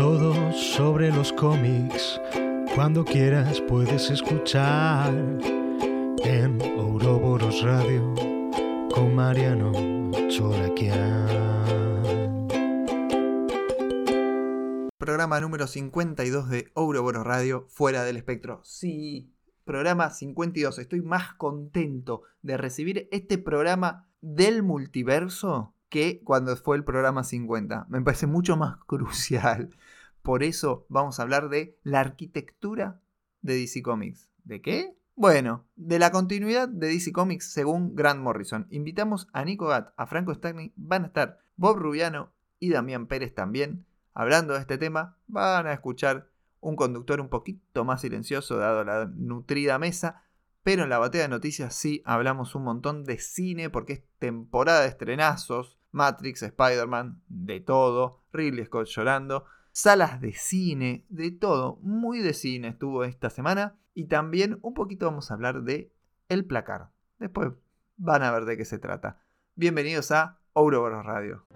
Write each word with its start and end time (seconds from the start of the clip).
Todo 0.00 0.50
sobre 0.54 1.10
los 1.12 1.30
cómics, 1.30 2.18
cuando 2.74 3.04
quieras 3.04 3.60
puedes 3.68 4.08
escuchar 4.08 5.12
en 6.24 6.58
Ouroboros 6.78 7.62
Radio 7.62 8.14
con 8.94 9.14
Mariano 9.14 9.72
Choraquian. 10.30 11.28
Programa 14.96 15.38
número 15.38 15.66
52 15.66 16.48
de 16.48 16.70
Ouroboros 16.72 17.26
Radio, 17.26 17.66
fuera 17.68 18.02
del 18.02 18.16
espectro. 18.16 18.62
Sí, 18.64 19.34
programa 19.66 20.08
52. 20.08 20.78
Estoy 20.78 21.02
más 21.02 21.34
contento 21.34 22.22
de 22.40 22.56
recibir 22.56 23.06
este 23.12 23.36
programa 23.36 24.08
del 24.22 24.62
multiverso 24.62 25.74
que 25.90 26.22
cuando 26.24 26.56
fue 26.56 26.76
el 26.76 26.84
programa 26.84 27.24
50. 27.24 27.86
Me 27.90 28.00
parece 28.00 28.26
mucho 28.26 28.56
más 28.56 28.78
crucial. 28.86 29.68
Por 30.22 30.42
eso 30.42 30.86
vamos 30.88 31.18
a 31.18 31.22
hablar 31.22 31.48
de 31.48 31.78
la 31.82 32.00
arquitectura 32.00 33.00
de 33.42 33.54
DC 33.54 33.82
Comics. 33.82 34.30
¿De 34.44 34.60
qué? 34.60 34.96
Bueno, 35.16 35.66
de 35.76 35.98
la 35.98 36.10
continuidad 36.12 36.68
de 36.68 36.88
DC 36.88 37.12
Comics 37.12 37.52
según 37.52 37.94
Grant 37.94 38.20
Morrison. 38.20 38.66
Invitamos 38.70 39.28
a 39.32 39.44
Nico 39.44 39.66
Gatt, 39.66 39.92
a 39.96 40.06
Franco 40.06 40.34
Stagni, 40.34 40.72
van 40.76 41.04
a 41.04 41.08
estar 41.08 41.40
Bob 41.56 41.76
Rubiano 41.76 42.32
y 42.58 42.70
Damián 42.70 43.06
Pérez 43.06 43.34
también 43.34 43.84
hablando 44.14 44.54
de 44.54 44.60
este 44.60 44.78
tema. 44.78 45.16
Van 45.26 45.66
a 45.66 45.72
escuchar 45.72 46.28
un 46.60 46.76
conductor 46.76 47.20
un 47.20 47.28
poquito 47.28 47.84
más 47.84 48.02
silencioso 48.02 48.56
dado 48.56 48.84
la 48.84 49.06
nutrida 49.14 49.78
mesa. 49.78 50.24
Pero 50.62 50.82
en 50.82 50.90
la 50.90 50.98
batea 50.98 51.22
de 51.22 51.28
noticias 51.28 51.74
sí 51.74 52.02
hablamos 52.04 52.54
un 52.54 52.64
montón 52.64 53.04
de 53.04 53.18
cine 53.18 53.70
porque 53.70 53.94
es 53.94 54.02
temporada 54.18 54.82
de 54.82 54.88
estrenazos. 54.88 55.78
Matrix, 55.90 56.42
Spider-Man, 56.42 57.22
de 57.28 57.60
todo. 57.60 58.22
Ridley 58.32 58.66
Scott 58.66 58.86
llorando. 58.86 59.46
Salas 59.72 60.20
de 60.20 60.32
cine, 60.32 61.04
de 61.08 61.30
todo. 61.30 61.76
Muy 61.82 62.20
de 62.20 62.34
cine 62.34 62.68
estuvo 62.68 63.04
esta 63.04 63.30
semana. 63.30 63.76
Y 63.94 64.06
también 64.06 64.58
un 64.62 64.74
poquito 64.74 65.06
vamos 65.06 65.30
a 65.30 65.34
hablar 65.34 65.62
de 65.62 65.92
El 66.28 66.44
Placar. 66.44 66.90
Después 67.18 67.50
van 67.96 68.22
a 68.22 68.30
ver 68.32 68.44
de 68.44 68.56
qué 68.56 68.64
se 68.64 68.78
trata. 68.78 69.20
Bienvenidos 69.54 70.10
a 70.10 70.38
Ouroboros 70.54 71.04
Radio. 71.04 71.46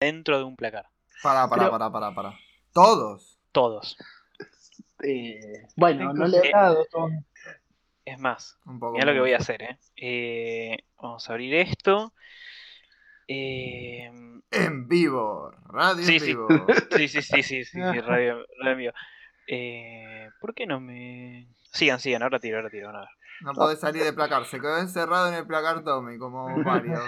dentro 0.00 0.38
de 0.38 0.44
un 0.44 0.56
placar. 0.56 0.86
Para, 1.22 1.48
para, 1.48 1.62
Pero- 1.64 1.70
para, 1.72 1.90
para, 1.92 2.14
para. 2.14 2.34
Todos. 2.72 3.38
Todos. 3.52 3.96
Eh, 5.02 5.66
bueno, 5.76 6.12
no 6.12 6.26
le 6.26 6.36
he 6.40 6.48
eh, 6.48 6.52
dado. 6.52 6.84
son- 6.90 7.24
Es 8.04 8.18
más, 8.18 8.58
mira 8.66 9.06
lo 9.06 9.14
que 9.14 9.20
voy 9.20 9.32
a 9.32 9.38
hacer, 9.38 9.62
¿eh? 9.62 9.78
Eh, 9.96 10.84
Vamos 11.00 11.26
a 11.26 11.32
abrir 11.32 11.54
esto. 11.54 12.12
Eh, 13.26 14.10
En 14.50 14.88
vivo. 14.88 15.52
Radio 15.68 16.04
Sí, 16.04 16.16
en 16.16 16.22
vivo. 16.26 16.48
sí, 16.98 17.08
sí, 17.08 17.22
sí, 17.22 17.42
sí, 17.42 17.64
sí, 17.64 17.64
sí, 17.64 17.80
radio, 18.00 18.44
radio 18.58 18.72
en 18.72 18.78
vivo. 18.78 18.92
Eh, 19.46 20.28
¿Por 20.38 20.54
qué 20.54 20.66
no 20.66 20.80
me...? 20.80 21.48
Sigan, 21.72 21.98
sigan, 21.98 22.22
ahora 22.22 22.38
tiro, 22.38 22.58
ahora 22.58 22.68
tiro, 22.68 22.90
a 22.90 23.00
ver. 23.00 23.08
No 23.40 23.54
podés 23.54 23.80
salir 23.80 24.02
de 24.04 24.12
placar. 24.12 24.44
Se 24.44 24.60
quedó 24.60 24.76
encerrado 24.78 25.28
en 25.28 25.34
el 25.34 25.46
placar 25.46 25.82
Tommy, 25.82 26.18
como 26.18 26.62
varios. 26.62 27.00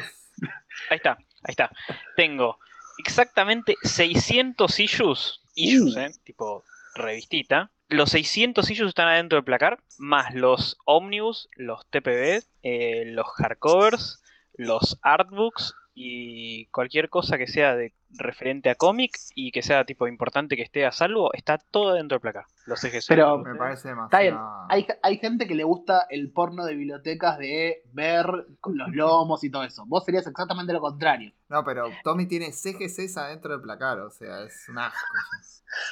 Ahí 0.88 0.96
está, 0.96 1.18
ahí 1.42 1.50
está. 1.50 1.70
Tengo 2.16 2.58
exactamente 2.98 3.76
600 3.82 4.80
issues, 4.80 5.40
issues. 5.54 5.96
¿eh? 5.96 6.10
Tipo 6.24 6.64
revistita. 6.94 7.70
Los 7.88 8.10
600 8.10 8.70
issues 8.70 8.88
están 8.88 9.08
adentro 9.08 9.36
del 9.36 9.44
placar, 9.44 9.82
más 9.98 10.34
los 10.34 10.78
omnibus, 10.86 11.48
los 11.56 11.86
TPB, 11.90 12.42
eh, 12.62 13.04
los 13.06 13.26
hardcovers, 13.36 14.22
los 14.54 14.98
artbooks 15.02 15.74
y 15.94 16.66
cualquier 16.66 17.08
cosa 17.10 17.36
que 17.36 17.46
sea 17.46 17.76
de 17.76 17.92
referente 18.10 18.70
a 18.70 18.74
cómic 18.74 19.12
y 19.34 19.52
que 19.52 19.62
sea 19.62 19.84
tipo 19.84 20.06
importante 20.06 20.56
que 20.56 20.62
esté 20.62 20.86
a 20.86 20.92
salvo, 20.92 21.32
está 21.34 21.58
todo 21.58 21.94
dentro 21.94 22.16
del 22.16 22.20
placar. 22.22 22.44
Los 22.66 22.82
ejes. 22.84 23.06
Pero 23.06 23.38
Me 23.38 23.54
parece 23.56 23.88
demasiado. 23.88 24.04
está 24.06 24.20
bien. 24.20 24.36
Hay, 24.68 24.86
hay 25.02 25.18
gente 25.18 25.46
que 25.46 25.54
le 25.54 25.64
gusta 25.64 26.06
el 26.10 26.30
porno 26.32 26.64
de 26.64 26.74
bibliotecas 26.74 27.38
de 27.38 27.82
ver 27.92 28.26
con 28.60 28.76
los 28.78 28.88
lomos 28.92 29.44
y 29.44 29.50
todo 29.50 29.64
eso. 29.64 29.84
Vos 29.86 30.04
serías 30.04 30.26
exactamente 30.26 30.72
lo 30.72 30.80
contrario. 30.80 31.32
No, 31.48 31.62
pero 31.64 31.90
Tommy 32.04 32.26
tiene 32.26 32.52
CGCs 32.52 33.16
adentro 33.18 33.52
del 33.52 33.60
placar, 33.62 33.98
o 34.00 34.10
sea, 34.10 34.42
es 34.44 34.66
un 34.68 34.78
asco. 34.78 34.98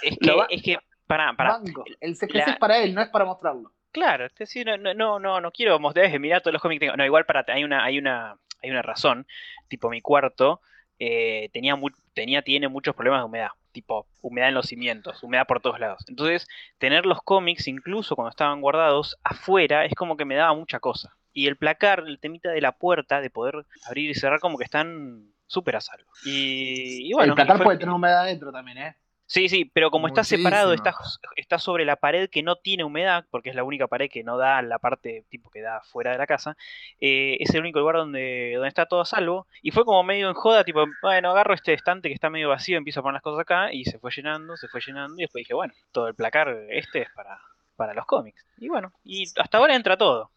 Es 0.03 0.17
que, 0.19 0.31
va- 0.33 0.47
es 0.51 0.63
que, 0.63 0.79
pará, 1.07 1.35
pará. 1.37 1.59
Banco. 1.59 1.85
El 2.01 2.17
CGC 2.17 2.35
La- 2.39 2.45
es 2.53 2.59
para 2.59 2.79
él, 2.79 2.95
no 2.95 3.03
es 3.03 3.09
para 3.09 3.25
mostrarlo. 3.25 3.73
Claro, 3.93 4.27
es 4.27 4.35
decir, 4.37 4.67
no, 4.67 4.77
no, 4.77 4.95
no, 4.95 5.19
no, 5.19 5.41
no 5.41 5.51
quiero 5.51 5.79
mostrar, 5.81 6.17
mirá 6.21 6.41
todos 6.41 6.53
los 6.53 6.63
cómics 6.63 6.79
que 6.81 6.87
tengo. 6.87 6.97
No, 6.97 7.05
igual 7.05 7.25
para, 7.27 7.45
hay 7.49 7.65
una, 7.65 7.83
hay 7.85 7.99
una, 7.99 8.37
hay 8.63 8.71
una 8.71 8.83
razón. 8.83 9.27
Tipo, 9.69 9.91
mi 9.91 10.01
cuarto 10.01 10.61
eh, 10.99 11.49
tenía, 11.53 11.77
mu- 11.77 11.89
tenía, 12.15 12.43
tiene 12.43 12.69
muchos 12.69 12.95
problemas 12.95 13.21
de 13.23 13.25
humedad. 13.27 13.51
Tipo, 13.73 14.07
humedad 14.21 14.49
en 14.49 14.55
los 14.55 14.67
cimientos, 14.67 15.23
humedad 15.23 15.47
por 15.47 15.61
todos 15.61 15.79
lados. 15.79 16.05
Entonces, 16.09 16.49
tener 16.79 17.07
los 17.07 17.23
cómics, 17.23 17.69
incluso 17.69 18.17
cuando 18.17 18.31
estaban 18.31 18.61
guardados, 18.61 19.17
afuera, 19.23 19.85
es 19.85 19.95
como 19.95 20.17
que 20.17 20.25
me 20.25 20.35
daba 20.35 20.55
mucha 20.55 20.81
cosa. 20.81 21.15
Y 21.33 21.47
el 21.47 21.57
placar, 21.57 22.01
el 22.07 22.19
temita 22.19 22.51
de 22.51 22.61
la 22.61 22.73
puerta, 22.73 23.21
de 23.21 23.31
poder 23.31 23.65
abrir 23.87 24.11
y 24.11 24.15
cerrar, 24.15 24.41
como 24.41 24.59
que 24.59 24.65
están 24.65 25.33
súper 25.47 25.77
a 25.77 25.81
salvo. 25.81 26.11
Y, 26.25 27.09
y 27.09 27.13
bueno, 27.13 27.33
el 27.33 27.37
placar 27.37 27.57
fue- 27.59 27.65
puede 27.67 27.79
tener 27.79 27.95
humedad 27.95 28.21
adentro 28.23 28.51
también, 28.53 28.79
¿eh? 28.79 28.97
Sí, 29.33 29.49
sí, 29.49 29.65
pero 29.65 29.93
como 29.93 30.09
está 30.09 30.25
separado, 30.25 30.73
está, 30.73 30.93
está 31.37 31.61
sobre 31.61 31.85
la 31.85 31.95
pared 31.95 32.29
que 32.29 32.43
no 32.43 32.57
tiene 32.57 32.83
humedad, 32.83 33.25
porque 33.31 33.51
es 33.51 33.55
la 33.55 33.63
única 33.63 33.87
pared 33.87 34.11
que 34.11 34.25
no 34.25 34.37
da 34.37 34.61
la 34.61 34.81
parte 34.81 35.25
tipo 35.29 35.51
que 35.51 35.61
da 35.61 35.81
fuera 35.83 36.11
de 36.11 36.19
la 36.19 36.27
casa, 36.27 36.57
eh, 37.01 37.37
es 37.39 37.55
el 37.55 37.61
único 37.61 37.79
lugar 37.79 37.95
donde, 37.95 38.55
donde 38.55 38.67
está 38.67 38.87
todo 38.87 39.03
a 39.03 39.05
salvo. 39.05 39.47
Y 39.63 39.71
fue 39.71 39.85
como 39.85 40.03
medio 40.03 40.27
en 40.29 40.35
joda, 40.35 40.65
tipo, 40.65 40.85
bueno, 41.01 41.31
agarro 41.31 41.55
este 41.55 41.75
estante 41.75 42.09
que 42.09 42.15
está 42.15 42.29
medio 42.29 42.49
vacío, 42.49 42.77
empiezo 42.77 42.99
a 42.99 43.03
poner 43.05 43.13
las 43.15 43.23
cosas 43.23 43.43
acá, 43.43 43.73
y 43.73 43.85
se 43.85 44.01
fue 44.01 44.11
llenando, 44.11 44.57
se 44.57 44.67
fue 44.67 44.81
llenando, 44.85 45.15
y 45.17 45.21
después 45.23 45.43
dije, 45.43 45.55
bueno, 45.55 45.73
todo 45.93 46.09
el 46.09 46.17
placar 46.17 46.49
este 46.69 47.03
es 47.03 47.11
para, 47.15 47.39
para 47.77 47.95
los 47.95 48.07
cómics. 48.07 48.45
Y 48.59 48.69
bueno, 48.69 48.93
y 49.05 49.27
hasta 49.41 49.59
ahora 49.59 49.77
entra 49.77 49.97
todo. 49.97 50.33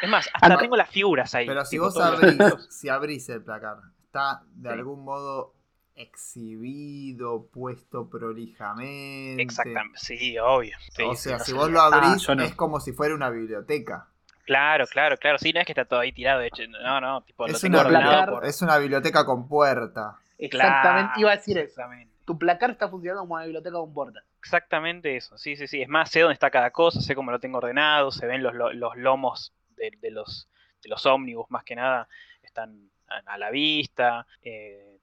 Es 0.00 0.08
más, 0.08 0.26
hasta 0.32 0.54
Ah, 0.54 0.56
tengo 0.56 0.74
las 0.74 0.88
figuras 0.88 1.34
ahí. 1.34 1.46
Pero 1.46 1.66
si 1.66 1.76
vos 1.76 1.94
abrís, 1.98 2.38
si 2.70 2.88
abrís 2.88 3.28
el 3.28 3.44
placar, 3.44 3.76
está 4.04 4.40
de 4.54 4.70
Sí. 4.70 4.74
algún 4.74 5.04
modo 5.04 5.52
exhibido, 5.98 7.46
puesto 7.52 8.08
prolijamente. 8.08 9.42
Exactamente, 9.42 9.98
sí, 9.98 10.38
obvio. 10.38 10.76
Sí, 10.90 11.02
o 11.02 11.14
sí, 11.14 11.28
sea, 11.28 11.38
no 11.38 11.44
si 11.44 11.52
vos 11.52 11.70
lo 11.70 11.80
abrís, 11.80 12.28
Ah, 12.28 12.34
no. 12.34 12.42
es 12.42 12.54
como 12.54 12.80
si 12.80 12.92
fuera 12.92 13.14
una 13.14 13.30
biblioteca. 13.30 14.08
Claro, 14.44 14.86
claro, 14.86 15.16
claro. 15.18 15.38
Sí, 15.38 15.52
no 15.52 15.60
es 15.60 15.66
que 15.66 15.72
está 15.72 15.84
todo 15.84 16.00
ahí 16.00 16.12
tirado. 16.12 16.40
De 16.40 16.46
hecho, 16.46 16.62
no, 16.68 17.00
no, 17.00 17.22
tipo, 17.22 17.46
lo 17.46 17.52
Es 17.52 17.60
tengo 17.60 17.78
una, 17.78 17.86
ordenado 17.86 18.12
placar- 18.12 18.30
por. 18.30 18.44
es 18.46 18.62
una 18.62 18.78
biblioteca 18.78 19.24
con 19.26 19.46
puerta. 19.46 20.16
Exactamente, 20.38 21.08
Claro, 21.14 21.20
iba 21.20 21.30
a 21.32 21.36
decir 21.36 21.58
eso. 21.58 21.66
Exactamente. 21.68 22.14
Tu 22.24 22.38
placar 22.38 22.70
está 22.70 22.88
funcionando 22.88 23.22
como 23.22 23.34
una 23.34 23.44
biblioteca 23.44 23.76
con 23.76 23.92
puertas. 23.92 24.24
Exactamente 24.38 25.16
eso. 25.16 25.36
Sí, 25.36 25.56
sí, 25.56 25.66
sí. 25.66 25.82
Es 25.82 25.88
más, 25.88 26.10
sé 26.10 26.20
dónde 26.20 26.34
está 26.34 26.50
cada 26.50 26.70
cosa, 26.70 27.00
sé 27.00 27.14
cómo 27.14 27.30
lo 27.30 27.40
tengo 27.40 27.58
ordenado, 27.58 28.10
se 28.10 28.26
ven 28.26 28.42
los, 28.42 28.54
lo- 28.54 28.72
los 28.72 28.96
lomos 28.96 29.52
de, 29.76 29.90
de 30.00 30.10
los, 30.10 30.48
de 30.82 30.88
los 30.90 31.04
ómnibus, 31.06 31.46
más 31.50 31.64
que 31.64 31.74
nada, 31.74 32.08
están 32.42 32.90
a, 33.26 33.36
la 33.38 33.50
vista. 33.50 34.26
Eh, 34.42 34.97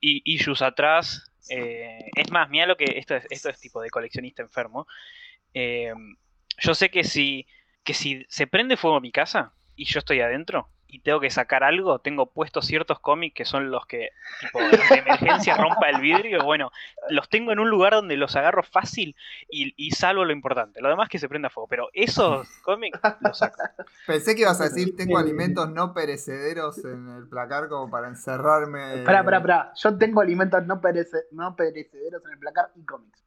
issues 0.00 0.62
atrás. 0.62 1.30
eh, 1.50 2.10
es 2.16 2.30
más, 2.30 2.48
mira 2.50 2.66
lo 2.66 2.76
que. 2.76 2.84
Esto 2.98 3.16
es, 3.16 3.26
esto 3.30 3.48
es 3.50 3.60
tipo 3.60 3.80
de 3.80 3.90
coleccionista 3.90 4.42
enfermo. 4.42 4.86
Eh, 5.52 5.92
yo 6.58 6.74
sé 6.74 6.90
que 6.90 7.04
si, 7.04 7.46
que 7.82 7.94
si 7.94 8.24
se 8.28 8.46
prende 8.46 8.76
fuego 8.76 9.00
mi 9.00 9.12
casa 9.12 9.54
y 9.76 9.84
yo 9.84 9.98
estoy 9.98 10.20
adentro 10.20 10.68
y 10.94 11.00
tengo 11.00 11.18
que 11.18 11.30
sacar 11.30 11.64
algo, 11.64 11.98
tengo 11.98 12.26
puestos 12.26 12.66
ciertos 12.66 13.00
cómics 13.00 13.34
que 13.34 13.44
son 13.44 13.70
los 13.70 13.84
que, 13.86 14.10
tipo, 14.40 14.60
de 14.60 14.98
emergencia 14.98 15.56
rompa 15.56 15.90
el 15.90 16.00
vidrio. 16.00 16.44
Bueno, 16.44 16.70
los 17.08 17.28
tengo 17.28 17.50
en 17.50 17.58
un 17.58 17.68
lugar 17.68 17.94
donde 17.94 18.16
los 18.16 18.36
agarro 18.36 18.62
fácil 18.62 19.16
y, 19.50 19.74
y 19.76 19.90
salvo 19.90 20.24
lo 20.24 20.32
importante. 20.32 20.80
Lo 20.80 20.88
demás 20.88 21.08
que 21.08 21.18
se 21.18 21.28
prenda 21.28 21.50
fuego. 21.50 21.66
Pero 21.66 21.88
esos 21.92 22.48
cómics 22.62 22.98
los 23.20 23.38
saco. 23.38 23.56
Pensé 24.06 24.34
que 24.36 24.42
ibas 24.42 24.60
a 24.60 24.64
decir, 24.64 24.94
tengo 24.96 25.18
Eh, 25.18 25.22
alimentos 25.22 25.68
no 25.70 25.92
perecederos 25.92 26.78
en 26.84 27.08
el 27.08 27.28
placar 27.28 27.68
como 27.68 27.90
para 27.90 28.06
encerrarme. 28.08 28.98
Pará, 29.04 29.24
pará, 29.24 29.40
pará. 29.42 29.72
Yo 29.74 29.98
tengo 29.98 30.20
alimentos 30.20 30.64
no, 30.66 30.80
perece- 30.80 31.24
no 31.32 31.56
perecederos 31.56 32.24
en 32.24 32.32
el 32.32 32.38
placar 32.38 32.70
y 32.76 32.84
cómics. 32.84 33.24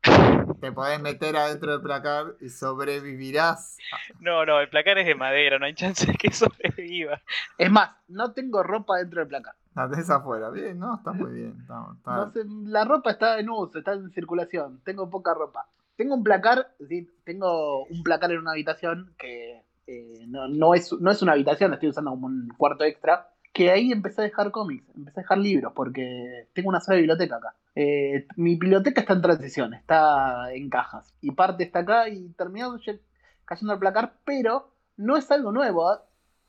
Te 0.60 0.72
podés 0.72 1.00
meter 1.00 1.36
adentro 1.36 1.72
del 1.72 1.82
placar 1.82 2.34
y 2.42 2.50
sobrevivirás. 2.50 3.78
No, 4.20 4.46
no, 4.46 4.60
el 4.60 4.70
placar 4.70 4.98
es 4.98 5.06
de 5.06 5.16
madera, 5.16 5.60
no 5.60 5.66
hay 5.66 5.74
chance 5.76 6.06
de 6.06 6.14
que 6.14 6.32
sobreviva. 6.32 7.22
Es 7.58 7.70
más, 7.72 7.92
no 8.08 8.32
tengo 8.34 8.64
ropa 8.64 8.98
dentro 8.98 9.20
del 9.20 9.28
placar. 9.30 9.54
La 9.76 9.88
tenés 9.90 10.10
afuera. 10.10 10.50
Bien, 10.50 10.80
no, 10.80 10.96
está 10.96 11.12
muy 11.14 11.32
bien. 11.32 11.56
está- 11.62 11.86
está- 11.96 12.16
No 12.16 12.32
sé, 12.32 12.42
la 12.70 12.84
ropa 12.86 13.12
está 13.12 13.40
en 13.40 13.50
uso, 13.50 13.78
está 13.78 13.94
en 13.94 14.10
circulación. 14.12 14.82
Tengo 14.84 15.10
poca 15.10 15.34
ropa. 15.36 15.68
Tengo 15.96 16.16
un 16.16 16.24
placar, 16.24 16.72
sí, 16.88 17.08
tengo 17.24 17.84
un 17.86 18.04
placar 18.04 18.32
en 18.32 18.40
una 18.40 18.52
habitación 18.52 19.14
que 19.18 19.62
eh, 19.88 20.26
no, 20.28 20.48
no 20.48 20.74
es, 20.74 20.92
no 21.00 21.12
es 21.12 21.22
una 21.22 21.32
habitación, 21.34 21.72
la 21.72 21.76
estoy 21.76 21.90
usando 21.90 22.12
como 22.12 22.28
un 22.28 22.50
cuarto 22.58 22.84
extra. 22.84 23.30
Que 23.54 23.72
ahí 23.72 23.92
empecé 23.92 24.22
a 24.22 24.26
dejar 24.26 24.52
cómics, 24.52 24.86
empecé 24.96 25.20
a 25.20 25.24
dejar 25.24 25.38
libros, 25.40 25.74
porque 25.76 26.48
tengo 26.54 26.70
una 26.70 26.80
sola 26.82 26.98
biblioteca 26.98 27.38
acá. 27.38 27.56
Eh, 27.76 28.28
mi 28.36 28.52
biblioteca 28.52 29.02
está 29.02 29.14
en 29.14 29.22
transición, 29.22 29.74
está 29.74 30.54
en 30.54 30.70
cajas. 30.70 31.14
Y 31.22 31.32
parte 31.32 31.64
está 31.64 31.80
acá 31.80 32.08
y 32.10 32.30
terminó 32.30 32.78
lle- 32.78 33.00
cayendo 33.46 33.74
al 33.74 33.80
placar, 33.80 34.14
pero 34.26 34.70
no 34.98 35.18
es 35.18 35.30
algo 35.32 35.52
nuevo. 35.52 35.92
¿eh? 35.94 35.98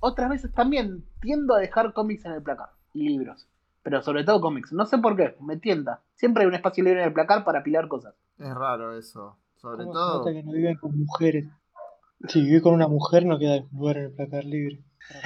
Otras 0.00 0.28
veces 0.30 0.52
también 0.52 1.04
tiendo 1.20 1.54
a 1.54 1.58
dejar 1.58 1.92
cómics 1.92 2.24
en 2.26 2.32
el 2.32 2.42
placar 2.42 2.70
y 2.94 3.08
libros. 3.08 3.46
Pero 3.82 4.02
sobre 4.02 4.24
todo 4.24 4.40
cómics. 4.40 4.72
No 4.72 4.84
sé 4.84 4.98
por 4.98 5.16
qué, 5.16 5.34
me 5.40 5.56
tienta. 5.56 6.00
Siempre 6.14 6.42
hay 6.42 6.48
un 6.48 6.54
espacio 6.54 6.84
libre 6.84 7.00
en 7.00 7.06
el 7.08 7.12
placar 7.14 7.44
para 7.44 7.60
apilar 7.60 7.88
cosas. 7.88 8.14
Es 8.38 8.54
raro 8.54 8.96
eso. 8.98 9.36
Sobre 9.56 9.78
¿Cómo 9.84 9.92
se 9.92 9.98
todo. 9.98 10.18
nota 10.18 10.32
que 10.32 10.42
no 10.42 10.52
viven 10.52 10.76
con 10.76 10.98
mujeres? 10.98 11.46
Si 12.28 12.42
vivís 12.42 12.62
con 12.62 12.74
una 12.74 12.86
mujer 12.88 13.24
no 13.24 13.38
queda 13.38 13.62
lugar 13.72 13.96
en 13.98 14.04
el 14.04 14.12
placar 14.12 14.44
libre. 14.44 14.80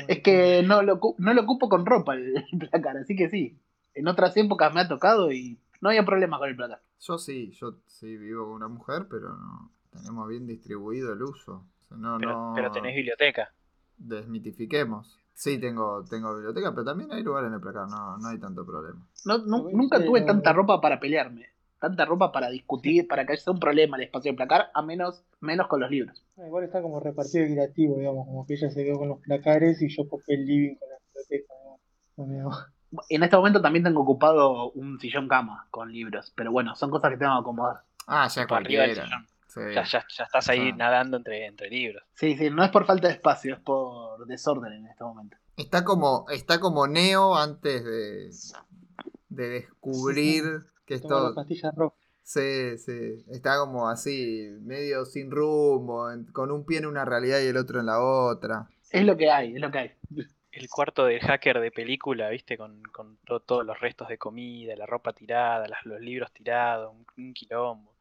Es 0.08 0.22
que 0.22 0.62
no 0.62 0.82
lo, 0.82 1.00
no 1.18 1.34
lo 1.34 1.42
ocupo 1.42 1.68
con 1.68 1.84
ropa 1.86 2.14
el, 2.14 2.44
placar, 2.70 2.96
así 2.98 3.16
que 3.16 3.28
sí. 3.28 3.58
En 3.94 4.08
otras 4.08 4.36
épocas 4.36 4.72
me 4.74 4.80
ha 4.80 4.88
tocado 4.88 5.32
y 5.32 5.58
no 5.80 5.88
había 5.90 6.04
problema 6.04 6.38
con 6.38 6.48
el 6.48 6.56
placar. 6.56 6.80
Yo 7.00 7.18
sí, 7.18 7.50
yo 7.52 7.76
sí 7.86 8.16
vivo 8.16 8.44
con 8.46 8.54
una 8.54 8.68
mujer, 8.68 9.06
pero 9.10 9.30
no 9.36 9.70
tenemos 9.90 10.28
bien 10.28 10.46
distribuido 10.46 11.12
el 11.12 11.22
uso. 11.22 11.66
O 11.80 11.84
sea, 11.88 11.96
no, 11.96 12.16
Pero, 12.18 12.32
no 12.32 12.52
pero 12.54 12.70
tenés 12.72 12.94
biblioteca. 12.94 13.52
desmitifiquemos. 13.98 15.18
Sí, 15.34 15.58
tengo, 15.58 16.04
tengo 16.08 16.34
biblioteca, 16.34 16.70
pero 16.72 16.84
también 16.84 17.10
hay 17.12 17.22
lugar 17.22 17.44
en 17.44 17.54
el 17.54 17.60
placar, 17.60 17.88
no, 17.88 18.18
no 18.18 18.28
hay 18.28 18.38
tanto 18.38 18.64
problema. 18.66 19.04
No, 19.24 19.38
nunca 19.38 20.04
tuve 20.04 20.20
eh, 20.20 20.24
tanta 20.26 20.52
ropa 20.52 20.80
para 20.80 21.00
pelearme, 21.00 21.46
tanta 21.82 22.04
ropa 22.06 22.30
para 22.32 22.48
discutir, 22.48 23.06
para 23.08 23.26
que 23.26 23.36
sea 23.36 23.52
un 23.52 23.58
problema 23.60 23.96
el 23.98 24.04
espacio 24.04 24.30
de 24.32 24.36
placar, 24.36 24.70
a 24.72 24.80
menos, 24.82 25.24
menos 25.40 25.66
con 25.66 25.80
los 25.80 25.90
libros. 25.90 26.24
Ah, 26.38 26.46
Igual 26.46 26.64
está 26.64 26.80
como 26.80 27.00
repartido 27.00 27.44
equitativo, 27.44 27.98
digamos, 27.98 28.24
como 28.26 28.46
que 28.46 28.54
ella 28.54 28.70
se 28.70 28.84
quedó 28.84 28.98
con 28.98 29.08
los 29.08 29.18
placares 29.20 29.82
y 29.82 29.88
yo 29.94 30.08
copé 30.08 30.34
el 30.34 30.46
living 30.46 30.76
con 30.76 30.88
la 30.88 30.96
biblioteca. 31.04 31.54
¿no? 32.16 32.50
En 33.08 33.22
este 33.22 33.36
momento 33.36 33.60
también 33.60 33.82
tengo 33.84 34.02
ocupado 34.02 34.70
un 34.72 35.00
sillón 35.00 35.26
cama 35.28 35.66
con 35.70 35.90
libros, 35.92 36.32
pero 36.36 36.52
bueno, 36.52 36.74
son 36.76 36.90
cosas 36.90 37.10
que 37.10 37.16
tengo 37.16 37.32
que 37.34 37.40
acomodar. 37.40 37.82
Ah, 38.06 38.28
ya 38.28 38.46
Para 38.46 38.60
arriba 38.64 38.82
del 38.82 38.94
cualquiera. 38.96 39.06
sillón. 39.18 39.26
Sí. 39.48 39.60
Ya, 39.74 39.82
ya, 39.84 40.06
ya 40.16 40.24
estás 40.24 40.48
ahí 40.48 40.70
Ah. 40.72 40.76
nadando 40.76 41.16
entre, 41.18 41.46
entre 41.46 41.68
libros. 41.68 42.02
Sí, 42.14 42.36
sí, 42.38 42.48
no 42.48 42.62
es 42.64 42.70
por 42.70 42.86
falta 42.86 43.08
de 43.08 43.14
espacio, 43.14 43.54
es 43.54 43.60
por 43.60 44.24
desorden 44.26 44.72
en 44.72 44.86
este 44.86 45.04
momento. 45.04 45.36
Está 45.56 45.84
como, 45.84 46.26
está 46.30 46.58
como 46.60 46.86
Neo 46.86 47.34
antes 47.36 47.84
de, 47.84 48.30
de 49.28 49.48
descubrir 49.48 50.42
que 50.86 50.94
la 50.94 51.34
pastilla 51.34 51.70
roja. 51.76 51.96
sí, 52.22 52.78
sí, 52.78 53.24
está 53.30 53.58
como 53.58 53.88
así, 53.88 54.48
medio 54.60 55.04
sin 55.04 55.30
rumbo, 55.30 56.10
en- 56.10 56.24
con 56.26 56.50
un 56.50 56.64
pie 56.64 56.78
en 56.78 56.86
una 56.86 57.04
realidad 57.04 57.40
y 57.40 57.46
el 57.46 57.56
otro 57.56 57.80
en 57.80 57.86
la 57.86 58.00
otra. 58.00 58.68
Es 58.90 59.04
lo 59.04 59.16
que 59.16 59.30
hay, 59.30 59.54
es 59.54 59.60
lo 59.60 59.70
que 59.70 59.78
hay. 59.78 59.90
El 60.52 60.68
cuarto 60.68 61.06
del 61.06 61.20
hacker 61.20 61.60
de 61.60 61.70
película, 61.70 62.28
¿viste? 62.28 62.58
Con, 62.58 62.82
con 62.92 63.16
to- 63.24 63.40
todos 63.40 63.64
los 63.64 63.80
restos 63.80 64.08
de 64.08 64.18
comida, 64.18 64.76
la 64.76 64.84
ropa 64.86 65.12
tirada, 65.14 65.66
las- 65.66 65.84
los 65.86 66.00
libros 66.00 66.30
tirados, 66.32 66.92
un, 66.94 67.06
un 67.24 67.32
quilombo. 67.32 67.91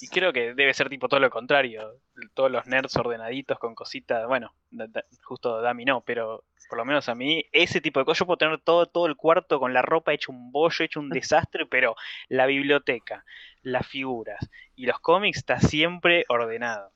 Y 0.00 0.08
creo 0.08 0.32
que 0.32 0.54
debe 0.54 0.74
ser 0.74 0.88
tipo 0.88 1.08
todo 1.08 1.20
lo 1.20 1.30
contrario. 1.30 2.00
Todos 2.34 2.50
los 2.50 2.66
nerds 2.66 2.96
ordenaditos 2.96 3.58
con 3.58 3.74
cositas. 3.74 4.26
Bueno, 4.26 4.52
da- 4.70 4.86
da- 4.88 5.04
justo 5.22 5.60
Dami 5.60 5.84
no, 5.84 6.00
pero 6.02 6.44
por 6.68 6.78
lo 6.78 6.84
menos 6.84 7.08
a 7.08 7.14
mí, 7.14 7.44
ese 7.52 7.80
tipo 7.80 8.00
de 8.00 8.04
cosas. 8.06 8.20
Yo 8.20 8.26
puedo 8.26 8.36
tener 8.36 8.60
todo, 8.60 8.86
todo 8.86 9.06
el 9.06 9.16
cuarto 9.16 9.58
con 9.58 9.72
la 9.72 9.82
ropa 9.82 10.12
hecho 10.12 10.32
un 10.32 10.52
bollo, 10.52 10.84
hecho 10.84 11.00
un 11.00 11.08
desastre, 11.48 11.66
pero 11.66 11.96
la 12.28 12.46
biblioteca, 12.46 13.24
las 13.62 13.86
figuras 13.86 14.38
y 14.74 14.86
los 14.86 14.98
cómics 15.00 15.38
está 15.38 15.60
siempre 15.60 16.24
ordenado. 16.28 16.92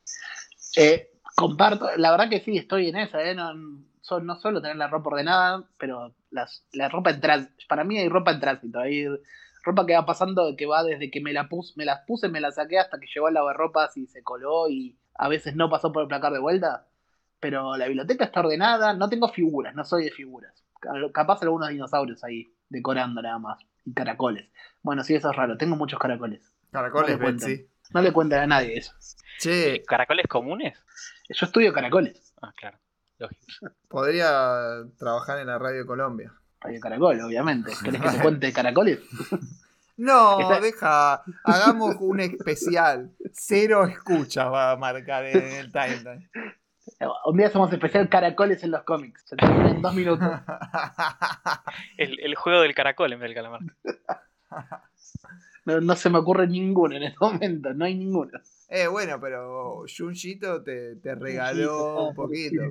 Eh, 0.76 1.10
comparto, 1.36 1.88
la 1.96 2.10
verdad 2.10 2.28
que 2.28 2.40
sí, 2.40 2.56
estoy 2.56 2.88
en 2.88 2.96
esa, 2.96 3.22
¿eh? 3.22 3.34
No, 3.34 3.52
so- 4.00 4.20
no 4.20 4.36
suelo 4.40 4.60
tener 4.60 4.76
la 4.76 4.88
ropa 4.88 5.10
ordenada, 5.10 5.64
pero 5.78 6.14
las, 6.30 6.64
la 6.72 6.88
ropa 6.88 7.10
en 7.10 7.20
tránsito, 7.20 7.64
para 7.68 7.84
mí 7.84 7.98
hay 7.98 8.08
ropa 8.08 8.32
en 8.32 8.40
tránsito, 8.40 8.78
hay 8.80 9.06
ropa 9.62 9.86
que 9.86 9.94
va 9.94 10.04
pasando, 10.06 10.54
que 10.56 10.66
va 10.66 10.82
desde 10.82 11.10
que 11.10 11.20
me 11.20 11.32
la 11.32 11.48
puse, 11.48 11.72
me 11.76 11.84
las 11.84 12.00
puse, 12.06 12.28
me 12.28 12.40
las 12.40 12.56
saqué 12.56 12.78
hasta 12.78 12.98
que 12.98 13.06
llegó 13.12 13.26
al 13.28 13.34
lavarropas 13.34 13.96
y 13.96 14.06
se 14.06 14.22
coló 14.22 14.68
y 14.68 14.98
a 15.14 15.28
veces 15.28 15.54
no 15.56 15.70
pasó 15.70 15.92
por 15.92 16.02
el 16.02 16.08
placar 16.08 16.32
de 16.32 16.38
vuelta, 16.40 16.86
pero 17.40 17.76
la 17.76 17.86
biblioteca 17.86 18.24
está 18.24 18.40
ordenada, 18.40 18.94
no 18.94 19.08
tengo 19.08 19.28
figuras, 19.28 19.74
no 19.74 19.84
soy 19.84 20.04
de 20.04 20.10
figuras, 20.10 20.64
Ca- 20.80 20.92
capaz 21.12 21.42
algunos 21.42 21.68
dinosaurios 21.68 22.22
ahí 22.24 22.54
decorando 22.68 23.20
nada 23.22 23.38
más, 23.38 23.58
y 23.84 23.92
caracoles. 23.94 24.50
Bueno, 24.82 25.04
sí, 25.04 25.14
eso 25.14 25.30
es 25.30 25.36
raro, 25.36 25.56
tengo 25.56 25.76
muchos 25.76 25.98
caracoles, 25.98 26.52
Caracoles, 26.72 27.18
No. 27.18 27.26
Betsy. 27.26 27.68
no 27.92 28.00
le 28.00 28.12
cuentan 28.12 28.40
a 28.40 28.46
nadie 28.46 28.78
eso. 28.78 28.92
Che, 29.38 29.82
¿Caracoles 29.86 30.26
comunes? 30.28 30.78
Yo 31.28 31.46
estudio 31.46 31.72
caracoles. 31.72 32.32
Ah, 32.42 32.52
claro. 32.56 32.78
Lógico. 33.18 33.44
podría 33.88 34.82
trabajar 34.98 35.38
en 35.38 35.46
la 35.48 35.58
Radio 35.58 35.86
Colombia. 35.86 36.32
Radio 36.62 36.80
Caracol, 36.80 37.20
obviamente. 37.20 37.72
¿Querés 37.82 38.00
que 38.00 38.08
te 38.10 38.18
cuente 38.22 38.52
caracoles? 38.52 39.00
No, 39.96 40.40
Esa- 40.40 40.60
deja, 40.60 41.22
hagamos 41.44 41.96
un 42.00 42.20
especial. 42.20 43.10
Cero 43.32 43.84
escucha 43.84 44.48
va 44.48 44.72
a 44.72 44.76
marcar 44.76 45.24
en 45.26 45.52
el 45.52 45.72
timeline. 45.72 46.28
Un 47.26 47.36
día 47.36 47.46
hacemos 47.48 47.72
especial 47.72 48.08
caracoles 48.08 48.62
en 48.64 48.70
los 48.72 48.82
cómics. 48.84 49.22
Se 49.26 49.36
termina 49.36 49.70
en 49.70 49.82
dos 49.82 49.94
minutos. 49.94 50.28
El, 51.96 52.18
el 52.20 52.34
juego 52.34 52.60
del 52.60 52.74
caracol 52.74 53.12
en 53.12 53.20
vez 53.20 53.28
del 53.28 53.34
calamar. 53.36 53.60
No, 55.64 55.80
no 55.80 55.94
se 55.96 56.10
me 56.10 56.18
ocurre 56.18 56.46
ninguno 56.48 56.96
en 56.96 57.04
este 57.04 57.18
momento. 57.20 57.72
No 57.72 57.84
hay 57.84 57.94
ninguno. 57.96 58.32
Eh, 58.68 58.86
bueno, 58.88 59.20
pero 59.20 59.84
Junjito 59.96 60.62
te, 60.62 60.96
te 60.96 61.14
regaló 61.14 62.08
un 62.08 62.14
poquito. 62.14 62.62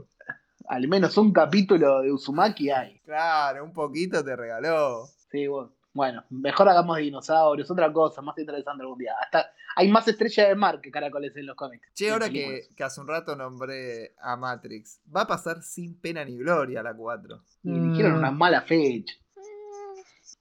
Al 0.67 0.87
menos 0.87 1.17
un 1.17 1.31
capítulo 1.33 2.01
de 2.01 2.11
Uzumaki 2.11 2.69
hay. 2.69 2.99
Claro, 3.01 3.63
un 3.63 3.73
poquito 3.73 4.23
te 4.23 4.35
regaló. 4.35 5.05
Sí, 5.31 5.47
bueno. 5.47 5.71
Bueno, 5.93 6.23
mejor 6.29 6.69
hagamos 6.69 6.95
de 6.95 7.03
dinosaurios, 7.03 7.69
otra 7.69 7.91
cosa 7.91 8.21
más 8.21 8.37
interesante 8.37 8.81
algún 8.81 8.97
día. 8.97 9.11
Hasta 9.21 9.51
hay 9.75 9.89
más 9.89 10.07
estrellas 10.07 10.47
de 10.47 10.55
mar 10.55 10.79
que 10.79 10.89
caracoles 10.89 11.35
en 11.35 11.45
los 11.45 11.57
cómics. 11.57 11.85
Che, 11.93 12.09
ahora 12.09 12.29
que, 12.29 12.61
que 12.77 12.83
hace 12.85 13.01
un 13.01 13.09
rato 13.09 13.35
nombré 13.35 14.15
a 14.21 14.37
Matrix, 14.37 15.01
va 15.13 15.23
a 15.23 15.27
pasar 15.27 15.61
sin 15.61 15.99
pena 15.99 16.23
ni 16.23 16.37
gloria 16.37 16.81
la 16.81 16.93
4. 16.95 17.43
Y 17.63 17.77
eligieron 17.77 18.13
una 18.13 18.31
mala 18.31 18.61
fecha. 18.61 19.13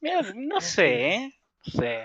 Mira, 0.01 0.23
no 0.37 0.61
sé, 0.61 1.15
¿eh? 1.17 1.35
No 1.67 1.73
sé. 1.83 1.99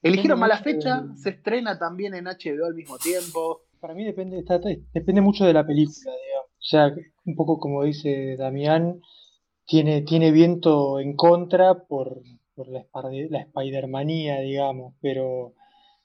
Eligieron 0.00 0.38
mala 0.38 0.58
fecha, 0.58 1.02
se 1.16 1.30
estrena 1.30 1.76
también 1.80 2.14
en 2.14 2.26
HBO 2.26 2.64
al 2.66 2.74
mismo 2.74 2.96
tiempo. 2.98 3.64
Para 3.80 3.92
mí 3.94 4.04
depende, 4.04 4.38
está- 4.38 4.60
depende 4.94 5.20
mucho 5.20 5.44
de 5.44 5.52
la 5.52 5.66
película, 5.66 5.96
digamos. 6.12 6.27
Sea, 6.68 6.92
un 7.24 7.34
poco 7.34 7.58
como 7.58 7.82
dice 7.82 8.36
Damián, 8.36 9.00
tiene, 9.64 10.02
tiene 10.02 10.30
viento 10.32 11.00
en 11.00 11.16
contra 11.16 11.86
por, 11.86 12.20
por 12.54 12.68
la, 12.68 12.84
la 13.30 13.40
Spider-Manía, 13.40 14.40
digamos, 14.40 14.92
pero, 15.00 15.54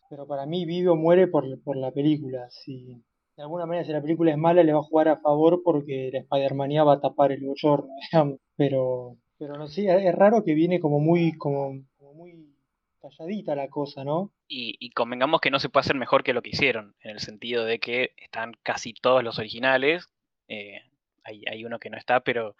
pero 0.10 0.26
para 0.26 0.46
mí 0.46 0.64
vive 0.64 0.88
o 0.88 0.96
muere 0.96 1.28
por, 1.28 1.44
por 1.64 1.76
la 1.76 1.92
película. 1.92 2.50
Si, 2.50 3.04
de 3.36 3.44
alguna 3.44 3.66
manera, 3.66 3.84
si 3.84 3.92
la 3.92 4.02
película 4.02 4.32
es 4.32 4.38
mala, 4.38 4.64
le 4.64 4.72
va 4.72 4.80
a 4.80 4.84
jugar 4.84 5.10
a 5.10 5.20
favor 5.20 5.62
porque 5.66 6.12
la 6.14 6.20
Spider-Manía 6.20 6.86
va 6.86 6.94
a 6.94 7.02
tapar 7.02 7.34
el 7.34 7.44
bochorno, 7.46 7.90
digamos. 8.12 8.40
Pero, 8.56 9.18
pero 9.38 9.58
no 9.58 9.68
sé, 9.68 9.94
es 9.94 10.16
raro 10.16 10.46
que 10.46 10.54
viene 10.54 10.80
como 10.80 11.02
muy, 11.02 11.34
como, 11.34 11.74
como 11.98 12.14
muy 12.14 12.56
calladita 13.02 13.54
la 13.54 13.68
cosa, 13.68 14.06
¿no? 14.06 14.32
Y, 14.48 14.78
y 14.80 14.92
convengamos 14.92 15.42
que 15.42 15.52
no 15.52 15.60
se 15.60 15.68
puede 15.68 15.82
hacer 15.82 15.98
mejor 15.98 16.24
que 16.24 16.32
lo 16.32 16.42
que 16.42 16.52
hicieron, 16.52 16.96
en 17.02 17.12
el 17.12 17.20
sentido 17.20 17.66
de 17.66 17.80
que 17.80 18.12
están 18.16 18.54
casi 18.64 18.94
todos 18.94 19.26
los 19.26 19.40
originales. 19.40 20.08
Eh, 20.48 20.82
hay, 21.24 21.66
uno 21.66 21.80
que 21.80 21.90
no 21.90 21.98
está, 21.98 22.20
pero, 22.22 22.56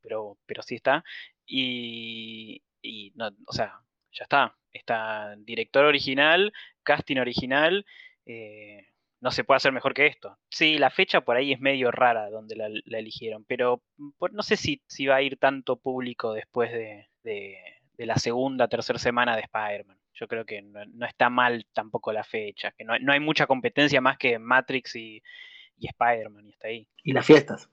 pero, 0.00 0.38
pero 0.46 0.62
sí 0.62 0.76
está. 0.76 1.04
Y, 1.46 2.62
y 2.82 3.12
no, 3.16 3.30
o 3.46 3.52
sea, 3.52 3.80
ya 4.12 4.24
está. 4.24 4.56
Está 4.72 5.34
director 5.38 5.84
original, 5.84 6.52
casting 6.82 7.16
original. 7.18 7.86
eh, 8.26 8.86
no 9.20 9.30
se 9.30 9.44
puede 9.44 9.56
hacer 9.56 9.72
mejor 9.72 9.94
que 9.94 10.06
esto. 10.06 10.38
Sí, 10.50 10.78
la 10.78 10.90
fecha 10.90 11.22
por 11.22 11.36
ahí 11.36 11.52
es 11.52 11.60
medio 11.60 11.90
rara 11.90 12.28
donde 12.30 12.54
la, 12.56 12.66
eligieron, 12.98 13.44
pero 13.46 13.82
por- 14.18 14.32
no 14.34 14.42
sé 14.42 14.56
si, 14.56 14.82
si 14.86 15.06
va 15.06 15.16
a 15.16 15.22
ir 15.22 15.38
tanto 15.38 15.76
público 15.76 16.32
después 16.34 16.70
de, 16.72 17.08
de- 17.22 17.58
la 17.98 18.16
segunda, 18.16 18.68
tercera 18.68 18.98
semana 18.98 19.34
de 19.36 19.42
Spider-Man. 19.42 19.98
Yo 20.14 20.28
creo 20.28 20.44
que 20.44 20.60
no, 20.62 20.84
no 20.86 21.06
está 21.06 21.30
mal 21.30 21.66
tampoco 21.72 22.12
la 22.12 22.24
fecha, 22.24 22.72
que 22.72 22.84
no, 22.84 22.98
no 22.98 23.12
hay 23.12 23.20
mucha 23.20 23.46
competencia 23.46 24.00
más 24.02 24.18
que 24.18 24.38
Matrix 24.38 24.96
y, 24.96 25.22
y 25.78 25.86
Spider-Man, 25.88 26.46
y 26.46 26.50
está 26.50 26.68
ahí. 26.68 26.88
Y 27.04 27.12
las 27.12 27.24
fiestas. 27.26 27.68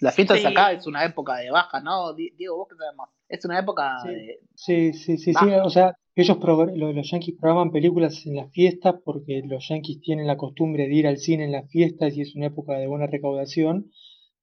Las 0.00 0.14
fiestas 0.14 0.40
Sí. 0.40 0.46
acá 0.46 0.72
es 0.72 0.86
una 0.86 1.04
época 1.04 1.36
de 1.36 1.50
baja, 1.50 1.80
¿no? 1.80 2.14
Di- 2.14 2.30
Diego, 2.30 2.56
vos 2.56 2.68
qué 2.70 2.76
sabes 2.76 2.96
más. 2.96 3.10
Es 3.28 3.44
una 3.44 3.58
época 3.58 3.98
Sí. 4.02 4.08
de. 4.08 4.38
Sí, 4.54 4.92
sí, 4.94 5.18
sí, 5.18 5.34
sí. 5.34 5.46
O 5.62 5.68
sea, 5.68 5.94
ellos 6.16 6.38
progr- 6.38 6.74
lo- 6.74 6.92
los 6.92 7.10
yankees 7.10 7.36
programan 7.38 7.70
películas 7.70 8.24
en 8.26 8.36
las 8.36 8.50
fiestas 8.50 8.94
porque 9.04 9.42
los 9.44 9.68
yankees 9.68 10.00
tienen 10.00 10.26
la 10.26 10.36
costumbre 10.38 10.88
de 10.88 10.94
ir 10.94 11.06
al 11.06 11.18
cine 11.18 11.44
en 11.44 11.52
las 11.52 11.68
fiestas 11.70 12.16
y 12.16 12.22
es 12.22 12.34
una 12.34 12.46
época 12.46 12.74
de 12.78 12.86
buena 12.86 13.06
recaudación. 13.06 13.90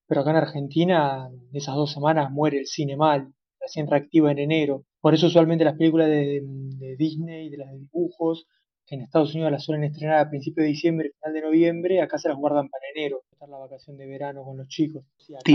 Pero 0.07 0.21
acá 0.21 0.29
en 0.29 0.37
Argentina, 0.37 1.29
esas 1.53 1.75
dos 1.75 1.91
semanas 1.91 2.31
muere 2.31 2.59
el 2.59 2.67
cine 2.67 2.95
mal, 2.95 3.33
recién 3.59 3.87
reactiva 3.87 4.31
en 4.31 4.37
enero. 4.39 4.85
Por 5.01 5.13
eso 5.15 5.27
usualmente 5.27 5.65
las 5.65 5.75
películas 5.75 6.07
de, 6.07 6.41
de 6.43 6.95
Disney, 6.97 7.49
de 7.49 7.57
las 7.57 7.71
de 7.71 7.79
dibujos, 7.79 8.45
que 8.45 8.66
en 8.95 9.01
Estados 9.01 9.33
Unidos 9.35 9.51
las 9.51 9.63
suelen 9.63 9.83
estrenar 9.83 10.19
a 10.19 10.29
principios 10.29 10.63
de 10.63 10.69
diciembre, 10.69 11.11
final 11.19 11.33
de 11.33 11.41
noviembre, 11.41 12.01
acá 12.01 12.17
se 12.17 12.29
las 12.29 12.37
guardan 12.37 12.69
para 12.69 12.83
enero, 12.95 13.23
estar 13.31 13.49
la 13.49 13.57
vacación 13.57 13.97
de 13.97 14.07
verano 14.07 14.43
con 14.43 14.57
los 14.57 14.67
chicos. 14.67 15.03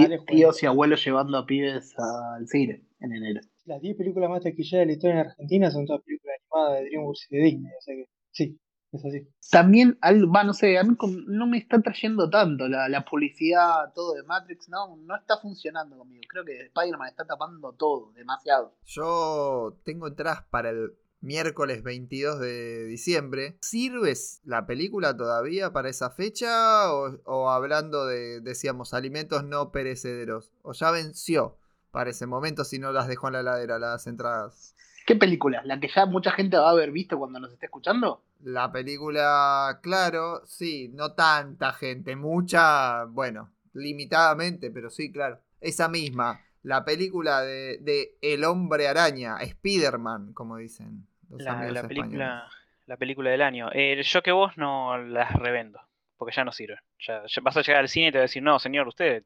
Juegan- 0.02 0.24
Tíos 0.36 0.62
y 0.62 0.66
abuelos 0.66 1.04
llevando 1.04 1.38
a 1.38 1.46
pibes 1.46 1.94
al 1.98 2.46
cine 2.46 2.84
en 3.00 3.12
enero. 3.14 3.40
Las 3.64 3.80
10 3.80 3.96
películas 3.96 4.28
más 4.30 4.42
taquilleras 4.42 4.80
de 4.82 4.86
la 4.86 4.92
historia 4.92 5.14
en 5.20 5.26
Argentina 5.28 5.70
son 5.70 5.86
todas 5.86 6.02
películas 6.02 6.36
animadas 6.52 6.80
de 6.82 6.88
DreamWorks 6.90 7.26
y 7.30 7.36
de 7.36 7.42
Disney, 7.42 7.72
o 7.78 7.80
sea 7.80 7.94
que 7.94 8.08
sí, 8.32 8.58
es 8.92 9.04
así. 9.04 9.28
También, 9.50 9.96
al- 10.02 10.34
va, 10.34 10.44
no 10.44 10.52
sé, 10.52 10.76
a 10.78 10.82
mí 10.84 10.94
no 11.26 11.46
me 11.46 11.56
está 11.58 11.80
trayendo 11.80 12.28
tanto 12.28 12.68
la, 12.68 12.88
la 12.88 13.04
publicidad, 13.04 13.92
todo 13.94 14.14
de 14.14 14.22
Matrix, 14.24 14.68
no, 14.68 14.96
no 14.96 15.16
está 15.16 15.38
funcionando 15.38 15.96
conmigo. 15.96 16.20
Creo 16.28 16.44
que 16.44 16.66
Spider-Man 16.66 17.08
está 17.08 17.24
tapando 17.24 17.72
todo, 17.72 18.12
demasiado. 18.12 18.74
Yo 18.84 19.78
tengo 19.84 20.08
entradas 20.08 20.42
para 20.50 20.70
el 20.70 20.90
miércoles 21.22 21.82
22 21.82 22.38
de 22.38 22.84
diciembre. 22.84 23.56
¿Sirves 23.60 24.40
la 24.44 24.66
película 24.66 25.16
todavía 25.16 25.72
para 25.72 25.88
esa 25.88 26.10
fecha? 26.10 26.92
O, 26.92 27.18
o 27.24 27.50
hablando 27.50 28.06
de, 28.06 28.40
decíamos, 28.40 28.92
alimentos 28.92 29.44
no 29.44 29.72
perecederos? 29.72 30.52
¿O 30.62 30.72
ya 30.72 30.90
venció 30.90 31.56
para 31.90 32.10
ese 32.10 32.26
momento 32.26 32.64
si 32.64 32.78
no 32.78 32.92
las 32.92 33.08
dejó 33.08 33.28
en 33.28 33.34
la 33.34 33.40
heladera 33.40 33.78
las 33.78 34.06
entradas? 34.06 34.74
¿Qué 35.06 35.16
película? 35.16 35.62
¿La 35.64 35.80
que 35.80 35.88
ya 35.88 36.06
mucha 36.06 36.32
gente 36.32 36.56
va 36.56 36.68
a 36.68 36.72
haber 36.72 36.90
visto 36.90 37.18
cuando 37.18 37.40
nos 37.40 37.52
esté 37.52 37.66
escuchando? 37.66 38.22
La 38.40 38.70
película, 38.70 39.80
claro, 39.82 40.42
sí, 40.46 40.90
no 40.94 41.12
tanta 41.12 41.72
gente, 41.72 42.16
mucha, 42.16 43.04
bueno, 43.04 43.50
limitadamente, 43.72 44.70
pero 44.70 44.90
sí, 44.90 45.10
claro. 45.12 45.40
Esa 45.60 45.88
misma, 45.88 46.40
la 46.62 46.84
película 46.84 47.40
de, 47.42 47.78
de 47.78 48.16
El 48.20 48.44
Hombre 48.44 48.88
Araña, 48.88 49.36
Spider-Man, 49.38 50.32
como 50.32 50.56
dicen 50.56 51.06
los 51.32 51.42
La, 51.42 51.88
película, 51.88 52.48
la 52.86 52.96
película 52.96 53.30
del 53.30 53.42
año. 53.42 53.70
Eh, 53.72 54.00
yo 54.02 54.22
que 54.22 54.32
vos 54.32 54.56
no 54.56 54.98
las 54.98 55.32
revendo, 55.34 55.80
porque 56.16 56.34
ya 56.34 56.44
no 56.44 56.52
sirven. 56.52 56.78
Ya, 57.00 57.22
ya 57.26 57.42
vas 57.42 57.56
a 57.56 57.62
llegar 57.62 57.80
al 57.80 57.88
cine 57.88 58.08
y 58.08 58.12
te 58.12 58.18
va 58.18 58.22
a 58.22 58.28
decir, 58.28 58.42
no, 58.42 58.58
señor, 58.58 58.88
usted 58.88 59.24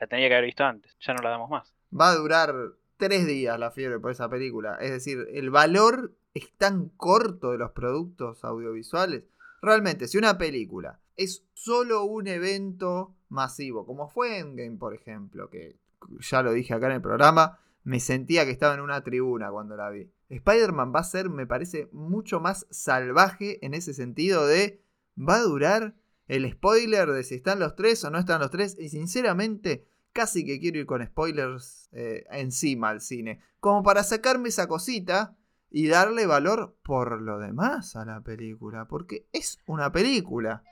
la 0.00 0.06
tendría 0.06 0.28
que 0.28 0.34
haber 0.34 0.46
visto 0.46 0.64
antes, 0.64 0.96
ya 1.00 1.14
no 1.14 1.22
la 1.22 1.30
damos 1.30 1.50
más. 1.50 1.74
Va 1.98 2.10
a 2.10 2.14
durar 2.14 2.54
tres 2.96 3.26
días 3.26 3.58
la 3.58 3.70
fiebre 3.70 3.98
por 3.98 4.10
esa 4.10 4.28
película. 4.28 4.76
Es 4.80 4.90
decir, 4.90 5.26
el 5.32 5.50
valor 5.50 6.12
es 6.34 6.52
tan 6.56 6.88
corto 6.88 7.52
de 7.52 7.58
los 7.58 7.72
productos 7.72 8.44
audiovisuales. 8.44 9.24
Realmente, 9.62 10.08
si 10.08 10.18
una 10.18 10.36
película 10.36 10.98
es 11.16 11.44
solo 11.54 12.04
un 12.04 12.26
evento 12.26 13.14
masivo, 13.28 13.86
como 13.86 14.08
fue 14.08 14.38
Endgame, 14.38 14.76
por 14.76 14.94
ejemplo, 14.94 15.48
que 15.48 15.76
ya 16.20 16.42
lo 16.42 16.52
dije 16.52 16.74
acá 16.74 16.86
en 16.86 16.92
el 16.94 17.02
programa, 17.02 17.58
me 17.84 18.00
sentía 18.00 18.44
que 18.44 18.50
estaba 18.50 18.74
en 18.74 18.80
una 18.80 19.02
tribuna 19.02 19.50
cuando 19.50 19.76
la 19.76 19.90
vi. 19.90 20.10
Spider-Man 20.34 20.92
va 20.94 21.00
a 21.00 21.04
ser, 21.04 21.30
me 21.30 21.46
parece, 21.46 21.88
mucho 21.92 22.40
más 22.40 22.66
salvaje 22.70 23.64
en 23.64 23.74
ese 23.74 23.94
sentido 23.94 24.46
de 24.46 24.80
va 25.16 25.36
a 25.36 25.42
durar 25.42 25.94
el 26.26 26.50
spoiler 26.50 27.10
de 27.10 27.22
si 27.24 27.34
están 27.34 27.60
los 27.60 27.76
tres 27.76 28.04
o 28.04 28.10
no 28.10 28.18
están 28.18 28.40
los 28.40 28.50
tres. 28.50 28.76
Y 28.78 28.88
sinceramente, 28.88 29.86
casi 30.12 30.44
que 30.44 30.58
quiero 30.58 30.78
ir 30.78 30.86
con 30.86 31.04
spoilers 31.04 31.88
eh, 31.92 32.24
encima 32.30 32.90
al 32.90 33.00
cine. 33.00 33.40
Como 33.60 33.82
para 33.82 34.02
sacarme 34.02 34.48
esa 34.48 34.68
cosita 34.68 35.36
y 35.70 35.88
darle 35.88 36.26
valor 36.26 36.76
por 36.82 37.20
lo 37.20 37.38
demás 37.38 37.96
a 37.96 38.04
la 38.04 38.20
película. 38.20 38.86
Porque 38.86 39.26
es 39.32 39.58
una 39.66 39.92
película. 39.92 40.62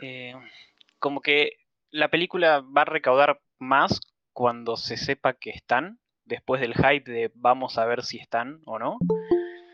Eh, 0.00 0.34
como 0.98 1.20
que 1.20 1.58
la 1.90 2.10
película 2.10 2.60
va 2.60 2.82
a 2.82 2.86
recaudar 2.86 3.40
más 3.58 4.00
cuando 4.32 4.76
se 4.76 4.96
sepa 4.96 5.34
que 5.34 5.50
están, 5.50 5.98
después 6.32 6.60
del 6.60 6.74
hype 6.74 7.10
de 7.10 7.30
vamos 7.34 7.78
a 7.78 7.84
ver 7.86 8.02
si 8.04 8.18
están 8.18 8.60
o 8.66 8.78
no. 8.78 8.98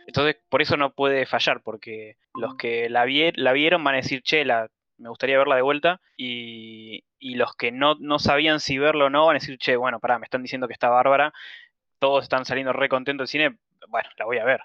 Entonces, 0.07 0.37
por 0.49 0.63
eso 0.63 0.77
no 0.77 0.95
puede 0.95 1.27
fallar, 1.27 1.63
porque 1.63 2.17
los 2.35 2.57
que 2.57 2.89
la, 2.89 3.05
vie- 3.07 3.33
la 3.37 3.53
vieron 3.53 3.85
van 3.85 3.95
a 3.95 3.99
decir, 3.99 4.23
che, 4.23 4.45
la- 4.45 4.69
me 4.97 5.09
gustaría 5.11 5.39
verla 5.39 5.55
de 5.57 5.63
vuelta, 5.63 6.01
y, 6.17 7.05
y 7.19 7.35
los 7.37 7.55
que 7.55 7.71
no, 7.73 7.95
no 8.01 8.19
sabían 8.19 8.59
si 8.61 8.79
verlo 8.79 9.07
o 9.07 9.11
no 9.11 9.27
van 9.27 9.37
a 9.37 9.39
decir, 9.41 9.59
che, 9.59 9.77
bueno, 9.77 10.01
pará, 10.01 10.19
me 10.19 10.25
están 10.25 10.43
diciendo 10.43 10.67
que 10.67 10.73
está 10.73 10.89
bárbara, 10.89 11.33
todos 11.99 12.25
están 12.25 12.45
saliendo 12.45 12.73
re 12.73 12.89
contentos 12.89 13.25
del 13.25 13.29
cine, 13.29 13.59
bueno, 13.89 14.09
la 14.19 14.25
voy 14.25 14.39
a 14.39 14.45
ver. 14.45 14.61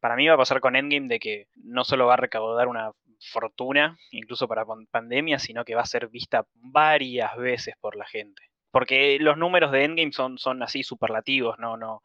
Para 0.00 0.16
mí 0.16 0.26
va 0.28 0.34
a 0.34 0.38
pasar 0.38 0.60
con 0.60 0.76
Endgame 0.76 1.08
de 1.08 1.18
que 1.18 1.48
no 1.56 1.84
solo 1.84 2.06
va 2.06 2.14
a 2.14 2.18
recaudar 2.18 2.68
una 2.68 2.92
fortuna, 3.32 3.96
incluso 4.10 4.46
para 4.48 4.64
pan- 4.64 4.86
pandemia, 4.90 5.38
sino 5.38 5.64
que 5.64 5.74
va 5.74 5.82
a 5.82 5.86
ser 5.86 6.08
vista 6.08 6.46
varias 6.54 7.36
veces 7.36 7.74
por 7.80 7.96
la 7.96 8.04
gente. 8.06 8.42
Porque 8.74 9.18
los 9.20 9.38
números 9.38 9.70
de 9.70 9.84
Endgame 9.84 10.10
son, 10.10 10.36
son 10.36 10.60
así 10.60 10.82
superlativos, 10.82 11.60
no, 11.60 11.76
no, 11.76 12.02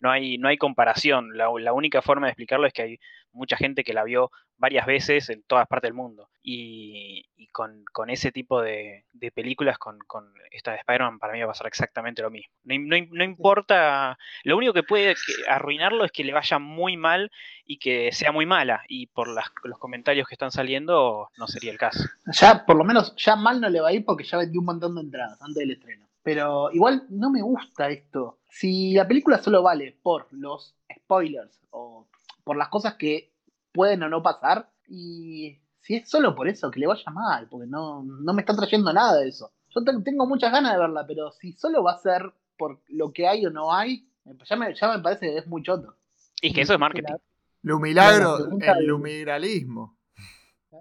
no 0.00 0.10
hay, 0.10 0.38
no 0.38 0.48
hay 0.48 0.56
comparación. 0.56 1.36
La, 1.36 1.48
la 1.58 1.72
única 1.72 2.02
forma 2.02 2.26
de 2.26 2.32
explicarlo 2.32 2.66
es 2.66 2.72
que 2.72 2.82
hay 2.82 2.98
mucha 3.32 3.56
gente 3.56 3.84
que 3.84 3.92
la 3.94 4.04
vio 4.04 4.30
varias 4.56 4.84
veces 4.86 5.30
en 5.30 5.42
todas 5.44 5.66
partes 5.68 5.88
del 5.88 5.94
mundo. 5.94 6.28
Y, 6.42 7.26
y 7.36 7.46
con, 7.48 7.84
con 7.92 8.10
ese 8.10 8.32
tipo 8.32 8.60
de, 8.60 9.04
de 9.12 9.30
películas, 9.30 9.78
con, 9.78 9.98
con 10.06 10.32
esta 10.50 10.72
de 10.72 10.78
Spider-Man, 10.78 11.18
para 11.18 11.32
mí 11.32 11.38
va 11.40 11.44
a 11.46 11.48
pasar 11.48 11.66
exactamente 11.66 12.22
lo 12.22 12.30
mismo. 12.30 12.52
No, 12.64 12.74
no 12.78 13.06
no 13.10 13.24
importa, 13.24 14.18
lo 14.44 14.56
único 14.56 14.72
que 14.72 14.82
puede 14.82 15.14
arruinarlo 15.48 16.04
es 16.04 16.12
que 16.12 16.24
le 16.24 16.32
vaya 16.32 16.58
muy 16.58 16.96
mal 16.96 17.30
y 17.64 17.78
que 17.78 18.10
sea 18.12 18.32
muy 18.32 18.46
mala. 18.46 18.82
Y 18.88 19.06
por 19.08 19.28
las- 19.28 19.50
los 19.64 19.78
comentarios 19.78 20.26
que 20.28 20.34
están 20.34 20.50
saliendo, 20.50 21.28
no 21.38 21.46
sería 21.46 21.70
el 21.72 21.78
caso. 21.78 22.04
Ya, 22.32 22.64
por 22.66 22.76
lo 22.76 22.84
menos, 22.84 23.14
ya 23.16 23.36
mal 23.36 23.60
no 23.60 23.68
le 23.68 23.80
va 23.80 23.88
a 23.88 23.92
ir 23.92 24.04
porque 24.04 24.24
ya 24.24 24.38
vendió 24.38 24.60
un 24.60 24.66
montón 24.66 24.94
de 24.96 25.02
entradas 25.02 25.40
antes 25.40 25.56
del 25.60 25.70
estreno. 25.72 26.06
Pero 26.22 26.70
igual 26.72 27.06
no 27.08 27.30
me 27.30 27.40
gusta 27.42 27.88
esto. 27.88 28.38
Si 28.48 28.92
la 28.94 29.08
película 29.08 29.38
solo 29.42 29.62
vale 29.62 29.96
por 30.02 30.26
los 30.32 30.76
spoilers 30.94 31.58
o 31.70 32.06
por 32.44 32.56
las 32.56 32.68
cosas 32.68 32.94
que 32.94 33.32
pueden 33.72 34.02
o 34.02 34.08
no 34.08 34.22
pasar, 34.22 34.70
y 34.88 35.58
si 35.80 35.96
es 35.96 36.08
solo 36.10 36.34
por 36.34 36.48
eso, 36.48 36.70
que 36.70 36.80
le 36.80 36.86
vaya 36.86 37.10
mal, 37.10 37.48
porque 37.48 37.66
no, 37.66 38.02
no 38.02 38.32
me 38.34 38.42
está 38.42 38.54
trayendo 38.54 38.92
nada 38.92 39.18
de 39.20 39.28
eso. 39.28 39.52
Yo 39.74 39.82
te- 39.84 40.02
tengo 40.02 40.26
muchas 40.26 40.52
ganas 40.52 40.72
de 40.72 40.78
verla, 40.78 41.06
pero 41.06 41.30
si 41.32 41.52
solo 41.52 41.82
va 41.82 41.92
a 41.92 41.98
ser 41.98 42.32
por 42.58 42.80
lo 42.88 43.12
que 43.12 43.26
hay 43.26 43.46
o 43.46 43.50
no 43.50 43.72
hay, 43.72 44.06
ya 44.48 44.56
me, 44.56 44.74
ya 44.74 44.88
me 44.94 45.02
parece 45.02 45.26
que 45.26 45.38
es 45.38 45.46
muy 45.46 45.62
choto. 45.62 45.94
Y 46.42 46.52
que 46.52 46.62
eso 46.62 46.74
es 46.74 46.80
marketing. 46.80 47.14
Lo 47.62 47.78
milagro, 47.78 48.36
el 48.36 48.58
de- 48.58 48.82
lumigralismo. 48.86 49.96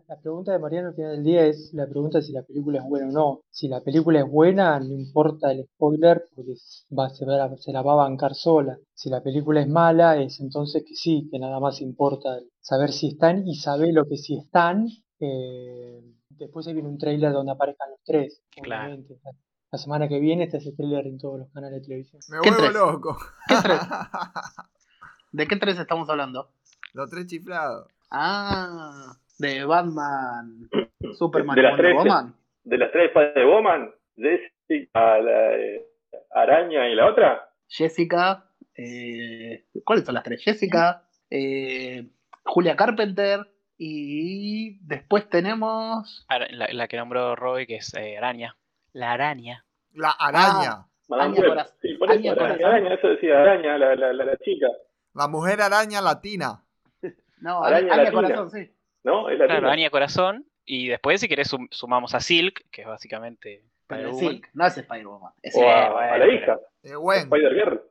La, 0.07 0.17
pregunta 0.21 0.51
de 0.51 0.59
Mariano 0.59 0.89
al 0.89 0.93
final 0.93 1.11
del 1.15 1.23
día 1.23 1.45
es 1.45 1.71
la 1.73 1.87
pregunta 1.87 2.19
de 2.19 2.23
si 2.23 2.31
la 2.31 2.43
película 2.43 2.77
es 2.79 2.85
buena 2.85 3.07
o 3.07 3.11
no. 3.11 3.41
Si 3.49 3.67
la 3.67 3.81
película 3.81 4.19
es 4.19 4.29
buena, 4.29 4.79
no 4.79 4.93
importa 4.93 5.51
el 5.51 5.65
spoiler 5.65 6.27
porque 6.35 6.53
va, 6.97 7.09
se, 7.09 7.25
va- 7.25 7.57
se 7.57 7.71
la 7.71 7.81
va 7.81 7.93
a 7.93 8.07
bancar 8.07 8.35
sola. 8.35 8.77
Si 8.93 9.09
la 9.09 9.23
película 9.23 9.61
es 9.61 9.67
mala, 9.67 10.17
es 10.21 10.39
entonces 10.41 10.83
que 10.87 10.93
sí, 10.95 11.27
que 11.31 11.39
nada 11.39 11.59
más 11.59 11.81
importa 11.81 12.37
el 12.37 12.51
saber 12.61 12.91
si 12.91 13.07
están 13.09 13.47
y 13.47 13.55
saber 13.55 13.93
lo 13.93 14.05
que 14.07 14.17
sí 14.17 14.37
están. 14.37 14.87
eh, 15.19 16.01
después 16.29 16.67
ahí 16.67 16.73
viene 16.73 16.87
un 16.89 16.97
tráiler 16.99 17.31
donde 17.33 17.51
aparezcan 17.51 17.89
los 17.89 17.99
tres. 18.05 18.41
Claro. 18.61 18.85
obviamente. 18.93 19.19
La, 19.23 19.31
la 19.71 19.77
semana 19.79 20.07
que 20.07 20.19
viene 20.19 20.43
está 20.43 20.57
ese 20.57 20.71
tráiler 20.73 21.07
en 21.07 21.17
todos 21.17 21.39
los 21.39 21.49
canales 21.51 21.81
de 21.81 21.85
televisión. 21.87 22.21
Me 22.29 22.37
¿Qué 22.41 22.49
vuelvo 22.49 22.63
tres? 22.63 22.73
loco. 22.73 23.17
¿Qué 23.47 23.55
tres? 23.63 23.79
¿De 25.31 25.47
qué 25.47 25.55
tres 25.57 25.79
estamos 25.79 26.07
hablando? 26.09 26.51
Los 26.93 27.09
tres 27.09 27.25
chiflados. 27.27 27.87
Ah, 28.11 29.13
de 29.39 29.65
Batman, 29.65 30.69
Superman 31.17 31.55
De 31.55 31.61
y 31.61 31.63
las 31.63 31.71
Wonder 31.71 31.85
tres, 31.85 31.95
Woman. 31.97 32.35
De 32.63 32.77
las 32.77 32.91
tres 32.91 33.05
Spider-Woman, 33.07 33.91
Jessica, 34.15 35.19
la 35.21 35.55
eh, 35.55 35.85
araña 36.31 36.87
y 36.89 36.95
la 36.95 37.07
otra. 37.07 37.49
Jessica, 37.67 38.45
eh, 38.75 39.65
¿cuáles 39.85 40.05
son 40.05 40.15
las 40.15 40.23
tres? 40.23 40.43
Jessica, 40.43 41.03
eh, 41.29 42.09
Julia 42.43 42.75
Carpenter 42.75 43.39
y 43.77 44.77
después 44.85 45.29
tenemos 45.29 46.25
La, 46.29 46.67
la 46.71 46.87
que 46.87 46.97
nombró 46.97 47.35
Roy, 47.35 47.65
que 47.65 47.77
es 47.77 47.93
eh, 47.95 48.17
Araña. 48.17 48.57
La 48.91 49.13
araña. 49.13 49.65
La 49.93 50.11
araña. 50.11 50.85
Madame 51.07 51.37
Aña 51.37 51.41
Web. 51.41 51.49
Corazón. 51.49 51.75
Sí, 51.81 51.93
por 51.95 52.11
eso, 52.11 52.19
Aña 52.19 52.31
araña, 52.33 52.57
Corazón. 52.57 52.65
araña, 52.65 52.93
eso 52.95 53.07
decía 53.07 53.39
araña, 53.41 53.77
la, 53.77 53.95
la, 53.95 54.13
la, 54.13 54.25
la 54.25 54.37
chica. 54.37 54.67
La 55.13 55.27
mujer 55.27 55.61
araña 55.61 56.01
latina. 56.01 56.63
no, 57.41 57.63
Araña 57.63 57.95
Latina. 57.95 58.11
Corazón, 58.11 58.51
sí. 58.51 58.69
¿No? 59.03 59.29
Es 59.29 59.39
la 59.39 59.45
Claro. 59.45 59.67
Araña 59.67 59.89
Corazón. 59.89 60.45
Y 60.65 60.87
después, 60.87 61.19
si 61.21 61.27
querés, 61.27 61.47
sum- 61.47 61.67
sumamos 61.71 62.13
a 62.13 62.19
Silk, 62.19 62.63
que 62.71 62.81
es 62.83 62.87
básicamente 62.87 63.63
Pero 63.87 64.09
es 64.09 64.15
Spider-Woman. 64.15 64.31
Silk, 64.35 64.49
no 64.53 64.65
es 64.67 64.77
Spider-Woman. 64.77 65.33
es 65.41 65.55
O 65.55 65.59
Silk. 65.59 65.71
a, 65.71 65.89
bueno, 65.91 66.13
a 66.13 66.17
la 66.17 66.27
hija, 66.27 66.59
Eh. 66.83 66.93
Spider-Girl. 67.23 67.81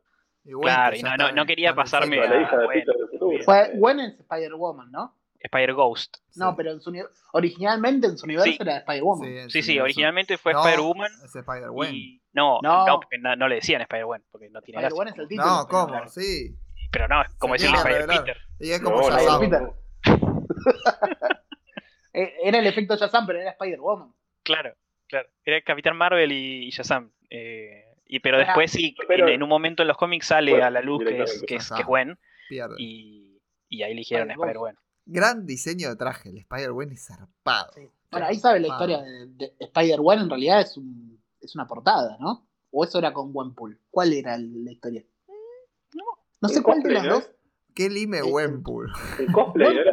Claro, 0.62 0.96
y 0.96 1.02
no- 1.34 1.46
quería 1.46 1.74
pasarme 1.74 2.20
a 2.20 2.26
la 2.28 2.40
hija 2.40 2.56
de 2.56 2.64
bueno, 2.66 2.82
Peter. 2.86 3.42
Fue, 3.44 3.70
Gwen 3.74 4.00
es 4.00 4.18
Spider-Woman, 4.20 4.90
¿no? 4.92 5.14
Spider-Ghost. 5.40 6.16
No, 6.36 6.50
Sí. 6.50 6.54
pero 6.56 6.72
en 6.72 6.80
su 6.80 6.92
originalmente 7.32 8.06
en 8.06 8.16
su 8.18 8.24
universo 8.26 8.50
Sí. 8.50 8.58
era 8.60 8.78
Spider-Woman. 8.78 9.50
Sí, 9.50 9.62
sí, 9.62 9.78
originalmente 9.78 10.36
fue 10.38 10.52
No, 10.52 10.60
Spider-Woman. 10.64 11.10
Es 11.24 11.34
Spider-Gwen. 11.36 12.20
No, 12.32 12.60
No. 12.62 12.86
no, 12.86 13.00
porque 13.00 13.18
no, 13.18 13.36
no 13.36 13.46
le 13.48 13.56
decían 13.56 13.80
Spider-Woman, 13.82 14.24
porque 14.30 14.48
no 14.50 14.62
tiene 14.62 14.78
Spider-Woman 14.80 15.06
gracia. 15.14 15.22
es 15.22 15.24
el 15.24 15.28
título. 15.28 15.48
No, 15.48 15.66
¿cómo? 15.68 16.08
Sí. 16.08 16.56
Pero 16.90 17.08
no, 17.08 17.22
es 17.22 17.28
como 17.38 17.52
decirle 17.54 17.76
Spider-Peter. 17.76 18.36
Y 18.60 18.70
es 18.70 18.80
como 18.80 18.96
No, 18.96 19.08
ya 19.10 19.16
no, 19.16 19.20
sabe. 19.20 19.48
Peter. 19.48 19.62
Eh, 19.62 19.70
Era 22.12 22.58
el 22.58 22.66
efecto 22.66 22.96
Shazam, 22.96 23.26
pero 23.26 23.40
era 23.40 23.50
Spider-Woman. 23.50 24.12
Claro, 24.42 24.74
claro. 25.06 25.28
Era 25.44 25.60
Capitán 25.62 25.96
Marvel 25.96 26.32
y, 26.32 26.66
y 26.66 26.70
Shazam. 26.70 27.12
Eh, 27.30 27.84
y, 28.06 28.20
pero 28.20 28.38
después 28.38 28.72
sí, 28.72 28.96
pero- 29.06 29.28
en, 29.28 29.34
en 29.34 29.42
un 29.42 29.48
momento 29.48 29.82
en 29.82 29.88
los 29.88 29.96
cómics 29.96 30.26
sale 30.26 30.52
Bueno, 30.52 30.66
a 30.66 30.70
la 30.70 30.80
luz 30.80 31.04
que 31.04 31.22
es, 31.22 31.44
que 31.46 31.56
es, 31.56 31.66
Ajá. 31.70 31.76
que 31.76 31.82
es 31.82 31.86
Gwen 31.86 32.18
y, 32.78 33.40
y 33.68 33.82
ahí 33.82 33.92
eligieron. 33.92 34.30
Spider-Gwen. 34.30 34.76
Gran 35.04 35.46
diseño 35.46 35.90
de 35.90 35.96
traje, 35.96 36.30
el 36.30 36.38
Spider-Man 36.38 36.92
es 36.92 37.06
zarpado. 37.06 37.72
Bueno, 38.10 38.26
ahí 38.26 38.36
sabe 38.36 38.60
la 38.60 38.68
historia 38.68 39.02
de, 39.02 39.26
de 39.26 39.54
Spider-Man, 39.60 40.20
en 40.20 40.30
realidad 40.30 40.60
es, 40.62 40.76
un, 40.78 41.22
es 41.40 41.54
una 41.54 41.66
portada, 41.66 42.16
¿no? 42.18 42.48
¿O 42.70 42.84
eso 42.84 42.98
era 42.98 43.12
con 43.12 43.32
Gwenpool? 43.32 43.78
¿Cuál 43.90 44.12
era 44.14 44.36
la 44.38 44.72
historia? 44.72 45.04
no. 45.94 46.04
No 46.40 46.48
sé 46.48 46.58
El 46.58 46.62
cuál 46.62 46.82
de 46.82 46.90
las 46.92 47.04
dos. 47.04 47.30
Qué 47.74 47.88
lime 47.88 48.18
Eh, 48.18 48.22
Wempool. 48.22 48.92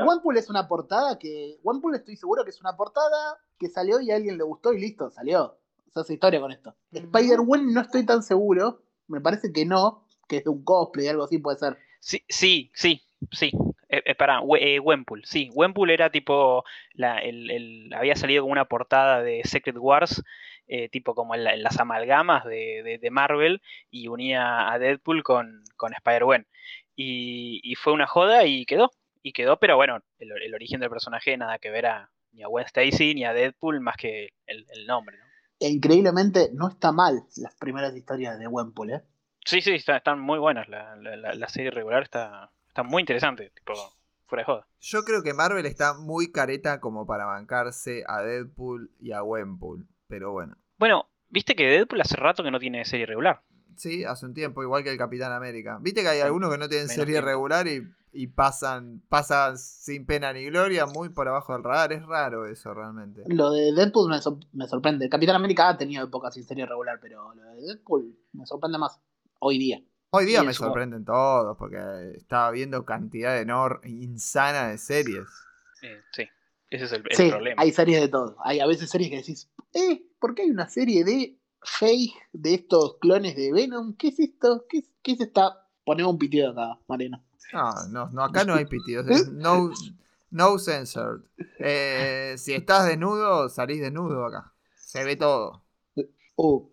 Gwenpool 0.04 0.38
es 0.38 0.50
una 0.50 0.68
portada 0.68 1.18
que. 1.20 1.58
Gwenpool 1.64 1.96
estoy 1.96 2.16
seguro 2.16 2.44
que 2.44 2.50
es 2.50 2.60
una 2.62 2.76
portada 2.76 3.38
que 3.60 3.70
salió 3.70 4.00
y 4.02 4.12
a 4.12 4.16
alguien 4.16 4.38
le 4.38 4.44
gustó 4.44 4.74
y 4.74 4.80
listo, 4.80 5.10
salió. 5.12 5.58
Se 5.94 6.00
hace 6.00 6.14
historia 6.14 6.40
con 6.40 6.52
esto. 6.52 6.76
Spider-Man 6.92 7.74
no 7.74 7.82
estoy 7.82 8.06
tan 8.06 8.22
seguro. 8.24 8.82
Me 9.08 9.22
parece 9.22 9.54
que 9.54 9.66
no, 9.66 10.04
que 10.28 10.38
es 10.38 10.44
de 10.44 10.50
un 10.50 10.64
cosplay, 10.64 11.08
algo 11.08 11.24
así 11.24 11.38
puede 11.38 11.58
ser. 11.58 11.78
Sí, 12.00 12.24
sí, 12.28 12.72
sí, 12.74 13.02
sí. 13.32 13.52
Eh, 13.88 14.02
eh, 14.06 14.16
pará, 14.16 14.42
eh, 14.60 14.80
Gwenpool, 14.80 15.24
sí. 15.26 15.50
Gwenpool 15.54 15.92
era 15.92 16.10
tipo, 16.10 16.64
la, 16.94 17.20
el, 17.20 17.50
el- 17.52 17.94
había 17.94 18.16
salido 18.16 18.42
como 18.42 18.52
una 18.52 18.66
portada 18.66 19.22
de 19.22 19.42
Secret 19.46 19.78
Wars, 19.78 20.24
eh, 20.68 20.90
tipo 20.90 21.14
como 21.14 21.36
en, 21.36 21.44
la- 21.44 21.54
en 21.54 21.62
las 21.64 21.80
amalgamas 21.80 22.44
de, 22.46 22.82
de- 22.84 22.98
de 22.98 23.12
Marvel, 23.12 23.62
y 23.92 24.08
unía 24.08 24.72
a 24.72 24.80
Deadpool 24.80 25.24
con, 25.24 25.64
con 25.78 25.94
Spider-Gwen. 25.94 26.48
Y, 26.96 27.60
y 27.64 27.76
fue 27.76 27.94
una 27.94 28.08
joda 28.08 28.46
y 28.46 28.66
quedó, 28.66 28.92
y 29.22 29.34
quedó, 29.34 29.58
pero 29.60 29.76
bueno, 29.76 30.00
el, 30.20 30.32
el 30.42 30.54
origen 30.54 30.80
del 30.80 30.90
personaje 30.90 31.36
nada 31.38 31.60
que 31.60 31.70
ver 31.70 31.86
a, 31.88 32.12
ni 32.32 32.44
a 32.44 32.48
Gwen 32.48 32.66
Stacy 32.66 33.14
ni 33.16 33.26
a 33.26 33.34
Deadpool 33.34 33.82
más 33.82 33.98
que 33.98 34.30
el, 34.48 34.66
el 34.74 34.86
nombre, 34.88 35.18
¿no? 35.18 35.26
E 35.60 35.70
increíblemente 35.70 36.50
no 36.54 36.68
está 36.68 36.92
mal 36.92 37.24
las 37.38 37.56
primeras 37.56 37.96
historias 37.96 38.38
de 38.38 38.46
Gwenpool, 38.48 38.92
¿eh? 38.92 39.02
Sí, 39.46 39.62
sí, 39.62 39.76
está- 39.76 39.98
están 39.98 40.20
muy 40.20 40.38
buenas, 40.40 40.68
la, 40.68 40.96
la- 40.96 41.48
serie 41.50 41.72
regular 41.72 42.04
está, 42.04 42.52
está 42.68 42.84
muy 42.84 43.02
interesante, 43.02 43.52
tipo, 43.52 43.74
fuera 44.26 44.42
de 44.42 44.46
joda. 44.46 44.68
Yo 44.82 45.04
creo 45.04 45.24
que 45.24 45.34
Marvel 45.34 45.66
está 45.66 45.94
muy 45.94 46.32
careta 46.32 46.80
como 46.82 47.06
para 47.06 47.26
bancarse 47.26 48.04
a 48.08 48.22
Deadpool 48.22 48.92
y 49.00 49.12
a 49.14 49.24
Wempool. 49.24 49.88
Pero 50.08 50.32
bueno. 50.34 50.58
Bueno, 50.78 51.10
viste 51.30 51.56
que 51.56 51.66
Deadpool 51.68 52.02
hace 52.02 52.16
rato 52.18 52.44
que 52.44 52.52
no 52.52 52.60
tiene 52.60 52.84
serie 52.86 53.06
regular. 53.06 53.42
Sí, 53.76 54.04
hace 54.04 54.26
un 54.26 54.34
tiempo, 54.34 54.64
igual 54.64 54.84
que 54.84 54.92
el 54.92 54.98
Capitán 54.98 55.32
América. 55.32 55.78
Viste 55.82 56.02
que 56.02 56.08
hay 56.10 56.22
algunos 56.22 56.52
que 56.52 56.58
no 56.58 56.68
tienen 56.70 56.88
Menos 56.88 56.96
serie 56.96 57.16
tiempo. 57.16 57.28
regular 57.28 57.68
y, 57.68 57.88
y 58.14 58.28
pasan, 58.28 59.02
pasan 59.10 59.58
sin 59.58 60.06
pena 60.06 60.32
ni 60.34 60.46
gloria, 60.46 60.86
muy 60.86 61.10
por 61.10 61.28
abajo 61.28 61.54
del 61.54 61.64
radar. 61.64 61.94
Es 61.94 62.06
raro 62.06 62.46
eso 62.46 62.74
realmente. 62.74 63.24
Lo 63.28 63.52
de 63.52 63.74
Deadpool 63.74 64.10
me, 64.10 64.22
sor- 64.22 64.40
me 64.54 64.68
sorprende. 64.68 65.10
Capitán 65.10 65.36
América 65.36 65.70
ha 65.70 65.78
tenido 65.78 66.06
épocas 66.06 66.34
sin 66.34 66.44
serie 66.46 66.66
regular, 66.66 67.00
pero 67.02 67.34
lo 67.34 67.44
de 67.44 67.62
Deadpool 67.62 68.18
me 68.34 68.46
sorprende 68.46 68.78
más 68.78 69.00
hoy 69.40 69.58
día. 69.60 69.82
Hoy 70.12 70.26
día 70.26 70.44
me 70.44 70.54
sorprenden 70.54 71.04
todos, 71.04 71.58
porque 71.58 71.78
estaba 72.16 72.50
viendo 72.52 72.86
cantidad 72.86 73.38
enor 73.38 73.82
insana 73.84 74.70
de 74.70 74.78
series. 74.78 75.28
Eh, 75.82 76.00
sí, 76.14 76.24
ese 76.70 76.86
es 76.86 76.92
el, 76.94 77.04
el 77.10 77.18
sí, 77.18 77.30
problema. 77.30 77.62
hay 77.62 77.72
series 77.74 78.00
de 78.00 78.08
todo. 78.08 78.38
Hay 78.46 78.62
a 78.62 78.66
veces 78.66 78.90
series 78.90 79.10
que 79.10 79.18
decís, 79.18 79.50
eh, 79.74 80.06
¿por 80.20 80.34
qué 80.34 80.44
hay 80.44 80.52
una 80.52 80.70
serie 80.70 81.04
de 81.04 81.38
fake 81.66 82.14
de 82.34 82.54
estos 82.56 82.98
clones 83.00 83.36
de 83.36 83.52
Venom? 83.52 83.96
¿Qué 83.98 84.10
es 84.10 84.20
esto? 84.20 84.66
¿Qué 84.70 84.80
es, 84.80 84.86
qué 85.02 85.14
es 85.14 85.22
esta? 85.22 85.68
Ponemos 85.84 86.14
un 86.14 86.20
pitido 86.20 86.52
acá, 86.52 86.80
Mariano. 86.88 87.24
No, 87.54 87.88
no, 87.90 88.10
no, 88.10 88.24
acá 88.24 88.44
no 88.44 88.56
hay 88.56 88.66
pitidos. 88.66 89.08
es 89.08 89.32
No, 89.32 89.72
no 90.32 90.60
censored. 90.60 91.22
Eh, 91.60 92.36
si 92.38 92.54
estás 92.54 92.88
desnudo, 92.88 93.50
salís 93.50 93.82
desnudo 93.82 94.26
acá. 94.26 94.54
Se 94.76 95.04
ve 95.04 95.16
todo. 95.16 95.64
Uh, 96.36 96.68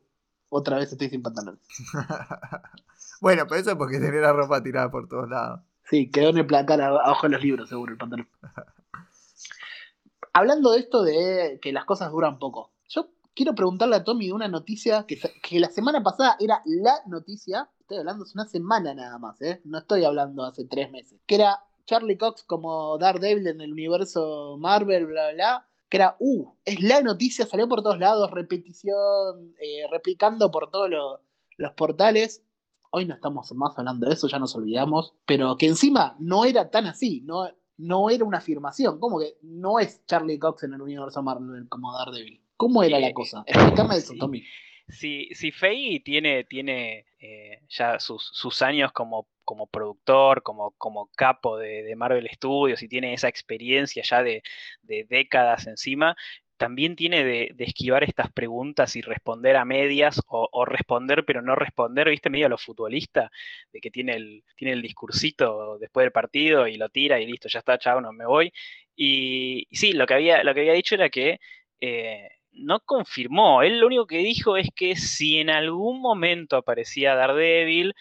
otra 0.49 0.78
vez 0.78 0.92
estoy 0.92 1.08
sin 1.08 1.22
pantalón. 1.22 1.61
bueno, 3.20 3.46
pero 3.49 3.61
eso 3.61 3.70
es 3.70 3.76
porque 3.76 3.99
tenés 3.99 4.20
la 4.22 4.32
ropa 4.32 4.62
tirada 4.62 4.90
por 4.90 5.08
todos 5.08 5.28
lados. 5.28 5.61
Sí, 5.84 6.11
quedó 6.11 6.30
en 6.30 6.38
el 6.38 6.46
placar 6.46 6.80
abajo 6.80 7.26
de 7.26 7.34
los 7.34 7.42
libros, 7.42 7.68
seguro, 7.68 7.92
el 7.92 7.99
pantalón. 7.99 8.28
Hablando 10.32 10.72
de 10.72 10.78
esto 10.78 11.02
de 11.02 11.58
que 11.61 11.72
las 11.72 11.84
cosas 11.84 12.11
duran 12.11 12.38
poco, 12.38 12.72
yo 12.88 13.11
quiero 13.34 13.54
preguntarle 13.54 13.96
a 13.96 14.04
Tommy 14.04 14.26
de 14.26 14.32
una 14.32 14.48
noticia 14.48 15.04
que, 15.06 15.18
que 15.42 15.60
la 15.60 15.68
semana 15.68 16.02
pasada 16.02 16.36
era 16.40 16.62
la 16.64 17.00
noticia, 17.06 17.68
estoy 17.80 17.98
hablando 17.98 18.24
hace 18.24 18.32
una 18.34 18.46
semana 18.46 18.94
nada 18.94 19.18
más, 19.18 19.40
¿eh? 19.42 19.60
no 19.64 19.78
estoy 19.78 20.04
hablando 20.04 20.44
hace 20.44 20.64
tres 20.64 20.90
meses, 20.90 21.20
que 21.26 21.36
era 21.36 21.60
Charlie 21.86 22.18
Cox 22.18 22.44
como 22.44 22.98
Daredevil 22.98 23.47
en 23.47 23.60
el 23.60 23.73
universo 23.73 24.56
Marvel, 24.58 25.06
bla, 25.06 25.28
bla, 25.28 25.34
bla, 25.34 25.68
que 25.88 25.99
era, 25.99 26.16
uh, 26.21 26.54
es 26.64 26.82
la 26.82 27.02
noticia, 27.02 27.47
salió 27.47 27.68
por 27.68 27.82
todos 27.82 27.99
lados, 27.99 28.30
repetición, 28.30 29.54
eh, 29.60 29.86
replicando 29.90 30.50
por 30.50 30.71
todos 30.71 30.88
los, 30.88 31.21
los 31.58 31.73
portales. 31.73 32.42
Hoy 32.90 33.04
no 33.04 33.14
estamos 33.14 33.52
más 33.54 33.78
hablando 33.78 34.06
de 34.06 34.14
eso, 34.14 34.28
ya 34.28 34.38
nos 34.38 34.54
olvidamos, 34.54 35.14
pero 35.26 35.56
que 35.56 35.66
encima 35.66 36.16
no 36.18 36.45
era 36.45 36.71
tan 36.71 36.86
así, 36.86 37.21
no, 37.23 37.47
no 37.76 38.10
era 38.10 38.25
una 38.25 38.38
afirmación, 38.38 39.00
como 39.00 39.18
que 39.18 39.38
no 39.42 39.78
es 39.78 40.04
Charlie 40.06 40.38
Cox 40.38 40.62
en 40.62 40.75
el 40.75 40.82
universo 40.82 41.23
Marvel 41.23 41.68
como 41.68 41.92
Daredevil. 41.92 42.42
¿Cómo 42.62 42.84
era 42.84 42.98
Eh, 42.98 43.00
la 43.00 43.12
cosa? 43.12 43.42
Explícame 43.46 43.96
eso. 43.96 44.14
Tommy. 44.14 44.44
Si, 44.88 45.28
si 45.34 45.50
Feige 45.50 45.98
tiene, 45.98 46.44
tiene 46.44 47.06
eh, 47.18 47.58
ya 47.68 47.98
sus, 47.98 48.25
sus 48.32 48.62
años 48.62 48.92
como, 48.92 49.26
como 49.44 49.66
productor, 49.66 50.44
como, 50.44 50.70
como 50.78 51.10
capo 51.16 51.58
de, 51.58 51.82
de 51.82 51.96
Marvel 51.96 52.28
Studios 52.32 52.80
y 52.82 52.88
tiene 52.88 53.14
esa 53.14 53.26
experiencia 53.26 54.04
ya 54.04 54.22
de, 54.22 54.44
de 54.82 55.04
décadas 55.08 55.66
encima, 55.66 56.14
también 56.56 56.94
tiene 56.94 57.25
de, 57.25 57.50
de 57.52 57.64
esquivar 57.64 58.04
estas 58.04 58.30
preguntas 58.30 58.94
y 58.94 59.00
responder 59.00 59.56
a 59.56 59.64
medias 59.64 60.20
o, 60.28 60.48
o 60.52 60.64
responder 60.64 61.25
pero 61.25 61.42
no 61.42 61.56
responder, 61.56 62.10
viste, 62.10 62.30
medio 62.30 62.46
a 62.46 62.50
lo 62.50 62.58
futbolista, 62.58 63.32
de 63.72 63.80
que 63.80 63.90
tiene 63.90 64.14
el, 64.14 64.44
tiene 64.56 64.75
el 64.75 64.82
discursito 64.82 65.78
después 65.78 66.04
del 66.04 66.12
partido 66.12 66.68
y 66.68 66.76
lo 66.76 66.90
tira 66.90 67.18
y 67.18 67.26
listo, 67.26 67.48
ya 67.48 67.58
está, 67.58 67.76
chao, 67.78 68.00
no 68.00 68.12
me 68.12 68.26
voy. 68.26 68.52
Y, 68.94 69.66
y 69.68 69.76
sí, 69.76 69.94
lo 69.94 70.06
que 70.06 70.14
había, 70.14 70.44
lo 70.44 70.54
que 70.54 70.60
había 70.60 70.75
dicho 70.75 70.94
era 70.94 71.08
que 71.10 71.40
eh, 71.80 72.28
no 72.52 72.80
confirmó. 72.80 73.62
Él 73.62 73.80
lo 73.80 73.86
único 73.86 74.06
que 74.06 74.19
dijo 74.19 74.56
es 74.56 74.69
que 74.75 74.97
si 74.97 75.38
en 75.38 75.50
algún 75.50 76.00
momento 76.00 76.56
aparecía 76.56 77.15
Daredevil 77.15 77.95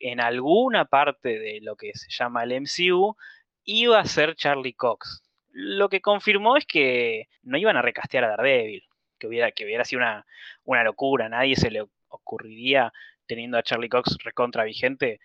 en 0.00 0.20
alguna 0.20 0.84
parte 0.86 1.38
de 1.38 1.60
lo 1.62 1.76
que 1.76 1.92
se 1.94 2.08
llama 2.10 2.44
el 2.44 2.52
MCU, 2.62 3.16
iba 3.64 3.98
a 3.98 4.04
ser 4.04 4.34
Charlie 4.34 4.74
Cox. 4.74 5.22
Lo 5.50 5.88
que 5.88 6.00
confirmó 6.00 6.56
es 6.56 6.66
que 6.66 7.28
no 7.42 7.58
iban 7.58 7.76
a 7.76 7.82
recastear 7.82 8.24
a 8.24 8.28
Daredevil, 8.28 8.84
que 9.18 9.26
hubiera, 9.26 9.50
que 9.52 9.64
hubiera 9.64 9.84
sido 9.84 10.00
una, 10.00 10.24
una 10.64 10.84
locura, 10.84 11.28
nadie 11.28 11.56
se 11.56 11.70
le 11.70 11.84
ocurriría, 12.08 12.92
teniendo 13.26 13.58
a 13.58 13.62
Charlie 13.62 13.88
Cox 13.88 14.16
recontra 14.24 14.64
vigente, 14.64 15.20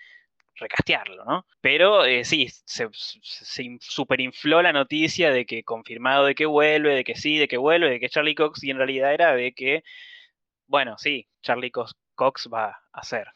recastearlo, 0.55 1.25
¿no? 1.25 1.45
Pero 1.61 2.05
eh, 2.05 2.23
sí, 2.23 2.47
se, 2.65 2.87
se 2.91 3.63
in- 3.63 3.79
superinfló 3.81 4.61
la 4.61 4.71
noticia 4.73 5.31
de 5.31 5.45
que 5.45 5.63
confirmado 5.63 6.25
de 6.25 6.35
que 6.35 6.45
vuelve, 6.45 6.95
de 6.95 7.03
que 7.03 7.15
sí, 7.15 7.37
de 7.37 7.47
que 7.47 7.57
vuelve, 7.57 7.89
de 7.89 7.99
que 7.99 8.09
Charlie 8.09 8.35
Cox, 8.35 8.63
y 8.63 8.71
en 8.71 8.77
realidad 8.77 9.13
era 9.13 9.35
de 9.35 9.53
que, 9.53 9.83
bueno, 10.67 10.97
sí, 10.97 11.27
Charlie 11.41 11.71
Cox, 11.71 11.95
Cox 12.15 12.49
va 12.53 12.77
a 12.91 13.03
ser 13.03 13.27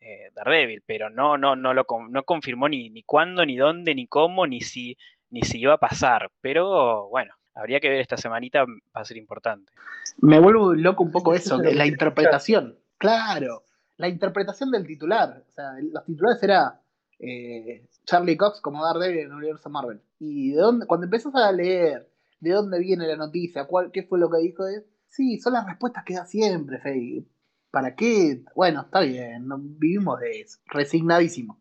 eh, 0.00 0.30
Daredevil, 0.34 0.82
pero 0.86 1.10
no, 1.10 1.36
no, 1.38 1.56
no 1.56 1.74
lo 1.74 1.86
no 2.08 2.22
confirmó 2.24 2.68
ni, 2.68 2.90
ni 2.90 3.02
cuándo, 3.02 3.44
ni 3.44 3.56
dónde, 3.56 3.94
ni 3.94 4.06
cómo, 4.06 4.46
ni 4.46 4.60
si, 4.60 4.96
ni 5.30 5.42
si 5.42 5.60
iba 5.60 5.74
a 5.74 5.78
pasar. 5.78 6.30
Pero 6.40 7.08
bueno, 7.08 7.34
habría 7.54 7.80
que 7.80 7.88
ver 7.88 8.00
esta 8.00 8.16
semanita, 8.16 8.64
va 8.64 9.00
a 9.00 9.04
ser 9.04 9.16
importante. 9.16 9.72
Me 10.18 10.38
vuelvo 10.38 10.74
loco 10.74 11.02
un 11.02 11.12
poco 11.12 11.34
eso, 11.34 11.60
que 11.60 11.70
es 11.70 11.76
la 11.76 11.86
interpretación. 11.86 12.78
Claro, 12.98 13.64
la 13.96 14.08
interpretación 14.08 14.70
del 14.70 14.86
titular. 14.86 15.44
O 15.48 15.52
sea, 15.52 15.72
los 15.80 16.04
titulares 16.04 16.42
era 16.42 16.80
eh, 17.18 17.86
Charlie 18.04 18.36
Cox 18.36 18.60
como 18.60 18.84
Daredevil 18.84 19.18
en 19.20 19.26
el 19.26 19.32
universo 19.36 19.70
Marvel. 19.70 20.00
Y 20.18 20.52
de 20.52 20.60
dónde, 20.60 20.86
cuando 20.86 21.04
empezás 21.06 21.34
a 21.34 21.50
leer 21.52 22.08
de 22.40 22.50
dónde 22.50 22.78
viene 22.78 23.06
la 23.06 23.16
noticia, 23.16 23.66
qué 23.92 24.02
fue 24.02 24.18
lo 24.18 24.30
que 24.30 24.38
dijo, 24.38 24.66
es, 24.66 24.84
sí, 25.08 25.38
son 25.38 25.54
las 25.54 25.66
respuestas 25.66 26.04
que 26.04 26.14
da 26.14 26.26
siempre. 26.26 26.78
¿Para 27.70 27.94
qué? 27.96 28.42
Bueno, 28.54 28.82
está 28.82 29.00
bien, 29.00 29.48
vivimos 29.78 30.20
de 30.20 30.40
eso. 30.40 30.58
Resignadísimo. 30.66 31.58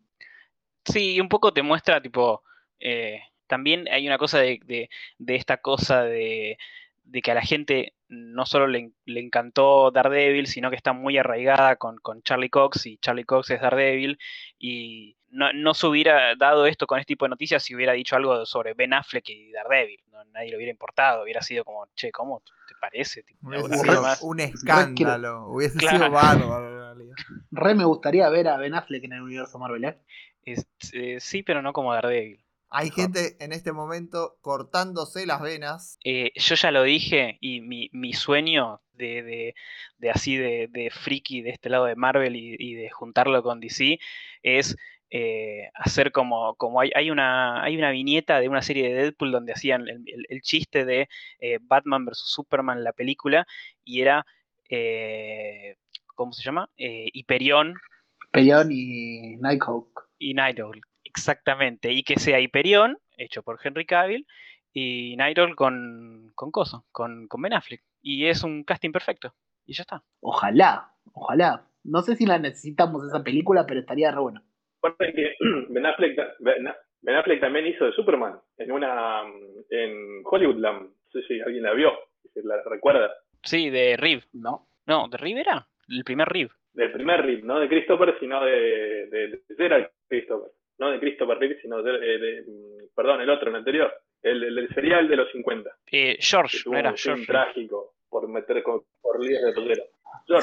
Sí, 0.86 1.20
un 1.20 1.30
poco 1.30 1.54
te 1.54 1.64
muestra, 1.64 2.02
tipo, 2.02 2.44
eh, 2.80 3.20
también 3.48 3.88
hay 3.90 4.06
una 4.08 4.18
cosa 4.18 4.40
de, 4.40 4.60
de- 4.66 4.90
de 5.18 5.36
esta 5.36 5.58
cosa 5.58 6.04
de, 6.04 6.58
de 7.04 7.22
que 7.22 7.32
a 7.32 7.36
la 7.36 7.42
gente 7.42 7.94
no 8.14 8.46
solo 8.46 8.68
le, 8.68 8.92
le 9.06 9.20
encantó 9.20 9.92
Daredevil, 9.92 10.48
sino 10.48 10.70
que 10.70 10.76
está 10.76 10.94
muy 10.94 11.18
arraigada 11.18 11.76
con, 11.78 11.98
con 11.98 12.22
Charlie 12.24 12.50
Cox 12.50 12.86
y 12.86 12.98
Charlie 12.98 13.26
Cox 13.26 13.50
es 13.50 13.62
Daredevil 13.62 14.20
y 14.60 15.18
no, 15.30 15.52
no 15.54 15.74
se 15.74 15.88
hubiera 15.88 16.36
dado 16.36 16.68
esto 16.68 16.86
con 16.86 17.00
este 17.00 17.14
tipo 17.14 17.26
de 17.26 17.30
noticias 17.30 17.64
si 17.64 17.74
hubiera 17.76 17.94
dicho 17.94 18.16
algo 18.16 18.46
sobre 18.46 18.74
Ben 18.76 18.94
Affleck 18.94 19.28
y 19.30 19.52
Daredevil, 19.52 20.00
no, 20.12 20.24
nadie 20.26 20.52
lo 20.52 20.58
hubiera 20.58 20.72
importado, 20.72 21.24
hubiera 21.24 21.42
sido 21.42 21.64
como, 21.66 21.88
che, 21.96 22.12
¿cómo 22.12 22.42
te 22.68 22.76
parece? 22.80 23.24
Tipo, 23.24 23.48
Hubiese 23.48 23.66
una 23.68 23.78
sido 23.78 24.02
más- 24.02 24.22
un 24.22 24.40
escándalo. 24.40 25.48
Hubiese 25.48 25.80
Claro. 25.80 25.98
sido 25.98 26.12
bárbaro. 26.12 26.84
Re 27.52 27.76
me 27.76 27.86
gustaría 27.86 28.30
ver 28.30 28.48
a 28.48 28.58
Ben 28.58 28.76
Affleck 28.76 29.04
en 29.06 29.14
el 29.14 29.22
universo 29.24 29.58
Marvel, 29.60 29.84
¿eh? 29.86 29.98
es- 30.46 30.68
eh, 30.94 31.18
sí, 31.20 31.42
pero 31.42 31.62
no 31.62 31.74
como 31.74 31.94
Daredevil. 31.94 32.43
Hay 32.76 32.90
gente 32.90 33.38
en 33.40 33.54
este 33.54 33.72
momento 33.72 34.38
cortándose 34.42 35.26
las 35.28 35.42
venas. 35.42 35.98
Eh, 36.04 36.32
yo 36.36 36.56
ya 36.56 36.72
lo 36.72 36.84
dije 36.84 37.38
y 37.40 37.62
mi, 37.62 37.90
mi 37.94 38.14
sueño 38.14 38.82
de, 38.94 39.22
de- 39.24 39.56
de 40.00 40.10
así 40.10 40.36
de, 40.36 40.68
de 40.72 40.90
friki 40.90 41.42
de 41.44 41.52
este 41.52 41.70
lado 41.70 41.86
de 41.86 41.96
Marvel 41.96 42.36
y, 42.36 42.56
y 42.58 42.74
de 42.74 42.90
juntarlo 42.90 43.42
con 43.44 43.60
DC 43.60 44.00
es 44.42 44.76
eh, 45.12 45.70
hacer 45.76 46.12
como, 46.12 46.56
como 46.56 46.82
hay, 46.82 46.90
hay, 46.96 47.12
una, 47.12 47.64
hay 47.64 47.78
una 47.78 47.92
viñeta 47.92 48.40
de 48.40 48.50
una 48.50 48.64
serie 48.64 48.90
de 48.90 48.96
Deadpool 49.04 49.32
donde 49.32 49.54
hacían 49.54 49.82
el, 49.88 50.02
el- 50.08 50.26
el 50.28 50.42
chiste 50.42 50.84
de 50.86 51.08
eh, 51.40 51.60
Batman 51.62 52.06
versus 52.06 52.32
Superman, 52.34 52.84
la 52.84 52.94
película, 52.94 53.46
y 53.84 54.02
era, 54.02 54.26
eh, 54.70 55.76
¿cómo 56.16 56.34
se 56.34 56.42
llama? 56.44 56.70
Eh, 56.78 57.10
Hyperion 57.14 57.76
Perión 58.32 58.70
y 58.72 59.36
Nighthawk. 59.38 60.10
y 60.18 60.34
Night 60.34 60.60
Owl, 60.60 60.82
exactamente, 61.16 61.92
y 61.92 62.04
que 62.04 62.18
sea 62.20 62.40
Hyperion, 62.40 62.98
hecho 63.18 63.44
por 63.44 63.60
Henry 63.64 63.86
Cavill, 63.86 64.26
y 64.74 65.16
Night 65.18 65.38
Owl 65.38 65.56
con, 65.56 66.32
con 66.36 66.52
Coso, 66.52 66.86
con, 66.92 67.28
con 67.28 67.42
Ben 67.42 67.54
Affleck, 67.54 67.82
y 68.02 68.26
es 68.28 68.44
un 68.44 68.64
casting 68.64 68.92
perfecto, 68.92 69.34
y 69.66 69.74
ya 69.74 69.84
está. 69.84 70.04
Ojalá, 70.22 70.92
ojalá. 71.14 71.68
No 71.84 72.02
sé 72.02 72.16
si 72.16 72.26
la 72.26 72.40
necesitamos 72.40 73.06
esa 73.06 73.24
película, 73.24 73.66
pero 73.68 73.82
estaría 73.82 74.12
re 74.12 74.20
bueno. 74.22 74.42
Aparte 74.82 75.14
que 75.14 75.36
Ben 75.70 75.86
Affleck, 75.86 76.18
Ben 76.40 76.66
Ben 77.02 77.16
Affleck 77.16 77.42
también 77.42 77.68
hizo 77.68 77.84
de 77.86 77.92
Superman 77.92 78.40
en 78.58 78.72
una 78.72 79.24
en 79.70 80.22
Hollywoodland. 80.24 80.82
No 80.84 81.12
sé 81.12 81.22
si 81.28 81.42
alguien 81.42 81.64
la 81.64 81.74
vio, 81.74 81.92
si 82.34 82.42
la 82.42 82.56
recuerda. 82.70 83.12
Sí, 83.44 83.70
de 83.70 83.98
Reeve, 83.98 84.24
No. 84.32 84.68
no, 84.88 85.10
de 85.10 85.18
Reeve 85.18 85.42
era, 85.42 85.68
el 85.90 86.04
primer 86.06 86.30
Reeve. 86.30 86.52
Del 86.72 86.92
primer 86.94 87.22
Reeve, 87.22 87.42
no 87.44 87.60
de 87.60 87.68
Christopher, 87.68 88.16
sino 88.22 88.44
de, 88.46 89.08
de, 89.08 89.28
de 89.28 89.42
Gerald 89.58 89.88
Christopher. 90.08 90.52
No 90.80 90.90
de 90.92 91.00
Christopher 91.00 91.38
Reeve, 91.38 91.60
sino 91.62 91.82
de, 91.84 91.92
de- 92.00 92.18
de- 92.20 92.44
perdón, 92.96 93.22
el 93.22 93.30
otro, 93.30 93.50
el 93.50 93.56
anterior. 93.56 93.92
El, 94.22 94.44
el 94.58 94.70
serial 94.74 95.08
de 95.08 95.18
los 95.18 95.32
50. 95.32 95.70
Eh, 95.70 95.74
Que 95.86 96.18
George, 96.20 96.58
no 96.66 96.78
era 96.78 96.92
un 96.92 96.98
George. 96.98 97.26
trágico 97.26 97.96
por 98.10 98.28
meter 98.30 98.64
con, 98.64 98.82
por 99.02 99.20
líderes 99.24 99.46
de 99.48 99.54
poder. 99.54 99.84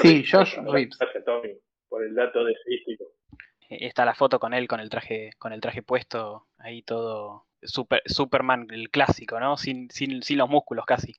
Sí, 0.01 0.23
Josh 0.23 0.53
Gracias, 0.55 0.65
Reeves. 0.71 0.97
Gracias, 0.99 1.25
Tommy, 1.25 1.49
por 1.89 2.03
el 2.03 2.13
dato 2.13 2.43
de 2.43 2.51
estadístico. 2.53 3.05
Eh, 3.69 3.87
Está 3.87 4.05
la 4.05 4.13
foto 4.13 4.39
con 4.39 4.53
él 4.53 4.67
con 4.67 4.79
el 4.79 4.89
traje, 4.89 5.31
con 5.39 5.51
el 5.53 5.61
traje 5.61 5.81
puesto, 5.81 6.47
ahí 6.59 6.83
todo 6.83 7.45
super, 7.63 8.01
Superman, 8.05 8.67
el 8.71 8.89
clásico, 8.89 9.39
¿no? 9.39 9.57
Sin, 9.57 9.89
sin, 9.89 10.21
sin 10.21 10.37
los 10.37 10.49
músculos 10.49 10.85
casi. 10.85 11.15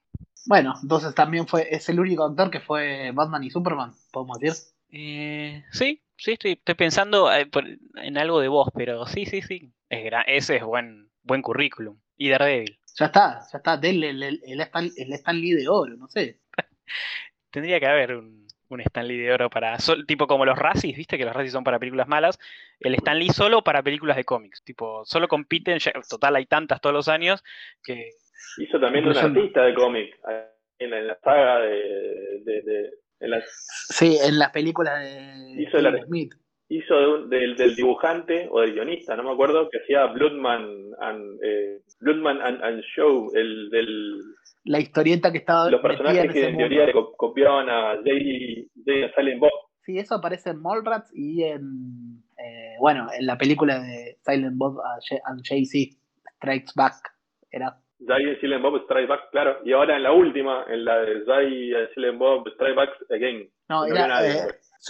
Bueno, 0.46 0.74
entonces 0.82 1.14
también 1.14 1.46
fue, 1.46 1.66
es 1.74 1.88
el 1.88 1.98
único 2.00 2.24
actor 2.24 2.50
que 2.50 2.60
fue 2.60 3.10
Batman 3.14 3.42
y 3.44 3.50
Superman, 3.50 3.92
podemos 4.12 4.38
decir. 4.38 4.62
Eh, 4.90 5.64
sí, 5.70 6.02
sí, 6.22 6.32
estoy, 6.32 6.52
estoy 6.52 6.74
pensando 6.74 7.32
eh, 7.32 7.48
en 7.96 8.18
algo 8.18 8.40
de 8.40 8.48
vos, 8.48 8.68
pero 8.74 9.06
sí, 9.06 9.26
sí, 9.26 9.42
sí. 9.42 9.72
Es 9.88 10.04
gra- 10.04 10.24
ese 10.26 10.56
es 10.56 10.62
buen, 10.64 11.10
buen 11.22 11.42
currículum. 11.42 11.98
Y 12.16 12.28
Daredevil. 12.28 12.78
Ya 12.98 13.06
está, 13.06 13.40
ya 13.50 13.58
está, 13.58 13.76
denle 13.76 14.10
el, 14.10 14.22
el, 14.22 14.40
el 14.46 14.60
Stan, 14.60 14.90
el 14.96 15.12
Stan 15.14 15.38
Lee 15.40 15.52
de 15.54 15.68
oro, 15.68 15.96
no 15.96 16.08
sé. 16.08 16.38
Tendría 17.50 17.80
que 17.80 17.86
haber 17.86 18.16
un, 18.16 18.46
un 18.68 18.80
Stan 18.80 19.06
Lee 19.06 19.18
de 19.18 19.32
oro 19.32 19.50
para. 19.50 19.78
sol- 19.78 20.06
tipo 20.06 20.26
como 20.26 20.44
los 20.44 20.58
Razzies, 20.58 20.96
viste 20.96 21.18
que 21.18 21.24
los 21.24 21.34
Razzies 21.34 21.52
son 21.52 21.64
para 21.64 21.78
películas 21.78 22.08
malas. 22.08 22.38
El 22.80 22.94
Stan 22.94 23.18
Lee 23.18 23.30
solo 23.30 23.62
para 23.62 23.82
películas 23.82 24.16
de 24.16 24.24
cómics. 24.24 24.62
Tipo, 24.64 25.04
solo 25.04 25.28
compiten. 25.28 25.78
ya- 25.78 25.92
total, 26.08 26.36
hay 26.36 26.46
tantas 26.46 26.80
todos 26.80 26.94
los 26.94 27.08
años 27.08 27.42
que. 27.82 28.10
Hizo 28.58 28.78
también 28.80 29.06
un 29.06 29.16
artista 29.16 29.62
de 29.64 29.74
cómic 29.74 30.14
en 30.78 30.90
la, 30.90 30.98
en 30.98 31.06
la 31.08 31.18
saga 31.20 31.58
de, 31.60 32.40
de, 32.44 32.62
de- 32.62 32.90
en 33.22 33.30
la- 33.30 33.42
Sí, 33.88 34.18
en 34.22 34.38
las 34.38 34.50
películas 34.50 35.00
de 35.00 35.62
Hizo 35.62 35.78
la- 35.78 36.02
Smith. 36.04 36.34
hizo 36.68 36.94
de 36.98 37.06
un- 37.08 37.30
del, 37.30 37.56
del 37.56 37.74
dibujante 37.76 38.48
o 38.50 38.60
del 38.60 38.72
guionista, 38.74 39.14
no 39.16 39.22
me 39.24 39.32
acuerdo, 39.32 39.68
que 39.70 39.78
hacía 39.78 40.06
Bloodman 40.06 40.62
and, 41.00 41.38
eh, 41.44 41.80
Bloodman 42.00 42.40
and, 42.40 42.62
and 42.62 42.82
Show, 42.96 43.30
el 43.34 43.68
del 43.70 44.20
La 44.64 44.78
historieta 44.80 45.30
que 45.32 45.38
estaba 45.38 45.70
los 45.70 45.80
personajes 45.80 46.24
en 46.24 46.32
que 46.32 46.48
en 46.48 46.56
teoría 46.56 46.86
le 46.86 46.92
co- 46.92 47.12
copiaban 47.16 47.68
a 47.68 47.96
Jay, 48.04 48.68
Jay 48.86 49.10
Silent 49.16 49.40
Bob. 49.40 49.50
Sí, 49.84 49.98
eso 49.98 50.14
aparece 50.14 50.50
en 50.50 50.62
Mallrats 50.62 51.10
y 51.12 51.42
en, 51.42 52.22
eh, 52.38 52.76
bueno, 52.80 53.08
en 53.12 53.26
la 53.26 53.36
película 53.36 53.80
de 53.80 54.16
Silent 54.24 54.56
Bob 54.56 54.80
and 55.24 55.42
Jay-Z, 55.44 55.96
Strikes 56.36 56.72
Back. 56.76 56.94
Era, 57.50 57.76
Jay 58.06 58.24
and 58.30 58.40
Silent 58.40 58.62
Bob 58.62 58.82
Strike 58.84 59.08
Back, 59.08 59.30
claro. 59.30 59.58
Y 59.64 59.72
ahora 59.72 59.96
en 59.96 60.02
la 60.02 60.12
última, 60.12 60.64
en 60.68 60.84
la 60.84 60.96
de 60.98 61.24
Jay 61.24 61.74
and 61.74 61.88
Silent 61.94 62.18
Bob 62.18 62.48
Strike 62.48 62.76
Back 62.76 62.90
Again. 63.10 63.48
no, 63.68 63.86
No 63.86 63.94
era, 63.94 64.26
eh, 64.26 64.48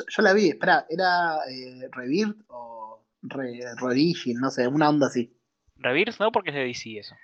yo, 0.09 0.23
la 0.23 0.33
vi, 0.33 0.49
espera, 0.51 0.87
era 0.89 1.37
eh, 1.51 1.89
Rebirth 1.93 2.37
o 2.49 3.05
Re, 3.23 3.61
Reorigin, 3.81 4.39
no 4.41 4.51
sé, 4.51 4.67
una 4.67 4.89
onda 4.89 5.07
así. 5.09 5.37
Rebirth 5.77 6.19
no, 6.21 6.33
porque 6.33 6.51
es 6.51 6.57
de 6.57 6.65
DC 6.65 6.99
eso. 6.99 7.15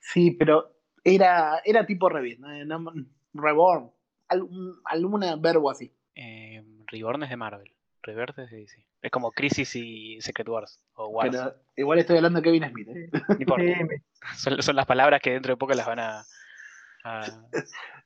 Sí, 0.00 0.30
pero 0.32 0.76
era, 1.04 1.60
era 1.64 1.84
tipo 1.86 2.08
Rebirth, 2.08 2.38
¿no? 2.40 2.64
No- 2.80 2.92
Reborn, 3.34 3.90
algún, 4.28 4.80
alguna 4.84 5.36
verbo 5.36 5.70
así. 5.70 5.92
Eh, 6.14 6.62
Reborn 6.86 7.22
es 7.24 7.30
de 7.30 7.36
Marvel. 7.36 7.70
Rebirth 8.02 8.38
es 8.38 8.50
de 8.50 8.56
DC. 8.58 8.86
Es 9.02 9.10
como 9.10 9.32
Crisis 9.32 9.74
y 9.76 10.20
Secret 10.20 10.48
Wars. 10.48 10.80
O 10.94 11.08
Wars. 11.08 11.30
Pero 11.30 11.54
igual 11.76 11.98
estoy 11.98 12.16
hablando 12.16 12.40
de 12.40 12.44
Kevin 12.44 12.68
Smith. 12.70 12.88
¿eh? 12.88 13.10
No 13.28 13.36
importa. 13.40 13.64
Son, 14.36 14.62
son 14.62 14.76
las 14.76 14.86
palabras 14.86 15.20
que 15.22 15.32
dentro 15.32 15.52
de 15.52 15.56
poco 15.56 15.74
las 15.74 15.86
van 15.86 15.98
a. 16.00 16.24
a- 17.04 17.42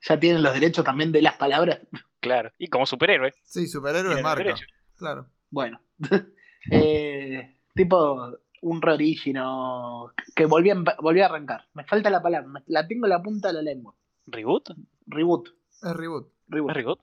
Ya 0.09 0.18
tienen 0.18 0.42
los 0.42 0.55
derechos 0.55 0.85
también 0.85 1.12
de 1.12 1.22
las 1.22 1.37
palabras. 1.37 1.78
claro. 2.20 2.50
Y 2.59 2.68
como 2.68 2.87
superhéroe. 2.87 3.33
Sí, 3.44 3.66
superhéroe 3.68 4.14
los 4.14 4.22
marca. 4.22 4.55
Claro. 4.96 5.26
Bueno, 5.50 5.81
eh, 6.70 7.57
tipo 7.74 8.38
un 8.62 8.81
reorigin 8.81 9.38
o 9.38 10.12
que 10.35 10.46
volví 10.46 10.70
a, 10.70 10.74
empa- 10.74 10.96
volví 11.00 11.20
a 11.20 11.26
arrancar. 11.26 11.66
Me 11.74 11.85
falta 11.85 12.11
la 12.11 12.22
palabra, 12.22 12.62
la 12.66 12.87
tengo 12.87 13.07
en 13.07 13.11
la 13.11 13.22
punta 13.22 13.48
de 13.48 13.55
la 13.55 13.62
lengua. 13.62 13.94
¿Reboot? 14.26 14.70
Reboot. 15.07 15.48
Es 15.83 15.92
reboot. 15.94 16.33
reboot. 16.48 16.70
¿Es 16.70 16.76
reboot? 16.76 17.00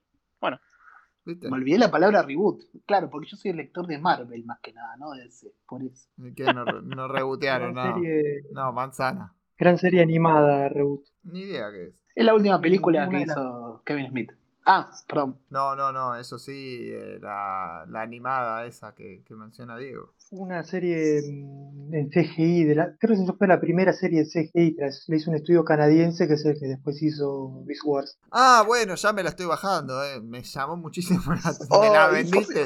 ¿Viste? 1.29 1.49
Me 1.49 1.57
olvidé 1.57 1.77
la 1.77 1.91
palabra 1.91 2.21
reboot. 2.23 2.63
Claro, 2.85 3.09
porque 3.09 3.27
yo 3.29 3.37
soy 3.37 3.51
el 3.51 3.57
lector 3.57 3.85
de 3.87 3.97
Marvel 3.99 4.43
más 4.45 4.59
que 4.61 4.73
nada, 4.73 4.95
¿no? 4.97 5.11
De 5.11 5.25
ese, 5.25 5.53
por 5.67 5.83
eso. 5.83 6.09
Que 6.35 6.43
no, 6.45 6.65
no 6.65 7.07
rebotearon, 7.07 7.73
gran, 7.73 7.89
no. 7.89 7.95
serie, 7.95 8.41
No, 8.51 8.73
manzana. 8.73 9.33
gran 9.57 9.77
serie 9.77 10.01
animada, 10.01 10.69
Reboot. 10.69 11.05
Ni 11.23 11.41
idea 11.41 11.71
qué 11.71 11.85
es. 11.87 12.03
Es 12.15 12.25
la 12.25 12.33
última 12.33 12.59
película 12.59 13.07
que 13.09 13.21
hizo 13.21 13.81
Kevin 13.85 14.09
Smith. 14.09 14.31
Ah, 14.71 14.91
perdón. 15.07 15.39
No, 15.49 15.75
no, 15.75 15.91
no, 15.91 16.15
eso 16.15 16.37
sí, 16.37 16.91
eh, 16.91 17.17
la, 17.19 17.85
la 17.89 18.01
animada 18.03 18.67
esa 18.67 18.93
que, 18.93 19.23
que 19.25 19.33
menciona 19.33 19.75
Diego. 19.79 20.13
Una 20.29 20.63
serie 20.63 21.23
mm, 21.27 21.91
en 21.95 22.09
CGI, 22.09 22.65
de 22.65 22.75
la, 22.75 22.95
creo 22.99 23.15
que 23.15 23.23
esa 23.23 23.33
fue 23.33 23.47
la 23.47 23.59
primera 23.59 23.93
serie 23.93 24.19
en 24.19 24.25
CGI 24.27 24.75
que 24.75 24.89
la 25.07 25.15
hizo 25.15 25.31
un 25.31 25.37
estudio 25.37 25.65
canadiense 25.65 26.27
que 26.27 26.35
es 26.35 26.45
el 26.45 26.59
que 26.59 26.67
después 26.67 27.01
hizo 27.01 27.63
Beast 27.65 27.81
Wars. 27.83 28.19
Ah, 28.29 28.63
bueno, 28.67 28.93
ya 28.93 29.11
me 29.11 29.23
la 29.23 29.29
estoy 29.29 29.47
bajando, 29.47 30.03
eh. 30.03 30.21
Me 30.21 30.43
llamó 30.43 30.77
muchísimo 30.77 31.19
la 31.33 31.39
atención. 31.39 31.81
Me 31.81 31.89
la 31.89 32.07
vendiste. 32.09 32.65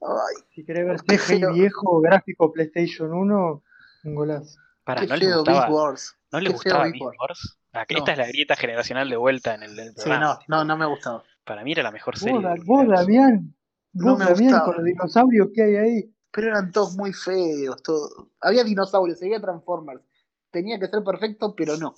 Ay, 0.00 0.42
Si 0.52 0.64
querés 0.64 0.84
ver 0.84 1.00
CGI 1.00 1.16
feo. 1.38 1.52
viejo, 1.52 2.00
gráfico 2.00 2.52
PlayStation 2.52 3.12
1, 3.12 3.62
un 4.02 4.14
golazo. 4.16 4.58
Para, 4.82 5.02
qué 5.02 5.06
¿no 5.06 5.14
le 5.16 5.32
gustaba, 5.36 5.58
Beast 5.60 5.72
Wars. 5.72 6.16
¿no 6.32 6.40
le 6.40 6.46
Qué 6.48 6.52
gustaba 6.54 6.82
Beast 6.86 6.94
Beast 6.94 7.20
Wars. 7.20 7.58
Esta 7.88 8.12
es 8.12 8.18
la 8.18 8.26
grieta 8.26 8.56
generacional 8.56 9.08
de 9.08 9.16
vuelta 9.16 9.54
en 9.54 9.62
el, 9.62 9.76
del 9.76 9.88
Sí, 9.90 10.02
programa. 10.02 10.38
no, 10.48 10.58
no, 10.58 10.64
no 10.64 10.76
me 10.76 10.84
ha 10.84 10.88
gustado. 10.88 11.24
Para 11.44 11.64
mí 11.64 11.72
era 11.72 11.82
la 11.82 11.90
mejor 11.90 12.18
serie. 12.18 12.38
Vos, 12.38 12.64
vos. 12.64 12.86
Damián, 12.88 13.54
No 13.94 14.10
vos 14.10 14.18
me 14.18 14.24
Damián, 14.26 14.44
gustaba. 14.44 14.64
con 14.66 14.76
los 14.76 14.84
dinosaurios 14.84 15.48
que 15.54 15.62
hay 15.62 15.76
ahí. 15.76 16.14
Pero 16.30 16.48
eran 16.48 16.70
todos 16.72 16.96
muy 16.96 17.12
feos. 17.12 17.82
Todo. 17.82 18.30
Había 18.40 18.64
dinosaurios, 18.64 19.22
había 19.22 19.40
Transformers. 19.40 20.02
Tenía 20.50 20.78
que 20.78 20.86
ser 20.88 21.02
perfecto, 21.02 21.54
pero 21.56 21.76
no. 21.76 21.94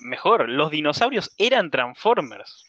Mejor, 0.00 0.48
los 0.48 0.70
dinosaurios 0.70 1.30
eran 1.38 1.70
Transformers. 1.70 2.64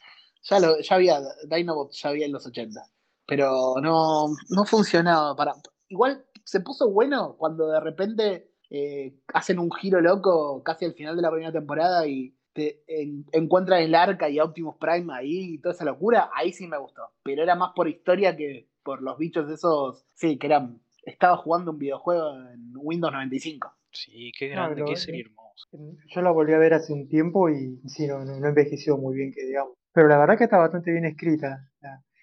Ya, 0.50 0.60
lo, 0.60 0.80
ya 0.80 0.96
había 0.96 1.20
Dinobots, 1.48 2.02
ya 2.02 2.10
había 2.10 2.26
en 2.26 2.32
los 2.32 2.46
80. 2.46 2.82
Pero 3.28 3.76
no, 3.82 4.28
no 4.50 4.66
funcionaba. 4.66 5.36
Para... 5.36 5.54
Igual 5.90 6.26
se 6.44 6.62
puso 6.62 6.90
bueno 6.90 7.36
cuando 7.38 7.68
de 7.68 7.80
repente 7.80 8.49
eh, 8.70 9.16
hacen 9.34 9.60
un 9.60 9.72
giro 9.72 10.02
loco 10.02 10.62
casi 10.64 10.86
al 10.86 10.94
final 10.94 11.16
de 11.16 11.22
la 11.22 11.32
primera 11.32 11.52
temporada 11.52 12.06
y 12.08 12.36
te 12.54 12.84
en- 12.88 13.26
encuentran 13.32 13.82
el 13.82 13.96
arca 13.96 14.30
y 14.30 14.40
Optimus 14.40 14.76
Prime 14.80 15.14
ahí 15.14 15.54
y 15.56 15.58
toda 15.62 15.74
esa 15.74 15.86
locura. 15.86 16.30
Ahí 16.34 16.52
sí 16.52 16.68
me 16.68 16.78
gustó. 16.78 17.04
Pero 17.24 17.44
era 17.44 17.56
más 17.56 17.72
por 17.76 17.88
historia 17.88 18.36
que 18.36 18.68
por 18.84 19.02
los 19.02 19.18
bichos 19.18 19.50
esos. 19.52 20.06
Sí, 20.14 20.38
que 20.38 20.48
eran. 20.48 20.82
Estaba 21.04 21.38
jugando 21.38 21.72
un 21.72 21.80
videojuego 21.80 22.36
en 22.52 22.72
Windows 22.76 23.14
95. 23.14 23.74
Sí, 23.92 24.32
qué 24.38 24.50
No, 24.50 24.56
grande, 24.56 24.82
lo- 24.82 24.86
qué 24.88 24.96
serie 24.98 25.22
hermosa. 25.22 25.68
Yo 26.08 26.22
la 26.22 26.32
volví 26.32 26.54
a 26.54 26.58
ver 26.58 26.74
hace 26.74 26.94
un 26.94 27.08
tiempo 27.08 27.50
y 27.50 27.80
sí, 27.88 28.08
no, 28.08 28.24
no, 28.26 28.40
no 28.40 28.48
envejeció 28.48 28.98
muy 28.98 29.16
bien, 29.16 29.32
que 29.32 29.46
digamos. 29.46 29.74
Pero 29.94 30.08
la 30.08 30.18
verdad 30.18 30.38
que 30.38 30.44
está 30.46 30.58
bastante 30.58 30.92
bien 30.92 31.06
escrita. 31.06 31.68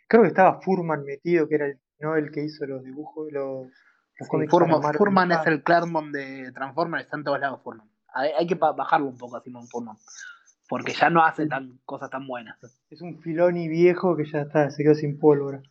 Creo 0.09 0.22
que 0.22 0.28
estaba 0.28 0.61
Furman 0.61 1.04
metido, 1.04 1.48
que 1.48 1.56
era 1.56 1.66
el, 1.66 1.80
¿no? 1.98 2.16
el 2.16 2.30
que 2.30 2.44
hizo 2.44 2.64
los 2.66 2.82
dibujos, 2.85 3.30
los 3.32 3.66
Sí, 4.18 4.48
Furman, 4.98 5.31
es 5.33 5.46
el 5.46 5.62
Claremont 5.62 6.12
de 6.12 6.52
Transformers, 6.52 7.05
está 7.05 7.16
en 7.16 7.24
todos 7.24 7.40
lados 7.40 7.61
Furman. 7.62 7.88
Hay, 8.14 8.31
hay 8.38 8.46
que 8.46 8.55
bajarlo 8.55 9.09
un 9.09 9.18
poco 9.18 9.37
a 9.37 9.42
Simon 9.42 9.66
Furman. 9.68 9.96
Porque 10.68 10.92
ya 10.94 11.11
no 11.11 11.24
hace 11.24 11.46
tan, 11.46 11.79
cosas 11.85 12.11
tan 12.11 12.26
buenas. 12.26 12.57
Es 12.90 13.00
un 13.00 13.20
Filoni 13.20 13.68
viejo 13.68 14.16
que 14.16 14.24
ya 14.24 14.40
está, 14.40 14.68
se 14.70 14.83
quedó 14.83 14.94
sin 14.94 15.18
pólvora. 15.18 15.62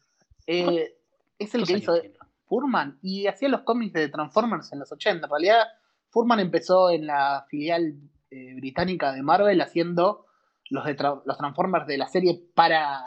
Eh, 0.48 0.96
es 1.38 1.54
el 1.56 1.62
¿Cuántos 1.62 1.68
que 1.68 1.78
hizo 1.78 2.00
tiene? 2.00 2.16
Furman 2.48 3.00
y 3.02 3.28
hacía 3.28 3.50
los 3.50 3.62
cómics 3.62 3.94
de 3.94 4.08
Transformers 4.10 4.72
en 4.72 4.80
los 4.80 4.92
80. 4.92 5.26
En 5.26 5.30
realidad, 5.30 5.64
Furman 6.12 6.40
empezó 6.40 6.92
en 6.92 7.08
la 7.08 7.46
filial 7.50 7.96
eh, 8.32 8.54
británica 8.56 9.12
de 9.12 9.22
Marvel 9.24 9.60
haciendo 9.60 10.28
los, 10.70 10.86
de 10.86 10.96
tra- 10.96 11.22
los 11.26 11.38
Transformers 11.38 11.88
de 11.88 11.98
la 11.98 12.08
serie 12.08 12.42
para 12.54 13.04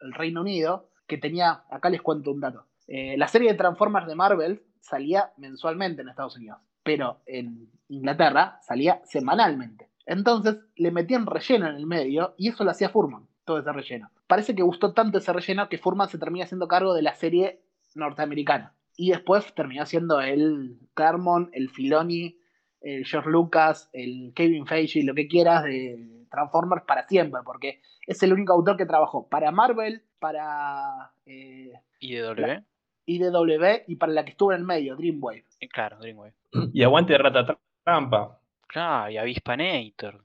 el 0.00 0.12
Reino 0.12 0.40
Unido, 0.42 0.90
que 1.06 1.16
tenía, 1.16 1.62
acá 1.70 1.88
les 1.88 2.02
cuento 2.02 2.30
un 2.32 2.40
dato. 2.40 2.66
Eh, 2.88 3.16
la 3.16 3.28
serie 3.28 3.52
de 3.52 3.56
Transformers 3.56 4.06
de 4.06 4.16
Marvel 4.16 4.62
salía 4.82 5.32
mensualmente 5.38 6.02
en 6.02 6.08
Estados 6.08 6.36
Unidos, 6.36 6.58
pero 6.82 7.22
en 7.26 7.70
Inglaterra 7.88 8.58
salía 8.60 9.00
semanalmente. 9.04 9.88
Entonces 10.04 10.58
le 10.76 10.90
metían 10.90 11.26
relleno 11.26 11.68
en 11.68 11.76
el 11.76 11.86
medio 11.86 12.34
y 12.36 12.48
eso 12.48 12.64
lo 12.64 12.72
hacía 12.72 12.90
Furman, 12.90 13.26
todo 13.44 13.58
ese 13.58 13.72
relleno. 13.72 14.10
Parece 14.26 14.54
que 14.54 14.62
gustó 14.62 14.92
tanto 14.92 15.18
ese 15.18 15.32
relleno 15.32 15.68
que 15.68 15.78
Furman 15.78 16.08
se 16.08 16.18
termina 16.18 16.44
haciendo 16.44 16.68
cargo 16.68 16.94
de 16.94 17.02
la 17.02 17.14
serie 17.14 17.62
norteamericana. 17.94 18.74
Y 18.96 19.10
después 19.10 19.54
terminó 19.54 19.86
siendo 19.86 20.20
el 20.20 20.78
Carmon, 20.94 21.48
el 21.52 21.70
Filoni, 21.70 22.38
el 22.80 23.06
George 23.06 23.30
Lucas, 23.30 23.88
el 23.92 24.32
Kevin 24.34 24.66
Feige, 24.66 25.04
lo 25.04 25.14
que 25.14 25.28
quieras 25.28 25.64
de 25.64 26.26
Transformers 26.30 26.84
para 26.84 27.06
siempre, 27.06 27.40
porque 27.44 27.80
es 28.06 28.22
el 28.22 28.32
único 28.32 28.52
autor 28.52 28.76
que 28.76 28.86
trabajó 28.86 29.28
para 29.28 29.50
Marvel, 29.52 30.02
para 30.18 31.12
eh, 31.24 31.72
IDW. 32.00 32.64
IDW 33.06 33.84
y 33.88 33.96
para 33.96 34.12
la 34.12 34.24
que 34.24 34.30
estuvo 34.32 34.52
en 34.52 34.58
el 34.60 34.64
medio, 34.64 34.96
Dreamwave. 34.96 35.44
Eh, 35.60 35.68
Claro, 35.68 35.98
Dreamwave. 35.98 36.34
Y 36.72 36.82
aguante 36.82 37.16
Rata 37.18 37.58
Trampa. 37.84 38.38
Claro, 38.68 39.10
y 39.10 39.18
Avispanator. 39.18 40.24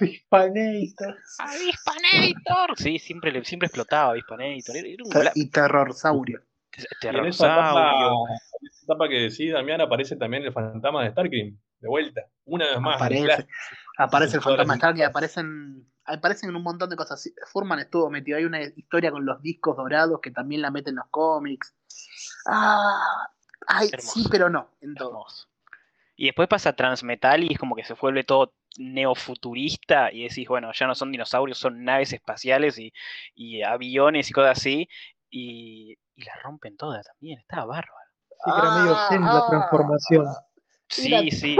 Hispanator. 0.00 1.16
¡Avispanator! 1.38 2.76
Sí, 2.76 2.98
siempre, 2.98 3.32
le- 3.32 3.44
siempre 3.44 3.66
explotaba 3.66 4.10
Avispanator. 4.10 4.76
Era, 4.76 4.88
un 5.04 5.12
Y 5.34 5.50
Terrorsaurio. 5.50 6.40
Y 6.76 7.06
en 7.06 7.24
esa 7.26 7.46
etapa, 7.46 7.90
terrorsaurio. 7.90 8.26
en 8.60 8.66
esa 8.66 8.84
etapa 8.84 9.08
que 9.08 9.14
decís, 9.20 9.52
Damián, 9.52 9.80
aparece 9.80 10.16
también 10.16 10.42
el 10.44 10.52
fantasma 10.52 11.04
de 11.04 11.10
Starkrim, 11.12 11.56
de 11.80 11.88
vuelta. 11.88 12.22
Una 12.44 12.66
vez 12.66 12.80
más. 12.80 12.96
Aparece. 12.96 13.46
Aparece 13.96 14.36
el 14.36 14.42
fantasma 14.42 14.72
las 14.74 14.76
Stark 14.78 14.98
y 14.98 15.02
aparecen, 15.02 15.86
aparecen 16.04 16.50
en 16.50 16.56
un 16.56 16.62
montón 16.62 16.90
de 16.90 16.96
cosas. 16.96 17.30
Furman 17.46 17.78
estuvo 17.78 18.10
metido. 18.10 18.38
Hay 18.38 18.44
una 18.44 18.62
historia 18.62 19.10
con 19.10 19.24
los 19.24 19.40
discos 19.42 19.76
dorados 19.76 20.20
que 20.20 20.30
también 20.30 20.62
la 20.62 20.70
meten 20.70 20.92
en 20.92 20.96
los 20.96 21.08
cómics. 21.10 21.74
Ah, 22.46 23.28
ay, 23.66 23.90
sí, 23.98 24.26
pero 24.30 24.50
no, 24.50 24.70
en. 24.80 24.94
Y 26.16 26.26
después 26.26 26.48
pasa 26.48 26.74
Transmetal 26.74 27.42
y 27.42 27.52
es 27.52 27.58
como 27.58 27.74
que 27.74 27.84
se 27.84 27.94
vuelve 27.94 28.22
todo 28.22 28.54
neofuturista 28.76 30.12
y 30.12 30.28
decís, 30.28 30.46
bueno, 30.48 30.70
ya 30.72 30.86
no 30.86 30.94
son 30.94 31.10
dinosaurios, 31.10 31.58
son 31.58 31.84
naves 31.84 32.12
espaciales 32.12 32.78
y, 32.78 32.92
y 33.34 33.62
aviones 33.62 34.30
y 34.30 34.32
cosas 34.32 34.58
así. 34.58 34.88
Y, 35.28 35.96
y 36.14 36.24
la 36.24 36.34
rompen 36.42 36.76
todas 36.76 37.06
también, 37.06 37.40
estaba 37.40 37.66
bárbaro. 37.66 37.92
Sí, 38.28 38.50
que 38.52 38.58
era 38.58 38.74
medio 38.76 38.96
zen 39.08 39.22
la 39.22 39.46
transformación. 39.48 40.26
Sí, 40.88 41.30
sí. 41.30 41.56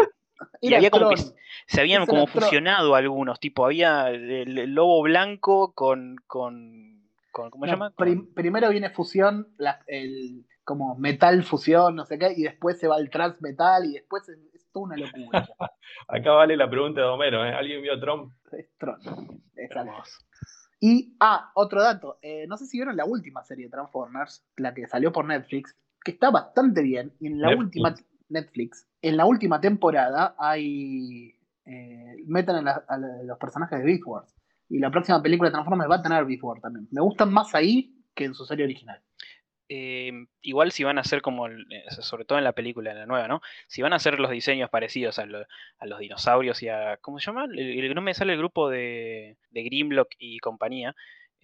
Y 0.61 0.75
había 0.75 0.91
como 0.91 1.09
que 1.11 1.17
Tron. 1.17 1.35
se 1.67 1.81
habían 1.81 2.03
Ese 2.03 2.11
como 2.11 2.27
Tron. 2.27 2.43
fusionado 2.43 2.95
algunos, 2.95 3.41
tipo, 3.41 3.65
había 3.67 4.11
el, 4.11 4.59
el 4.59 4.75
lobo 4.75 5.03
blanco 5.03 5.73
con, 5.75 6.17
con, 6.27 7.03
con 7.31 7.51
¿cómo 7.51 7.65
se 7.67 7.71
No, 7.73 7.77
llama? 7.77 7.91
prim- 7.97 8.33
primero 8.35 8.69
viene 8.71 8.91
fusión, 8.91 9.49
la- 9.59 9.81
el, 9.87 10.45
como 10.65 10.95
metal 10.97 11.43
fusión, 11.45 11.95
no 11.97 12.05
sé 12.07 12.19
qué, 12.19 12.33
y 12.37 12.43
después 12.43 12.79
se 12.79 12.89
va 12.89 12.97
al 12.97 13.11
trans 13.11 13.41
metal 13.43 13.85
y 13.85 13.93
después 13.95 14.27
es, 14.29 14.39
es 14.55 14.67
toda 14.73 14.87
una 14.87 14.97
locura. 14.97 15.47
Acá 16.09 16.31
vale 16.33 16.57
la 16.57 16.69
pregunta 16.71 17.01
de 17.03 17.07
Homero, 17.07 17.45
¿eh? 17.45 17.53
¿Alguien 17.55 17.83
vio 17.83 17.95
a 17.95 18.01
Trump? 18.01 18.33
es 18.53 18.69
Tron. 18.79 18.99
Hermoso. 19.57 20.21
Y, 20.81 21.17
ah, 21.21 21.51
otro 21.55 21.83
dato. 21.83 22.19
eh, 22.23 22.47
no 22.47 22.57
sé 22.57 22.67
si 22.67 22.77
vieron 22.79 22.97
la 22.97 23.05
última 23.05 23.43
serie 23.43 23.67
de 23.67 23.71
Transformers, 23.71 24.45
la 24.57 24.75
que 24.75 24.87
salió 24.87 25.13
por 25.13 25.25
Netflix, 25.25 25.75
que 26.05 26.11
está 26.13 26.31
bastante 26.31 26.83
bien. 26.83 27.13
Y 27.21 27.29
en 27.29 27.41
la 27.41 27.49
Netflix. 27.49 27.65
última 27.67 27.95
Netflix, 28.29 28.87
en 29.03 29.17
la 29.17 29.27
última 29.27 29.61
temporada 29.61 30.35
hay 30.39 31.35
eh, 31.67 32.17
meten 32.27 32.67
a, 32.69 32.85
los 33.25 33.39
personajes 33.39 33.79
de 33.79 33.85
Beast. 33.85 34.05
Y 34.69 34.79
la 34.79 34.91
próxima 34.91 35.23
película 35.23 35.51
de 35.51 35.53
Transformers 35.53 35.91
va 35.91 35.97
a 35.97 36.03
tener 36.03 36.25
Beast 36.25 36.43
Wars 36.43 36.63
también. 36.63 36.89
Me 36.91 37.01
gustan 37.01 37.33
más 37.33 37.55
ahí 37.55 37.95
que 38.15 38.25
en 38.25 38.35
su 38.35 38.45
serie 38.47 38.65
original. 38.65 39.01
Eh, 39.69 40.13
igual 40.43 40.73
si 40.73 40.85
van 40.85 40.99
a 40.99 41.01
hacer 41.01 41.23
como, 41.23 41.49
eh, 41.49 41.63
sobre 42.01 42.25
todo 42.25 42.37
en 42.39 42.45
la 42.45 42.53
película, 42.53 42.91
en 42.91 42.99
la 42.99 43.07
nueva, 43.07 43.29
¿no? 43.29 43.41
Si 43.67 43.81
van 43.81 43.95
a 43.95 43.97
hacer 43.97 44.21
los 44.21 44.31
diseños 44.31 44.69
parecidos 44.69 45.19
a, 45.19 45.27
a 45.79 45.87
los 45.87 45.99
dinosaurios 45.99 46.63
y 46.63 46.69
a, 46.69 46.99
¿cómo 46.99 47.19
se 47.19 47.27
llama? 47.27 47.47
El- 47.47 47.59
el- 47.85 47.95
no 47.95 48.03
me 48.03 48.15
sale 48.15 48.35
el 48.35 48.39
grupo 48.39 48.69
de, 48.69 49.39
de 49.51 49.63
Grimlock 49.63 50.09
y 50.19 50.39
compañía, 50.39 50.95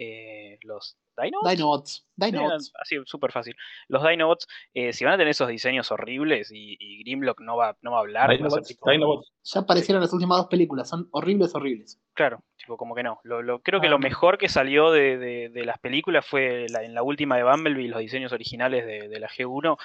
eh, 0.02 0.58
los 0.62 0.96
Dinobots. 1.22 1.50
Dinobots. 1.54 2.06
Dinobots. 2.16 2.68
Eh, 2.68 2.72
así, 2.80 2.96
súper 3.04 3.30
fácil. 3.32 3.54
Los 3.88 4.02
Dinobots, 4.08 4.46
eh, 4.72 4.94
si 4.94 5.04
van 5.04 5.12
a 5.12 5.16
tener 5.18 5.28
esos 5.30 5.48
diseños 5.48 5.90
horribles 5.92 6.50
y, 6.50 6.78
y 6.80 7.02
Grimlock 7.02 7.42
no 7.42 7.56
va, 7.58 7.76
no 7.82 7.90
va 7.92 7.98
a 7.98 8.00
hablar, 8.00 8.22
va 8.30 8.32
a 8.32 8.36
ser 8.36 8.38
Dinobots, 8.46 8.68
tipo- 8.68 8.90
Dinobots. 8.90 9.32
Ya 9.44 9.60
aparecieron 9.60 10.00
las 10.02 10.12
últimas 10.14 10.38
dos 10.38 10.46
películas. 10.46 10.88
Son 10.88 11.08
horribles, 11.12 11.54
horribles. 11.54 12.00
Claro, 12.14 12.42
tipo, 12.56 12.78
como 12.78 12.94
que 12.94 13.02
no. 13.02 13.20
Lo, 13.24 13.42
lo- 13.42 13.60
creo 13.60 13.80
que 13.82 13.88
Ah, 13.88 13.90
lo 13.90 13.98
mejor 13.98 14.38
que 14.38 14.48
salió 14.48 14.90
de, 14.90 15.18
de- 15.18 15.48
de 15.50 15.64
las 15.66 15.78
películas 15.78 16.26
fue 16.26 16.66
la- 16.70 16.82
en 16.84 16.94
la 16.94 17.02
última 17.02 17.36
de 17.36 17.44
Bumblebee, 17.44 17.88
los 17.88 18.00
diseños 18.00 18.32
originales 18.32 18.86
de, 18.86 19.08
de 19.08 19.20
la 19.20 19.28
G1, 19.28 19.76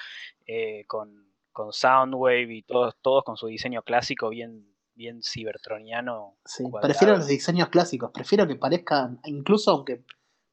eh, 0.46 0.84
con, 0.86 1.26
con 1.52 1.72
Soundwave 1.74 2.54
y 2.54 2.62
todos, 2.62 2.94
todos 3.02 3.24
con 3.24 3.36
su 3.36 3.46
diseño 3.48 3.82
clásico 3.82 4.30
bien, 4.30 4.64
bien 4.96 5.20
cibertroniano. 5.22 6.36
Sí, 6.44 6.64
cuadrado. 6.64 6.88
prefiero 6.92 7.16
los 7.16 7.26
diseños 7.26 7.68
clásicos. 7.68 8.10
Prefiero 8.12 8.46
que 8.46 8.56
parezcan, 8.56 9.20
incluso 9.24 9.70
aunque 9.70 10.04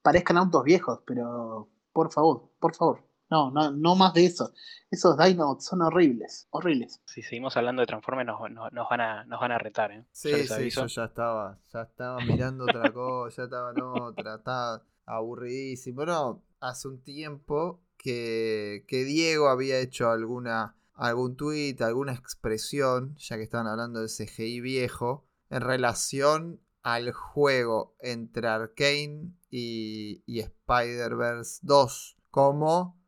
parezcan 0.01 0.37
autos 0.37 0.63
viejos, 0.63 0.99
pero 1.05 1.69
por 1.91 2.11
favor, 2.11 2.51
por 2.59 2.75
favor. 2.75 3.03
No, 3.29 3.49
no, 3.49 3.71
no 3.71 3.95
más 3.95 4.13
de 4.13 4.25
eso. 4.25 4.51
Esos 4.91 5.17
Dinobots 5.17 5.65
son 5.65 5.81
horribles, 5.81 6.47
horribles. 6.51 7.01
Si 7.07 7.23
seguimos 7.23 7.57
hablando 7.57 7.79
de 7.81 7.87
Transformers 7.87 8.27
nos, 8.27 8.51
nos- 8.51 8.71
nos 8.71 8.87
van, 8.89 9.01
a, 9.01 9.23
nos 9.25 9.39
van 9.39 9.51
a 9.51 9.57
retar, 9.57 9.91
¿eh? 9.91 10.05
Sí, 10.11 10.29
yo 10.69 10.85
ya 10.85 11.05
estaba, 11.05 11.57
ya 11.73 11.81
estaba 11.81 12.19
mirando 12.21 12.65
otra 12.65 12.91
cosa, 12.93 13.37
ya 13.37 13.43
estaba 13.45 13.71
en 13.71 13.81
otra, 13.81 14.35
estaba 14.35 14.83
aburridísimo. 15.05 16.05
No, 16.05 16.43
hace 16.59 16.87
un 16.87 17.01
tiempo 17.01 17.81
que, 17.97 18.85
que 18.87 19.03
Diego 19.03 19.47
había 19.47 19.79
hecho 19.79 20.09
alguna, 20.11 20.75
algún 20.93 21.35
tuit, 21.35 21.81
alguna 21.81 22.13
expresión, 22.13 23.15
ya 23.17 23.37
que 23.37 23.43
estaban 23.43 23.67
hablando 23.67 23.99
del 23.99 24.09
CGI 24.09 24.61
viejo, 24.61 25.27
en 25.49 25.61
relación 25.61 26.61
al 26.83 27.11
juego 27.11 27.95
entre 27.99 28.47
Arkane 28.47 29.33
y, 29.49 30.23
y 30.25 30.39
Spider-Verse 30.39 31.59
2, 31.63 32.17
como 32.29 32.99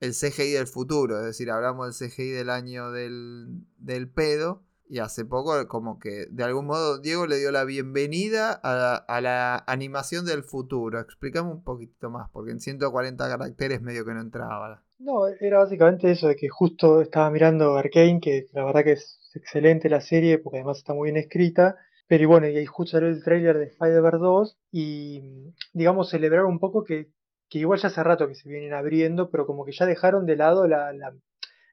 el 0.00 0.12
CGI 0.12 0.52
del 0.52 0.66
futuro, 0.66 1.18
es 1.18 1.24
decir, 1.24 1.50
hablamos 1.50 1.98
del 1.98 2.10
CGI 2.10 2.30
del 2.30 2.50
año 2.50 2.90
del, 2.90 3.66
del 3.78 4.08
pedo. 4.08 4.62
Y 4.86 4.98
hace 4.98 5.24
poco, 5.24 5.66
como 5.66 5.98
que 5.98 6.26
de 6.30 6.44
algún 6.44 6.66
modo, 6.66 6.98
Diego 6.98 7.26
le 7.26 7.38
dio 7.38 7.50
la 7.50 7.64
bienvenida 7.64 8.52
a 8.52 8.74
la, 8.74 8.96
a 8.96 9.20
la 9.22 9.64
animación 9.66 10.26
del 10.26 10.44
futuro. 10.44 11.00
Explícame 11.00 11.50
un 11.50 11.64
poquito 11.64 12.10
más, 12.10 12.28
porque 12.30 12.50
en 12.50 12.60
140 12.60 13.26
caracteres 13.26 13.80
medio 13.80 14.04
que 14.04 14.12
no 14.12 14.20
entraba. 14.20 14.83
No, 14.98 15.26
era 15.28 15.58
básicamente 15.58 16.10
eso, 16.10 16.28
de 16.28 16.36
que 16.36 16.48
justo 16.48 17.00
estaba 17.00 17.30
mirando 17.30 17.76
Arcane, 17.76 18.20
que 18.20 18.46
la 18.52 18.64
verdad 18.64 18.84
que 18.84 18.92
es 18.92 19.20
excelente 19.34 19.88
la 19.88 20.00
serie, 20.00 20.38
porque 20.38 20.58
además 20.58 20.78
está 20.78 20.94
muy 20.94 21.10
bien 21.10 21.16
escrita. 21.16 21.76
Pero 22.06 22.22
y 22.24 22.26
bueno, 22.26 22.48
y 22.48 22.56
ahí 22.56 22.66
justo 22.66 22.92
salió 22.92 23.08
el 23.08 23.22
tráiler 23.22 23.58
de 23.58 23.64
Spider-Verse 23.66 24.18
2 24.18 24.58
y 24.72 25.52
digamos 25.72 26.10
celebrar 26.10 26.44
un 26.44 26.58
poco 26.58 26.84
que, 26.84 27.08
que 27.48 27.58
igual 27.60 27.78
ya 27.80 27.88
hace 27.88 28.02
rato 28.02 28.28
que 28.28 28.34
se 28.34 28.48
vienen 28.48 28.72
abriendo, 28.74 29.30
pero 29.30 29.46
como 29.46 29.64
que 29.64 29.72
ya 29.72 29.86
dejaron 29.86 30.26
de 30.26 30.36
lado 30.36 30.66
la, 30.68 30.92
la, 30.92 31.14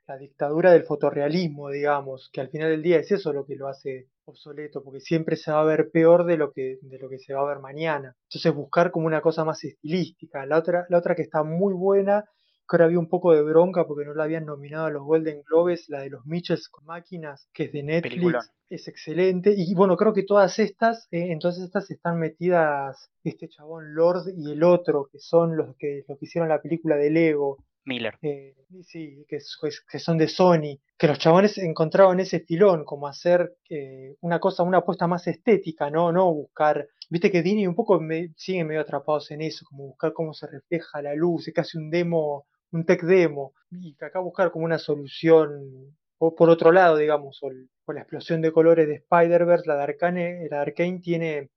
la 0.07 0.17
dictadura 0.17 0.71
del 0.71 0.84
fotorrealismo, 0.84 1.69
digamos, 1.69 2.29
que 2.34 2.41
al 2.41 2.49
final 2.49 2.69
del 2.69 2.81
día 2.84 2.99
es 2.99 3.12
eso 3.12 3.34
lo 3.34 3.45
que 3.45 3.55
lo 3.55 3.67
hace 3.67 4.07
obsoleto, 4.25 4.84
porque 4.84 4.99
siempre 5.01 5.36
se 5.36 5.51
va 5.51 5.62
a 5.62 5.65
ver 5.65 5.89
peor 5.91 6.25
de 6.25 6.38
lo 6.38 6.51
que, 6.51 6.77
de 6.81 6.99
lo 6.99 7.10
que 7.10 7.19
se 7.19 7.34
va 7.34 7.41
a 7.41 7.45
ver 7.53 7.60
mañana. 7.60 8.15
Entonces 8.29 8.53
buscar 8.53 8.91
como 8.91 9.07
una 9.07 9.21
cosa 9.21 9.43
más 9.45 9.63
estilística. 9.63 10.45
La 10.45 10.57
otra, 10.57 10.86
la 10.89 10.97
otra 10.97 11.15
que 11.15 11.23
está 11.23 11.43
muy 11.43 11.73
buena 11.73 12.25
que 12.71 12.77
ahora 12.77 12.86
había 12.86 12.99
un 12.99 13.10
poco 13.10 13.34
de 13.34 13.41
bronca 13.43 13.86
porque 13.86 14.05
no 14.05 14.13
la 14.13 14.23
habían 14.23 14.45
nominado 14.45 14.86
a 14.86 14.89
los 14.89 15.03
Golden 15.03 15.43
Globes, 15.43 15.89
la 15.89 15.99
de 15.99 16.10
los 16.10 16.25
Mitchells 16.25 16.69
con 16.69 16.86
máquinas, 16.86 17.49
que 17.53 17.65
es 17.65 17.73
de 17.73 17.84
Netflix, 17.84 18.13
Peliculón. 18.13 18.41
es 18.69 18.88
excelente. 18.88 19.53
Y 19.55 19.75
bueno, 19.75 19.97
creo 19.97 20.13
que 20.13 20.23
todas 20.23 20.57
estas, 20.60 21.07
eh, 21.12 21.31
entonces 21.31 21.65
estas 21.65 21.91
están 21.91 22.17
metidas 22.19 23.12
este 23.23 23.49
chabón 23.49 23.93
Lord 23.93 24.23
y 24.38 24.51
el 24.53 24.63
otro, 24.63 25.10
que 25.12 25.19
son 25.19 25.57
los 25.57 25.75
que, 25.77 26.05
los 26.07 26.17
que 26.17 26.25
hicieron 26.25 26.47
la 26.49 26.62
película 26.62 26.95
de 26.95 27.10
Lego. 27.12 27.57
Miller. 27.84 28.17
Eh, 28.21 28.55
sí, 28.84 29.25
que, 29.27 29.38
es- 29.38 29.57
que 29.91 29.97
son 29.99 30.17
de 30.17 30.27
Sony, 30.27 30.77
que 30.97 31.07
los 31.07 31.17
chabones 31.17 31.57
encontraban 31.57 32.19
ese 32.19 32.39
filón, 32.41 32.86
como 32.86 33.07
hacer 33.07 33.55
eh, 33.69 34.15
una 34.21 34.39
cosa, 34.39 34.62
una 34.63 34.77
apuesta 34.79 35.07
más 35.07 35.25
estética, 35.27 35.89
¿no? 35.89 36.12
No 36.12 36.31
buscar, 36.31 36.88
viste 37.10 37.31
que 37.31 37.41
Disney 37.41 37.65
un 37.65 37.73
poco 37.75 37.99
me, 37.99 38.29
siguen 38.38 38.67
medio 38.67 38.81
atrapados 38.81 39.31
en 39.31 39.41
eso, 39.41 39.65
como 39.67 39.88
buscar 39.88 40.13
cómo 40.13 40.31
se 40.34 40.45
refleja 40.45 41.01
la 41.01 41.15
luz, 41.15 41.47
es 41.47 41.53
casi 41.55 41.79
un 41.79 41.89
demo, 41.89 42.45
un 42.71 42.86
tech 42.86 43.01
demo, 43.03 43.53
y 43.71 43.95
acá 44.01 44.19
buscar 44.19 44.51
como 44.51 44.65
una 44.65 44.77
solución, 44.79 45.95
o 46.17 46.36
por 46.36 46.49
otro 46.49 46.71
lado, 46.71 46.97
digamos, 46.97 47.41
o, 47.43 47.49
el- 47.49 47.69
la 47.88 48.01
explosión 48.01 48.41
de 48.41 48.53
colores 48.53 48.88
de 48.88 48.95
Spider-Verse, 48.95 49.67
la 49.67 49.75
de 49.75 49.84
Arcane, 49.84 50.47
la 50.49 50.57
de 50.57 50.62
Arcane 50.62 50.99
tiene 51.01 51.49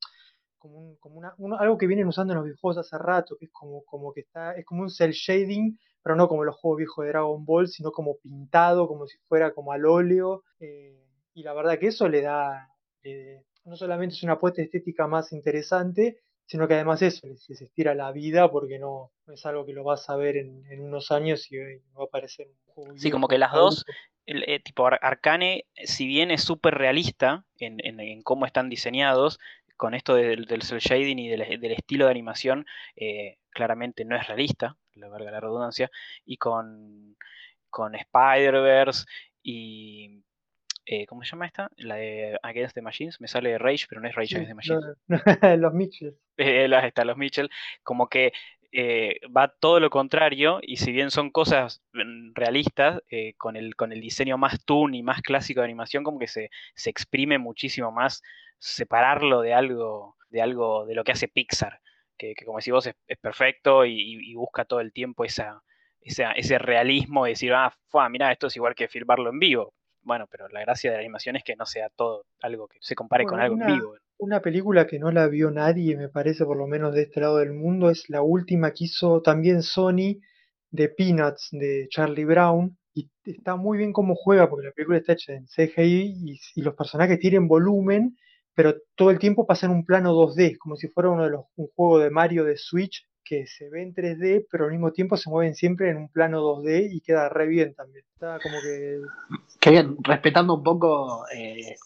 como, 0.59 0.97
algo 1.59 1.79
que 1.79 1.87
vienen 1.87 2.07
usando 2.09 2.33
en 2.33 2.39
los 2.39 2.45
videojuegos 2.47 2.79
hace 2.79 2.99
rato, 2.99 3.37
que 3.39 3.47
es 3.47 3.53
como, 3.53 3.85
como 3.85 4.13
que 4.13 4.21
está, 4.21 4.53
es 4.57 4.65
como 4.65 4.83
un 4.83 4.91
cel 4.91 5.13
shading, 5.13 5.79
pero 6.03 6.17
no 6.17 6.29
como 6.29 6.45
los 6.45 6.57
juegos 6.57 6.79
viejos 6.79 7.05
de 7.05 7.11
Dragon 7.11 7.45
Ball, 7.45 7.69
sino 7.69 7.93
como 7.93 8.17
pintado, 8.19 8.89
como 8.89 9.07
si 9.07 9.19
fuera 9.29 9.53
como 9.53 9.73
al 9.73 9.85
óleo. 9.87 10.43
eh, 10.61 11.01
y 11.35 11.43
la 11.43 11.53
verdad 11.55 11.79
que 11.79 11.89
eso 11.89 12.09
le 12.09 12.23
da, 12.23 12.69
le- 13.03 13.45
no 13.65 13.77
solamente 13.77 14.15
es 14.15 14.23
una 14.23 14.35
apuesta 14.35 14.63
estética 14.63 15.07
más 15.07 15.33
interesante, 15.33 16.21
sino 16.47 16.69
que 16.69 16.75
además 16.75 17.03
eso 17.03 17.27
les, 17.27 17.49
estira 17.51 17.95
la 17.95 18.13
vida 18.13 18.51
porque 18.51 18.79
no, 18.79 19.13
es 19.33 19.45
algo 19.47 19.67
que 19.67 19.73
lo 19.73 19.85
vas 19.85 20.09
a 20.11 20.17
ver 20.17 20.37
en, 20.37 20.65
en 20.71 20.81
unos 20.83 21.11
años 21.11 21.51
y, 21.51 21.57
y 21.57 21.79
va 21.99 22.05
a 22.05 22.09
parecer 22.09 22.49
juego 22.67 22.93
Sí, 22.97 23.11
como 23.11 23.29
que 23.29 23.39
las 23.39 23.53
dos, 23.53 23.85
el, 24.27 24.43
eh, 24.49 24.61
tipo 24.61 24.87
Ar- 24.87 24.99
Arcane, 25.03 25.67
si 25.85 26.07
bien 26.07 26.31
es 26.31 26.43
súper 26.43 26.75
realista 26.75 27.45
en, 27.59 27.79
en- 27.85 28.01
en 28.01 28.23
cómo 28.23 28.47
están 28.47 28.69
diseñados, 28.69 29.39
con 29.77 29.95
esto 29.95 30.15
del, 30.15 30.47
del 30.47 30.63
cel 30.63 30.79
shading 30.79 31.19
y 31.19 31.29
del, 31.29 31.61
del 31.61 31.73
estilo 31.73 32.05
de 32.07 32.11
animación, 32.13 32.67
eh, 32.97 33.39
claramente 33.51 34.05
no 34.05 34.17
es 34.17 34.27
realista, 34.27 34.77
la 34.95 35.09
verga 35.09 35.31
la 35.33 35.41
redundancia, 35.41 35.91
y 36.25 36.37
con, 36.37 37.17
con 37.71 37.95
Spider-Verse 37.95 39.05
y... 39.43 40.23
eh, 40.87 41.07
¿Cómo 41.07 41.23
se 41.25 41.31
llama 41.33 41.47
esta? 41.47 41.71
La 41.77 41.97
de 41.97 42.39
Against 42.43 42.75
the 42.75 42.83
Machines, 42.83 43.21
me 43.21 43.29
sale 43.29 43.59
Rage, 43.59 43.87
pero 43.89 44.01
no 44.01 44.09
es 44.09 44.15
Rage 44.15 44.29
Sí, 44.29 44.37
Against 44.37 44.51
the 44.51 44.55
Machines. 44.55 44.91
los, 45.09 45.59
los 45.61 45.75
Mitchell. 45.75 46.17
eh, 46.37 46.69
las 46.69 46.85
está 46.85 47.05
los 47.05 47.17
Mitchell, 47.17 47.51
como 47.83 48.09
que 48.09 48.33
eh, 48.73 49.21
va 49.37 49.49
todo 49.49 49.79
lo 49.81 49.89
contrario, 49.91 50.59
y 50.63 50.77
si 50.79 50.91
bien 50.93 51.11
son 51.11 51.31
cosas 51.31 51.83
mm, 51.93 52.33
realistas, 52.35 53.03
eh, 53.09 53.35
con, 53.37 53.57
el, 53.57 53.77
con 53.77 53.93
el 53.93 54.01
diseño 54.01 54.37
más 54.39 54.65
toon 54.65 54.95
y 54.95 55.03
más 55.03 55.23
clásico 55.23 55.61
de 55.61 55.67
animación, 55.67 56.03
como 56.05 56.19
que 56.19 56.27
se, 56.29 56.51
se 56.75 56.91
exprime 56.91 57.39
muchísimo 57.39 57.93
más 57.93 58.23
separarlo 58.59 59.41
de 59.43 59.55
algo, 59.55 60.17
de 60.31 60.43
algo, 60.43 60.87
de 60.87 60.95
lo 60.95 61.05
que 61.05 61.13
hace 61.13 61.29
Pixar, 61.29 61.81
que, 62.19 62.35
que 62.35 62.45
como 62.45 62.59
decís 62.59 62.73
vos 62.73 62.87
es, 62.87 62.95
es 63.07 63.19
perfecto 63.19 63.85
y, 63.85 63.93
y- 64.01 64.31
y 64.33 64.35
busca 64.35 64.65
todo 64.65 64.81
el 64.81 64.93
tiempo 64.93 65.25
esa, 65.25 65.63
esa- 66.01 66.33
ese 66.33 66.59
realismo 66.59 67.25
de 67.25 67.31
decir, 67.31 67.53
ah, 67.55 67.73
mirá, 68.11 68.33
esto 68.33 68.49
es 68.49 68.57
igual 68.57 68.75
que 68.75 68.89
filmarlo 68.89 69.31
en 69.31 69.39
vivo. 69.39 69.75
Bueno, 70.05 70.27
pero 70.31 70.49
la 70.49 70.61
gracia 70.61 70.91
de 70.91 70.97
la 70.97 71.01
animación 71.01 71.37
es 71.37 71.45
que 71.45 71.57
no 71.57 71.67
sea 71.67 71.89
todo 71.89 72.27
algo 72.41 72.69
que 72.69 72.79
se 72.81 72.95
compare 72.95 73.25
con 73.25 73.41
algo 73.41 73.57
en 73.61 73.67
vivo. 73.67 73.97
una 74.19 74.41
película 74.41 74.87
que 74.87 74.99
no 74.99 75.11
la 75.11 75.27
vio 75.29 75.51
nadie, 75.51 75.97
me 75.97 76.09
parece, 76.09 76.45
por 76.45 76.57
lo 76.57 76.67
menos 76.67 76.95
de 76.95 77.03
este 77.03 77.21
lado 77.21 77.39
del 77.39 77.53
mundo, 77.53 77.91
es 77.91 78.09
la 78.09 78.23
última 78.23 78.73
que 78.73 78.85
hizo 78.85 79.23
también 79.23 79.63
Sony 79.63 80.21
de 80.71 80.89
Peanuts, 80.89 81.49
de 81.53 81.87
Charlie 81.89 82.25
Brown. 82.25 82.77
Y 82.97 83.11
está 83.25 83.57
muy 83.57 83.79
bien 83.79 83.93
cómo 83.93 84.15
juega, 84.15 84.49
porque 84.49 84.67
la 84.67 84.73
película 84.73 84.99
está 84.99 85.15
hecha 85.15 85.33
en 85.33 85.47
CGI 85.47 86.15
y, 86.17 86.41
y 86.55 86.63
los 86.63 86.75
personajes 86.75 87.19
tienen 87.19 87.49
volumen, 87.49 88.17
pero 88.55 88.77
todo 88.95 89.11
el 89.11 89.19
tiempo 89.19 89.47
pasa 89.47 89.67
en 89.67 89.73
un 89.73 89.85
plano 89.85 90.13
2D, 90.13 90.59
como 90.59 90.77
si 90.77 90.89
fuera 90.89 91.11
uno 91.11 91.25
de 91.25 91.31
los, 91.31 91.47
un 91.57 91.69
juego 91.75 91.99
de 91.99 92.11
Mario 92.11 92.45
de 92.45 92.57
Switch 92.57 93.05
que 93.25 93.47
se 93.47 93.69
ve 93.71 93.83
en 93.83 93.95
3D, 93.95 94.47
pero 94.51 94.65
al 94.67 94.71
mismo 94.73 94.93
tiempo 94.93 95.17
se 95.17 95.31
mueven 95.31 95.55
siempre 95.55 95.91
en 95.91 95.97
un 95.97 96.09
plano 96.09 96.41
2D 96.41 96.89
y 96.91 97.01
queda 97.01 97.29
re 97.29 97.47
bien 97.47 97.75
también. 97.75 98.05
Está 98.15 98.41
como 98.41 98.61
que 98.63 99.01
Qué 99.61 99.71
bien, 99.71 99.97
respetando 100.03 100.55
un 100.55 100.63
poco 100.63 101.25
eh, 101.35 101.77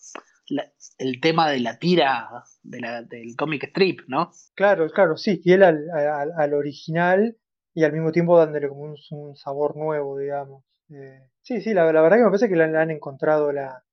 la- 0.49 0.71
el 0.99 1.21
tema 1.21 1.51
de 1.51 1.61
la 1.61 1.79
tira 1.79 2.29
de 2.63 2.81
la- 2.81 3.03
del 3.03 3.37
comic 3.37 3.65
strip, 3.65 4.01
¿no? 4.09 4.31
Claro, 4.55 4.89
claro, 4.91 5.17
sí, 5.17 5.39
fiel 5.39 5.63
al, 5.63 5.89
al, 5.91 6.33
al 6.37 6.55
original 6.55 7.37
y 7.75 7.85
al 7.85 7.93
mismo 7.93 8.11
tiempo 8.13 8.39
dándole 8.39 8.69
como 8.69 8.83
un, 8.83 8.97
un 9.11 9.37
sabor 9.37 9.77
nuevo, 9.77 10.19
digamos. 10.19 10.65
Eh, 10.91 11.21
sí, 11.43 11.61
sí, 11.61 11.75
la, 11.75 11.91
la 11.93 12.03
verdad 12.03 12.17
que 12.17 12.25
me 12.25 12.29
parece 12.31 12.49
que 12.49 12.57
le 12.57 12.65
han 12.65 12.91
encontrado 12.91 13.53
la, 13.53 13.85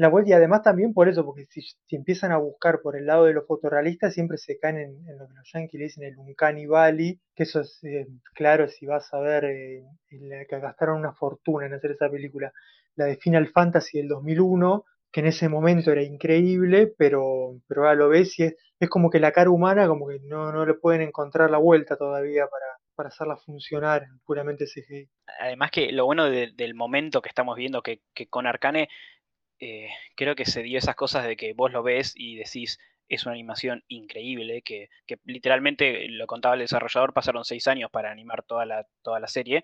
la 0.00 0.08
vuelta 0.08 0.30
y 0.30 0.32
además 0.32 0.62
también 0.62 0.94
por 0.94 1.10
eso, 1.10 1.26
porque 1.26 1.44
si, 1.50 1.60
empiezan 1.94 2.32
a 2.32 2.38
buscar 2.38 2.80
por 2.80 2.96
el 2.96 3.04
lado 3.04 3.26
de 3.26 3.34
lo 3.34 3.44
fotorrealista, 3.44 4.10
siempre 4.10 4.38
se 4.38 4.58
caen 4.58 4.78
en, 4.78 5.18
lo 5.18 5.28
que 5.28 5.34
los 5.34 5.50
yankees 5.52 5.78
le 5.78 5.84
dicen 5.84 6.04
el 6.04 6.16
Uncanny 6.16 6.64
Valley, 6.64 7.20
que 7.34 7.42
eso 7.42 7.60
es 7.60 7.84
eh, 7.84 8.06
claro 8.32 8.66
si 8.66 8.86
vas 8.86 9.12
a 9.12 9.20
ver 9.20 9.44
eh, 9.44 9.82
la 10.12 10.46
que 10.46 10.58
gastaron 10.58 11.00
una 11.00 11.12
fortuna 11.12 11.66
en 11.66 11.74
hacer 11.74 11.90
esa 11.90 12.08
película, 12.08 12.50
la 12.96 13.04
de 13.04 13.16
Final 13.16 13.48
Fantasy 13.48 13.98
del 13.98 14.08
2001, 14.08 14.86
que 15.12 15.20
en 15.20 15.26
ese 15.26 15.50
momento 15.50 15.92
era 15.92 16.02
increíble, 16.02 16.94
pero, 16.96 17.60
pero 17.68 17.82
ahora 17.82 17.94
lo 17.94 18.08
ves 18.08 18.38
y 18.38 18.44
es, 18.44 18.56
es 18.78 18.88
como 18.88 19.10
que 19.10 19.20
la 19.20 19.32
cara 19.32 19.50
humana 19.50 19.86
como 19.86 20.08
que 20.08 20.18
no, 20.20 20.50
no 20.50 20.64
le 20.64 20.72
pueden 20.72 21.02
encontrar 21.02 21.50
la 21.50 21.58
vuelta 21.58 21.98
todavía 21.98 22.46
para, 22.46 22.64
para 22.94 23.08
hacerla 23.10 23.36
funcionar 23.36 24.04
en 24.04 24.18
puramente 24.20 24.64
CGI. 24.64 25.10
Además 25.40 25.70
que 25.70 25.92
lo 25.92 26.06
bueno 26.06 26.24
de- 26.30 26.52
del 26.54 26.72
momento 26.74 27.20
que 27.20 27.28
estamos 27.28 27.54
viendo, 27.54 27.82
que 27.82 28.00
con 28.30 28.46
Arcane 28.46 28.88
eh, 29.60 29.90
creo 30.16 30.34
que 30.36 30.44
se 30.46 30.62
dio 30.62 30.78
esas 30.78 30.96
cosas 30.96 31.26
de 31.26 31.36
que 31.36 31.52
vos 31.54 31.72
lo 31.72 31.82
ves 31.82 32.12
y 32.16 32.36
decís, 32.36 32.78
es 33.08 33.26
una 33.26 33.34
animación 33.34 33.84
increíble, 33.88 34.62
que, 34.62 34.88
que 35.06 35.18
literalmente, 35.24 36.08
lo 36.08 36.26
contaba 36.26 36.54
el 36.54 36.60
desarrollador, 36.60 37.12
pasaron 37.12 37.44
seis 37.44 37.66
años 37.68 37.90
para 37.90 38.10
animar 38.12 38.42
toda 38.44 38.64
la, 38.66 38.86
toda 39.02 39.20
la 39.20 39.28
serie. 39.28 39.62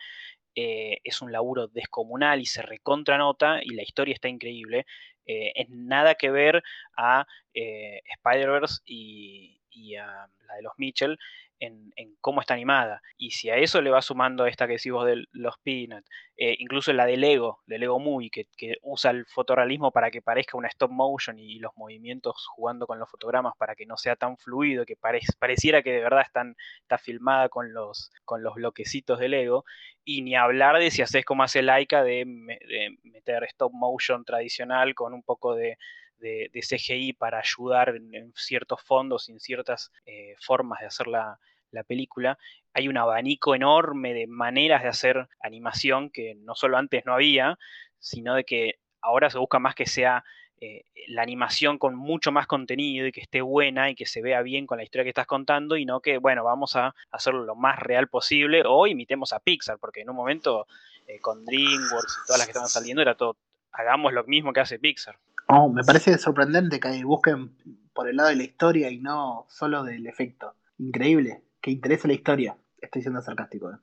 eh, 0.54 0.98
es 1.04 1.22
un 1.22 1.32
laburo 1.32 1.68
descomunal 1.68 2.40
y 2.40 2.46
se 2.46 2.62
recontra 2.62 3.18
nota 3.18 3.60
y 3.62 3.74
la 3.74 3.82
historia 3.82 4.14
está 4.14 4.28
increíble. 4.28 4.86
Eh, 5.26 5.52
es 5.54 5.68
nada 5.70 6.14
que 6.14 6.30
ver 6.30 6.62
a 6.96 7.26
Spider-Verse 7.54 8.82
y, 8.86 9.60
y 9.70 9.96
a 9.96 10.06
la 10.46 10.54
de 10.56 10.62
los 10.62 10.72
Mitchell 10.78 11.18
en, 11.60 11.92
cómo 12.20 12.40
está 12.40 12.54
animada. 12.54 13.02
Y 13.16 13.30
si 13.30 13.50
a 13.50 13.56
eso 13.56 13.80
le 13.80 13.90
va 13.90 14.02
sumando 14.02 14.46
esta 14.46 14.66
que 14.66 14.74
decís 14.74 14.92
vos 14.92 15.06
de 15.06 15.24
los 15.32 15.56
Peanuts, 15.62 16.08
eh, 16.36 16.56
incluso 16.58 16.92
la 16.92 17.06
de 17.06 17.16
Lego, 17.16 17.60
de 17.66 17.78
Lego 17.78 17.98
Movie, 17.98 18.30
que, 18.30 18.46
que 18.56 18.76
usa 18.82 19.10
el 19.10 19.26
fotorrealismo 19.26 19.90
para 19.90 20.10
que 20.10 20.22
parezca 20.22 20.58
una 20.58 20.68
stop 20.68 20.90
motion 20.90 21.38
y, 21.38 21.58
los 21.58 21.72
movimientos 21.76 22.46
jugando 22.54 22.86
con 22.86 22.98
los 22.98 23.10
fotogramas 23.10 23.54
para 23.56 23.74
que 23.74 23.86
no 23.86 23.96
sea 23.96 24.16
tan 24.16 24.36
fluido, 24.36 24.84
que 24.84 24.96
parec- 24.98 25.36
pareciera 25.38 25.82
que 25.82 25.92
de 25.92 26.00
verdad 26.00 26.22
están, 26.22 26.56
está 26.82 26.98
filmada 26.98 27.48
con 27.48 27.72
los, 27.72 28.10
con 28.24 28.42
los 28.42 28.54
bloquecitos 28.54 29.18
de 29.18 29.28
Lego. 29.28 29.64
Y 30.04 30.22
ni 30.22 30.36
hablar 30.36 30.78
de 30.78 30.90
si 30.90 31.02
haces 31.02 31.24
como 31.24 31.42
hace 31.42 31.62
Laika 31.62 32.04
de, 32.04 32.24
de 32.24 32.96
meter 33.02 33.44
stop 33.44 33.72
motion 33.72 34.24
tradicional 34.24 34.94
con 34.94 35.14
un 35.14 35.22
poco 35.22 35.54
de, 35.54 35.78
de- 36.18 36.50
CGI 36.52 37.12
para 37.12 37.38
ayudar 37.38 37.90
en, 37.90 38.32
ciertos 38.34 38.82
fondos 38.82 39.28
y 39.28 39.32
en 39.32 39.40
ciertas 39.40 39.92
eh, 40.06 40.34
formas 40.40 40.80
de 40.80 40.86
hacer 40.86 41.06
la, 41.06 41.38
la 41.70 41.84
película. 41.84 42.38
Hay 42.72 42.88
un 42.88 42.96
abanico 42.98 43.54
enorme 43.54 44.14
de 44.14 44.26
maneras 44.26 44.82
de 44.82 44.88
hacer 44.88 45.28
animación 45.40 46.10
que 46.10 46.34
no 46.34 46.54
solo 46.54 46.78
antes 46.78 47.04
no 47.06 47.14
había, 47.14 47.58
sino 47.98 48.34
de 48.34 48.44
que 48.44 48.74
ahora 49.00 49.30
se 49.30 49.38
busca 49.38 49.58
más 49.58 49.74
que 49.74 49.86
sea 49.86 50.24
eh, 50.58 50.84
la 51.08 51.20
animación 51.20 51.78
con 51.78 51.94
mucho 51.94 52.32
más 52.32 52.46
contenido 52.46 53.06
y 53.06 53.12
que 53.12 53.20
esté 53.20 53.42
buena 53.42 53.90
y 53.90 53.94
que 53.94 54.06
se 54.06 54.22
vea 54.22 54.40
bien 54.40 54.66
con 54.66 54.78
la 54.78 54.84
historia 54.84 55.04
que 55.04 55.10
estás 55.10 55.26
contando 55.26 55.76
y 55.76 55.84
no 55.84 56.00
que, 56.00 56.16
bueno, 56.16 56.44
vamos 56.44 56.76
a 56.76 56.94
hacerlo 57.10 57.44
lo 57.44 57.54
más 57.54 57.78
real 57.78 58.08
posible 58.08 58.62
o 58.66 58.86
imitemos 58.86 59.34
a 59.34 59.38
Pixar, 59.40 59.78
porque 59.78 60.00
en 60.00 60.08
un 60.10 60.16
momento 60.16 60.66
eh, 61.06 61.20
con 61.20 61.44
DreamWorks 61.44 62.20
y 62.22 62.26
todas 62.26 62.38
las 62.38 62.46
que 62.46 62.52
estaban 62.52 62.70
saliendo 62.70 63.02
era 63.02 63.14
todo, 63.14 63.36
hagamos 63.70 64.14
lo 64.14 64.24
mismo 64.24 64.54
que 64.54 64.60
hace 64.60 64.78
Pixar. 64.78 65.18
Oh, 65.48 65.68
me 65.68 65.84
parece 65.84 66.18
sorprendente 66.18 66.80
que 66.80 67.04
busquen 67.04 67.56
por 67.94 68.08
el 68.08 68.16
lado 68.16 68.30
de 68.30 68.36
la 68.36 68.42
historia 68.42 68.90
y 68.90 68.98
no 68.98 69.46
solo 69.48 69.84
del 69.84 70.06
efecto. 70.06 70.54
Increíble, 70.78 71.44
que 71.60 71.70
interese 71.70 72.08
la 72.08 72.14
historia. 72.14 72.56
Estoy 72.80 73.02
siendo 73.02 73.22
sarcástico. 73.22 73.70
¿eh? 73.70 73.76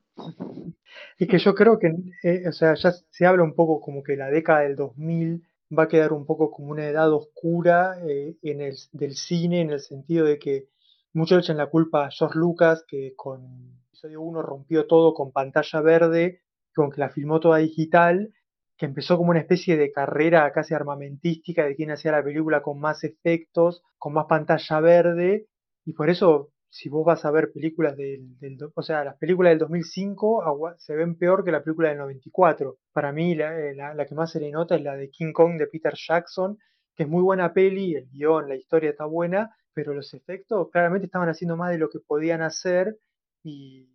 Y 1.19 1.27
que 1.27 1.39
yo 1.39 1.55
creo 1.55 1.79
que, 1.79 1.95
eh, 2.23 2.47
o 2.47 2.51
sea, 2.51 2.73
ya 2.75 2.91
se 2.91 3.25
habla 3.25 3.43
un 3.43 3.55
poco 3.55 3.79
como 3.79 4.03
que 4.03 4.17
la 4.17 4.29
década 4.29 4.61
del 4.61 4.75
2000 4.75 5.47
va 5.77 5.83
a 5.83 5.87
quedar 5.87 6.11
un 6.11 6.25
poco 6.25 6.51
como 6.51 6.69
una 6.69 6.85
edad 6.85 7.11
oscura 7.13 7.95
eh, 8.07 8.35
en 8.41 8.59
el, 8.59 8.75
del 8.91 9.15
cine, 9.15 9.61
en 9.61 9.71
el 9.71 9.79
sentido 9.79 10.25
de 10.25 10.39
que 10.39 10.67
muchos 11.13 11.39
echan 11.39 11.57
la 11.57 11.67
culpa 11.67 12.05
a 12.05 12.11
George 12.11 12.37
Lucas, 12.37 12.83
que 12.85 13.13
con 13.15 13.79
episodio 13.87 14.21
1 14.21 14.41
rompió 14.41 14.85
todo 14.85 15.13
con 15.13 15.31
pantalla 15.31 15.79
verde, 15.79 16.41
con 16.75 16.91
que 16.91 16.99
la 16.99 17.09
filmó 17.09 17.39
toda 17.39 17.59
digital, 17.59 18.33
que 18.77 18.85
empezó 18.85 19.17
como 19.17 19.31
una 19.31 19.39
especie 19.39 19.77
de 19.77 19.91
carrera 19.91 20.51
casi 20.51 20.73
armamentística 20.73 21.65
de 21.65 21.75
quién 21.75 21.91
hacía 21.91 22.11
la 22.11 22.23
película 22.23 22.61
con 22.61 22.79
más 22.79 23.03
efectos, 23.03 23.83
con 23.97 24.13
más 24.13 24.25
pantalla 24.27 24.79
verde, 24.79 25.47
y 25.85 25.93
por 25.93 26.09
eso 26.09 26.49
si 26.69 26.89
vos 26.89 27.05
vas 27.05 27.23
a 27.23 27.29
ver 27.31 27.51
películas 27.53 27.95
del, 27.97 28.35
o 28.73 28.81
sea, 28.81 29.03
las 29.03 29.17
películas 29.17 29.51
del 29.51 29.59
2005 29.59 30.41
agua- 30.43 30.75
se 30.79 30.95
ven 30.95 31.15
peor 31.17 31.43
que 31.45 31.51
la 31.51 31.63
película 31.63 31.89
del 31.89 31.99
94. 31.99 32.77
Para 32.91 33.11
mí 33.11 33.35
la, 33.35 33.55
eh, 33.59 33.75
la- 33.75 33.93
la 33.93 34.05
que 34.07 34.15
más 34.15 34.31
se 34.31 34.39
le 34.39 34.49
nota 34.51 34.75
es 34.75 34.81
la 34.81 34.95
de 34.95 35.09
King 35.11 35.33
Kong 35.33 35.57
de 35.59 35.67
Peter 35.67 35.93
Jackson, 35.95 36.57
que 36.95 37.03
es 37.03 37.09
muy 37.09 37.21
buena 37.21 37.53
peli, 37.53 37.95
el 37.95 38.09
guion, 38.09 38.49
la 38.49 38.55
historia 38.55 38.89
está 38.91 39.05
buena, 39.05 39.55
pero 39.73 39.93
los 39.93 40.13
efectos 40.15 40.69
claramente 40.71 41.05
estaban 41.05 41.29
haciendo 41.29 41.57
más 41.57 41.69
de 41.71 41.77
lo 41.77 41.89
que 41.89 41.99
podían 41.99 42.41
hacer 42.41 42.97
y 43.43 43.87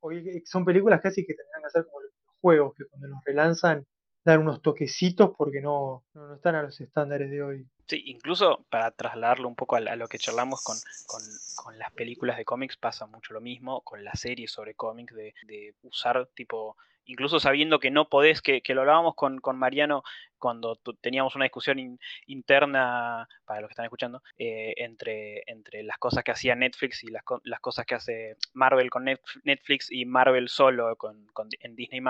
hoy 0.00 0.18
eh, 0.28 0.42
son 0.46 0.64
películas 0.64 1.00
casi 1.00 1.24
que 1.26 1.34
tendrán 1.34 1.62
que 1.62 1.66
hacer 1.66 1.84
como 1.86 2.00
los 2.00 2.12
juegos, 2.40 2.74
que 2.76 2.84
cuando 2.86 3.08
los 3.08 3.18
relanzan 3.24 3.84
dan 4.24 4.40
unos 4.40 4.62
toquecitos 4.62 5.32
porque 5.36 5.60
no, 5.60 6.04
no, 6.14 6.28
no 6.28 6.34
están 6.34 6.54
a 6.54 6.62
los 6.62 6.80
estándares 6.80 7.30
de 7.30 7.42
hoy. 7.42 7.66
Sí, 7.86 8.02
incluso 8.06 8.64
para 8.70 8.90
trasladarlo 8.92 9.48
un 9.48 9.56
poco 9.56 9.76
a, 9.76 9.78
a 9.80 9.96
lo 9.96 10.08
que 10.08 10.18
charlamos 10.18 10.62
con, 10.62 10.76
con, 11.06 11.20
con 11.56 11.78
las 11.78 11.92
películas 11.92 12.36
de 12.36 12.44
cómics 12.44 12.76
pasa 12.76 13.06
mucho 13.06 13.34
lo 13.34 13.40
mismo, 13.40 13.82
con 13.82 14.04
las 14.04 14.20
series 14.20 14.52
sobre 14.52 14.74
cómics, 14.74 15.14
de, 15.14 15.34
de 15.46 15.74
usar 15.82 16.28
tipo, 16.34 16.76
incluso 17.04 17.40
sabiendo 17.40 17.78
que 17.80 17.90
no 17.90 18.08
podés, 18.08 18.42
que, 18.42 18.62
lo 18.68 18.80
hablábamos 18.82 19.14
con, 19.14 19.38
con 19.40 19.58
Mariano 19.58 20.02
cuando 20.38 20.76
teníamos 21.00 21.36
una 21.36 21.44
discusión 21.44 21.78
in- 21.78 21.98
interna, 22.26 23.28
para 23.44 23.60
los 23.60 23.68
que 23.68 23.72
están 23.72 23.84
escuchando, 23.86 24.22
eh, 24.38 24.74
entre, 24.78 25.42
entre 25.46 25.82
las 25.82 25.98
cosas 25.98 26.24
que 26.24 26.32
hacía 26.32 26.54
Netflix 26.54 27.04
y 27.04 27.08
las, 27.08 27.22
las 27.44 27.60
cosas 27.60 27.86
que 27.86 27.94
hace 27.94 28.36
Marvel 28.52 28.90
con 28.90 29.04
Netf- 29.06 29.40
Netflix 29.44 29.90
y 29.90 30.04
Marvel 30.04 30.48
solo 30.48 30.96
con, 30.96 31.26
con- 31.32 31.48
en 31.60 31.76
Disney 31.76 32.00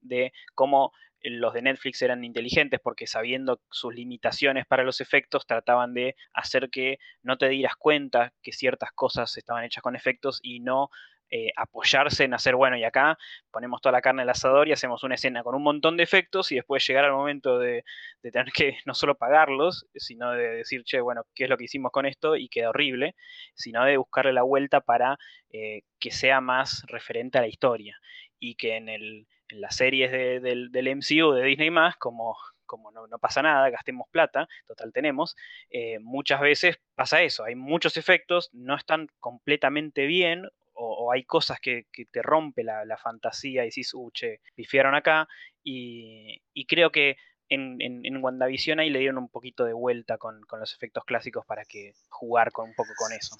de 0.00 0.32
cómo 0.54 0.92
los 1.22 1.52
de 1.52 1.62
Netflix 1.62 2.00
eran 2.02 2.24
inteligentes 2.24 2.80
porque 2.80 3.06
sabiendo 3.06 3.60
sus 3.70 3.94
limitaciones 3.94 4.66
para 4.66 4.84
los 4.84 5.00
efectos 5.00 5.46
trataban 5.46 5.92
de 5.92 6.16
hacer 6.32 6.70
que 6.70 6.98
no 7.22 7.36
te 7.36 7.48
dieras 7.48 7.76
cuenta 7.76 8.32
que 8.42 8.52
ciertas 8.52 8.90
cosas 8.92 9.36
estaban 9.36 9.64
hechas 9.64 9.82
con 9.82 9.96
efectos 9.96 10.40
y 10.42 10.60
no 10.60 10.90
eh, 11.32 11.52
apoyarse 11.56 12.24
en 12.24 12.34
hacer, 12.34 12.56
bueno, 12.56 12.76
y 12.76 12.82
acá 12.82 13.16
ponemos 13.52 13.80
toda 13.80 13.92
la 13.92 14.02
carne 14.02 14.22
al 14.22 14.30
asador 14.30 14.66
y 14.66 14.72
hacemos 14.72 15.04
una 15.04 15.14
escena 15.14 15.44
con 15.44 15.54
un 15.54 15.62
montón 15.62 15.96
de 15.96 16.02
efectos 16.02 16.50
y 16.50 16.56
después 16.56 16.84
llegar 16.86 17.04
al 17.04 17.12
momento 17.12 17.58
de, 17.58 17.84
tener 18.22 18.46
que 18.54 18.78
no 18.84 18.94
solo 18.94 19.14
pagarlos, 19.14 19.86
sino 19.94 20.32
de 20.32 20.48
decir, 20.48 20.82
che, 20.84 21.00
bueno, 21.00 21.22
¿qué 21.34 21.44
es 21.44 21.50
lo 21.50 21.56
que 21.56 21.64
hicimos 21.64 21.92
con 21.92 22.06
esto? 22.06 22.36
Y 22.36 22.48
queda 22.48 22.70
horrible, 22.70 23.14
sino 23.54 23.84
de 23.84 23.96
buscarle 23.96 24.32
la 24.32 24.42
vuelta 24.42 24.80
para 24.80 25.18
eh, 25.52 25.82
que 26.00 26.10
sea 26.10 26.40
más 26.40 26.84
referente 26.88 27.38
a 27.38 27.42
la 27.42 27.48
historia 27.48 27.96
y 28.40 28.56
que 28.56 28.76
en, 28.76 28.88
el, 28.88 29.28
en 29.50 29.60
las 29.60 29.76
series 29.76 30.10
del, 30.10 30.70
MCU 30.72 31.32
de 31.32 31.44
Disney 31.44 31.70
más, 31.70 31.96
como 31.96 32.36
como 32.66 32.92
no, 32.92 33.18
pasa 33.18 33.42
nada, 33.42 33.68
gastemos 33.68 34.06
plata, 34.12 34.46
total 34.68 34.92
tenemos, 34.92 35.34
eh, 35.70 35.98
muchas 35.98 36.40
veces 36.40 36.78
pasa 36.94 37.20
eso, 37.20 37.42
hay 37.42 37.56
muchos 37.56 37.96
efectos, 37.96 38.48
no 38.52 38.76
están 38.76 39.08
completamente 39.18 40.06
bien 40.06 40.48
o, 40.80 41.12
hay 41.12 41.24
cosas 41.24 41.58
que, 41.60 41.86
te 42.10 42.22
rompe 42.22 42.64
la, 42.64 42.96
fantasía 42.96 43.62
y 43.62 43.66
dices, 43.66 43.94
uh, 43.94 44.10
che, 44.12 44.40
pifiaron 44.54 44.94
acá, 44.94 45.28
y, 45.62 46.40
creo 46.66 46.90
que 46.90 47.16
en, 47.48 47.80
en, 47.80 48.22
WandaVision 48.22 48.80
ahí 48.80 48.90
le 48.90 49.00
dieron 49.00 49.18
un 49.18 49.28
poquito 49.28 49.64
de 49.64 49.72
vuelta 49.72 50.18
con, 50.18 50.40
los 50.58 50.74
efectos 50.74 51.04
clásicos 51.04 51.44
para 51.44 51.64
que 51.64 51.94
jugar 52.08 52.52
con, 52.52 52.70
un 52.70 52.74
poco 52.74 52.90
con 52.96 53.12
eso. 53.12 53.36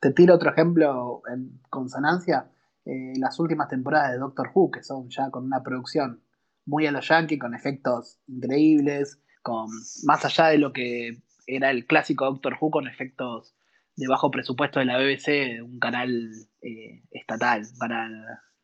Te 0.00 0.12
tiro 0.12 0.34
otro 0.34 0.50
ejemplo 0.50 1.22
en 1.32 1.60
consonancia. 1.68 2.50
Eh, 2.84 3.14
las 3.18 3.38
últimas 3.38 3.68
temporadas 3.68 4.12
de 4.12 4.18
Doctor 4.18 4.50
Who, 4.54 4.70
que 4.70 4.82
son 4.82 5.10
ya 5.10 5.30
con 5.30 5.44
una 5.44 5.62
producción 5.62 6.22
muy 6.64 6.86
a 6.86 6.92
los 6.92 7.08
Yankees, 7.08 7.40
con 7.40 7.54
efectos 7.54 8.20
increíbles, 8.28 9.20
con 9.42 9.68
más 10.04 10.24
allá 10.24 10.46
de 10.46 10.58
lo 10.58 10.72
que 10.72 11.18
era 11.46 11.70
el 11.70 11.86
clásico 11.86 12.26
Doctor 12.26 12.56
Who, 12.60 12.70
con 12.70 12.86
efectos 12.86 13.57
de 13.98 14.06
bajo 14.06 14.30
presupuesto 14.30 14.78
de 14.78 14.86
la 14.86 14.96
BBC, 14.96 15.60
un 15.60 15.80
canal 15.80 16.30
eh, 16.62 17.02
estatal, 17.10 17.66
para 17.80 18.08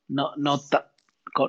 no, 0.07 0.32
no, 0.37 0.61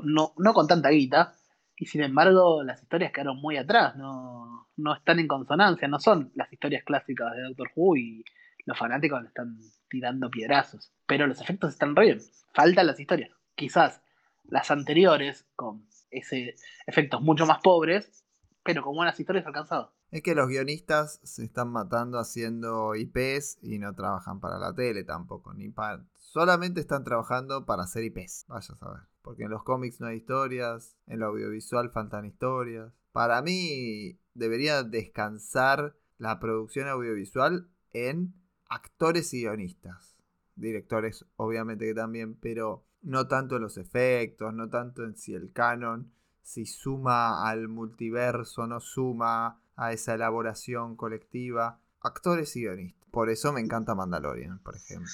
no, 0.03 0.33
no, 0.37 0.53
con 0.53 0.67
tanta 0.67 0.89
guita, 0.89 1.33
y 1.77 1.85
sin 1.85 2.01
embargo 2.01 2.63
las 2.63 2.81
historias 2.81 3.11
quedaron 3.11 3.37
muy 3.37 3.57
atrás, 3.57 3.95
no, 3.95 4.69
no 4.75 4.95
están 4.95 5.19
en 5.19 5.27
consonancia, 5.27 5.87
no 5.87 5.99
son 5.99 6.31
las 6.33 6.51
historias 6.51 6.83
clásicas 6.83 7.35
de 7.35 7.43
Doctor 7.43 7.69
Who 7.75 7.97
y 7.97 8.25
los 8.65 8.75
fanáticos 8.75 9.21
le 9.21 9.27
están 9.27 9.59
tirando 9.87 10.31
piedrazos. 10.31 10.91
Pero 11.05 11.27
los 11.27 11.39
efectos 11.39 11.71
están 11.73 11.95
re 11.95 12.05
bien, 12.05 12.19
faltan 12.55 12.87
las 12.87 12.99
historias. 12.99 13.29
Quizás 13.53 14.01
las 14.45 14.71
anteriores, 14.71 15.45
con 15.55 15.85
ese 16.09 16.55
efectos 16.87 17.21
mucho 17.21 17.45
más 17.45 17.59
pobres, 17.61 18.25
pero 18.63 18.81
con 18.81 18.95
buenas 18.95 19.19
historias 19.19 19.45
alcanzadas. 19.45 19.89
Es 20.15 20.23
que 20.23 20.33
los 20.33 20.47
guionistas 20.47 21.19
se 21.23 21.43
están 21.43 21.73
matando 21.73 22.19
haciendo 22.19 22.95
IPs 22.95 23.57
y 23.61 23.79
no 23.79 23.93
trabajan 23.95 24.39
para 24.39 24.57
la 24.57 24.73
tele 24.73 25.03
tampoco, 25.03 25.53
ni 25.53 25.67
para... 25.67 26.05
Solamente 26.15 26.79
están 26.79 27.03
trabajando 27.03 27.65
para 27.65 27.83
hacer 27.83 28.05
IPs, 28.05 28.45
vaya 28.47 28.73
a 28.73 28.77
saber. 28.77 29.01
Porque 29.21 29.43
en 29.43 29.49
los 29.49 29.63
cómics 29.63 29.99
no 29.99 30.07
hay 30.07 30.15
historias, 30.15 30.95
en 31.07 31.19
lo 31.19 31.25
audiovisual 31.25 31.91
faltan 31.91 32.23
historias. 32.23 32.93
Para 33.11 33.41
mí 33.41 34.17
debería 34.33 34.83
descansar 34.83 35.97
la 36.17 36.39
producción 36.39 36.87
audiovisual 36.87 37.67
en 37.91 38.35
actores 38.69 39.33
y 39.33 39.41
guionistas. 39.41 40.15
Directores 40.55 41.25
obviamente 41.35 41.87
que 41.87 41.93
también, 41.93 42.35
pero 42.35 42.85
no 43.01 43.27
tanto 43.27 43.57
en 43.57 43.63
los 43.63 43.77
efectos, 43.77 44.53
no 44.53 44.69
tanto 44.69 45.03
en 45.03 45.17
si 45.17 45.33
el 45.33 45.51
canon, 45.51 46.13
si 46.41 46.65
suma 46.65 47.49
al 47.49 47.67
multiverso, 47.67 48.65
no 48.65 48.79
suma 48.79 49.59
a 49.75 49.91
esa 49.91 50.15
elaboración 50.15 50.95
colectiva. 50.95 51.79
Actores 52.01 52.55
y 52.55 52.61
guionistas. 52.61 53.09
Por 53.09 53.29
eso 53.29 53.53
me 53.53 53.61
encanta 53.61 53.95
Mandalorian, 53.95 54.59
por 54.59 54.75
ejemplo. 54.75 55.09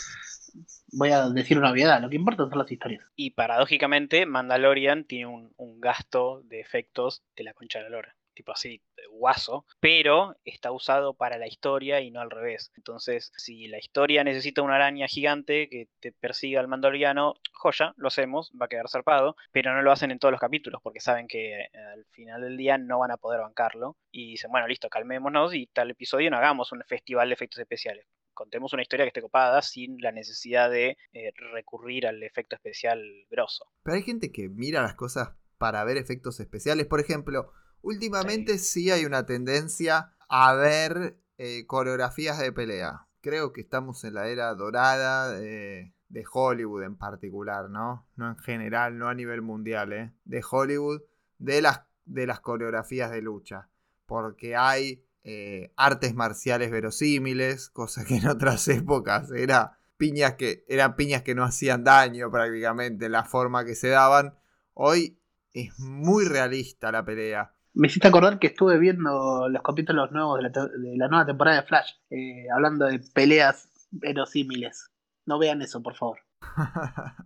Voy 0.94 1.12
a 1.12 1.30
decir 1.30 1.58
una 1.58 1.72
obviedad, 1.72 2.02
lo 2.02 2.10
que 2.10 2.16
importa 2.16 2.50
son 2.50 2.58
las 2.58 2.72
historias. 2.72 3.06
Y 3.16 3.32
paradójicamente, 3.32 4.26
Mandalorian 4.26 5.06
tiene 5.06 5.28
un, 5.28 5.54
un 5.58 5.80
gasto 5.80 6.42
de 6.46 6.60
efectos 6.60 7.24
de 7.36 7.44
la 7.44 7.54
concha 7.54 7.80
de 7.80 7.86
la 7.86 7.90
lora 7.92 8.16
tipo 8.42 8.52
así, 8.52 8.82
guaso, 9.12 9.66
pero 9.80 10.36
está 10.46 10.72
usado 10.72 11.14
para 11.14 11.38
la 11.38 11.48
historia 11.48 12.02
y 12.02 12.10
no 12.10 12.22
al 12.22 12.32
revés. 12.32 12.72
Entonces, 12.76 13.32
si 13.36 13.68
la 13.68 13.78
historia 13.78 14.24
necesita 14.24 14.64
una 14.64 14.76
araña 14.76 15.08
gigante 15.08 15.70
que 15.70 15.88
te 16.00 16.12
persiga 16.12 16.60
al 16.60 16.68
mandaloriano, 16.68 17.36
joya, 17.54 17.94
lo 17.98 18.08
hacemos, 18.08 18.52
va 18.60 18.66
a 18.66 18.70
quedar 18.70 18.90
zarpado, 18.90 19.36
pero 19.52 19.76
no 19.76 19.84
lo 19.84 19.92
hacen 19.92 20.10
en 20.10 20.18
todos 20.18 20.32
los 20.32 20.42
capítulos 20.42 20.82
porque 20.82 21.00
saben 21.00 21.28
que 21.28 21.62
eh, 21.62 21.70
al 21.94 22.06
final 22.06 22.42
del 22.42 22.58
día 22.58 22.80
no 22.80 23.00
van 23.00 23.12
a 23.12 23.18
poder 23.18 23.42
bancarlo 23.42 23.98
y 24.12 24.32
dicen, 24.32 24.50
bueno, 24.50 24.68
listo, 24.68 24.90
calmémonos 24.90 25.54
y 25.54 25.68
tal 25.68 25.92
episodio 25.92 26.32
no 26.32 26.38
hagamos 26.38 26.72
un 26.72 26.82
festival 26.88 27.30
de 27.30 27.36
efectos 27.36 27.60
especiales 27.60 28.08
contemos 28.34 28.74
una 28.74 28.82
historia 28.82 29.04
que 29.04 29.10
esté 29.10 29.22
copada 29.22 29.62
sin 29.62 29.98
la 30.00 30.12
necesidad 30.12 30.72
de 30.72 30.98
eh, 31.14 31.32
recurrir 31.54 32.08
al 32.08 32.24
efecto 32.24 32.56
especial 32.56 33.04
grosso. 33.30 33.66
Pero 33.84 33.98
hay 33.98 34.04
gente 34.04 34.32
que 34.32 34.50
mira 34.50 34.82
las 34.82 34.96
cosas 34.96 35.36
para 35.62 35.84
ver 35.84 35.98
efectos 35.98 36.40
especiales. 36.40 36.88
Por 36.88 37.00
ejemplo, 37.00 37.52
Últimamente 37.82 38.58
sí. 38.58 38.92
hay 38.92 39.06
una 39.06 39.26
tendencia 39.26 40.14
a 40.30 40.54
ver 40.54 41.18
eh, 41.38 41.66
coreografías 41.66 42.40
de 42.40 42.52
pelea. 42.52 43.08
Creo 43.22 43.54
que 43.54 43.62
estamos 43.62 44.04
en 44.04 44.16
la 44.16 44.28
era 44.28 44.54
dorada 44.56 45.32
de, 45.32 45.94
Hollywood 46.32 46.84
en 46.84 46.98
particular, 46.98 47.70
¿no? 47.70 48.08
No 48.16 48.30
en 48.30 48.38
general, 48.38 48.98
no 48.98 49.08
a 49.08 49.14
nivel 49.14 49.42
mundial, 49.42 49.94
¿eh? 49.94 50.14
De 50.26 50.44
Hollywood, 50.50 51.02
de 51.38 51.62
las, 51.62 51.82
de 52.06 52.28
las 52.28 52.40
coreografías 52.40 53.12
de 53.12 53.22
lucha. 53.22 53.70
Porque 54.06 54.56
hay 54.56 55.06
eh, 55.24 55.72
artes 55.76 56.16
marciales 56.16 56.72
verosímiles, 56.72 57.70
cosa 57.70 58.04
que 58.06 58.18
en 58.18 58.28
otras 58.28 58.68
épocas 58.68 59.32
era 59.32 59.78
piñas 59.98 60.34
que, 60.34 60.66
eran 60.68 60.96
piñas 60.96 61.22
que 61.22 61.36
no 61.36 61.44
hacían 61.44 61.84
daño 61.84 62.32
prácticamente 62.32 63.06
en 63.06 63.12
la 63.12 63.24
forma 63.24 63.66
que 63.66 63.76
se 63.76 63.90
daban. 63.90 64.36
Hoy 64.74 65.20
es 65.54 65.78
muy 65.80 66.26
realista 66.26 66.92
la 66.92 67.06
pelea. 67.06 67.54
Me 67.74 67.88
hiciste 67.88 68.08
acordar 68.08 68.38
que 68.40 68.48
estuve 68.48 68.78
viendo 68.78 69.48
los 69.48 69.62
capítulos 69.62 70.12
nuevos 70.12 70.40
de 70.42 70.50
la, 70.98 71.08
nueva 71.08 71.26
temporada 71.26 71.62
de 71.62 71.68
Flash, 71.68 71.94
eh, 72.10 72.48
hablando 72.54 72.86
de 72.86 73.00
peleas 73.00 73.70
verosímiles. 73.92 74.92
No 75.26 75.40
vean 75.40 75.62
eso, 75.62 75.82
por 75.82 75.96
favor. 75.96 76.20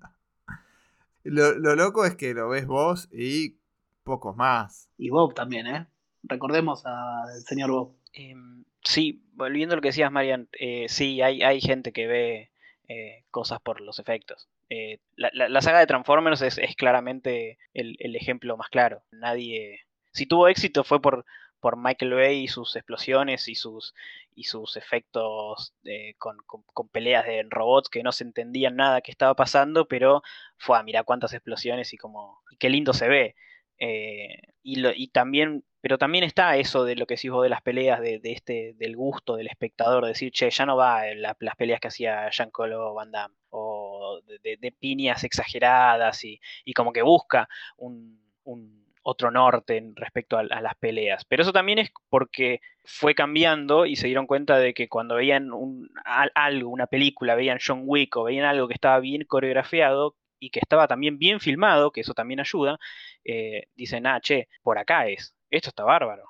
lo, 1.24 1.76
loco 1.76 2.06
es 2.06 2.16
que 2.16 2.34
lo 2.36 2.50
ves 2.50 2.68
vos 2.68 3.10
y 3.12 3.58
pocos 4.04 4.36
más. 4.36 4.92
Y 4.98 5.10
Bob 5.10 5.34
también, 5.34 5.66
¿eh? 5.66 5.88
Recordemos 6.22 6.86
al 6.86 7.42
señor 7.42 7.72
Bob. 7.72 7.96
Em, 8.14 8.66
sí, 8.84 9.24
volviendo 9.34 9.74
a 9.74 9.76
lo 9.78 9.82
que 9.82 9.90
decías, 9.90 10.12
Marian, 10.12 10.48
eh, 10.60 10.86
sí, 10.90 11.22
hay, 11.22 11.42
hay 11.42 11.60
gente 11.60 11.92
que 11.92 12.06
ve 12.06 12.52
eh, 12.88 13.24
cosas 13.32 13.60
por 13.62 13.82
los 13.82 13.98
efectos. 13.98 14.48
la, 15.16 15.62
saga 15.62 15.80
de 15.80 15.88
Transformers 15.88 16.44
es, 16.44 16.60
claramente 16.78 17.58
el, 17.74 17.96
el, 18.00 18.16
ejemplo 18.16 18.58
más 18.58 18.70
claro. 18.70 19.04
Nadie, 19.12 19.85
si 20.16 20.26
tuvo 20.26 20.48
éxito 20.48 20.86
fue 20.86 21.02
por, 21.02 21.26
por 21.60 21.78
Michael 21.78 22.14
Bay 22.14 22.44
y 22.44 22.48
sus 22.48 22.76
explosiones 22.78 23.50
y 23.50 23.56
sus, 23.56 23.94
y 24.34 24.46
sus 24.46 24.78
efectos 24.78 25.74
con, 26.18 26.88
peleas 26.90 27.26
de 27.26 27.46
robots 27.50 27.90
que 27.90 28.02
no 28.02 28.14
se 28.14 28.24
entendían 28.24 28.78
nada 28.78 29.02
que 29.02 29.12
estaba 29.12 29.36
pasando, 29.36 29.88
pero 29.90 30.24
fue 30.58 30.78
a 30.78 30.84
mirar 30.84 31.04
cuántas 31.04 31.34
explosiones 31.34 31.94
y 31.94 31.98
como 31.98 32.40
qué 32.60 32.70
lindo 32.70 32.94
se 32.94 33.10
ve. 33.10 33.36
Eh, 33.78 34.40
y, 34.64 35.08
también, 35.10 35.66
pero 35.82 35.98
también 35.98 36.24
está 36.24 36.56
eso 36.56 36.86
de 36.86 36.96
lo 36.96 37.06
que 37.06 37.16
decís 37.16 37.32
vos 37.32 37.44
de 37.44 37.50
las 37.50 37.62
peleas, 37.62 38.00
de, 38.00 38.22
este, 38.24 38.74
del 38.78 38.96
gusto 38.96 39.36
del 39.36 39.48
espectador, 39.48 40.06
decir, 40.06 40.32
che, 40.32 40.50
ya 40.50 40.66
no 40.66 40.78
va 40.78 41.04
las 41.14 41.56
peleas 41.58 41.82
que 41.82 41.90
hacía 41.90 42.30
Jean-Claude 42.30 42.94
Van 42.96 43.12
Damme, 43.12 43.36
o 43.50 44.22
de, 44.42 44.72
piñas 44.80 45.26
exageradas 45.26 46.24
y, 46.24 46.40
como 46.74 46.94
que 46.94 47.02
busca 47.02 47.50
un 47.76 48.85
otro 49.08 49.30
norte 49.30 49.82
respecto 49.96 50.38
a, 50.38 50.44
las 50.44 50.76
peleas. 50.80 51.26
Pero 51.26 51.44
eso 51.44 51.54
también 51.54 51.78
es 51.78 51.92
porque 52.10 52.60
fue 52.84 53.14
cambiando 53.14 53.86
y 53.86 53.96
se 53.96 54.08
dieron 54.08 54.26
cuenta 54.26 54.58
de 54.58 54.74
que 54.74 54.90
cuando 54.90 55.16
veían 55.16 55.54
un, 55.54 55.90
algo, 56.34 56.72
una 56.72 56.88
película, 56.88 57.36
veían 57.36 57.60
John 57.66 57.84
Wick 57.86 58.18
o 58.18 58.24
veían 58.24 58.46
algo 58.46 58.68
que 58.68 58.74
estaba 58.74 59.00
bien 59.00 59.24
coreografiado 59.28 60.16
y 60.40 60.50
que 60.50 60.60
estaba 60.60 60.88
también 60.88 61.20
bien 61.20 61.40
filmado, 61.40 61.92
que 61.92 62.02
eso 62.02 62.16
también 62.16 62.40
ayuda, 62.40 62.80
eh, 63.24 63.68
dicen, 63.76 64.08
ah, 64.08 64.20
che, 64.20 64.50
por 64.64 64.80
acá 64.80 65.08
es, 65.08 65.36
esto 65.52 65.70
está 65.70 65.84
bárbaro, 65.84 66.24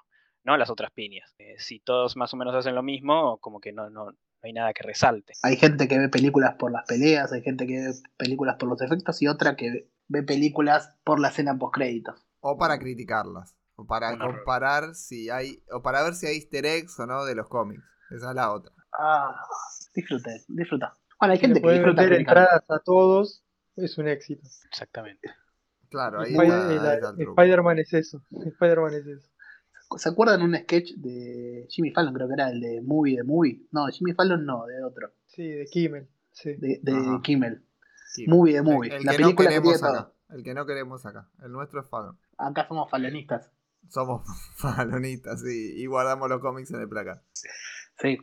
no 0.44 0.58
las 0.58 0.70
otras 0.70 0.92
piñas. 0.92 1.34
Eh, 1.40 1.56
si 1.58 1.80
todos 1.80 2.18
más 2.18 2.34
o 2.34 2.38
menos 2.38 2.54
hacen 2.56 2.76
lo 2.76 2.84
mismo, 2.84 3.38
como 3.38 3.62
que 3.62 3.72
no, 3.72 3.90
no, 3.90 4.12
hay 4.44 4.52
nada 4.52 4.74
que 4.74 4.84
resalte. 4.84 5.34
Hay 5.44 5.56
gente 5.56 5.88
que 5.88 5.98
ve 5.98 6.10
películas 6.10 6.56
por 6.60 6.74
las 6.74 6.86
peleas, 6.86 7.32
hay 7.32 7.42
gente 7.42 7.66
que 7.68 7.80
ve 7.80 7.94
películas 8.18 8.58
por 8.60 8.68
los 8.68 8.82
efectos 8.82 9.22
y 9.22 9.28
otra 9.28 9.56
que 9.56 9.88
ve 10.10 10.24
películas 10.24 10.98
por 11.06 11.22
la 11.22 11.30
escena 11.30 11.58
post 11.58 11.74
créditos. 11.74 12.25
O 12.48 12.60
para 12.60 12.78
criticarlas. 12.78 13.58
O 13.76 13.88
para 13.88 14.16
comparar 14.20 14.94
si 14.94 15.32
hay. 15.32 15.64
O 15.72 15.82
para 15.82 16.04
ver 16.04 16.14
si 16.14 16.28
hay 16.28 16.36
easter 16.36 16.64
eggs 16.64 17.00
o 17.00 17.08
no 17.08 17.26
de 17.26 17.34
los 17.34 17.50
cómics. 17.50 17.84
Esa 18.12 18.30
es 18.30 18.36
la 18.36 18.54
otra. 18.54 18.72
Ah, 18.94 19.36
disfrute, 19.96 20.44
disfruta. 20.48 20.94
Bueno, 21.20 21.34
hay 21.34 21.40
gente 21.40 21.60
que 21.60 21.72
disfruta. 21.72 22.04
Meter 22.04 22.20
entradas 22.20 22.64
a 22.70 22.80
todos 22.86 23.44
es 23.76 23.98
un 23.98 24.08
éxito. 24.08 24.48
Exactamente. 24.68 25.28
Claro, 25.90 26.22
ahí 26.22 26.36
está, 26.36 27.16
Spider-Man 27.18 27.80
es 27.80 27.94
eso. 27.94 28.22
Spider-Man 28.30 28.94
es 28.94 29.08
eso. 29.08 29.30
¿Se 29.98 30.10
acuerdan 30.10 30.44
un 30.44 30.56
sketch 30.56 30.94
de 30.98 31.66
Jimmy 31.70 31.92
Fallon? 31.92 32.14
Creo 32.14 32.28
que 32.28 32.34
era 32.36 32.50
el 32.50 32.62
de 32.62 32.82
Movie 32.84 33.18
de 33.18 33.24
Movie. 33.24 33.68
No, 33.72 33.88
Jimmy 33.88 34.14
Fallon 34.14 34.46
no, 34.46 34.68
de 34.68 34.84
otro. 34.84 35.14
Sí, 35.26 35.48
de 35.48 35.66
Kimmel. 35.66 36.08
Sí. 36.32 36.54
De, 36.54 36.80
de 36.82 37.20
Kimmel. 37.24 37.64
Movie 38.28 38.54
de 38.54 38.62
movie. 38.62 38.92
El, 38.92 38.98
el 38.98 39.06
la 39.06 39.12
que 39.14 39.18
no 39.18 39.24
película 39.26 39.50
que 39.50 39.56
queremos 39.56 39.74
tiene 39.74 39.88
acá. 39.90 40.04
todo. 40.04 40.16
El 40.30 40.44
que 40.44 40.54
no 40.54 40.66
queremos 40.66 41.06
acá. 41.06 41.30
El 41.44 41.52
nuestro 41.52 41.82
es 41.82 41.88
Fallon. 41.90 42.18
Acá 42.38 42.68
somos 42.68 42.90
falonistas. 42.90 43.52
Somos 43.90 44.22
falonistas, 44.58 45.42
sí. 45.42 45.74
Y 45.78 45.86
guardamos 45.86 46.30
los 46.30 46.42
cómics 46.42 46.72
en 46.72 46.82
el 46.82 46.90
placar. 46.90 47.22
Sí. 48.00 48.18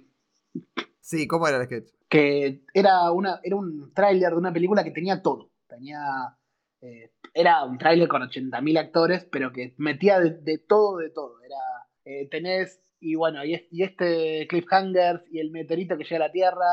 Sí, 1.00 1.26
¿cómo 1.26 1.48
era 1.48 1.58
el 1.58 1.64
sketch? 1.64 1.90
Que 2.08 2.62
era, 2.74 3.10
una, 3.10 3.40
era 3.42 3.56
un 3.56 3.92
tráiler 3.94 4.30
de 4.32 4.36
una 4.36 4.52
película 4.52 4.84
que 4.84 4.90
tenía 4.90 5.22
todo. 5.22 5.50
Tenía. 5.66 6.36
eh, 6.80 7.12
era 7.34 7.64
un 7.64 7.78
tráiler 7.78 8.08
con 8.08 8.22
80.000 8.22 8.78
actores, 8.78 9.24
pero 9.30 9.52
que 9.52 9.74
metía 9.78 10.20
de, 10.20 10.30
de 10.38 10.58
todo, 10.58 10.98
de 10.98 11.10
todo. 11.10 11.40
Era. 11.42 11.56
eh, 12.04 12.28
tenés. 12.28 12.80
Y 13.00 13.14
bueno, 13.16 13.44
y, 13.44 13.54
es- 13.54 13.64
y 13.70 13.82
este 13.82 14.46
Cliffhanger 14.48 15.24
y 15.30 15.40
el 15.40 15.50
meteorito 15.50 15.96
que 15.96 16.04
llega 16.04 16.16
a 16.16 16.28
la 16.28 16.32
Tierra, 16.32 16.66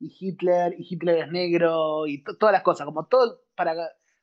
y 0.00 0.16
Hitler, 0.18 0.74
y 0.78 0.86
Hitler 0.88 1.18
es 1.24 1.30
negro, 1.30 2.06
y 2.06 2.22
to- 2.24 2.36
todas 2.36 2.52
las 2.52 2.62
cosas, 2.62 2.84
como 2.86 3.06
todo 3.06 3.42
para, 3.54 3.74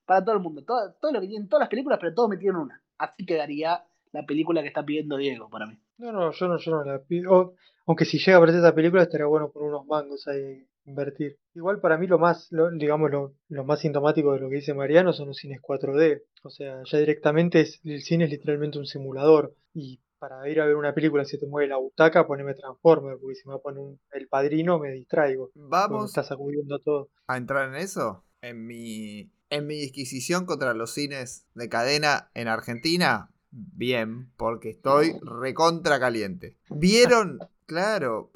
para 0.05 0.23
todo 0.23 0.35
el 0.35 0.41
mundo. 0.41 0.63
Todo, 0.63 0.93
todo 1.01 1.11
lo 1.11 1.21
que 1.21 1.27
tienen 1.27 1.47
todas 1.49 1.61
las 1.61 1.69
películas, 1.69 1.99
pero 2.01 2.13
todo 2.13 2.27
metido 2.29 2.51
en 2.51 2.57
una. 2.57 2.81
Así 2.97 3.25
quedaría 3.25 3.83
la 4.11 4.25
película 4.25 4.61
que 4.61 4.67
está 4.69 4.83
pidiendo 4.85 5.17
Diego 5.17 5.49
para 5.49 5.65
mí. 5.65 5.77
No, 5.97 6.11
no, 6.11 6.31
yo 6.31 6.47
no, 6.47 6.57
yo 6.57 6.71
no 6.71 6.83
la 6.83 6.99
pido. 6.99 7.31
O- 7.33 7.53
aunque 7.87 8.05
si 8.05 8.17
llega 8.17 8.33
a 8.33 8.37
aparecer 8.37 8.59
esta 8.61 8.73
película 8.75 9.03
estaría 9.03 9.25
bueno 9.27 9.51
por 9.51 9.63
unos 9.63 9.85
mangos 9.85 10.27
ahí 10.27 10.65
invertir. 10.85 11.37
Igual 11.53 11.79
para 11.79 11.97
mí 11.97 12.07
lo 12.07 12.17
más, 12.19 12.51
lo- 12.51 12.71
digamos, 12.71 13.11
lo, 13.11 13.33
lo 13.49 13.63
más 13.63 13.79
sintomático 13.81 14.33
de 14.33 14.39
lo 14.39 14.49
que 14.49 14.55
dice 14.55 14.73
Mariano 14.73 15.13
son 15.13 15.27
los 15.27 15.37
cines 15.37 15.59
4D. 15.61 16.23
O 16.43 16.49
sea, 16.49 16.81
ya 16.85 16.97
directamente 16.97 17.61
es, 17.61 17.79
el 17.83 18.01
cine 18.01 18.25
es 18.25 18.31
literalmente 18.31 18.77
un 18.79 18.85
simulador. 18.85 19.53
Y 19.73 19.99
para 20.19 20.47
ir 20.49 20.59
a 20.61 20.65
ver 20.65 20.75
una 20.75 20.93
película 20.93 21.25
si 21.25 21.39
te 21.39 21.45
mueve 21.47 21.67
la 21.69 21.77
butaca, 21.77 22.25
poneme 22.25 22.53
Transformer, 22.55 23.17
porque 23.19 23.35
si 23.35 23.47
me 23.47 23.53
va 23.53 23.59
a 23.59 23.61
poner 23.61 23.79
un- 23.79 23.99
el 24.13 24.27
padrino 24.27 24.79
me 24.79 24.91
distraigo. 24.91 25.51
Vamos 25.55 26.05
está 26.09 26.23
sacudiendo 26.23 26.79
todo. 26.79 27.09
a 27.27 27.37
entrar 27.37 27.69
en 27.69 27.75
eso. 27.75 28.23
En 28.41 28.65
mi, 28.65 29.29
en 29.49 29.67
mi 29.67 29.75
disquisición 29.75 30.45
contra 30.45 30.73
los 30.73 30.93
cines 30.93 31.45
de 31.53 31.69
cadena 31.69 32.29
en 32.33 32.47
Argentina, 32.47 33.31
bien, 33.51 34.31
porque 34.37 34.69
estoy 34.69 35.17
recontra 35.21 35.99
caliente. 35.99 36.57
¿Vieron? 36.69 37.39
Claro, 37.67 38.31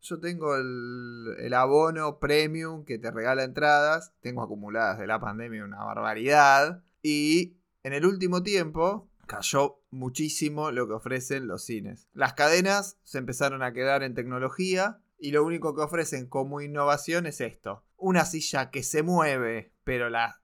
yo 0.00 0.20
tengo 0.20 0.56
el, 0.56 1.34
el 1.38 1.52
abono 1.52 2.18
premium 2.18 2.86
que 2.86 2.98
te 2.98 3.10
regala 3.10 3.44
entradas. 3.44 4.14
Tengo 4.20 4.42
acumuladas 4.42 4.98
de 4.98 5.06
la 5.06 5.20
pandemia 5.20 5.66
una 5.66 5.84
barbaridad. 5.84 6.82
Y 7.02 7.58
en 7.82 7.92
el 7.92 8.06
último 8.06 8.42
tiempo 8.42 9.10
cayó 9.26 9.80
muchísimo 9.90 10.70
lo 10.70 10.88
que 10.88 10.94
ofrecen 10.94 11.46
los 11.46 11.64
cines. 11.64 12.08
Las 12.14 12.32
cadenas 12.32 12.98
se 13.04 13.18
empezaron 13.18 13.62
a 13.62 13.72
quedar 13.72 14.02
en 14.02 14.14
tecnología 14.14 15.00
y 15.18 15.32
lo 15.32 15.44
único 15.44 15.74
que 15.74 15.82
ofrecen 15.82 16.26
como 16.26 16.60
innovación 16.60 17.26
es 17.26 17.40
esto. 17.40 17.84
Una 17.96 18.24
silla 18.24 18.70
que 18.70 18.82
se 18.82 19.02
mueve, 19.02 19.74
pero 19.84 20.08
la 20.08 20.39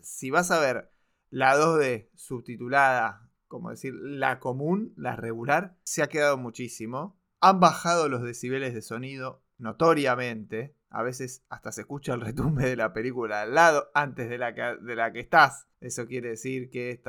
si 0.00 0.30
vas 0.30 0.50
a 0.50 0.60
ver 0.60 0.90
la 1.30 1.56
2D 1.56 2.08
subtitulada, 2.14 3.30
como 3.48 3.70
decir, 3.70 3.94
la 3.94 4.40
común, 4.40 4.92
la 4.96 5.16
regular, 5.16 5.76
se 5.84 6.02
ha 6.02 6.08
quedado 6.08 6.36
muchísimo. 6.38 7.18
Han 7.40 7.60
bajado 7.60 8.08
los 8.08 8.22
decibeles 8.22 8.74
de 8.74 8.82
sonido 8.82 9.42
notoriamente. 9.58 10.74
A 10.90 11.02
veces 11.02 11.44
hasta 11.48 11.72
se 11.72 11.82
escucha 11.82 12.14
el 12.14 12.20
retumbe 12.22 12.64
de 12.64 12.76
la 12.76 12.92
película 12.92 13.42
al 13.42 13.54
lado 13.54 13.90
antes 13.94 14.28
de 14.28 14.38
la 14.38 14.54
que, 14.54 14.76
de 14.80 14.96
la 14.96 15.12
que 15.12 15.20
estás. 15.20 15.68
Eso 15.80 16.06
quiere 16.06 16.30
decir 16.30 16.70
que 16.70 17.02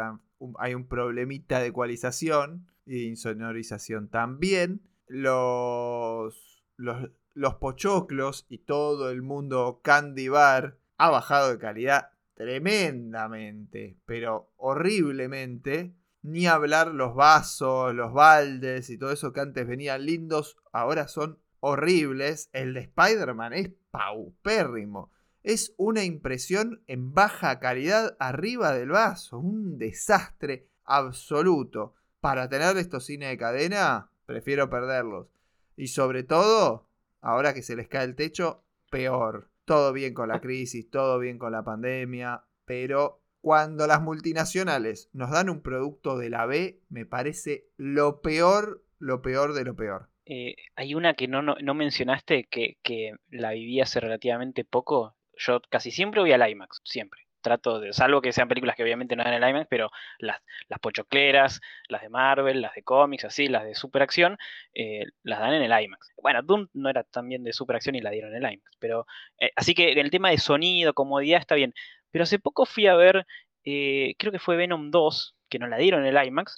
hay 0.58 0.74
un 0.74 0.88
problemita 0.88 1.60
de 1.60 1.68
ecualización 1.68 2.68
y 2.86 3.08
insonorización 3.08 4.10
también. 4.10 4.82
Los, 5.08 6.64
los, 6.76 7.10
los 7.34 7.56
pochoclos 7.56 8.46
y 8.50 8.60
todo 8.60 9.10
el 9.10 9.22
mundo 9.22 9.82
candy 9.84 10.28
bar 10.28 10.78
ha 10.98 11.10
bajado 11.10 11.52
de 11.52 11.58
calidad 11.58 12.12
tremendamente, 12.40 13.98
pero 14.06 14.54
horriblemente. 14.56 15.94
Ni 16.22 16.48
hablar 16.48 16.88
los 16.88 17.14
vasos, 17.14 17.94
los 17.94 18.14
baldes 18.14 18.90
y 18.90 18.98
todo 18.98 19.12
eso 19.12 19.32
que 19.32 19.42
antes 19.42 19.68
venían 19.68 20.06
lindos, 20.06 20.58
ahora 20.72 21.08
son 21.08 21.40
horribles. 21.60 22.50
El 22.54 22.74
de 22.74 22.82
Spider-Man 22.82 23.54
es 23.54 23.72
paupérrimo. 23.92 25.12
Es 25.44 25.74
una 25.78 26.04
impresión 26.04 26.82
en 26.88 27.14
baja 27.14 27.60
calidad 27.60 28.16
arriba 28.20 28.74
del 28.74 28.90
vaso. 28.90 29.38
Un 29.40 29.78
desastre 29.78 30.68
absoluto. 30.86 31.96
Para 32.22 32.50
tener 32.50 32.76
estos 32.78 33.06
cines 33.06 33.30
de 33.30 33.38
cadena, 33.38 34.12
prefiero 34.26 34.70
perderlos. 34.70 35.28
Y 35.76 35.88
sobre 35.88 36.24
todo, 36.24 36.90
ahora 37.22 37.54
que 37.54 37.64
se 37.64 37.76
les 37.76 37.88
cae 37.88 38.06
el 38.06 38.16
techo, 38.16 38.64
peor. 38.90 39.50
Todo 39.70 39.94
bien 39.94 40.16
con 40.16 40.30
la 40.30 40.42
crisis, 40.42 40.90
todo 40.90 41.20
bien 41.20 41.38
con 41.38 41.52
la 41.52 41.64
pandemia, 41.64 42.44
pero 42.66 43.22
cuando 43.40 43.86
las 43.86 44.02
multinacionales 44.02 45.12
nos 45.14 45.30
dan 45.30 45.48
un 45.48 45.62
producto 45.62 46.18
de 46.18 46.32
la 46.32 46.48
B, 46.48 46.82
me 46.90 47.06
parece 47.06 47.68
lo 47.78 48.24
peor, 48.24 48.84
lo 48.98 49.22
peor 49.22 49.54
de 49.54 49.66
lo 49.66 49.76
peor. 49.76 50.10
Eh, 50.26 50.56
hay 50.76 50.96
una 50.96 51.14
que 51.14 51.28
no, 51.28 51.44
no, 51.44 51.56
no 51.62 51.76
mencionaste 51.76 52.48
que, 52.50 52.80
que 52.82 53.12
la 53.30 53.52
viví 53.52 53.80
hace 53.80 54.00
relativamente 54.00 54.66
poco. 54.66 55.16
Yo 55.38 55.62
casi 55.70 55.92
siempre 55.92 56.22
voy 56.22 56.32
al 56.32 56.50
IMAX, 56.50 56.82
siempre. 56.84 57.28
Trato 57.42 57.80
de, 57.80 57.94
salvo 57.94 58.22
que 58.22 58.34
sean 58.34 58.48
películas 58.48 58.76
que 58.76 58.84
obviamente 58.84 59.16
no 59.16 59.24
dan 59.24 59.34
el 59.34 59.50
IMAX, 59.50 59.68
pero 59.70 59.90
las, 60.18 60.42
las 60.68 60.80
pochocleras, 60.80 61.62
las 61.88 62.02
de 62.02 62.10
Marvel, 62.10 62.62
las 62.62 62.74
de 62.76 62.84
cómics, 62.84 63.26
así, 63.26 63.48
las 63.48 63.64
de 63.64 63.76
superacción, 63.76 64.38
eh, 64.74 65.06
las 65.24 65.40
dan 65.40 65.54
en 65.54 65.62
el 65.62 65.84
IMAX. 65.84 66.12
Bueno, 66.22 66.42
Doom 66.44 66.68
no 66.74 66.90
era 66.90 67.04
también 67.04 67.44
de 67.44 67.54
superacción 67.54 67.96
y 67.96 68.02
la 68.02 68.12
dieron 68.12 68.36
en 68.36 68.46
el 68.46 68.54
IMAX, 68.54 68.72
pero 68.80 69.06
eh, 69.40 69.52
así 69.56 69.74
que 69.74 69.92
el 69.92 70.12
tema 70.12 70.30
de 70.32 70.38
sonido, 70.38 70.94
comodidad 70.94 71.40
está 71.40 71.56
bien. 71.56 71.74
Pero 72.12 72.24
hace 72.24 72.40
poco 72.40 72.66
fui 72.66 72.88
a 72.88 72.96
ver, 72.96 73.26
eh, 73.64 74.16
creo 74.18 74.32
que 74.32 74.40
fue 74.40 74.58
Venom 74.58 74.92
2, 74.92 75.36
que 75.50 75.60
nos 75.60 75.70
la 75.70 75.78
dieron 75.78 76.06
en 76.06 76.16
el 76.16 76.28
IMAX, 76.28 76.58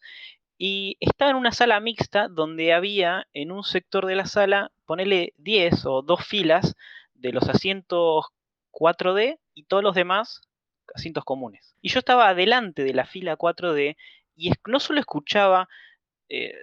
y 0.57 0.97
estaba 0.99 1.31
en 1.31 1.37
una 1.37 1.51
sala 1.51 1.79
mixta 1.79 2.27
donde 2.27 2.73
había 2.73 3.25
en 3.33 3.51
un 3.51 3.63
sector 3.63 4.05
de 4.05 4.15
la 4.15 4.25
sala, 4.25 4.71
ponele 4.85 5.33
10 5.37 5.85
o 5.87 6.03
dos 6.03 6.23
filas 6.23 6.75
de 7.15 7.31
los 7.31 7.49
asientos 7.49 8.25
4D 8.71 9.39
y 9.55 9.63
todos 9.63 9.83
los 9.83 9.95
demás 9.95 10.41
asientos 10.95 11.23
comunes. 11.25 11.75
Y 11.81 11.89
yo 11.89 11.99
estaba 11.99 12.29
adelante 12.29 12.83
de 12.83 12.93
la 12.93 13.05
fila 13.05 13.35
4D 13.37 13.97
y 14.35 14.51
no 14.67 14.79
solo 14.79 14.99
escuchaba 14.99 15.67
eh, 16.29 16.53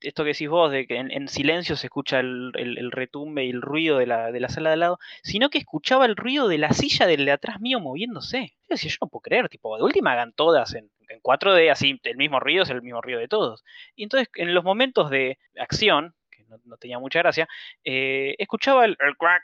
esto 0.00 0.24
que 0.24 0.30
decís 0.30 0.48
vos, 0.48 0.70
de 0.72 0.86
que 0.86 0.96
en, 0.96 1.10
en 1.10 1.28
silencio 1.28 1.76
se 1.76 1.86
escucha 1.88 2.20
el, 2.20 2.52
el- 2.54 2.90
retumbe 2.90 3.44
y 3.44 3.50
el 3.50 3.60
ruido 3.62 3.98
de 3.98 4.06
la, 4.06 4.32
de 4.32 4.40
la 4.40 4.48
sala 4.48 4.70
de 4.70 4.74
al 4.74 4.80
lado, 4.80 4.98
sino 5.22 5.50
que 5.50 5.58
escuchaba 5.58 6.06
el 6.06 6.16
ruido 6.16 6.48
de 6.48 6.56
la 6.58 6.72
silla 6.72 7.06
del 7.06 7.24
de 7.26 7.32
atrás 7.32 7.60
mío 7.60 7.78
moviéndose. 7.80 8.54
Yo 8.62 8.66
decía, 8.70 8.90
yo 8.90 8.96
no 9.02 9.08
puedo 9.08 9.20
creer, 9.22 9.48
tipo, 9.50 9.76
de 9.76 9.82
última 9.82 10.12
hagan 10.12 10.32
todas 10.32 10.74
en, 10.74 10.90
en 11.10 11.20
4D, 11.20 11.70
así, 11.70 12.00
el 12.04 12.16
mismo 12.16 12.40
ruido 12.40 12.62
es 12.62 12.70
el 12.70 12.80
mismo 12.82 13.02
ruido 13.02 13.20
de 13.20 13.28
todos. 13.28 13.64
Y 13.94 14.04
entonces, 14.04 14.28
en 14.36 14.54
los 14.54 14.64
momentos 14.64 15.10
de 15.10 15.38
acción, 15.58 16.14
que 16.30 16.44
no, 16.64 16.76
tenía 16.78 16.98
mucha 16.98 17.18
gracia, 17.18 17.48
eh, 17.84 18.34
escuchaba 18.38 18.86
el, 18.86 18.96
el 19.00 19.16
crack, 19.18 19.42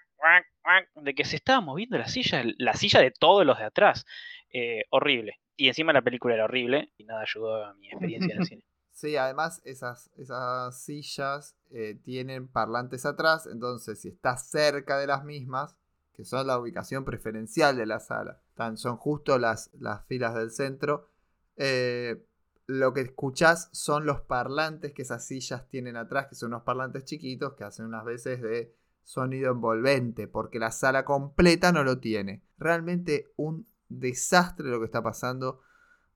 de 0.95 1.15
que 1.15 1.25
se 1.25 1.37
estaba 1.37 1.61
moviendo 1.61 1.99
la 1.99 2.09
silla, 2.09 2.43
la 2.59 2.75
silla 2.75 3.01
de 3.01 3.11
todos 3.11 3.45
los 3.45 3.59
de 3.59 3.65
atrás. 3.65 4.05
Eh, 4.53 4.85
horrible. 4.91 5.41
Y 5.57 5.69
encima 5.69 5.93
la 5.93 6.03
película 6.03 6.35
era 6.35 6.45
horrible 6.45 6.93
y 6.97 7.05
nada 7.05 7.23
ayudó 7.23 7.65
a 7.65 7.75
mi 7.75 7.89
experiencia 7.89 8.35
en 8.35 8.41
el 8.41 8.47
cine. 8.47 8.63
Sí, 8.95 9.17
además 9.17 9.61
esas, 9.65 10.09
esas 10.17 10.81
sillas 10.81 11.57
eh, 11.73 11.99
tienen 12.05 12.47
parlantes 12.47 13.05
atrás, 13.05 13.49
entonces 13.53 14.01
si 14.01 14.07
estás 14.07 14.49
cerca 14.49 14.99
de 14.99 15.09
las 15.09 15.25
mismas, 15.25 15.77
que 16.13 16.25
son 16.25 16.47
la 16.47 16.57
ubicación 16.61 17.05
preferencial 17.05 17.77
de 17.77 17.87
la 17.87 17.99
sala, 17.99 18.41
tan, 18.55 18.77
son 18.77 18.97
justo 18.97 19.37
las, 19.41 19.73
las 19.75 20.07
filas 20.07 20.37
del 20.37 20.53
centro, 20.53 21.09
eh, 21.57 22.25
lo 22.67 22.93
que 22.93 23.01
escuchás 23.01 23.69
son 23.73 24.07
los 24.07 24.21
parlantes 24.21 24.93
que 24.93 25.03
esas 25.03 25.27
sillas 25.27 25.69
tienen 25.69 25.97
atrás, 25.97 26.29
que 26.29 26.37
son 26.37 26.51
unos 26.51 26.63
parlantes 26.63 27.05
chiquitos 27.05 27.55
que 27.55 27.65
hacen 27.65 27.87
unas 27.87 28.05
veces 28.05 28.41
de 28.41 28.77
sonido 29.05 29.53
envolvente, 29.53 30.27
porque 30.27 30.59
la 30.59 30.71
sala 30.71 31.05
completa 31.05 31.71
no 31.73 31.85
lo 31.85 32.01
tiene. 32.01 32.43
Realmente 32.59 33.33
un 33.37 33.67
desastre 33.89 34.69
lo 34.69 34.81
que 34.81 34.87
está 34.87 35.03
pasando 35.03 35.61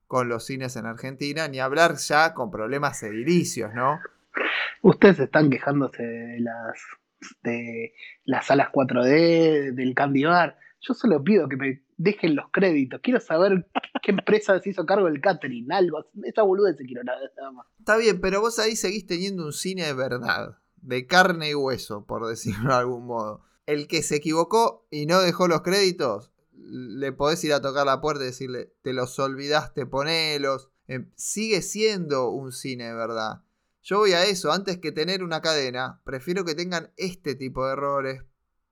con 0.07 0.27
los 0.27 0.45
cines 0.45 0.75
en 0.75 0.85
Argentina, 0.85 1.47
ni 1.47 1.59
hablar 1.59 1.95
ya 1.97 2.33
con 2.33 2.51
problemas 2.51 3.01
edilicios, 3.03 3.73
¿no? 3.73 3.99
Ustedes 4.81 5.19
están 5.19 5.49
quejándose 5.49 6.03
de 6.03 6.39
las 6.39 6.79
de 7.43 7.93
las 8.23 8.47
salas 8.47 8.69
4D, 8.71 9.73
del 9.73 9.93
Candy 9.93 10.23
Bar. 10.23 10.57
Yo 10.81 10.93
solo 10.93 11.23
pido 11.23 11.49
que 11.49 11.57
me 11.57 11.83
dejen 11.97 12.35
los 12.35 12.45
créditos. 12.51 13.01
Quiero 13.03 13.19
saber 13.19 13.67
qué 14.01 14.11
empresa 14.11 14.59
se 14.59 14.69
hizo 14.69 14.85
cargo 14.85 15.05
del 15.05 15.19
catering, 15.19 15.71
algo. 15.71 16.09
Esa 16.23 16.43
boludez 16.43 16.77
se 16.77 16.85
quiero 16.85 17.03
nada 17.03 17.19
más. 17.53 17.67
Está 17.77 17.97
bien, 17.97 18.21
pero 18.21 18.39
vos 18.39 18.57
ahí 18.59 18.75
seguís 18.75 19.05
teniendo 19.05 19.45
un 19.45 19.53
cine 19.53 19.83
de 19.83 19.93
verdad, 19.93 20.57
de 20.81 21.07
carne 21.07 21.49
y 21.49 21.55
hueso, 21.55 22.05
por 22.05 22.27
decirlo 22.27 22.69
de 22.69 22.75
algún 22.75 23.05
modo. 23.05 23.43
El 23.65 23.87
que 23.87 24.01
se 24.01 24.15
equivocó 24.15 24.87
y 24.89 25.05
no 25.05 25.21
dejó 25.21 25.47
los 25.47 25.61
créditos, 25.61 26.31
le 26.53 27.11
podés 27.11 27.43
ir 27.43 27.53
a 27.53 27.61
tocar 27.61 27.85
la 27.85 28.01
puerta 28.01 28.23
y 28.23 28.27
decirle, 28.27 28.73
te 28.81 28.93
los 28.93 29.17
olvidaste, 29.19 29.85
ponelos. 29.85 30.69
Eh, 30.87 31.07
sigue 31.15 31.61
siendo 31.61 32.29
un 32.29 32.51
cine 32.51 32.93
verdad. 32.93 33.43
Yo 33.81 33.99
voy 33.99 34.13
a 34.13 34.25
eso, 34.25 34.51
antes 34.51 34.77
que 34.77 34.91
tener 34.91 35.23
una 35.23 35.41
cadena, 35.41 36.01
prefiero 36.03 36.43
que 36.43 36.55
tengan 36.55 36.91
este 36.97 37.35
tipo 37.35 37.65
de 37.65 37.73
errores, 37.73 38.23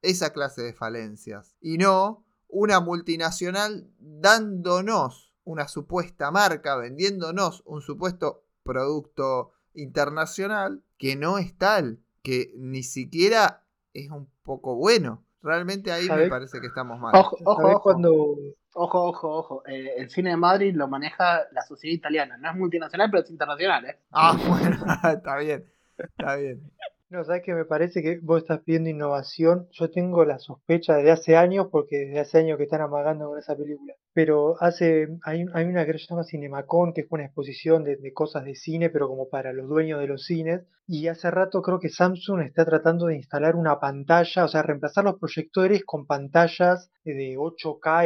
esa 0.02 0.34
clase 0.34 0.62
de 0.62 0.74
falencias, 0.74 1.56
y 1.60 1.78
no 1.78 2.26
una 2.48 2.80
multinacional 2.80 3.90
dándonos 4.00 5.34
una 5.44 5.68
supuesta 5.68 6.30
marca, 6.30 6.76
vendiéndonos 6.76 7.64
un 7.66 7.82
supuesto 7.82 8.46
producto 8.64 9.54
internacional 9.74 10.84
que 10.98 11.16
no 11.16 11.38
es 11.38 11.58
tal, 11.58 12.00
que 12.24 12.52
ni 12.56 12.84
siquiera 12.84 13.64
es 13.94 14.10
un 14.12 14.30
poco 14.44 14.76
bueno. 14.76 15.24
Realmente 15.42 15.92
ahí 15.92 16.10
me 16.10 16.28
parece 16.28 16.60
que 16.60 16.68
estamos 16.68 17.00
mal. 17.00 17.16
Ojo, 17.16 17.38
ojo, 17.44 17.62
¿Sabés 17.62 17.76
ojo. 17.76 17.84
cuando 17.84 18.36
Ojo, 18.80 19.06
ojo, 19.06 19.30
ojo. 19.38 19.64
Eh, 19.66 19.96
el 19.98 20.10
cine 20.12 20.30
de 20.30 20.38
Madrid 20.38 20.76
lo 20.76 20.88
maneja 20.88 21.48
la 21.52 21.64
sociedad 21.64 21.96
italiana. 21.96 22.38
No 22.38 22.52
es 22.52 22.56
multinacional, 22.56 23.10
pero 23.10 23.24
es 23.24 23.30
internacional, 23.32 23.86
¿eh? 23.86 23.98
Ah, 24.12 24.38
bueno, 24.48 24.78
está 25.12 25.38
bien, 25.38 25.66
está 25.98 26.36
bien. 26.36 26.72
No, 27.10 27.24
sabes 27.24 27.44
que 27.44 27.54
me 27.54 27.64
parece 27.64 28.04
que 28.04 28.20
vos 28.22 28.42
estás 28.42 28.60
pidiendo 28.64 28.90
innovación. 28.90 29.70
Yo 29.72 29.90
tengo 29.90 30.26
la 30.26 30.40
sospecha 30.40 30.98
desde 30.98 31.12
hace 31.12 31.38
años, 31.38 31.68
porque 31.72 32.00
desde 32.00 32.20
hace 32.20 32.40
años 32.40 32.58
que 32.58 32.64
están 32.66 32.82
amagando 32.82 33.30
con 33.30 33.40
esa 33.40 33.56
película. 33.56 33.94
Pero 34.12 34.62
hace, 34.62 35.08
hay, 35.24 35.46
hay 35.54 35.66
una 35.66 35.86
que 35.86 35.94
se 35.94 36.00
llama 36.00 36.26
Cinemacon, 36.26 36.92
que 36.92 37.02
es 37.02 37.08
una 37.10 37.24
exposición 37.24 37.86
de, 37.86 38.12
cosas 38.12 38.44
de 38.44 38.56
cine, 38.56 38.90
pero 38.90 39.08
como 39.08 39.30
para 39.30 39.54
los 39.54 39.70
dueños 39.70 40.02
de 40.02 40.08
los 40.08 40.26
cines. 40.26 40.66
Y 40.86 41.08
hace 41.08 41.32
rato 41.32 41.62
creo 41.62 41.80
que 41.80 41.88
Samsung 41.88 42.42
está 42.42 42.66
tratando 42.66 43.06
de 43.06 43.16
instalar 43.16 43.56
una 43.56 43.80
pantalla, 43.80 44.44
o 44.44 44.48
sea, 44.50 44.62
reemplazar 44.64 45.06
los 45.06 45.18
proyectores 45.18 45.86
con 45.86 46.08
pantallas 46.08 46.92
de 47.06 47.38
8K 47.38 48.06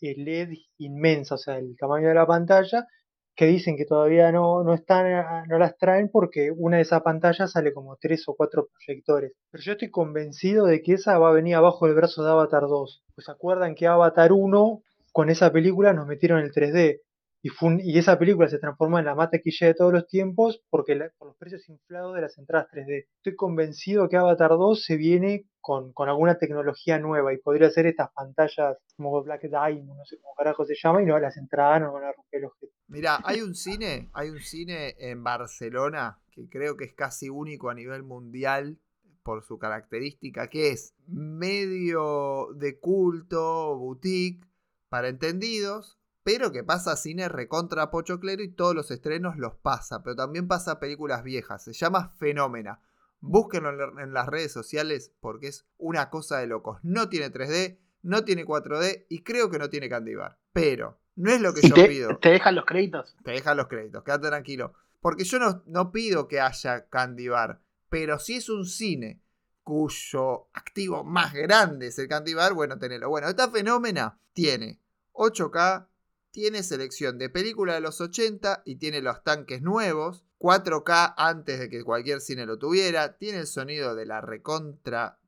eh, 0.00 0.14
LED 0.16 0.54
inmensa, 0.78 1.34
o 1.34 1.38
sea, 1.38 1.58
el 1.58 1.76
tamaño 1.76 2.08
de 2.08 2.14
la 2.14 2.26
pantalla, 2.26 2.86
que 3.36 3.46
dicen 3.46 3.76
que 3.76 3.84
todavía 3.84 4.32
no, 4.32 4.64
no 4.64 4.72
están, 4.72 5.06
ah, 5.06 5.44
no 5.46 5.58
las 5.58 5.76
traen 5.76 6.08
porque 6.10 6.50
una 6.56 6.78
de 6.78 6.82
esas 6.82 7.02
pantallas 7.02 7.52
sale 7.52 7.74
como 7.74 7.96
tres 7.96 8.26
o 8.28 8.34
cuatro 8.34 8.68
proyectores. 8.72 9.32
Pero 9.50 9.62
yo 9.62 9.72
estoy 9.72 9.90
convencido 9.90 10.64
de 10.66 10.82
que 10.82 10.94
esa 10.94 11.18
va 11.18 11.28
a 11.28 11.32
venir 11.32 11.54
abajo 11.54 11.86
del 11.86 11.94
brazo 11.94 12.24
de 12.24 12.30
Avatar 12.30 12.62
2. 12.62 13.04
Pues 13.14 13.28
acuerdan 13.28 13.74
que 13.74 13.86
Avatar 13.86 14.32
1 14.32 14.82
con 15.12 15.30
esa 15.30 15.52
película 15.52 15.92
nos 15.92 16.06
metieron 16.06 16.40
el 16.40 16.50
3D. 16.50 17.00
Y, 17.82 17.98
esa 17.98 18.18
película 18.18 18.48
se 18.48 18.58
transformó 18.58 18.98
en 18.98 19.04
la 19.04 19.14
más 19.14 19.30
taquillera 19.30 19.68
de 19.68 19.74
todos 19.74 19.92
los 19.92 20.06
tiempos 20.06 20.62
porque 20.70 20.94
la- 20.94 21.10
por 21.18 21.28
los 21.28 21.36
precios 21.36 21.68
inflados 21.68 22.14
de 22.14 22.22
las 22.22 22.36
entradas 22.38 22.68
3D. 22.70 23.08
Estoy 23.16 23.36
convencido 23.36 24.08
que 24.08 24.16
Avatar 24.16 24.50
2 24.50 24.84
se 24.84 24.96
viene 24.96 25.46
con, 25.60 25.92
con 25.92 26.08
alguna 26.08 26.38
tecnología 26.38 26.98
nueva 26.98 27.32
y 27.32 27.38
podría 27.38 27.70
ser 27.70 27.86
estas 27.86 28.10
pantallas 28.12 28.76
como 28.96 29.22
Black 29.22 29.42
Diamond, 29.42 29.96
no 29.96 30.04
sé 30.04 30.18
cómo 30.20 30.34
carajo 30.36 30.64
se 30.64 30.74
llama, 30.80 31.02
y 31.02 31.06
no, 31.06 31.18
las 31.18 31.36
entradas 31.36 31.80
no 31.80 31.92
van 31.92 32.04
a 32.04 32.12
romper 32.12 32.44
objeto. 32.44 32.72
Mira, 32.88 33.18
hay 33.24 33.40
un 33.40 33.54
cine, 33.54 34.08
hay 34.12 34.30
un 34.30 34.38
cine 34.40 34.94
en 34.98 35.24
Barcelona 35.24 36.18
que 36.30 36.48
creo 36.48 36.76
que 36.76 36.84
es 36.84 36.94
casi 36.94 37.28
único 37.28 37.68
a 37.68 37.74
nivel 37.74 38.02
mundial 38.02 38.78
por 39.22 39.42
su 39.42 39.58
característica, 39.58 40.48
que 40.48 40.70
es 40.70 40.94
medio 41.08 42.48
de 42.54 42.78
culto, 42.78 43.76
boutique, 43.76 44.46
para 44.88 45.08
entendidos, 45.08 45.95
pero 46.26 46.50
que 46.50 46.64
pasa 46.64 46.96
cine 46.96 47.28
recontra 47.28 47.88
pochoclero 47.88 48.42
y 48.42 48.48
todos 48.48 48.74
los 48.74 48.90
estrenos 48.90 49.36
los 49.36 49.54
pasa, 49.54 50.02
pero 50.02 50.16
también 50.16 50.48
pasa 50.48 50.80
películas 50.80 51.22
viejas. 51.22 51.62
Se 51.62 51.72
llama 51.72 52.08
Fenómena. 52.18 52.80
Búsquenlo 53.20 53.70
en 53.70 53.78
la- 53.78 54.02
en 54.02 54.12
las 54.12 54.26
redes 54.26 54.50
sociales 54.50 55.12
porque 55.20 55.46
es 55.46 55.66
una 55.78 56.10
cosa 56.10 56.38
de 56.38 56.48
locos. 56.48 56.80
No 56.82 57.08
tiene 57.08 57.30
3D, 57.30 57.78
no 58.02 58.24
tiene 58.24 58.44
4D 58.44 59.06
y 59.08 59.22
creo 59.22 59.50
que 59.50 59.60
no 59.60 59.70
tiene 59.70 59.88
Candy 59.88 60.16
Bar. 60.16 60.36
Pero 60.52 60.98
no 61.14 61.30
es 61.30 61.40
lo 61.40 61.54
que 61.54 61.62
yo 61.62 61.76
te, 61.76 61.86
pido 61.86 62.18
te 62.18 62.30
dejan 62.30 62.56
los 62.56 62.64
créditos. 62.64 63.16
te 63.22 63.30
dejan 63.30 63.56
los 63.56 63.68
créditos, 63.68 64.02
quédate 64.02 64.26
tranquilo. 64.26 64.74
Porque 65.00 65.22
yo 65.22 65.38
no, 65.38 65.62
no 65.66 65.92
pido 65.92 66.26
que 66.26 66.40
haya 66.40 66.88
Candy 66.88 67.28
Bar, 67.28 67.60
pero 67.88 68.18
si 68.18 68.34
es 68.38 68.48
un 68.48 68.66
cine 68.66 69.22
cuyo 69.62 70.48
activo 70.54 71.04
más 71.04 71.32
grande 71.34 71.86
es 71.86 71.98
el 72.00 72.08
Candy 72.08 72.34
Bar, 72.34 72.52
bueno, 72.54 72.78
tenelo. 72.78 73.08
Bueno, 73.10 73.28
esta 73.28 73.48
fenómena 73.48 74.18
tiene 74.32 74.80
8K, 75.12 75.86
tiene 76.36 76.62
selección 76.62 77.16
de 77.16 77.30
película 77.30 77.72
de 77.72 77.80
los 77.80 77.98
80 78.02 78.60
y 78.66 78.76
tiene 78.76 79.00
los 79.00 79.24
tanques 79.24 79.62
nuevos, 79.62 80.22
4K 80.38 81.14
antes 81.16 81.58
de 81.58 81.70
que 81.70 81.82
cualquier 81.82 82.20
cine 82.20 82.44
lo 82.44 82.58
tuviera, 82.58 83.16
tiene 83.16 83.38
el 83.38 83.46
sonido 83.46 83.94
de 83.94 84.04
la 84.04 84.20
recontra 84.20 85.18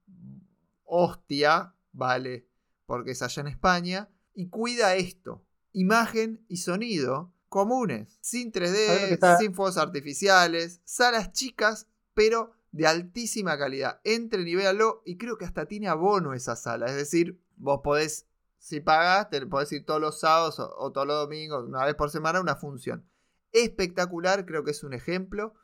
hostia, 0.85 1.75
¿vale? 1.93 2.47
Porque 2.85 3.13
es 3.13 3.23
allá 3.23 3.41
en 3.41 3.47
España, 3.47 4.11
y 4.35 4.51
cuida 4.51 4.97
esto, 4.97 5.43
imagen 5.73 6.45
y 6.47 6.59
sonido 6.59 7.33
comunes, 7.49 8.19
sin 8.21 8.53
¿Sabés 8.53 8.73
lo 8.73 8.77
3D, 8.77 9.09
que 9.09 9.15
está- 9.15 9.39
sin 9.39 9.55
fuegos 9.55 9.79
artificiales, 9.79 10.83
salas 10.85 11.33
chicas, 11.33 11.87
pero 12.13 12.53
de 12.71 12.87
altísima 12.87 13.57
calidad. 13.57 13.99
Entren 14.05 14.47
y 14.47 14.55
véanlo, 14.55 15.01
y 15.07 15.17
creo 15.17 15.39
que 15.39 15.47
hasta 15.47 15.65
tiene 15.65 15.89
abono 15.89 16.35
esa 16.35 16.55
sala, 16.55 16.85
es 16.85 16.97
decir, 16.97 17.41
vos 17.57 17.81
podés, 17.83 18.27
si 18.59 18.81
pagás, 18.81 19.31
te 19.31 19.45
podés 19.47 19.73
ir 19.73 19.85
todos 19.85 20.01
los 20.01 20.21
sábados 20.21 20.59
o, 20.59 20.71
o 20.79 20.93
todos 20.93 21.07
los 21.07 21.17
domingos, 21.17 21.65
una 21.67 21.85
vez 21.85 21.95
por 21.95 22.11
semana, 22.11 22.41
una 22.41 22.57
función. 22.57 23.09
Espectacular, 23.53 24.45
creo 24.47 24.65
que 24.65 24.73
es 24.73 24.85
un 24.85 24.93
ejemplo. 24.95 25.55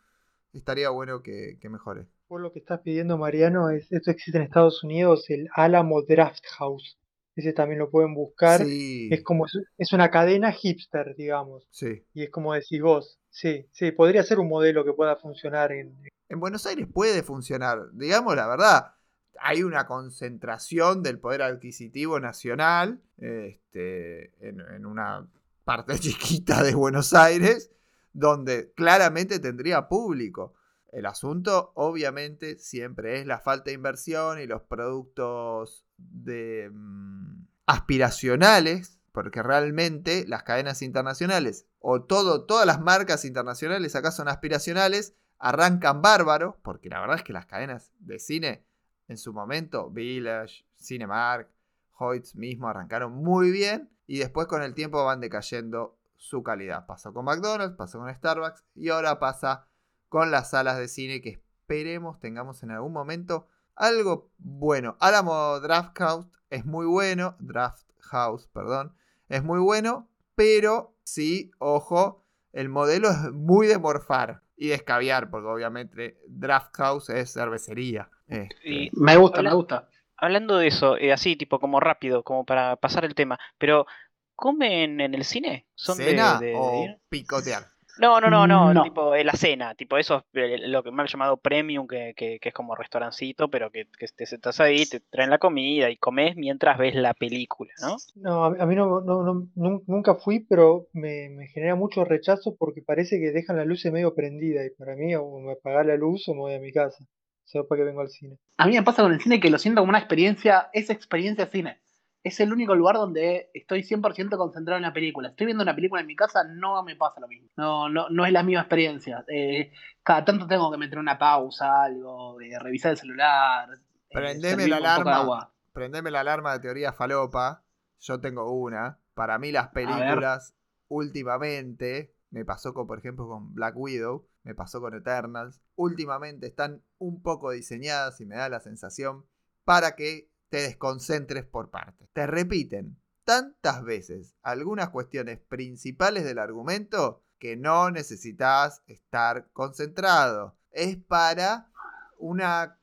Estaría 0.53 0.91
bueno 0.91 1.23
que, 1.23 1.59
que 1.61 1.69
mejore. 1.69 2.07
Vos 2.29 2.41
lo 2.41 2.53
que 2.53 2.59
estás 2.61 2.81
pidiendo, 2.81 3.19
Mariano, 3.19 3.71
es 3.71 3.91
esto 3.93 4.11
existe 4.11 4.39
en 4.39 4.45
Estados 4.45 4.83
Unidos, 4.83 5.29
el 5.29 5.49
Alamo 5.55 6.03
Draft 6.03 6.45
House. 6.59 6.99
Ese 7.37 7.53
también 7.53 7.81
lo 7.81 7.91
pueden 7.91 8.15
buscar. 8.15 8.65
Sí, 8.65 9.09
Es 9.13 9.23
como, 9.25 9.47
es 9.77 9.93
una 9.93 10.11
cadena 10.11 10.53
hipster, 10.53 11.17
digamos. 11.17 11.67
sí. 11.71 12.05
Y 12.15 12.23
es 12.23 12.31
como 12.31 12.55
decís 12.55 12.81
vos. 12.81 13.19
Sí, 13.31 13.69
sí, 13.73 13.91
podría 13.91 14.23
ser 14.23 14.39
un 14.39 14.49
modelo 14.49 14.85
que 14.85 14.93
pueda 14.93 15.17
funcionar 15.17 15.73
en, 15.73 15.99
En 16.29 16.39
Buenos 16.41 16.65
Aires 16.67 16.87
puede 16.93 17.25
funcionar. 17.25 17.91
Digamos 17.93 18.37
la 18.37 18.47
verdad, 18.47 18.95
hay 19.41 19.63
una 19.63 19.87
concentración 19.87 21.03
del 21.03 21.19
poder 21.19 21.43
adquisitivo 21.43 22.21
nacional 22.21 23.01
este, 23.19 24.33
en, 24.47 24.87
una 24.87 25.27
parte 25.65 25.99
chiquita 25.99 26.63
de 26.63 26.75
Buenos 26.75 27.15
Aires, 27.15 27.71
donde 28.13 28.73
claramente 28.75 29.39
tendría 29.39 29.89
público. 29.89 30.55
El 30.93 31.07
asunto, 31.07 31.73
obviamente, 31.75 32.59
siempre 32.59 33.21
es 33.21 33.27
la 33.27 33.41
falta 33.41 33.65
de 33.67 33.73
inversión 33.73 34.41
y 34.41 34.47
los 34.47 34.63
productos 34.63 35.85
de, 35.97 36.71
mm, 36.73 37.47
aspiracionales, 37.67 39.01
porque 39.13 39.43
realmente 39.43 40.25
las 40.27 40.43
cadenas 40.43 40.83
internacionales 40.83 41.67
o 41.79 42.03
todo, 42.03 42.45
todas 42.47 42.67
las 42.67 42.81
marcas 42.81 43.25
internacionales 43.25 43.95
acá 43.95 44.11
son 44.11 44.29
aspiracionales, 44.29 45.15
arrancan 45.39 46.03
bárbaros, 46.03 46.57
porque 46.63 46.89
la 46.89 47.01
verdad 47.01 47.17
es 47.17 47.23
que 47.23 47.33
las 47.33 47.47
cadenas 47.47 47.93
de 47.99 48.19
cine 48.19 48.65
en 49.09 49.19
su 49.19 49.33
momento, 49.33 49.91
Village, 49.91 50.67
Cinemark, 50.77 51.51
Hoyts 51.99 52.35
mismo 52.35 52.69
arrancaron 52.69 53.13
muy 53.13 53.51
bien 53.51 53.91
y 54.07 54.19
después 54.19 54.47
con 54.47 54.63
el 54.63 54.75
tiempo 54.75 55.05
van 55.05 55.21
decayendo 55.21 55.97
su 56.17 56.43
calidad. 56.43 56.87
Pasó 56.87 57.13
con 57.13 57.25
McDonald's, 57.25 57.77
pasó 57.77 57.99
con 57.99 58.13
Starbucks 58.13 58.65
y 58.75 58.89
ahora 58.89 59.19
pasa 59.19 59.67
con 60.09 60.31
las 60.31 60.51
salas 60.51 60.79
de 60.79 60.89
cine 60.89 61.21
que 61.21 61.31
esperemos 61.31 62.21
tengamos 62.21 62.63
en 62.63 62.71
algún 62.71 62.93
momento 62.93 63.49
algo 63.75 64.31
bueno. 64.39 64.97
Alamo 65.01 65.61
Draft 65.61 65.97
House 65.99 66.29
es 66.51 66.65
muy 66.65 66.87
bueno, 66.87 67.37
Draft 67.41 67.91
House, 68.01 68.49
perdón, 68.49 68.95
es 69.29 69.43
muy 69.43 69.59
bueno, 69.61 70.09
pero 70.35 70.95
sí, 71.03 71.51
ojo, 71.59 72.25
el 72.53 72.69
modelo 72.69 73.11
es 73.11 73.33
muy 73.33 73.67
de 73.67 73.79
morfar 73.79 74.43
y 74.57 74.69
de 74.69 74.75
escabiar, 74.75 75.31
porque 75.31 75.49
obviamente 75.49 76.21
Draft 76.29 76.77
House 76.77 77.11
es 77.11 77.33
cervecería. 77.33 78.11
Este, 78.43 78.69
Y 78.69 78.91
Me 78.95 79.17
gusta, 79.17 79.43
me 79.43 79.53
gusta. 79.55 79.89
hablando 80.17 80.57
de 80.59 80.69
eso, 80.69 80.97
eh, 80.97 81.13
así, 81.13 81.37
tipo 81.37 81.59
como 81.61 81.81
rápido, 81.81 82.23
como 82.23 82.45
para 82.45 82.77
pasar 82.77 83.05
el 83.05 83.15
tema, 83.15 83.39
pero 83.59 83.87
¿comen 84.35 85.01
en 85.01 85.15
el 85.15 85.25
cine? 85.25 85.67
¿Son 85.75 85.99
de- 85.99 86.05
¿Cena 86.05 86.39
de- 86.41 86.47
de 86.47 86.55
o 86.57 86.87
picotear? 87.09 87.65
No, 88.01 88.21
no, 88.21 88.29
no, 88.29 88.49
no, 88.49 88.75
No. 88.75 88.83
tipo 88.83 89.15
eh, 89.15 89.23
la 89.23 89.35
cena, 89.35 89.77
tipo 89.77 89.97
eso 89.97 90.25
es 90.33 90.43
eh, 90.43 90.59
lo 90.67 90.83
que 90.83 90.91
mal 90.91 91.07
llamado 91.07 91.37
premium, 91.37 91.87
que, 91.87 92.13
que, 92.17 92.41
que 92.41 92.49
es 92.49 92.55
como 92.55 92.75
restaurancito, 92.75 93.49
pero 93.49 93.71
que, 93.71 93.87
que 93.97 94.07
te 94.09 94.27
sentás 94.27 94.59
ahí, 94.59 94.85
te 94.87 94.99
traen 94.99 95.31
la 95.31 95.39
comida 95.39 95.89
y 95.91 95.97
comes 95.97 96.35
mientras 96.35 96.77
ves 96.77 96.97
la 96.97 97.15
película, 97.15 97.73
¿no? 97.81 97.97
No, 98.17 98.45
a 98.47 98.67
mí, 98.67 98.75
no, 98.75 99.01
no- 99.01 99.23
no- 99.23 99.49
nun- 99.55 99.85
nunca 99.87 100.17
fui, 100.17 100.41
pero 100.41 100.89
me, 100.93 101.29
me 101.29 101.47
genera 101.47 101.77
mucho 101.77 102.05
rechazo 102.05 102.57
porque 102.59 102.83
parece 102.83 103.21
que 103.21 103.31
dejan 103.31 103.57
la 103.59 103.65
luz 103.65 103.85
medio 103.85 104.13
prendida 104.13 104.65
y 104.67 104.71
para 104.71 104.97
mí 104.97 105.15
o 105.15 105.39
me 105.39 105.53
apagar 105.53 105.87
la 105.87 105.95
luz 105.97 106.27
o 106.29 106.35
me 106.35 106.41
voy 106.41 106.55
a 106.55 106.59
mi 106.61 106.73
casa. 106.73 107.05
Sea, 107.45 107.63
para 107.65 107.81
que 107.81 107.85
vengo 107.85 108.01
al 108.01 108.09
cine. 108.09 108.39
A 108.57 108.67
mí 108.67 108.75
me 108.75 108.83
pasa 108.83 109.03
con 109.03 109.13
el 109.13 109.21
cine 109.21 109.41
que 109.41 109.51
lo 109.51 109.59
siento 109.59 109.81
como 109.81 109.91
una 109.91 109.99
experiencia, 109.99 110.71
es 110.73 110.91
experiencia 110.91 111.47
cine. 111.47 111.81
Es 112.23 112.41
el 112.41 112.53
único 112.53 112.75
lugar 112.75 112.97
donde 112.97 113.51
estoy 113.53 113.83
100% 113.83 114.37
concentrado 114.39 114.79
en 114.79 114.83
la 114.85 114.95
película. 114.95 115.29
Estoy 115.29 115.45
viendo 115.47 115.63
una 115.63 115.75
película 115.75 116.01
en 116.01 116.07
mi 116.07 116.17
casa, 116.17 116.43
no 116.45 116.83
me 116.83 116.97
pasa 116.97 117.21
lo 117.21 117.29
mismo. 117.29 117.51
No, 117.57 117.91
no, 117.91 118.09
no 118.09 118.25
es 118.25 118.33
la 118.33 118.43
misma 118.43 118.63
experiencia. 118.63 119.25
Eh, 119.29 119.73
cada 120.03 120.25
tanto 120.25 120.47
tengo 120.47 120.71
que 120.73 120.79
meter 120.79 120.99
una 120.99 121.19
pausa, 121.19 121.83
algo, 121.85 122.41
eh, 122.41 122.59
revisar 122.59 122.93
el 122.93 122.97
celular. 122.97 123.69
eh, 123.75 123.79
Prendeme 124.11 124.67
la 124.69 124.77
alarma. 124.79 125.17
agua. 125.17 125.55
Prendeme 125.75 126.11
la 126.11 126.21
alarma 126.21 126.55
de 126.55 126.61
teoría 126.61 126.93
falopa. 126.95 127.63
Yo 128.01 128.19
tengo 128.21 128.51
una. 128.53 128.99
Para 129.13 129.39
mí 129.39 129.53
las 129.53 129.69
películas 129.69 130.55
últimamente, 130.89 132.15
me 132.31 132.45
pasó 132.45 132.73
con, 132.75 132.87
por 132.87 132.99
ejemplo, 132.99 133.29
con 133.29 133.55
Black 133.55 133.77
Widow, 133.77 134.27
me 134.45 134.55
pasó 134.55 134.81
con 134.81 134.95
Eternals, 134.95 135.61
últimamente 135.75 136.47
están 136.47 136.83
un 136.99 137.23
poco 137.23 137.51
diseñadas 137.51 138.21
y 138.21 138.27
me 138.27 138.37
da 138.37 138.49
la 138.49 138.61
sensación 138.61 139.27
para 139.65 139.97
que 139.97 140.31
te 140.51 140.59
desconcentres 140.59 141.45
por 141.45 141.71
partes. 141.71 142.09
Te 142.13 142.27
repiten 142.27 142.97
tantas 143.25 143.83
veces 143.83 144.37
algunas 144.43 144.91
cuestiones 144.91 145.41
principales 145.41 146.25
del 146.25 146.39
argumento 146.39 147.25
que 147.39 147.57
no 147.57 147.91
necesitas 147.91 148.83
estar 148.87 149.51
concentrado. 149.53 150.57
Es 150.71 150.97
para 150.97 151.71
una 152.19 152.79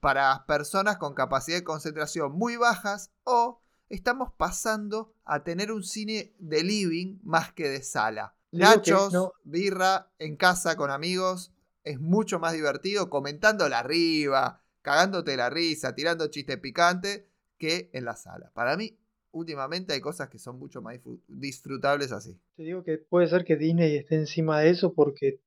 para 0.00 0.46
personas 0.46 0.98
con 0.98 1.14
capacidad 1.14 1.56
de 1.56 1.64
concentración 1.64 2.32
muy 2.32 2.56
bajas 2.56 3.10
o 3.24 3.60
estamos 3.88 4.32
pasando 4.36 5.14
a 5.24 5.42
tener 5.42 5.72
un 5.72 5.82
cine 5.82 6.34
de 6.38 6.62
living 6.62 7.18
más 7.24 7.52
que 7.52 7.68
de 7.68 7.82
sala. 7.82 8.35
Nachos, 8.52 9.12
birra 9.44 10.10
en 10.18 10.36
casa 10.36 10.76
con 10.76 10.90
amigos 10.90 11.52
es 11.84 12.00
mucho 12.00 12.38
más 12.38 12.52
divertido 12.52 13.08
comentándola 13.08 13.78
arriba, 13.78 14.60
cagándote 14.82 15.36
la 15.36 15.50
risa, 15.50 15.94
tirando 15.94 16.26
chistes 16.28 16.58
picantes 16.58 17.24
que 17.58 17.90
en 17.92 18.04
la 18.04 18.16
sala. 18.16 18.50
Para 18.54 18.76
mí, 18.76 18.98
últimamente 19.30 19.92
hay 19.92 20.00
cosas 20.00 20.28
que 20.28 20.38
son 20.38 20.58
mucho 20.58 20.82
más 20.82 20.98
disfrutables 21.28 22.12
así. 22.12 22.38
Te 22.56 22.64
digo 22.64 22.82
que 22.82 22.98
puede 22.98 23.28
ser 23.28 23.44
que 23.44 23.56
Disney 23.56 23.96
esté 23.96 24.16
encima 24.16 24.60
de 24.60 24.70
eso 24.70 24.94
porque 24.94 25.40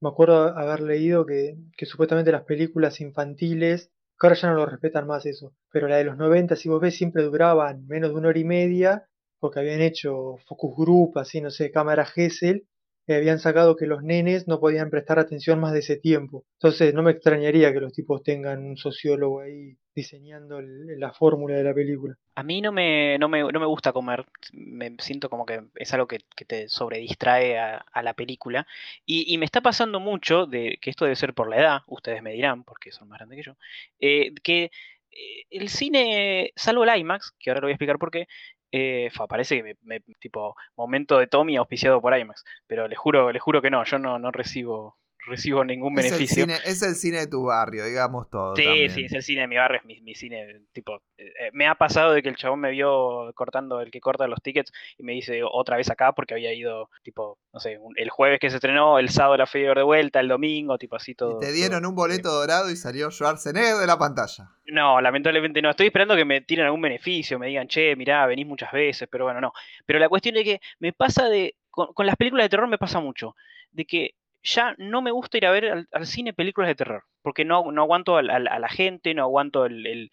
me 0.00 0.08
acuerdo 0.08 0.56
haber 0.56 0.80
leído 0.80 1.26
que, 1.26 1.56
que 1.76 1.86
supuestamente 1.86 2.32
las 2.32 2.44
películas 2.44 3.00
infantiles, 3.00 3.90
que 4.18 4.26
ahora 4.26 4.36
ya 4.36 4.48
no 4.50 4.54
lo 4.54 4.66
respetan 4.66 5.06
más 5.06 5.26
eso, 5.26 5.52
pero 5.70 5.88
la 5.88 5.96
de 5.96 6.04
los 6.04 6.16
90, 6.16 6.54
si 6.56 6.68
vos 6.68 6.80
ves, 6.80 6.96
siempre 6.96 7.22
duraban 7.22 7.86
menos 7.86 8.10
de 8.10 8.16
una 8.16 8.28
hora 8.28 8.38
y 8.38 8.44
media 8.44 9.08
porque 9.42 9.58
habían 9.58 9.80
hecho 9.80 10.36
focus 10.46 10.76
group, 10.76 11.18
así, 11.18 11.40
no 11.40 11.50
sé, 11.50 11.72
cámara 11.72 12.04
Gesell, 12.04 12.68
y 13.08 13.12
habían 13.12 13.40
sacado 13.40 13.74
que 13.74 13.86
los 13.86 14.04
nenes 14.04 14.46
no 14.46 14.60
podían 14.60 14.88
prestar 14.88 15.18
atención 15.18 15.58
más 15.58 15.72
de 15.72 15.80
ese 15.80 15.96
tiempo. 15.96 16.44
Entonces 16.60 16.94
no 16.94 17.02
me 17.02 17.10
extrañaría 17.10 17.72
que 17.72 17.80
los 17.80 17.92
tipos 17.92 18.22
tengan 18.22 18.64
un 18.64 18.76
sociólogo 18.76 19.40
ahí 19.40 19.76
diseñando 19.96 20.60
la 20.62 21.12
fórmula 21.12 21.56
de 21.56 21.64
la 21.64 21.74
película. 21.74 22.14
A 22.36 22.44
mí 22.44 22.60
no 22.60 22.70
me, 22.70 23.18
no 23.18 23.28
me, 23.28 23.42
no 23.42 23.58
me 23.58 23.66
gusta 23.66 23.92
comer, 23.92 24.24
me 24.52 24.94
siento 25.00 25.28
como 25.28 25.44
que 25.44 25.64
es 25.74 25.92
algo 25.92 26.06
que, 26.06 26.20
te 26.46 26.68
sobredistrae 26.68 27.58
a, 27.58 27.78
a 27.78 28.02
la 28.04 28.14
película. 28.14 28.64
Y, 29.04 29.36
me 29.38 29.44
está 29.44 29.60
pasando 29.60 29.98
mucho, 29.98 30.46
de 30.46 30.78
que 30.80 30.90
esto 30.90 31.04
debe 31.04 31.16
ser 31.16 31.34
por 31.34 31.50
la 31.50 31.56
edad, 31.56 31.80
ustedes 31.88 32.22
me 32.22 32.32
dirán, 32.32 32.62
porque 32.62 32.92
son 32.92 33.08
más 33.08 33.18
grandes 33.18 33.38
que 33.38 33.42
yo, 33.42 33.56
eh, 33.98 34.32
que 34.44 34.70
eh, 35.10 35.44
el 35.50 35.68
cine, 35.68 36.52
salvo 36.56 36.84
el 36.84 37.00
IMAX, 37.00 37.32
que 37.38 37.50
ahora 37.50 37.60
lo 37.60 37.66
voy 37.66 37.72
a 37.72 37.74
explicar 37.74 37.98
por 37.98 38.10
qué, 38.10 38.26
eh, 38.72 39.10
parece 39.28 39.62
que 39.62 39.76
me, 39.82 40.00
tipo 40.18 40.56
momento 40.76 41.18
de 41.18 41.26
Tommy 41.26 41.56
auspiciado 41.56 42.00
por 42.00 42.16
IMAX, 42.16 42.44
pero 42.66 42.88
les 42.88 42.98
juro, 42.98 43.30
les 43.30 43.42
juro 43.42 43.62
que 43.62 43.70
no, 43.70 43.84
yo 43.84 43.98
no, 43.98 44.18
no 44.18 44.30
recibo 44.32 44.96
recibo 45.26 45.64
ningún 45.64 45.94
beneficio. 45.94 46.44
Es 46.64 46.82
el, 46.82 46.94
cine, 46.94 47.18
de 47.18 47.26
tu 47.26 47.44
barrio, 47.44 47.84
digamos 47.84 48.28
todo. 48.28 48.56
Sí, 48.56 48.88
sí, 48.88 49.04
es 49.04 49.12
el 49.12 49.22
cine 49.22 49.42
de 49.42 49.46
mi 49.46 49.56
barrio, 49.56 49.80
es 49.86 50.02
mi, 50.02 50.14
cine. 50.14 50.62
Tipo, 50.72 51.02
eh, 51.16 51.50
me 51.52 51.66
ha 51.66 51.74
pasado 51.74 52.12
de 52.12 52.22
que 52.22 52.28
el 52.28 52.36
chabón 52.36 52.60
me 52.60 52.70
vio 52.70 53.32
cortando, 53.34 53.80
el 53.80 53.90
que 53.90 54.00
corta 54.00 54.26
los 54.26 54.42
tickets, 54.42 54.72
y 54.98 55.02
me 55.02 55.12
dice 55.12 55.42
otra 55.44 55.76
vez 55.76 55.90
acá 55.90 56.12
porque 56.12 56.34
había 56.34 56.52
ido, 56.52 56.90
tipo, 57.02 57.38
no 57.52 57.60
sé, 57.60 57.78
el 57.96 58.10
jueves 58.10 58.40
que 58.40 58.50
se 58.50 58.56
estrenó, 58.56 58.98
el 58.98 59.10
sábado 59.10 59.36
la 59.36 59.46
fui 59.46 59.62
de 59.62 59.82
vuelta, 59.82 60.20
el 60.20 60.28
domingo, 60.28 60.78
tipo 60.78 60.96
así 60.96 61.14
todo. 61.14 61.38
Y 61.38 61.40
te 61.40 61.52
dieron 61.52 61.86
un 61.86 61.94
boleto 61.94 62.30
dorado 62.30 62.70
y 62.70 62.76
salió 62.76 63.10
Schwarzenegger 63.10 63.76
de 63.76 63.86
la 63.86 63.98
pantalla. 63.98 64.50
No, 64.66 65.00
lamentablemente 65.00 65.62
no. 65.62 65.70
Estoy 65.70 65.86
esperando 65.86 66.16
que 66.16 66.24
me 66.24 66.40
tiren 66.40 66.66
algún 66.66 66.80
beneficio, 66.80 67.38
me 67.38 67.48
digan, 67.48 67.68
che, 67.68 67.94
mirá, 67.96 68.26
venís 68.26 68.46
muchas 68.46 68.72
veces, 68.72 69.08
pero 69.10 69.24
bueno, 69.24 69.40
no. 69.40 69.52
Pero 69.86 69.98
la 69.98 70.08
cuestión 70.08 70.36
es 70.36 70.44
que 70.44 70.60
me 70.78 70.92
pasa 70.92 71.28
de. 71.28 71.56
con 71.70 72.06
las 72.06 72.16
películas 72.16 72.44
de 72.44 72.50
terror 72.50 72.68
me 72.68 72.78
pasa 72.78 73.00
mucho. 73.00 73.36
De 73.70 73.86
que 73.86 74.14
ya 74.42 74.74
no 74.78 75.02
me 75.02 75.12
gusta 75.12 75.36
ir 75.36 75.46
a 75.46 75.52
ver 75.52 75.86
al, 75.90 76.06
cine 76.06 76.32
películas 76.32 76.68
de 76.68 76.74
terror, 76.74 77.04
porque 77.22 77.44
no, 77.44 77.70
no 77.70 77.82
aguanto 77.82 78.16
a, 78.16 78.22
la 78.22 78.68
gente, 78.68 79.14
no 79.14 79.22
aguanto 79.22 79.66
el, 79.66 80.10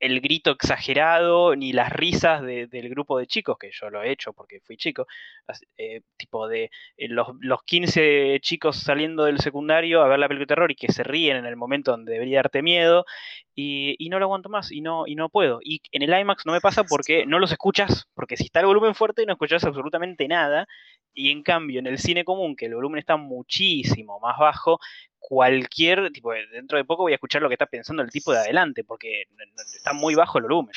grito 0.00 0.52
exagerado, 0.52 1.56
ni 1.56 1.72
las 1.72 1.92
risas 1.92 2.42
del 2.42 2.88
grupo 2.88 3.18
de 3.18 3.26
chicos, 3.26 3.58
que 3.58 3.70
yo 3.72 3.90
lo 3.90 4.02
he 4.02 4.12
hecho 4.12 4.32
porque 4.32 4.60
fui 4.60 4.76
chico, 4.76 5.06
eh, 5.76 6.02
tipo 6.16 6.46
de 6.48 6.70
eh, 6.96 7.08
los, 7.08 7.28
los 7.40 7.62
15 7.64 8.38
chicos 8.40 8.78
saliendo 8.78 9.24
del 9.24 9.40
secundario 9.40 10.02
a 10.02 10.08
ver 10.08 10.18
la 10.18 10.28
película 10.28 10.44
de 10.44 10.54
terror 10.54 10.70
y 10.70 10.76
que 10.76 10.92
se 10.92 11.02
ríen 11.02 11.36
en 11.36 11.46
el 11.46 11.56
momento 11.56 11.90
donde 11.90 12.12
debería 12.12 12.38
darte 12.38 12.62
miedo, 12.62 13.06
y, 13.58 13.96
y, 13.98 14.10
no 14.10 14.18
lo 14.18 14.26
aguanto 14.26 14.50
más, 14.50 14.70
y 14.70 14.82
no, 14.82 15.06
y 15.06 15.14
no 15.14 15.30
puedo. 15.30 15.60
Y 15.62 15.80
en 15.90 16.02
el 16.02 16.20
IMAX 16.20 16.44
no 16.44 16.52
me 16.52 16.60
pasa 16.60 16.84
porque 16.84 17.24
no 17.24 17.38
los 17.38 17.50
escuchas, 17.50 18.06
porque 18.14 18.36
si 18.36 18.44
está 18.44 18.60
el 18.60 18.66
volumen 18.66 18.94
fuerte 18.94 19.24
no 19.24 19.32
escuchas 19.32 19.64
absolutamente 19.64 20.28
nada, 20.28 20.68
y 21.14 21.30
en 21.30 21.42
cambio, 21.42 21.80
en 21.80 21.86
el 21.86 21.98
cine 21.98 22.24
común, 22.24 22.54
que 22.54 22.66
el 22.66 22.74
volumen 22.74 22.98
está 22.98 23.16
muchísimo 23.16 24.20
más 24.20 24.38
bajo, 24.38 24.78
cualquier 25.18 26.12
tipo, 26.12 26.32
dentro 26.52 26.76
de 26.76 26.84
poco 26.84 27.04
voy 27.04 27.12
a 27.12 27.16
escuchar 27.16 27.40
lo 27.40 27.48
que 27.48 27.54
está 27.54 27.64
pensando 27.64 28.02
el 28.02 28.10
tipo 28.10 28.30
de 28.30 28.40
adelante, 28.40 28.84
porque 28.84 29.22
está 29.74 29.94
muy 29.94 30.14
bajo 30.14 30.36
el 30.36 30.44
volumen. 30.44 30.74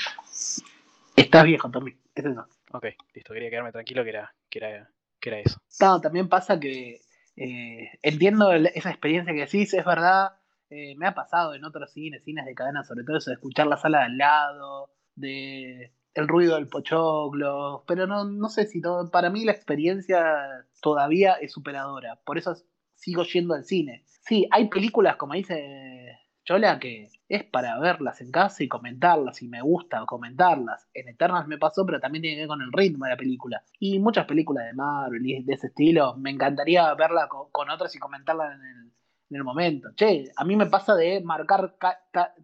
Estás 1.18 1.44
viejo, 1.44 1.70
Tommy. 1.70 1.92
Es 2.16 2.26
eso. 2.26 2.48
Ok, 2.72 2.86
listo, 3.14 3.34
quería 3.34 3.50
quedarme 3.50 3.74
tranquilo 3.74 4.04
que 4.04 4.10
era, 4.10 4.34
que 4.50 4.60
era, 4.60 4.90
que 5.20 5.30
era 5.30 5.40
eso. 5.40 5.62
No, 5.82 6.00
también 6.00 6.30
pasa 6.30 6.60
que 6.60 7.02
eh, 7.36 7.92
entiendo 8.02 8.54
esa 8.54 8.90
experiencia 8.90 9.34
que 9.34 9.42
decís, 9.42 9.74
es 9.74 9.86
verdad, 9.86 10.39
eh, 10.70 10.96
me 10.98 11.08
ha 11.08 11.14
pasado 11.14 11.54
en 11.54 11.64
otros 11.66 11.92
cines, 11.92 12.24
cines 12.24 12.46
de 12.46 12.56
cadena, 12.56 12.84
sobre 12.84 13.04
todo 13.04 13.18
eso 13.18 13.32
de 13.32 13.36
escuchar 13.36 13.68
la 13.68 13.78
sala 13.78 14.00
de 14.00 14.06
al 14.06 14.18
lado, 14.18 14.92
de 15.16 15.94
el 16.16 16.28
ruido 16.28 16.56
del 16.56 16.68
pochoclo, 16.68 17.84
pero 17.88 18.08
no, 18.08 18.26
no 18.26 18.50
sé 18.50 18.66
si 18.66 18.82
para 19.12 19.30
mí 19.30 19.46
la 19.46 19.52
experiencia 19.52 20.66
todavía 20.82 21.34
es 21.34 21.52
superadora, 21.54 22.20
por 22.26 22.38
eso 22.38 22.56
sigo 22.96 23.24
yendo 23.24 23.54
al 23.54 23.64
cine. 23.64 24.04
Sí, 24.22 24.48
hay 24.52 24.68
películas, 24.70 25.16
como 25.16 25.34
dice 25.34 26.18
Chola, 26.50 26.80
que 26.80 27.10
es 27.28 27.44
para 27.44 27.80
verlas 27.80 28.22
en 28.22 28.32
casa 28.32 28.64
y 28.64 28.68
comentarlas, 28.68 29.42
y 29.44 29.48
me 29.48 29.62
gusta 29.62 30.04
comentarlas. 30.08 30.90
En 30.96 31.08
Eternals 31.08 31.48
me 31.48 31.60
pasó, 31.60 31.86
pero 31.86 32.00
también 32.00 32.24
tiene 32.24 32.38
que 32.38 32.42
ver 32.42 32.48
con 32.48 32.62
el 32.62 32.72
ritmo 32.74 33.06
de 33.06 33.12
la 33.12 33.18
película. 33.18 33.64
Y 33.80 34.00
muchas 34.00 34.26
películas 34.26 34.66
de 34.66 34.74
Marvel 34.74 35.26
y 35.26 35.44
de 35.44 35.54
ese 35.54 35.68
estilo, 35.68 36.16
me 36.18 36.32
encantaría 36.32 36.92
verla 36.96 37.28
con, 37.28 37.70
otras 37.70 37.96
y 37.96 38.00
comentarla 38.00 38.54
en 38.54 38.62
el, 38.62 38.92
en 39.30 39.36
el 39.38 39.44
momento. 39.44 39.90
Che, 39.96 40.32
a 40.36 40.44
mí 40.46 40.56
me 40.56 40.66
pasa 40.68 40.96
de 40.96 41.22
marcar 41.22 41.78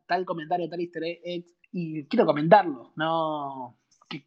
tal 0.06 0.26
comentario, 0.26 0.70
tal 0.70 0.80
easter 0.80 1.04
egg, 1.04 1.46
y 1.72 2.06
quiero 2.06 2.26
comentarlo, 2.26 2.94
no 2.96 3.78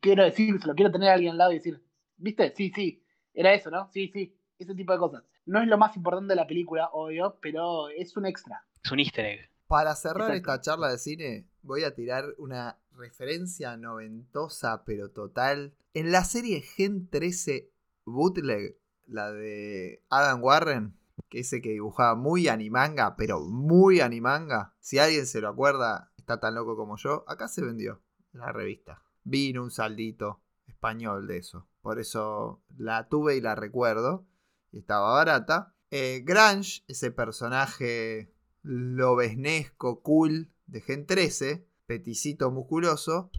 quiero 0.00 0.24
decírselo, 0.24 0.74
quiero 0.74 0.92
tener 0.92 1.08
a 1.08 1.14
alguien 1.14 1.32
al 1.32 1.38
lado 1.38 1.52
y 1.52 1.56
decir, 1.56 1.82
¿viste? 2.16 2.52
Sí, 2.54 2.70
sí, 2.74 3.02
era 3.32 3.54
eso, 3.54 3.70
¿no? 3.70 3.88
Sí, 3.92 4.10
sí, 4.12 4.36
ese 4.58 4.74
tipo 4.74 4.92
de 4.92 4.98
cosas. 4.98 5.24
No 5.46 5.62
es 5.62 5.68
lo 5.68 5.78
más 5.78 5.96
importante 5.96 6.32
de 6.32 6.36
la 6.36 6.46
película, 6.46 6.90
obvio, 6.92 7.38
pero 7.40 7.88
es 7.88 8.16
un 8.16 8.26
extra. 8.26 8.66
Es 8.84 8.92
un 8.92 9.00
easter 9.00 9.24
egg. 9.24 9.50
Para 9.66 9.94
cerrar 9.94 10.34
esta 10.34 10.60
charla 10.60 10.88
de 10.88 10.98
cine, 10.98 11.46
voy 11.62 11.84
a 11.84 11.94
tirar 11.94 12.24
una 12.38 12.78
referencia 12.92 13.76
noventosa, 13.76 14.84
pero 14.84 15.10
total. 15.10 15.74
En 15.94 16.10
la 16.10 16.24
serie 16.24 16.60
Gen 16.60 17.08
13 17.08 17.70
Bootleg, 18.04 18.78
la 19.06 19.32
de 19.32 20.02
Adam 20.10 20.42
Warren, 20.42 20.94
que 21.28 21.40
ese 21.40 21.60
que 21.60 21.70
dibujaba 21.70 22.14
muy 22.14 22.48
animanga, 22.48 23.16
pero 23.16 23.40
muy 23.40 24.00
animanga. 24.00 24.74
Si 24.80 24.98
alguien 24.98 25.26
se 25.26 25.40
lo 25.40 25.48
acuerda, 25.48 26.12
está 26.16 26.40
tan 26.40 26.54
loco 26.54 26.76
como 26.76 26.96
yo, 26.96 27.24
acá 27.28 27.48
se 27.48 27.64
vendió 27.64 28.02
la 28.32 28.52
revista. 28.52 29.02
Vino 29.24 29.62
un 29.62 29.70
saldito 29.70 30.40
español 30.66 31.26
de 31.26 31.38
eso. 31.38 31.66
Por 31.82 31.98
eso 31.98 32.62
la 32.76 33.08
tuve 33.08 33.36
y 33.36 33.40
la 33.40 33.54
recuerdo. 33.54 34.26
Y 34.72 34.78
estaba 34.78 35.12
barata. 35.12 35.74
Eh, 35.90 36.22
Grange, 36.24 36.82
ese 36.86 37.10
personaje 37.10 38.32
lobesnesco, 38.62 40.02
cool 40.02 40.52
de 40.66 40.82
Gen 40.82 41.06
13, 41.06 41.66
peticito 41.86 42.50
musculoso, 42.50 43.30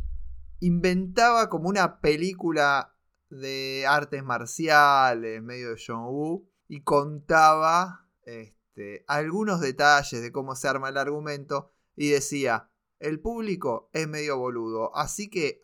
inventaba 0.59 1.49
como 1.49 1.69
una 1.69 2.01
película 2.01 2.95
de 3.29 3.85
artes 3.87 4.23
marciales, 4.23 5.43
medio 5.43 5.69
de 5.69 5.81
John 5.85 6.05
Woo, 6.05 6.48
y 6.69 6.81
contaba 6.81 8.07
este, 8.23 9.03
algunos 9.07 9.59
detalles 9.59 10.21
de 10.21 10.31
cómo 10.31 10.55
se 10.55 10.67
arma 10.69 10.89
el 10.89 10.97
argumento 10.97 11.71
y 11.95 12.11
decía, 12.11 12.69
el 12.99 13.19
público 13.19 13.89
es 13.91 14.07
medio 14.07 14.37
boludo, 14.37 14.95
así 14.95 15.29
que 15.29 15.61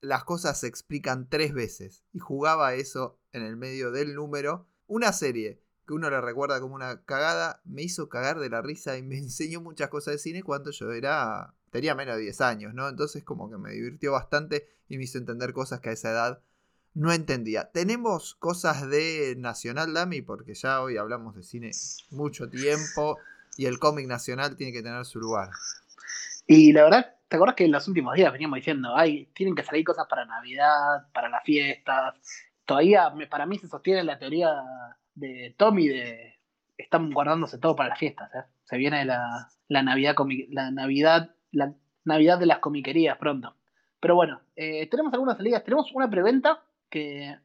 las 0.00 0.24
cosas 0.24 0.58
se 0.58 0.66
explican 0.66 1.28
tres 1.28 1.52
veces. 1.52 2.04
Y 2.12 2.18
jugaba 2.18 2.74
eso 2.74 3.20
en 3.32 3.42
el 3.44 3.56
medio 3.56 3.92
del 3.92 4.14
número. 4.14 4.66
Una 4.86 5.12
serie 5.12 5.62
que 5.86 5.92
uno 5.92 6.08
le 6.08 6.20
recuerda 6.20 6.60
como 6.60 6.74
una 6.74 7.04
cagada, 7.04 7.60
me 7.64 7.82
hizo 7.82 8.08
cagar 8.08 8.38
de 8.38 8.48
la 8.48 8.62
risa 8.62 8.96
y 8.96 9.02
me 9.02 9.18
enseñó 9.18 9.60
muchas 9.60 9.90
cosas 9.90 10.14
de 10.14 10.18
cine 10.18 10.42
cuando 10.42 10.70
yo 10.70 10.90
era... 10.92 11.54
tenía 11.70 11.94
menos 11.94 12.16
de 12.16 12.22
10 12.22 12.40
años, 12.40 12.74
¿no? 12.74 12.88
Entonces 12.88 13.24
como 13.24 13.50
que 13.50 13.58
me 13.58 13.72
divirtió 13.72 14.12
bastante 14.12 14.68
y 14.88 14.96
me 14.96 15.04
hizo 15.04 15.18
entender 15.18 15.52
cosas 15.52 15.80
que 15.80 15.90
a 15.90 15.92
esa 15.92 16.10
edad 16.10 16.42
no 16.94 17.12
entendía. 17.12 17.70
Tenemos 17.70 18.34
cosas 18.34 18.88
de 18.88 19.34
Nacional 19.38 19.94
Dami, 19.94 20.22
porque 20.22 20.54
ya 20.54 20.82
hoy 20.82 20.96
hablamos 20.96 21.34
de 21.36 21.42
cine 21.42 21.70
mucho 22.10 22.48
tiempo 22.48 23.18
y 23.56 23.66
el 23.66 23.78
cómic 23.78 24.06
nacional 24.06 24.56
tiene 24.56 24.72
que 24.72 24.82
tener 24.82 25.04
su 25.04 25.20
lugar. 25.20 25.50
Y 26.46 26.72
la 26.72 26.84
verdad, 26.84 27.14
¿te 27.28 27.36
acuerdas 27.36 27.56
que 27.56 27.64
en 27.64 27.72
los 27.72 27.86
últimos 27.86 28.14
días 28.14 28.32
veníamos 28.32 28.56
diciendo, 28.56 28.96
ay, 28.96 29.26
tienen 29.34 29.54
que 29.54 29.62
salir 29.62 29.84
cosas 29.84 30.06
para 30.08 30.24
Navidad, 30.24 31.08
para 31.12 31.28
las 31.28 31.44
fiestas? 31.44 32.14
Todavía 32.64 33.12
para 33.30 33.46
mí 33.46 33.58
se 33.58 33.68
sostiene 33.68 34.02
la 34.04 34.18
teoría 34.18 34.50
de 35.14 35.54
Tommy 35.56 35.88
de 35.88 36.40
están 36.76 37.12
guardándose 37.12 37.58
todo 37.58 37.76
para 37.76 37.90
las 37.90 37.98
fiestas. 37.98 38.34
¿eh? 38.34 38.44
Se 38.64 38.76
viene 38.76 39.04
la, 39.04 39.48
la 39.68 39.82
Navidad, 39.82 40.14
la 40.50 40.70
Navidad, 40.70 41.30
la, 41.52 41.74
Navidad 42.04 42.38
de 42.38 42.46
las 42.46 42.58
comiquerías 42.58 43.18
pronto. 43.18 43.54
Pero 44.00 44.14
bueno, 44.14 44.40
eh, 44.56 44.88
tenemos 44.88 45.12
algunas 45.12 45.36
salidas. 45.36 45.62
Tenemos 45.62 45.92
una 45.92 46.08
preventa 46.08 46.62
que 46.90 47.36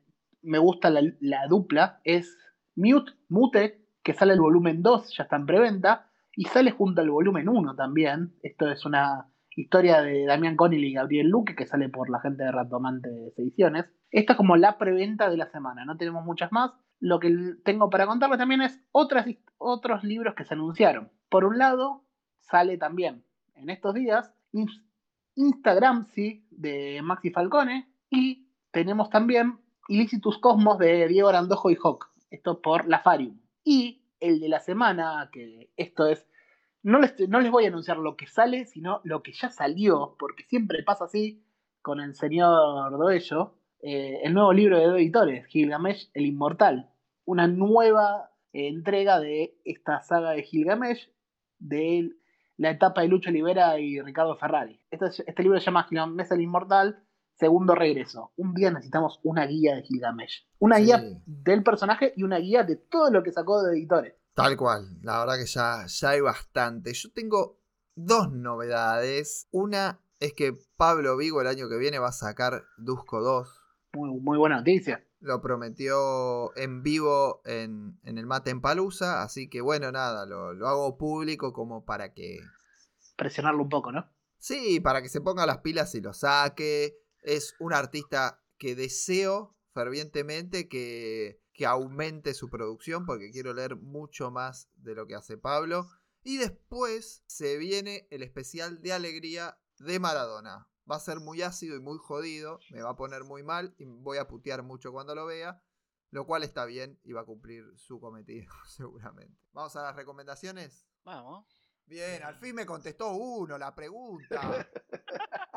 me 0.41 0.57
gusta 0.57 0.89
la, 0.89 1.01
la 1.19 1.47
dupla. 1.47 2.01
Es 2.03 2.37
Mute, 2.75 3.13
Mute, 3.29 3.85
que 4.03 4.13
sale 4.13 4.33
el 4.33 4.41
volumen 4.41 4.81
2, 4.81 5.15
ya 5.15 5.23
está 5.23 5.35
en 5.35 5.45
preventa. 5.45 6.09
Y 6.35 6.45
sale 6.45 6.71
junto 6.71 7.01
al 7.01 7.09
volumen 7.09 7.47
1 7.47 7.75
también. 7.75 8.35
Esto 8.41 8.69
es 8.69 8.85
una 8.85 9.27
historia 9.55 10.01
de 10.01 10.25
Damián 10.25 10.55
Connelly 10.55 10.89
y 10.89 10.93
Gabriel 10.93 11.29
Luque, 11.29 11.55
que 11.55 11.65
sale 11.65 11.89
por 11.89 12.09
la 12.09 12.19
gente 12.19 12.43
de 12.43 12.51
Ratomante 12.51 13.09
Ediciones. 13.37 13.85
Esta 14.11 14.33
es 14.33 14.37
como 14.37 14.57
la 14.57 14.77
preventa 14.77 15.29
de 15.29 15.37
la 15.37 15.47
semana, 15.47 15.85
no 15.85 15.97
tenemos 15.97 16.25
muchas 16.25 16.51
más. 16.51 16.71
Lo 16.99 17.19
que 17.19 17.55
tengo 17.63 17.89
para 17.89 18.07
contarles 18.07 18.37
también 18.37 18.61
es 18.61 18.81
otras, 18.91 19.27
otros 19.57 20.03
libros 20.03 20.35
que 20.35 20.45
se 20.45 20.53
anunciaron. 20.53 21.11
Por 21.29 21.45
un 21.45 21.57
lado, 21.57 22.05
sale 22.39 22.77
también 22.77 23.23
en 23.55 23.69
estos 23.69 23.93
días 23.93 24.33
Instagram, 25.35 26.05
sí, 26.05 26.47
de 26.51 27.01
Maxi 27.01 27.31
Falcone, 27.31 27.89
y 28.09 28.44
tenemos 28.75 29.09
también 29.09 29.57
Ilicitus 29.87 30.37
Cosmos 30.37 30.77
de 30.79 31.07
Diego 31.07 31.29
Arandojo 31.29 31.71
y 31.71 31.77
Hawk, 31.81 32.11
esto 32.29 32.61
por 32.61 32.85
la 32.89 32.99
Farium. 32.99 33.39
Y 33.63 34.03
el 34.19 34.41
de 34.41 34.49
la 34.49 34.59
semana, 34.59 35.29
que 35.31 35.71
esto 35.77 36.07
es 36.07 36.27
no 36.83 36.99
les, 36.99 37.17
no 37.29 37.39
les 37.39 37.49
voy 37.49 37.63
a 37.63 37.69
anunciar 37.69 37.97
lo 37.97 38.17
que 38.17 38.27
sale, 38.27 38.65
sino 38.65 38.99
lo 39.05 39.23
que 39.23 39.31
ya 39.31 39.49
salió, 39.49 40.17
porque 40.19 40.43
siempre 40.43 40.83
pasa 40.83 41.05
así 41.05 41.41
con 41.81 42.01
el 42.01 42.15
señor 42.15 42.91
Doello. 42.91 43.55
Eh, 43.81 44.19
el 44.23 44.33
nuevo 44.33 44.51
libro 44.51 44.77
de 44.77 44.87
dos 44.87 44.97
editores, 44.97 45.45
Gilgamesh, 45.47 46.11
el 46.13 46.25
Inmortal. 46.25 46.91
Una 47.23 47.47
nueva 47.47 48.29
entrega 48.51 49.21
de 49.21 49.57
esta 49.63 50.01
saga 50.01 50.31
de 50.31 50.43
Gilgamesh, 50.43 51.09
de 51.59 52.11
la 52.57 52.71
etapa 52.71 53.01
de 53.01 53.07
Lucho 53.07 53.29
Olivera 53.29 53.79
y 53.79 54.01
Ricardo 54.01 54.35
Ferrari. 54.35 54.81
Este, 54.91 55.23
este 55.25 55.43
libro 55.43 55.57
se 55.59 55.65
llama 55.65 55.87
Gilgamesh 55.87 56.33
el 56.33 56.41
Inmortal, 56.41 57.04
segundo 57.37 57.75
regreso. 57.75 58.31
Un 58.37 58.53
día 58.53 58.71
necesitamos 58.71 59.19
una 59.23 59.45
guía 59.45 59.75
de 59.75 59.83
Gilgamesh. 59.83 60.47
Una 60.59 60.77
guía 60.77 61.03
del 61.25 61.63
personaje 61.63 62.13
y 62.15 62.23
una 62.23 62.37
guía 62.37 62.63
de 62.63 62.77
todo 62.77 63.11
lo 63.11 63.23
que 63.23 63.31
sacó 63.31 63.63
de 63.63 63.73
editores. 63.73 64.15
Tal 64.33 64.57
cual, 64.57 64.99
la 65.01 65.19
verdad 65.19 65.37
que 65.37 65.45
ya, 65.45 65.85
ya 65.87 66.09
hay 66.09 66.21
bastante. 66.21 66.93
Yo 66.93 67.09
tengo 67.11 67.57
dos 67.95 68.31
novedades. 68.31 69.47
Una 69.51 69.99
es 70.19 70.33
que 70.33 70.53
Pablo 70.77 71.17
Vigo 71.17 71.41
el 71.41 71.47
año 71.47 71.69
que 71.69 71.77
viene 71.77 71.99
va 71.99 72.09
a 72.09 72.13
sacar 72.13 72.63
Dusko 72.77 73.21
2. 73.21 73.61
Muy, 73.93 74.19
muy 74.19 74.37
buena 74.37 74.57
noticia. 74.57 75.05
Lo 75.21 75.41
prometió 75.41 76.55
en 76.57 76.83
vivo 76.83 77.41
en, 77.45 77.97
el 78.03 78.25
Mate 78.25 78.51
en 78.51 78.61
Palusa, 78.61 79.23
así 79.23 79.49
que 79.49 79.61
bueno, 79.61 79.91
nada, 79.91 80.25
lo, 80.25 80.53
lo, 80.53 80.67
hago 80.67 80.97
público 80.97 81.53
como 81.53 81.85
para 81.85 82.13
que... 82.13 82.39
Presionarlo 83.15 83.63
un 83.63 83.69
poco, 83.69 83.91
¿no? 83.91 84.07
Sí, 84.37 84.79
para 84.81 85.01
que 85.01 85.09
se 85.09 85.21
ponga 85.21 85.45
las 85.45 85.59
pilas 85.59 85.95
y 85.95 86.01
lo 86.01 86.13
saque. 86.13 87.04
Es 87.25 87.55
un 87.59 87.73
artista 87.73 88.39
que 88.59 88.75
deseo 88.75 89.57
fervientemente 89.73 90.69
que, 90.69 91.41
que 91.53 91.65
aumente 91.65 92.35
su 92.35 92.49
producción 92.49 93.07
porque 93.07 93.31
quiero 93.31 93.51
leer 93.51 93.77
mucho 93.77 94.29
más 94.29 94.69
de 94.75 94.93
lo 94.93 95.07
que 95.07 95.15
hace 95.15 95.35
Pablo. 95.35 95.89
Y 96.21 96.37
después 96.37 97.23
se 97.25 97.57
viene 97.57 98.07
el 98.11 98.21
especial 98.21 98.81
de 98.83 98.93
alegría 98.93 99.57
de 99.79 99.99
Maradona. 99.99 100.69
Va 100.89 100.97
a 100.97 100.99
ser 100.99 101.19
muy 101.19 101.41
ácido 101.41 101.75
y 101.75 101.79
muy 101.79 101.97
jodido, 101.97 102.59
me 102.69 102.83
va 102.83 102.91
a 102.91 102.95
poner 102.95 103.23
muy 103.23 103.41
mal 103.41 103.73
y 103.79 103.85
voy 103.85 104.19
a 104.19 104.27
putear 104.27 104.61
mucho 104.61 104.91
cuando 104.91 105.15
lo 105.15 105.25
vea, 105.25 105.63
lo 106.11 106.27
cual 106.27 106.43
está 106.43 106.65
bien 106.65 106.99
y 107.03 107.13
va 107.13 107.21
a 107.21 107.25
cumplir 107.25 107.65
su 107.75 107.99
cometido 107.99 108.53
seguramente. 108.67 109.35
Vamos 109.51 109.75
a 109.75 109.81
las 109.81 109.95
recomendaciones. 109.95 110.85
Vamos. 111.03 111.47
Bien, 111.87 112.21
al 112.23 112.35
fin 112.37 112.53
me 112.53 112.65
contestó 112.67 113.13
uno 113.13 113.57
la 113.57 113.73
pregunta. 113.73 114.67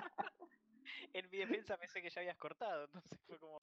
en 1.12 1.30
mi 1.30 1.38
defensa 1.38 1.76
pensé 1.76 2.02
que 2.02 2.11
ya 2.11 2.20
habías 2.20 2.36
cortado, 2.36 2.84
entonces 2.84 3.18
fue 3.26 3.38
como... 3.38 3.61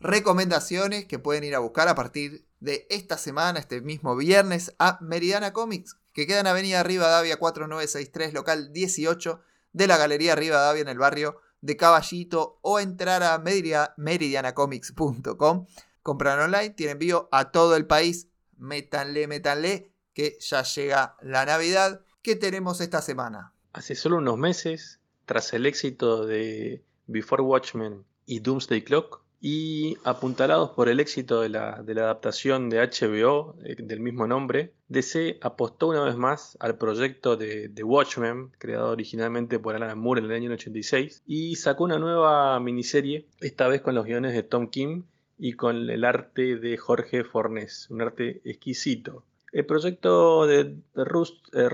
recomendaciones 0.00 1.06
que 1.06 1.18
pueden 1.18 1.44
ir 1.44 1.54
a 1.54 1.58
buscar 1.58 1.88
a 1.88 1.94
partir 1.94 2.46
de 2.60 2.86
esta 2.88 3.18
semana, 3.18 3.58
este 3.58 3.80
mismo 3.80 4.16
viernes, 4.16 4.74
a 4.78 4.96
Meridiana 5.00 5.52
Comics, 5.52 5.96
que 6.12 6.26
queda 6.26 6.40
en 6.40 6.46
Avenida 6.46 6.82
Rivadavia 6.82 7.36
4963, 7.36 8.32
local 8.32 8.72
18 8.72 9.40
de 9.72 9.86
la 9.86 9.98
Galería 9.98 10.34
Rivadavia 10.34 10.82
en 10.82 10.88
el 10.88 10.98
barrio 10.98 11.40
de 11.60 11.76
Caballito, 11.76 12.58
o 12.62 12.80
entrar 12.80 13.22
a 13.22 13.38
meridianacomics.com. 13.38 15.66
Comprar 16.02 16.38
online, 16.38 16.70
tiene 16.70 16.92
envío 16.92 17.28
a 17.32 17.50
todo 17.50 17.76
el 17.76 17.86
país. 17.86 18.28
Métanle, 18.56 19.28
métanle, 19.28 19.92
que 20.12 20.38
ya 20.40 20.62
llega 20.62 21.16
la 21.22 21.44
Navidad. 21.44 22.02
¿Qué 22.22 22.36
tenemos 22.36 22.80
esta 22.80 23.02
semana? 23.02 23.52
Hace 23.72 23.94
solo 23.94 24.18
unos 24.18 24.38
meses, 24.38 25.00
tras 25.26 25.52
el 25.52 25.66
éxito 25.66 26.26
de 26.26 26.84
Before 27.06 27.42
Watchmen 27.42 28.04
y 28.26 28.40
Doomsday 28.40 28.82
Clock, 28.82 29.22
y 29.40 29.96
apuntalados 30.04 30.70
por 30.70 30.88
el 30.88 31.00
éxito 31.00 31.40
de 31.40 31.48
la, 31.48 31.74
adaptación 31.74 32.70
de 32.70 32.78
HBO 32.78 33.54
eh, 33.64 33.76
del 33.78 34.00
mismo 34.00 34.26
nombre, 34.26 34.72
DC 34.88 35.38
apostó 35.40 35.88
una 35.88 36.04
vez 36.04 36.16
más 36.16 36.56
al 36.60 36.76
proyecto 36.76 37.36
de, 37.36 37.68
The 37.68 37.84
Watchmen, 37.84 38.50
creado 38.58 38.90
originalmente 38.90 39.58
por 39.58 39.76
Alan 39.76 39.98
Moore 39.98 40.20
en 40.20 40.26
el 40.26 40.32
año 40.32 40.52
86, 40.52 41.22
y 41.26 41.56
sacó 41.56 41.84
una 41.84 41.98
nueva 41.98 42.58
miniserie, 42.60 43.26
esta 43.40 43.68
vez 43.68 43.80
con 43.80 43.94
los 43.94 44.06
guiones 44.06 44.32
de 44.32 44.42
Tom 44.42 44.68
Kim 44.68 45.04
y 45.38 45.52
con 45.52 45.88
el 45.88 46.04
arte 46.04 46.56
de 46.56 46.76
Jorge 46.76 47.22
Fornés, 47.22 47.86
un 47.90 48.02
arte 48.02 48.40
exquisito. 48.44 49.22
El 49.52 49.64
proyecto 49.64 50.46
de 50.46 50.76
eh, 50.94 51.68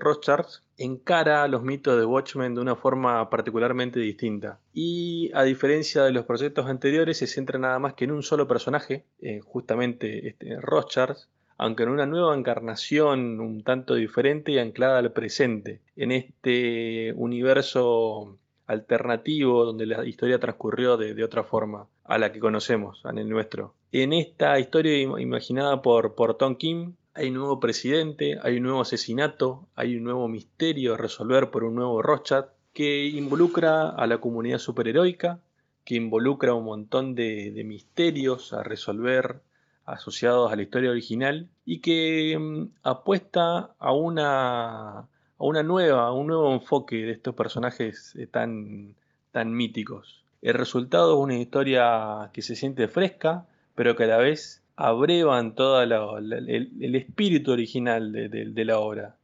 encara 0.79 1.49
los 1.49 1.63
mitos 1.63 1.99
de 1.99 2.05
Watchmen 2.05 2.55
de 2.55 2.61
una 2.61 2.77
forma 2.77 3.29
particularmente 3.31 3.99
distinta. 3.99 4.61
Y 4.73 5.31
a 5.35 5.43
diferencia 5.43 6.05
de 6.05 6.13
los 6.13 6.25
proyectos 6.25 6.67
anteriores, 6.67 7.19
se 7.19 7.27
centra 7.27 7.59
nada 7.59 7.79
más 7.79 7.95
que 7.95 8.05
en 8.05 8.13
un 8.13 8.23
solo 8.23 8.47
personaje, 8.47 9.05
eh, 9.21 9.41
justamente 9.41 10.29
este, 10.29 10.61
Rothschild, 10.61 11.17
aunque 11.57 11.85
en 11.85 11.91
una 11.91 12.07
nueva 12.07 12.37
encarnación 12.37 13.41
un 13.41 13.63
tanto 13.63 13.95
diferente 13.95 14.53
y 14.53 14.59
anclada 14.59 14.99
al 14.99 15.13
presente, 15.13 15.81
en 15.97 16.13
este 16.13 17.13
universo 17.17 18.39
alternativo 18.67 19.65
donde 19.65 19.87
la 19.87 20.05
historia 20.07 20.41
transcurrió 20.41 20.97
de, 20.97 21.15
de, 21.15 21.23
otra 21.23 21.45
forma 21.45 21.87
a 22.05 22.19
la 22.19 22.33
que 22.33 22.41
conocemos, 22.41 23.03
en 23.05 23.19
el 23.19 23.29
nuestro. 23.29 23.75
En 23.93 24.13
esta 24.13 24.59
historia 24.59 24.97
imaginada 25.21 25.83
por, 25.83 26.15
por 26.15 26.37
Tom 26.37 26.57
Kim, 26.57 26.95
hay 27.15 27.29
un 27.29 27.35
nuevo 27.35 27.61
presidente, 27.61 28.39
hay 28.43 28.57
un 28.57 28.65
nuevo 28.65 28.81
asesinato, 28.81 29.69
hay 29.77 29.97
un 29.97 30.05
nuevo 30.05 30.27
misterio 30.29 30.95
a 30.95 30.97
resolver 30.97 31.51
por 31.51 31.65
un 31.65 31.77
nuevo 31.77 32.03
Rorschach 32.03 32.47
que 32.73 33.07
involucra 33.07 33.91
a 33.91 34.07
la 34.09 34.19
comunidad 34.19 34.59
superheroica, 34.59 35.39
que 35.85 35.95
involucra 35.95 36.55
un 36.55 36.65
montón 36.65 37.15
de, 37.15 37.63
misterios 37.65 38.53
a 38.53 38.65
resolver 38.65 39.41
asociados 39.87 40.51
a 40.51 40.57
la 40.57 40.63
historia 40.63 40.91
original 40.91 41.49
y 41.65 41.81
que 41.81 42.37
mm, 42.37 42.71
apuesta 42.83 43.75
a 43.79 43.93
una, 43.93 44.99
a 44.99 45.07
una 45.39 45.63
nueva, 45.63 46.07
a 46.07 46.13
un 46.13 46.27
nuevo 46.27 46.53
enfoque 46.53 46.97
de 46.97 47.13
estos 47.13 47.35
personajes 47.35 48.17
eh, 48.17 48.27
tan, 48.27 48.95
tan 49.31 49.53
míticos. 49.55 50.25
El 50.43 50.55
resultado 50.55 51.13
es 51.15 51.23
una 51.23 51.39
historia 51.39 52.31
que 52.33 52.43
se 52.43 52.57
siente 52.57 52.89
fresca, 52.89 53.47
pero 53.77 53.95
que 53.95 54.05
a 54.05 54.09
la 54.09 54.19
vez 54.19 54.64
abrevan 54.77 55.55
todo 55.55 55.83
el, 55.83 56.95
espíritu 56.95 57.53
original 57.53 58.13
de, 58.13 58.65
la 58.65 58.79
obra. 58.79 59.17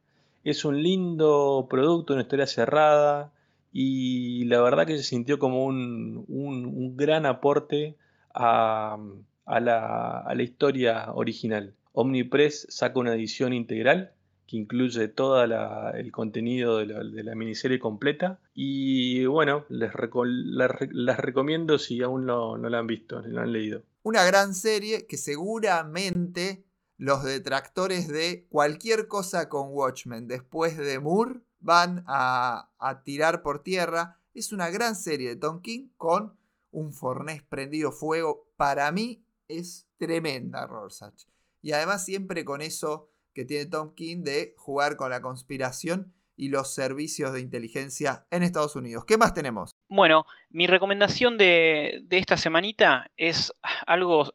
Es 0.43 0.65
un 0.65 0.81
lindo 0.81 1.67
producto, 1.69 2.13
una 2.13 2.23
historia 2.23 2.47
cerrada 2.47 3.31
y 3.71 4.45
la 4.45 4.61
verdad 4.61 4.87
que 4.87 4.97
se 4.97 5.03
sintió 5.03 5.39
como 5.39 5.65
un, 5.65 6.95
gran 6.95 7.25
aporte 7.25 7.95
a, 8.33 8.97
la, 9.45 10.33
historia 10.39 11.11
original. 11.13 11.73
Omnipress 11.93 12.67
saca 12.69 12.99
una 12.99 13.13
edición 13.13 13.53
integral 13.53 14.11
que 14.47 14.57
incluye 14.57 15.07
todo 15.07 15.43
el 15.93 16.11
contenido 16.11 16.77
de 16.77 17.23
la, 17.23 17.35
miniserie 17.35 17.79
completa. 17.79 18.39
Y 18.53 19.25
bueno, 19.25 19.65
les, 19.69 19.93
recomiendo 19.93 21.77
si 21.77 22.01
aún 22.01 22.25
no, 22.25 22.57
no 22.57 22.69
la 22.69 22.79
han 22.79 22.87
visto, 22.87 23.21
no 23.21 23.27
la 23.27 23.43
han 23.43 23.51
leído. 23.51 23.83
Una 24.03 24.23
gran 24.23 24.55
serie 24.55 25.05
que 25.05 25.17
seguramente 25.17 26.65
los 26.97 27.23
detractores 27.23 28.07
de 28.07 28.47
cualquier 28.49 29.07
cosa 29.07 29.47
con 29.49 29.69
Watchmen 29.71 30.27
después 30.27 30.77
de 30.77 30.99
Moore 30.99 31.41
van 31.59 32.03
a, 32.07 32.69
tirar 33.05 33.41
por 33.43 33.63
tierra. 33.63 34.19
Es 34.33 34.51
una 34.51 34.69
gran 34.69 34.95
serie 34.95 35.29
de 35.29 35.35
Tom 35.35 35.61
King 35.61 35.89
con 35.97 36.35
un 36.71 36.93
fornés 36.93 37.43
prendido 37.43 37.91
fuego. 37.91 38.47
Para 38.57 38.91
mí 38.91 39.23
es 39.47 39.87
tremenda 39.97 40.65
Rorschach. 40.65 41.25
Y 41.61 41.73
además 41.73 42.03
siempre 42.03 42.43
con 42.43 42.61
eso 42.61 43.09
que 43.33 43.45
tiene 43.45 43.67
Tom 43.67 43.93
King 43.93 44.23
de 44.23 44.55
jugar 44.57 44.95
con 44.95 45.11
la 45.11 45.21
conspiración 45.21 46.13
y 46.35 46.49
los 46.49 46.73
servicios 46.73 47.33
de 47.33 47.41
inteligencia 47.41 48.25
en 48.31 48.41
Estados 48.43 48.75
Unidos. 48.75 49.05
¿Qué 49.05 49.17
más 49.17 49.33
tenemos? 49.33 49.70
Bueno, 49.93 50.25
mi 50.51 50.67
recomendación 50.67 51.37
de, 51.37 52.05
esta 52.11 52.37
semanita 52.37 53.11
es 53.17 53.53
algo, 53.85 54.33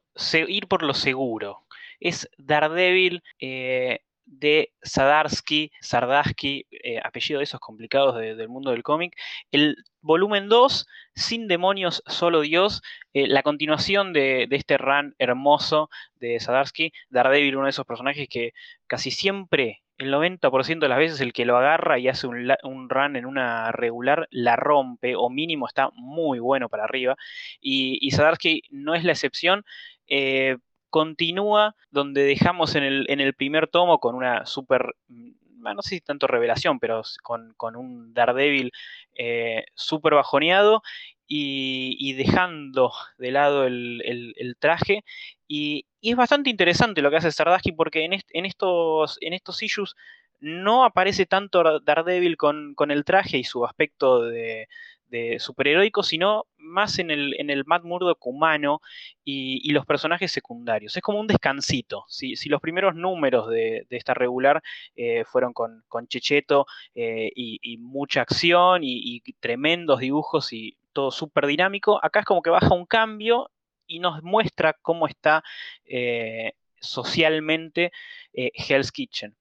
ir 0.49 0.69
por 0.69 0.83
lo 0.83 0.93
seguro. 0.93 1.65
Es 1.99 2.29
Daredevil 2.37 3.23
eh, 3.41 4.01
de 4.27 4.75
Sadarsky, 4.83 5.73
Sardarsky, 5.81 6.67
eh, 6.71 7.01
apellido 7.03 7.39
de 7.39 7.45
esos 7.45 7.59
complicados 7.59 8.17
del 8.17 8.51
mundo 8.51 8.71
del 8.71 8.83
cómic. 8.83 9.17
El 9.51 9.77
volumen 10.03 10.51
2, 10.51 10.87
Sin 11.15 11.49
demonios, 11.49 12.03
solo 12.07 12.43
Dios, 12.43 12.83
eh, 13.15 13.27
la 13.27 13.43
continuación 13.43 14.13
de, 14.13 14.47
este 14.51 14.77
run 14.77 15.15
hermoso 15.19 15.89
de 16.17 16.39
Sadarsky, 16.39 16.93
Daredevil, 17.09 17.57
uno 17.57 17.65
de 17.65 17.71
esos 17.71 17.87
personajes 17.87 18.29
que 18.29 18.53
casi 18.87 19.11
siempre, 19.11 19.83
el 19.99 20.13
90% 20.13 20.81
de 20.81 20.89
las 20.89 20.99
veces, 20.99 21.21
el 21.21 21.33
que 21.33 21.45
lo 21.45 21.57
agarra 21.57 21.99
y 21.99 22.09
hace 22.09 22.27
un, 22.27 22.89
run 22.89 23.17
en 23.17 23.27
una 23.27 23.73
regular, 23.73 24.29
la 24.31 24.57
rompe, 24.57 25.17
o 25.17 25.31
mínimo 25.31 25.67
está 25.67 25.91
muy 25.95 26.39
bueno 26.39 26.69
para 26.69 26.85
arriba. 26.85 27.17
Y, 27.61 27.99
y 28.01 28.11
Sadarsky 28.11 28.63
no 28.71 28.95
es 28.95 29.05
la 29.05 29.13
excepción. 29.13 29.65
Eh, 30.09 30.59
continúa 30.91 31.75
donde 31.91 32.25
dejamos 32.25 32.75
en 32.75 32.85
el, 32.85 33.07
en 33.09 33.21
el 33.21 33.35
primer 33.35 33.69
tomo 33.69 33.99
con 33.99 34.15
una 34.15 34.47
super, 34.47 34.95
mm, 35.09 35.33
no 35.75 35.83
sé 35.83 35.97
si 35.97 36.01
tanto 36.01 36.27
revelación, 36.27 36.79
pero 36.79 37.03
con, 37.23 37.77
un 37.77 38.15
Daredevil 38.15 38.73
eh, 39.15 39.65
súper 39.75 40.15
bajoneado 40.15 40.83
y, 41.27 42.13
dejando 42.15 42.93
de 43.19 43.31
lado 43.31 43.65
el, 43.65 44.57
traje. 44.59 45.05
Y, 45.49 45.87
es 46.11 46.17
bastante 46.17 46.51
interesante 46.51 47.03
lo 47.03 47.11
que 47.11 47.17
hace 47.17 47.33
Sardaski 47.33 47.73
porque 47.73 48.05
en, 48.05 48.45
estos, 48.45 49.19
issues 49.63 49.95
no 50.41 50.85
aparece 50.85 51.27
tanto 51.27 51.81
Daredevil 51.81 52.37
con, 52.37 52.75
el 52.91 53.05
traje 53.05 53.39
y 53.39 53.45
su 53.45 53.65
aspecto 53.65 54.23
de, 54.23 54.69
de 55.09 55.39
superheroico, 55.39 56.03
sino 56.03 56.47
más 56.59 56.99
en 56.99 57.11
el, 57.11 57.35
en 57.39 57.51
el 57.51 57.65
Matt 57.65 57.85
Murdock 57.85 58.25
humano 58.27 58.81
y, 59.25 59.71
los 59.73 59.87
personajes 59.87 60.33
secundarios. 60.33 60.97
Es 60.97 61.03
como 61.03 61.21
un 61.21 61.27
descansito. 61.27 62.05
Si, 62.09 62.35
los 62.49 62.61
primeros 62.61 62.95
números 62.95 63.49
de, 63.49 63.87
esta 63.91 64.15
regular 64.15 64.63
eh, 64.95 65.25
fueron 65.25 65.53
con, 65.53 65.85
con 65.89 66.07
Checheto 66.09 66.67
eh, 66.95 67.31
y, 67.35 67.79
mucha 67.79 68.23
acción 68.23 68.81
y, 68.83 69.21
tremendos 69.41 70.01
dibujos 70.01 70.53
y 70.53 70.77
todo 70.93 71.11
súper 71.11 71.47
dinámico, 71.47 72.03
acá 72.03 72.21
es 72.21 72.27
como 72.27 72.43
que 72.43 72.51
baja 72.51 72.75
un 72.75 72.87
cambio 72.87 73.51
y 73.87 74.01
nos 74.01 74.23
muestra 74.23 74.75
cómo 74.83 75.07
está 75.07 75.43
eh, 75.85 76.53
socialmente 76.81 77.93
Hell's 78.33 78.93
Kitchen. 78.93 79.37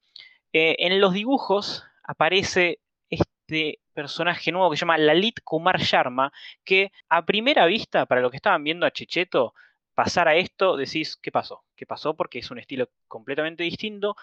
en 0.53 1.01
los 1.01 1.13
dibujos 1.13 1.83
aparece 2.03 2.79
este 3.09 3.79
personaje 3.93 4.51
nuevo 4.51 4.69
que 4.69 4.77
se 4.77 4.81
llama 4.81 4.97
Lalit 4.97 5.41
Kumar 5.43 5.79
Sharma, 5.79 6.31
que 6.63 6.91
a 7.09 7.25
primera 7.25 7.65
vista, 7.65 8.05
para 8.05 8.21
los 8.21 8.31
que 8.31 8.37
estaban 8.37 8.63
viendo 8.63 8.85
a 8.85 8.91
Checheto 8.91 9.53
pasar 9.95 10.27
a 10.27 10.35
esto, 10.35 10.75
decís, 10.75 11.17
¿qué 11.17 11.31
pasó? 11.31 11.63
¿Qué 11.75 11.85
pasó? 11.85 12.15
Porque 12.15 12.39
es 12.39 12.51
un 12.51 12.59
estilo 12.59 12.89
completamente 13.07 13.63
distinto, 13.63 14.15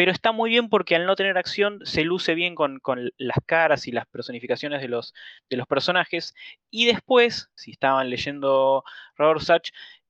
pero 0.00 0.12
está 0.12 0.32
muy 0.32 0.48
bien 0.48 0.70
porque 0.70 0.96
al 0.96 1.04
no 1.04 1.14
tener 1.14 1.36
acción 1.36 1.80
se 1.84 2.04
luce 2.04 2.34
bien 2.34 2.54
con, 2.54 2.80
las 3.18 3.36
caras 3.44 3.86
y 3.86 3.92
las 3.92 4.06
personificaciones 4.06 4.80
de 4.80 4.88
los, 4.88 5.12
de 5.50 5.58
los, 5.58 5.66
personajes. 5.66 6.32
Y 6.70 6.86
después, 6.86 7.50
si 7.54 7.72
estaban 7.72 8.08
leyendo 8.08 8.82
Robert 9.14 9.42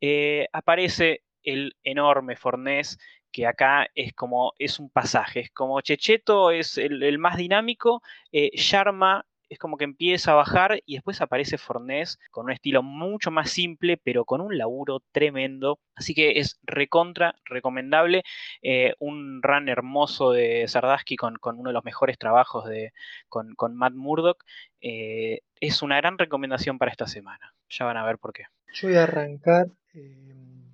eh, 0.01 0.47
aparece 0.53 1.25
el 1.43 1.77
enorme 1.83 2.37
Fornés 2.37 3.01
que 3.33 3.49
acá 3.49 3.89
es 3.97 4.13
como, 4.13 4.53
es 4.61 4.79
un 4.79 4.91
pasaje, 4.91 5.41
es 5.41 5.51
como 5.51 5.81
Checheto 5.81 6.53
es 6.53 6.79
el, 6.79 7.19
más 7.19 7.37
dinámico, 7.37 8.01
eh, 8.31 8.51
Sharma 8.55 9.27
es 9.51 9.59
como 9.59 9.77
que 9.77 9.85
empieza 9.85 10.31
a 10.33 10.37
bajar 10.37 10.81
y 10.87 10.95
después 10.95 11.21
aparece 11.21 11.59
Fornés 11.59 12.19
con 12.31 12.47
un 12.47 12.53
estilo 12.53 12.85
mucho 12.85 13.33
más 13.33 13.51
simple, 13.51 13.99
pero 14.03 14.25
con 14.25 14.41
un 14.41 14.57
laburo 14.57 15.03
tremendo. 15.11 15.81
Así 15.97 16.15
que 16.15 16.39
es 16.39 16.61
recontra, 16.63 17.35
recomendable. 17.45 18.23
Eh, 18.63 18.95
un 19.01 19.43
run 19.43 19.69
hermoso 19.69 20.31
de 20.31 20.67
Sardaski 20.69 21.17
con, 21.17 21.37
uno 21.43 21.71
de 21.71 21.75
los 21.75 21.85
mejores 21.85 22.17
trabajos 22.17 22.67
de, 22.69 22.93
con, 23.29 23.57
Matt 23.75 23.95
Murdock. 23.95 24.45
Eh, 24.81 25.41
es 25.61 25.83
una 25.83 25.97
gran 25.97 26.17
recomendación 26.17 26.79
para 26.79 26.93
esta 26.93 27.09
semana. 27.09 27.53
Ya 27.69 27.85
van 27.85 27.97
a 27.97 28.07
ver 28.07 28.19
por 28.19 28.33
qué. 28.33 28.45
Yo 28.73 28.87
voy 28.87 28.97
a 28.97 29.03
arrancar 29.03 29.67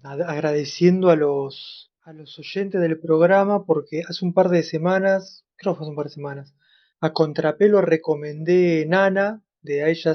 agradeciendo 0.04 1.10
a 1.10 1.16
los 1.16 1.90
a 2.02 2.12
los 2.12 2.38
oyentes 2.38 2.80
del 2.80 3.00
programa 3.00 3.64
porque 3.64 4.02
hace 4.08 4.24
un 4.24 4.32
par 4.32 4.48
de 4.48 4.62
semanas, 4.62 5.44
creo 5.56 5.72
que 5.72 5.78
fue 5.78 5.86
hace 5.86 5.90
un 5.90 5.96
par 5.96 6.06
de 6.06 6.12
semanas, 6.12 6.54
a 7.00 7.12
contrapelo 7.12 7.80
recomendé 7.80 8.86
Nana 8.86 9.42
de 9.62 9.82
Aisha 9.82 10.14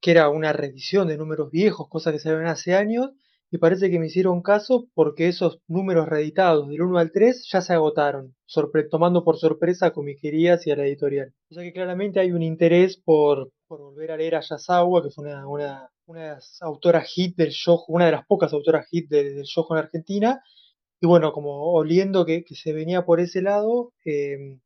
que 0.00 0.10
era 0.10 0.28
una 0.28 0.52
reedición 0.52 1.08
de 1.08 1.16
números 1.16 1.50
viejos, 1.50 1.88
cosas 1.88 2.12
que 2.12 2.18
se 2.18 2.34
ven 2.34 2.46
hace 2.46 2.74
años, 2.74 3.10
y 3.52 3.58
parece 3.58 3.90
que 3.90 3.98
me 3.98 4.06
hicieron 4.06 4.42
caso 4.42 4.88
porque 4.94 5.28
esos 5.28 5.60
números 5.68 6.08
reeditados 6.08 6.68
del 6.68 6.82
1 6.82 6.98
al 6.98 7.12
3 7.12 7.46
ya 7.52 7.60
se 7.60 7.74
agotaron, 7.74 8.34
tomando 8.90 9.24
por 9.24 9.36
sorpresa 9.36 9.86
a 9.86 9.92
comiquerías 9.92 10.66
y 10.66 10.70
a 10.70 10.76
la 10.76 10.86
editorial. 10.86 11.34
O 11.50 11.54
sea 11.54 11.62
que 11.62 11.72
claramente 11.72 12.18
hay 12.18 12.32
un 12.32 12.42
interés 12.42 12.96
por, 12.96 13.50
volver 13.68 14.10
a 14.10 14.16
leer 14.16 14.36
a 14.36 14.40
que 14.40 15.10
fue 15.10 15.24
una, 15.24 15.46
una, 15.46 15.90
una, 16.06 16.22
de 16.22 16.28
las 16.30 16.60
autoras 16.62 17.06
hit 17.08 17.36
del 17.36 17.50
show, 17.50 17.84
una 17.88 18.06
de 18.06 18.12
las 18.12 18.26
pocas 18.26 18.52
autoras 18.54 18.86
hit 18.88 19.08
del, 19.08 19.36
del 19.36 19.44
show 19.44 19.66
en 19.70 19.76
Argentina, 19.76 20.42
y 21.02 21.06
bueno, 21.06 21.32
como 21.32 21.72
oliendo 21.72 22.24
que, 22.24 22.44
se 22.54 22.72
venía 22.72 23.04
por 23.04 23.18
ese 23.18 23.42
lado, 23.42 23.92
eh, 24.04 24.58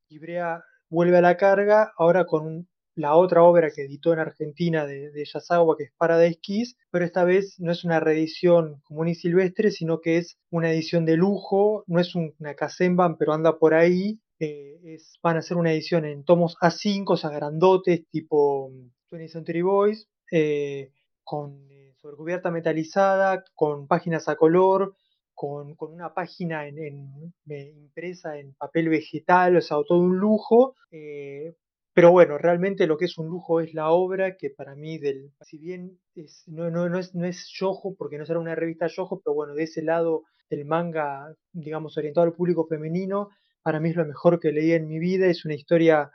vuelve 0.89 1.19
a 1.19 1.23
la 1.23 1.37
carga, 1.37 1.93
ahora 1.97 2.27
con 2.27 2.69
la 2.97 3.15
otra 3.15 3.43
obra 3.43 3.71
que 3.71 3.83
editó 3.83 4.13
en 4.13 4.21
Argentina 4.21 4.87
de, 4.87 5.11
de 5.11 5.25
Yasawa, 5.25 5.77
que 5.77 5.85
es 5.85 5.93
Paradise 5.99 6.41
Kiss, 6.41 6.77
pero 6.91 7.05
esta 7.05 7.25
vez 7.25 7.61
no 7.61 7.71
es 7.71 7.85
una 7.85 8.01
reedición 8.01 8.81
común 8.85 9.09
y 9.09 9.15
silvestre, 9.15 9.71
sino 9.71 10.01
que 10.01 10.17
es 10.17 10.39
una 10.51 10.73
edición 10.73 11.05
de 11.05 11.17
lujo, 11.17 11.85
no 11.87 12.01
es 12.01 12.15
una 12.15 12.55
Kazenban, 12.55 13.19
pero 13.19 13.35
anda 13.35 13.59
por 13.59 13.75
ahí. 13.75 14.19
Eh, 14.39 14.81
es, 14.85 15.19
van 15.23 15.37
a 15.37 15.43
ser 15.43 15.57
una 15.59 15.73
edición 15.73 16.05
en 16.05 16.25
tomos 16.25 16.57
A5, 16.61 17.05
o 17.07 17.17
sea, 17.17 17.31
grandotes, 17.31 18.07
tipo 18.11 18.71
20th 19.11 19.29
Century 19.29 19.63
Boys, 19.63 20.09
eh, 20.33 20.91
con 21.23 21.69
sobrecubierta 22.01 22.51
metalizada, 22.51 23.45
con 23.55 23.87
páginas 23.87 24.29
a 24.29 24.37
color, 24.37 24.97
con, 25.37 25.77
una 25.79 26.15
página 26.15 26.67
en, 26.67 27.33
impresa 27.47 28.39
en 28.39 28.55
papel 28.55 28.89
vegetal, 28.89 29.57
o 29.57 29.61
sea, 29.61 29.77
todo 29.87 30.01
un 30.01 30.17
lujo. 30.17 30.75
Eh, 30.91 31.55
pero 31.93 32.11
bueno, 32.11 32.39
realmente 32.39 32.87
lo 32.87 32.97
que 32.97 33.05
es 33.05 33.17
un 33.19 33.29
lujo 33.29 33.61
es 33.61 33.73
la 33.75 33.91
obra, 33.91 34.37
que 34.37 34.51
para 34.51 34.75
mí, 34.75 34.99
del, 34.99 35.31
si 35.43 35.59
bien 35.59 35.99
es, 36.15 36.43
no, 36.47 36.71
no, 36.71 36.89
no, 36.89 36.99
es, 36.99 37.15
no 37.15 37.27
es 37.27 37.49
yojo, 37.55 37.95
porque 37.97 38.19
no 38.19 38.27
será 38.27 38.39
una 38.39 38.55
revista 38.55 38.87
yojo, 38.87 39.21
pero 39.25 39.35
bueno, 39.35 39.55
de 39.55 39.65
ese 39.65 39.83
lado 39.83 40.25
del 40.51 40.65
manga, 40.65 41.35
digamos, 41.53 41.97
orientado 41.97 42.27
al 42.27 42.35
público 42.35 42.67
femenino, 42.67 43.29
para 43.63 43.79
mí 43.79 43.91
es 43.91 43.97
lo 43.97 44.07
mejor 44.07 44.41
que 44.41 44.53
leí 44.53 44.73
en 44.73 44.89
mi 44.89 44.99
vida. 44.99 45.27
Es 45.27 45.45
una 45.45 45.55
historia 45.55 46.11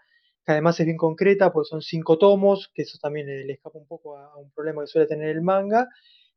que 0.46 0.52
además 0.52 0.80
es 0.80 0.86
bien 0.86 0.98
concreta, 0.98 1.52
porque 1.52 1.70
son 1.70 1.82
cinco 1.82 2.18
tomos, 2.18 2.72
que 2.74 2.84
eso 2.84 2.98
también 3.02 3.28
le 3.28 3.54
escapa 3.54 3.78
un 3.78 3.88
poco 3.88 4.18
a, 4.18 4.36
un 4.38 4.52
problema 4.52 4.82
que 4.82 4.88
suele 4.88 5.08
tener 5.08 5.30
el 5.30 5.42
manga. 5.42 5.88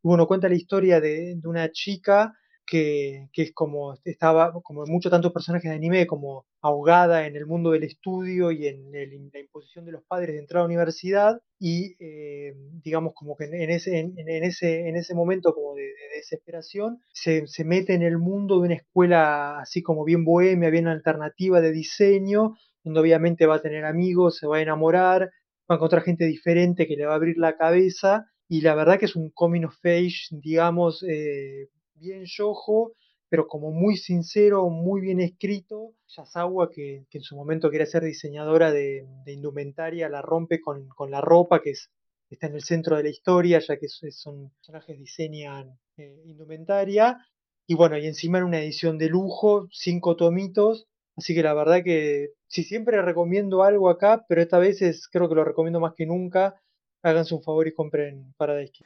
Y 0.02 0.08
bueno, 0.08 0.26
cuenta 0.26 0.48
la 0.48 0.54
historia 0.54 1.00
de, 1.00 1.34
de 1.36 1.48
una 1.48 1.70
chica 1.70 2.34
que, 2.66 3.28
es 3.34 3.52
como 3.52 3.94
estaba, 4.04 4.52
como 4.62 4.84
muchos 4.86 5.10
tantos 5.10 5.32
personajes 5.32 5.70
de 5.70 5.76
anime, 5.76 6.06
como 6.06 6.46
ahogada 6.60 7.26
en 7.26 7.36
el 7.36 7.46
mundo 7.46 7.70
del 7.70 7.84
estudio 7.84 8.50
y 8.50 8.66
en, 8.66 8.90
la 8.92 9.38
imposición 9.38 9.84
de 9.84 9.92
los 9.92 10.02
padres 10.04 10.34
de 10.34 10.40
entrar 10.40 10.60
a 10.60 10.62
la 10.62 10.66
universidad 10.66 11.40
y 11.58 11.96
eh, 11.98 12.54
digamos 12.82 13.12
como 13.14 13.36
que 13.36 13.44
en 13.44 13.70
ese, 13.70 13.98
en, 13.98 14.28
ese, 14.28 14.88
en 14.88 14.96
ese 14.96 15.14
momento 15.14 15.54
como 15.54 15.74
de, 15.74 15.92
desesperación 16.14 17.00
se, 17.12 17.46
se, 17.46 17.64
mete 17.64 17.94
en 17.94 18.02
el 18.02 18.18
mundo 18.18 18.60
de 18.60 18.66
una 18.66 18.74
escuela 18.74 19.60
así 19.60 19.82
como 19.82 20.04
bien 20.04 20.24
bohemia, 20.24 20.70
bien 20.70 20.88
alternativa 20.88 21.60
de 21.60 21.72
diseño, 21.72 22.54
donde 22.82 23.00
obviamente 23.00 23.46
va 23.46 23.56
a 23.56 23.62
tener 23.62 23.84
amigos, 23.84 24.38
se 24.38 24.46
va 24.46 24.58
a 24.58 24.62
enamorar, 24.62 25.30
va 25.70 25.74
a 25.74 25.74
encontrar 25.74 26.02
gente 26.02 26.24
diferente 26.26 26.86
que 26.86 26.96
le 26.96 27.06
va 27.06 27.12
a 27.12 27.16
abrir 27.16 27.36
la 27.38 27.56
cabeza 27.56 28.26
y 28.48 28.60
la 28.60 28.74
verdad 28.74 28.98
que 28.98 29.06
es 29.06 29.16
un 29.16 29.30
coming 29.30 29.64
of 29.64 29.76
age, 29.84 30.28
digamos, 30.30 31.02
eh, 31.08 31.68
bien 32.04 32.24
yojo, 32.24 32.92
pero 33.28 33.48
como 33.48 33.72
muy 33.72 33.96
sincero, 33.96 34.68
muy 34.68 35.00
bien 35.00 35.20
escrito. 35.20 35.94
Yasawa, 36.06 36.70
que, 36.70 37.06
que 37.10 37.18
en 37.18 37.24
su 37.24 37.34
momento 37.34 37.70
quería 37.70 37.86
ser 37.86 38.04
diseñadora 38.04 38.70
de, 38.70 39.06
indumentaria, 39.26 40.08
la 40.08 40.22
rompe 40.22 40.60
con, 40.60 40.88
la 41.10 41.20
ropa, 41.20 41.60
que 41.60 41.70
es, 41.70 41.90
está 42.30 42.46
en 42.46 42.54
el 42.54 42.62
centro 42.62 42.96
de 42.96 43.02
la 43.02 43.08
historia, 43.08 43.58
ya 43.58 43.76
que 43.76 43.88
son 43.88 44.50
personajes 44.50 44.98
diseñan 44.98 45.78
eh, 45.96 46.22
indumentaria. 46.26 47.26
Y 47.66 47.74
bueno, 47.74 47.98
y 47.98 48.06
encima 48.06 48.38
en 48.38 48.44
una 48.44 48.60
edición 48.60 48.98
de 48.98 49.08
lujo, 49.08 49.66
cinco 49.72 50.16
tomitos. 50.16 50.86
Así 51.16 51.34
que 51.34 51.42
la 51.42 51.54
verdad 51.54 51.82
que 51.82 52.30
si 52.46 52.62
siempre 52.62 53.00
recomiendo 53.02 53.62
algo 53.62 53.88
acá, 53.88 54.24
pero 54.28 54.42
esta 54.42 54.58
vez 54.58 54.82
es, 54.82 55.08
creo 55.08 55.28
que 55.28 55.34
lo 55.34 55.44
recomiendo 55.44 55.80
más 55.80 55.94
que 55.94 56.06
nunca. 56.06 56.60
Háganse 57.02 57.34
un 57.34 57.42
favor 57.42 57.66
y 57.66 57.74
compren 57.74 58.32
Paradise 58.36 58.84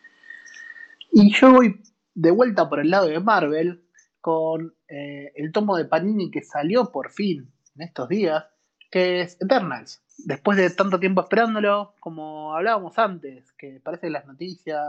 Y 1.13 1.33
yo 1.35 1.53
voy 1.53 1.75
de 2.19 2.33
vuelta 2.33 2.69
por 2.69 2.81
el 2.81 2.91
lado 2.91 3.07
de 3.07 3.21
Marvel 3.21 3.85
con 4.21 4.75
eh, 4.89 5.33
el 5.37 5.53
tomo 5.53 5.77
de 5.77 5.85
Panini 5.85 6.33
que 6.33 6.43
salió 6.43 6.91
por 6.91 7.13
fin 7.13 7.53
en 7.77 7.83
estos 7.83 8.09
días, 8.09 8.45
que 8.91 9.21
es 9.21 9.41
Eternals. 9.41 10.03
Después 10.27 10.59
de 10.59 10.69
tanto 10.71 10.99
tiempo 10.99 11.21
esperándolo, 11.21 11.95
como 12.01 12.57
hablábamos 12.57 12.99
antes, 12.99 13.53
que 13.53 13.81
parece 13.85 14.09
que 14.09 14.11
las 14.11 14.27
noticias, 14.27 14.85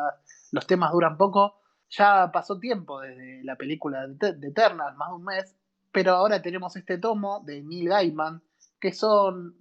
los 0.52 0.66
temas 0.66 0.92
duran 0.92 1.18
poco, 1.18 1.62
ya 1.92 2.32
pasó 2.34 2.58
tiempo 2.58 3.00
desde 3.00 3.44
la 3.44 3.56
película 3.56 4.08
de, 4.08 4.48
Eternals, 4.48 4.98
más 4.98 5.10
de 5.10 5.16
un 5.16 5.24
mes, 5.24 5.56
pero 5.92 6.14
ahora 6.14 6.42
tenemos 6.42 6.76
este 6.78 6.98
tomo 6.98 7.44
de 7.46 7.62
Neil 7.62 7.90
Gaiman, 7.90 8.42
que 8.82 8.92
son 8.92 9.56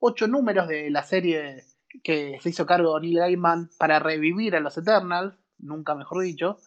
ocho 0.00 0.28
números 0.28 0.68
de 0.68 0.90
la 0.90 1.02
serie 1.02 1.64
que 2.02 2.38
se 2.42 2.50
hizo 2.50 2.66
cargo 2.66 3.00
Neil 3.00 3.20
Gaiman 3.20 3.70
para 3.78 4.00
revivir 4.00 4.54
a 4.54 4.60
los 4.60 4.76
Eternals, 4.76 5.34
nunca 5.58 5.94
mejor 5.94 6.22
dicho, 6.22 6.58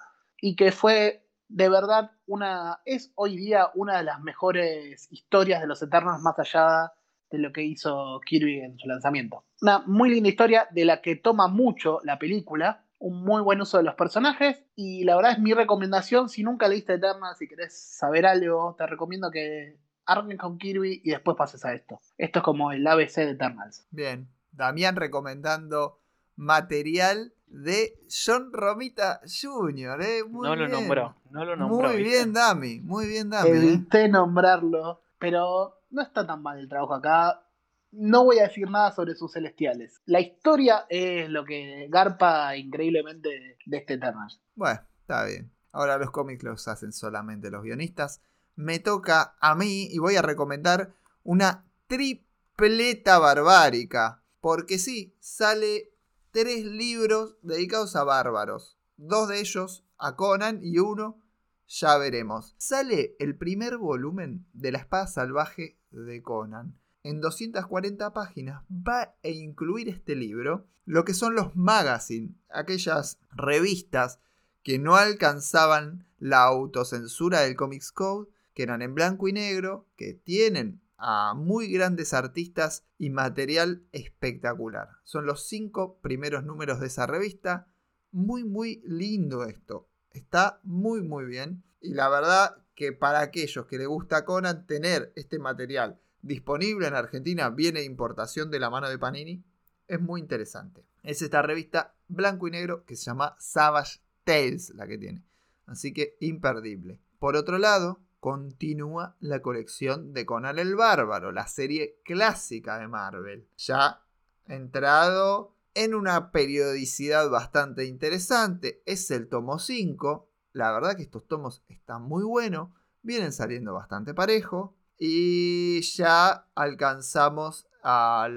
y 0.41 0.55
que 0.55 0.71
fue 0.71 1.25
de 1.47 1.69
verdad 1.69 2.11
una 2.27 2.79
es 2.85 3.11
hoy 3.15 3.35
día 3.35 3.69
una 3.73 3.97
de 3.97 4.03
las 4.03 4.21
mejores 4.21 5.07
historias 5.11 5.61
de 5.61 5.67
los 5.67 5.81
Eternals 5.81 6.21
más 6.21 6.37
allá 6.39 6.93
de 7.31 7.37
lo 7.37 7.51
que 7.51 7.63
hizo 7.63 8.19
Kirby 8.25 8.61
en 8.61 8.77
su 8.77 8.87
lanzamiento. 8.87 9.43
Una 9.61 9.79
muy 9.85 10.09
linda 10.09 10.29
historia 10.29 10.67
de 10.71 10.85
la 10.85 11.01
que 11.01 11.15
toma 11.15 11.47
mucho 11.47 11.99
la 12.03 12.17
película, 12.17 12.85
un 12.97 13.23
muy 13.23 13.41
buen 13.41 13.61
uso 13.61 13.77
de 13.77 13.83
los 13.83 13.95
personajes 13.95 14.63
y 14.75 15.03
la 15.03 15.15
verdad 15.15 15.33
es 15.33 15.39
mi 15.39 15.53
recomendación, 15.53 16.29
si 16.29 16.43
nunca 16.43 16.67
leíste 16.67 16.93
Eternals, 16.93 17.37
si 17.37 17.47
querés 17.47 17.73
saber 17.73 18.25
algo, 18.25 18.75
te 18.77 18.85
recomiendo 18.87 19.31
que 19.31 19.77
armen 20.05 20.37
con 20.37 20.57
Kirby 20.57 21.01
y 21.03 21.11
después 21.11 21.37
pases 21.37 21.63
a 21.65 21.73
esto. 21.73 21.99
Esto 22.17 22.39
es 22.39 22.43
como 22.43 22.71
el 22.71 22.85
ABC 22.85 23.15
de 23.17 23.31
Eternals. 23.31 23.85
Bien, 23.91 24.27
Damián 24.51 24.95
recomendando 24.95 25.99
material 26.35 27.33
de 27.49 27.99
John 28.09 28.51
Romita 28.53 29.21
Jr. 29.25 30.01
¿eh? 30.01 30.23
Muy 30.23 30.47
no 30.47 30.55
lo 30.55 30.65
bien. 30.67 30.71
nombró, 30.71 31.15
no 31.31 31.45
lo 31.45 31.55
nombró. 31.55 31.89
Muy 31.89 31.97
¿viste? 31.97 32.17
bien, 32.17 32.33
Dami, 32.33 32.79
muy 32.81 33.07
bien, 33.07 33.29
Dami. 33.29 33.49
¿eh? 33.49 33.57
Evité 33.57 34.07
nombrarlo, 34.07 35.01
pero 35.17 35.81
no 35.89 36.01
está 36.01 36.25
tan 36.25 36.41
mal 36.41 36.59
el 36.59 36.69
trabajo 36.69 36.93
acá. 36.93 37.43
No 37.91 38.23
voy 38.23 38.37
a 38.39 38.43
decir 38.43 38.69
nada 38.69 38.91
sobre 38.91 39.15
sus 39.15 39.33
celestiales. 39.33 39.99
La 40.05 40.19
historia 40.19 40.85
es 40.89 41.27
lo 41.29 41.43
que 41.43 41.87
garpa 41.89 42.55
increíblemente 42.55 43.57
de 43.65 43.77
este 43.77 43.95
Eternals. 43.95 44.39
Bueno, 44.53 44.79
está 45.01 45.25
bien. 45.25 45.51
Ahora 45.71 45.97
los 45.97 46.11
cómics 46.11 46.43
los 46.43 46.67
hacen 46.67 46.91
solamente 46.93 47.49
los 47.49 47.63
guionistas. 47.63 48.21
Me 48.55 48.77
toca 48.79 49.35
a 49.39 49.55
mí 49.55 49.87
y 49.89 49.97
voy 49.97 50.15
a 50.17 50.21
recomendar 50.21 50.93
una 51.23 51.65
tripleta 51.87 53.17
barbárica. 53.17 54.23
Porque 54.39 54.77
sí, 54.77 55.15
sale 55.19 55.88
tres 56.31 56.65
libros 56.65 57.35
dedicados 57.41 57.95
a 57.95 58.03
bárbaros. 58.03 58.77
Dos 58.97 59.29
de 59.29 59.39
ellos 59.39 59.83
a 59.97 60.15
Conan 60.15 60.59
y 60.63 60.79
uno 60.79 61.19
ya 61.67 61.97
veremos. 61.97 62.55
Sale 62.57 63.15
el 63.19 63.35
primer 63.35 63.77
volumen 63.77 64.45
de 64.53 64.71
La 64.71 64.79
Espada 64.79 65.07
Salvaje 65.07 65.77
de 65.91 66.21
Conan. 66.21 66.75
En 67.03 67.21
240 67.21 68.11
páginas 68.11 68.63
va 68.69 69.15
a 69.23 69.27
incluir 69.27 69.89
este 69.89 70.15
libro 70.15 70.67
lo 70.85 71.05
que 71.05 71.13
son 71.13 71.35
los 71.35 71.55
magazine, 71.55 72.35
aquellas 72.49 73.19
revistas 73.31 74.19
que 74.63 74.79
no 74.79 74.95
alcanzaban 74.95 76.07
la 76.17 76.43
autocensura 76.43 77.41
del 77.41 77.55
Comics 77.55 77.91
Code, 77.91 78.29
que 78.53 78.63
eran 78.63 78.81
en 78.81 78.95
blanco 78.95 79.27
y 79.27 79.33
negro, 79.33 79.87
que 79.95 80.13
tienen 80.13 80.81
a 80.99 81.33
muy 81.33 81.71
grandes 81.71 82.13
artistas 82.13 82.85
y 82.97 83.09
material 83.09 83.83
espectacular. 83.91 84.89
Son 85.03 85.25
los 85.25 85.47
cinco 85.47 85.99
primeros 86.01 86.43
números 86.43 86.79
de 86.79 86.87
esa 86.87 87.07
revista. 87.07 87.67
Muy, 88.11 88.43
muy 88.43 88.81
lindo 88.85 89.45
esto. 89.45 89.87
Está 90.11 90.59
muy, 90.63 91.01
muy 91.01 91.25
bien. 91.25 91.63
Y 91.81 91.93
la 91.93 92.09
verdad 92.09 92.57
que 92.75 92.91
para 92.91 93.21
aquellos 93.21 93.65
que 93.65 93.77
les 93.77 93.87
gusta 93.87 94.25
Conan, 94.25 94.65
tener 94.67 95.13
este 95.15 95.39
material 95.39 95.99
disponible 96.21 96.87
en 96.87 96.95
Argentina, 96.95 97.49
viene 97.49 97.79
de 97.79 97.85
importación 97.85 98.51
de 98.51 98.59
la 98.59 98.69
mano 98.69 98.89
de 98.89 98.99
Panini, 98.99 99.43
es 99.87 100.01
muy 100.01 100.21
interesante. 100.21 100.85
Es 101.03 101.21
esta 101.21 101.41
revista 101.41 101.95
blanco 102.07 102.47
y 102.47 102.51
negro 102.51 102.85
que 102.85 102.95
se 102.95 103.05
llama 103.05 103.35
Savage 103.39 104.01
Tales, 104.23 104.71
la 104.75 104.87
que 104.87 104.97
tiene. 104.97 105.23
Así 105.65 105.93
que 105.93 106.17
imperdible. 106.19 106.99
Por 107.19 107.35
otro 107.35 107.57
lado, 107.57 108.01
continúa 108.19 109.15
la 109.19 109.41
colección 109.41 110.13
de 110.13 110.25
Conan 110.25 110.59
el 110.59 110.75
Bárbaro, 110.75 111.31
la 111.31 111.47
serie 111.47 111.99
clásica 112.03 112.77
de 112.77 112.87
Marvel. 112.87 113.47
Ya 113.57 114.01
entrado 114.45 115.55
en 115.73 115.93
una 115.93 116.31
periodicidad 116.31 117.29
bastante 117.29 117.85
interesante. 117.85 118.81
Es 118.85 119.09
el 119.11 119.29
tomo 119.29 119.59
5. 119.59 120.29
La 120.53 120.71
verdad 120.71 120.95
que 120.95 121.03
estos 121.03 121.27
tomos 121.27 121.63
están 121.69 122.03
muy 122.03 122.23
buenos. 122.23 122.69
Vienen 123.01 123.31
saliendo 123.31 123.73
bastante 123.73 124.13
parejo. 124.13 124.75
Y 124.97 125.81
ya 125.81 126.47
alcanzamos 126.55 127.67
a, 127.83 128.27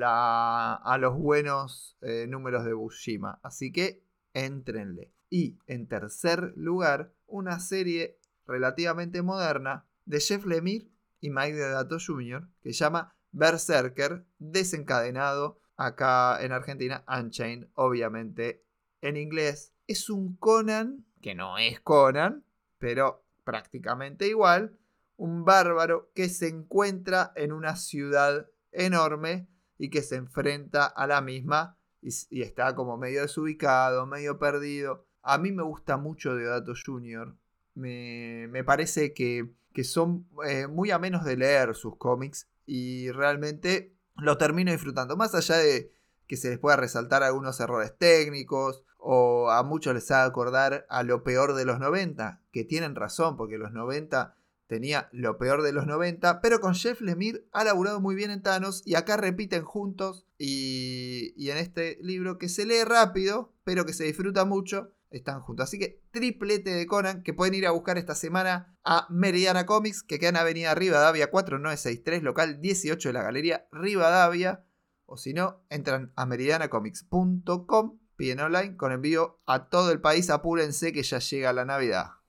los 1.01 1.18
buenos 1.18 1.97
eh, 2.03 2.26
números 2.28 2.64
de 2.64 2.72
Bushima. 2.72 3.41
Así 3.43 3.72
que 3.72 4.05
entrenle. 4.35 5.12
Y 5.28 5.59
en 5.66 5.89
tercer 5.89 6.53
lugar, 6.57 7.12
una 7.26 7.59
serie 7.59 8.20
relativamente 8.47 9.22
moderna 9.22 9.86
de 10.05 10.20
Jeff 10.20 10.45
Lemire 10.45 10.88
y 11.20 11.30
Mike 11.30 11.55
Deodato 11.55 11.99
Jr. 12.05 12.49
que 12.61 12.72
llama 12.72 13.14
Berserker, 13.30 14.24
desencadenado 14.38 15.61
acá 15.76 16.43
en 16.43 16.53
Argentina, 16.53 17.05
Unchained, 17.09 17.68
obviamente 17.74 18.64
en 19.01 19.16
inglés. 19.16 19.72
Es 19.86 20.11
un 20.11 20.36
Conan, 20.36 21.07
que 21.20 21.34
no 21.34 21.59
es 21.59 21.80
Conan, 21.80 22.45
pero 22.78 23.24
prácticamente 23.45 24.28
igual, 24.28 24.78
un 25.16 25.45
bárbaro 25.45 26.11
que 26.14 26.28
se 26.28 26.49
encuentra 26.49 27.32
en 27.36 27.53
una 27.53 27.76
ciudad 27.76 28.49
enorme 28.70 29.49
y 29.78 29.90
que 29.90 30.03
se 30.03 30.16
enfrenta 30.16 30.86
a 30.86 31.07
la 31.07 31.20
misma 31.20 31.78
y, 32.01 32.11
y 32.30 32.43
está 32.43 32.74
como 32.74 32.97
medio 32.97 33.22
desubicado, 33.22 34.07
medio 34.07 34.38
perdido. 34.38 35.07
A 35.22 35.38
mí 35.38 35.53
me 35.53 35.62
gusta 35.62 35.97
mucho 35.97 36.34
Deodato 36.34 36.72
Jr., 36.74 37.36
me, 37.74 38.48
me 38.48 38.64
parece 38.64 39.12
que, 39.14 39.50
que 39.72 39.84
son 39.84 40.26
eh, 40.46 40.66
muy 40.66 40.90
amenos 40.90 41.24
de 41.24 41.36
leer 41.36 41.74
sus 41.74 41.96
cómics 41.96 42.48
y 42.66 43.10
realmente 43.10 43.94
lo 44.16 44.38
termino 44.38 44.72
disfrutando. 44.72 45.16
Más 45.16 45.34
allá 45.34 45.56
de 45.56 45.92
que 46.26 46.36
se 46.36 46.50
les 46.50 46.58
pueda 46.58 46.76
resaltar 46.76 47.22
algunos 47.22 47.60
errores 47.60 47.94
técnicos 47.98 48.84
o 48.98 49.50
a 49.50 49.62
muchos 49.62 49.94
les 49.94 50.10
haga 50.10 50.24
acordar 50.24 50.86
a 50.88 51.02
lo 51.02 51.24
peor 51.24 51.54
de 51.54 51.64
los 51.64 51.80
90, 51.80 52.40
que 52.52 52.64
tienen 52.64 52.94
razón 52.94 53.36
porque 53.36 53.58
los 53.58 53.72
90 53.72 54.36
tenía 54.72 55.10
lo 55.12 55.36
peor 55.36 55.60
de 55.60 55.74
los 55.74 55.86
90, 55.86 56.40
pero 56.40 56.58
con 56.58 56.74
Jeff 56.74 57.02
Lemire 57.02 57.44
ha 57.52 57.62
laburado 57.62 58.00
muy 58.00 58.14
bien 58.14 58.30
en 58.30 58.40
Thanos 58.40 58.80
y 58.86 58.94
acá 58.94 59.18
repiten 59.18 59.64
juntos 59.64 60.26
y, 60.38 61.34
y 61.36 61.50
en 61.50 61.58
este 61.58 61.98
libro 62.00 62.38
que 62.38 62.48
se 62.48 62.64
lee 62.64 62.82
rápido, 62.82 63.52
pero 63.64 63.84
que 63.84 63.92
se 63.92 64.04
disfruta 64.04 64.46
mucho 64.46 64.94
están 65.10 65.42
juntos. 65.42 65.64
Así 65.64 65.78
que 65.78 66.00
triplete 66.10 66.70
de 66.70 66.86
Conan 66.86 67.22
que 67.22 67.34
pueden 67.34 67.52
ir 67.52 67.66
a 67.66 67.72
buscar 67.72 67.98
esta 67.98 68.14
semana 68.14 68.78
a 68.82 69.06
Meridiana 69.10 69.66
Comics, 69.66 70.02
que 70.02 70.18
queda 70.18 70.30
en 70.30 70.36
Avenida 70.36 70.74
Rivadavia 70.74 71.30
4963, 71.30 72.22
local 72.22 72.62
18 72.62 73.10
de 73.10 73.12
la 73.12 73.22
Galería 73.22 73.68
Rivadavia. 73.72 74.64
O 75.04 75.18
si 75.18 75.34
no, 75.34 75.62
entran 75.68 76.14
a 76.16 76.24
meridianacomics.com, 76.24 77.99
piden 78.16 78.40
online 78.40 78.78
con 78.78 78.90
envío 78.90 79.38
a 79.44 79.68
todo 79.68 79.92
el 79.92 80.00
país. 80.00 80.30
Apúrense 80.30 80.94
que 80.94 81.03
ya 81.03 81.18
llega 81.18 81.53
la 81.53 81.66
Navidad. 81.66 82.21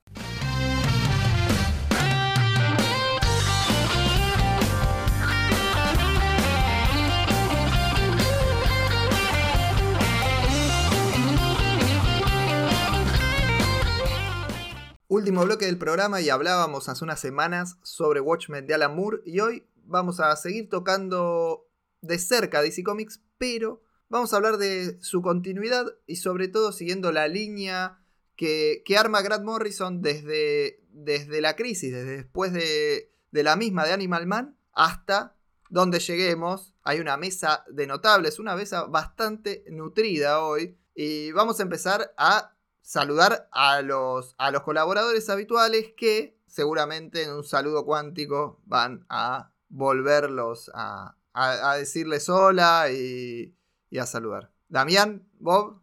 Último 15.14 15.44
bloque 15.44 15.66
del 15.66 15.78
programa 15.78 16.20
y 16.20 16.28
hablábamos 16.28 16.88
hace 16.88 17.04
unas 17.04 17.20
semanas 17.20 17.78
sobre 17.84 18.18
Watchmen 18.18 18.66
de 18.66 18.74
Alan 18.74 18.96
Moore 18.96 19.20
y 19.24 19.38
hoy 19.38 19.64
vamos 19.84 20.18
a 20.18 20.34
seguir 20.34 20.68
tocando 20.68 21.68
de 22.00 22.18
cerca 22.18 22.60
DC 22.60 22.82
Comics, 22.82 23.20
pero 23.38 23.80
vamos 24.08 24.32
a 24.32 24.38
hablar 24.38 24.56
de 24.56 25.00
su 25.02 25.22
continuidad 25.22 25.86
y 26.08 26.16
sobre 26.16 26.48
todo 26.48 26.72
siguiendo 26.72 27.12
la 27.12 27.28
línea 27.28 28.00
que, 28.34 28.82
arma 28.98 29.22
Grant 29.22 29.44
Morrison 29.44 30.02
desde, 30.02 30.82
desde 30.90 31.40
la 31.40 31.54
crisis, 31.54 31.92
desde 31.92 32.16
después 32.16 32.52
de, 32.52 33.12
de 33.30 33.42
la 33.44 33.54
misma 33.54 33.86
de 33.86 33.92
Animal 33.92 34.26
Man 34.26 34.56
hasta 34.72 35.36
donde 35.70 36.00
lleguemos. 36.00 36.74
Hay 36.82 36.98
una 36.98 37.16
mesa 37.16 37.64
de 37.70 37.86
notables, 37.86 38.40
una 38.40 38.56
mesa 38.56 38.86
bastante 38.86 39.64
nutrida 39.70 40.42
hoy 40.42 40.76
y 40.92 41.30
vamos 41.30 41.60
a 41.60 41.62
empezar 41.62 42.12
a 42.16 42.53
saludar 42.84 43.48
a 43.50 43.80
los, 43.80 44.36
a 44.38 44.50
los 44.50 44.62
colaboradores 44.62 45.28
habituales 45.30 45.94
que 45.96 46.36
seguramente 46.46 47.22
en 47.22 47.30
un 47.32 47.42
saludo 47.42 47.86
cuántico 47.86 48.60
van 48.66 49.06
a 49.08 49.50
volverlos 49.70 50.70
a, 50.74 51.16
a, 51.32 51.70
a 51.72 51.76
decirles 51.76 52.28
hola 52.28 52.88
y, 52.92 53.54
y, 53.90 53.98
a 53.98 54.02
saludar. 54.02 54.50
Damián, 54.68 55.22
Bob. 55.40 55.80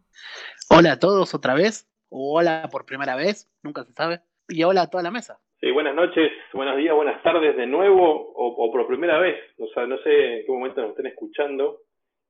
Hola 0.70 0.92
a 0.92 0.98
todos 1.00 1.34
otra 1.34 1.54
vez, 1.54 1.90
o 2.08 2.38
hola 2.38 2.68
por 2.70 2.86
primera 2.86 3.16
vez, 3.16 3.50
nunca 3.64 3.84
se 3.84 3.92
sabe. 3.92 4.20
Y 4.48 4.62
hola 4.62 4.82
a 4.82 4.86
toda 4.86 5.02
la 5.02 5.10
mesa. 5.10 5.40
Sí, 5.60 5.72
buenas 5.72 5.96
noches, 5.96 6.30
buenos 6.52 6.76
días, 6.76 6.94
buenas 6.94 7.20
tardes 7.22 7.56
de 7.56 7.66
nuevo, 7.66 8.32
o, 8.32 8.64
o 8.64 8.72
por 8.72 8.86
primera 8.86 9.18
vez, 9.18 9.36
no 9.58 9.66
sea, 9.74 9.86
no 9.86 9.98
sé 9.98 10.38
en 10.38 10.46
qué 10.46 10.52
momento 10.52 10.80
nos 10.80 10.90
estén 10.90 11.06
escuchando. 11.06 11.80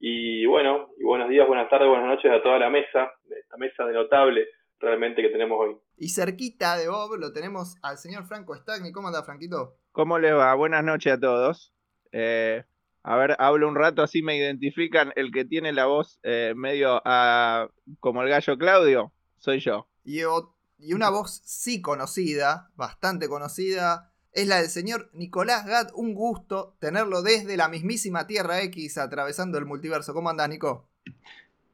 Y 0.01 0.47
bueno, 0.47 0.89
y 0.99 1.05
buenos 1.05 1.29
días, 1.29 1.47
buenas 1.47 1.69
tardes, 1.69 1.89
buenas 1.89 2.07
noches 2.07 2.33
a 2.33 2.43
toda 2.43 2.59
la 2.59 2.71
mesa, 2.71 3.13
esta 3.31 3.57
mesa 3.59 3.85
de 3.85 3.93
notable 3.93 4.49
realmente 4.83 5.23
que 5.23 5.29
tenemos 5.29 5.59
hoy. 5.59 5.77
Y 5.97 6.09
cerquita 6.11 6.77
de 6.77 6.89
Bob 6.89 7.17
lo 7.17 7.33
tenemos 7.33 7.77
al 7.83 7.99
señor 7.99 8.27
Franco 8.27 8.55
Stagni. 8.57 8.93
¿Cómo 8.93 9.09
anda, 9.09 9.23
Franquito? 9.23 9.79
¿Cómo 9.93 10.19
le 10.19 10.33
va? 10.33 10.55
Buenas 10.55 10.85
noches 10.85 11.15
a 11.15 11.21
todos. 11.21 11.73
Eh, 12.11 12.65
a 13.05 13.17
ver, 13.17 13.37
hablo 13.39 13.69
un 13.69 13.77
rato 13.77 14.03
así 14.03 14.23
me 14.23 14.37
identifican. 14.37 15.13
El 15.17 15.33
que 15.33 15.45
tiene 15.45 15.73
la 15.73 15.87
voz 15.87 16.19
eh, 16.23 16.53
medio 16.57 17.01
como 18.01 18.23
el 18.23 18.29
gallo 18.29 18.59
Claudio, 18.59 19.13
soy 19.39 19.61
yo. 19.61 19.89
Y, 20.05 20.21
y 20.79 20.93
una 20.95 21.11
voz 21.11 21.43
sí 21.45 21.81
conocida, 21.81 22.71
bastante 22.75 23.29
conocida, 23.29 24.13
es 24.33 24.49
la 24.49 24.61
del 24.61 24.69
señor 24.69 25.11
Nicolás 25.13 25.67
Gad. 25.67 25.91
Un 25.95 26.15
gusto 26.15 26.77
tenerlo 26.81 27.23
desde 27.23 27.57
la 27.57 27.69
mismísima 27.69 28.27
Tierra 28.27 28.63
X 28.63 28.99
atravesando 28.99 29.59
el 29.59 29.67
multiverso. 29.67 30.15
¿Cómo 30.15 30.31
andás, 30.31 30.49
Nico? 30.49 30.89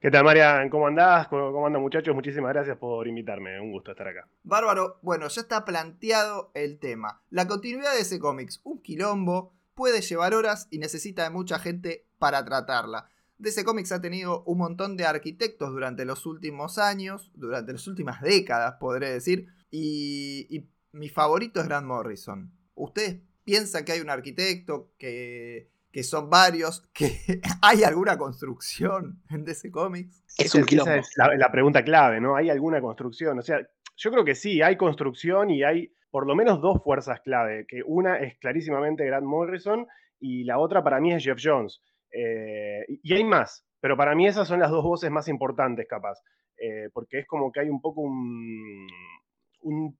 ¿Qué 0.00 0.12
tal, 0.12 0.22
Marian? 0.22 0.70
¿Cómo 0.70 0.86
andás? 0.86 1.26
¿Cómo 1.26 1.66
andan, 1.66 1.82
muchachos? 1.82 2.14
Muchísimas 2.14 2.52
gracias 2.52 2.76
por 2.76 3.08
invitarme. 3.08 3.60
Un 3.60 3.72
gusto 3.72 3.90
estar 3.90 4.06
acá. 4.06 4.28
Bárbaro. 4.44 5.00
Bueno, 5.02 5.26
ya 5.26 5.40
está 5.40 5.64
planteado 5.64 6.52
el 6.54 6.78
tema. 6.78 7.20
La 7.30 7.48
continuidad 7.48 7.94
de 7.94 8.02
ese 8.02 8.20
cómics, 8.20 8.60
un 8.62 8.80
quilombo, 8.80 9.56
puede 9.74 10.00
llevar 10.00 10.34
horas 10.34 10.68
y 10.70 10.78
necesita 10.78 11.24
de 11.24 11.30
mucha 11.30 11.58
gente 11.58 12.06
para 12.20 12.44
tratarla. 12.44 13.10
DC 13.38 13.64
Comics 13.64 13.90
ha 13.90 14.00
tenido 14.00 14.44
un 14.44 14.58
montón 14.58 14.96
de 14.96 15.04
arquitectos 15.04 15.70
durante 15.70 16.04
los 16.04 16.26
últimos 16.26 16.78
años, 16.78 17.32
durante 17.34 17.72
las 17.72 17.88
últimas 17.88 18.22
décadas, 18.22 18.76
podré 18.78 19.10
decir, 19.10 19.48
y, 19.68 20.46
y 20.48 20.68
mi 20.92 21.08
favorito 21.08 21.58
es 21.58 21.66
Grant 21.66 21.88
Morrison. 21.88 22.52
¿Ustedes 22.76 23.16
piensan 23.42 23.84
que 23.84 23.92
hay 23.92 24.00
un 24.00 24.10
arquitecto, 24.10 24.92
que, 24.96 25.72
que 25.90 26.02
son 26.02 26.28
varios, 26.30 26.86
que 26.92 27.10
hay 27.62 27.84
alguna 27.84 28.16
construcción 28.18 29.22
en 29.30 29.44
DC 29.44 29.70
Comics? 29.70 30.24
Es 30.38 30.54
un 30.54 30.64
esa 30.68 30.96
es 30.96 31.12
la, 31.16 31.34
la, 31.36 31.50
pregunta 31.50 31.82
clave, 31.82 32.20
¿no? 32.20 32.36
¿Hay 32.36 32.50
alguna 32.50 32.80
construcción? 32.80 33.38
O 33.38 33.42
sea, 33.42 33.58
yo 33.96 34.10
creo 34.10 34.24
que 34.24 34.34
sí, 34.34 34.62
hay 34.62 34.76
construcción 34.76 35.50
y 35.50 35.64
hay 35.64 35.92
por 36.10 36.26
lo 36.26 36.34
menos 36.34 36.60
dos 36.60 36.82
fuerzas 36.82 37.20
clave, 37.20 37.66
que 37.66 37.82
una 37.84 38.18
es 38.18 38.38
clarísimamente 38.38 39.04
Grant 39.04 39.26
Morrison 39.26 39.86
y 40.18 40.44
la 40.44 40.58
otra 40.58 40.82
para 40.82 41.00
mí 41.00 41.12
es 41.12 41.22
Jeff 41.22 41.38
Jones. 41.42 41.80
Eh, 42.12 42.84
y 43.02 43.14
hay 43.14 43.24
más, 43.24 43.66
pero 43.80 43.96
para 43.96 44.14
mí 44.14 44.26
esas 44.26 44.48
son 44.48 44.60
las 44.60 44.70
dos 44.70 44.82
voces 44.82 45.10
más 45.10 45.28
importantes, 45.28 45.86
capaz, 45.88 46.18
eh, 46.56 46.88
porque 46.92 47.18
es 47.18 47.26
como 47.26 47.52
que 47.52 47.60
hay 47.60 47.68
un 47.68 47.80
poco 47.80 48.00
un, 48.00 48.86
un, 49.62 49.96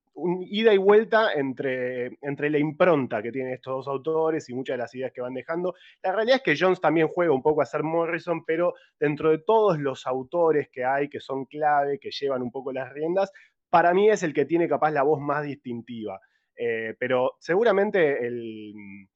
ida 0.51 0.75
y 0.75 0.79
vuelta 0.79 1.33
entre, 1.33 2.19
entre 2.23 2.51
la 2.51 2.59
impronta 2.59 3.23
que 3.23 3.31
tienen 3.31 3.53
estos 3.53 3.85
dos 3.85 3.89
autores 3.89 4.49
y 4.49 4.55
muchas 4.55 4.75
de 4.75 4.79
las 4.79 4.95
ideas 4.95 5.13
que 5.13 5.21
van 5.21 5.35
dejando. 5.35 5.75
La 6.03 6.13
realidad 6.13 6.39
es 6.39 6.43
que 6.43 6.57
Jones 6.59 6.81
también 6.81 7.09
juega 7.09 7.33
un 7.33 7.43
poco 7.43 7.63
a 7.63 7.67
ser 7.67 7.85
Morrison, 7.85 8.45
pero 8.45 8.75
dentro 8.99 9.31
de 9.31 9.39
todos 9.39 9.79
los 9.79 10.07
autores 10.07 10.69
que 10.71 10.85
hay, 10.85 11.09
que 11.09 11.21
son 11.21 11.45
clave, 11.45 12.01
que 12.01 12.11
llevan 12.11 12.43
un 12.43 12.51
poco 12.51 12.73
las 12.73 12.93
riendas, 12.93 13.31
para 13.71 13.95
mí 13.95 14.11
es 14.11 14.23
el 14.23 14.35
que 14.35 14.45
tiene 14.45 14.69
capaz 14.69 14.91
la 14.91 15.03
voz 15.03 15.21
más 15.21 15.45
distintiva. 15.45 16.21
Eh, 16.57 16.97
pero 16.99 17.37
seguramente 17.39 18.27
el, 18.27 19.09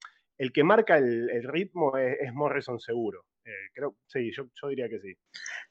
que 0.53 0.63
marca 0.63 0.97
el, 0.97 1.43
ritmo 1.43 1.97
es, 1.97 2.33
Morrison 2.33 2.79
seguro. 2.79 3.25
Eh, 3.43 3.69
creo, 3.73 3.97
sí, 4.07 4.31
yo, 4.31 4.45
yo, 4.53 4.69
diría 4.69 4.87
que 4.87 4.99
sí. 4.99 5.13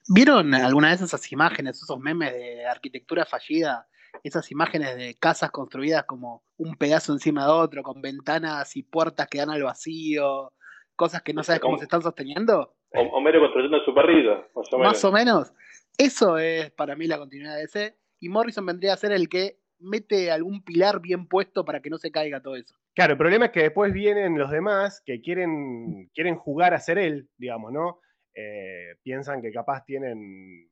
¿Vieron 0.09 0.53
alguna 0.53 0.89
de 0.89 1.03
esas 1.03 1.33
imágenes, 1.33 1.83
esos 1.83 1.99
memes 1.99 2.35
de 2.35 2.67
arquitectura 2.67 3.25
fallida? 3.25 3.89
Esas 4.23 4.51
imágenes 4.51 4.97
de 4.97 5.15
casas 5.15 5.51
construidas 5.51 6.05
como 6.05 6.43
un 6.57 6.77
pedazo 6.77 7.13
encima 7.13 7.45
de 7.45 7.53
otro, 7.53 7.83
con 7.83 8.01
ventanas 8.01 8.77
y 8.77 8.83
puertas 8.83 9.27
que 9.29 9.39
dan 9.39 9.51
al 9.51 9.63
vacío, 9.63 10.53
cosas 10.97 11.23
que 11.23 11.33
no 11.33 11.43
sabes 11.43 11.61
cómo 11.61 11.79
se 11.79 11.85
están 11.85 12.03
sosteniendo. 12.03 12.75
Homero 12.93 13.41
construyendo 13.41 13.79
su 13.85 13.95
perrito, 13.95 14.49
más 14.55 14.73
o 14.73 14.79
menos. 14.79 14.93
Más 14.93 15.05
o 15.05 15.13
menos. 15.13 15.53
Eso 15.99 16.39
es 16.39 16.71
para 16.73 16.95
mí 16.97 17.07
la 17.07 17.19
continuidad 17.19 17.57
de 17.57 17.65
ese 17.65 17.97
y 18.21 18.29
Morrison 18.29 18.65
vendría 18.65 18.93
a 18.93 18.97
ser 18.97 19.13
el 19.13 19.29
que 19.29 19.59
mete 19.81 20.31
algún 20.31 20.63
pilar 20.63 21.01
bien 21.01 21.27
puesto 21.27 21.65
para 21.65 21.81
que 21.81 21.91
no 21.91 21.99
se 21.99 22.13
caiga 22.13 22.41
todo 22.41 22.57
eso. 22.57 22.75
Claro, 22.95 23.13
el 23.13 23.19
problema 23.19 23.47
es 23.47 23.51
que 23.53 23.63
después 23.63 23.93
vienen 23.93 24.39
los 24.39 24.51
demás 24.51 25.03
que 25.05 25.21
quieren, 25.21 26.09
quieren 26.15 26.37
jugar 26.37 26.75
a 26.75 26.79
ser 26.79 26.99
él, 26.99 27.29
digamos, 27.37 27.73
¿no? 27.73 28.01
Eh, 28.35 28.95
piensan 29.03 29.43
que 29.43 29.51
capaz 29.51 29.85
tienen 29.85 30.71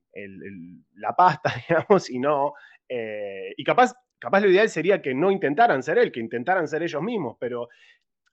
la 0.94 1.14
pasta, 1.14 1.52
digamos, 1.68 2.10
y 2.10 2.18
no. 2.18 2.54
Eh, 2.88 3.52
y 3.56 3.64
capaz, 3.64 3.94
capaz 4.18 4.40
lo 4.40 4.50
ideal 4.50 4.68
sería 4.68 5.00
que 5.00 5.14
no 5.14 5.30
intentaran 5.30 5.82
ser 5.82 5.98
él, 5.98 6.12
que 6.12 6.20
intentaran 6.20 6.68
ser 6.68 6.82
ellos 6.82 7.02
mismos, 7.02 7.36
pero 7.38 7.68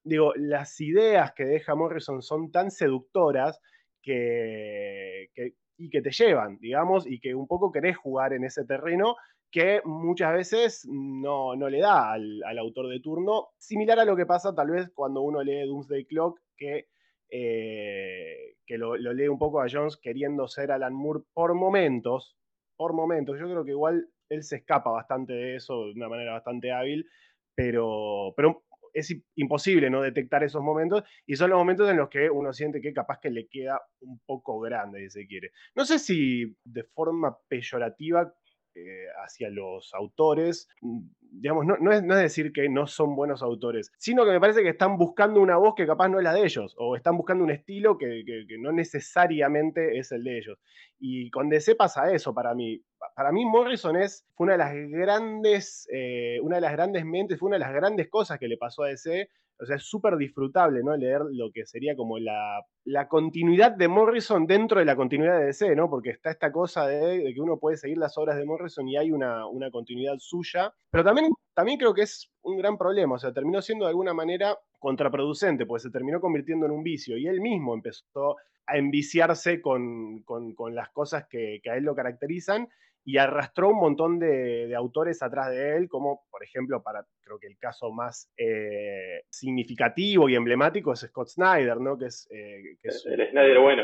digo, 0.04 0.34
las 0.36 0.80
ideas 0.80 1.34
que 1.34 1.46
deja 1.46 1.76
Morrison 1.76 2.22
son 2.22 2.52
tan 2.52 2.72
seductoras 2.72 3.60
que, 4.02 5.30
que, 5.34 5.54
y 5.78 5.90
que 5.90 6.02
te 6.02 6.12
llevan, 6.12 6.58
digamos, 6.60 7.06
y 7.06 7.20
que 7.20 7.36
un 7.36 7.48
poco 7.48 7.72
querés 7.72 7.98
jugar 7.98 8.34
en 8.34 8.44
ese 8.46 8.66
terreno 8.66 9.16
que 9.52 9.82
muchas 9.86 10.34
veces 10.34 10.88
no, 10.90 11.56
le 11.56 11.80
da 11.80 12.12
al, 12.12 12.58
autor 12.60 12.90
de 12.90 13.00
turno, 13.00 13.50
similar 13.58 14.00
a 14.00 14.06
lo 14.06 14.16
que 14.16 14.26
pasa 14.26 14.54
tal 14.54 14.72
vez 14.72 14.90
cuando 14.94 15.22
uno 15.22 15.42
lee 15.42 15.66
Doomsday 15.66 16.06
Clock, 16.06 16.40
que, 16.58 16.88
eh, 17.30 18.56
que 18.66 18.78
lo, 18.78 18.96
lee 18.96 19.28
un 19.28 19.40
poco 19.40 19.62
a 19.62 19.68
Jones 19.72 19.98
queriendo 19.98 20.48
ser 20.48 20.72
Alan 20.72 20.94
Moore 20.94 21.24
por 21.34 21.54
momentos, 21.54 22.38
por 22.76 22.94
momentos, 22.94 23.40
yo 23.40 23.50
creo 23.50 23.66
que 23.66 23.72
igual 23.72 24.10
él 24.30 24.44
se 24.44 24.58
escapa 24.58 24.92
bastante 24.92 25.34
de 25.34 25.56
eso 25.56 25.88
de 25.88 25.94
una 25.94 26.10
manera 26.10 26.34
bastante 26.34 26.72
hábil, 26.72 27.08
pero, 27.56 28.34
pero 28.36 28.64
es 28.94 29.16
imposible 29.36 29.90
no 29.90 30.02
detectar 30.02 30.44
esos 30.44 30.62
momentos 30.62 31.04
y 31.26 31.36
son 31.36 31.52
los 31.52 31.60
momentos 31.60 31.90
en 31.90 31.98
los 31.98 32.10
que 32.10 32.30
uno 32.30 32.54
siente 32.54 32.82
que 32.82 32.94
capaz 32.94 33.20
que 33.20 33.30
le 33.30 33.48
queda 33.48 33.82
un 34.02 34.20
poco 34.26 34.60
grande, 34.60 35.02
si 35.02 35.22
se 35.22 35.28
quiere. 35.28 35.52
No 35.76 35.86
sé 35.86 36.00
si 36.00 36.56
de 36.64 36.84
forma 36.84 37.38
peyorativa 37.48 38.34
eh, 38.80 39.08
hacia 39.26 39.50
los 39.50 39.92
autores, 39.96 40.70
mm, 40.82 41.00
digamos, 41.32 41.66
no, 41.66 41.92
es, 41.92 42.08
decir 42.08 42.52
que 42.54 42.70
no 42.70 42.86
son 42.86 43.16
buenos 43.16 43.42
autores, 43.42 43.92
sino 43.98 44.24
que 44.24 44.32
me 44.32 44.40
parece 44.40 44.62
que 44.62 44.70
están 44.70 44.98
buscando 44.98 45.42
una 45.42 45.58
voz 45.58 45.74
que 45.76 45.88
capaz 45.88 46.10
no 46.10 46.20
es 46.20 46.24
la 46.24 46.34
de 46.34 46.44
ellos, 46.44 46.76
o 46.78 46.96
están 46.96 47.18
buscando 47.18 47.44
un 47.44 47.50
estilo 47.50 47.98
que, 47.98 48.24
no 48.60 48.72
necesariamente 48.72 49.98
es 49.98 50.12
el 50.12 50.24
de 50.24 50.38
ellos. 50.38 50.60
Y 51.00 51.32
con 51.32 51.50
DC 51.50 51.76
pasa 51.76 52.12
eso 52.14 52.36
para 52.36 52.54
mí. 52.54 52.84
Para 53.16 53.32
mí 53.32 53.46
Morrison 53.46 53.96
es, 53.96 54.28
fue 54.36 54.46
una 54.46 54.54
de 54.54 54.60
las 54.60 54.74
grandes, 54.92 55.88
eh, 55.92 56.40
una 56.44 56.58
de 56.58 56.62
las 56.62 56.74
grandes 56.74 57.04
mentes, 57.04 57.40
fue 57.40 57.48
una 57.48 57.56
de 57.56 57.62
las 57.62 57.74
grandes 57.74 58.10
cosas 58.10 58.38
que 58.38 58.48
le 58.48 58.58
pasó 58.58 58.84
a 58.84 58.90
DC 58.90 59.28
o 59.60 59.66
sea, 59.66 59.78
es 59.78 59.84
súper 59.84 60.18
disfrutable, 60.18 60.84
¿no? 60.84 60.96
Leer 60.96 61.22
lo 61.32 61.52
que 61.52 61.66
sería 61.66 61.96
como 61.96 62.20
la, 62.20 62.64
continuidad 63.10 63.72
de 63.72 63.88
Morrison 63.88 64.46
dentro 64.46 64.80
de 64.80 64.86
la 64.86 64.96
continuidad 64.96 65.40
de 65.40 65.46
DC, 65.46 65.76
¿no? 65.76 65.90
Porque 65.90 66.12
está 66.12 66.30
esta 66.30 66.52
cosa 66.52 66.88
de, 66.88 67.34
que 67.34 67.42
uno 67.42 67.58
puede 67.58 67.78
seguir 67.78 67.98
las 67.98 68.18
obras 68.18 68.38
de 68.38 68.46
Morrison 68.46 68.88
y 68.88 68.98
hay 68.98 69.12
una, 69.12 69.44
continuidad 69.72 70.16
suya. 70.20 70.74
Pero 70.92 71.04
también, 71.04 71.32
también 71.54 71.78
creo 71.78 71.94
que 71.94 72.04
es 72.04 72.32
un 72.44 72.58
gran 72.58 72.78
problema, 72.78 73.16
o 73.16 73.20
sea, 73.20 73.34
terminó 73.34 73.62
siendo 73.62 73.86
de 73.86 73.90
alguna 73.90 74.14
manera 74.14 74.58
contraproducente, 74.80 75.66
porque 75.66 75.84
se 75.84 75.92
terminó 75.92 76.22
convirtiendo 76.22 76.66
en 76.66 76.72
un 76.72 76.84
vicio 76.84 77.18
y 77.18 77.28
él 77.28 77.42
mismo 77.42 77.74
empezó 77.74 78.36
a 78.68 78.78
enviciarse 78.78 79.62
con, 79.62 80.24
las 80.72 80.90
cosas 80.90 81.26
que, 81.28 81.60
que 81.64 81.72
a 81.72 81.78
él 81.78 81.84
lo 81.84 81.96
caracterizan 81.96 82.68
y 83.08 83.18
arrastró 83.20 83.70
un 83.70 83.78
montón 83.78 84.20
de, 84.20 84.76
autores 84.76 85.24
atrás 85.24 85.50
de 85.52 85.78
él, 85.78 85.88
como 85.88 86.26
por 86.30 86.44
ejemplo, 86.44 86.84
para 86.84 87.06
creo 87.22 87.40
que 87.40 87.48
el 87.48 87.58
caso 87.58 87.90
más 87.90 88.30
eh, 88.36 89.24
significativo 89.30 90.28
y 90.28 90.36
emblemático 90.36 90.92
es 90.92 91.00
Scott 91.00 91.30
Snyder, 91.30 91.80
¿no? 91.80 91.98
Que 91.98 92.08
es, 92.08 92.28
eh, 92.30 92.78
el, 92.84 92.92
Snyder 92.92 93.60
bueno. 93.60 93.84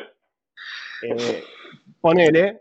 Eh, 1.04 1.42
ponele. 2.02 2.60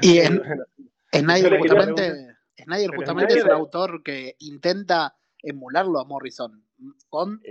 y 0.00 0.20
Snyder 1.14 1.58
justamente, 1.58 2.36
Snyder 2.56 2.96
justamente 2.96 3.34
es 3.34 3.44
un 3.44 3.50
autor 3.50 4.02
que 4.02 4.36
intenta 4.38 5.14
emularlo 5.42 6.00
a 6.00 6.06
Morrison 6.06 6.64
con 7.10 7.42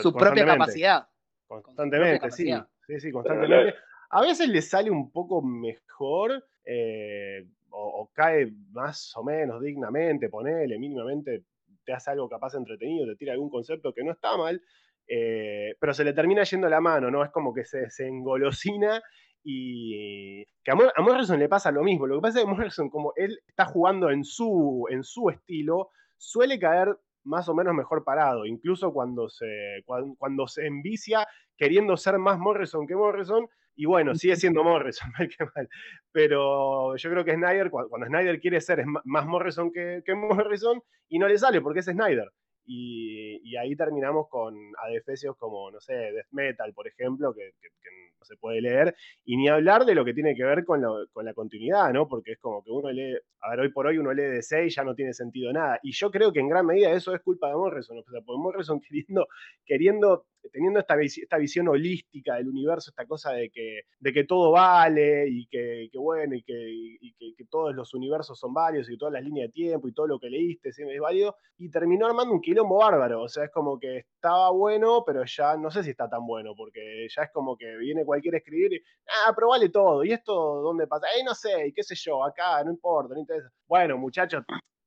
su 0.00 0.14
propia 0.14 0.46
capacidad. 0.46 1.06
Constantemente, 1.46 2.30
sí. 2.30 2.50
Sí, 2.86 2.98
sí, 2.98 3.12
constantemente. 3.12 3.74
A 4.08 4.22
veces 4.22 4.48
le 4.48 4.62
sale 4.62 4.90
un 4.90 5.12
poco 5.12 5.42
mejor 5.42 6.46
eh, 6.64 7.46
o, 7.70 8.10
cae 8.12 8.52
más 8.72 9.16
o 9.16 9.22
menos 9.22 9.62
dignamente, 9.62 10.28
ponele 10.28 10.78
mínimamente, 10.78 11.44
te 11.84 11.92
hace 11.92 12.10
algo 12.10 12.28
capaz 12.28 12.54
entretenido, 12.54 13.06
te 13.06 13.16
tira 13.16 13.32
algún 13.32 13.50
concepto 13.50 13.92
que 13.92 14.04
no 14.04 14.12
está 14.12 14.36
mal, 14.36 14.60
eh, 15.06 15.74
pero 15.80 15.94
se 15.94 16.04
le 16.04 16.12
termina 16.12 16.42
yendo 16.44 16.68
la 16.68 16.80
mano, 16.80 17.10
¿no? 17.10 17.24
Es 17.24 17.30
como 17.30 17.52
que 17.52 17.64
se, 17.64 17.88
engolosina 18.06 19.02
y 19.42 20.44
que 20.62 20.70
a, 20.70 21.02
Morrison 21.02 21.38
le 21.38 21.48
pasa 21.48 21.70
lo 21.70 21.82
mismo. 21.82 22.06
Lo 22.06 22.16
que 22.16 22.22
pasa 22.22 22.38
es 22.38 22.44
que 22.44 22.50
Morrison, 22.50 22.90
como 22.90 23.12
él 23.16 23.40
está 23.46 23.64
jugando 23.66 24.10
en 24.10 24.24
su, 24.24 24.86
en 24.90 25.02
su 25.02 25.30
estilo, 25.30 25.90
suele 26.16 26.58
caer 26.58 26.96
más 27.24 27.48
o 27.48 27.54
menos 27.54 27.74
mejor 27.74 28.04
parado, 28.04 28.46
incluso 28.46 28.92
cuando 28.92 29.28
se, 29.28 29.84
cuando 30.18 30.46
se 30.46 30.66
envicia 30.66 31.26
queriendo 31.56 31.96
ser 31.96 32.18
más 32.18 32.38
Morrison 32.38 32.86
que 32.86 32.96
Morrison, 32.96 33.48
y 33.76 33.86
bueno, 33.86 34.14
sigue 34.14 34.36
siendo 34.36 34.62
Morrison, 34.64 35.10
mal 35.18 35.28
que 35.28 35.44
mal. 35.54 35.68
Pero 36.12 36.96
yo 36.96 37.10
creo 37.10 37.24
que 37.24 37.34
Snyder, 37.34 37.70
cuando, 37.70 38.06
Snyder 38.06 38.40
quiere 38.40 38.60
ser 38.60 38.84
más 39.04 39.26
Morrison 39.26 39.72
que, 39.72 40.02
Morrison, 40.14 40.80
y 41.08 41.18
no 41.18 41.28
le 41.28 41.38
sale 41.38 41.60
porque 41.60 41.80
es 41.80 41.86
Snyder. 41.86 42.30
Y, 42.72 43.40
y 43.42 43.56
ahí 43.56 43.74
terminamos 43.74 44.28
con 44.28 44.54
adefesios 44.84 45.36
como, 45.36 45.70
no 45.70 45.80
sé, 45.80 45.92
Death 45.94 46.26
Metal, 46.30 46.72
por 46.72 46.86
ejemplo, 46.86 47.32
que, 47.34 47.50
que- 47.60 47.68
que 47.68 47.90
no 48.18 48.24
se 48.24 48.36
puede 48.36 48.60
leer, 48.60 48.94
y 49.24 49.36
ni 49.38 49.48
hablar 49.48 49.84
de 49.86 49.94
lo 49.94 50.04
que 50.04 50.12
tiene 50.14 50.34
que 50.36 50.44
ver 50.44 50.64
con, 50.64 50.80
lo- 50.82 51.06
con 51.12 51.24
la 51.24 51.32
continuidad, 51.34 51.90
¿no? 51.92 52.06
Porque 52.06 52.32
es 52.32 52.38
como 52.38 52.62
que 52.62 52.70
uno 52.70 52.90
lee, 52.92 53.16
a 53.40 53.50
ver, 53.50 53.60
hoy 53.60 53.72
por 53.72 53.86
hoy 53.86 53.98
uno 53.98 54.12
lee 54.12 54.42
6 54.42 54.72
y 54.72 54.76
ya 54.76 54.84
no 54.84 54.94
tiene 54.94 55.14
sentido 55.14 55.52
nada. 55.52 55.80
Y 55.82 55.92
yo 55.92 56.10
creo 56.10 56.32
que 56.32 56.40
en 56.40 56.48
gran 56.48 56.66
medida 56.66 56.92
eso 56.92 57.14
es 57.14 57.22
culpa 57.22 57.48
de 57.48 57.54
Morrison, 57.54 57.98
o 57.98 58.02
sea, 58.02 58.20
porque 58.24 58.38
Morrison 58.40 58.80
queriendo, 58.88 59.26
queriendo 59.64 60.26
teniendo 60.52 60.80
esta, 60.80 60.94
esta 61.00 61.36
visión 61.38 61.68
holística 61.68 62.36
del 62.36 62.48
universo, 62.48 62.90
esta 62.90 63.06
cosa 63.06 63.32
de 63.32 63.50
que, 63.50 63.82
de 63.98 64.12
que 64.12 64.24
todo 64.24 64.52
vale 64.52 65.26
y 65.28 65.46
que, 65.46 65.88
que 65.92 65.98
bueno, 65.98 66.34
y, 66.34 66.42
que, 66.42 66.96
que- 67.36 67.44
todos 67.50 67.74
los 67.74 67.92
universos 67.94 68.38
son 68.38 68.54
válidos 68.54 68.88
y 68.90 68.96
todas 68.96 69.12
las 69.14 69.24
líneas 69.24 69.48
de 69.48 69.52
tiempo 69.52 69.88
y 69.88 69.92
todo 69.92 70.06
lo 70.06 70.18
que 70.20 70.30
leíste 70.30 70.68
es 70.70 70.76
válido, 71.00 71.36
y 71.58 71.68
terminó 71.70 72.06
armando 72.06 72.32
un 72.34 72.40
quilombo 72.40 72.78
bárbaro, 72.78 73.22
o 73.22 73.28
sea, 73.28 73.44
es 73.44 73.50
como 73.50 73.78
que 73.78 73.98
estaba 74.14 74.50
bueno, 74.50 75.02
pero 75.04 75.24
ya 75.24 75.56
no 75.56 75.70
sé 75.70 75.82
si 75.82 75.90
está 75.90 76.08
tan 76.08 76.24
bueno, 76.26 76.54
porque 76.56 77.06
ya 77.14 77.22
es 77.24 77.30
como 77.32 77.56
que 77.56 77.76
viene 77.76 78.04
cualquier 78.04 78.36
escribir 78.36 78.72
y, 78.74 78.82
ah, 79.26 79.32
pero 79.34 79.48
vale 79.48 79.68
todo, 79.68 80.04
¿y 80.04 80.12
esto 80.12 80.32
dónde 80.62 80.86
pasa? 80.86 81.06
Eh, 81.18 81.24
no 81.24 81.34
sé, 81.34 81.68
y 81.68 81.72
qué 81.72 81.82
sé 81.82 81.94
yo, 81.96 82.24
acá, 82.24 82.62
no 82.64 82.70
importa, 82.70 83.14
no 83.14 83.20
interesa. 83.20 83.50
Bueno, 83.66 83.98
muchachos, 83.98 84.44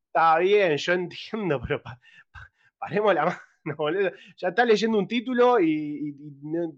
está 0.07 0.37
bien, 0.39 0.77
yo 0.77 0.93
entiendo, 0.93 1.61
pero 1.61 1.81
pa- 1.81 1.99
pa- 2.31 2.51
paremos 2.79 3.13
la 3.13 3.25
mano, 3.25 3.37
boludo. 3.77 4.11
Ya 4.37 4.49
está 4.49 4.65
leyendo 4.65 4.97
un 4.97 5.07
título 5.07 5.59
y, 5.59 6.15
no, 6.43 6.73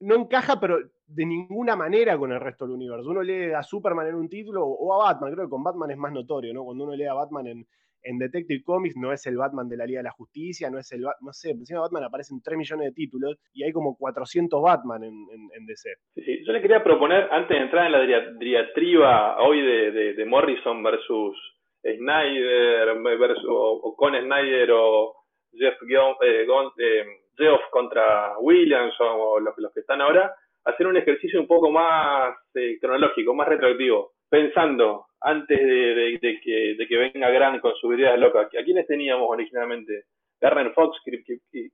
no 0.00 0.14
encaja, 0.14 0.58
pero 0.60 0.78
de 1.06 1.26
ninguna 1.26 1.76
manera 1.76 2.16
con 2.16 2.32
el 2.32 2.40
resto 2.40 2.64
del 2.66 2.74
universo. 2.76 3.10
Uno 3.10 3.22
lee 3.22 3.52
a 3.52 3.62
Superman 3.62 4.06
en 4.06 4.14
un 4.14 4.28
título 4.28 4.64
o 4.64 4.94
a 4.94 5.12
Batman, 5.12 5.32
creo 5.32 5.44
que 5.46 5.50
con 5.50 5.62
Batman 5.64 5.90
es 5.90 5.98
más 5.98 6.12
notorio, 6.12 6.54
¿no? 6.54 6.64
Cuando 6.64 6.84
uno 6.84 6.94
lee 6.96 7.04
a 7.04 7.12
Batman 7.14 7.46
en, 7.48 7.66
en 8.02 8.18
Detective 8.18 8.62
Comics, 8.64 8.96
no 8.96 9.12
es 9.12 9.26
el 9.26 9.36
Batman 9.36 9.68
de 9.68 9.76
la 9.76 9.84
Liga 9.84 9.98
de 9.98 10.04
la 10.04 10.10
Justicia, 10.12 10.70
no 10.70 10.78
es 10.78 10.90
el, 10.92 11.02
no 11.02 11.32
sé, 11.32 11.50
encima 11.50 11.80
Batman 11.80 12.04
aparecen 12.04 12.40
3 12.42 12.56
millones 12.56 12.86
de 12.86 12.92
títulos 12.92 13.36
y 13.52 13.62
hay 13.64 13.72
como 13.72 13.94
400 13.98 14.62
Batman 14.62 15.04
en, 15.04 15.12
en- 15.54 15.66
DC. 15.66 15.90
Sí. 16.14 16.44
Yo 16.46 16.52
le 16.54 16.62
quería 16.62 16.82
proponer, 16.82 17.28
antes 17.30 17.58
de 17.58 17.62
entrar 17.64 17.84
en 17.86 17.92
la 17.92 18.00
dia- 18.06 18.32
diatriba 18.38 19.36
hoy 19.42 19.60
de, 19.60 19.90
de- 19.90 20.14
de 20.14 20.24
Morrison 20.24 20.82
versus 20.82 21.36
Snyder, 21.82 22.98
versus, 23.18 23.44
o, 23.48 23.72
o 23.82 23.96
con 23.96 24.14
Snyder 24.14 24.70
o 24.72 25.14
Jeff, 25.52 25.76
Gon- 25.82 26.16
eh, 26.22 26.44
Gon- 26.46 26.72
eh, 26.78 27.04
Geoff 27.36 27.62
contra 27.70 28.38
Williams 28.38 28.94
o 29.00 29.40
los, 29.40 29.56
los 29.58 29.72
que 29.72 29.80
están 29.80 30.00
ahora, 30.00 30.34
hacer 30.64 30.86
un 30.86 30.96
ejercicio 30.96 31.40
un 31.40 31.46
poco 31.46 31.70
más 31.70 32.34
eh, 32.54 32.78
cronológico, 32.80 33.34
más 33.34 33.48
retroactivo, 33.48 34.12
pensando 34.28 35.06
antes 35.22 35.58
de, 35.58 36.18
que, 36.42 36.74
de 36.76 36.86
que 36.86 36.96
venga 36.96 37.30
Grant 37.30 37.60
con 37.60 37.74
sus 37.76 37.98
ideas 37.98 38.18
locas, 38.18 38.46
¿a 38.46 38.64
quiénes 38.64 38.86
teníamos 38.86 39.28
originalmente? 39.30 40.04
Garner 40.40 40.72
Fox, 40.72 40.98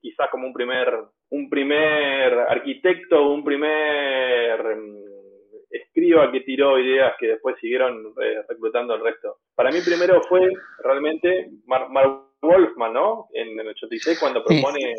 quizás 0.01 0.29
como 0.31 0.49
un 0.49 0.53
primer, 0.53 0.93
un 1.31 1.49
primer 1.49 2.33
arquitecto, 2.35 3.29
un 3.29 3.45
primer 3.45 4.61
mm, 4.77 5.05
escriba 5.71 6.33
que 6.33 6.41
tiró 6.41 6.77
ideas 6.79 7.15
que 7.19 7.29
después 7.29 7.57
siguieron 7.61 8.13
eh, 8.21 8.43
reclutando 8.49 8.95
el 8.95 9.03
resto. 9.05 9.37
Para 9.55 9.71
mí 9.71 9.79
primero 9.85 10.21
fue 10.23 10.51
realmente 10.83 11.49
Mark 11.67 11.91
Wolfman, 12.43 12.93
¿no? 12.93 13.27
En, 13.33 13.59
el 13.59 13.69
86 13.69 14.19
cuando 14.19 14.41
Sí. 14.47 14.61
propone 14.61 14.95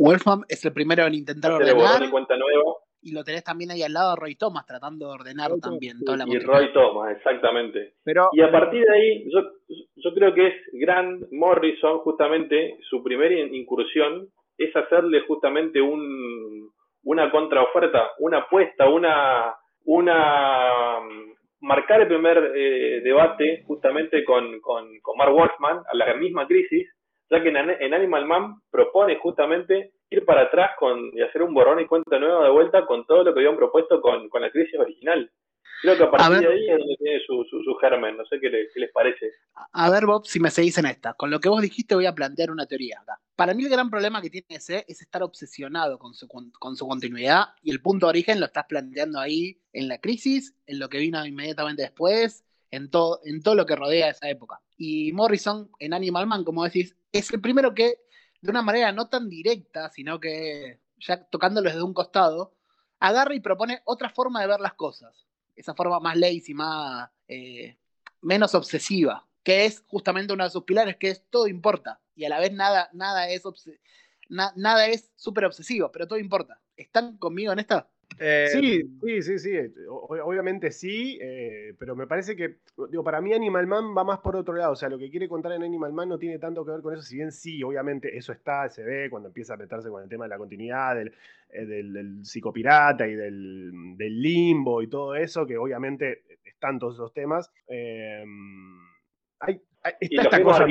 Wolfram 0.00 0.42
es 0.48 0.64
el 0.64 0.72
primero 0.72 1.04
en 1.06 1.14
intentar 1.14 1.52
ordenar 1.52 2.02
y 2.02 2.10
cuenta 2.10 2.36
nueva 2.36 2.74
y 3.02 3.12
lo 3.12 3.24
tenés 3.24 3.42
también 3.42 3.70
ahí 3.70 3.82
al 3.82 3.94
lado 3.94 4.10
a 4.12 4.16
Roy 4.16 4.34
Thomas 4.36 4.66
tratando 4.66 5.06
de 5.08 5.12
ordenar 5.14 5.50
también 5.62 5.96
toda 6.04 6.18
la 6.18 6.24
y. 6.28 6.38
Roy 6.38 6.70
Thomas, 6.74 7.16
exactamente. 7.16 7.94
Pero 8.04 8.28
Y 8.32 8.42
a 8.42 8.52
partir 8.52 8.84
de 8.84 8.92
ahí, 8.94 9.24
yo, 9.32 9.40
yo 9.96 10.14
creo 10.14 10.34
que 10.34 10.48
es 10.48 10.54
Grant 10.74 11.24
Morrison, 11.32 12.00
justamente, 12.00 12.78
su 12.90 13.02
primera 13.02 13.34
in- 13.34 13.54
incursión 13.54 14.28
es 14.58 14.76
hacerle 14.76 15.22
justamente 15.26 15.80
un, 15.80 16.70
una 17.04 17.30
contraoferta, 17.30 18.10
una 18.18 18.40
apuesta, 18.40 18.86
una, 18.90 19.54
una 19.86 21.00
marcar 21.60 22.00
el 22.02 22.08
primer 22.08 22.52
eh, 22.54 23.00
debate 23.02 23.62
justamente 23.66 24.24
con, 24.24 24.60
con, 24.60 24.86
con 25.00 25.16
Mark 25.16 25.32
Wolfman 25.32 25.78
a 25.90 25.96
la 25.96 26.14
misma 26.14 26.46
crisis, 26.46 26.88
ya 27.30 27.42
que 27.42 27.48
en, 27.50 27.56
An- 27.56 27.76
en 27.80 27.94
Animal 27.94 28.26
Man 28.26 28.54
propone 28.70 29.16
justamente 29.16 29.92
ir 30.10 30.24
para 30.24 30.42
atrás 30.42 30.72
con, 30.78 31.10
y 31.14 31.22
hacer 31.22 31.42
un 31.42 31.54
borrón 31.54 31.80
y 31.80 31.86
cuenta 31.86 32.18
nueva 32.18 32.44
de 32.44 32.50
vuelta 32.50 32.86
con 32.86 33.04
todo 33.06 33.24
lo 33.24 33.32
que 33.34 33.40
habían 33.40 33.56
propuesto 33.56 34.00
con, 34.00 34.28
con 34.28 34.42
la 34.42 34.50
crisis 34.50 34.78
original. 34.78 35.30
Creo 35.82 35.96
que 35.96 36.02
a 36.04 36.10
partir 36.10 36.30
ver. 36.38 36.48
de 36.48 36.54
ahí 36.54 36.68
es 36.70 36.78
donde 36.78 36.96
tiene 36.96 37.20
su, 37.26 37.44
su, 37.48 37.62
su 37.62 37.74
germen, 37.76 38.16
no 38.16 38.24
sé 38.26 38.38
qué, 38.40 38.50
le- 38.50 38.68
qué 38.72 38.80
les 38.80 38.92
parece. 38.92 39.32
A 39.72 39.90
ver, 39.90 40.04
Bob, 40.06 40.26
si 40.26 40.38
me 40.40 40.50
seguís 40.50 40.76
en 40.78 40.86
esta. 40.86 41.14
Con 41.14 41.30
lo 41.30 41.40
que 41.40 41.48
vos 41.48 41.62
dijiste 41.62 41.94
voy 41.94 42.06
a 42.06 42.14
plantear 42.14 42.50
una 42.50 42.66
teoría 42.66 43.00
acá. 43.00 43.18
Para 43.36 43.54
mí 43.54 43.64
el 43.64 43.70
gran 43.70 43.88
problema 43.90 44.20
que 44.20 44.30
tiene 44.30 44.46
ese 44.50 44.84
es 44.88 45.00
estar 45.00 45.22
obsesionado 45.22 45.98
con 45.98 46.14
su, 46.14 46.28
con, 46.28 46.50
con 46.52 46.76
su 46.76 46.86
continuidad 46.86 47.46
y 47.62 47.70
el 47.70 47.80
punto 47.80 48.06
de 48.06 48.10
origen 48.10 48.40
lo 48.40 48.46
estás 48.46 48.66
planteando 48.68 49.18
ahí 49.18 49.58
en 49.72 49.88
la 49.88 49.98
crisis, 49.98 50.54
en 50.66 50.78
lo 50.78 50.88
que 50.88 50.98
vino 50.98 51.24
inmediatamente 51.24 51.82
después, 51.82 52.44
en 52.70 52.90
todo, 52.90 53.20
en 53.24 53.42
todo 53.42 53.54
lo 53.54 53.64
que 53.66 53.76
rodea 53.76 54.10
esa 54.10 54.28
época. 54.28 54.60
Y 54.76 55.12
Morrison 55.12 55.70
en 55.78 55.94
Animal 55.94 56.26
Man, 56.26 56.44
como 56.44 56.64
decís, 56.64 56.94
es 57.12 57.32
el 57.32 57.40
primero 57.40 57.74
que, 57.74 57.94
de 58.42 58.50
una 58.50 58.62
manera 58.62 58.92
no 58.92 59.08
tan 59.08 59.28
directa, 59.28 59.88
sino 59.90 60.20
que 60.20 60.78
ya 60.98 61.24
tocándolo 61.24 61.68
desde 61.70 61.82
un 61.82 61.94
costado, 61.94 62.54
agarra 62.98 63.34
y 63.34 63.40
propone 63.40 63.80
otra 63.84 64.10
forma 64.10 64.40
de 64.42 64.46
ver 64.46 64.60
las 64.60 64.74
cosas. 64.74 65.26
Esa 65.60 65.74
forma 65.74 66.00
más 66.00 66.16
lazy, 66.16 66.54
más 66.54 67.10
eh, 67.28 67.76
menos 68.22 68.54
obsesiva, 68.54 69.28
que 69.42 69.66
es 69.66 69.84
justamente 69.86 70.32
uno 70.32 70.44
de 70.44 70.50
sus 70.50 70.64
pilares, 70.64 70.96
que 70.96 71.10
es 71.10 71.24
todo 71.28 71.46
importa. 71.46 72.00
Y 72.14 72.24
a 72.24 72.30
la 72.30 72.40
vez 72.40 72.52
nada, 72.52 72.88
nada 72.94 73.28
es 73.28 73.42
nada 74.28 74.86
es 74.86 75.10
súper 75.16 75.44
obsesivo, 75.44 75.92
pero 75.92 76.08
todo 76.08 76.18
importa. 76.18 76.58
¿Están 76.76 77.18
conmigo 77.18 77.52
en 77.52 77.58
esta? 77.58 77.90
Eh, 78.18 78.48
Sí, 78.52 78.82
sí, 79.02 79.22
sí, 79.22 79.38
sí. 79.38 79.56
o- 79.88 80.06
Obviamente 80.24 80.70
sí, 80.70 81.18
eh, 81.22 81.74
pero 81.78 81.94
me 81.96 82.06
parece 82.06 82.36
que, 82.36 82.56
digo, 82.90 83.02
para 83.04 83.20
mí 83.20 83.32
Animal 83.32 83.66
Man 83.66 83.96
va 83.96 84.04
más 84.04 84.18
por 84.18 84.36
otro 84.36 84.54
lado. 84.54 84.72
O 84.72 84.76
sea, 84.76 84.88
lo 84.88 84.98
que 84.98 85.10
quiere 85.10 85.28
contar 85.28 85.52
en 85.52 85.62
Animal 85.62 85.92
Man 85.92 86.08
no 86.08 86.18
tiene 86.18 86.38
tanto 86.38 86.64
que 86.64 86.72
ver 86.72 86.82
con 86.82 86.92
eso, 86.94 87.02
si 87.02 87.16
bien 87.16 87.32
sí, 87.32 87.62
obviamente 87.62 88.16
eso 88.16 88.32
está, 88.32 88.68
se 88.68 88.82
ve 88.82 89.08
cuando 89.08 89.28
empieza 89.28 89.54
a 89.54 89.56
meterse 89.56 89.88
con 89.88 90.02
el 90.02 90.08
tema 90.08 90.24
de 90.24 90.30
la 90.30 90.38
continuidad, 90.38 90.96
del, 90.96 91.14
eh, 91.50 91.64
del, 91.64 91.92
del 91.92 92.24
psicopirata 92.26 93.06
y 93.08 93.14
del, 93.14 93.96
del 93.96 94.20
limbo 94.20 94.82
y 94.82 94.88
todo 94.88 95.14
eso, 95.14 95.46
que 95.46 95.56
obviamente 95.56 96.24
están 96.44 96.78
todos 96.78 96.94
esos 96.94 97.12
temas. 97.14 97.50
Eh, 97.68 98.24
hay, 99.40 99.60
está 100.00 100.22
esta 100.22 100.42
cosa 100.42 100.66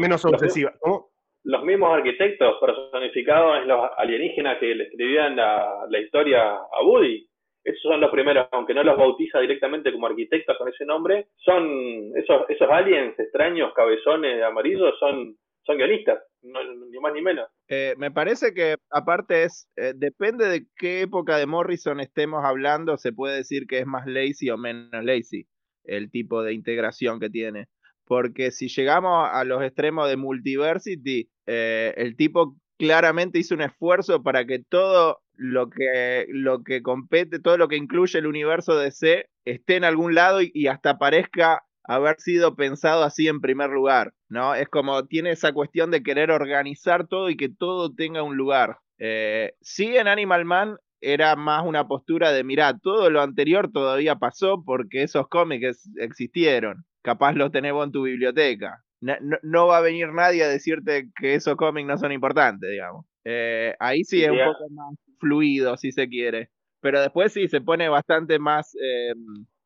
menos 0.00 0.24
obsesiva. 0.24 0.74
¿Cómo? 0.80 1.10
Los 1.48 1.64
mismos 1.64 1.96
arquitectos 1.96 2.56
personificados 2.60 3.62
en 3.62 3.68
los 3.68 3.80
alienígenas 3.96 4.58
que 4.58 4.74
le 4.74 4.84
escribían 4.84 5.34
la, 5.36 5.86
la 5.88 5.98
historia 5.98 6.42
a 6.56 6.82
Woody. 6.84 7.26
Esos 7.64 7.80
son 7.82 8.00
los 8.02 8.10
primeros, 8.10 8.48
aunque 8.52 8.74
no 8.74 8.82
los 8.84 8.96
bautiza 8.98 9.40
directamente 9.40 9.90
como 9.92 10.06
arquitectos 10.06 10.56
con 10.58 10.68
ese 10.68 10.84
nombre, 10.84 11.28
son 11.36 12.12
esos, 12.16 12.42
esos 12.50 12.68
aliens 12.70 13.18
extraños, 13.18 13.72
cabezones 13.74 14.42
amarillos, 14.42 14.92
son, 15.00 15.36
son 15.64 15.76
guionistas, 15.78 16.18
no- 16.42 16.60
ni 16.90 16.98
más 16.98 17.12
ni 17.14 17.22
menos. 17.22 17.48
Eh, 17.68 17.94
me 17.98 18.10
parece 18.10 18.52
que 18.52 18.76
aparte 18.90 19.44
es, 19.44 19.70
eh, 19.76 19.92
depende 19.96 20.46
de 20.48 20.66
qué 20.76 21.00
época 21.02 21.36
de 21.38 21.46
Morrison 21.46 22.00
estemos 22.00 22.44
hablando, 22.44 22.96
se 22.98 23.12
puede 23.12 23.36
decir 23.36 23.66
que 23.66 23.78
es 23.78 23.86
más 23.86 24.06
lazy 24.06 24.50
o 24.50 24.58
menos 24.58 25.02
lazy 25.04 25.46
el 25.84 26.10
tipo 26.10 26.42
de 26.42 26.52
integración 26.52 27.18
que 27.20 27.30
tiene. 27.30 27.66
Porque 28.08 28.50
si 28.50 28.68
llegamos 28.68 29.28
a 29.30 29.44
los 29.44 29.62
extremos 29.62 30.08
de 30.08 30.16
Multiversity, 30.16 31.28
eh, 31.46 31.92
el 31.98 32.16
tipo 32.16 32.56
claramente 32.78 33.38
hizo 33.38 33.54
un 33.54 33.60
esfuerzo 33.60 34.22
para 34.22 34.46
que 34.46 34.60
todo 34.60 35.20
lo 35.34 35.68
que, 35.68 36.24
lo 36.28 36.62
que 36.64 36.82
compete, 36.82 37.38
todo 37.38 37.58
lo 37.58 37.68
que 37.68 37.76
incluye 37.76 38.18
el 38.18 38.26
universo 38.26 38.76
DC 38.76 39.28
esté 39.44 39.76
en 39.76 39.84
algún 39.84 40.14
lado 40.14 40.40
y, 40.42 40.66
hasta 40.68 40.98
parezca 40.98 41.62
haber 41.84 42.16
sido 42.18 42.56
pensado 42.56 43.04
así 43.04 43.28
en 43.28 43.40
primer 43.40 43.70
lugar, 43.70 44.12
¿no? 44.28 44.54
Es 44.54 44.68
como 44.68 45.06
tiene 45.06 45.30
esa 45.30 45.52
cuestión 45.52 45.90
de 45.90 46.02
querer 46.02 46.30
organizar 46.30 47.06
todo 47.06 47.30
y 47.30 47.36
que 47.36 47.48
todo 47.48 47.94
tenga 47.94 48.22
un 48.22 48.36
lugar. 48.36 48.78
Eh, 48.98 49.52
sí, 49.60 49.96
en 49.96 50.08
Animal 50.08 50.44
Man 50.44 50.76
era 51.00 51.36
más 51.36 51.64
una 51.64 51.86
postura 51.86 52.32
de, 52.32 52.42
mirá, 52.42 52.76
todo 52.78 53.10
lo 53.10 53.22
anterior 53.22 53.70
todavía 53.72 54.16
pasó 54.16 54.62
porque 54.64 55.02
esos 55.02 55.28
cómics 55.28 55.88
existieron. 55.98 56.84
Capaz 57.02 57.32
los 57.34 57.50
tenés 57.52 57.72
vos 57.72 57.86
en 57.86 57.92
tu 57.92 58.02
biblioteca. 58.04 58.78
No, 59.00 59.14
no- 59.20 59.38
no 59.42 59.66
va 59.68 59.78
a 59.78 59.82
venir 59.82 60.08
nadie 60.12 60.42
a 60.42 60.48
decirte 60.48 61.04
que 61.20 61.34
esos 61.34 61.56
cómics 61.56 61.86
no 61.86 61.96
son 61.98 62.12
importantes, 62.12 62.68
digamos. 62.70 63.06
Eh, 63.24 63.74
ahí 63.78 64.02
sí 64.04 64.22
es 64.24 64.30
un 64.30 64.38
poco 64.52 64.68
más 64.70 64.94
fluido, 65.20 65.76
si 65.76 65.92
se 65.92 66.08
quiere. 66.08 66.48
Pero 66.80 67.00
después 67.00 67.32
sí 67.32 67.48
se 67.48 67.60
pone 67.60 67.88
bastante 67.88 68.38
más 68.38 68.74
eh, 68.76 69.12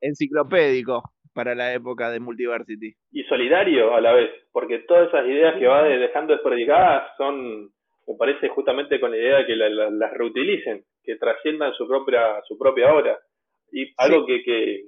enciclopédico 0.01 1.03
para 1.35 1.55
la 1.55 1.73
época 1.73 2.11
de 2.11 2.21
Multiversity. 2.21 2.95
Y 3.13 3.23
solidario 3.25 3.95
a 3.95 4.01
la 4.01 4.13
vez, 4.13 4.31
porque 4.53 4.81
todas 4.81 5.09
esas 5.09 5.27
ideas 5.27 5.55
que 5.59 5.67
va 5.67 5.83
de- 5.85 5.99
dejando 5.99 6.35
desperdigadas 6.35 7.11
son, 7.17 7.65
me 8.07 8.15
parece 8.19 8.49
justamente 8.49 9.01
con 9.01 9.11
la 9.13 9.17
idea 9.17 9.37
de 9.39 9.47
que 9.47 9.57
la- 9.57 9.71
la- 9.71 9.91
las 9.91 10.13
reutilicen, 10.13 10.85
que 11.03 11.17
trasciendan 11.17 11.73
su 11.75 11.89
propia, 11.89 12.41
su 12.47 12.59
propia 12.59 12.93
obra. 12.95 13.19
Y 13.73 13.93
algo 13.97 14.27
que, 14.27 14.43
que, 14.43 14.83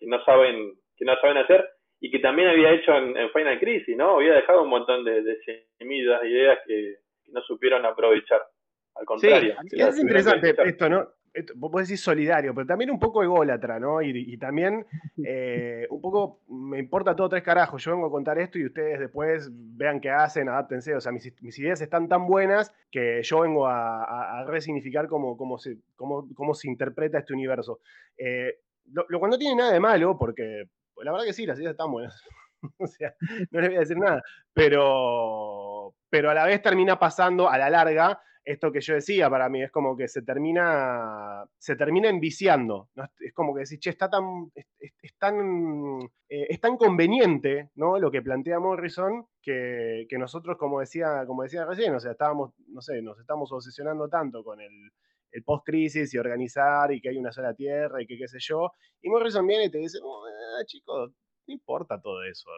que 0.00 0.06
no 0.06 0.22
saben, 0.24 0.72
que 0.96 1.04
no 1.04 1.14
saben 1.20 1.36
hacer. 1.38 1.64
Y 2.06 2.10
que 2.10 2.18
también 2.18 2.48
había 2.48 2.70
hecho 2.72 2.92
en, 2.96 3.16
en 3.16 3.30
Final 3.30 3.58
Crisis, 3.58 3.96
¿no? 3.96 4.16
Había 4.16 4.34
dejado 4.34 4.62
un 4.62 4.68
montón 4.68 5.04
de, 5.04 5.22
de 5.22 5.38
semillas, 5.78 6.20
de 6.20 6.28
ideas 6.28 6.58
que, 6.66 6.96
que 7.24 7.32
no 7.32 7.40
supieron 7.42 7.84
aprovechar. 7.86 8.40
Al 8.96 9.06
contrario. 9.06 9.54
Sí, 9.70 9.80
es 9.80 9.98
interesante 9.98 10.54
esto, 10.64 10.88
¿no? 10.88 11.08
Esto, 11.32 11.52
vos 11.56 11.72
decir 11.82 11.98
solidario, 11.98 12.54
pero 12.54 12.64
también 12.66 12.90
un 12.92 13.00
poco 13.00 13.22
ególatra, 13.24 13.80
¿no? 13.80 14.00
Y, 14.02 14.10
y 14.34 14.36
también 14.38 14.86
eh, 15.26 15.84
un 15.90 16.00
poco 16.00 16.42
me 16.48 16.78
importa 16.78 17.16
todo 17.16 17.28
tres 17.30 17.42
carajos. 17.42 17.82
Yo 17.82 17.90
vengo 17.92 18.06
a 18.06 18.10
contar 18.10 18.38
esto 18.38 18.56
y 18.58 18.66
ustedes 18.66 19.00
después 19.00 19.48
vean 19.52 19.98
qué 20.00 20.10
hacen, 20.10 20.48
adáptense. 20.48 20.94
O 20.94 21.00
sea, 21.00 21.10
mis, 21.10 21.32
mis 21.42 21.58
ideas 21.58 21.80
están 21.80 22.06
tan 22.08 22.26
buenas 22.26 22.72
que 22.90 23.20
yo 23.22 23.40
vengo 23.40 23.66
a, 23.66 24.04
a- 24.04 24.40
a 24.40 24.44
resignificar 24.44 25.08
cómo, 25.08 25.36
cómo, 25.36 25.58
se, 25.58 25.78
cómo, 25.96 26.28
cómo 26.36 26.54
se 26.54 26.68
interpreta 26.68 27.18
este 27.18 27.32
universo. 27.34 27.80
Eh, 28.16 28.58
lo, 28.92 29.04
lo 29.08 29.18
cual 29.18 29.30
no 29.32 29.38
tiene 29.38 29.56
nada 29.56 29.72
de 29.72 29.80
malo, 29.80 30.16
porque 30.16 30.66
la 31.02 31.12
verdad 31.12 31.26
que 31.26 31.32
sí, 31.32 31.46
las 31.46 31.58
ideas 31.58 31.72
están 31.72 31.90
buenas. 31.90 32.20
o 32.78 32.86
sea, 32.86 33.14
no 33.50 33.60
les 33.60 33.68
voy 33.70 33.76
a 33.76 33.80
decir 33.80 33.98
nada. 33.98 34.22
Pero, 34.52 35.94
pero 36.08 36.30
a 36.30 36.34
la 36.34 36.46
vez 36.46 36.62
termina 36.62 36.98
pasando 36.98 37.48
a 37.48 37.58
la 37.58 37.70
larga 37.70 38.20
esto 38.44 38.70
que 38.70 38.80
yo 38.80 38.94
decía 38.94 39.30
para 39.30 39.48
mí, 39.48 39.62
es 39.62 39.70
como 39.70 39.96
que 39.96 40.06
se 40.06 40.22
termina, 40.22 41.44
se 41.58 41.76
termina 41.76 42.10
enviciando, 42.10 42.90
¿no? 42.94 43.04
Es 43.18 43.32
como 43.32 43.54
que 43.54 43.60
decís, 43.60 43.80
che, 43.80 43.90
está 43.90 44.10
tan, 44.10 44.50
es, 44.54 45.16
tan, 45.18 46.00
eh, 46.28 46.46
es 46.50 46.60
tan 46.60 46.76
conveniente, 46.76 47.70
¿no? 47.76 47.98
Lo 47.98 48.10
que 48.10 48.22
plantea 48.22 48.60
Morrison, 48.60 49.26
que, 49.40 50.06
que 50.08 50.18
nosotros, 50.18 50.58
como 50.58 50.80
decía, 50.80 51.24
como 51.26 51.42
decía 51.42 51.64
recién, 51.64 51.94
o 51.94 52.00
sea, 52.00 52.12
estábamos, 52.12 52.52
no 52.68 52.82
sé, 52.82 53.00
nos 53.00 53.18
estamos 53.18 53.50
obsesionando 53.50 54.08
tanto 54.08 54.44
con 54.44 54.60
el, 54.60 54.92
el 55.34 55.42
post-crisis 55.42 56.14
y 56.14 56.18
organizar 56.18 56.92
y 56.92 57.00
que 57.00 57.10
hay 57.10 57.18
una 57.18 57.32
sola 57.32 57.52
tierra 57.54 58.00
y 58.00 58.06
que 58.06 58.16
qué 58.16 58.28
sé 58.28 58.38
yo, 58.40 58.72
y 59.02 59.10
Morrison 59.10 59.46
viene 59.46 59.64
y 59.66 59.70
te 59.70 59.78
dice, 59.78 59.98
"Oh, 60.02 60.26
eh, 60.28 60.64
chicos, 60.66 61.10
no 61.46 61.52
importa 61.52 62.00
todo 62.00 62.22
eso, 62.24 62.48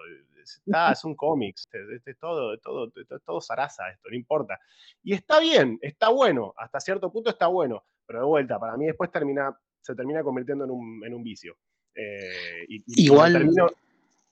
es, 0.40 0.60
está- 0.64 0.92
es 0.92 1.02
un 1.04 1.16
cómics, 1.16 1.64
es, 1.72 2.18
todo, 2.18 2.54
es 2.54 2.60
todo, 2.60 2.86
es 2.94 3.22
todo, 3.24 3.40
zaraza 3.40 3.90
esto, 3.90 4.08
no 4.10 4.14
importa. 4.16 4.58
Y 5.02 5.12
está 5.14 5.40
bien, 5.40 5.78
está 5.82 6.10
bueno, 6.10 6.54
hasta 6.56 6.78
cierto 6.78 7.10
punto 7.10 7.30
está 7.30 7.48
bueno, 7.48 7.84
pero 8.06 8.20
de 8.20 8.26
vuelta, 8.26 8.60
para 8.60 8.76
mí 8.76 8.86
después 8.86 9.10
termina, 9.10 9.58
se 9.80 9.94
termina 9.96 10.22
convirtiendo 10.22 10.64
en 10.66 10.70
un, 10.70 11.02
en 11.04 11.14
un 11.14 11.22
vicio. 11.24 11.56
Eh, 11.94 12.66
y, 12.68 12.76
y 12.86 13.06
Igual- 13.06 13.32
termino- 13.32 13.70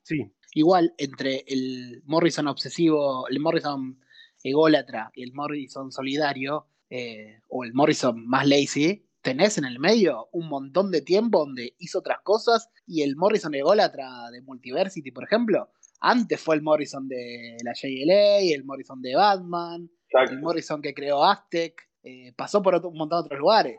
sí, 0.03 0.31
Igual 0.57 0.95
entre 0.99 1.43
el 1.49 2.03
Morrison 2.05 2.47
obsesivo, 2.47 3.27
el 3.27 3.41
Morrison 3.41 3.99
ególatra 4.45 5.11
y 5.15 5.25
el 5.25 5.33
Morrison 5.33 5.91
solidario, 5.91 6.67
eh, 6.91 7.41
o 7.49 7.65
el 7.65 7.73
Morrison 7.75 8.27
más 8.27 8.47
lazy, 8.47 9.05
tenés 9.23 9.57
en 9.59 9.65
el 9.65 9.79
medio 9.79 10.29
un 10.33 10.49
montón 10.49 10.91
de 10.91 11.01
tiempo 11.01 11.39
donde 11.41 11.75
hizo 11.79 12.01
otras 12.01 12.21
cosas 12.23 12.71
y 12.87 13.03
el 13.03 13.17
Morrison 13.17 13.55
ególatra 13.55 14.31
de 14.31 14.43
Multiversity, 14.43 15.11
por 15.11 15.25
ejemplo, 15.25 15.71
antes 16.01 16.41
fue 16.41 16.57
el 16.57 16.63
Morrison 16.63 17.09
de 17.09 17.57
la 17.65 17.73
JLA, 17.73 18.55
el 18.55 18.65
Morrison 18.65 19.01
de 19.01 19.15
Batman, 19.15 19.89
Exacto. 20.11 20.33
el 20.35 20.41
Morrison 20.43 20.83
que 20.83 20.93
creó 20.93 21.25
Aztec, 21.25 21.81
eh, 22.03 22.33
pasó 22.37 22.63
por 22.63 22.75
otro- 22.75 22.91
un 22.91 22.99
montón 22.99 23.21
de 23.21 23.25
otros 23.27 23.41
lugares. 23.41 23.79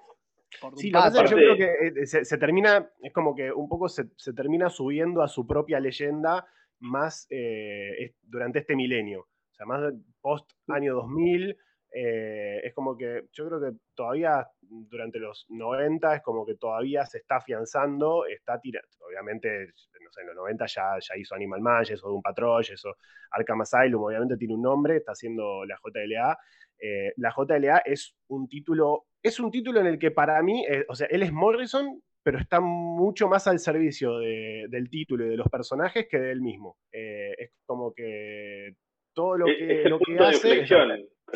Por 0.59 0.75
Sí, 0.77 0.89
lo 0.89 0.99
que 0.99 1.03
pasa 1.03 1.23
es 1.23 1.29
que 1.29 1.35
yo 1.35 1.37
creo 1.37 1.57
que 1.57 2.01
eh, 2.01 2.05
se, 2.07 2.25
se 2.25 2.37
termina, 2.37 2.89
es 3.03 3.13
como 3.13 3.35
que 3.35 3.51
un 3.51 3.67
poco 3.69 3.87
se, 3.89 4.05
se 4.15 4.33
termina 4.33 4.69
subiendo 4.69 5.21
a 5.21 5.27
su 5.27 5.45
propia 5.45 5.79
leyenda 5.79 6.47
más 6.79 7.27
eh, 7.29 7.91
es- 7.99 8.15
durante 8.23 8.59
este 8.59 8.75
milenio. 8.75 9.21
O 9.21 9.53
sea, 9.53 9.65
más 9.67 9.93
post 10.21 10.49
año 10.69 10.95
2000, 10.95 11.55
eh, 11.97 12.59
es 12.61 12.73
como 12.73 12.97
que 12.97 13.23
yo 13.31 13.47
creo 13.47 13.61
que 13.61 13.77
todavía 13.95 14.45
durante 14.61 15.17
los 15.17 15.45
90 15.47 16.15
es 16.17 16.21
como 16.21 16.45
que 16.45 16.55
todavía 16.55 17.05
se 17.05 17.19
está 17.19 17.37
afianzando, 17.37 18.25
está 18.25 18.59
tirando. 18.59 18.89
Obviamente, 19.07 19.67
no 20.01 20.11
sé, 20.11 20.21
en 20.21 20.27
los 20.27 20.35
90 20.35 20.65
ya, 20.65 20.83
ya 20.99 21.17
hizo 21.17 21.35
Animal 21.35 21.61
Man, 21.61 21.85
ya 21.85 21.93
hizo 21.93 22.09
Doom 22.09 22.21
Patrol, 22.21 22.63
ya 22.63 22.73
hizo 22.73 22.95
Arkham 23.31 23.61
Asylum, 23.61 24.03
obviamente 24.03 24.35
tiene 24.35 24.55
un 24.55 24.61
nombre, 24.61 24.97
está 24.97 25.13
haciendo 25.13 25.63
la 25.65 25.77
JLA. 25.81 26.37
Eh, 26.77 27.13
la 27.15 27.31
JLA 27.33 27.77
es 27.85 28.13
un 28.27 28.49
título, 28.49 29.05
es 29.23 29.39
un 29.39 29.49
título 29.49 29.79
en 29.79 29.87
el 29.87 29.97
que 29.97 30.11
para 30.11 30.41
mí, 30.43 30.65
eh, 30.67 30.85
o 30.89 30.95
sea, 30.95 31.07
él 31.09 31.23
es 31.23 31.31
Morrison, 31.31 32.01
pero 32.21 32.39
está 32.39 32.59
mucho 32.59 33.29
más 33.29 33.47
al 33.47 33.59
servicio 33.59 34.17
de- 34.17 34.65
del 34.69 34.89
título 34.89 35.25
y 35.25 35.29
de 35.29 35.37
los 35.37 35.47
personajes 35.47 36.07
que 36.09 36.19
de 36.19 36.31
él 36.31 36.41
mismo. 36.41 36.75
Es 36.91 37.51
como 37.65 37.93
que 37.93 38.71
todo 39.13 39.37
lo 39.37 39.47
Es- 39.47 39.57
que, 39.57 39.89
lo 39.89 39.99
que 39.99 40.05
punto 40.05 40.23
hace... 40.25 40.65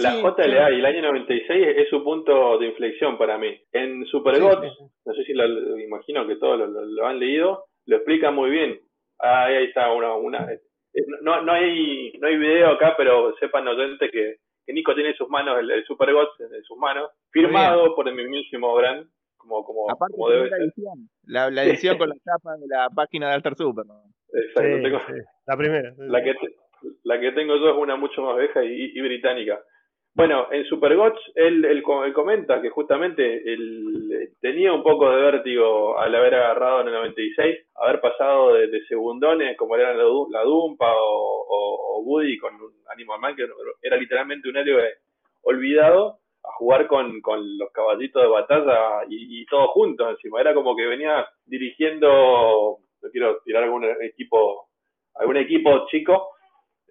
La 0.01 0.11
Sí, 0.13 0.21
JLA 0.21 0.33
claro. 0.45 0.75
y 0.75 0.79
el 0.79 0.85
año 0.85 1.01
96 1.03 1.67
es, 1.67 1.77
es 1.77 1.89
su 1.89 2.03
punto 2.03 2.57
de 2.57 2.67
inflexión 2.67 3.17
para 3.17 3.37
mí. 3.37 3.59
En 3.71 4.05
Super 4.05 4.35
Sí, 4.35 4.41
Gods, 4.41 4.61
sí, 4.61 4.75
sí. 4.77 4.83
no 5.05 5.13
sé 5.13 5.23
si 5.23 5.33
lo, 5.33 5.47
lo- 5.47 5.77
imagino 5.79 6.27
que 6.27 6.35
todos 6.37 6.57
lo, 6.59 6.67
lo- 6.67 6.85
lo 6.85 7.05
han 7.07 7.19
leído, 7.19 7.65
lo 7.85 7.95
explica 7.97 8.31
muy 8.31 8.49
bien. 8.49 8.79
Ah, 9.19 9.45
ahí 9.45 9.65
está 9.65 9.91
una, 9.91 10.15
una 10.15 10.51
eh, 10.51 10.61
no, 11.21 11.41
no 11.41 11.51
hay 11.51 12.13
no 12.19 12.27
hay 12.27 12.37
video 12.37 12.69
acá, 12.69 12.95
pero 12.97 13.35
sepan 13.37 13.67
oyentes 13.67 14.09
que, 14.11 14.37
que 14.65 14.73
Nico 14.73 14.93
tiene 14.95 15.09
en 15.09 15.15
sus 15.17 15.27
manos 15.29 15.59
el, 15.59 15.69
el 15.71 15.83
Super 15.85 16.13
Gods 16.13 16.39
en, 16.39 16.63
sus 16.63 16.77
manos, 16.77 17.09
firmado 17.31 17.93
por 17.95 18.07
el 18.07 18.15
mismísimo 18.15 18.73
Brand, 18.75 19.05
como, 19.37 19.63
como, 19.65 19.89
Aparte, 19.91 20.13
como 20.15 20.29
debe 20.29 20.43
primera 20.43 20.57
ser. 20.57 20.65
edición. 20.65 21.09
La, 21.25 21.49
la 21.51 21.63
edición 21.65 21.97
con 21.97 22.09
la 22.09 22.15
tapa 22.23 22.55
de 22.57 22.67
la 22.67 22.89
página 22.95 23.27
de 23.29 23.33
Alter 23.35 23.55
Superman. 23.55 23.97
Exacto, 24.33 24.77
Sí, 24.77 24.83
tengo- 24.83 24.99
sí, 24.99 25.13
La 25.47 25.57
primera. 25.57 25.93
La 25.97 26.23
que, 26.23 26.33
te- 26.35 26.55
la 27.03 27.19
que 27.19 27.31
tengo 27.33 27.55
yo 27.57 27.69
es 27.71 27.75
una 27.77 27.95
mucho 27.97 28.21
más 28.21 28.37
vieja 28.37 28.63
y, 28.63 28.91
y 28.95 29.01
británica. 29.01 29.59
Bueno, 30.19 30.51
en 30.51 30.65
Supergots 30.65 31.17
él, 31.33 31.63
él, 31.63 31.81
él 31.87 32.13
comenta 32.13 32.61
que 32.61 32.69
justamente 32.69 33.23
él 33.53 34.29
tenía 34.41 34.73
un 34.73 34.83
poco 34.83 35.09
de 35.09 35.21
vértigo 35.21 35.97
al 35.97 36.13
haber 36.13 36.35
agarrado 36.35 36.81
en 36.81 36.87
el 36.89 36.93
96, 36.95 37.57
haber 37.75 38.01
pasado 38.01 38.53
de, 38.55 38.67
segundones 38.89 39.55
como 39.55 39.77
eran 39.77 39.97
la, 39.97 40.03
Du- 40.03 40.27
la 40.29 40.43
Dumpa 40.43 40.91
o, 40.93 41.45
o- 41.47 41.99
o 41.99 42.01
Woody 42.03 42.37
con 42.37 42.53
un 42.55 42.73
Animal 42.93 43.19
Man, 43.21 43.35
que 43.37 43.47
era 43.81 43.95
literalmente 43.95 44.49
un 44.49 44.57
héroe 44.57 44.89
olvidado, 45.43 46.17
a 46.43 46.51
jugar 46.57 46.87
con, 46.87 47.21
con 47.21 47.57
los 47.57 47.71
caballitos 47.71 48.21
de 48.21 48.27
batalla 48.27 49.05
y, 49.07 49.41
y 49.41 49.45
todos 49.45 49.69
juntos 49.69 50.09
encima. 50.09 50.41
Era 50.41 50.53
como 50.53 50.75
que 50.75 50.85
venía 50.85 51.25
dirigiendo, 51.45 52.79
no 53.01 53.09
quiero 53.09 53.39
tirar 53.45 53.63
algún 53.63 53.85
equipo, 54.01 54.67
algún 55.15 55.37
equipo 55.37 55.87
chico, 55.87 56.31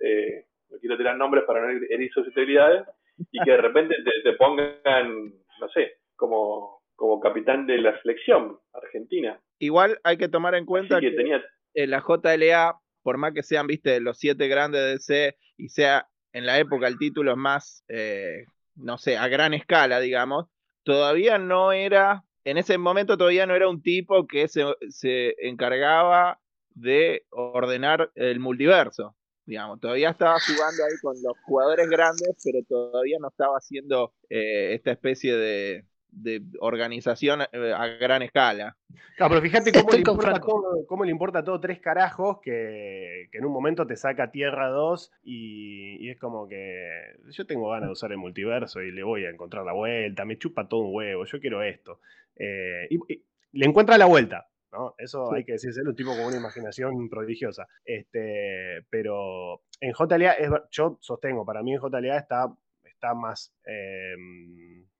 eh, 0.00 0.44
no 0.70 0.78
quiero 0.78 0.96
tirar 0.96 1.14
nombres 1.18 1.44
para 1.44 1.60
no 1.60 1.68
herir 1.90 2.10
susceptibilidades, 2.10 2.84
y 3.32 3.43
que 3.45 3.51
de 3.51 3.57
repente 3.57 3.97
te, 4.05 4.31
te 4.31 4.36
pongan, 4.36 5.32
no 5.61 5.69
sé, 5.74 5.99
como, 6.16 6.82
como 6.95 7.20
capitán 7.20 7.66
de 7.66 7.78
la 7.78 8.01
selección 8.03 8.59
argentina. 8.73 9.40
Igual 9.59 9.99
hay 10.05 10.16
que 10.16 10.28
tomar 10.28 10.55
en 10.55 10.66
cuenta 10.66 11.01
que 11.01 11.11
que 11.11 11.16
tenía 11.16 11.43
en 11.74 11.90
la 11.90 12.01
JLA, 12.01 12.78
por 13.03 13.19
más 13.19 13.32
que 13.32 13.43
sean, 13.43 13.66
viste, 13.66 14.01
los 14.01 14.19
siete 14.19 14.49
grandes 14.49 14.81
de 14.81 14.90
DC 14.90 15.36
y 15.57 15.69
sea 15.69 16.09
en 16.32 16.47
la 16.47 16.59
época 16.59 16.89
el 16.89 16.99
título 16.99 17.36
más, 17.36 17.85
eh, 17.89 18.45
no 18.77 18.99
sé, 18.99 19.16
a 19.16 19.28
gran 19.28 19.55
escala, 19.55 20.01
digamos, 20.01 20.47
todavía 20.82 21.39
no 21.39 21.73
era, 21.73 22.24
en 22.45 22.59
ese 22.59 22.78
momento 22.78 23.16
todavía 23.16 23.47
no 23.47 23.55
era 23.55 23.69
un 23.69 23.82
tipo 23.82 24.27
que 24.27 24.49
se, 24.49 24.65
se 24.89 25.35
encargaba 25.47 26.40
de 26.70 27.24
ordenar 27.31 28.11
el 28.15 28.40
multiverso, 28.40 29.15
digamos, 29.49 29.81
todavía 29.81 30.11
estaba 30.11 30.37
jugando 30.41 30.85
ahí 30.85 30.99
con 31.01 31.15
los 31.23 31.33
jugadores 31.45 31.89
grandes, 31.89 32.37
pero 32.45 32.59
todavía 32.69 33.16
no 33.19 33.29
estaba 33.29 33.57
haciendo 33.57 34.12
eh, 34.29 34.75
esta 34.75 34.91
especie 34.91 35.35
de, 35.35 35.87
de 36.11 36.43
organización 36.61 37.41
eh, 37.41 37.73
a 37.75 37.87
gran 37.87 38.20
escala. 38.20 38.77
Claro, 39.16 39.31
pero 39.31 39.41
fíjate 39.41 39.73
cómo 39.73 39.91
le, 39.91 39.99
importa 40.01 40.39
todo, 40.39 40.87
cómo 40.87 41.05
le 41.05 41.11
importa 41.12 41.43
todo 41.43 41.59
tres 41.61 41.81
carajos 41.81 42.41
que, 42.43 43.31
que 43.33 43.39
en 43.39 43.47
un 43.47 43.53
momento 43.55 43.87
te 43.87 43.97
saca 43.97 44.31
Tierra 44.31 44.69
2 44.69 45.12
y, 45.25 45.97
y 46.07 46.11
es 46.11 46.19
como 46.19 46.47
que 46.47 47.16
yo 47.31 47.47
tengo 47.47 47.70
ganas 47.70 47.89
de 47.89 47.93
usar 47.93 48.12
el 48.12 48.19
multiverso 48.19 48.83
y 48.83 48.93
le 48.93 49.03
voy 49.03 49.25
a 49.25 49.31
encontrar 49.31 49.65
la 49.65 49.73
vuelta, 49.73 50.27
me 50.27 50.37
chupa 50.37 50.69
todo 50.69 50.81
un 50.81 50.95
huevo, 50.95 51.25
yo 51.25 51.41
quiero 51.41 51.62
esto. 51.62 52.01
Eh, 52.37 52.87
y, 52.91 52.97
y 53.15 53.25
le 53.53 53.65
encuentra 53.65 53.97
la 53.97 54.05
vuelta, 54.05 54.47
¿no? 54.73 54.95
Eso 54.99 55.32
hay 55.32 55.45
que 55.45 55.53
decírselo, 55.53 55.90
un 55.90 55.97
tipo 55.97 56.11
con 56.11 56.27
una 56.27 56.36
imaginación 56.36 57.09
prodigiosa. 57.09 57.66
Este, 57.85 58.85
pero 58.90 59.61
en 59.81 59.93
JLA, 59.93 60.32
es 60.32 60.51
yo 60.70 60.99
sostengo, 61.01 61.45
para 61.45 61.62
mí 61.62 61.74
en 61.74 61.81
JLA 61.81 62.16
está, 62.19 62.47
está 62.85 63.15
más... 63.15 63.53
eh, 63.66 64.15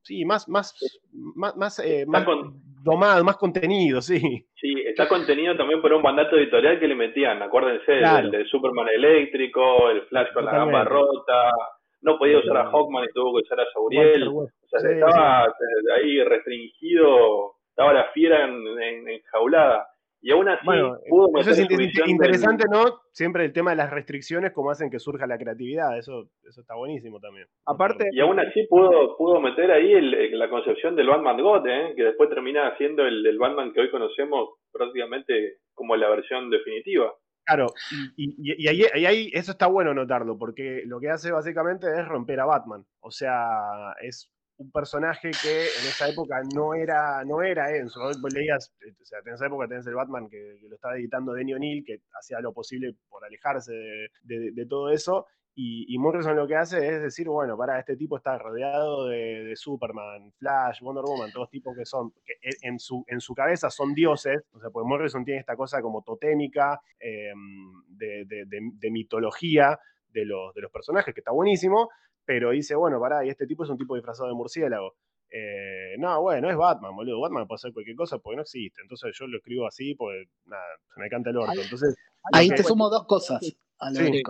sí, 0.03 0.24
más, 0.24 0.49
más, 0.49 0.74
más, 1.12 1.57
más, 1.57 1.78
eh, 1.81 2.05
más 2.07 2.24
con- 2.24 2.61
domado, 2.82 3.23
más 3.24 3.36
contenido, 3.36 4.01
sí. 4.01 4.19
Sí, 4.55 4.74
está 4.86 5.09
contenido 5.09 5.57
también 5.57 5.82
por 5.82 5.93
un 5.93 6.03
mandato 6.03 6.36
editorial 6.36 6.81
que 6.81 6.89
le 6.89 6.95
metían, 6.95 7.43
acuérdense, 7.43 7.90
del- 7.93 8.01
Claro. 8.01 8.31
del, 8.31 8.47
Superman 8.49 8.89
eléctrico, 8.89 9.90
el 9.90 10.03
Flash 10.07 10.32
con 10.32 10.45
la 10.45 10.53
gamba 10.53 10.85
rota, 10.85 11.51
no 12.01 12.16
podía 12.16 12.39
usar 12.39 12.57
a 12.59 12.70
Hawkman 12.70 13.05
y 13.05 13.12
tuvo 13.12 13.35
que 13.36 13.43
usar 13.43 13.61
a 13.61 13.66
Sauriel, 13.73 14.28
o 14.28 14.47
sea, 14.70 14.81
Sí, 14.81 14.86
estaba 14.95 15.47
eh, 15.47 15.93
ahí 15.97 16.23
restringido, 16.23 17.57
estaba 17.78 17.92
la 17.92 18.10
fiera 18.12 18.44
en, 18.44 18.66
en- 18.82 19.09
enjaulada, 19.09 19.86
y 20.20 20.32
aún 20.32 20.48
así 20.48 20.66
Bueno, 20.66 20.98
pudo 21.09 21.26
eso 21.28 21.50
meter 21.50 21.52
es 21.52 21.59
inter- 21.60 21.78
visión 21.78 22.10
interesante, 22.10 22.64
del- 22.68 22.72
¿no? 22.76 23.00
Siempre 23.12 23.44
el 23.44 23.52
tema 23.52 23.70
de 23.70 23.76
las 23.76 23.90
restricciones, 23.90 24.50
como 24.52 24.72
hacen 24.72 24.90
que 24.90 24.98
surja 24.98 25.28
la 25.28 25.38
creatividad, 25.38 25.96
eso, 25.96 26.28
eso 26.42 26.60
está 26.60 26.74
buenísimo 26.74 27.20
también. 27.20 27.46
Aparte- 27.66 28.09
y 28.10 28.18
aún 28.18 28.40
así 28.40 28.66
pudo, 28.68 29.16
pudo 29.16 29.40
meter 29.40 29.70
ahí 29.70 29.92
el- 29.92 30.12
el- 30.12 30.36
la 30.36 30.50
concepción 30.50 30.96
del 30.96 31.06
Batman 31.06 31.40
God, 31.40 31.66
¿eh? 31.68 31.92
que 31.94 32.02
después 32.02 32.28
termina 32.30 32.76
siendo 32.78 33.06
el, 33.06 33.24
el 33.24 33.38
Batman 33.38 33.72
que 33.72 33.80
hoy 33.82 33.90
conocemos 33.92 34.56
prácticamente 34.72 35.59
como 35.72 35.94
la 35.94 36.09
versión 36.09 36.50
definitiva. 36.50 37.14
Claro, 37.46 37.66
y, 38.16 38.30
y- 38.38 38.64
y 38.64 38.68
ahí, 38.68 38.82
y 38.96 39.06
ahí 39.06 39.30
eso 39.32 39.52
está 39.52 39.68
bueno 39.68 39.94
notarlo, 39.94 40.36
porque 40.36 40.82
lo 40.84 40.98
que 40.98 41.10
hace 41.10 41.30
básicamente 41.30 41.86
es 41.96 42.09
romper 42.09 42.40
a 42.40 42.44
Batman. 42.46 42.84
O 43.00 43.12
sea, 43.12 43.94
es 44.02 44.30
un 44.59 44.70
personaje 44.72 45.30
que 45.30 45.60
en 45.62 45.86
esa 45.89 46.09
época 46.09 46.43
no 46.55 46.74
era, 46.74 47.24
no 47.24 47.43
era 47.43 47.74
Enzo. 47.76 48.01
Vos 48.01 48.32
leías, 48.32 48.72
o 49.01 49.05
sea, 49.05 49.20
en 49.24 49.35
esa 49.35 49.47
época 49.47 49.68
tenés 49.68 49.86
el 49.86 49.94
Batman 49.94 50.28
que, 50.28 50.59
lo 50.68 50.74
estaba 50.74 50.97
editando 50.97 51.32
Denny 51.32 51.55
O'Neill, 51.55 51.85
que 51.85 52.01
hacía 52.18 52.40
lo 52.40 52.52
posible 52.52 52.94
por 53.09 53.24
alejarse 53.24 53.72
de, 54.22 54.66
todo 54.68 54.90
eso. 54.90 55.26
Y, 55.55 55.93
y 55.93 55.98
Morrison 55.98 56.36
lo 56.36 56.47
que 56.47 56.55
hace 56.56 56.86
es 56.86 57.02
decir, 57.02 57.28
bueno, 57.28 57.56
para 57.56 57.78
este 57.80 57.97
tipo 57.97 58.16
está 58.16 58.39
rodeado 58.39 59.06
de, 59.09 59.55
Superman, 59.56 60.32
Flash, 60.39 60.80
Wonder 60.82 61.05
Woman, 61.05 61.32
todos 61.32 61.51
tipos 61.51 61.76
que 61.76 61.85
son, 61.85 62.12
que 62.24 62.35
en- 62.62 62.78
su, 62.78 63.05
en 63.09 63.20
su 63.20 63.35
cabeza 63.35 63.68
son 63.70 63.93
dioses, 63.94 64.43
o 64.52 64.60
sea, 64.60 64.70
porque 64.70 64.89
Morrison 64.89 65.24
tiene 65.24 65.40
esta 65.40 65.56
cosa 65.56 65.80
como 65.82 66.02
totémica, 66.02 66.80
eh, 67.01 67.32
de- 67.89 68.24
de- 68.26 68.47
de 68.47 68.90
mitología 68.90 69.78
de 70.10 70.24
los, 70.24 70.55
de 70.55 70.62
los 70.62 70.70
personajes, 70.70 71.12
que 71.14 71.20
está 71.20 71.32
buenísimo, 71.32 71.89
pero 72.28 72.50
dice, 72.50 72.74
bueno, 72.74 73.00
pará, 73.00 73.24
y 73.24 73.30
este 73.30 73.46
tipo 73.46 73.64
es 73.64 73.70
un 73.70 73.78
tipo 73.78 73.94
disfrazado 73.94 74.28
de 74.28 74.34
murciélago. 74.34 74.94
Eh, 75.30 75.94
no, 75.98 76.20
bueno, 76.20 76.50
es 76.50 76.56
Batman, 76.59 76.94
boludo. 76.94 77.20
Batman 77.22 77.46
puede 77.46 77.56
hacer 77.56 77.72
cualquier 77.72 77.96
cosa 77.96 78.18
porque 78.18 78.36
no 78.36 78.42
existe. 78.42 78.82
Entonces 78.82 79.16
yo 79.18 79.26
lo 79.26 79.38
escribo 79.38 79.66
así, 79.66 79.94
pues 79.94 80.28
nada, 80.44 80.62
se 80.94 81.00
me 81.00 81.09
canta 81.09 81.30
el 81.30 81.38
orto. 81.38 81.52
Ahí- 81.52 81.60
Entonces, 81.62 81.96
Ahí 82.34 82.48
te 82.50 82.62
sumo 82.62 82.90
dos 82.90 83.06
cosas 83.06 83.40
a 83.78 83.90
lo 83.90 83.96
Sí. 84.00 84.22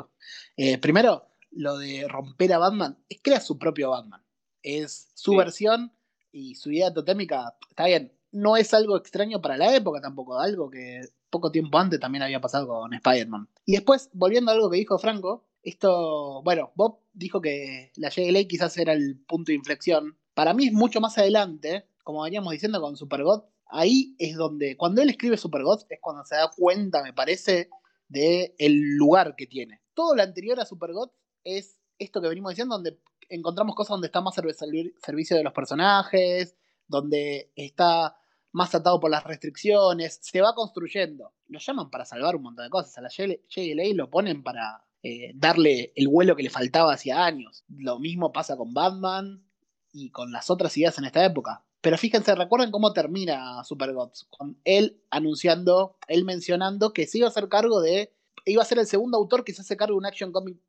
Eh, 0.56 0.78
primero, 0.78 1.24
lo 1.50 1.76
de 1.78 2.06
romper 2.06 2.52
a 2.52 2.58
Batman, 2.58 2.96
es 3.08 3.18
crea 3.20 3.40
su 3.40 3.58
propio 3.58 3.90
Batman. 3.90 4.22
Es 4.62 5.10
su 5.14 5.32
Sí. 5.32 5.36
versión 5.36 5.92
y 6.30 6.54
su 6.54 6.70
idea 6.70 6.94
totémica, 6.94 7.56
está 7.68 7.86
bien, 7.86 8.12
no 8.30 8.56
es 8.56 8.72
algo 8.74 8.96
extraño 8.96 9.40
para 9.42 9.56
la 9.56 9.74
época 9.74 10.00
tampoco, 10.00 10.38
algo 10.38 10.70
que 10.70 11.00
poco 11.30 11.50
tiempo 11.50 11.78
antes 11.78 11.98
también 11.98 12.22
había 12.22 12.40
pasado 12.40 12.68
con 12.68 12.94
Spider-Man. 12.94 13.48
Y 13.66 13.72
después, 13.72 14.08
volviendo 14.12 14.52
a 14.52 14.54
algo 14.54 14.70
que 14.70 14.76
dijo 14.76 14.98
Franco, 15.00 15.47
esto, 15.62 16.43
bueno, 16.43 16.72
Bob 16.74 17.01
dijo 17.12 17.40
que 17.40 17.93
la 17.97 18.10
JLA 18.10 18.44
quizás 18.44 18.76
era 18.78 18.93
el 18.93 19.18
punto 19.26 19.51
de 19.51 19.56
inflexión. 19.56 20.18
Para 20.35 20.55
mí 20.55 20.66
es 20.68 20.72
mucho 20.72 21.01
más 21.01 21.18
adelante, 21.18 21.86
como 22.05 22.22
veníamos 22.22 22.52
diciendo 22.52 22.80
con 22.80 22.97
Supergod, 22.97 23.44
ahí 23.66 24.14
es 24.18 24.36
donde, 24.36 24.76
cuando 24.76 25.02
él 25.02 25.10
escribe 25.10 25.36
Supergod, 25.36 25.82
es 25.90 25.98
cuando 26.01 26.24
se 26.24 26.36
da 26.36 26.51
cuenta, 26.56 27.02
me 27.02 27.12
parece, 27.12 27.68
de 28.09 28.55
el 28.59 28.97
lugar 28.97 29.35
que 29.36 29.47
tiene. 29.47 29.80
Todo 29.94 30.14
lo 30.14 30.22
anterior 30.22 30.59
a 30.60 30.64
Supergod 30.64 31.10
es 31.44 31.78
esto 31.98 32.22
que 32.22 32.28
venimos 32.28 32.52
diciendo, 32.52 32.76
donde 32.76 32.98
encontramos 33.28 33.74
cosas 33.74 33.90
donde 33.90 34.06
está 34.06 34.20
más 34.20 34.36
servi- 34.36 34.56
servi- 34.56 34.94
servicio 35.05 35.36
de 35.36 35.43
los 35.43 35.52
personajes, 35.52 36.56
donde 36.86 37.52
está 37.56 38.16
más 38.52 38.74
atado 38.74 38.98
por 38.98 39.10
las 39.10 39.24
restricciones, 39.24 40.18
se 40.22 40.40
va 40.40 40.55
construyendo. 40.55 41.35
Lo 41.48 41.59
llaman 41.59 41.90
para 41.90 42.06
salvar 42.06 42.36
un 42.36 42.43
montón 42.44 42.64
de 42.64 42.70
cosas. 42.70 42.97
A 42.97 43.02
la 43.02 43.10
JLA 43.10 43.94
lo 43.94 44.09
ponen 44.09 44.43
para 44.43 44.85
eh, 45.02 45.32
darle 45.34 45.92
el 45.94 46.08
vuelo 46.08 46.34
que 46.36 46.42
le 46.42 46.50
faltaba 46.50 46.92
hacía 46.92 47.24
años. 47.24 47.64
Lo 47.68 47.98
mismo 47.98 48.32
pasa 48.32 48.56
con 48.56 48.74
Batman 48.74 49.44
y 49.92 50.10
con 50.10 50.32
las 50.32 50.50
otras 50.50 50.76
ideas 50.76 50.98
en 50.98 51.04
esta 51.04 51.24
época. 51.24 51.64
Pero 51.80 51.96
fíjense, 51.96 52.34
recuerden 52.34 52.72
cómo 52.72 52.92
termina 52.92 53.62
Supergods, 53.62 54.26
con 54.30 54.58
él 54.64 55.00
anunciando, 55.10 55.96
él 56.08 56.24
mencionando 56.24 56.92
que 56.92 57.06
se 57.06 57.18
iba 57.18 57.28
a 57.28 57.30
hacer 57.30 57.48
cargo 57.48 57.80
de, 57.80 58.12
iba 58.44 58.62
a 58.62 58.66
ser 58.66 58.78
el 58.78 58.86
segundo 58.86 59.16
autor 59.16 59.44
que 59.44 59.52
se 59.52 59.62
hace 59.62 59.76
cargo 59.76 59.94
de 59.94 59.98
un 59.98 60.06
Action 60.06 60.32
Comics 60.32 60.60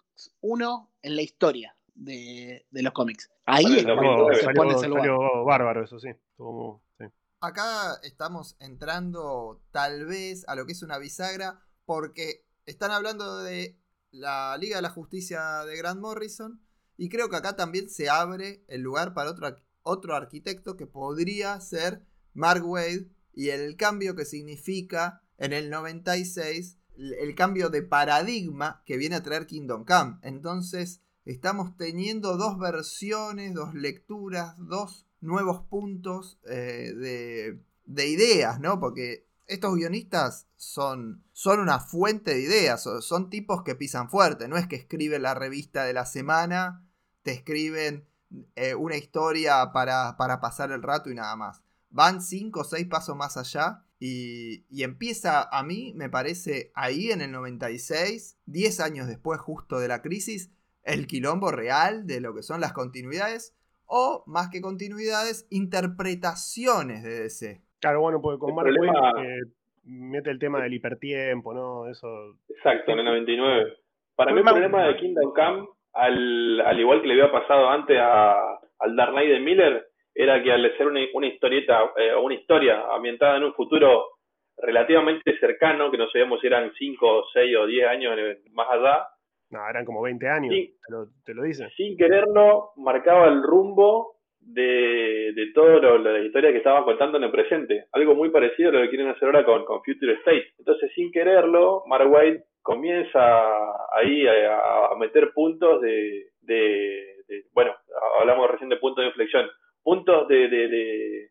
1 0.42 0.92
en 1.02 1.16
la 1.16 1.22
historia 1.22 1.76
de, 1.96 2.68
de 2.70 2.84
los 2.84 2.94
cómics. 2.94 3.32
Ahí 3.46 3.66
es 3.66 3.86
el 3.86 3.86
cuando 3.86 4.28
2009 4.28 4.36
se 4.36 4.44
salió, 4.44 4.62
pone 4.62 4.76
ese 4.76 4.88
lugar. 4.88 5.02
salió 5.02 5.44
bárbaro, 5.46 5.84
eso 5.84 6.00
sí. 6.00 6.10
Acá 7.42 8.00
estamos 8.04 8.56
entrando 8.60 9.62
tal 9.72 10.06
vez 10.06 10.48
a 10.48 10.56
lo 10.56 10.66
que 10.66 10.74
es 10.74 10.84
una 10.84 11.00
bisagra 11.00 11.60
porque 11.86 12.46
están 12.66 12.92
hablando 12.92 13.40
de 13.40 13.80
la 14.12 14.58
Liga 14.58 14.78
de 14.78 14.82
la 14.82 14.90
Justicia 14.90 15.64
de 15.66 15.78
Grant 15.78 16.02
Morrison 16.02 16.62
y 16.98 17.10
creo 17.10 17.30
que 17.30 17.38
acá 17.38 17.56
también 17.56 17.90
se 17.90 18.10
abre 18.10 18.64
el 18.68 18.82
lugar 18.82 19.14
para 19.14 19.32
otro, 19.32 19.56
otro 19.84 20.16
arquitecto 20.16 20.76
que 20.76 20.88
podría 20.88 21.60
ser 21.62 22.04
Mark 22.34 22.66
Wade 22.66 23.10
y 23.34 23.50
el 23.50 23.78
cambio 23.78 24.16
que 24.16 24.26
significa 24.26 25.22
en 25.38 25.54
el 25.54 25.70
96 25.70 26.76
el 26.76 26.80
el 27.00 27.34
cambio 27.34 27.70
de 27.70 27.82
paradigma 27.82 28.84
que 28.86 28.98
viene 28.98 29.16
a 29.16 29.24
traer 29.24 29.48
Kingdom 29.48 29.86
Come. 29.86 30.18
Entonces 30.22 31.02
estamos 31.24 31.78
teniendo 31.78 32.36
dos 32.36 32.60
versiones, 32.60 33.54
dos 33.54 33.74
lecturas, 33.74 34.56
dos 34.58 35.08
nuevos 35.22 35.62
puntos 35.70 36.40
eh, 36.50 36.94
de, 36.94 37.64
de 37.86 38.08
ideas, 38.08 38.60
¿no? 38.60 38.80
Porque 38.80 39.29
estos 39.50 39.76
guionistas 39.76 40.48
son, 40.56 41.24
son 41.34 41.60
una 41.60 41.80
fuente 41.80 42.32
de 42.32 42.42
ideas, 42.42 42.84
son, 42.84 43.30
tipos 43.30 43.64
que 43.64 43.76
pisan 43.76 44.10
fuerte, 44.10 44.48
no 44.48 44.58
es 44.58 44.68
que 44.68 44.76
escriben 44.76 45.24
la 45.24 45.34
revista 45.34 45.84
de 45.84 45.94
la 45.94 46.06
semana, 46.06 46.88
te 47.24 47.32
escriben 47.32 48.08
eh, 48.56 48.76
una 48.76 48.96
historia 48.96 49.72
para, 49.74 50.16
para 50.18 50.40
pasar 50.40 50.72
el 50.72 50.84
rato 50.84 51.10
y 51.10 51.16
nada 51.16 51.36
más. 51.36 51.62
Van 51.90 52.22
cinco 52.22 52.62
o 52.62 52.64
seis 52.64 52.88
pasos 52.88 53.16
más 53.16 53.38
allá 53.38 53.84
y, 54.00 54.66
y 54.70 54.84
empieza 54.84 55.44
a 55.44 55.64
mí, 55.64 55.94
me 55.96 56.10
parece, 56.10 56.72
ahí 56.76 57.12
en 57.12 57.22
el 57.22 57.32
96, 57.32 58.38
10 58.46 58.80
años 58.80 59.08
después 59.08 59.42
justo 59.42 59.80
de 59.80 59.88
la 59.88 60.04
crisis, 60.04 60.52
el 60.84 61.08
quilombo 61.08 61.52
real 61.52 62.06
de 62.06 62.22
lo 62.22 62.36
que 62.36 62.44
son 62.44 62.62
las 62.62 62.74
continuidades 62.74 63.54
o, 63.86 64.24
más 64.28 64.50
que 64.50 64.62
continuidades, 64.62 65.48
interpretaciones 65.50 67.02
de 67.02 67.24
DC. 67.24 67.69
Claro, 67.80 68.02
bueno, 68.02 68.22
porque 68.22 68.40
con 68.40 68.50
El 68.50 68.56
Mark 68.56 68.68
problema- 68.70 69.14
Waid, 69.16 69.26
eh, 69.26 69.42
mete 69.86 70.30
el 70.32 70.40
tema 70.40 70.62
del 70.62 70.74
hipertiempo, 70.74 71.54
¿no? 71.54 71.88
Eso. 71.88 72.36
Exacto, 72.50 72.92
en 72.92 73.00
el 73.00 73.06
99. 73.06 73.74
Para 74.16 74.32
mí 74.34 74.40
el 74.40 74.46
Problema- 74.46 74.86
de 74.88 74.98
Kingdom 74.98 75.34
Come, 75.34 75.68
al, 75.94 76.62
al 76.62 76.80
igual 76.80 77.02
que 77.02 77.08
le 77.08 77.14
había 77.14 77.32
pasado 77.32 77.70
antes 77.70 77.98
a, 78.00 78.60
al 78.80 78.96
Dark 78.96 79.12
Knight 79.14 79.30
de 79.32 79.40
Miller, 79.40 79.86
era 80.14 80.44
que 80.44 80.52
al 80.52 80.78
ser 80.78 80.88
una, 80.88 81.00
una 81.14 81.28
historieta, 81.28 81.92
eh, 81.96 82.14
una 82.16 82.36
historia 82.36 82.84
ambientada 82.94 83.38
en 83.38 83.44
un 83.46 83.54
futuro 83.54 84.06
relativamente 84.58 85.38
cercano, 85.40 85.90
que 85.90 85.98
no 85.98 86.10
sabíamos 86.10 86.42
si 86.42 86.48
eran 86.48 86.72
5, 86.78 87.26
6 87.34 87.56
o 87.58 87.66
10 87.66 87.88
años 87.88 88.18
más 88.52 88.68
allá, 88.70 89.08
No, 89.52 89.68
eran 89.70 89.86
como 89.86 90.02
20 90.02 90.28
años, 90.28 90.54
Sí. 90.54 90.76
te, 90.86 90.94
lo, 90.94 91.06
te 91.26 91.34
lo 91.34 91.44
dice. 91.44 91.70
sin 91.78 91.96
quererlo, 91.98 92.72
marcaba 92.76 93.28
el 93.28 93.42
rumbo 93.42 94.18
de, 94.42 95.34
de 95.34 95.52
todo 95.54 95.80
lo, 95.98 96.18
historia 96.26 96.52
que 96.52 96.58
estaban 96.58 96.84
contando 96.84 97.18
en 97.18 97.26
el 97.26 97.32
presente. 97.32 97.86
Algo 97.92 98.16
muy 98.16 98.30
parecido 98.30 98.70
a 98.70 98.74
lo 98.74 98.82
que 98.82 98.90
quieren 98.90 99.10
hacer 99.10 99.26
ahora 99.26 99.46
con, 99.46 99.66
con 99.66 99.84
Future 99.84 100.14
State. 100.14 100.54
Entonces, 100.58 100.92
sin 100.96 101.12
quererlo, 101.12 101.84
Mark 101.88 102.10
White 102.12 102.44
comienza 102.62 103.20
ahí 103.94 104.28
a, 104.28 104.96
meter 104.98 105.32
puntos 105.34 105.82
de, 105.82 106.28
de- 106.42 107.46
Bueno, 107.54 107.76
hablamos 108.20 108.50
recién 108.50 108.70
de 108.70 108.78
puntos 108.78 109.04
de 109.04 109.10
inflexión. 109.10 109.50
Puntos 109.84 110.28
de, 110.28 110.48
de, 110.50 111.30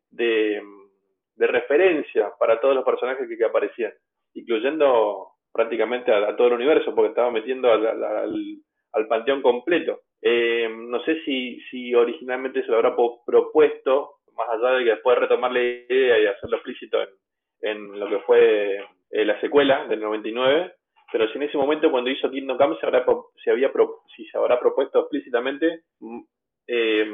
referencia 1.46 2.32
para 2.38 2.60
todos 2.60 2.74
los 2.74 2.84
personajes 2.84 3.28
que, 3.28 3.36
que 3.36 3.44
aparecían, 3.44 3.92
incluyendo 4.34 5.28
prácticamente 5.52 6.12
a, 6.12 6.28
a 6.28 6.36
todo 6.36 6.48
el 6.48 6.54
universo, 6.54 6.94
porque 6.94 7.10
estaba 7.10 7.30
metiendo 7.30 7.70
al- 7.70 7.86
al- 7.86 8.56
al 8.92 9.06
panteón 9.06 9.42
completo. 9.42 10.00
Eh, 10.22 10.68
no 10.70 11.00
sé 11.04 11.20
si, 11.24 11.60
si 11.70 11.94
originalmente 11.94 12.62
se 12.62 12.68
lo 12.70 12.76
habrá 12.76 12.96
propuesto, 13.26 14.14
más 14.36 14.48
allá 14.50 14.76
de 14.78 14.84
que 14.84 14.90
después 14.90 15.18
retomar 15.18 15.52
la 15.52 15.62
idea 15.62 16.18
y 16.18 16.26
hacerlo 16.26 16.56
explícito 16.56 17.00
en, 17.02 17.08
en 17.62 18.00
lo 18.00 18.08
que 18.08 18.18
fue 18.20 18.76
eh, 19.10 19.24
la 19.24 19.40
secuela 19.40 19.86
del 19.86 20.00
99, 20.00 20.72
pero 21.12 21.28
si 21.28 21.36
en 21.38 21.44
ese 21.44 21.56
momento 21.56 21.90
cuando 21.90 22.10
hizo 22.10 22.30
Kingdom 22.30 22.58
Come 22.58 22.76
se, 22.80 22.86
habrá, 22.86 23.04
se 23.42 23.50
había 23.50 23.72
pro- 23.72 24.02
si 24.14 24.26
se 24.26 24.36
habrá 24.38 24.58
propuesto 24.60 25.00
explícitamente 25.00 25.82
mm, 26.00 26.20
eh, 26.66 27.06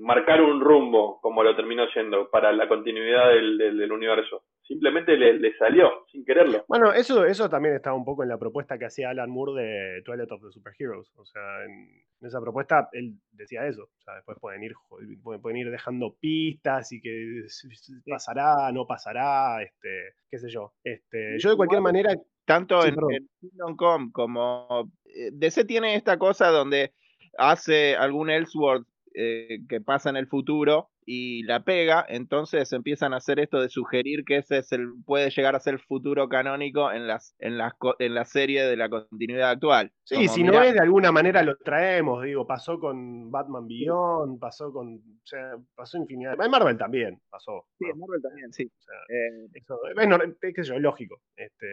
marcar 0.00 0.40
un 0.42 0.60
rumbo, 0.60 1.20
como 1.20 1.42
lo 1.42 1.56
terminó 1.56 1.86
siendo, 1.88 2.30
para 2.30 2.52
la 2.52 2.68
continuidad 2.68 3.30
del- 3.30 3.58
del 3.76 3.92
universo. 3.92 4.42
Simplemente 4.66 5.16
le, 5.16 5.38
le 5.38 5.54
salió, 5.58 6.06
sin 6.10 6.24
quererlo. 6.24 6.64
Bueno, 6.68 6.92
eso, 6.92 7.26
eso 7.26 7.50
también 7.50 7.74
estaba 7.74 7.96
un 7.96 8.04
poco 8.04 8.22
en 8.22 8.30
la 8.30 8.38
propuesta 8.38 8.78
que 8.78 8.86
hacía 8.86 9.10
Alan 9.10 9.30
Moore 9.30 9.62
de 9.62 10.02
Twilight 10.02 10.32
of 10.32 10.42
the 10.42 10.50
Superheroes. 10.50 11.12
O 11.16 11.26
sea, 11.26 11.64
en, 11.64 12.02
en 12.20 12.26
esa 12.26 12.40
propuesta 12.40 12.88
él 12.92 13.14
decía 13.32 13.66
eso. 13.66 13.82
O 13.82 14.02
sea, 14.02 14.14
después 14.14 14.38
pueden 14.40 14.62
ir, 14.62 14.72
pueden, 15.22 15.56
ir 15.58 15.70
dejando 15.70 16.16
pistas 16.18 16.90
y 16.92 17.00
que 17.00 17.44
pasará, 18.08 18.72
no 18.72 18.86
pasará, 18.86 19.62
este, 19.62 20.14
qué 20.30 20.38
sé 20.38 20.48
yo. 20.48 20.72
Este, 20.82 21.38
yo 21.38 21.50
de 21.50 21.56
cualquier 21.56 21.82
manera, 21.82 22.14
Tanto 22.44 22.82
Sí, 22.82 22.88
en, 22.88 22.94
en 23.10 23.28
Kingdom 23.40 23.76
Come 23.76 24.12
como 24.12 24.90
eh, 25.06 25.30
DC 25.32 25.64
tiene 25.64 25.94
esta 25.94 26.18
cosa 26.18 26.48
donde 26.48 26.92
hace 27.38 27.96
algún 27.96 28.30
Elseworld 28.30 28.86
eh, 29.14 29.60
que 29.68 29.80
pasa 29.80 30.10
en 30.10 30.16
el 30.16 30.26
futuro 30.26 30.90
y 31.06 31.42
la 31.44 31.64
pega, 31.64 32.04
entonces 32.08 32.72
empiezan 32.72 33.12
a 33.12 33.18
hacer 33.18 33.38
esto 33.38 33.60
de 33.60 33.68
sugerir 33.68 34.24
que 34.24 34.36
ese 34.38 34.58
es 34.58 34.72
el 34.72 34.88
puede 35.04 35.30
llegar 35.30 35.54
a 35.54 35.60
ser 35.60 35.74
el 35.74 35.80
futuro 35.80 36.28
canónico 36.28 36.90
en 36.92 37.06
las 37.06 37.34
en 37.38 37.58
las 37.58 37.72
en 37.98 38.14
la 38.14 38.24
serie 38.24 38.64
de 38.64 38.76
la 38.76 38.88
continuidad 38.88 39.50
actual. 39.50 39.92
sí, 40.04 40.14
Como, 40.16 40.28
si 40.28 40.42
mirá, 40.42 40.58
no 40.58 40.62
es 40.64 40.72
de 40.74 40.80
alguna 40.80 41.12
manera 41.12 41.42
lo 41.42 41.56
traemos, 41.58 42.22
digo, 42.24 42.46
pasó 42.46 42.78
con 42.78 43.30
Batman 43.30 43.66
Beyond, 43.68 44.38
pasó 44.40 44.72
con, 44.72 44.94
o 44.96 45.26
sea, 45.26 45.52
pasó 45.74 45.98
infinidad. 45.98 46.40
En 46.42 46.50
Marvel 46.50 46.76
también 46.78 47.20
pasó. 47.30 47.66
sí, 47.78 47.84
en 47.86 47.98
Marvel 47.98 48.22
también, 48.22 48.52
sí. 48.52 48.64
O 48.64 48.82
sea, 48.82 48.94
Eh, 49.08 49.48
eso, 49.54 49.78
es, 49.88 50.06
nor- 50.08 50.36
qué 50.40 50.52
sé 50.62 50.68
yo, 50.70 50.74
es 50.74 50.80
lógico. 50.80 51.20
Este, 51.36 51.66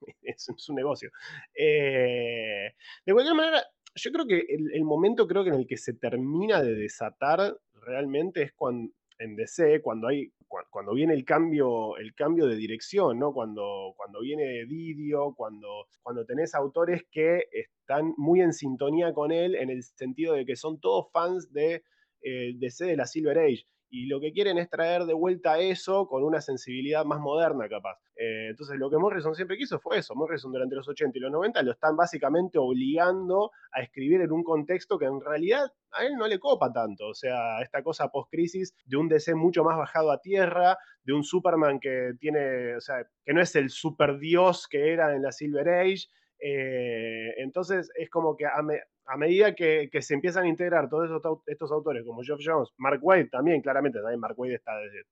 es, 0.22 0.48
es 0.48 0.68
un 0.68 0.76
negocio. 0.76 1.10
Eh, 1.54 2.72
de 3.06 3.12
cualquier 3.12 3.34
manera, 3.36 3.62
yo 3.94 4.10
creo 4.12 4.26
que 4.26 4.38
el, 4.48 4.72
el 4.74 4.84
momento 4.84 5.26
creo 5.26 5.44
que 5.44 5.50
en 5.50 5.56
el 5.56 5.66
que 5.66 5.76
se 5.76 5.94
termina 5.94 6.62
de 6.62 6.74
desatar 6.74 7.56
realmente 7.84 8.42
es 8.42 8.52
cuando 8.54 8.92
en 9.18 9.36
DC, 9.36 9.80
cuando 9.80 10.08
hay 10.08 10.32
cua- 10.48 10.66
cuando 10.70 10.92
viene 10.94 11.14
el 11.14 11.24
cambio, 11.24 11.96
el 11.98 12.14
cambio 12.14 12.46
de 12.46 12.56
dirección, 12.56 13.18
¿no? 13.18 13.32
Cuando, 13.32 13.94
cuando 13.96 14.20
viene 14.20 14.64
Didio, 14.66 15.34
cuando, 15.36 15.86
cuando 16.02 16.24
tenés 16.26 16.54
autores 16.54 17.04
que 17.10 17.44
están 17.52 18.12
muy 18.16 18.40
en 18.40 18.52
sintonía 18.52 19.12
con 19.12 19.30
él, 19.30 19.54
en 19.54 19.70
el 19.70 19.82
sentido 19.84 20.34
de 20.34 20.44
que 20.44 20.56
son 20.56 20.80
todos 20.80 21.10
fans 21.12 21.52
de 21.52 21.84
eh, 22.22 22.54
DC 22.56 22.86
de 22.86 22.96
la 22.96 23.06
Silver 23.06 23.38
Age. 23.38 23.66
Y 23.96 24.06
lo 24.06 24.18
que 24.18 24.32
quieren 24.32 24.58
es 24.58 24.68
traer 24.68 25.04
de 25.04 25.14
vuelta 25.14 25.60
eso 25.60 26.08
con 26.08 26.24
una 26.24 26.40
sensibilidad 26.40 27.04
más 27.04 27.20
moderna, 27.20 27.68
capaz. 27.68 27.96
Eh, 28.16 28.48
entonces, 28.50 28.76
lo 28.76 28.90
que 28.90 28.98
Morrison 28.98 29.36
siempre 29.36 29.56
quiso 29.56 29.78
fue 29.78 29.98
eso. 29.98 30.16
Morrison 30.16 30.50
durante 30.50 30.74
los 30.74 30.88
80 30.88 31.16
y 31.16 31.20
los 31.20 31.30
90 31.30 31.62
lo 31.62 31.70
están 31.70 31.94
básicamente 31.94 32.58
obligando 32.58 33.52
a 33.70 33.82
escribir 33.82 34.20
en 34.20 34.32
un 34.32 34.42
contexto 34.42 34.98
que 34.98 35.04
en 35.04 35.20
realidad 35.20 35.70
a 35.92 36.04
él 36.04 36.16
no 36.16 36.26
le 36.26 36.40
copa 36.40 36.72
tanto. 36.72 37.06
O 37.06 37.14
sea, 37.14 37.62
esta 37.62 37.84
cosa 37.84 38.08
post-crisis 38.08 38.74
de 38.84 38.96
un 38.96 39.08
DC 39.08 39.36
mucho 39.36 39.62
más 39.62 39.78
bajado 39.78 40.10
a 40.10 40.20
tierra, 40.20 40.76
de 41.04 41.12
un 41.12 41.22
Superman 41.22 41.78
que 41.78 42.14
tiene, 42.18 42.74
o 42.74 42.80
sea, 42.80 42.96
que 43.24 43.32
no 43.32 43.40
es 43.40 43.54
el 43.54 43.70
super 43.70 44.18
dios 44.18 44.66
que 44.66 44.92
era 44.92 45.14
en 45.14 45.22
la 45.22 45.30
Silver 45.30 45.68
Age. 45.68 46.08
Eh, 46.40 47.34
entonces, 47.36 47.92
es 47.94 48.10
como 48.10 48.36
que 48.36 48.46
a, 48.46 48.60
a 49.06 49.16
medida 49.16 49.54
que, 49.54 49.88
se 50.00 50.14
empiezan 50.14 50.44
a 50.44 50.48
integrar 50.48 50.88
todos 50.88 51.06
esos 51.06 51.22
estos 51.46 51.70
autores, 51.72 52.04
como 52.04 52.22
Geoff 52.22 52.40
Jones, 52.44 52.70
Mark 52.78 53.00
Waid 53.02 53.28
también, 53.30 53.60
claramente, 53.62 54.00
también 54.00 54.20
Mark 54.20 54.34
Waid 54.38 54.54
está 54.54 54.72
desde, 54.78 55.04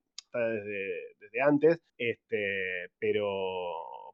desde, 1.21 1.41
antes, 1.43 1.79
este, 1.99 2.89
pero, 2.99 3.27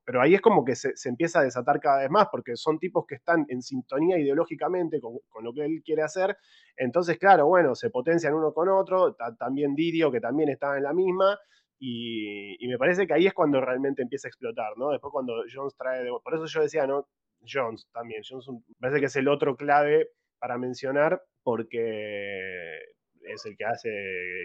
pero 0.04 0.20
ahí 0.20 0.34
es 0.34 0.40
como 0.40 0.64
que 0.64 0.74
se, 0.74 0.96
se 0.96 1.08
empieza 1.08 1.40
a 1.40 1.44
desatar 1.44 1.80
cada 1.80 2.00
vez 2.00 2.10
más, 2.10 2.28
porque 2.30 2.56
son 2.56 2.78
tipos 2.78 3.04
que 3.06 3.16
están 3.16 3.44
en 3.48 3.62
sintonía 3.62 4.18
ideológicamente 4.18 5.00
con, 5.00 5.18
con 5.28 5.44
lo 5.44 5.52
que 5.52 5.64
él 5.64 5.82
quiere 5.84 6.02
hacer, 6.02 6.36
entonces, 6.76 7.18
claro, 7.18 7.46
bueno, 7.46 7.74
se 7.74 7.90
potencian 7.90 8.34
uno 8.34 8.52
con 8.52 8.68
otro, 8.68 9.14
ta- 9.14 9.34
también 9.36 9.74
Didio, 9.74 10.10
que 10.10 10.20
también 10.20 10.48
estaba 10.48 10.76
en 10.76 10.84
la 10.84 10.92
misma, 10.92 11.38
y, 11.80 12.56
y 12.64 12.68
me 12.68 12.78
parece 12.78 13.06
que 13.06 13.14
ahí 13.14 13.26
es 13.26 13.34
cuando 13.34 13.60
realmente 13.60 14.02
empieza 14.02 14.26
a 14.26 14.30
explotar, 14.30 14.76
¿no? 14.76 14.90
Después 14.90 15.12
cuando 15.12 15.34
Jones 15.52 15.76
trae, 15.76 16.02
de- 16.02 16.10
por 16.24 16.34
eso 16.34 16.46
yo 16.46 16.62
decía, 16.62 16.86
¿no? 16.86 17.06
Jones 17.46 17.88
también, 17.92 18.22
Jones 18.28 18.48
un- 18.48 18.64
parece 18.80 19.00
que 19.00 19.06
es 19.06 19.16
el 19.16 19.28
otro 19.28 19.56
clave 19.56 20.10
para 20.38 20.58
mencionar, 20.58 21.22
porque 21.42 22.78
es 23.22 23.44
el 23.46 23.56
que 23.56 23.64
hace 23.64 23.90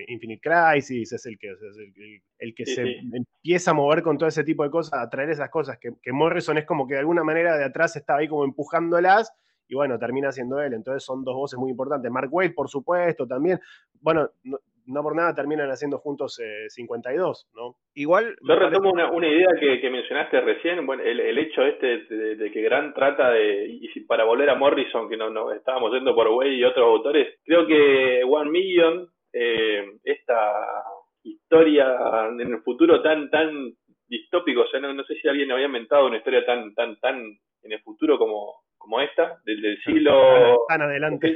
Infinite 0.08 0.42
Crisis, 0.42 1.14
es 1.14 1.26
el 1.26 1.38
que, 1.38 1.52
es 1.52 1.62
el, 1.62 1.94
el- 1.96 2.22
el 2.40 2.56
que 2.56 2.66
Sí, 2.66 2.76
se 2.76 2.84
sí. 2.84 3.00
empieza 3.14 3.72
a 3.72 3.74
mover 3.74 4.04
con 4.04 4.18
todo 4.18 4.28
ese 4.28 4.44
tipo 4.44 4.64
de 4.64 4.70
cosas, 4.70 5.00
a 5.00 5.10
traer 5.10 5.30
esas 5.30 5.50
cosas 5.50 5.78
que, 5.80 5.92
que 6.02 6.12
Morrison 6.12 6.58
es 6.58 6.66
como 6.66 6.88
que 6.88 6.96
de 6.96 7.00
alguna 7.02 7.24
manera 7.24 7.58
de 7.58 7.64
atrás 7.64 7.96
estaba 7.96 8.20
ahí 8.20 8.28
como 8.28 8.44
empujándolas, 8.44 9.32
y 9.68 9.76
bueno, 9.76 9.98
termina 9.98 10.32
siendo 10.32 10.60
él. 10.62 10.74
Entonces 10.74 11.04
son 11.04 11.24
dos 11.24 11.36
voces 11.36 11.58
muy 11.58 11.72
importantes. 11.72 12.12
Mark 12.12 12.28
Waid, 12.32 12.54
por 12.54 12.70
supuesto, 12.70 13.26
también. 13.26 13.60
Bueno, 14.02 14.30
no, 14.44 14.60
no 14.86 15.02
por 15.02 15.16
nada 15.16 15.34
terminan 15.34 15.70
haciendo 15.70 15.98
juntos 15.98 16.40
eh, 16.40 16.70
52, 16.70 17.50
¿no? 17.56 17.76
Igual, 17.96 18.36
Yo 18.42 18.56
retomo 18.56 18.92
una, 18.92 19.12
una 19.12 19.28
idea 19.28 19.50
que, 19.60 19.80
que 19.80 19.90
mencionaste 19.90 20.42
recién, 20.42 20.86
bueno, 20.86 21.04
el, 21.04 21.20
el 21.20 21.38
hecho 21.38 21.64
este 21.64 22.06
de, 22.10 22.36
de 22.36 22.52
que 22.52 22.62
Grant 22.62 22.96
trata 22.96 23.32
de, 23.32 23.68
y 23.68 24.00
para 24.02 24.24
volver 24.26 24.50
a 24.50 24.56
Morrison, 24.56 25.10
que 25.10 25.18
no, 25.18 25.30
no 25.30 25.52
estábamos 25.52 25.92
yendo 25.94 26.16
por 26.16 26.28
Way 26.28 26.56
y 26.56 26.64
otros 26.64 26.86
autores, 26.86 27.40
creo 27.44 27.66
que 27.66 28.24
One 28.24 28.52
Million, 28.52 29.08
eh, 29.32 29.86
esta 30.04 30.84
historia 31.24 32.28
en 32.30 32.42
el 32.42 32.62
futuro 32.62 33.02
tan 33.02 33.30
tan 33.30 33.74
distópico, 34.08 34.62
o 34.62 34.68
sea, 34.68 34.80
no, 34.80 34.94
no 34.94 35.04
sé 35.06 35.16
si 35.16 35.28
alguien 35.28 35.52
había 35.52 35.66
inventado 35.66 36.08
una 36.08 36.18
historia 36.18 36.46
tan 36.46 36.74
tan 36.74 37.00
tan 37.00 37.24
en 37.64 37.72
el 37.72 37.82
futuro 37.82 38.18
como, 38.18 38.64
como 38.78 39.02
esta, 39.02 39.38
del, 39.46 39.62
del 39.62 39.82
siglo 39.84 40.66
Tan 40.68 40.82
adelante. 40.82 41.34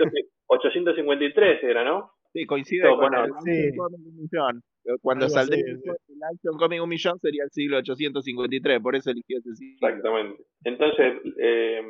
853 0.47 1.63
era, 1.63 1.83
¿no? 1.83 2.11
Sí, 2.33 2.45
coincide 2.45 2.83
Esto, 2.83 2.97
con 2.97 3.09
bueno, 3.09 3.25
el 3.25 3.31
sí. 3.43 3.77
Un 3.77 4.15
millón. 4.15 4.61
Cuando 5.01 5.27
saldría 5.27 5.63
el 5.67 5.79
sí. 5.81 5.89
el 5.89 6.23
Action 6.33 6.57
Comic 6.57 6.81
un 6.81 6.89
millón 6.89 7.19
sería 7.19 7.43
el 7.43 7.49
siglo 7.51 7.77
853, 7.77 8.79
por 8.81 8.95
eso 8.95 9.11
eligió 9.11 9.37
ese 9.39 9.53
siglo. 9.55 9.75
Exactamente. 9.87 10.43
Entonces, 10.63 11.13
eh, 11.39 11.81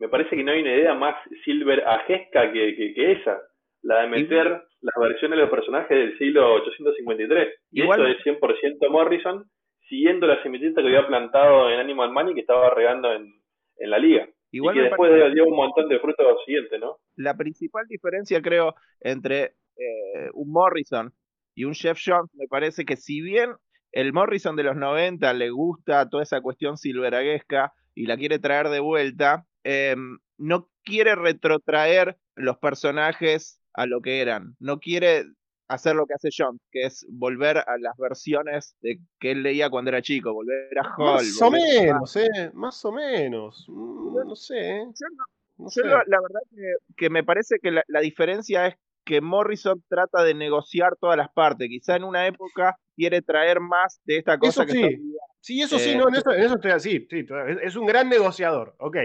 me 0.00 0.08
parece 0.08 0.36
que 0.36 0.42
no 0.44 0.52
hay 0.52 0.62
una 0.62 0.74
idea 0.74 0.94
más 0.94 1.14
silver 1.44 1.80
ajesca 1.86 2.52
que, 2.52 2.74
que, 2.76 2.94
que 2.94 3.12
esa, 3.12 3.40
la 3.82 4.02
de 4.02 4.08
meter 4.08 4.46
las 4.80 4.94
versiones 5.00 5.36
de 5.36 5.42
los 5.42 5.50
personajes 5.50 5.96
del 5.96 6.18
siglo 6.18 6.54
853. 6.54 7.54
Y 7.72 7.82
Igual- 7.82 8.00
eso 8.00 8.08
es 8.08 8.24
100% 8.40 8.90
Morrison, 8.90 9.44
siguiendo 9.88 10.26
la 10.26 10.42
semillita 10.42 10.80
que 10.82 10.88
había 10.88 11.06
plantado 11.06 11.70
en 11.70 11.78
Animal 11.80 12.10
Man 12.12 12.28
y 12.30 12.34
que 12.34 12.40
estaba 12.40 12.70
regando 12.74 13.12
en, 13.12 13.32
en 13.78 13.90
la 13.90 13.98
liga. 13.98 14.28
Igual 14.50 14.76
y 14.76 14.78
que 14.78 14.84
después 14.86 15.10
parece- 15.10 15.34
dio 15.34 15.44
un 15.46 15.56
montón 15.56 15.88
de 15.88 15.98
frutos 16.00 16.26
siguientes, 16.44 16.80
¿no? 16.80 16.98
la 17.16 17.36
principal 17.36 17.86
diferencia, 17.88 18.40
creo, 18.40 18.74
entre 19.00 19.54
eh, 19.76 20.30
un 20.34 20.50
Morrison 20.50 21.12
y 21.54 21.64
un 21.64 21.74
Jeff 21.74 21.98
Jones, 22.04 22.30
me 22.34 22.46
parece 22.48 22.84
que 22.84 22.96
si 22.96 23.20
bien 23.20 23.50
el 23.92 24.12
Morrison 24.12 24.54
de 24.56 24.62
los 24.64 24.76
90 24.76 25.32
le 25.34 25.50
gusta 25.50 26.08
toda 26.08 26.22
esa 26.22 26.40
cuestión 26.40 26.76
silveraguesca 26.76 27.72
y 27.94 28.06
la 28.06 28.16
quiere 28.16 28.38
traer 28.38 28.68
de 28.68 28.80
vuelta, 28.80 29.44
eh, 29.64 29.96
no 30.36 30.68
quiere 30.84 31.14
retrotraer 31.16 32.16
los 32.36 32.58
personajes 32.58 33.60
a 33.74 33.86
lo 33.86 34.00
que 34.00 34.20
eran. 34.20 34.54
No 34.60 34.78
quiere 34.78 35.24
hacer 35.68 35.94
lo 35.94 36.06
que 36.06 36.14
hace 36.14 36.30
Jones, 36.36 36.60
que 36.70 36.84
es 36.86 37.06
volver 37.10 37.58
a 37.58 37.76
las 37.78 37.96
versiones 37.98 38.74
de 38.80 38.98
que 39.20 39.32
él 39.32 39.42
leía 39.42 39.68
cuando 39.70 39.90
era 39.90 40.02
chico, 40.02 40.32
volver 40.32 40.78
a 40.78 40.94
Hall. 40.96 41.14
Más 41.14 41.42
o 41.42 41.46
a- 41.46 41.50
menos, 41.50 42.16
¿eh? 42.16 42.50
Más 42.54 42.84
o 42.84 42.92
menos. 42.92 43.66
Mm, 43.68 44.14
No 44.26 44.34
sé, 44.36 44.58
¿eh? 44.78 44.84
Yo 44.86 45.06
no- 45.58 45.68
sé. 45.70 45.82
la, 45.84 46.02
la 46.06 46.20
verdad 46.20 46.40
que, 46.50 46.72
que 46.96 47.10
me 47.10 47.22
parece 47.24 47.56
que 47.60 47.70
la, 47.70 47.82
la 47.88 48.00
diferencia 48.00 48.66
es 48.66 48.74
que 49.04 49.20
Morrison 49.20 49.82
trata 49.88 50.22
de 50.22 50.34
negociar 50.34 50.96
todas 51.00 51.16
las 51.16 51.30
partes. 51.30 51.68
Quizá 51.68 51.96
en 51.96 52.04
una 52.04 52.26
época 52.26 52.76
quiere 52.94 53.22
traer 53.22 53.58
más 53.60 54.00
de 54.04 54.18
esta 54.18 54.38
cosa 54.38 54.64
Eso 54.64 54.66
que 54.66 54.72
sí. 54.72 54.84
está. 54.84 54.98
Sí, 55.40 55.62
eso 55.62 55.78
sí, 55.78 55.90
Eh, 55.92 55.96
no, 55.96 56.08
en 56.08 56.14
eso, 56.16 56.30
en 56.32 56.42
eso 56.42 56.54
estoy 56.56 56.72
así. 56.72 57.06
Sí, 57.08 57.20
es, 57.48 57.58
es 57.62 57.76
un 57.76 57.86
gran 57.86 58.08
negociador, 58.08 58.74
ok. 58.78 58.96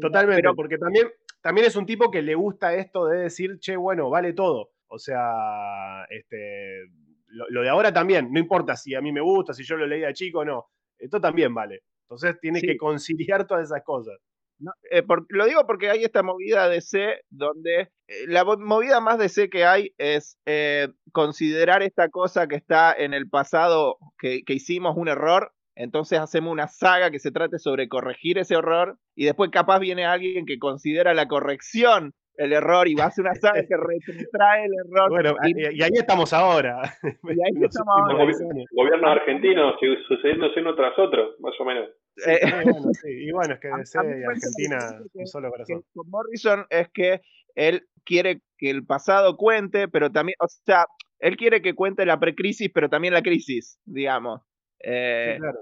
Totalmente, 0.00 0.42
pero- 0.42 0.54
porque 0.56 0.78
también, 0.78 1.08
también 1.40 1.66
es 1.66 1.76
un 1.76 1.86
tipo 1.86 2.10
que 2.10 2.22
le 2.22 2.34
gusta 2.34 2.74
esto 2.74 3.06
de 3.06 3.18
decir, 3.20 3.58
che, 3.60 3.76
bueno, 3.76 4.10
vale 4.10 4.32
todo. 4.32 4.70
O 4.94 4.98
sea, 4.98 6.04
este, 6.10 6.82
lo, 7.26 7.48
lo 7.50 7.62
de 7.62 7.68
ahora 7.68 7.92
también, 7.92 8.28
no 8.32 8.38
importa 8.38 8.76
si 8.76 8.94
a 8.94 9.00
mí 9.00 9.12
me 9.12 9.20
gusta, 9.20 9.52
si 9.52 9.64
yo 9.64 9.76
lo 9.76 9.86
leía 9.86 10.12
chico 10.12 10.40
o 10.40 10.44
no. 10.44 10.66
Esto 10.98 11.20
también 11.20 11.52
vale. 11.52 11.80
Entonces 12.08 12.38
tiene 12.40 12.60
Sí. 12.60 12.66
que 12.68 12.76
conciliar 12.76 13.46
todas 13.46 13.64
esas 13.64 13.82
cosas. 13.84 14.16
No, 14.60 14.70
eh, 14.90 15.02
por- 15.02 15.26
lo 15.30 15.46
digo 15.46 15.66
porque 15.66 15.90
hay 15.90 16.04
esta 16.04 16.22
movida 16.22 16.68
de 16.68 16.80
C 16.80 17.20
donde 17.28 17.90
eh, 18.06 18.26
la 18.28 18.44
mo- 18.44 18.56
movida 18.56 19.00
más 19.00 19.18
de 19.18 19.28
C 19.28 19.50
que 19.50 19.64
hay 19.64 19.92
es 19.98 20.38
eh, 20.46 20.88
considerar 21.10 21.82
esta 21.82 22.08
cosa 22.08 22.46
que 22.46 22.54
está 22.54 22.92
en 22.92 23.14
el 23.14 23.28
pasado, 23.28 23.96
que, 24.18 24.42
que 24.44 24.52
hicimos 24.54 24.96
un 24.96 25.08
error, 25.08 25.50
entonces 25.74 26.20
hacemos 26.20 26.52
una 26.52 26.68
saga 26.68 27.10
que 27.10 27.18
se 27.18 27.32
trate 27.32 27.58
sobre 27.58 27.88
corregir 27.88 28.38
ese 28.38 28.54
error 28.54 28.96
y 29.16 29.24
después 29.24 29.50
capaz 29.50 29.80
viene 29.80 30.04
alguien 30.04 30.46
que 30.46 30.58
considera 30.60 31.14
la 31.14 31.26
corrección 31.26 32.12
el 32.36 32.52
error 32.52 32.88
y 32.88 32.94
va 32.94 33.04
a 33.04 33.06
hacer 33.08 33.24
una 33.24 33.34
saga 33.62 33.62
que 33.66 33.76
retrae 33.76 34.64
el 34.66 34.72
error. 34.86 35.10
Bueno, 35.10 35.34
y, 35.44 35.82
ahí 35.82 35.90
estamos 35.94 36.32
ahora. 36.32 36.80
y 37.22 37.30
ahí 37.30 37.52
Los 37.54 37.70
estamos 37.74 37.94
ahora. 37.98 38.24
Gobiernos 38.72 39.10
argentinos 39.10 39.74
su- 39.80 40.14
sucediéndose 40.14 40.60
uno 40.60 40.74
tras 40.74 40.98
otro, 40.98 41.34
más 41.40 41.54
o 41.60 41.64
menos. 41.64 41.88
Eh, 42.26 42.38
Sí, 42.42 42.50
bueno, 42.52 42.88
sí, 42.92 43.08
Y 43.10 43.32
bueno, 43.32 43.54
es 43.54 43.60
que 43.60 43.68
DC 43.68 43.98
y 43.98 44.24
Argentina, 44.24 44.78
que- 45.12 45.18
un 45.20 45.26
solo 45.26 45.48
que 45.48 45.52
corazón. 45.52 45.84
con 45.94 46.10
Morrison 46.10 46.66
es 46.70 46.88
que 46.92 47.20
él 47.56 47.86
quiere 48.04 48.40
que 48.58 48.70
el 48.70 48.84
pasado 48.84 49.36
cuente, 49.36 49.88
pero 49.88 50.10
también, 50.12 50.36
o 50.40 50.46
sea, 50.48 50.86
él 51.20 51.36
quiere 51.36 51.62
que 51.62 51.74
cuente 51.74 52.04
la 52.06 52.18
precrisis, 52.20 52.70
pero 52.72 52.88
también 52.88 53.14
la 53.14 53.22
crisis, 53.22 53.78
digamos. 53.84 54.42
Eh, 54.80 55.32
Sí, 55.36 55.40
claro. 55.40 55.58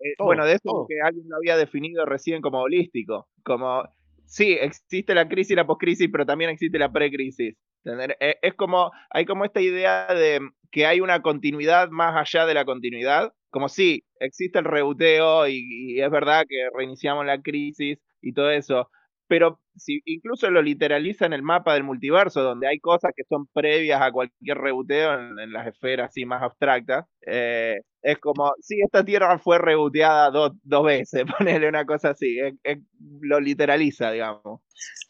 eh, 0.00 0.14
todo, 0.18 0.26
bueno, 0.26 0.44
de 0.44 0.52
eso 0.52 0.60
todo. 0.64 0.86
que 0.88 1.00
alguien 1.00 1.26
lo 1.28 1.36
había 1.36 1.56
definido 1.56 2.04
recién 2.04 2.42
como 2.42 2.60
holístico, 2.60 3.28
como 3.44 3.82
sí, 4.26 4.52
existe 4.60 5.14
la 5.14 5.28
crisis 5.28 5.52
y 5.52 5.56
la 5.56 5.66
poscrisis, 5.66 6.08
pero 6.10 6.26
también 6.26 6.50
existe 6.50 6.78
la 6.78 6.92
precrisis. 6.92 7.56
Eh, 7.84 8.36
Es 8.42 8.54
como, 8.54 8.90
hay 9.10 9.24
como 9.24 9.44
esta 9.44 9.60
idea 9.60 10.06
de 10.14 10.40
que 10.70 10.86
hay 10.86 11.00
una 11.00 11.22
continuidad 11.22 11.88
más 11.90 12.16
allá 12.16 12.46
de 12.46 12.54
la 12.54 12.64
continuidad, 12.64 13.32
como 13.50 13.68
sí, 13.68 14.04
existe 14.20 14.58
el 14.58 14.64
reboteo 14.64 15.48
y, 15.48 16.00
es 16.00 16.10
verdad 16.10 16.44
que 16.48 16.56
reiniciamos 16.76 17.24
la 17.24 17.40
crisis 17.40 17.98
y 18.20 18.32
todo 18.32 18.50
eso, 18.50 18.90
pero 19.28 19.60
si 19.76 20.00
incluso 20.04 20.50
lo 20.50 20.62
literaliza 20.62 21.26
en 21.26 21.32
el 21.32 21.42
mapa 21.42 21.74
del 21.74 21.84
multiverso, 21.84 22.42
donde 22.42 22.68
hay 22.68 22.78
cosas 22.80 23.12
que 23.16 23.24
son 23.28 23.46
previas 23.52 24.02
a 24.02 24.12
cualquier 24.12 24.58
reboteo 24.58 25.14
en, 25.14 25.38
en 25.38 25.52
las 25.52 25.66
esferas 25.66 26.10
así 26.10 26.24
más 26.24 26.42
abstractas, 26.42 27.06
eh, 27.26 27.80
es 28.12 28.18
como, 28.18 28.52
sí, 28.60 28.80
esta 28.80 29.04
tierra 29.04 29.36
fue 29.38 29.58
reboteada 29.58 30.30
dos, 30.30 30.52
dos 30.62 30.84
veces, 30.84 31.24
ponerle 31.38 31.68
una 31.68 31.84
cosa 31.84 32.10
así, 32.10 32.38
es- 32.38 32.54
es- 32.62 32.78
lo 33.20 33.40
literaliza, 33.40 34.10
digamos. 34.12 34.60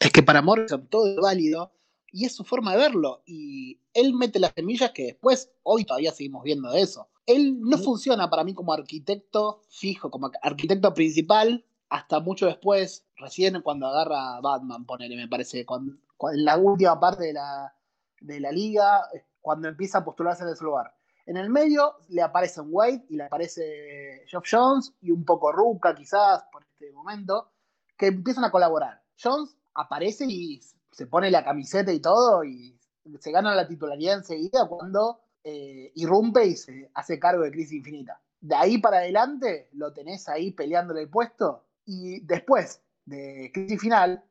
Es 0.01 0.11
que 0.11 0.23
para 0.23 0.41
Morrison 0.43 0.87
todo 0.89 1.07
es 1.09 1.17
válido 1.17 1.73
y 2.11 2.25
es 2.25 2.35
su 2.35 2.45
forma 2.45 2.73
de 2.73 2.79
verlo. 2.79 3.23
Y 3.27 3.81
él 3.93 4.15
mete 4.15 4.39
las 4.39 4.53
semillas 4.55 4.93
que 4.93 5.05
después, 5.07 5.51
hoy 5.63 5.85
todavía 5.85 6.13
seguimos 6.13 6.43
viendo 6.43 6.73
eso. 6.73 7.09
él 7.27 7.59
no 7.61 7.77
funciona 7.85 8.31
para 8.31 8.45
mí 8.45 8.55
como 8.55 8.73
arquitecto 8.73 9.61
fijo, 9.69 10.11
como 10.13 10.31
arquitecto 10.43 10.95
principal, 10.95 11.65
hasta 11.89 12.21
mucho 12.21 12.47
después, 12.47 13.05
recién 13.17 13.61
cuando 13.63 13.89
agarra 13.89 14.37
a 14.37 14.41
Batman, 14.41 14.87
ponele, 14.87 15.17
me 15.17 15.27
parece, 15.29 15.67
cuando, 15.67 15.97
cuando- 16.17 16.39
en 16.39 16.45
la 16.45 16.57
última 16.57 16.99
parte 17.01 17.25
de 17.25 17.33
la, 17.33 17.75
de 18.21 18.39
la 18.41 18.53
liga, 18.53 19.01
cuando 19.41 19.69
empieza 19.69 19.99
a 19.99 20.05
postularse 20.05 20.45
en 20.45 20.51
ese 20.51 20.65
lugar. 20.65 20.95
En 21.27 21.37
el 21.37 21.51
medio 21.51 21.97
le 22.09 22.23
aparecen 22.23 22.67
Wade 22.69 23.05
y 23.09 23.17
le 23.17 23.25
aparece 23.25 24.23
Geoff 24.29 24.45
Jones 24.49 24.95
y 25.01 25.11
un 25.11 25.25
poco 25.25 25.51
Ruka 25.51 25.95
quizás 25.95 26.45
por 26.53 26.63
este 26.63 26.93
momento, 26.93 27.51
que 27.97 28.07
empiezan 28.07 28.45
a 28.45 28.53
colaborar. 28.53 29.03
Jones 29.21 29.57
aparece 29.75 30.25
y 30.29 30.61
se 30.93 31.07
pone 31.07 31.31
la 31.31 31.45
camiseta 31.45 31.93
y 31.93 32.01
todo 32.01 32.45
y 32.45 32.79
se 33.21 33.31
gana 33.33 33.55
la 33.55 33.67
titularidad 33.67 34.19
enseguida 34.19 34.69
cuando 34.69 35.21
eh, 35.43 35.93
irrumpe 35.97 36.47
y 36.47 36.57
se 36.57 36.91
hace 36.95 37.19
cargo 37.19 37.43
de 37.43 37.51
Crisis 37.51 37.79
Infinita. 37.79 38.21
De 38.41 38.55
ahí 38.55 38.79
para 38.79 38.99
adelante 38.99 39.69
lo 39.73 39.93
tenés 39.93 40.29
ahí 40.29 40.53
peleándole 40.53 41.03
el 41.03 41.11
puesto 41.11 41.65
y 41.85 42.21
después 42.21 42.83
de 43.05 43.51
Crisis 43.53 43.81
Final 43.81 44.25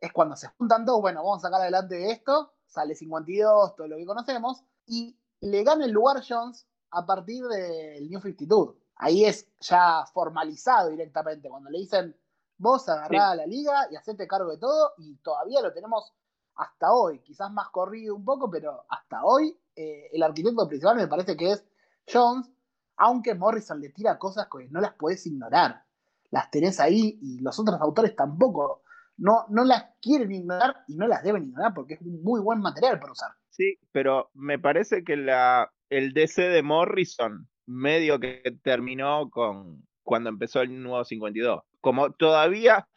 es 0.00 0.12
cuando 0.12 0.36
se 0.36 0.48
juntan 0.48 0.84
todos, 0.84 1.00
bueno, 1.00 1.22
vamos 1.22 1.38
a 1.38 1.48
sacar 1.48 1.62
adelante 1.62 2.10
esto, 2.10 2.52
sale 2.66 2.94
52, 2.94 3.76
todo 3.76 3.86
lo 3.86 3.96
que 3.96 4.04
conocemos, 4.04 4.64
y 4.84 5.16
le 5.42 5.64
gana 5.64 5.84
el 5.84 5.90
lugar 5.90 6.22
Jones 6.26 6.66
a 6.90 7.04
partir 7.04 7.44
del 7.46 8.08
New 8.08 8.20
52. 8.20 8.76
Ahí 8.96 9.24
es 9.24 9.48
ya 9.60 10.04
formalizado 10.12 10.90
directamente, 10.90 11.48
cuando 11.48 11.68
le 11.68 11.78
dicen, 11.78 12.16
vos 12.58 12.88
agarrá 12.88 13.32
a 13.32 13.34
la 13.34 13.46
liga 13.46 13.88
y 13.90 13.96
hacete 13.96 14.28
cargo 14.28 14.52
de 14.52 14.58
todo, 14.58 14.92
y 14.98 15.16
todavía 15.16 15.60
lo 15.60 15.72
tenemos 15.72 16.14
hasta 16.54 16.92
hoy, 16.92 17.20
quizás 17.20 17.50
más 17.50 17.70
corrido 17.70 18.14
un 18.14 18.24
poco, 18.24 18.48
pero 18.50 18.84
hasta 18.88 19.24
hoy 19.24 19.58
eh, 19.74 20.10
el 20.12 20.22
arquitecto 20.22 20.68
principal 20.68 20.96
me 20.96 21.08
parece 21.08 21.36
que 21.36 21.52
es 21.52 21.64
Jones, 22.10 22.48
aunque 22.96 23.34
Morrison 23.34 23.80
le 23.80 23.88
tira 23.88 24.18
cosas 24.18 24.46
que 24.46 24.68
no 24.68 24.80
las 24.80 24.94
puedes 24.94 25.26
ignorar. 25.26 25.84
Las 26.30 26.50
tenés 26.50 26.78
ahí 26.78 27.18
y 27.20 27.40
los 27.40 27.58
otros 27.58 27.80
autores 27.80 28.14
tampoco. 28.14 28.82
No, 29.16 29.46
no 29.48 29.64
las 29.64 29.86
quieren 30.00 30.30
ignorar 30.30 30.84
y 30.86 30.94
no 30.94 31.06
las 31.08 31.22
deben 31.22 31.44
ignorar 31.44 31.74
porque 31.74 31.94
es 31.94 32.00
un 32.00 32.22
muy 32.22 32.40
buen 32.40 32.60
material 32.60 33.00
para 33.00 33.12
usar. 33.12 33.32
Sí, 33.52 33.78
pero 33.92 34.30
me 34.32 34.58
parece 34.58 35.04
que 35.04 35.14
la, 35.16 35.70
el 35.90 36.14
DC 36.14 36.48
de 36.48 36.62
Morrison 36.62 37.46
medio 37.66 38.18
que 38.18 38.42
terminó 38.62 39.28
con 39.30 39.86
cuando 40.02 40.30
empezó 40.30 40.62
el 40.62 40.82
nuevo 40.82 41.04
52. 41.04 41.62
Como 41.82 42.12
todavía, 42.12 42.88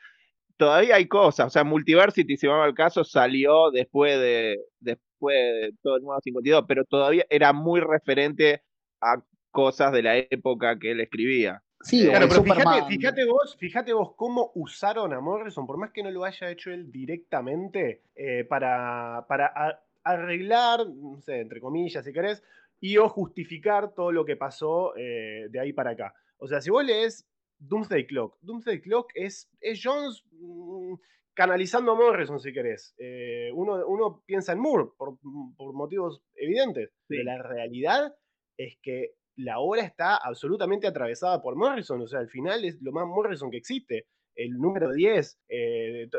todavía 0.55 0.95
hay 0.95 1.07
cosas, 1.07 1.47
o 1.47 1.49
sea, 1.49 1.65
Multiversity, 1.65 2.37
si 2.37 2.47
vamos 2.47 2.65
al 2.65 2.73
caso, 2.73 3.03
salió 3.03 3.69
después 3.69 4.17
de, 4.17 4.59
después 4.79 5.35
de 5.35 5.73
todo 5.83 5.97
el 5.97 6.03
nuevo 6.03 6.21
52, 6.21 6.63
pero 6.67 6.85
todavía 6.85 7.25
era 7.29 7.51
muy 7.51 7.81
referente 7.81 8.63
a 9.01 9.21
cosas 9.51 9.91
de 9.91 10.03
la 10.03 10.17
época 10.17 10.79
que 10.79 10.91
él 10.91 11.01
escribía. 11.01 11.61
Sí, 11.81 12.05
Claro, 12.05 12.25
o 12.25 12.29
pero 12.29 12.43
fíjate, 12.43 12.87
fíjate 12.87 13.25
vos, 13.25 13.57
fíjate 13.59 13.93
vos 13.93 14.13
cómo 14.15 14.51
usaron 14.55 15.13
a 15.13 15.19
Morrison, 15.19 15.67
por 15.67 15.77
más 15.77 15.91
que 15.91 16.01
no 16.01 16.09
lo 16.09 16.23
haya 16.23 16.49
hecho 16.49 16.71
él 16.71 16.91
directamente, 16.91 18.03
eh, 18.15 18.45
para, 18.45 19.25
para 19.27 19.47
a- 19.47 19.84
arreglar, 20.05 20.87
no 20.87 21.19
sé, 21.19 21.41
entre 21.41 21.59
comillas, 21.59 22.05
si 22.05 22.13
querés, 22.13 22.41
y 22.79 22.97
o 22.97 23.09
justificar 23.09 23.93
todo 23.93 24.11
lo 24.11 24.23
que 24.23 24.37
pasó 24.37 24.95
eh, 24.95 25.47
de 25.49 25.59
ahí 25.59 25.73
para 25.73 25.91
acá. 25.91 26.13
O 26.37 26.47
sea, 26.47 26.61
si 26.61 26.69
vos 26.69 26.85
lees 26.85 27.27
Doomsday 27.57 28.05
Clock, 28.05 28.37
Doomsday 28.41 28.81
Clock 28.81 29.11
es, 29.15 29.49
es 29.59 29.81
Jones 29.83 30.23
mm, 30.31 30.93
canalizando 31.33 31.93
a 31.93 31.95
Morrison, 31.95 32.39
si 32.39 32.53
querés. 32.53 32.93
Eh, 32.97 33.49
uno, 33.53 33.85
uno 33.87 34.23
piensa 34.25 34.53
en 34.53 34.59
Moore 34.59 34.91
por, 34.97 35.17
por 35.57 35.73
motivos 35.73 36.21
evidentes, 36.35 36.93
pero 37.07 37.23
la 37.23 37.41
realidad 37.41 38.15
es 38.57 38.77
que 38.81 39.15
la 39.37 39.59
obra 39.59 39.81
está 39.81 40.15
absolutamente 40.15 40.87
atravesada 40.87 41.41
por 41.41 41.55
Morrison, 41.55 42.01
o 42.01 42.07
sea, 42.07 42.19
al 42.19 42.29
final 42.29 42.63
es 42.63 42.81
lo 42.81 42.91
más 42.91 43.05
Morrison 43.07 43.51
que 43.51 43.57
existe. 43.57 44.07
El 44.35 44.51
número 44.51 44.91
10, 44.91 45.39
eh, 45.47 46.09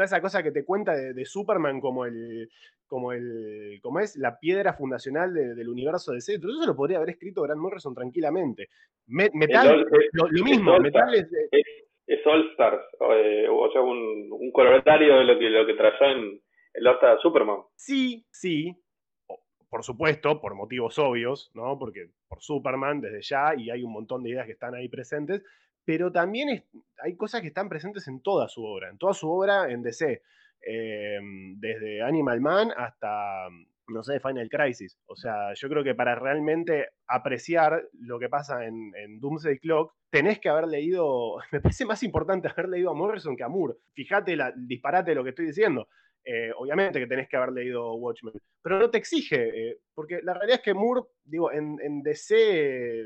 toda 0.00 0.06
esa 0.06 0.22
cosa 0.22 0.42
que 0.42 0.50
te 0.50 0.64
cuenta 0.64 0.94
de, 0.96 1.12
de 1.12 1.24
Superman 1.26 1.78
como 1.78 2.06
el, 2.06 2.48
como 2.86 3.12
el, 3.12 3.78
como 3.82 4.00
es 4.00 4.16
la 4.16 4.38
piedra 4.38 4.72
fundacional 4.72 5.34
de- 5.34 5.54
del 5.54 5.68
universo 5.68 6.12
de 6.12 6.22
C, 6.22 6.38
eso 6.54 6.66
lo 6.66 6.74
podría 6.74 6.96
haber 6.96 7.10
escrito 7.10 7.42
Grant 7.42 7.60
Morrison 7.60 7.94
tranquilamente. 7.94 8.68
Me- 9.08 9.28
metal, 9.34 9.68
All- 9.68 9.86
lo, 10.12 10.26
lo 10.26 10.36
es 10.38 10.42
mismo, 10.42 10.72
All 10.72 10.82
Metal 10.82 11.14
es, 11.14 11.30
Es, 11.52 11.64
es 12.06 12.26
All 12.26 12.48
Stars, 12.52 12.80
eh, 13.14 13.46
o 13.50 13.70
sea, 13.72 13.82
un, 13.82 14.28
un 14.32 14.50
de 15.18 15.24
lo 15.24 15.38
que, 15.38 15.50
lo 15.50 15.66
que 15.66 15.74
trazó 15.74 16.04
en 16.06 16.40
el 16.72 16.86
All 16.86 17.18
Superman. 17.20 17.58
Sí, 17.76 18.24
sí, 18.30 18.74
por 19.68 19.84
supuesto, 19.84 20.40
por 20.40 20.54
motivos 20.54 20.98
obvios, 20.98 21.50
¿no? 21.54 21.78
Porque 21.78 22.08
por 22.26 22.40
Superman 22.40 23.02
desde 23.02 23.20
ya 23.20 23.54
y 23.54 23.68
hay 23.70 23.82
un 23.82 23.92
montón 23.92 24.22
de 24.22 24.30
ideas 24.30 24.46
que 24.46 24.52
están 24.52 24.74
ahí 24.74 24.88
presentes, 24.88 25.42
pero 25.90 26.12
también 26.12 26.62
hay 27.02 27.16
cosas 27.16 27.40
que 27.40 27.48
están 27.48 27.68
presentes 27.68 28.06
en 28.06 28.22
toda 28.22 28.46
su 28.46 28.64
obra, 28.64 28.90
en 28.90 28.96
toda 28.96 29.12
su 29.12 29.28
obra 29.28 29.68
en 29.72 29.82
DC, 29.82 30.22
eh, 30.64 31.18
desde 31.56 32.00
Animal 32.00 32.40
Man 32.40 32.70
hasta, 32.76 33.48
no 33.88 34.04
sé, 34.04 34.20
Final 34.20 34.48
Crisis. 34.48 34.96
O 35.06 35.16
sea, 35.16 35.52
yo 35.52 35.68
creo 35.68 35.82
que 35.82 35.96
para 35.96 36.14
realmente 36.14 36.90
apreciar 37.08 37.88
lo 37.94 38.20
que 38.20 38.28
pasa 38.28 38.66
en, 38.66 38.92
en 38.94 39.18
Doomsday 39.18 39.58
Clock, 39.58 39.92
tenés 40.10 40.38
que 40.38 40.48
haber 40.48 40.68
leído, 40.68 41.38
me 41.50 41.60
parece 41.60 41.84
más 41.84 42.04
importante 42.04 42.46
haber 42.46 42.68
leído 42.68 42.92
a 42.92 42.94
Morrison 42.94 43.36
que 43.36 43.42
a 43.42 43.48
Moore. 43.48 43.74
Fíjate 43.92 44.38
disparate 44.58 45.10
de 45.10 45.16
lo 45.16 45.24
que 45.24 45.30
estoy 45.30 45.46
diciendo. 45.46 45.88
Eh, 46.24 46.52
obviamente 46.56 47.00
que 47.00 47.08
tenés 47.08 47.28
que 47.28 47.36
haber 47.36 47.50
leído 47.50 47.94
Watchmen, 47.94 48.34
pero 48.62 48.78
no 48.78 48.90
te 48.90 48.98
exige, 48.98 49.70
eh, 49.70 49.78
porque 49.92 50.20
la 50.22 50.34
realidad 50.34 50.58
es 50.58 50.62
que 50.62 50.74
Moore, 50.74 51.00
digo, 51.24 51.50
en, 51.50 52.02
DC 52.02 53.00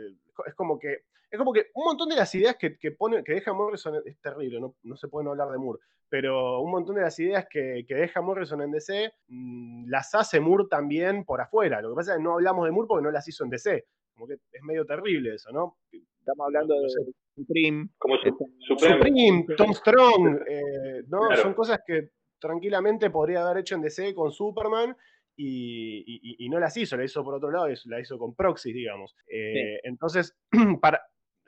es 0.47 0.55
como 0.55 0.78
que 0.78 1.05
es 1.35 1.39
como 1.39 1.52
que 1.52 1.66
un 1.74 1.85
montón 1.85 2.09
de 2.09 2.16
las 2.16 2.35
ideas 2.35 2.56
que, 2.56 2.78
que 2.78 2.93
pone, 2.93 3.23
que 3.24 3.35
deja 3.35 3.52
Morrison 3.52 3.94
es 4.05 4.20
terrible, 4.20 4.61
no, 4.61 4.74
no 4.82 4.97
se 4.97 5.09
puede 5.09 5.24
no 5.24 5.31
hablar 5.32 5.51
de 5.51 5.59
Moore, 5.59 5.81
pero 6.09 6.61
un 6.61 6.70
montón 6.70 6.94
de 6.97 7.02
las 7.02 7.19
ideas 7.19 7.47
que, 7.51 7.85
que 7.86 7.94
deja 7.94 8.20
Morrison 8.20 8.61
en 8.62 8.70
DC 8.70 9.12
mm, 9.28 9.89
las 9.89 10.15
hace 10.15 10.40
Moore 10.40 10.65
también 10.70 11.24
por 11.24 11.40
afuera. 11.40 11.81
Lo 11.82 11.90
que 11.90 11.97
pasa 11.97 12.12
es 12.12 12.19
que 12.19 12.23
no 12.24 12.35
hablamos 12.35 12.65
de 12.66 12.70
Moore 12.73 12.86
porque 12.89 13.02
no 13.05 13.11
las 13.11 13.27
hizo 13.28 13.44
en 13.44 13.51
DC. 13.51 13.85
Como 14.15 14.28
que 14.28 14.35
es 14.35 14.62
medio 14.62 14.86
terrible 14.86 15.35
eso, 15.35 15.51
¿no? 15.51 15.77
Estamos 15.90 16.47
hablando 16.47 16.77
No 16.77 16.82
de 16.82 16.89
sé. 16.89 17.01
Supreme. 17.36 17.89
Como 17.98 18.16
su- 18.19 18.28
Este, 18.28 18.44
Supreme. 18.69 18.97
Supreme, 18.98 19.47
Tom 19.56 19.73
Strong, 19.74 20.39
eh, 20.48 21.02
¿no? 21.09 21.27
Claro. 21.27 21.43
Son 21.43 21.55
cosas 21.55 21.81
que 21.85 22.11
tranquilamente 22.39 23.11
podría 23.11 23.43
haber 23.44 23.59
hecho 23.62 23.74
en 23.74 23.81
DC 23.82 24.15
con 24.15 24.31
Superman 24.31 24.97
y, 25.36 26.05
y- 26.06 26.44
y 26.47 26.48
no 26.48 26.61
las 26.61 26.77
hizo, 26.77 26.97
la 26.97 27.05
hizo 27.05 27.24
por 27.24 27.35
otro 27.35 27.51
lado, 27.51 27.69
y 27.69 27.74
la 27.86 27.98
hizo 27.98 28.16
con 28.19 28.36
Proxy, 28.36 28.73
digamos. 28.73 29.16
Eh, 29.27 29.81
Entonces, 29.82 30.36
para, 30.81 31.02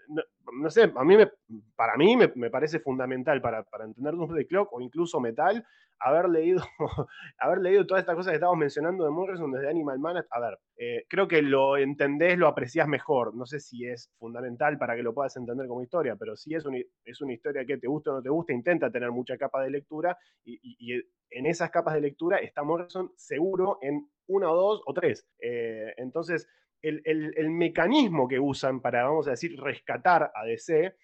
no, 0.09 0.71
sé, 0.71 0.93
a 0.95 1.05
mí 1.05 1.17
para 1.75 1.97
mí 1.97 2.17
me, 2.17 2.51
parece 2.51 2.81
fundamental 2.81 3.41
para, 3.41 3.63
para 3.65 3.85
entender 3.85 4.15
Doomsday 4.15 4.47
Clock 4.47 4.73
o 4.73 4.81
incluso 4.81 5.21
Metal, 5.21 5.65
haber 5.99 6.29
leído, 6.29 6.63
haber 7.39 7.59
leído 7.59 7.87
todas 7.87 8.03
estas 8.03 8.17
cosas 8.17 8.31
que 8.31 8.37
estamos 8.37 8.57
mencionando 8.57 9.05
de 9.05 9.11
Morrison 9.11 9.51
desde 9.51 9.71
Animal 9.71 9.99
Man. 9.99 10.25
A 10.31 10.41
ver, 10.41 10.59
eh, 10.77 11.05
creo 11.09 11.27
que 11.27 11.43
lo 11.43 11.77
entendés, 11.77 12.39
lo 12.39 12.49
apreciás 12.49 12.89
mejor. 12.89 13.35
No 13.35 13.47
sé 13.47 13.61
si 13.61 13.87
es 13.87 14.11
fundamental 14.19 14.79
para 14.79 14.95
que 14.95 15.03
lo 15.03 15.15
puedas 15.15 15.37
entender 15.37 15.67
como 15.67 15.83
historia, 15.83 16.17
pero 16.17 16.37
sí 16.37 16.55
es 16.55 16.65
una, 16.65 16.79
es 17.05 17.21
una 17.21 17.33
historia 17.33 17.65
que 17.65 17.79
te 17.79 17.87
gusta 17.87 18.11
o 18.11 18.15
no 18.15 18.23
te 18.23 18.29
gusta, 18.31 18.53
intenta 18.53 18.91
tener 18.91 19.11
mucha 19.11 19.37
capa 19.37 19.63
de 19.63 19.71
lectura 19.71 20.17
y 20.45 21.03
en 21.31 21.47
esas 21.47 21.71
capas 21.71 21.95
de 21.95 22.01
lectura 22.01 22.39
está 22.39 22.63
Morrison 22.63 23.13
seguro 23.17 23.79
en 23.83 24.09
una 24.27 24.51
o 24.51 24.57
dos 24.57 24.83
o 24.87 24.95
tres. 24.95 25.27
Eh, 25.41 25.93
entonces, 25.97 26.49
el, 26.89 27.03
el- 27.05 27.35
el 27.37 27.51
mecanismo 27.51 28.27
que 28.29 28.39
usan 28.41 28.81
para, 28.81 29.05
vamos 29.05 29.27
a 29.27 29.31
decir, 29.33 29.59
rescatar 29.61 30.31
a 30.35 30.45
DC, 30.45 30.95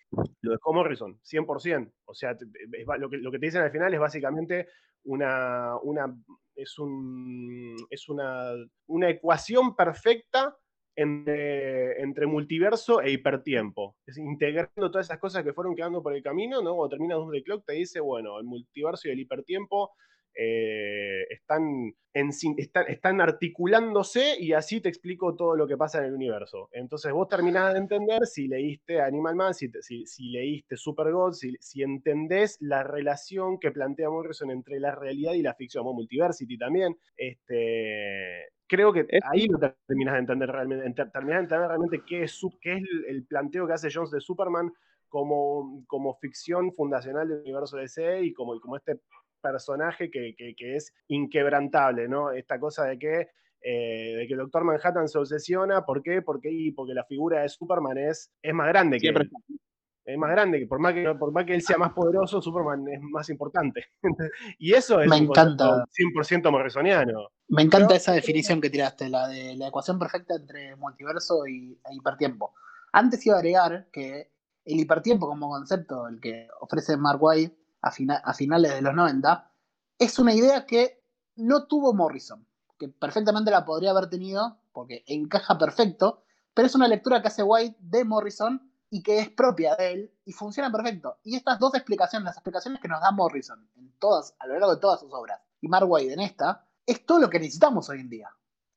lo 0.43 0.53
dejó 0.53 0.73
Morrison, 0.73 1.19
100%. 1.23 1.93
O 2.07 2.15
sea, 2.15 2.33
es 2.33 2.87
lo, 2.99 3.09
que, 3.11 3.17
lo 3.19 3.31
que 3.31 3.39
te 3.39 3.47
dicen 3.47 3.63
al 3.63 3.71
final 3.73 3.93
es 3.95 4.01
básicamente 4.01 4.69
una, 5.05 5.77
una, 5.83 6.15
es 6.55 6.79
un, 6.79 7.77
es 7.91 8.09
una, 8.09 8.53
una 8.87 9.11
ecuación 9.11 9.75
perfecta 9.75 10.57
entre, 10.95 12.01
entre 12.03 12.27
multiverso 12.27 13.01
e 13.01 13.11
hipertiempo. 13.13 13.97
Es 14.07 14.19
integrando 14.19 14.91
todas 14.91 15.07
esas 15.07 15.19
cosas 15.19 15.43
que 15.43 15.53
fueron 15.55 15.75
quedando 15.75 16.03
por 16.03 16.15
el 16.15 16.23
camino, 16.23 16.63
¿no? 16.63 16.75
Cuando 16.77 16.91
termina 16.91 17.15
Doomsday 17.15 17.43
Clock 17.43 17.65
te 17.67 17.73
dice, 17.75 18.01
bueno, 18.01 18.39
el 18.39 18.45
multiverso 18.45 19.09
y 19.09 19.13
el 19.13 19.21
hipertiempo 19.21 19.93
eh, 20.35 21.25
están, 21.31 21.95
en 22.15 22.31
están, 22.57 22.87
están 22.89 23.21
articulándose 23.21 24.37
y 24.39 24.53
así 24.53 24.81
te 24.81 24.89
explico 24.89 25.35
todo 25.37 25.57
lo 25.57 25.67
que 25.67 25.77
pasa 25.77 25.99
en 25.99 26.07
el 26.07 26.15
universo. 26.15 26.69
Entonces 26.73 27.13
vos 27.13 27.29
terminás 27.29 27.73
de 27.73 27.81
entender 27.81 28.27
si 28.27 28.49
leíste 28.49 29.01
Animal 29.01 29.37
Man, 29.37 29.55
si, 29.55 29.71
si, 29.81 30.07
si 30.07 30.31
leíste 30.31 30.77
Supergod, 30.77 31.33
si, 31.33 31.57
si 31.61 31.83
entendés 31.83 32.57
la 32.61 32.83
relación 32.83 33.59
que 33.59 33.71
plantea 33.71 34.11
Morrison 34.11 34.51
entre 34.51 34.81
la 34.81 34.95
realidad 34.95 35.35
y 35.35 35.43
la 35.43 35.55
ficción, 35.55 35.87
o 35.87 35.93
Multiversity 35.93 36.57
también. 36.57 36.97
Este, 37.17 38.49
creo 38.67 38.93
que 38.93 39.07
ahí 39.31 39.47
lo 39.49 39.59
terminás 39.87 40.15
de 40.15 40.21
entender 40.21 40.51
realmente, 40.51 41.05
terminás 41.07 41.39
de 41.39 41.43
entender 41.45 41.69
realmente 41.69 42.03
qué 42.07 42.23
es, 42.25 42.41
qué 42.61 42.73
es 42.73 42.79
el, 42.79 43.05
el 43.09 43.27
planteo 43.27 43.67
que 43.67 43.75
hace 43.75 43.91
Jones 43.93 44.11
de 44.11 44.21
Superman 44.21 44.73
como, 45.13 45.85
como 45.87 46.15
ficción 46.15 46.73
fundacional 46.73 47.29
del 47.29 47.41
universo 47.41 47.77
DC 47.77 48.23
y 48.23 48.33
como, 48.33 48.57
y 48.57 48.61
como 48.61 48.79
este 48.79 48.99
personaje 49.43 50.11
que, 50.11 50.35
que- 50.37 50.55
que 50.57 50.77
es 50.77 50.95
inquebrantable, 51.09 52.09
¿no? 52.09 52.31
Esta 52.31 52.59
cosa 52.59 52.85
de 52.87 52.99
que 52.99 53.29
eh, 53.65 54.17
de 54.17 54.27
que 54.27 54.33
el 54.33 54.41
Doctor 54.41 54.65
Manhattan 54.65 55.07
se 55.09 55.19
obsesiona. 55.19 55.85
¿Por 55.85 56.03
qué? 56.03 56.21
Porque, 56.21 56.51
y 56.51 56.73
porque 56.73 56.95
la 56.95 57.05
figura 57.05 57.43
de 57.43 57.49
Superman 57.49 57.97
es, 57.97 58.31
es 58.43 58.53
más 58.55 58.67
grande 58.67 58.97
que 58.97 59.01
Siempre 59.03 59.25
él. 59.25 59.59
Es 60.05 60.19
más 60.19 60.33
grande, 60.33 60.59
que 60.59 60.67
por 60.67 60.81
más 60.81 60.95
que, 60.95 61.15
por 61.15 61.31
más 61.31 61.45
que 61.45 61.55
él 61.55 61.63
sea 61.63 61.79
más 61.79 61.93
poderoso, 61.93 62.43
Superman 62.43 62.89
es 62.89 63.01
más 63.01 63.29
importante. 63.31 63.85
y 64.59 64.73
eso 64.75 65.01
es 65.01 65.09
Me 65.09 65.17
encanta. 65.19 65.85
100% 65.97 66.51
morrisoniano. 66.51 67.29
Me 67.47 67.63
encanta 67.63 67.95
esa 67.95 68.13
definición 68.13 68.61
que 68.61 68.69
tiraste, 68.69 69.09
la 69.09 69.29
de 69.29 69.55
la 69.55 69.69
ecuación 69.69 69.97
perfecta 69.97 70.35
entre 70.35 70.75
multiverso 70.75 71.47
y 71.47 71.79
e 71.89 71.95
hipertiempo. 71.95 72.53
Antes 72.93 73.25
iba 73.27 73.37
a 73.37 73.39
agregar 73.39 73.87
que 73.93 74.33
el 74.65 74.81
hipertiempo 74.81 75.29
como 75.29 75.49
concepto, 75.51 76.09
el 76.09 76.19
que 76.21 76.49
ofrece 76.61 76.97
Mark 76.97 77.19
White 77.23 77.57
a, 77.83 77.89
a 77.89 78.35
finales 78.35 78.75
de 78.75 78.83
los 78.83 78.95
90, 78.95 79.51
es 79.99 80.19
una 80.19 80.35
idea 80.35 80.65
que 80.67 81.03
no 81.37 81.67
tuvo 81.67 81.93
Morrison, 81.93 82.47
que 82.79 82.89
perfectamente 82.89 83.51
la 83.51 83.65
podría 83.65 83.91
haber 83.91 84.09
tenido 84.09 84.59
porque 84.73 85.05
encaja 85.07 85.59
perfecto, 85.59 86.25
pero 86.55 86.67
es 86.67 86.75
una 86.75 86.89
lectura 86.89 87.21
que 87.21 87.29
hace 87.29 87.43
White 87.43 87.77
de 87.81 88.05
Morrison 88.05 88.73
y 88.91 89.03
que 89.03 89.19
es 89.19 89.31
propia 89.31 89.75
de 89.77 89.93
él 89.93 90.15
y 90.25 90.33
funciona 90.33 90.71
perfecto. 90.71 91.19
Y 91.23 91.37
estas 91.37 91.59
dos 91.59 91.75
explicaciones, 91.75 92.27
las 92.27 92.37
explicaciones 92.37 92.81
que 92.81 92.89
nos 92.89 93.01
da 93.01 93.11
Morrison 93.11 93.67
en 93.77 93.93
todas, 93.99 94.35
a 94.39 94.47
lo 94.47 94.55
largo 94.55 94.75
de 94.75 94.81
todas 94.81 95.01
sus 95.01 95.13
obras, 95.13 95.41
y 95.61 95.69
Mark 95.69 95.87
White 95.89 96.13
en 96.13 96.21
esta, 96.21 96.67
es 96.85 97.07
todo 97.07 97.21
lo 97.21 97.31
que 97.31 97.39
necesitamos 97.39 97.89
hoy 97.89 98.01
en 98.01 98.11
día, 98.11 98.29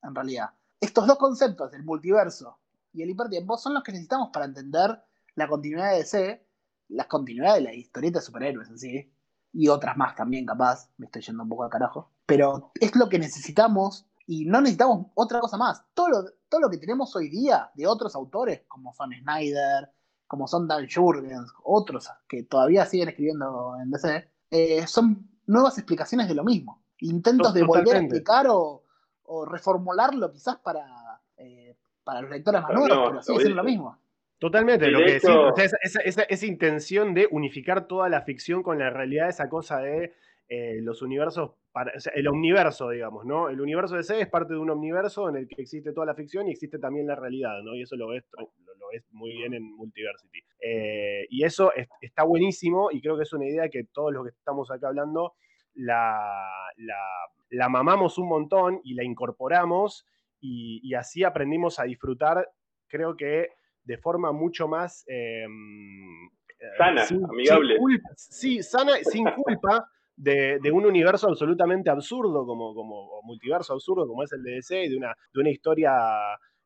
en 0.03 0.15
realidad. 0.15 0.51
Estos 0.79 1.07
dos 1.07 1.17
conceptos, 1.17 1.73
el 1.73 1.83
multiverso 1.83 2.59
y 2.93 3.01
el 3.01 3.09
hipertiempo, 3.09 3.57
son 3.57 3.73
los 3.73 3.83
que 3.83 3.91
necesitamos 3.91 4.29
para 4.31 4.45
entender 4.45 5.03
la 5.35 5.47
continuidad 5.47 5.91
de 5.91 5.97
DC, 5.97 6.44
la 6.89 7.07
continuidad 7.07 7.55
de 7.55 7.61
la 7.61 7.73
historieta 7.73 8.19
de 8.19 8.25
superhéroes 8.25 8.69
en 8.69 8.77
sí, 8.77 9.11
y 9.53 9.69
otras 9.69 9.95
más 9.95 10.15
también, 10.15 10.45
capaz, 10.45 10.89
me 10.97 11.05
estoy 11.05 11.21
yendo 11.21 11.43
un 11.43 11.49
poco 11.49 11.63
al 11.63 11.69
carajo, 11.69 12.11
pero 12.25 12.71
es 12.79 12.95
lo 12.95 13.07
que 13.07 13.19
necesitamos 13.19 14.05
y 14.27 14.45
no 14.45 14.59
necesitamos 14.59 15.07
otra 15.15 15.39
cosa 15.39 15.57
más. 15.57 15.83
Todo 15.93 16.09
lo, 16.09 16.23
todo 16.49 16.61
lo 16.61 16.69
que 16.69 16.77
tenemos 16.77 17.15
hoy 17.15 17.29
día 17.29 17.71
de 17.75 17.87
otros 17.87 18.15
autores, 18.15 18.63
como 18.67 18.93
son 18.93 19.11
Snyder, 19.13 19.89
como 20.27 20.47
son 20.47 20.67
Dan 20.67 20.87
Jurgens, 20.93 21.51
otros 21.63 22.09
que 22.27 22.43
todavía 22.43 22.85
siguen 22.85 23.09
escribiendo 23.09 23.75
en 23.81 23.91
DC, 23.91 24.29
eh, 24.51 24.87
son 24.87 25.29
nuevas 25.45 25.77
explicaciones 25.77 26.27
de 26.27 26.35
lo 26.35 26.43
mismo. 26.43 26.83
Intentos 26.99 27.53
de 27.53 27.63
volver 27.63 27.95
a 27.95 27.99
explicar 27.99 28.47
o, 28.49 28.83
o 29.23 29.45
reformularlo 29.45 30.31
quizás 30.31 30.57
para, 30.57 31.21
eh, 31.37 31.77
para 32.03 32.21
los 32.21 32.31
lectores 32.31 32.61
más 32.61 32.71
Pero 32.71 32.79
nuevos, 32.79 32.97
no, 32.97 33.05
pero 33.05 33.21
sigue 33.21 33.39
lo 33.39 33.41
siendo 33.41 33.61
lo 33.61 33.63
dice. 33.63 33.71
mismo. 33.71 33.97
Totalmente, 34.37 34.87
lo 34.89 34.99
que 34.99 35.05
decís, 35.05 35.23
hecho- 35.23 35.47
o 35.47 35.55
sea, 35.55 35.65
esa, 35.65 35.77
esa- 35.81 36.01
esa- 36.01 36.23
esa 36.23 36.45
intención 36.45 37.13
de 37.13 37.27
unificar 37.31 37.87
toda 37.87 38.09
la 38.09 38.21
ficción 38.21 38.63
con 38.63 38.77
la 38.79 38.89
realidad, 38.89 39.29
esa 39.29 39.49
cosa 39.49 39.79
de 39.79 40.13
eh, 40.47 40.79
los 40.81 41.01
universos, 41.01 41.53
para, 41.71 41.91
o 41.97 41.99
sea, 41.99 42.13
el 42.15 42.27
omniverso, 42.27 42.89
digamos, 42.89 43.25
¿no? 43.25 43.49
El 43.49 43.59
universo 43.59 43.95
de 43.95 44.03
C 44.03 44.21
es 44.21 44.27
parte 44.27 44.53
de 44.53 44.59
un 44.59 44.69
omniverso 44.69 45.27
en 45.27 45.37
el 45.37 45.47
que 45.47 45.59
existe 45.61 45.91
toda 45.91 46.05
la 46.05 46.13
ficción 46.13 46.47
y 46.47 46.51
existe 46.51 46.77
también 46.77 47.07
la 47.07 47.15
realidad, 47.15 47.63
¿no? 47.63 47.73
Y 47.75 47.81
eso 47.81 47.95
lo 47.95 48.09
ves, 48.09 48.23
lo, 48.37 48.43
lo 48.77 48.87
ves 48.93 49.03
muy 49.11 49.31
bien 49.31 49.55
en 49.55 49.63
Multiversity. 49.75 50.39
Eh, 50.61 51.25
y 51.31 51.43
eso 51.43 51.73
es- 51.73 51.87
está 51.99 52.23
buenísimo 52.23 52.91
y 52.91 53.01
creo 53.01 53.17
que 53.17 53.23
es 53.23 53.33
una 53.33 53.47
idea 53.47 53.69
que 53.69 53.85
todos 53.85 54.13
los 54.13 54.23
que 54.23 54.29
estamos 54.29 54.69
acá 54.69 54.89
hablando 54.89 55.33
la, 55.73 56.39
la, 56.77 56.97
la 57.49 57.69
mamamos 57.69 58.17
un 58.19 58.27
montón 58.29 58.81
y 58.83 58.93
la 58.93 59.03
incorporamos 59.03 60.05
y, 60.39 60.79
y 60.83 60.93
así 60.93 61.23
aprendimos 61.23 61.79
a 61.79 61.85
disfrutar, 61.85 62.47
creo 62.87 63.17
que 63.17 63.49
de 63.85 63.97
forma 63.97 64.31
mucho 64.31 64.67
más... 64.67 65.03
eh, 65.07 65.45
eh, 65.45 66.65
Sana, 66.77 67.05
amigable. 67.29 67.77
culpa- 67.77 68.09
sí, 68.15 68.61
sana, 68.63 68.93
sin 69.03 69.25
culpa 69.31 69.87
de, 70.15 70.59
de 70.61 70.71
un 70.71 70.85
universo 70.85 71.27
absolutamente 71.27 71.89
absurdo, 71.89 72.45
como, 72.45 72.73
como 72.73 73.21
multiverso 73.23 73.73
absurdo, 73.73 74.07
como 74.07 74.23
es 74.23 74.31
el 74.31 74.41
de 74.43 74.51
DC, 74.55 74.85
y 74.85 74.89
de 74.89 74.97
una, 74.97 75.13
de 75.33 75.41
una 75.41 75.49
historia 75.49 75.91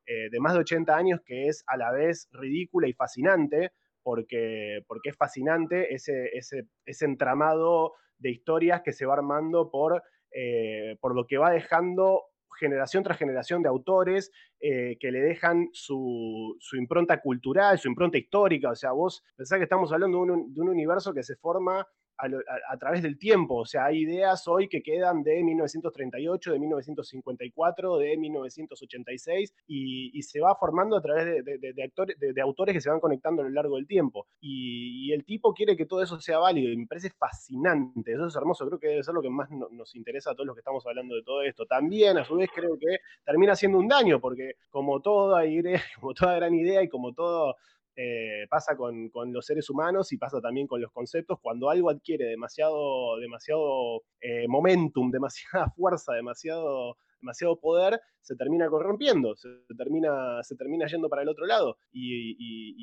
eh, 0.06 0.30
de 0.32 0.40
más 0.40 0.54
de 0.54 0.60
80 0.60 0.96
años 0.96 1.20
que 1.26 1.48
es 1.48 1.64
a 1.68 1.76
la 1.78 1.92
vez 1.92 2.30
ridícula 2.32 2.88
y 2.88 2.94
fascinante, 2.94 3.72
porque, 4.04 4.80
porque 4.88 5.10
es 5.10 5.18
fascinante 5.18 5.94
ese, 5.94 6.30
ese, 6.34 6.64
ese 6.86 7.06
entramado 7.06 7.94
de 8.18 8.30
historias 8.32 8.82
que 8.84 8.94
se 8.94 9.06
va 9.06 9.14
armando 9.16 9.70
por, 9.72 10.02
eh, 10.32 10.96
por 11.02 11.16
lo 11.16 11.26
que 11.26 11.38
va 11.38 11.52
dejando 11.52 12.22
generación 12.60 13.04
tras 13.04 13.18
generación 13.18 13.64
de 13.64 13.70
autores 13.70 14.32
eh, 14.60 14.98
que 15.00 15.12
le 15.12 15.22
dejan 15.22 15.70
su, 15.74 16.56
su 16.60 16.76
impronta 16.76 17.22
cultural, 17.22 17.80
su 17.80 17.88
impronta 17.88 18.18
histórica. 18.18 18.72
O 18.72 18.76
sea, 18.76 18.92
vos 18.92 19.24
pensás 19.36 19.58
que 19.58 19.64
estamos 19.64 19.92
hablando 19.92 20.18
de 20.18 20.32
un, 20.32 20.54
de 20.54 20.62
un 20.62 20.70
universo 20.70 21.14
que 21.14 21.24
se 21.24 21.36
forma 21.36 21.88
a, 22.20 22.78
través 22.78 23.02
del 23.02 23.18
tiempo. 23.18 23.56
O 23.56 23.66
sea, 23.66 23.86
hay 23.86 24.00
ideas 24.00 24.48
hoy 24.48 24.68
que 24.68 24.82
quedan 24.82 25.24
de 25.24 25.44
1938, 25.44 26.54
de 26.54 26.60
1954, 26.60 27.98
de 27.98 28.18
1986 28.18 29.54
y, 29.68 30.22
se 30.24 30.42
va 30.42 30.56
formando 30.56 30.98
a 30.98 31.02
través 31.02 31.44
de, 31.44 31.84
actores, 31.84 32.20
de, 32.20 32.42
autores 32.42 32.74
que 32.74 32.82
se 32.82 32.90
van 32.90 33.00
conectando 33.00 33.42
a 33.42 33.46
lo 33.46 33.52
largo 33.52 33.78
del 33.78 33.88
tiempo. 33.88 34.28
Y, 34.40 35.12
el 35.14 35.26
tipo 35.26 35.54
quiere 35.54 35.76
que 35.76 35.86
todo 35.86 36.04
eso 36.04 36.20
sea 36.20 36.38
válido 36.40 36.72
y 36.72 36.78
me 36.78 36.86
parece 36.86 37.10
fascinante. 37.10 38.14
Eso 38.14 38.28
es 38.28 38.36
hermoso. 38.36 38.68
Creo 38.68 38.80
que 38.80 38.88
debe 38.88 39.04
ser 39.04 39.14
lo 39.14 39.22
que 39.22 39.30
más 39.30 39.50
no- 39.50 39.70
nos 39.72 39.96
interesa 39.96 40.32
a 40.32 40.34
todos 40.36 40.46
los 40.46 40.56
que 40.56 40.60
estamos 40.60 40.86
hablando 40.86 41.16
de 41.16 41.24
todo 41.24 41.42
esto. 41.42 41.66
También, 41.66 42.18
a 42.18 42.26
su 42.26 42.36
vez, 42.36 42.50
creo 42.54 42.78
que 42.78 43.00
termina 43.26 43.56
siendo 43.56 43.80
un 43.80 43.88
daño 43.88 44.20
porque 44.20 44.54
como 44.70 45.02
toda 45.02 45.44
como 46.00 46.14
toda 46.14 46.36
gran 46.36 46.54
idea 46.54 46.84
y 46.84 46.90
como 46.90 47.14
todo 47.14 47.56
eh, 47.96 48.46
pasa 48.50 48.76
con, 48.78 49.10
con 49.10 49.34
los 49.34 49.46
seres 49.46 49.70
humanos 49.70 50.12
y 50.14 50.18
pasa 50.18 50.40
también 50.42 50.68
con 50.68 50.82
los 50.82 50.92
conceptos, 50.92 51.40
cuando 51.42 51.70
algo 51.70 51.90
adquiere 51.90 52.26
demasiado, 52.26 53.18
demasiado 53.18 54.02
eh, 54.22 54.48
momentum, 54.48 55.12
demasiada 55.12 55.70
fuerza, 55.76 56.14
demasiado, 56.14 56.98
demasiado 57.22 57.60
poder, 57.60 58.00
se 58.22 58.36
termina 58.36 58.70
corrompiendo, 58.70 59.36
se 59.36 59.50
termina, 59.78 60.42
se 60.44 60.56
termina 60.56 60.86
yendo 60.88 61.10
para 61.10 61.24
el 61.24 61.30
otro 61.30 61.46
lado. 61.46 61.78
Y, 61.92 62.36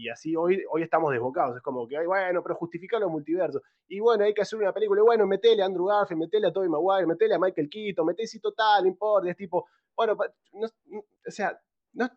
y- 0.04 0.08
así 0.08 0.34
hoy, 0.36 0.62
hoy 0.70 0.82
estamos 0.82 1.10
desbocados. 1.12 1.56
Es 1.56 1.62
como 1.62 1.86
que, 1.88 1.96
ay, 1.96 2.06
bueno, 2.06 2.42
pero 2.42 2.54
justifica 2.56 2.98
los 2.98 3.10
multiversos. 3.10 3.60
Y 3.88 4.00
bueno, 4.00 4.24
hay 4.24 4.34
que 4.34 4.42
hacer 4.42 4.58
una 4.58 4.72
película. 4.72 5.02
Bueno, 5.02 5.26
metele 5.26 5.62
a 5.62 5.66
Andrew 5.66 5.86
Garfield, 5.86 6.20
metele 6.20 6.46
a 6.48 6.52
Tobey 6.52 6.68
Maguire, 6.68 7.06
metele 7.06 7.34
a 7.34 7.38
Michael 7.38 7.68
Keaton, 7.68 8.06
metele 8.06 8.26
si 8.28 8.40
total, 8.40 8.82
no 8.84 8.88
importa. 8.88 9.28
Es 9.30 9.36
tipo, 9.36 9.66
bueno, 9.96 10.16
o 10.16 11.30
sea, 11.30 11.58
no 11.97 12.09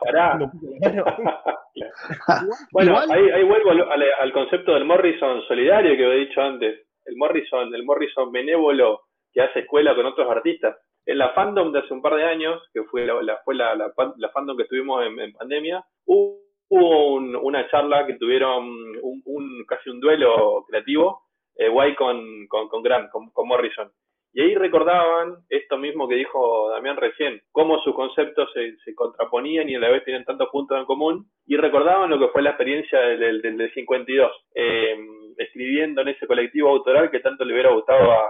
Pará, 0.00 0.36
bueno, 0.80 1.04
Bueno, 2.72 2.90
Igual- 2.92 3.10
ahí, 3.12 3.30
ahí 3.30 3.44
vuelvo 3.44 3.70
al, 3.70 4.32
concepto 4.32 4.74
del 4.74 4.84
Morrison 4.84 5.42
solidario 5.48 5.96
que 5.96 6.04
he 6.04 6.26
dicho 6.26 6.40
antes. 6.40 6.86
El 7.04 7.16
Morrison, 7.16 7.74
el 7.74 7.84
Morrison 7.84 8.32
benévolo 8.32 9.02
que 9.32 9.42
hace 9.42 9.60
escuela 9.60 9.94
con 9.94 10.06
otros 10.06 10.30
artistas. 10.30 10.76
En 11.06 11.18
la 11.18 11.30
fandom 11.34 11.70
de 11.72 11.80
hace 11.80 11.92
un 11.92 12.00
par 12.00 12.14
de 12.14 12.24
años, 12.24 12.62
que 12.72 12.82
fue 12.84 13.04
la, 13.06 13.20
la- 13.22 13.38
fue 13.44 13.54
la, 13.54 13.74
la 13.74 13.92
pan- 13.92 14.14
la 14.16 14.30
fandom 14.30 14.56
que 14.56 14.64
tuvimos 14.64 15.04
en, 15.04 15.18
en 15.20 15.32
pandemia, 15.32 15.84
hubo 16.06 16.42
hubo 16.70 17.14
un- 17.16 17.36
una 17.36 17.68
charla 17.70 18.06
que 18.06 18.14
tuvieron 18.14 18.64
un, 19.02 19.22
un- 19.26 19.64
casi 19.68 19.90
un 19.90 20.00
duelo 20.00 20.64
creativo, 20.66 21.20
eh, 21.56 21.68
Guay 21.68 21.94
con, 21.94 22.46
con, 22.48 22.68
con 22.68 22.82
Grant, 22.82 23.10
con, 23.10 23.30
con 23.32 23.46
Morrison. 23.46 23.92
Y 24.36 24.42
ahí 24.42 24.54
recordaban 24.56 25.36
esto 25.48 25.78
mismo 25.78 26.08
que 26.08 26.16
dijo 26.16 26.68
Damián 26.70 26.96
recién, 26.96 27.40
cómo 27.52 27.78
sus 27.78 27.94
conceptos 27.94 28.50
se, 28.52 28.94
contraponían 28.94 29.68
y 29.68 29.76
a 29.76 29.78
la 29.78 29.90
vez 29.90 30.04
tienen 30.04 30.24
tantos 30.24 30.48
puntos 30.50 30.76
en 30.78 30.84
común, 30.86 31.26
y 31.46 31.56
recordaban 31.56 32.10
lo 32.10 32.18
que 32.18 32.28
fue 32.28 32.42
la 32.42 32.50
experiencia 32.50 32.98
del, 33.00 33.40
del, 33.40 33.56
del 33.56 33.72
52, 33.72 34.32
eh, 34.56 34.96
escribiendo 35.38 36.00
en 36.02 36.08
ese 36.08 36.26
colectivo 36.26 36.68
autoral 36.70 37.10
que 37.12 37.20
tanto 37.20 37.44
le 37.44 37.52
hubiera 37.54 37.70
gustado 37.72 38.10
a, 38.10 38.24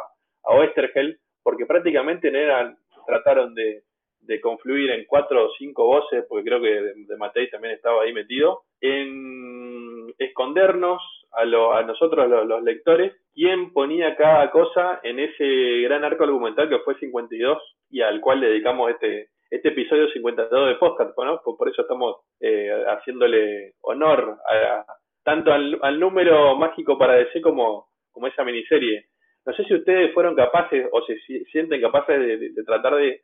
a 0.44 0.54
Oesterheld, 0.56 1.16
porque 1.42 1.66
prácticamente 1.66 2.28
eran, 2.28 2.76
trataron 3.06 3.54
de, 3.54 3.82
de 4.20 4.40
confluir 4.42 4.90
en 4.90 5.06
cuatro 5.06 5.46
o 5.46 5.52
cinco 5.58 5.86
voces, 5.86 6.24
porque 6.28 6.44
creo 6.44 6.60
que 6.60 6.68
de, 7.06 7.16
Matei 7.16 7.48
también 7.50 7.74
estaba 7.74 8.02
ahí 8.02 8.12
metido, 8.12 8.60
en 8.80 10.12
escondernos 10.18 11.02
a, 11.32 11.44
lo- 11.46 11.72
a 11.74 11.82
nosotros 11.82 12.28
los 12.46 12.62
lectores 12.62 13.12
quién 13.34 13.72
ponía 13.72 14.16
cada 14.16 14.50
cosa 14.50 15.00
en 15.02 15.18
ese 15.18 15.80
gran 15.82 16.04
arco 16.04 16.24
argumental 16.24 16.68
que 16.68 16.78
fue 16.80 16.94
52 16.98 17.58
y 17.90 18.00
al 18.00 18.20
cual 18.20 18.40
le 18.40 18.48
dedicamos 18.48 18.90
este, 18.90 19.28
este 19.50 19.68
episodio 19.68 20.08
52 20.08 20.68
de 20.68 20.74
podcast, 20.76 21.16
¿no? 21.18 21.40
Por, 21.44 21.56
por 21.56 21.68
eso 21.68 21.82
estamos 21.82 22.16
eh, 22.40 22.70
haciéndole 22.88 23.74
honor 23.82 24.38
a, 24.48 24.84
tanto 25.24 25.52
al, 25.52 25.98
número 25.98 26.56
mágico 26.56 26.96
para 26.98 27.14
DC 27.16 27.40
como, 27.40 27.88
como 28.12 28.26
esa 28.26 28.44
miniserie. 28.44 29.06
No 29.46 29.52
sé 29.54 29.64
si 29.64 29.74
ustedes 29.74 30.12
fueron 30.14 30.34
capaces 30.34 30.86
o 30.92 31.02
se 31.02 31.18
si- 31.20 31.44
sienten 31.46 31.80
capaces 31.80 32.18
de, 32.18 32.64
tratar 32.64 32.96
de, 32.96 33.20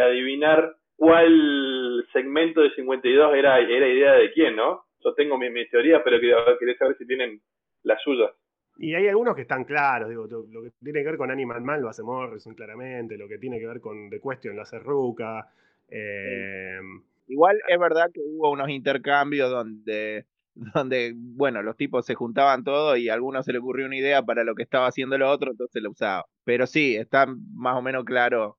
adivinar 0.00 0.74
cuál 0.96 2.04
segmento 2.12 2.60
de 2.60 2.70
52 2.74 3.34
era, 3.34 3.58
era 3.58 3.88
idea 3.88 4.12
de 4.14 4.32
quién, 4.32 4.56
¿no? 4.56 4.84
Yo 5.04 5.14
tengo 5.14 5.36
mi, 5.36 5.50
mi 5.50 5.66
teoría, 5.68 6.02
pero 6.02 6.18
quería, 6.20 6.36
quería 6.58 6.76
saber 6.76 6.96
si 6.96 7.06
tienen 7.06 7.40
las 7.82 8.00
suyas. 8.02 8.30
Y 8.76 8.94
hay 8.94 9.06
algunos 9.08 9.36
que 9.36 9.42
están 9.42 9.64
claros, 9.64 10.08
digo, 10.08 10.26
lo 10.26 10.46
lo 10.48 10.62
que 10.62 10.70
tiene 10.82 11.00
que 11.02 11.06
ver 11.10 11.16
con 11.16 11.30
Animal 11.30 11.62
Man 11.62 11.80
lo 11.80 11.88
hace 11.88 12.02
Morrison 12.02 12.54
claramente, 12.54 13.16
lo 13.16 13.28
que 13.28 13.38
tiene 13.38 13.58
que 13.60 13.66
ver 13.66 13.80
con 13.80 14.10
The 14.10 14.20
Question 14.20 14.56
lo 14.56 14.62
hace 14.62 14.78
Ruka. 14.80 15.48
eh, 15.88 16.80
Igual 17.26 17.58
es 17.68 17.78
verdad 17.78 18.10
que 18.12 18.20
hubo 18.20 18.50
unos 18.50 18.68
intercambios 18.68 19.50
donde, 19.50 20.26
donde, 20.74 21.14
bueno, 21.16 21.62
los 21.62 21.76
tipos 21.76 22.04
se 22.04 22.14
juntaban 22.14 22.64
todos 22.64 22.98
y 22.98 23.08
a 23.08 23.14
algunos 23.14 23.44
se 23.44 23.52
le 23.52 23.58
ocurrió 23.58 23.86
una 23.86 23.96
idea 23.96 24.22
para 24.22 24.44
lo 24.44 24.54
que 24.54 24.62
estaba 24.64 24.88
haciendo 24.88 25.16
el 25.16 25.22
otro, 25.22 25.52
entonces 25.52 25.82
lo 25.82 25.90
usaba. 25.90 26.26
Pero 26.44 26.66
sí, 26.66 26.96
está 26.96 27.26
más 27.54 27.76
o 27.76 27.82
menos 27.82 28.04
claro 28.04 28.58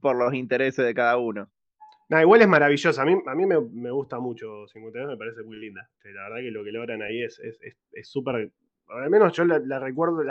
por 0.00 0.16
los 0.16 0.34
intereses 0.34 0.84
de 0.84 0.94
cada 0.94 1.16
uno. 1.16 1.48
No, 2.08 2.20
igual 2.20 2.42
es 2.42 2.48
maravillosa. 2.48 3.02
A 3.02 3.04
mí, 3.04 3.16
a 3.26 3.34
mí 3.34 3.46
me, 3.46 3.60
me 3.60 3.90
gusta 3.90 4.20
mucho 4.20 4.66
52, 4.68 5.08
me 5.10 5.16
parece 5.16 5.42
muy 5.42 5.56
linda. 5.56 5.88
Este, 5.96 6.12
La 6.12 6.24
verdad 6.24 6.36
que 6.38 6.50
lo 6.52 6.62
que 6.62 6.70
logran 6.72 7.02
ahí 7.02 7.22
es 7.22 7.38
es- 7.40 7.58
es- 7.62 7.76
es 7.92 8.08
súper. 8.08 8.50
Al 8.88 9.10
menos 9.10 9.32
yo 9.32 9.44
la, 9.44 9.78
recuerdo. 9.78 10.22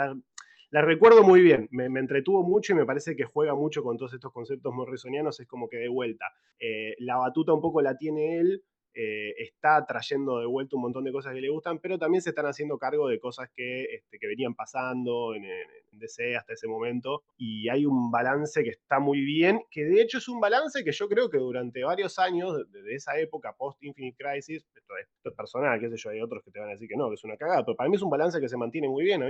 La 0.70 0.82
recuerdo 0.82 1.22
muy 1.22 1.42
bien, 1.42 1.68
me, 1.70 1.88
me 1.88 2.00
entretuvo 2.00 2.42
mucho 2.42 2.72
y 2.72 2.76
me 2.76 2.84
parece 2.84 3.14
que 3.14 3.24
juega 3.24 3.54
mucho 3.54 3.82
con 3.82 3.96
todos 3.96 4.12
estos 4.14 4.32
conceptos 4.32 4.74
morrisonianos, 4.74 5.38
es 5.38 5.46
como 5.46 5.68
que 5.68 5.76
de 5.76 5.88
vuelta. 5.88 6.26
Eh, 6.58 6.94
la 6.98 7.16
batuta 7.16 7.52
un 7.52 7.60
poco 7.60 7.80
la 7.82 7.96
tiene 7.96 8.40
él, 8.40 8.64
eh, 8.96 9.34
está 9.38 9.84
trayendo 9.86 10.40
de 10.40 10.46
vuelta 10.46 10.76
un 10.76 10.82
montón 10.82 11.04
de 11.04 11.12
cosas 11.12 11.34
que 11.34 11.40
le 11.40 11.50
gustan, 11.50 11.78
pero 11.78 11.98
también 11.98 12.22
se 12.22 12.30
están 12.30 12.46
haciendo 12.46 12.78
cargo 12.78 13.08
de 13.08 13.20
cosas 13.20 13.50
que, 13.54 13.84
este, 13.94 14.18
que 14.18 14.26
venían 14.26 14.54
pasando 14.54 15.34
en, 15.34 15.44
en- 15.44 15.52
DC 15.92 16.36
hasta 16.36 16.52
ese 16.52 16.68
momento. 16.68 17.22
Y 17.38 17.68
hay 17.70 17.86
un 17.86 18.10
balance 18.10 18.62
que 18.62 18.70
está 18.70 18.98
muy 19.00 19.20
bien, 19.22 19.62
que 19.70 19.84
de 19.84 20.02
hecho 20.02 20.18
es 20.18 20.28
un 20.28 20.40
balance 20.40 20.84
que 20.84 20.92
yo 20.92 21.08
creo 21.08 21.30
que 21.30 21.38
durante 21.38 21.84
varios 21.84 22.18
años, 22.18 22.54
desde 22.70 22.94
esa 22.94 23.18
época 23.18 23.54
post-Infinite 23.56 24.16
Crisis, 24.18 24.66
esto 24.74 24.94
es, 25.24 25.32
personal, 25.34 25.80
qué 25.80 25.88
sé 25.90 25.96
yo, 25.96 26.10
hay 26.10 26.20
otros 26.20 26.42
que 26.44 26.50
te 26.50 26.58
van 26.60 26.68
a 26.68 26.72
decir 26.72 26.88
que 26.88 26.96
no, 26.96 27.08
que 27.08 27.14
es 27.14 27.24
una 27.24 27.36
cagada, 27.36 27.64
pero 27.64 27.76
para 27.76 27.88
mí 27.88 27.96
es 27.96 28.02
un 28.02 28.10
balance 28.10 28.40
que 28.40 28.48
se 28.48 28.56
mantiene 28.56 28.88
muy 28.88 29.04
bien. 29.04 29.22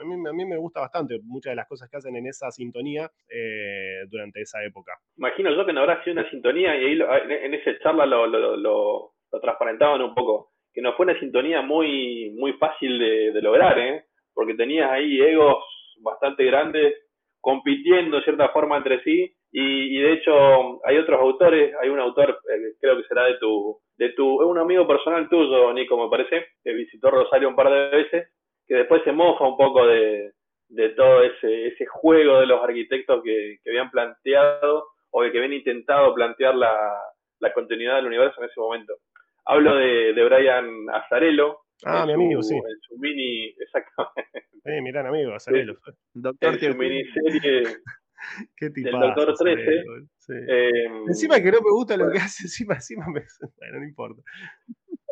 A 0.00 0.04
mí, 0.04 0.14
a 0.28 0.32
mí 0.32 0.44
me 0.44 0.56
gusta 0.56 0.80
bastante 0.80 1.18
muchas 1.22 1.52
de 1.52 1.56
las 1.56 1.68
cosas 1.68 1.88
que 1.90 1.96
hacen 1.96 2.16
en 2.16 2.26
esa 2.26 2.50
sintonía 2.50 3.10
eh, 3.28 4.04
durante 4.08 4.40
esa 4.40 4.62
época. 4.64 4.92
Imagino 5.16 5.50
yo 5.54 5.66
que 5.66 5.72
no 5.72 5.80
habrá 5.80 6.02
sido 6.04 6.20
una 6.20 6.30
sintonía 6.30 6.76
y 6.76 6.84
ahí 6.84 6.94
lo- 6.94 7.14
en, 7.14 7.54
esa 7.54 7.78
charla 7.80 8.06
lo, 8.06 8.26
lo, 8.26 9.12
transparentaban 9.40 10.02
un 10.02 10.14
poco, 10.14 10.50
que 10.72 10.80
no 10.82 10.94
fue 10.94 11.06
una 11.06 11.18
sintonía 11.20 11.62
muy, 11.62 12.34
muy 12.38 12.52
fácil 12.54 12.98
de, 12.98 13.42
lograr, 13.42 13.78
¿eh? 13.78 14.04
porque 14.34 14.54
tenías 14.54 14.90
ahí 14.90 15.20
egos 15.20 15.64
bastante 16.00 16.44
grandes 16.44 16.94
compitiendo 17.40 18.16
de 18.16 18.24
cierta 18.24 18.48
forma 18.50 18.76
entre 18.76 19.02
sí 19.02 19.32
y, 19.50 19.98
de 20.00 20.12
hecho 20.12 20.84
hay 20.84 20.98
otros 20.98 21.20
autores, 21.20 21.74
hay 21.80 21.88
un 21.88 22.00
autor, 22.00 22.30
eh, 22.30 22.74
creo 22.80 22.96
que 22.96 23.08
será 23.08 23.24
de 23.24 23.38
tu, 23.38 23.78
de 23.96 24.10
tu, 24.10 24.42
un 24.42 24.58
amigo 24.58 24.86
personal 24.86 25.28
tuyo, 25.28 25.72
Nico, 25.72 26.02
me 26.02 26.10
parece, 26.10 26.46
que 26.62 26.72
visitó 26.72 27.10
Rosario 27.10 27.48
un 27.48 27.56
par 27.56 27.70
de 27.70 27.96
veces, 27.96 28.28
que 28.68 28.74
después 28.76 29.02
se 29.04 29.12
mofa 29.12 29.48
un 29.48 29.56
poco 29.56 29.86
de, 29.86 30.32
de 30.68 30.88
todo 30.90 31.22
ese, 31.24 31.68
ese 31.68 31.86
juego 31.86 32.40
de 32.40 32.46
los 32.46 32.62
arquitectos 32.62 33.22
que, 33.24 33.56
que 33.64 33.70
habían 33.70 33.90
planteado 33.90 34.86
o 35.10 35.22
que 35.22 35.28
habían 35.38 35.54
intentado 35.54 36.14
plantear 36.14 36.54
la, 36.54 36.76
la 37.40 37.52
continuidad 37.54 37.96
del 37.96 38.06
universo 38.06 38.40
en 38.42 38.48
ese 38.50 38.60
momento. 38.60 38.94
Hablo 39.46 39.74
de, 39.76 40.12
de 40.12 40.24
Brian 40.24 40.68
Azzarello. 40.92 41.60
Ah, 41.84 42.04
mi 42.04 42.12
su- 42.12 42.14
amigo, 42.20 42.42
sí. 42.42 42.54
En 42.56 42.80
su 42.82 42.98
mini, 42.98 43.46
exactamente, 43.58 44.48
Eh, 44.64 44.82
mi 44.82 44.90
gran 44.92 45.06
amigo, 45.06 45.32
Azarelo. 45.34 45.74
Doctor 46.12 46.54
en 46.54 46.72
su 46.72 46.78
miniserie 46.78 47.62
Qué 48.56 48.66
del 48.70 48.74
tipazo, 48.74 48.98
Doctor 48.98 49.34
13. 49.38 49.62
Azarelo, 49.62 50.06
sí. 50.18 50.32
eh, 50.48 50.70
Encima 51.06 51.36
que 51.40 51.52
no 51.52 51.60
me 51.62 51.70
gusta 51.70 51.96
lo 51.96 52.10
que 52.10 52.18
hace, 52.18 52.42
encima, 52.44 52.74
encima 52.74 53.06
me... 53.08 53.22
Bueno, 53.58 53.78
no 53.78 53.84
importa. 53.86 54.22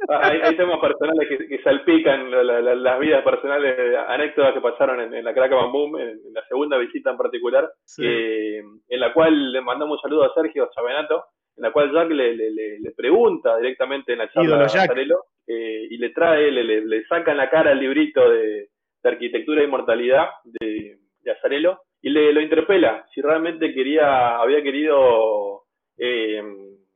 Hay, 0.09 0.40
hay 0.43 0.56
temas 0.56 0.78
personales 0.78 1.27
que, 1.28 1.48
que 1.48 1.62
salpican 1.62 2.31
la- 2.31 2.43
la- 2.44 2.60
la- 2.60 2.74
las 2.74 2.98
vidas 3.01 3.24
personales, 3.24 3.97
anécdotas 4.09 4.52
que 4.55 4.60
pasaron 4.60 5.01
en, 5.01 5.14
en 5.14 5.24
la 5.24 5.32
Crack 5.32 5.51
Boom, 5.73 5.98
en, 5.98 6.09
en 6.10 6.35
la 6.35 6.44
segunda 6.47 6.77
visita 6.78 7.10
en 7.10 7.16
particular, 7.16 7.70
Sí. 7.85 8.02
que- 8.02 8.59
en 8.59 9.01
la 9.01 9.12
cual 9.12 9.52
le 9.52 9.60
mandamos 9.62 9.98
un 9.98 10.02
saludo 10.02 10.24
a 10.24 10.35
Sergio 10.35 10.68
Chavenato, 10.74 11.24
en 11.56 11.62
la 11.62 11.73
cual 11.73 11.90
Jack 11.93 12.10
le, 12.10 12.35
le- 12.36 12.51
le- 12.51 12.78
le 12.81 12.90
pregunta 12.93 13.56
directamente 13.56 14.12
en 14.12 14.18
la 14.18 14.31
charla 14.31 14.64
a. 14.64 14.68
Zarello, 14.68 15.24
eh, 15.47 15.86
y 15.90 15.97
le 15.97 16.10
trae, 16.10 16.51
le, 16.51 17.05
saca 17.06 17.31
en 17.31 17.39
la 17.39 17.48
cara 17.48 17.73
el 17.73 17.78
librito 17.81 18.28
de, 18.31 18.68
de 19.02 19.09
arquitectura 19.09 19.62
e 19.62 19.64
inmortalidad 19.64 20.28
de, 20.44 20.98
de 21.23 21.31
Azarelo 21.31 21.81
y 22.02 22.10
le 22.10 22.32
lo 22.35 22.40
interpela 22.43 23.06
si 23.14 23.23
realmente 23.23 23.73
quería, 23.73 24.36
había 24.36 24.62
querido 24.62 25.62
eh, 25.97 26.43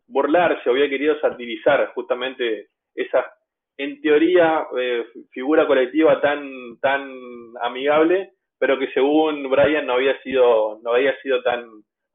burlarse, 0.06 0.68
o 0.68 0.72
había 0.72 0.88
querido 0.90 1.18
satirizar 1.20 1.92
justamente 1.94 2.66
esa, 3.02 3.24
en 3.76 4.00
teoría, 4.00 4.66
eh, 4.78 5.06
figura 5.30 5.66
colectiva 5.66 6.20
tan, 6.20 6.78
tan 6.80 7.10
amigable, 7.62 8.32
pero 8.58 8.78
que 8.78 8.92
según 8.92 9.48
Brian 9.48 9.86
no 9.86 9.94
había 9.94 10.20
sido, 10.22 10.78
no 10.82 10.92
había 10.92 11.16
sido 11.22 11.42
tan, 11.42 11.66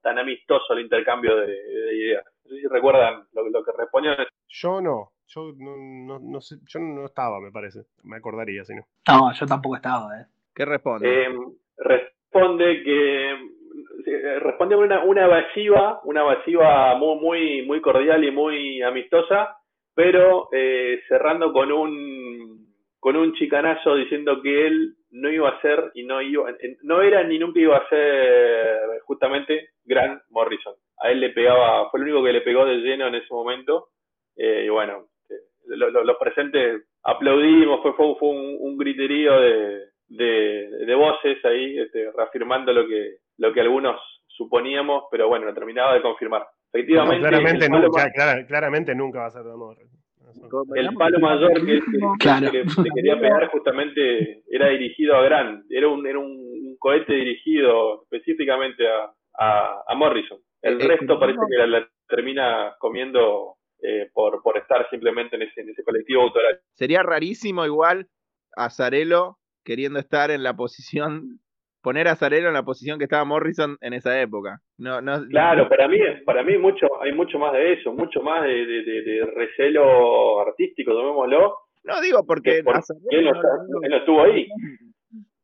tan 0.01 0.19
amistoso 0.19 0.73
el 0.73 0.81
intercambio 0.81 1.35
de, 1.37 1.47
de 1.47 1.97
ideas. 1.97 2.25
No 2.43 2.51
sé 2.51 2.61
si 2.61 2.67
recuerdan 2.67 3.23
lo, 3.33 3.49
lo 3.49 3.63
que 3.63 3.71
respondieron. 3.75 4.27
Yo 4.47 4.79
no, 4.79 5.09
yo 5.27 5.51
no, 5.57 5.75
no, 5.77 6.19
no 6.19 6.41
sé, 6.41 6.57
yo 6.67 6.79
no 6.79 7.05
estaba, 7.05 7.39
me 7.39 7.51
parece. 7.51 7.85
Me 8.03 8.17
acordaría 8.17 8.63
si 8.63 8.75
no. 8.75 8.83
No, 9.07 9.33
yo 9.33 9.45
tampoco 9.45 9.75
estaba, 9.75 10.19
¿eh? 10.19 10.25
¿Qué 10.53 10.65
responde? 10.65 11.23
Eh, 11.23 11.29
responde 11.77 12.83
que 12.83 13.31
eh, 13.31 14.39
responde 14.39 14.75
con 14.75 14.85
una, 14.85 15.03
una 15.03 15.25
evasiva, 15.25 15.99
una 16.03 16.21
evasiva 16.21 16.95
muy, 16.95 17.19
muy, 17.19 17.61
muy 17.65 17.81
cordial 17.81 18.23
y 18.23 18.31
muy 18.31 18.81
amistosa, 18.81 19.57
pero 19.95 20.49
eh, 20.51 21.01
cerrando 21.07 21.51
con 21.53 21.71
un 21.71 22.65
con 22.99 23.15
un 23.15 23.33
chicanazo 23.35 23.95
diciendo 23.95 24.41
que 24.41 24.67
él 24.67 24.95
no 25.11 25.29
iba 25.31 25.49
a 25.49 25.61
ser 25.61 25.91
y 25.93 26.03
no 26.03 26.21
iba 26.21 26.51
no 26.83 27.01
era 27.03 27.23
ni 27.23 27.37
nunca 27.39 27.59
iba 27.59 27.77
a 27.77 27.87
ser 27.89 28.79
justamente 29.05 29.69
Grant 29.85 30.21
Morrison. 30.31 30.73
A 30.99 31.11
él 31.11 31.19
le 31.19 31.29
pegaba, 31.29 31.89
fue 31.91 31.99
el 31.99 32.05
único 32.07 32.23
que 32.23 32.33
le 32.33 32.41
pegó 32.41 32.65
de 32.65 32.77
lleno 32.77 33.07
en 33.07 33.15
ese 33.15 33.33
momento. 33.33 33.89
eh, 34.37 34.63
y 34.65 34.69
bueno, 34.69 35.05
eh, 35.29 35.35
lo- 35.67 35.89
lo- 35.91 36.03
los 36.03 36.17
presentes 36.17 36.83
aplaudimos, 37.03 37.81
fue, 37.81 37.93
fue, 37.93 38.15
fue 38.19 38.29
un, 38.29 38.77
griterío 38.77 39.39
de, 39.39 39.81
de, 40.09 40.69
de 40.85 40.95
voces 40.95 41.43
ahí, 41.45 41.79
este, 41.79 42.11
reafirmando 42.11 42.73
lo 42.73 42.85
que, 42.87 43.17
lo 43.37 43.53
que 43.53 43.61
algunos 43.61 43.99
suponíamos, 44.27 45.05
pero 45.11 45.27
bueno, 45.29 45.45
lo 45.45 45.53
terminaba 45.53 45.93
de 45.93 46.01
confirmar. 46.01 46.45
No, 46.75 46.79
Efectivamente, 46.81 47.19
claramente, 47.29 47.69
nunca, 47.69 47.87
ma- 48.03 48.11
clara- 48.11 48.45
claramente 48.45 48.95
nunca 48.95 49.19
va 49.19 49.25
a 49.27 49.31
ser 49.31 49.43
de 49.43 49.51
amor. 49.53 49.77
El 50.75 50.93
palo 50.95 51.19
mayor 51.19 51.53
que, 51.65 51.79
que- 51.79 51.99
Claro. 52.19 52.51
quería 52.93 53.15
pegar 53.21 53.47
justamente 53.49 54.43
era 54.49 54.67
dirigido 54.69 55.15
a 55.15 55.23
Gran, 55.23 55.63
era 55.69 55.87
un, 55.87 56.05
era 56.05 56.19
un, 56.19 56.31
un 56.31 56.75
cohete 56.77 57.13
dirigido 57.13 58.03
específicamente 58.03 58.83
a, 58.87 59.11
a, 59.39 59.83
a 59.87 59.95
Morrison. 59.95 60.39
El 60.61 60.81
Eh, 60.81 60.87
resto 60.87 61.17
parece 61.19 61.39
que 61.49 61.57
la, 61.57 61.67
la 61.67 61.87
termina 62.09 62.75
comiendo 62.79 63.55
eh, 63.81 64.09
por, 64.13 64.41
por 64.41 64.57
estar 64.57 64.87
simplemente 64.89 65.35
en 65.37 65.43
ese, 65.43 65.61
en 65.61 65.69
ese 65.69 65.83
colectivo 65.83 66.23
autoral. 66.23 66.59
Sería 66.73 67.01
rarísimo 67.03 67.65
igual 67.65 68.07
a 68.57 68.69
Zarello 68.69 69.37
queriendo 69.63 69.99
estar 69.99 70.31
en 70.31 70.43
la 70.43 70.55
posición, 70.55 71.39
poner 71.85 72.07
a 72.07 72.15
Zarello 72.15 72.47
en 72.47 72.55
la 72.55 72.63
posición 72.63 72.97
que 72.97 73.03
estaba 73.05 73.23
Morrison 73.25 73.77
en 73.79 73.93
esa 73.93 74.19
época. 74.19 74.59
No, 74.79 75.01
no, 75.01 75.23
Claro, 75.29 75.69
para 75.69 75.87
mí, 75.87 75.97
para 76.25 76.43
mí 76.43 76.57
mucho, 76.57 76.87
hay 77.01 77.13
mucho 77.13 77.37
más 77.37 77.53
de 77.53 77.73
eso, 77.73 77.93
mucho 77.93 78.21
más 78.21 78.41
de, 78.43 78.65
de, 78.65 78.83
de- 78.83 79.01
de 79.03 79.25
recelo 79.35 80.41
artístico, 80.41 80.91
tomémoslo, 80.91 81.53
no 81.83 82.01
digo 82.01 82.25
porque 82.25 82.55
que 82.57 82.63
por- 82.63 82.75
a 82.77 82.81
Zarello 82.81 83.07
que 83.09 83.17
él 83.19 83.25
no, 83.25 83.31
no, 83.31 83.37
está- 83.37 83.47
lo 83.69 83.81
él 83.83 83.89
no 83.91 83.97
estuvo 83.97 84.23
ahí. 84.23 84.47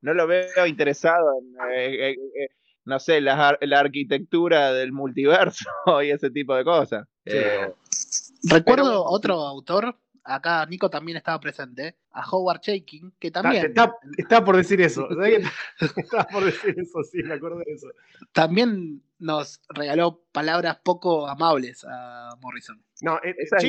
no 0.01 0.13
lo 0.15 0.25
veo 0.27 0.65
interesado 0.67 1.27
en, 1.39 1.71
eh, 1.77 2.09
eh, 2.09 2.15
eh, 2.43 2.47
no 2.85 2.97
sé, 2.97 3.21
la, 3.21 3.49
ar- 3.49 3.59
la 3.61 3.79
arquitectura 3.79 4.73
del 4.73 4.91
multiverso 4.91 5.69
y 6.03 6.09
ese 6.09 6.31
tipo 6.31 6.55
de 6.55 6.63
cosas. 6.63 7.07
Eh, 7.25 7.71
Recuerdo 8.49 8.83
Pero- 8.85 9.03
otro 9.05 9.33
autor, 9.35 9.95
acá 10.23 10.65
Nico 10.65 10.89
también 10.89 11.17
estaba 11.17 11.39
presente, 11.39 11.97
a 12.11 12.27
Howard 12.29 12.61
Shaking, 12.61 13.13
que 13.19 13.27
Está, 13.27 13.41
también, 13.41 13.65
está- 13.67 13.95
estaba 14.17 14.45
por 14.45 14.57
decir 14.57 14.81
eso. 14.81 15.07
Estaba 15.79 16.27
por 16.27 16.43
decir 16.45 16.75
eso, 16.77 17.03
sí, 17.03 17.23
me 17.23 17.33
acuerdo 17.35 17.59
de 17.59 17.73
eso. 17.73 17.87
también 18.31 19.01
nos 19.19 19.61
regaló 19.69 20.23
palabras 20.31 20.79
poco 20.83 21.27
amables 21.27 21.85
a 21.87 22.35
Morrison. 22.41 22.81
No, 23.01 23.17
eh, 23.23 23.35
Esa 23.37 23.57
es 23.57 23.63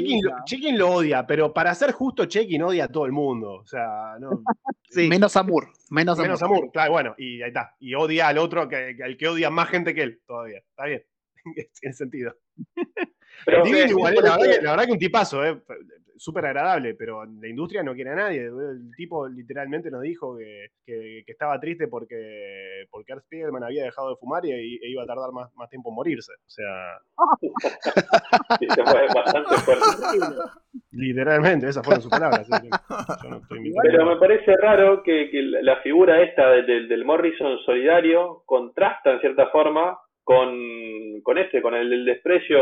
Chekin, 0.45 0.79
lo, 0.79 0.91
odia, 0.91 1.27
pero 1.27 1.53
para 1.55 1.75
ser 1.75 1.93
justo, 1.93 2.25
Chekin 2.27 2.63
odia 2.63 2.85
a 2.85 2.89
todo 2.89 3.07
el 3.07 3.13
mundo. 3.13 3.55
O 3.55 3.67
sea, 3.67 4.17
no, 4.21 4.31
sí, 4.91 5.09
Menos 5.09 5.37
Amur, 5.37 5.69
menos, 5.91 6.19
menos 6.19 6.43
Amur. 6.43 6.71
Claro, 6.73 6.93
bueno, 6.93 7.15
y 7.19 7.43
ahí 7.43 7.49
está. 7.49 7.75
Y 7.81 7.95
odia 7.95 8.29
al 8.29 8.39
otro, 8.39 8.69
que- 8.69 8.97
al 9.03 9.17
que 9.17 9.29
odia 9.29 9.51
más 9.51 9.69
gente 9.69 9.95
que 9.95 10.03
él 10.03 10.21
todavía. 10.27 10.59
Está 10.59 10.85
bien. 10.87 11.05
Tiene 11.81 11.95
sentido. 11.95 12.35
Pero 13.45 13.67
igual, 13.67 14.15
la, 14.15 14.21
verdad 14.37 14.37
que, 14.57 14.63
la 14.63 14.71
verdad 14.73 14.85
que 14.87 14.93
un 14.93 14.99
tipazo, 14.99 15.45
eh, 15.45 15.61
súper 16.17 16.47
agradable, 16.47 16.95
pero 16.95 17.25
la 17.25 17.49
industria 17.49 17.83
no 17.83 17.95
quiere 17.95 18.11
a 18.11 18.15
nadie. 18.15 18.43
El 18.47 18.91
tipo 18.97 19.27
literalmente 19.27 19.91
nos 19.91 20.03
dijo 20.03 20.37
que, 20.37 20.69
que- 20.87 21.23
que 21.27 21.33
estaba 21.33 21.59
triste 21.59 21.89
porque, 21.89 22.85
porque 22.91 23.13
Art 23.13 23.25
Spiegelman 23.25 23.65
había 23.65 23.83
dejado 23.85 24.11
de 24.11 24.17
fumar 24.17 24.45
y, 24.47 24.53
e 24.53 24.89
iba 24.91 25.03
a 25.03 25.07
tardar 25.07 25.33
más, 25.33 25.53
más 25.57 25.69
tiempo 25.69 25.89
en 25.91 25.95
morirse. 25.97 26.33
O 26.33 26.51
sea, 26.51 26.99
sí, 28.61 28.67
se 28.69 28.85
fue 28.85 29.07
bastante 29.15 29.55
fuerte. 29.59 29.85
literalmente, 30.93 31.69
esas 31.69 31.85
fueron 31.85 32.03
sus 32.03 32.11
palabras. 32.11 32.47
yo 32.49 33.29
no 33.31 33.37
estoy. 33.39 33.73
Pero 33.83 34.07
me 34.07 34.17
parece 34.17 34.53
raro 34.57 35.03
que, 35.03 35.31
que 35.31 35.43
la 35.43 35.77
figura 35.83 36.23
esta 36.23 36.51
de- 36.51 36.63
del- 36.63 36.89
del 36.89 37.05
Morrison 37.05 37.59
solidario 37.65 38.43
contrasta 38.47 39.13
en 39.15 39.21
cierta 39.21 39.49
forma 39.49 39.99
con, 40.25 41.21
con 41.23 41.39
ese, 41.39 41.61
con 41.61 41.75
el, 41.75 41.93
el 41.93 42.05
desprecio 42.05 42.59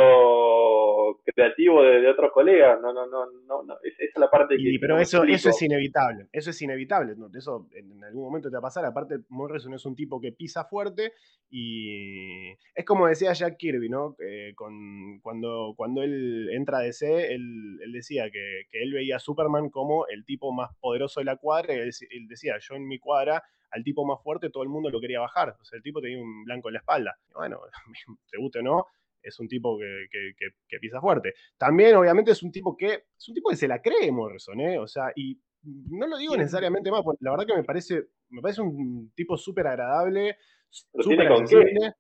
creativo 1.35 1.82
de, 1.82 2.01
de 2.01 2.09
otros 2.11 2.32
colegas. 2.32 2.81
No, 2.81 2.93
no, 2.93 3.07
no, 3.07 3.27
no, 3.47 3.62
no. 3.62 3.74
Es- 3.82 3.95
Esa 4.01 4.12
es 4.15 4.19
la 4.19 4.31
parte 4.31 4.57
que. 4.57 4.62
Y, 4.62 4.78
pero 4.78 4.95
no 4.95 4.99
me 4.99 5.03
eso, 5.03 5.24
eso 5.24 5.51
es 5.51 5.62
inevitable, 5.62 6.27
eso 6.32 6.51
es 6.51 6.62
inevitable, 6.62 7.15
¿no? 7.16 7.28
eso 7.37 7.69
en 7.73 8.03
algún 8.05 8.24
momento 8.24 8.49
te 8.49 8.55
va 8.55 8.61
a 8.61 8.62
pasar, 8.62 8.85
aparte 8.85 9.16
Morrison 9.28 9.74
es 9.74 9.85
un 9.85 9.95
tipo 9.95 10.20
que 10.20 10.32
pisa 10.32 10.65
fuerte 10.65 11.12
y 11.51 12.51
es 12.74 12.85
como 12.87 13.07
decía 13.07 13.32
Jack 13.32 13.57
Kirby, 13.57 13.89
¿no? 13.89 14.16
Eh, 14.24 14.53
con, 14.55 15.20
cuando, 15.20 15.74
cuando 15.77 16.03
él 16.03 16.49
entra 16.53 16.78
a 16.78 16.82
DC, 16.82 17.32
él, 17.35 17.78
él 17.82 17.93
decía 17.93 18.31
que, 18.31 18.62
que 18.70 18.82
él 18.82 18.93
veía 18.93 19.16
a 19.16 19.20
Superman 19.20 19.69
como 19.70 20.07
el 20.07 20.24
tipo 20.24 20.53
más 20.53 20.70
poderoso 20.81 21.20
de 21.20 21.24
la 21.27 21.37
cuadra 21.37 21.74
y 21.74 21.78
él, 21.78 21.91
él 22.11 22.27
decía, 22.28 22.55
yo 22.61 22.74
en 22.74 22.87
mi 22.87 22.99
cuadra 22.99 23.43
al 23.71 23.83
tipo 23.85 24.05
más 24.07 24.23
fuerte 24.23 24.51
todo 24.51 24.63
el 24.63 24.69
mundo 24.69 24.91
lo 24.91 25.01
quería 25.01 25.21
bajar, 25.21 25.57
o 25.61 25.65
sea, 25.65 25.77
el 25.77 25.83
tipo 25.83 26.01
tenía 26.01 26.23
un 26.23 26.45
blanco 26.45 26.69
en 26.69 26.75
la 26.75 26.79
espalda. 26.81 27.17
Bueno, 27.35 27.61
te 28.31 28.39
guste 28.39 28.59
o 28.61 28.63
no, 28.63 28.87
es 29.23 29.39
un 29.39 29.49
tipo 29.49 29.79
que, 29.79 30.07
que- 30.11 30.33
que- 30.37 30.55
que 30.69 30.79
pisa 30.79 31.01
fuerte. 31.01 31.35
También, 31.59 31.95
obviamente, 31.97 32.31
es 32.33 32.43
un 32.43 32.51
tipo 32.53 32.77
que 32.77 33.05
es 33.17 33.29
un 33.29 33.35
tipo 33.35 33.51
que 33.51 33.57
se 33.57 33.69
la 33.69 33.81
cree 33.83 34.11
Morrison, 34.11 34.59
¿eh? 34.61 34.79
O 34.79 34.87
sea, 34.87 35.13
y 35.15 35.39
no 35.63 36.07
lo 36.07 36.17
digo 36.17 36.37
necesariamente 36.37 36.91
más, 36.91 37.03
porque 37.03 37.23
la 37.23 37.33
verdad 37.33 37.47
que 37.47 37.55
me 37.57 37.65
parece, 37.65 38.07
me 38.31 38.41
parece 38.41 38.63
un 38.63 39.13
tipo 39.15 39.37
súper 39.37 39.67
agradable, 39.67 40.37
súper 40.71 41.27
accesible. 41.43 41.95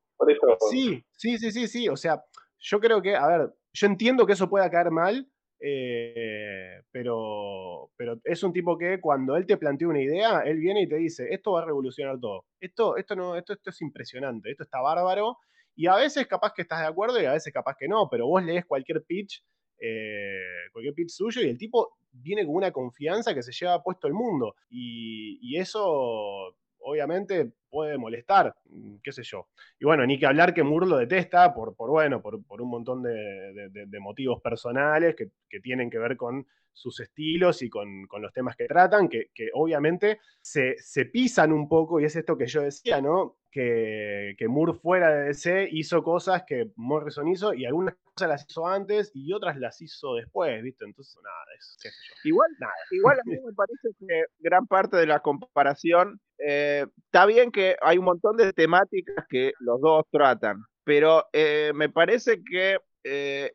Sí, 0.70 1.04
sí, 1.12 1.38
sí, 1.38 1.50
sí, 1.52 1.66
sí. 1.68 1.88
O 1.88 1.96
sea, 1.96 2.22
yo 2.58 2.80
creo 2.80 3.02
que, 3.02 3.16
a 3.16 3.26
ver, 3.26 3.54
yo 3.72 3.86
entiendo 3.86 4.26
que 4.26 4.32
eso 4.32 4.48
pueda 4.48 4.70
caer 4.70 4.90
mal, 4.90 5.28
eh, 5.62 6.82
pero, 6.90 7.90
pero 7.96 8.18
es 8.24 8.42
un 8.42 8.52
tipo 8.52 8.78
que 8.78 8.98
cuando 9.00 9.36
él 9.36 9.46
te 9.46 9.58
plantea 9.58 9.88
una 9.88 10.00
idea, 10.00 10.40
él 10.40 10.58
viene 10.58 10.82
y 10.82 10.88
te 10.88 10.96
dice, 10.96 11.28
esto 11.30 11.52
va 11.52 11.62
a 11.62 11.66
revolucionar 11.66 12.18
todo. 12.18 12.46
Esto, 12.58 12.96
esto, 12.96 13.14
no, 13.14 13.36
esto, 13.36 13.52
esto 13.52 13.70
es 13.70 13.80
impresionante, 13.82 14.50
esto 14.50 14.64
está 14.64 14.80
bárbaro. 14.80 15.36
Y 15.76 15.86
a 15.86 15.96
veces 15.96 16.26
capaz 16.26 16.52
que 16.54 16.62
estás 16.62 16.80
de 16.80 16.86
acuerdo 16.86 17.20
y 17.20 17.26
a 17.26 17.32
veces 17.32 17.52
capaz 17.52 17.76
que 17.78 17.88
no, 17.88 18.08
pero 18.10 18.26
vos 18.26 18.42
lees 18.42 18.64
cualquier 18.64 19.02
pitch, 19.04 19.44
eh, 19.78 20.40
cualquier 20.72 20.94
pitch 20.94 21.10
suyo 21.10 21.42
y 21.42 21.48
el 21.48 21.58
tipo 21.58 21.96
viene 22.12 22.44
con 22.44 22.56
una 22.56 22.72
confianza 22.72 23.34
que 23.34 23.42
se 23.42 23.52
lleva 23.52 23.82
puesto 23.82 24.06
el 24.06 24.14
mundo. 24.14 24.54
Y, 24.70 25.38
y 25.42 25.58
eso 25.58 26.56
obviamente 26.80 27.52
puede 27.68 27.98
molestar, 27.98 28.54
mm, 28.64 28.96
qué 29.02 29.12
sé 29.12 29.22
yo. 29.22 29.48
Y 29.78 29.84
bueno, 29.84 30.04
ni 30.06 30.18
que 30.18 30.26
hablar 30.26 30.52
que 30.54 30.62
Moore 30.62 30.86
lo 30.86 30.96
detesta 30.98 31.54
por, 31.54 31.74
por 31.76 31.90
bueno, 31.90 32.20
por, 32.20 32.44
por 32.44 32.60
un 32.60 32.70
montón 32.70 33.02
de, 33.02 33.98
motivos 34.00 34.40
personales 34.40 35.14
que, 35.14 35.30
que 35.48 35.60
tienen 35.60 35.90
que 35.90 35.98
ver 35.98 36.16
con 36.16 36.46
sus 36.72 37.00
estilos 37.00 37.62
y 37.62 37.68
con, 37.68 38.06
con 38.06 38.22
los 38.22 38.32
temas 38.32 38.56
que 38.56 38.66
tratan, 38.66 39.08
que, 39.08 39.26
que 39.34 39.48
obviamente 39.54 40.20
se, 40.40 40.76
se 40.78 41.06
pisan 41.06 41.52
un 41.52 41.68
poco, 41.68 42.00
y 42.00 42.04
es 42.04 42.16
esto 42.16 42.36
que 42.36 42.46
yo 42.46 42.62
decía, 42.62 43.00
¿no? 43.00 43.36
Que, 43.50 44.34
que 44.38 44.46
Moore 44.46 44.74
fuera 44.74 45.12
de 45.12 45.24
DC 45.26 45.68
hizo 45.72 46.02
cosas 46.04 46.44
que 46.46 46.70
Morrison 46.76 47.26
hizo 47.28 47.52
y 47.52 47.64
algunas 47.64 47.96
cosas 47.96 48.28
las 48.28 48.46
hizo 48.48 48.66
antes 48.66 49.10
y 49.12 49.32
otras 49.32 49.56
las 49.58 49.80
hizo 49.82 50.14
después, 50.14 50.62
¿viste? 50.62 50.84
Entonces, 50.84 51.16
nada, 51.22 51.44
eso, 51.58 51.72
qué 51.82 51.88
sé 51.88 51.96
yo. 52.08 52.28
Igual, 52.28 52.50
Nada. 52.60 52.72
igual 52.92 53.18
a 53.18 53.22
mí 53.24 53.36
me 53.44 53.52
parece 53.52 53.88
que 53.98 54.24
gran 54.38 54.66
parte 54.68 54.96
de 54.96 55.06
la 55.06 55.20
comparación 55.20 56.20
eh, 56.38 56.86
está 57.06 57.26
bien 57.26 57.50
que 57.50 57.76
hay 57.82 57.98
un 57.98 58.04
montón 58.04 58.36
de 58.36 58.52
temáticas 58.52 59.26
que 59.28 59.52
los 59.58 59.80
dos 59.80 60.04
tratan, 60.12 60.62
pero 60.84 61.26
eh, 61.32 61.72
me 61.74 61.88
parece 61.88 62.42
que 62.44 62.78
eh, 63.04 63.52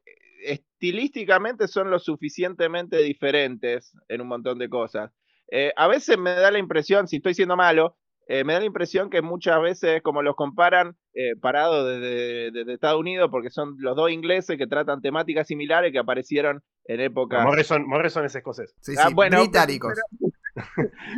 estilísticamente 0.75 1.67
son 1.67 1.89
lo 1.89 1.99
suficientemente 1.99 2.97
diferentes 2.97 3.93
en 4.09 4.21
un 4.21 4.27
montón 4.27 4.59
de 4.59 4.69
cosas. 4.69 5.11
Eh, 5.51 5.71
a 5.75 5.87
veces 5.87 6.17
me 6.17 6.31
da 6.31 6.51
la 6.51 6.59
impresión, 6.59 7.07
si 7.07 7.17
estoy 7.17 7.33
siendo 7.33 7.55
malo, 7.55 7.97
eh, 8.27 8.43
me 8.43 8.53
da 8.53 8.59
la 8.59 8.65
impresión 8.65 9.09
que 9.09 9.21
muchas 9.21 9.61
veces, 9.61 10.01
como 10.01 10.21
los 10.21 10.35
comparan, 10.35 10.95
eh, 11.13 11.35
parado 11.39 11.85
desde, 11.87 12.51
desde 12.51 12.73
Estados 12.73 12.99
Unidos, 12.99 13.29
porque 13.31 13.51
son 13.51 13.75
los 13.77 13.95
dos 13.95 14.09
ingleses 14.11 14.57
que 14.57 14.67
tratan 14.67 15.01
temáticas 15.01 15.47
similares 15.47 15.91
que 15.91 15.99
aparecieron 15.99 16.61
en 16.85 16.99
épocas. 16.99 17.43
Morrison, 17.45 17.87
Morrison 17.87 18.25
es 18.25 18.35
escocés. 18.35 18.73
Sí, 18.81 18.95
Ah, 18.97 19.07
sí, 19.07 19.13
bueno, 19.13 19.39
británicos. 19.41 19.93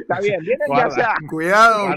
Está 0.02 0.20
bien, 0.22 0.42
vienen 0.42 0.68
de 0.68 0.82
allá. 0.82 1.14
Cuidado. 1.30 1.96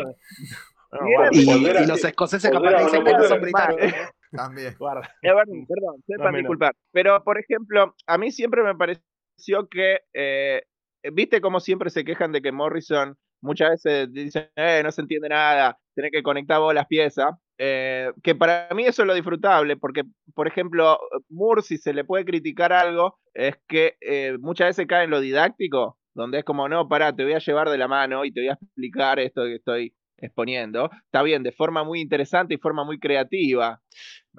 No, 0.93 1.29
Y, 1.33 1.41
y 1.49 1.87
los 1.87 2.05
escoceses 2.05 2.51
capaz 2.51 2.85
dicen 2.85 3.05
que 3.05 3.13
no 3.13 3.25
son 3.25 3.41
británicos. 3.43 3.93
¿eh? 4.33 4.37
también. 4.37 4.77
guarda. 4.79 5.09
Verdad, 5.23 5.45
perdón, 5.69 6.03
sepan 6.07 6.33
No, 6.33 6.33
menos. 6.33 6.39
disculpar. 6.39 6.75
Pero, 6.93 7.23
por 7.25 7.39
ejemplo, 7.39 7.95
a 8.07 8.19
mí 8.19 8.31
siempre 8.33 8.63
me 8.63 8.75
pareció 8.75 9.69
que, 9.71 10.01
eh, 10.15 10.63
viste 11.13 11.41
cómo 11.41 11.61
siempre 11.61 11.91
se 11.91 12.05
quejan 12.05 12.33
de 12.33 12.43
que 12.43 12.53
Morrison 12.53 13.17
muchas 13.43 13.71
veces 13.71 14.13
dicen, 14.13 14.49
eh, 14.57 14.83
no 14.85 14.91
se 14.93 15.03
entiende 15.03 15.29
nada, 15.31 15.79
tenés 15.95 16.11
que 16.13 16.23
conectar 16.23 16.61
vos 16.61 16.75
las 16.75 16.87
piezas. 16.87 17.35
Eh, 17.59 18.11
que 18.23 18.35
para 18.35 18.69
mí 18.75 18.85
eso 18.87 19.03
es 19.03 19.09
lo 19.09 19.15
disfrutable, 19.15 19.77
porque, 19.77 20.05
por 20.35 20.47
ejemplo, 20.49 20.99
Moore, 21.29 21.63
si 21.63 21.77
se 21.79 21.93
le 21.93 22.05
puede 22.05 22.25
criticar 22.25 22.73
algo, 22.73 23.19
es 23.35 23.57
que 23.69 23.97
eh, 24.01 24.37
muchas 24.41 24.69
veces 24.69 24.87
cae 24.87 25.05
en 25.05 25.11
lo 25.11 25.21
didáctico, 25.21 25.99
donde 26.15 26.39
es 26.39 26.45
como, 26.45 26.69
no, 26.69 26.89
pará, 26.89 27.15
te 27.15 27.23
voy 27.25 27.35
a 27.35 27.39
llevar 27.39 27.69
de 27.71 27.77
la 27.79 27.87
mano 27.89 28.25
y 28.25 28.33
te 28.33 28.41
voy 28.41 28.49
a 28.49 28.55
explicar 28.55 29.19
esto 29.21 29.43
que 29.45 29.57
estoy 29.57 29.95
exponiendo. 30.21 30.91
Está 31.05 31.23
bien, 31.23 31.43
de 31.43 31.53
forma 31.53 31.85
muy 31.85 32.01
interesante 32.01 32.55
y 32.55 32.59
forma 32.59 32.85
muy 32.85 32.99
creativa. 32.99 33.81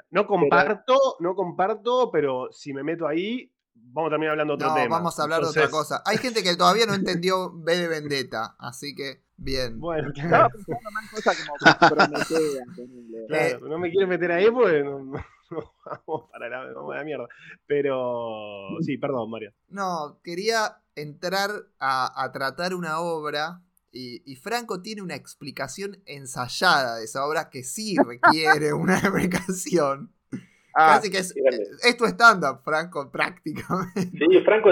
No 0.10 0.26
comparto, 0.28 0.98
no 1.20 1.36
comparto, 1.36 2.10
pero 2.12 2.50
si 2.52 2.74
me 2.74 2.84
meto 2.84 3.08
ahí, 3.08 3.52
vamos 3.74 4.10
a 4.10 4.12
terminar 4.12 4.32
hablando 4.32 4.54
de 4.58 4.64
otro 4.64 4.70
No, 4.70 4.76
tema. 4.82 4.98
vamos 4.98 5.20
a 5.20 5.24
hablar 5.24 5.42
de 5.42 5.48
otra 5.48 5.70
cosa. 5.70 6.02
Hay 6.06 6.18
gente 6.18 6.44
que 6.44 6.56
todavía 6.56 6.86
no 6.86 6.94
entendió 6.94 7.52
B 7.54 7.78
de 7.78 7.88
Vendetta, 7.88 8.56
así 8.60 8.96
que 8.96 9.24
bien. 9.38 9.80
Bueno, 9.80 10.12
claro, 10.14 10.50
no 13.62 13.78
me 13.80 13.90
quiero 13.92 14.08
meter 14.08 14.32
ahí 14.32 14.50
porque 14.52 14.84
no, 14.84 15.00
no- 15.00 15.26
no 15.52 15.74
vamos 15.86 16.30
para 16.32 16.48
la, 16.48 16.74
vamos 16.74 16.94
a 16.94 16.98
la 17.00 17.04
mierda. 17.04 17.28
Pero 17.68 18.68
sí, 18.82 18.98
perdón, 18.98 19.30
Mario. 19.30 19.52
No, 19.70 20.20
quería 20.24 20.78
entrar 20.96 21.50
a, 21.80 22.24
a 22.24 22.32
tratar 22.32 22.74
una 22.74 23.00
obra 23.02 23.62
y, 23.92 24.22
y 24.26 24.36
Franco 24.38 24.82
tiene 24.82 25.02
una 25.02 25.16
explicación 25.16 25.98
ensayada 26.06 26.98
de 26.98 27.06
esa 27.06 27.26
obra 27.26 27.50
que 27.50 27.64
sí 27.64 27.96
requiere 27.98 28.74
una 28.74 28.98
explicación. 28.98 30.14
Ah, 30.74 30.96
Casi 30.96 31.12
que 31.12 31.18
es, 31.18 31.34
grande. 31.34 31.64
es 31.84 31.98
tu 31.98 32.06
stand-up, 32.06 32.62
Franco, 32.64 33.12
prácticamente. 33.12 34.12
Sí, 34.18 34.40
Franco, 34.46 34.70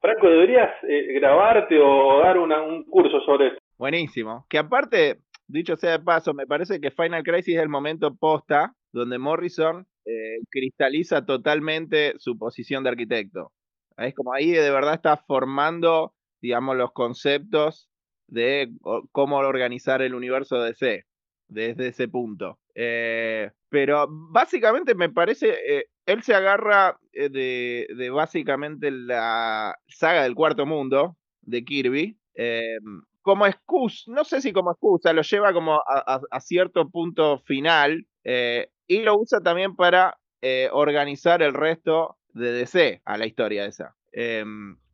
Franco 0.00 0.28
deberías 0.28 0.68
eh, 0.88 1.14
grabarte 1.18 1.78
o 1.80 2.20
dar 2.22 2.38
una- 2.38 2.60
un 2.62 2.84
curso 2.84 3.18
sobre 3.24 3.48
esto. 3.48 3.58
buenísimo. 3.78 4.44
Que 4.50 4.58
aparte, 4.58 5.22
dicho 5.46 5.76
sea 5.76 5.92
de 5.92 6.00
paso, 6.00 6.34
me 6.34 6.46
parece 6.46 6.80
que 6.80 6.90
Final 6.90 7.22
Crisis 7.22 7.56
es 7.56 7.62
el 7.62 7.68
momento 7.70 8.14
posta 8.16 8.74
donde 8.92 9.18
Morrison 9.18 9.86
eh, 10.04 10.38
cristaliza 10.50 11.24
totalmente 11.24 12.14
su 12.18 12.36
posición 12.38 12.84
de 12.84 12.90
arquitecto. 12.90 13.52
Es 13.96 14.14
como 14.14 14.32
ahí 14.34 14.50
de 14.50 14.70
verdad 14.70 14.94
está 14.94 15.16
formando, 15.16 16.14
digamos, 16.42 16.76
los 16.76 16.92
conceptos 16.92 17.88
de 18.28 18.70
cómo 19.12 19.38
organizar 19.38 20.02
el 20.02 20.14
universo 20.14 20.62
DC 20.62 21.04
desde 21.48 21.88
ese 21.88 22.08
punto. 22.08 22.58
Eh, 22.74 23.50
pero 23.68 24.06
básicamente 24.08 24.94
me 24.94 25.08
parece, 25.10 25.54
eh, 25.66 25.86
él 26.06 26.22
se 26.22 26.34
agarra 26.34 26.98
eh, 27.12 27.28
de, 27.28 28.10
básicamente 28.10 28.90
la 28.90 29.76
saga 29.88 30.22
del 30.22 30.34
cuarto 30.34 30.64
mundo 30.66 31.16
de 31.40 31.64
Kirby. 31.64 32.18
como 33.22 33.46
excusa, 33.46 34.10
no 34.12 34.24
sé 34.24 34.40
si 34.40 34.52
como 34.52 34.70
excusa, 34.72 35.12
lo 35.12 35.22
lleva 35.22 35.52
como 35.52 35.74
a, 35.74 36.20
a- 36.30 36.40
cierto 36.40 36.88
punto 36.88 37.38
final 37.40 38.06
y 38.86 39.02
lo 39.02 39.18
usa 39.18 39.40
también 39.40 39.74
para 39.74 40.18
organizar 40.72 41.42
el 41.42 41.52
resto 41.54 42.16
de 42.32 42.52
DC 42.52 43.02
a 43.04 43.18
la 43.18 43.26
historia 43.26 43.64
esa. 43.66 43.96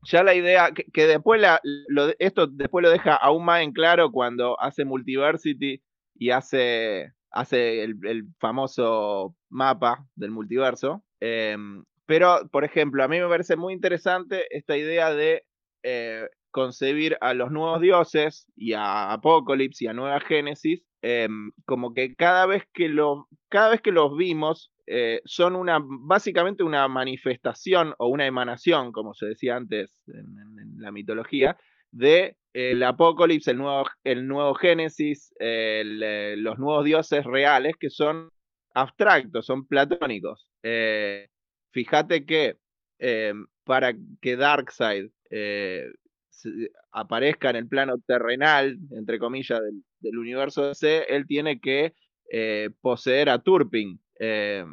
Ya 0.04 0.22
la 0.22 0.34
idea, 0.34 0.70
que, 0.72 1.06
después 1.06 1.40
la, 1.40 1.60
lo 1.62 2.12
esto 2.18 2.46
después 2.46 2.82
lo 2.82 2.90
deja 2.90 3.14
aún 3.14 3.44
más 3.44 3.62
en 3.62 3.72
claro 3.72 4.10
cuando 4.10 4.60
hace 4.60 4.84
Multiversity 4.84 5.82
y 6.14 6.30
hace, 6.30 7.12
hace 7.30 7.82
el, 7.82 7.96
famoso 8.38 9.34
mapa 9.48 10.06
del 10.14 10.30
multiverso. 10.30 11.04
Em, 11.20 11.84
pero, 12.06 12.48
por 12.50 12.64
ejemplo, 12.64 13.02
a 13.02 13.08
mí 13.08 13.18
me 13.18 13.28
parece 13.28 13.56
muy 13.56 13.72
interesante 13.72 14.46
esta 14.50 14.76
idea 14.76 15.12
de 15.12 15.44
eh, 15.82 16.28
concebir 16.50 17.16
a 17.20 17.34
los 17.34 17.50
nuevos 17.50 17.80
dioses 17.80 18.46
y 18.56 18.74
a 18.74 19.12
Apocalypse 19.12 19.84
y 19.84 19.88
a 19.88 19.92
Nueva 19.92 20.20
Génesis 20.20 20.82
em, 21.02 21.50
como 21.66 21.94
que 21.94 22.14
cada 22.14 22.46
vez 22.46 22.62
que, 22.72 22.88
lo, 22.88 23.28
cada 23.48 23.70
vez 23.70 23.80
que 23.80 23.90
los 23.90 24.16
vimos 24.16 24.70
eh, 24.86 25.20
son 25.24 25.56
una 25.56 25.80
básicamente 25.82 26.62
una 26.62 26.86
manifestación 26.88 27.94
o 27.98 28.08
una 28.08 28.26
emanación, 28.26 28.92
como 28.92 29.14
se 29.14 29.26
decía 29.26 29.56
antes 29.56 30.02
en, 30.06 30.76
la 30.78 30.92
mitología, 30.92 31.56
de 31.90 32.36
el 32.52 32.82
Apocalipsis, 32.82 33.48
el 33.48 33.58
nuevo, 33.58 33.84
el 34.04 34.26
nuevo 34.28 34.54
Génesis, 34.54 35.32
eh, 35.40 36.34
los 36.38 36.58
nuevos 36.58 36.84
dioses 36.84 37.24
reales 37.24 37.74
que 37.78 37.90
son 37.90 38.30
abstractos, 38.74 39.46
son 39.46 39.66
platónicos. 39.66 40.48
Eh, 40.62 41.28
fíjate 41.72 42.24
que 42.26 42.56
eh, 42.98 43.32
para 43.64 43.94
que 44.20 44.36
Darkseid 44.36 45.10
eh, 45.30 45.86
se- 46.30 46.70
aparezca 46.92 47.50
en 47.50 47.56
el 47.56 47.68
plano 47.68 47.96
terrenal, 48.06 48.78
entre 48.92 49.18
comillas, 49.18 49.60
del, 49.60 49.82
del 50.00 50.18
universo 50.18 50.68
DC, 50.68 51.04
él 51.14 51.26
tiene 51.26 51.60
que 51.60 51.94
eh, 52.30 52.70
poseer 52.80 53.30
a 53.30 53.38
Turpin, 53.40 54.00
eh, 54.18 54.64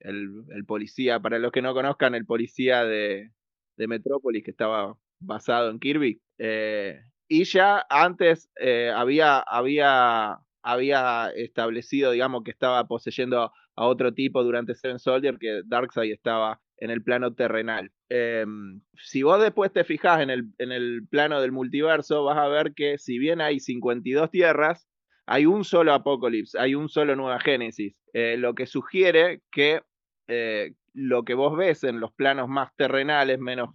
el, 0.00 0.44
el 0.50 0.64
policía, 0.64 1.20
para 1.20 1.38
los 1.38 1.52
que 1.52 1.62
no 1.62 1.74
conozcan, 1.74 2.14
el 2.14 2.26
policía 2.26 2.84
de, 2.84 3.30
de 3.76 3.86
Metrópolis 3.88 4.44
que 4.44 4.50
estaba 4.50 4.96
basado 5.20 5.70
en 5.70 5.78
Kirby. 5.78 6.20
eh, 6.38 7.00
y 7.32 7.44
ya 7.44 7.86
antes 7.88 8.50
eh, 8.60 8.90
había, 8.92 9.38
había, 9.38 10.38
había 10.64 11.30
establecido, 11.36 12.10
digamos, 12.10 12.42
que 12.42 12.50
estaba 12.50 12.88
poseyendo 12.88 13.52
a 13.76 13.86
otro 13.86 14.12
tipo 14.12 14.42
durante 14.42 14.74
Seven 14.74 14.98
Soldier, 14.98 15.38
que 15.38 15.62
Darkseid 15.64 16.12
estaba 16.12 16.60
en 16.78 16.90
el 16.90 17.04
plano 17.04 17.32
terrenal. 17.34 17.92
Em, 18.08 18.80
si 18.96 19.22
vos 19.22 19.40
después 19.40 19.72
te 19.72 19.84
fijás 19.84 20.22
en 20.22 20.30
el, 20.30 20.46
en 20.58 20.72
el 20.72 21.06
plano 21.08 21.40
del 21.40 21.52
multiverso, 21.52 22.24
vas 22.24 22.38
a 22.38 22.48
ver 22.48 22.74
que 22.74 22.98
si 22.98 23.18
bien 23.20 23.40
hay 23.40 23.60
52 23.60 24.28
tierras, 24.32 24.88
hay 25.30 25.46
un 25.46 25.64
solo 25.64 25.94
Apocalipsis, 25.94 26.56
hay 26.56 26.74
un 26.74 26.88
solo 26.88 27.14
Nueva 27.14 27.38
Génesis, 27.38 27.94
eh, 28.12 28.36
lo 28.36 28.52
que 28.56 28.66
sugiere 28.66 29.42
que 29.52 29.80
eh, 30.26 30.72
lo 30.92 31.24
que 31.24 31.34
vos 31.34 31.56
ves 31.56 31.84
en 31.84 32.00
los 32.00 32.12
planos 32.12 32.48
más 32.48 32.74
terrenales, 32.74 33.38
menos 33.38 33.70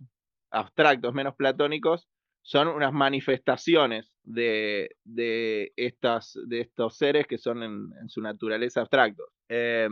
abstractos, 0.51 1.13
menos 1.13 1.33
platónicos, 1.35 2.09
son 2.41 2.67
unas 2.67 2.91
manifestaciones 2.91 4.13
de, 4.23 4.97
de, 5.05 5.71
estas, 5.77 6.37
de 6.45 6.59
estos 6.59 6.97
seres 6.97 7.25
que 7.25 7.37
son 7.37 7.63
en, 7.63 8.09
su 8.09 8.21
naturaleza 8.21 8.81
abstractos. 8.81 9.27
Eh, 9.47 9.87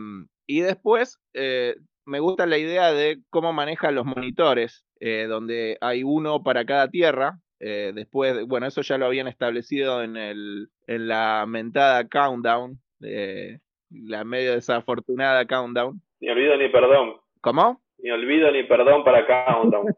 y 0.46 0.60
después 0.60 1.18
eh, 1.34 1.78
me 2.06 2.20
gusta 2.20 2.46
la 2.46 2.58
idea 2.58 2.92
de 2.92 3.22
cómo 3.30 3.54
manejan 3.54 3.96
los 3.96 4.06
monitores, 4.06 4.86
donde 5.00 5.78
hay 5.82 6.04
uno 6.04 6.44
para 6.44 6.66
cada 6.66 6.90
tierra. 6.90 7.40
Después, 7.60 8.46
bueno, 8.48 8.68
eso 8.68 8.82
ya 8.82 8.98
lo 8.98 9.06
habían 9.06 9.28
establecido 9.28 10.02
en, 10.02 10.16
el, 10.16 10.70
en 10.88 11.08
la 11.08 11.46
mentada 11.48 12.08
Countdown, 12.08 12.80
eh, 13.02 13.60
la 13.90 14.24
medio 14.24 14.54
desafortunada 14.54 15.46
Countdown. 15.46 16.02
Ni 16.20 16.30
olvido 16.30 16.58
ni 16.58 16.70
perdón. 16.70 17.16
¿Cómo? 17.42 17.82
Ni 18.00 18.12
olvido 18.12 18.52
ni 18.52 18.64
perdón 18.64 19.04
para 19.04 19.26
Countdown. 19.26 19.88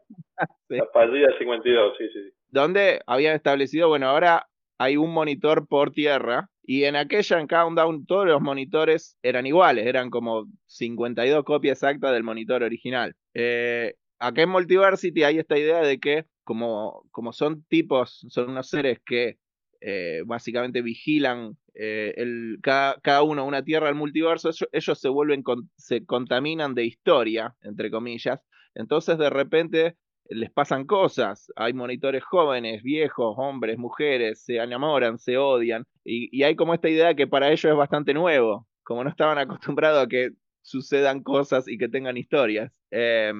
Sí. 0.68 0.76
La 0.76 0.86
fallida 0.92 1.28
52, 1.38 1.96
sí, 1.96 2.08
sí. 2.12 2.22
sí. 2.24 2.34
donde 2.48 3.00
habían 3.06 3.34
establecido, 3.34 3.88
bueno, 3.88 4.08
ahora 4.08 4.46
hay 4.76 4.98
un 4.98 5.14
monitor 5.14 5.66
por 5.66 5.92
tierra 5.92 6.50
y 6.62 6.84
en 6.84 6.96
aquella 6.96 7.40
en 7.40 7.46
Countdown 7.46 8.04
todos 8.06 8.26
los 8.26 8.42
monitores 8.42 9.16
eran 9.22 9.46
iguales, 9.46 9.86
eran 9.86 10.10
como 10.10 10.46
52 10.66 11.44
copias 11.44 11.78
exactas 11.78 12.12
del 12.12 12.24
monitor 12.24 12.62
original. 12.64 13.14
Eh, 13.32 13.94
acá 14.18 14.42
en 14.42 14.50
Multiversity 14.50 15.22
hay 15.22 15.38
esta 15.38 15.56
idea 15.56 15.78
de 15.78 15.98
que 15.98 16.24
como, 16.44 17.04
como 17.12 17.32
son 17.32 17.64
tipos, 17.64 18.26
son 18.28 18.50
unos 18.50 18.68
seres 18.68 19.00
que 19.04 19.38
eh, 19.80 20.22
básicamente 20.26 20.82
vigilan 20.82 21.56
eh, 21.74 22.14
el, 22.16 22.58
cada, 22.62 22.98
cada, 23.02 23.22
uno 23.22 23.44
una 23.44 23.62
tierra 23.62 23.86
del 23.86 23.96
multiverso, 23.96 24.48
ellos, 24.48 24.68
ellos 24.72 24.98
se 24.98 25.08
vuelven, 25.08 25.42
con, 25.42 25.70
se 25.76 26.04
contaminan 26.04 26.74
de 26.74 26.84
historia, 26.84 27.54
entre 27.62 27.90
comillas, 27.90 28.40
entonces 28.74 29.18
de 29.18 29.30
repente 29.30 29.96
les 30.28 30.50
pasan 30.50 30.86
cosas. 30.86 31.52
Hay 31.56 31.72
monitores 31.72 32.24
jóvenes, 32.24 32.82
viejos, 32.82 33.34
hombres, 33.38 33.78
mujeres, 33.78 34.44
se 34.44 34.56
enamoran, 34.56 35.18
se 35.18 35.36
odian. 35.36 35.84
Y, 36.04 36.28
y, 36.36 36.42
hay 36.42 36.56
como 36.56 36.74
esta 36.74 36.88
idea 36.88 37.14
que 37.14 37.26
para 37.26 37.48
ellos 37.48 37.64
es 37.64 37.76
bastante 37.76 38.14
nuevo, 38.14 38.66
como 38.82 39.04
no 39.04 39.10
estaban 39.10 39.38
acostumbrados 39.76 40.04
a 40.04 40.08
que 40.08 40.30
sucedan 40.62 41.22
cosas 41.22 41.68
y 41.68 41.78
que 41.78 41.88
tengan 41.88 42.16
historias. 42.16 42.80
Eh, 42.90 43.32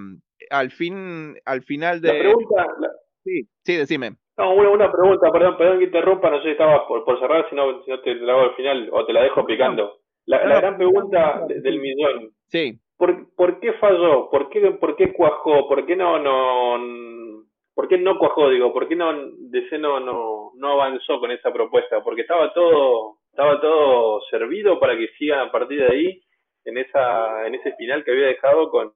al 0.50 0.70
fin, 0.70 1.36
al 1.44 1.62
final 1.62 2.00
de. 2.00 2.08
La 2.12 2.18
pregunta. 2.18 2.66
Sí, 3.24 3.48
sí, 3.64 3.74
decime. 3.74 4.16
No, 4.38 4.54
una, 4.54 4.70
una 4.70 4.92
pregunta, 4.92 5.30
perdón, 5.32 5.56
perdón 5.56 5.78
que 5.78 5.84
interrumpa, 5.86 6.30
no 6.30 6.38
sé 6.38 6.44
si 6.44 6.50
estaba 6.50 6.86
por, 6.86 7.04
por 7.04 7.18
cerrar, 7.18 7.48
si 7.48 7.56
no, 7.56 7.82
si 7.84 7.90
no 7.90 8.00
te 8.00 8.14
la 8.14 8.34
hago 8.34 8.42
al 8.42 8.54
final 8.54 8.88
o 8.92 9.06
te 9.06 9.12
la 9.12 9.22
dejo 9.22 9.40
aplicando. 9.40 9.98
La, 10.26 10.44
la 10.44 10.56
gran 10.56 10.76
pregunta 10.76 11.44
de, 11.48 11.60
del 11.60 11.80
millón. 11.80 12.30
Sí. 12.48 12.78
¿Por, 12.98 13.34
¿Por, 13.34 13.60
qué 13.60 13.72
falló? 13.74 14.28
¿Por 14.30 14.50
qué, 14.50 14.72
¿Por 14.72 14.96
qué 14.96 15.12
cuajó? 15.12 15.68
¿Por 15.68 15.86
qué 15.86 15.96
no, 15.96 16.18
no, 16.18 17.44
por 17.74 17.88
qué 17.88 17.96
no 17.98 18.18
cuajó? 18.18 18.50
Digo, 18.50 18.72
¿por 18.72 18.88
qué 18.88 18.96
no 18.96 19.12
DC 19.50 19.78
no, 19.78 20.00
no, 20.00 20.52
no 20.56 20.72
avanzó 20.72 21.18
con 21.20 21.30
esa 21.30 21.52
propuesta? 21.52 22.02
Porque 22.02 22.22
estaba 22.22 22.52
todo, 22.52 23.16
estaba 23.30 23.60
todo 23.60 24.20
servido 24.30 24.78
para 24.78 24.96
que 24.96 25.08
sigan 25.18 25.40
a 25.40 25.52
partir 25.52 25.80
de 25.80 25.94
ahí 25.94 26.20
en 26.64 26.78
esa, 26.78 27.46
en 27.46 27.54
ese 27.54 27.74
final 27.76 28.04
que 28.04 28.10
había 28.10 28.26
dejado 28.26 28.70
con, 28.70 28.92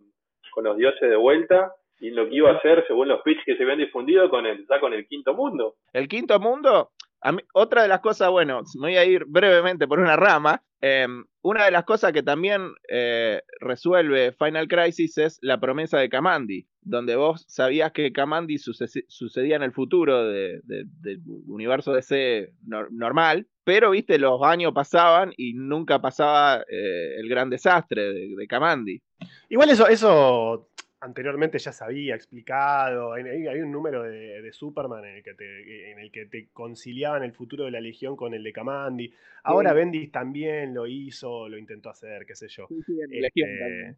con 0.52 0.64
los 0.64 0.76
dioses 0.76 1.08
de 1.08 1.16
vuelta 1.16 1.72
y 2.00 2.10
lo 2.10 2.28
que 2.28 2.36
iba 2.36 2.50
a 2.50 2.54
hacer 2.54 2.84
según 2.86 3.08
los 3.08 3.22
pitches 3.22 3.44
que 3.44 3.56
se 3.56 3.62
habían 3.62 3.78
difundido 3.78 4.28
con 4.30 4.46
el, 4.46 4.66
ya 4.68 4.80
con 4.80 4.92
el 4.92 5.06
quinto 5.06 5.34
mundo. 5.34 5.76
El 5.92 6.08
quinto 6.08 6.40
mundo, 6.40 6.90
a 7.20 7.32
mí, 7.32 7.42
otra 7.52 7.82
de 7.82 7.88
las 7.88 8.00
cosas, 8.00 8.30
bueno, 8.30 8.62
me 8.80 8.88
voy 8.88 8.96
a 8.96 9.04
ir 9.04 9.24
brevemente 9.26 9.86
por 9.86 9.98
una 10.00 10.16
rama. 10.16 10.62
Eh, 10.80 11.06
una 11.42 11.66
de 11.66 11.70
las 11.70 11.84
cosas 11.84 12.12
que 12.12 12.22
también 12.22 12.72
eh, 12.88 13.42
resuelve 13.60 14.32
Final 14.32 14.66
Crisis 14.66 15.18
es 15.18 15.38
la 15.42 15.60
promesa 15.60 15.98
de 15.98 16.08
Kamandi, 16.08 16.66
donde 16.80 17.16
vos 17.16 17.44
sabías 17.48 17.92
que 17.92 18.12
Kamandi 18.12 18.56
suce 18.56 18.86
sucedía 19.08 19.56
en 19.56 19.62
el 19.62 19.72
futuro 19.72 20.24
del 20.24 20.62
de, 20.64 20.84
de 21.00 21.18
universo 21.46 21.92
DC 21.92 22.54
no 22.66 22.88
normal, 22.90 23.46
pero 23.64 23.90
viste, 23.90 24.18
los 24.18 24.42
años 24.42 24.72
pasaban 24.74 25.32
y 25.36 25.52
nunca 25.54 26.00
pasaba 26.00 26.62
eh, 26.68 27.16
el 27.18 27.28
gran 27.28 27.50
desastre 27.50 28.12
de, 28.12 28.34
de 28.36 28.46
Kamandi. 28.46 29.02
Igual 29.50 29.70
eso, 29.70 29.86
eso 29.86 30.69
anteriormente 31.00 31.58
ya 31.58 31.72
se 31.72 31.84
había 31.84 32.14
explicado. 32.14 33.12
Hay, 33.12 33.24
hay 33.24 33.60
un 33.60 33.72
número 33.72 34.02
de, 34.02 34.42
de, 34.42 34.52
Superman 34.52 35.04
en 35.04 35.16
el, 35.16 35.22
que 35.22 35.34
te, 35.34 35.90
en 35.90 35.98
el 35.98 36.10
que 36.12 36.26
te 36.26 36.48
conciliaban 36.52 37.22
el 37.22 37.32
futuro 37.32 37.64
de 37.64 37.70
la 37.70 37.80
Legión 37.80 38.16
con 38.16 38.34
el 38.34 38.42
de 38.42 38.52
Kamandi. 38.52 39.12
Ahora 39.44 39.70
sí. 39.70 39.76
Bendis 39.76 40.12
también 40.12 40.74
lo 40.74 40.86
hizo, 40.86 41.48
lo 41.48 41.56
intentó 41.56 41.90
hacer, 41.90 42.26
qué 42.26 42.34
sé 42.34 42.48
yo. 42.48 42.66
Sí, 42.68 42.82
sí, 42.84 42.98
este, 43.00 43.96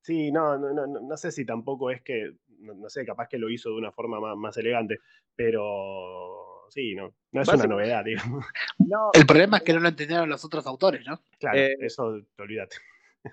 sí 0.00 0.32
no, 0.32 0.56
no, 0.56 0.72
no, 0.72 0.86
no, 0.86 1.16
sé 1.16 1.32
si 1.32 1.44
tampoco 1.44 1.90
es 1.90 2.02
que, 2.02 2.32
no, 2.60 2.74
no, 2.74 2.88
sé, 2.88 3.04
capaz 3.04 3.28
que 3.28 3.38
lo 3.38 3.50
hizo 3.50 3.70
de 3.70 3.76
una 3.76 3.90
forma 3.90 4.20
más, 4.20 4.36
más 4.36 4.56
elegante, 4.56 5.00
pero 5.34 6.66
sí, 6.70 6.94
no, 6.94 7.12
no 7.32 7.42
es 7.42 7.48
una 7.48 7.66
novedad, 7.66 8.04
digamos. 8.04 8.44
No, 8.78 9.10
el 9.14 9.26
problema 9.26 9.56
es 9.56 9.62
que 9.64 9.72
no 9.72 9.80
lo 9.80 9.88
entendieron 9.88 10.28
los 10.28 10.44
otros 10.44 10.64
autores, 10.66 11.04
¿no? 11.04 11.20
Claro, 11.40 11.58
eh, 11.58 11.76
eso 11.80 12.22
te 12.36 12.42
olvídate. 12.42 12.76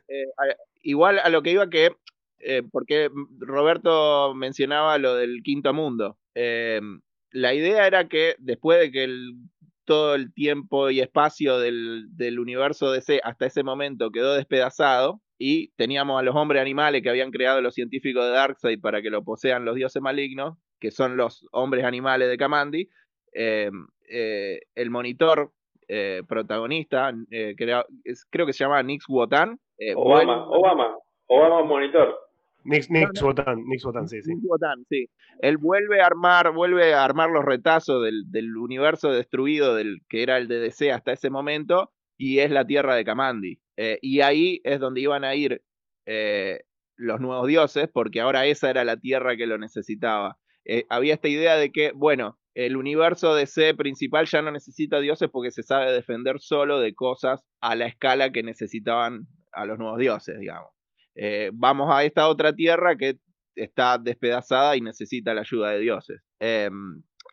Eh, 0.07 0.25
igual 0.81 1.19
a 1.19 1.29
lo 1.29 1.43
que 1.43 1.51
iba 1.51 1.69
que 1.69 1.95
eh, 2.45 2.61
porque 2.71 3.09
Roberto 3.39 4.33
mencionaba 4.35 4.97
lo 4.97 5.15
del 5.15 5.41
quinto 5.43 5.73
mundo. 5.73 6.17
Eh, 6.35 6.81
la 7.31 7.53
idea 7.53 7.87
era 7.87 8.07
que 8.07 8.35
después 8.37 8.79
de 8.79 8.91
que 8.91 9.03
el, 9.05 9.35
todo 9.85 10.15
el 10.15 10.33
tiempo 10.33 10.89
y 10.89 10.99
espacio 10.99 11.57
del, 11.57 12.07
del, 12.15 12.39
universo 12.39 12.91
DC 12.91 13.21
hasta 13.23 13.45
ese 13.45 13.63
momento 13.63 14.11
quedó 14.11 14.33
despedazado 14.33 15.21
y 15.37 15.69
teníamos 15.75 16.19
a 16.19 16.23
los 16.23 16.35
hombres 16.35 16.61
animales 16.61 17.01
que 17.01 17.09
habían 17.09 17.31
creado 17.31 17.61
los 17.61 17.75
científicos 17.75 18.25
de 18.25 18.31
Darkseid 18.31 18.81
para 18.81 19.01
que 19.01 19.09
lo 19.09 19.23
posean 19.23 19.65
los 19.65 19.75
dioses 19.75 20.01
malignos, 20.01 20.57
que 20.79 20.91
son 20.91 21.15
los 21.15 21.47
hombres 21.51 21.85
animales 21.85 22.29
de 22.29 22.37
Kamandi, 22.37 22.89
eh, 23.33 23.71
el 24.75 24.89
monitor 24.89 25.51
protagonista, 26.27 27.13
creo, 27.55 27.85
creo, 28.31 28.45
que 28.47 28.53
se 28.53 28.63
llama 28.63 28.81
Nix 28.81 29.05
Wotan. 29.07 29.59
Obama, 29.95 30.15
bueno, 30.15 30.49
Obama, 30.49 30.97
Obama 31.27 31.63
Monitor. 31.63 32.23
Nix, 32.65 32.89
Nix 32.89 33.21
Wotan, 33.21 33.63
Nix 33.65 33.83
Wotan, 33.85 34.07
sí, 34.07 34.21
sí. 34.21 34.33
Nix 34.33 34.43
sí. 34.89 35.09
Él 35.39 35.57
vuelve 35.57 36.01
a 36.01 36.05
armar, 36.05 36.51
vuelve 36.53 36.93
a 36.93 37.03
armar 37.03 37.29
los 37.29 37.43
retazos 37.43 38.03
del, 38.03 38.23
del, 38.31 38.55
universo 38.57 39.11
destruido 39.11 39.75
del 39.75 39.99
que 40.07 40.23
era 40.23 40.37
el 40.37 40.47
de 40.47 40.59
DC 40.59 40.91
hasta 40.91 41.11
ese 41.11 41.29
momento 41.29 41.91
y 42.17 42.39
es 42.39 42.51
la 42.51 42.65
tierra 42.65 42.95
de 42.95 43.03
Kamandi. 43.03 43.59
Eh, 43.77 43.99
y 44.01 44.21
ahí 44.21 44.61
es 44.63 44.79
donde 44.79 45.01
iban 45.01 45.23
a 45.23 45.35
ir 45.35 45.61
eh, 46.05 46.61
los 46.95 47.19
nuevos 47.19 47.47
dioses, 47.47 47.89
porque 47.91 48.21
ahora 48.21 48.45
esa 48.45 48.69
era 48.69 48.83
la 48.85 48.97
tierra 48.97 49.35
que 49.35 49.47
lo 49.47 49.57
necesitaba. 49.57 50.37
Eh, 50.65 50.85
había 50.89 51.15
esta 51.15 51.27
idea 51.27 51.57
de 51.57 51.71
que, 51.71 51.91
bueno, 51.91 52.37
el 52.53 52.77
universo 52.77 53.35
DC 53.35 53.73
principal 53.73 54.27
ya 54.27 54.41
no 54.41 54.51
necesita 54.51 54.99
dioses 54.99 55.29
porque 55.29 55.51
se 55.51 55.63
sabe 55.63 55.91
defender 55.91 56.39
solo 56.39 56.79
de 56.79 56.93
cosas 56.93 57.43
a 57.61 57.75
la 57.75 57.87
escala 57.87 58.31
que 58.31 58.43
necesitaban 58.43 59.27
a 59.51 59.65
los 59.65 59.79
nuevos 59.79 59.99
dioses, 59.99 60.39
digamos 60.39 60.72
eh, 61.15 61.51
vamos 61.53 61.89
a 61.91 62.03
esta 62.03 62.27
otra 62.27 62.53
tierra 62.53 62.95
que 62.95 63.15
está 63.55 63.97
despedazada 63.97 64.75
y 64.75 64.81
necesita 64.81 65.33
la 65.33 65.41
ayuda 65.41 65.71
de 65.71 65.79
dioses. 65.79 66.21
Eh, 66.39 66.69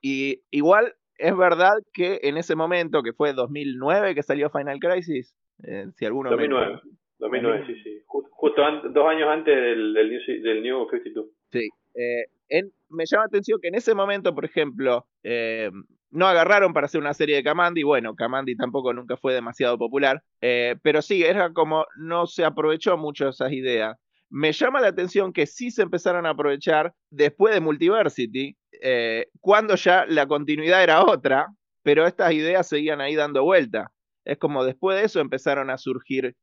y 0.02 0.43
igual 0.51 0.94
es 1.19 1.36
verdad 1.36 1.74
que 1.93 2.20
en 2.23 2.36
ese 2.36 2.57
momento, 2.57 3.02
que 3.02 3.12
fue 3.12 3.32
2009 3.32 4.15
que 4.15 4.23
salió 4.23 4.51
Final 4.51 4.78
Crisis, 4.78 5.36
eh, 5.65 5.86
si 5.94 6.05
alguno... 6.07 6.31
2009, 6.31 6.81
me... 6.85 6.90
2009, 7.19 7.65
sí, 7.66 7.74
sí. 7.82 8.02
Justo, 8.07 8.31
justo 8.32 8.65
an 8.65 8.93
dos 8.94 9.07
años 9.07 9.28
antes 9.28 9.55
del, 9.55 9.93
del, 9.93 10.11
New, 10.11 10.20
del 10.43 10.62
New 10.62 10.89
52. 10.90 11.27
Sí. 11.51 11.69
Eh, 11.94 12.24
En, 12.48 12.73
me 12.89 13.05
llama 13.05 13.24
la 13.24 13.27
atención 13.27 13.59
que 13.61 13.69
en 13.69 13.74
ese 13.74 13.94
momento, 13.94 14.35
por 14.35 14.44
ejemplo, 14.44 15.07
eh, 15.23 15.70
no 16.11 16.27
agarraron 16.27 16.73
para 16.73 16.87
hacer 16.87 17.01
una 17.01 17.15
serie 17.15 17.37
de 17.37 17.45
Kamandi. 17.45 17.82
Bueno, 17.82 18.15
Kamandi 18.15 18.57
tampoco 18.57 18.93
nunca 18.93 19.16
fue 19.16 19.35
demasiado 19.35 19.78
popular. 19.78 20.23
Eh, 20.41 20.77
pero 20.82 21.03
sí, 21.03 21.23
era 21.23 21.53
como 21.53 21.87
no 21.97 22.27
se 22.27 22.45
aprovechó 22.45 22.97
mucho 22.97 23.28
esas 23.28 23.53
ideas. 23.53 23.97
Me 24.28 24.53
llama 24.53 24.81
la 24.81 24.89
atención 24.89 25.32
que 25.32 25.47
sí 25.47 25.70
se 25.70 25.82
empezaron 25.82 26.27
a 26.27 26.31
aprovechar 26.31 26.93
después 27.11 27.55
de 27.55 27.61
Multiversity, 27.61 28.57
eh, 28.82 29.27
cuando 29.41 29.74
ya 29.74 30.07
la 30.07 30.27
continuidad 30.27 30.82
era 30.82 31.05
otra, 31.05 31.49
pero 31.82 32.07
estas 32.07 32.32
ideas 32.32 32.69
seguían 32.69 33.01
ahí 33.01 33.16
dando 33.16 33.43
vuelta. 33.43 33.91
Es 34.24 34.39
como 34.39 34.65
después 34.65 34.99
de 34.99 35.07
eso 35.07 35.20
empezaron 35.20 35.70
a 35.70 35.78
surgir 35.78 36.37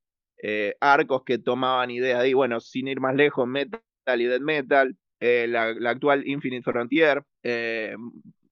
eh, 0.44 0.76
arcos 0.82 1.24
que 1.24 1.38
tomaban 1.38 1.92
ideas 1.92 2.24
de. 2.24 2.34
Bueno, 2.34 2.60
sin 2.60 2.88
ir 2.88 3.00
más 3.00 3.16
lejos, 3.16 3.48
Metal 3.48 3.82
y 4.18 4.26
Dead 4.26 4.42
Metal, 4.42 4.96
la, 5.20 5.90
actual 5.90 6.28
Infinite 6.28 6.64
Frontier. 6.64 7.24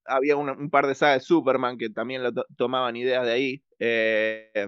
Había 0.08 0.36
un, 0.36 0.70
par 0.70 0.86
de 0.86 0.94
sagas 0.94 1.22
de 1.22 1.26
Superman 1.26 1.78
que 1.78 1.90
también 1.90 2.22
lo 2.22 2.32
to- 2.32 2.46
tomaban 2.56 2.96
ideas 2.96 3.24
de 3.24 3.32
ahí. 3.32 3.62
eh, 3.78 4.66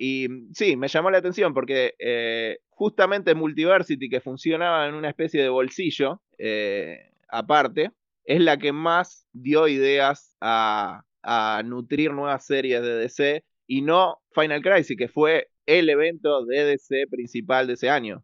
y 0.00 0.28
sí, 0.54 0.76
me 0.76 0.86
llamó 0.86 1.10
la 1.10 1.18
atención 1.18 1.52
porque 1.52 1.94
eh, 1.98 2.58
justamente 2.70 3.34
Multiversity, 3.34 4.08
que 4.08 4.20
funcionaba 4.20 4.86
en 4.86 4.94
una 4.94 5.08
especie 5.08 5.42
de 5.42 5.48
bolsillo 5.48 6.22
eh, 6.38 7.10
aparte, 7.28 7.90
es 8.24 8.40
la 8.40 8.58
que 8.58 8.72
más 8.72 9.26
dio 9.32 9.66
ideas 9.66 10.36
a, 10.40 11.02
a 11.22 11.62
nutrir 11.64 12.12
nuevas 12.12 12.46
series 12.46 12.80
de 12.80 12.94
DC 12.94 13.44
y 13.66 13.82
no 13.82 14.20
Final 14.32 14.62
Crisis, 14.62 14.96
que 14.96 15.08
fue 15.08 15.48
el 15.66 15.90
evento 15.90 16.44
de 16.44 16.64
DC 16.64 17.08
principal 17.10 17.66
de 17.66 17.72
ese 17.72 17.90
año. 17.90 18.22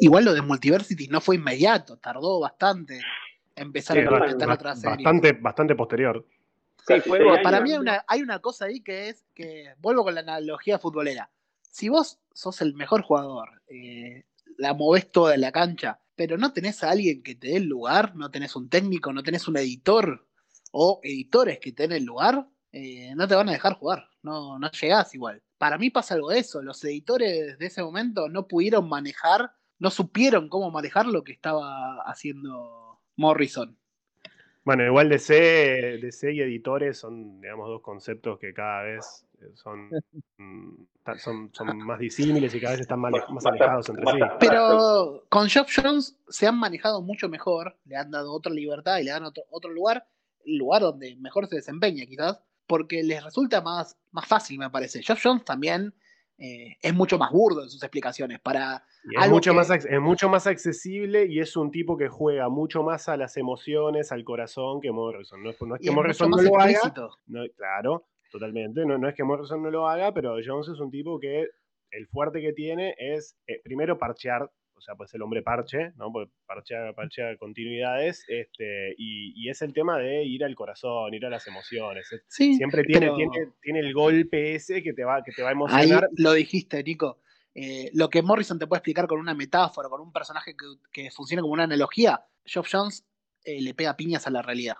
Igual 0.00 0.24
lo 0.24 0.34
de 0.34 0.42
Multiversity 0.42 1.06
no 1.06 1.20
fue 1.20 1.36
inmediato, 1.36 1.98
tardó 1.98 2.40
bastante 2.40 3.00
empezar 3.56 3.96
Sí, 3.96 4.02
a 4.02 4.10
ba- 4.10 4.16
implementar 4.18 4.48
ba- 4.48 4.54
otra 4.54 4.76
serie. 4.76 4.96
bastante, 4.96 5.32
bastante 5.32 5.74
posterior. 5.74 6.26
Sí, 6.86 7.00
fue 7.00 7.18
Para 7.42 7.60
mí 7.60 7.72
hay 7.72 7.78
una, 7.78 8.04
hay 8.06 8.22
una 8.22 8.38
cosa 8.38 8.66
ahí 8.66 8.80
que 8.80 9.08
es 9.08 9.24
que, 9.34 9.74
vuelvo 9.78 10.04
con 10.04 10.14
la 10.14 10.20
analogía 10.20 10.78
futbolera, 10.78 11.30
si 11.62 11.88
vos 11.88 12.20
sos 12.32 12.60
el 12.62 12.74
mejor 12.74 13.02
jugador, 13.02 13.62
eh, 13.66 14.24
la 14.56 14.72
movés 14.72 15.10
toda 15.10 15.34
en 15.34 15.40
la 15.40 15.50
cancha, 15.50 16.00
pero 16.14 16.38
no 16.38 16.52
tenés 16.52 16.84
a 16.84 16.90
alguien 16.90 17.22
que 17.22 17.34
te 17.34 17.48
dé 17.48 17.56
el 17.56 17.64
lugar, 17.64 18.14
no 18.14 18.30
tenés 18.30 18.54
un 18.54 18.68
técnico, 18.68 19.12
no 19.12 19.22
tenés 19.22 19.48
un 19.48 19.56
editor 19.56 20.26
o 20.70 21.00
editores 21.02 21.58
que 21.58 21.72
te 21.72 21.82
den 21.88 21.92
el 21.92 22.04
lugar, 22.04 22.46
eh, 22.72 23.14
no 23.16 23.26
te 23.26 23.34
van 23.34 23.48
a 23.48 23.52
dejar 23.52 23.74
jugar, 23.74 24.08
no, 24.22 24.58
no 24.58 24.70
llegás 24.70 25.14
igual. 25.14 25.42
Para 25.58 25.78
mí 25.78 25.90
pasa 25.90 26.14
algo 26.14 26.30
de 26.30 26.38
eso, 26.38 26.62
los 26.62 26.82
editores 26.84 27.58
de 27.58 27.66
ese 27.66 27.82
momento 27.82 28.28
no 28.28 28.46
pudieron 28.46 28.88
manejar, 28.88 29.52
no 29.78 29.90
supieron 29.90 30.48
cómo 30.48 30.70
manejar 30.70 31.06
lo 31.06 31.24
que 31.24 31.32
estaba 31.32 32.00
haciendo 32.02 32.85
Morrison. 33.16 33.76
Bueno, 34.64 34.84
igual 34.84 35.08
DC, 35.08 35.98
DC 36.02 36.32
y 36.32 36.40
editores 36.40 36.98
son, 36.98 37.40
digamos, 37.40 37.68
dos 37.68 37.82
conceptos 37.82 38.38
que 38.40 38.52
cada 38.52 38.82
vez 38.82 39.24
eh, 39.40 39.52
son, 39.54 39.90
mm, 40.38 40.74
son, 41.18 41.50
son 41.52 41.78
más 41.78 42.00
disímiles 42.00 42.52
y 42.54 42.60
cada 42.60 42.72
vez 42.72 42.80
están 42.80 42.98
más, 42.98 43.14
ale- 43.14 43.22
más 43.32 43.46
alejados 43.46 43.88
entre 43.88 44.06
sí. 44.12 44.18
Pero 44.40 45.24
con 45.28 45.48
Geoff 45.48 45.70
Jones 45.72 46.18
se 46.28 46.48
han 46.48 46.58
manejado 46.58 47.00
mucho 47.00 47.28
mejor, 47.28 47.76
le 47.84 47.96
han 47.96 48.10
dado 48.10 48.32
otra 48.32 48.52
libertad 48.52 48.98
y 48.98 49.04
le 49.04 49.12
dan 49.12 49.24
otro, 49.24 49.44
otro 49.50 49.70
lugar, 49.70 50.04
el 50.44 50.56
lugar 50.56 50.82
donde 50.82 51.14
mejor 51.16 51.46
se 51.46 51.56
desempeña 51.56 52.04
quizás, 52.06 52.40
porque 52.66 53.04
les 53.04 53.22
resulta 53.22 53.60
más, 53.60 53.96
más 54.10 54.26
fácil, 54.26 54.58
me 54.58 54.68
parece. 54.70 55.00
Geoff 55.00 55.20
Jones 55.22 55.44
también 55.44 55.94
eh, 56.38 56.76
es 56.82 56.94
mucho 56.94 57.18
más 57.18 57.30
burdo 57.32 57.62
en 57.62 57.70
sus 57.70 57.82
explicaciones. 57.82 58.40
Para 58.40 58.84
Y 59.04 59.22
es, 59.22 59.30
mucho 59.30 59.50
que- 59.52 59.56
más, 59.56 59.70
es 59.70 60.00
mucho 60.00 60.28
más 60.28 60.46
accesible 60.46 61.26
y 61.26 61.40
es 61.40 61.56
un 61.56 61.70
tipo 61.70 61.96
que 61.96 62.08
juega 62.08 62.48
mucho 62.48 62.82
más 62.82 63.08
a 63.08 63.16
las 63.16 63.36
emociones, 63.36 64.12
al 64.12 64.24
corazón 64.24 64.80
que 64.80 64.90
Morrison. 64.92 65.42
No 65.42 65.50
es, 65.50 65.60
no 65.62 65.74
es 65.76 65.80
y 65.80 65.84
que 65.84 65.90
es 65.90 65.94
Morrison 65.94 66.30
no 66.30 66.42
lo 66.42 66.60
haga, 66.60 66.94
no, 67.26 67.44
claro, 67.56 68.06
totalmente. 68.30 68.84
No, 68.84 68.98
no 68.98 69.08
es 69.08 69.14
que 69.14 69.24
Morrison 69.24 69.62
no 69.62 69.70
lo 69.70 69.88
haga, 69.88 70.12
pero 70.12 70.36
Jones 70.44 70.68
es 70.68 70.80
un 70.80 70.90
tipo 70.90 71.18
que 71.18 71.48
el 71.92 72.06
fuerte 72.08 72.40
que 72.40 72.52
tiene 72.52 72.94
es, 72.98 73.36
eh, 73.46 73.60
primero, 73.62 73.96
parchear, 73.96 74.50
o 74.76 74.80
sea, 74.80 74.94
pues 74.94 75.12
el 75.14 75.22
hombre 75.22 75.42
parche, 75.42 75.92
¿no? 75.96 76.12
Porque 76.12 76.30
parchea, 76.46 76.92
parchea 76.94 77.36
continuidades, 77.38 78.24
este, 78.28 78.94
y, 78.98 79.32
y 79.34 79.48
es 79.50 79.62
el 79.62 79.72
tema 79.72 79.98
de 79.98 80.22
ir 80.24 80.44
al 80.44 80.54
corazón, 80.54 81.12
ir 81.14 81.24
a 81.26 81.30
las 81.30 81.46
emociones. 81.46 82.12
Es- 82.12 82.22
Sí, 82.28 82.54
Siempre 82.56 82.84
tiene, 82.84 83.06
pero- 83.06 83.16
tiene, 83.16 83.32
tiene 83.62 83.78
el 83.80 83.92
golpe 83.94 84.54
ese 84.54 84.82
que 84.82 84.92
te 84.92 85.04
va, 85.04 85.22
que 85.24 85.32
te 85.32 85.42
va 85.42 85.48
a 85.48 85.50
Ahí 85.50 85.54
emocionar. 85.56 86.08
lo 86.16 86.32
dijiste, 86.32 86.82
Nico. 86.82 87.20
Eh, 87.54 87.90
lo 87.94 88.10
que 88.10 88.20
Morrison 88.20 88.58
te 88.58 88.66
puede 88.66 88.78
explicar 88.80 89.06
con 89.06 89.18
una 89.18 89.32
metáfora, 89.34 89.88
con 89.88 90.00
un 90.02 90.12
personaje 90.12 90.54
que, 90.54 90.66
que 90.92 91.10
funcione 91.10 91.40
como 91.40 91.54
una 91.54 91.64
analogía, 91.64 92.20
Geoff 92.44 92.68
Jones 92.70 93.06
eh, 93.44 93.62
le 93.62 93.72
pega 93.72 93.96
piñas 93.96 94.26
a 94.26 94.30
la 94.30 94.42
realidad. 94.42 94.76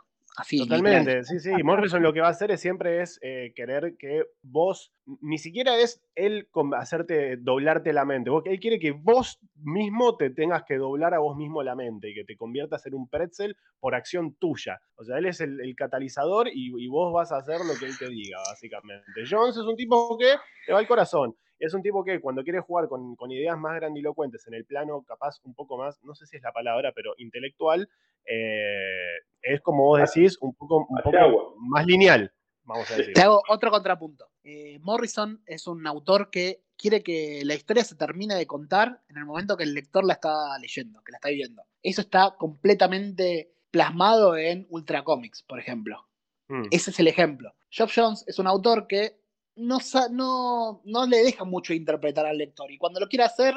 Totalmente, 0.58 1.24
sí, 1.24 1.40
sí. 1.40 1.50
Morrison 1.62 2.02
lo 2.02 2.12
que 2.12 2.20
va 2.20 2.28
a 2.28 2.30
hacer 2.30 2.50
es 2.50 2.60
siempre 2.60 3.00
es 3.00 3.18
eh, 3.22 3.52
querer 3.56 3.96
que 3.98 4.24
vos, 4.42 4.92
ni 5.22 5.38
siquiera 5.38 5.78
es 5.78 6.02
él 6.14 6.48
hacerte 6.78 7.36
doblarte 7.38 7.92
la 7.92 8.04
mente. 8.04 8.30
Él 8.44 8.60
quiere 8.60 8.78
que 8.78 8.92
vos 8.92 9.38
mismo 9.56 10.16
te 10.16 10.30
tengas 10.30 10.64
que 10.64 10.76
doblar 10.76 11.14
a 11.14 11.20
vos 11.20 11.36
mismo 11.36 11.62
la 11.62 11.74
mente 11.74 12.10
y 12.10 12.14
que 12.14 12.24
te 12.24 12.36
conviertas 12.36 12.84
en 12.86 12.94
un 12.94 13.08
pretzel 13.08 13.56
por 13.80 13.94
acción 13.94 14.34
tuya. 14.34 14.80
O 14.96 15.04
sea, 15.04 15.18
él 15.18 15.26
es 15.26 15.40
el, 15.40 15.74
catalizador 15.76 16.48
y, 16.48 16.72
y 16.76 16.88
vos 16.88 17.12
vas 17.12 17.32
a 17.32 17.38
hacer 17.38 17.60
lo 17.60 17.78
que 17.78 17.86
él 17.86 17.98
te 17.98 18.08
diga, 18.08 18.38
básicamente. 18.48 19.22
Jones 19.28 19.56
es 19.56 19.64
un 19.64 19.76
tipo 19.76 20.16
que 20.18 20.34
te 20.66 20.72
va 20.72 20.78
al 20.78 20.86
corazón. 20.86 21.34
Es 21.58 21.74
un 21.74 21.82
tipo 21.82 22.04
que 22.04 22.20
cuando 22.20 22.42
quiere 22.42 22.60
jugar 22.60 22.88
con, 22.88 23.16
con 23.16 23.30
ideas 23.30 23.58
más 23.58 23.76
grandilocuentes 23.76 24.46
en 24.46 24.54
el 24.54 24.64
plano, 24.64 25.02
capaz 25.02 25.40
un 25.44 25.54
poco 25.54 25.78
más, 25.78 26.02
no 26.02 26.14
sé 26.14 26.26
si 26.26 26.36
es 26.36 26.42
la 26.42 26.52
palabra, 26.52 26.92
pero 26.94 27.14
intelectual, 27.18 27.88
eh, 28.26 29.16
es 29.42 29.60
como 29.60 29.84
vos 29.84 30.00
decís, 30.00 30.36
un 30.40 30.54
poco, 30.54 30.86
un 30.88 31.68
más 31.70 31.86
lineal, 31.86 32.32
vamos 32.64 32.90
a 32.90 32.96
decir. 32.96 33.14
Te 33.14 33.22
hago 33.22 33.42
otro 33.48 33.70
contrapunto. 33.70 34.28
Eh, 34.42 34.78
Morrison 34.80 35.42
es 35.46 35.66
un 35.66 35.86
autor 35.86 36.30
que 36.30 36.62
quiere 36.76 37.02
que 37.02 37.42
la 37.44 37.54
historia 37.54 37.84
se 37.84 37.96
termine 37.96 38.34
de 38.34 38.46
contar 38.46 39.02
en 39.08 39.16
el 39.16 39.24
momento 39.24 39.56
que 39.56 39.64
el 39.64 39.74
lector 39.74 40.04
la 40.04 40.14
está 40.14 40.58
leyendo, 40.60 41.02
que 41.02 41.12
la 41.12 41.18
está 41.18 41.30
viendo. 41.30 41.62
Eso 41.82 42.00
está 42.02 42.34
completamente 42.36 43.52
plasmado 43.70 44.36
en 44.36 44.66
Ultra 44.70 45.04
Comics, 45.04 45.42
por 45.42 45.58
ejemplo. 45.58 46.06
Mm. 46.48 46.66
Ese 46.70 46.90
es 46.90 47.00
el 47.00 47.08
ejemplo. 47.08 47.54
Geoff 47.70 47.92
Jones 47.94 48.24
es 48.26 48.38
un 48.38 48.46
autor 48.46 48.86
que 48.86 49.18
no, 49.56 49.80
sa- 49.80 50.08
no, 50.10 50.80
no 50.84 51.06
le 51.06 51.18
deja 51.18 51.44
mucho 51.44 51.72
interpretar 51.74 52.26
al 52.26 52.38
lector. 52.38 52.70
Y 52.70 52.78
cuando 52.78 53.00
lo 53.00 53.08
quiere 53.08 53.24
hacer, 53.24 53.54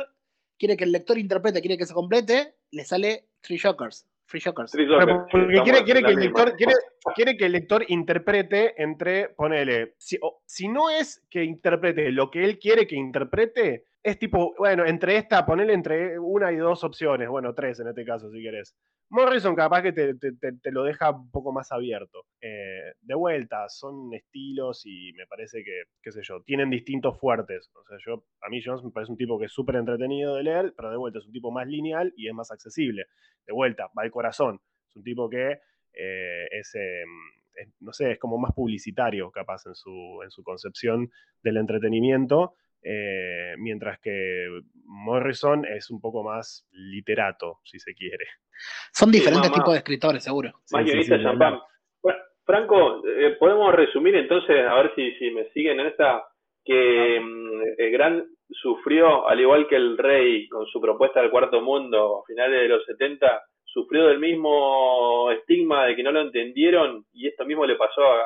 quiere 0.58 0.76
que 0.76 0.84
el 0.86 0.92
lector 0.92 1.18
interprete, 1.18 1.62
quiere 1.62 1.78
que 1.78 1.86
se 1.86 1.94
complete, 1.94 2.56
le 2.72 2.84
sale 2.86 3.28
Three 3.42 3.58
Shockers. 3.58 4.06
Free 4.26 4.40
Shockers. 4.42 4.72
Three 4.72 4.86
Pero 4.86 5.00
Jokers, 5.00 5.28
porque 5.32 5.48
estamos 5.56 5.64
quiere, 5.64 5.84
quiere 5.86 6.04
que 6.04 6.12
el 6.12 6.18
misma. 6.18 6.40
lector, 6.46 6.56
quiere, 6.56 6.74
quiere 7.16 7.38
que 7.38 7.46
el 7.48 7.52
lector 7.52 7.86
interprete 7.88 8.80
entre, 8.82 9.30
ponele, 9.30 9.96
si, 9.98 10.20
o- 10.22 10.44
si 10.46 10.68
no 10.68 10.92
es 10.92 11.26
que 11.32 11.44
interprete 11.44 12.12
lo 12.12 12.30
que 12.30 12.44
él 12.44 12.60
quiere 12.60 12.86
que 12.86 12.96
interprete, 12.96 13.86
es 14.10 14.20
tipo, 14.20 14.54
bueno, 14.58 14.86
entre 14.86 15.18
esta, 15.18 15.46
ponele 15.46 15.74
entre 15.74 16.20
una 16.20 16.52
y 16.52 16.58
dos 16.58 16.84
opciones, 16.84 17.28
bueno, 17.30 17.54
tres 17.54 17.80
en 17.80 17.88
este 17.88 18.06
caso, 18.06 18.30
si 18.32 18.42
querés. 18.42 18.76
Morrison 19.12 19.56
capaz 19.56 19.82
que 19.82 19.92
te, 19.92 20.14
te- 20.16 20.72
lo 20.72 20.84
deja 20.84 21.10
un 21.12 21.32
poco 21.32 21.52
más 21.52 21.72
abierto. 21.72 22.26
Eh, 22.42 22.94
de 23.02 23.16
vuelta, 23.16 23.68
son 23.70 24.14
estilos 24.14 24.84
y 24.86 25.14
me 25.14 25.26
parece 25.26 25.64
que, 25.64 25.84
qué 26.02 26.12
sé 26.12 26.22
yo, 26.24 26.42
tienen 26.44 26.70
distintos 26.70 27.20
fuertes. 27.20 27.72
O 27.74 27.84
sea, 27.86 27.98
yo, 28.06 28.24
a 28.42 28.50
mí 28.50 28.62
Jones 28.64 28.84
me 28.84 28.92
parece 28.92 29.12
un 29.12 29.18
tipo 29.18 29.40
que 29.40 29.46
es 29.46 29.52
súper 29.52 29.78
entretenido 29.78 30.36
de 30.36 30.44
leer, 30.44 30.74
pero 30.78 30.92
de 30.92 30.98
vuelta 30.98 31.20
es 31.20 31.26
un 31.26 31.32
tipo 31.32 31.52
más 31.52 31.68
lineal 31.68 32.14
y 32.16 32.28
es 32.28 32.34
más 32.36 32.52
accesible. 32.52 33.06
De 33.48 33.54
vuelta, 33.54 33.88
va 33.98 34.04
al 34.04 34.12
corazón. 34.12 34.62
Es 34.88 34.96
un 34.96 35.04
tipo 35.04 35.28
que 35.30 35.60
eh, 35.94 36.48
es, 36.52 36.76
eh, 36.76 37.04
es, 37.56 37.68
no 37.80 37.92
sé, 37.94 38.12
es 38.12 38.20
como 38.20 38.38
más 38.38 38.54
publicitario 38.54 39.32
capaz 39.32 39.66
en 39.66 39.76
su, 39.76 40.22
en 40.24 40.30
su 40.32 40.44
concepción 40.44 41.10
del 41.44 41.58
entretenimiento. 41.58 42.56
Eh, 42.84 43.54
mientras 43.58 44.00
que 44.00 44.48
Morrison 44.86 45.66
es 45.66 45.90
un 45.92 46.00
poco 46.02 46.24
más 46.24 46.68
literato, 46.72 47.60
si 47.64 47.80
se 47.80 47.94
quiere. 47.94 48.26
Son 48.94 49.12
diferentes 49.12 49.52
tipos 49.52 49.72
de 49.74 49.78
escritores, 49.80 50.24
seguro. 50.24 50.52
Más 50.72 50.90
Sí, 50.90 51.04
sí, 51.04 51.22
champán. 51.22 51.60
Fra- 52.02 52.24
Franco, 52.46 53.02
eh, 53.08 53.36
podemos 53.40 53.74
resumir 53.74 54.16
entonces, 54.16 54.66
a 54.68 54.74
ver 54.76 54.94
si, 54.96 55.12
si 55.16 55.32
me 55.32 55.50
siguen 55.52 55.80
en 55.80 55.88
esta, 55.88 56.24
que 56.66 57.18
eh, 57.18 57.90
Grant 57.92 58.26
sufrió, 58.50 59.28
al 59.28 59.40
igual 59.40 59.68
que 59.68 59.76
el 59.76 59.98
rey 59.98 60.48
con 60.50 60.66
su 60.68 60.82
propuesta 60.82 61.22
del 61.22 61.30
cuarto 61.32 61.62
mundo 61.62 62.20
a 62.20 62.26
finales 62.26 62.62
de 62.62 62.68
los 62.68 62.84
70, 62.86 63.42
sufrió 63.64 64.08
del 64.08 64.20
mismo 64.20 65.30
estigma 65.32 65.86
de 65.86 65.96
que 65.96 66.02
no 66.04 66.12
lo 66.12 66.22
entendieron 66.22 67.06
y 67.14 67.28
esto 67.28 67.46
mismo 67.46 67.66
le 67.66 67.76
pasó 67.76 68.02
a, 68.04 68.18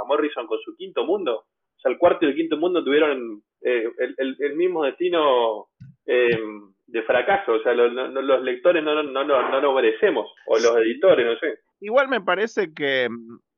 a 0.00 0.04
Morrison 0.06 0.46
con 0.46 0.60
su 0.60 0.76
quinto 0.76 1.04
mundo. 1.04 1.38
O 1.76 1.80
sea, 1.80 1.90
el 1.90 1.98
cuarto 1.98 2.24
y 2.24 2.28
el 2.28 2.36
quinto 2.36 2.56
mundo 2.56 2.84
tuvieron 2.84 3.42
eh, 3.64 3.84
el, 3.98 4.14
el- 4.18 4.36
el 4.38 4.56
mismo 4.56 4.84
destino 4.84 5.66
eh, 6.06 6.38
de 6.86 7.02
fracaso. 7.02 7.52
O 7.54 7.62
sea, 7.62 7.74
lo- 7.74 7.90
no- 7.90 8.22
los 8.22 8.42
lectores 8.42 8.84
no, 8.84 9.02
no, 9.02 9.24
no, 9.24 9.60
lo 9.60 9.74
merecemos, 9.74 10.30
o 10.46 10.54
los 10.58 10.76
editores, 10.78 11.26
no 11.26 11.36
sé. 11.38 11.58
Igual 11.80 12.08
me 12.08 12.20
parece 12.20 12.72
que 12.72 13.08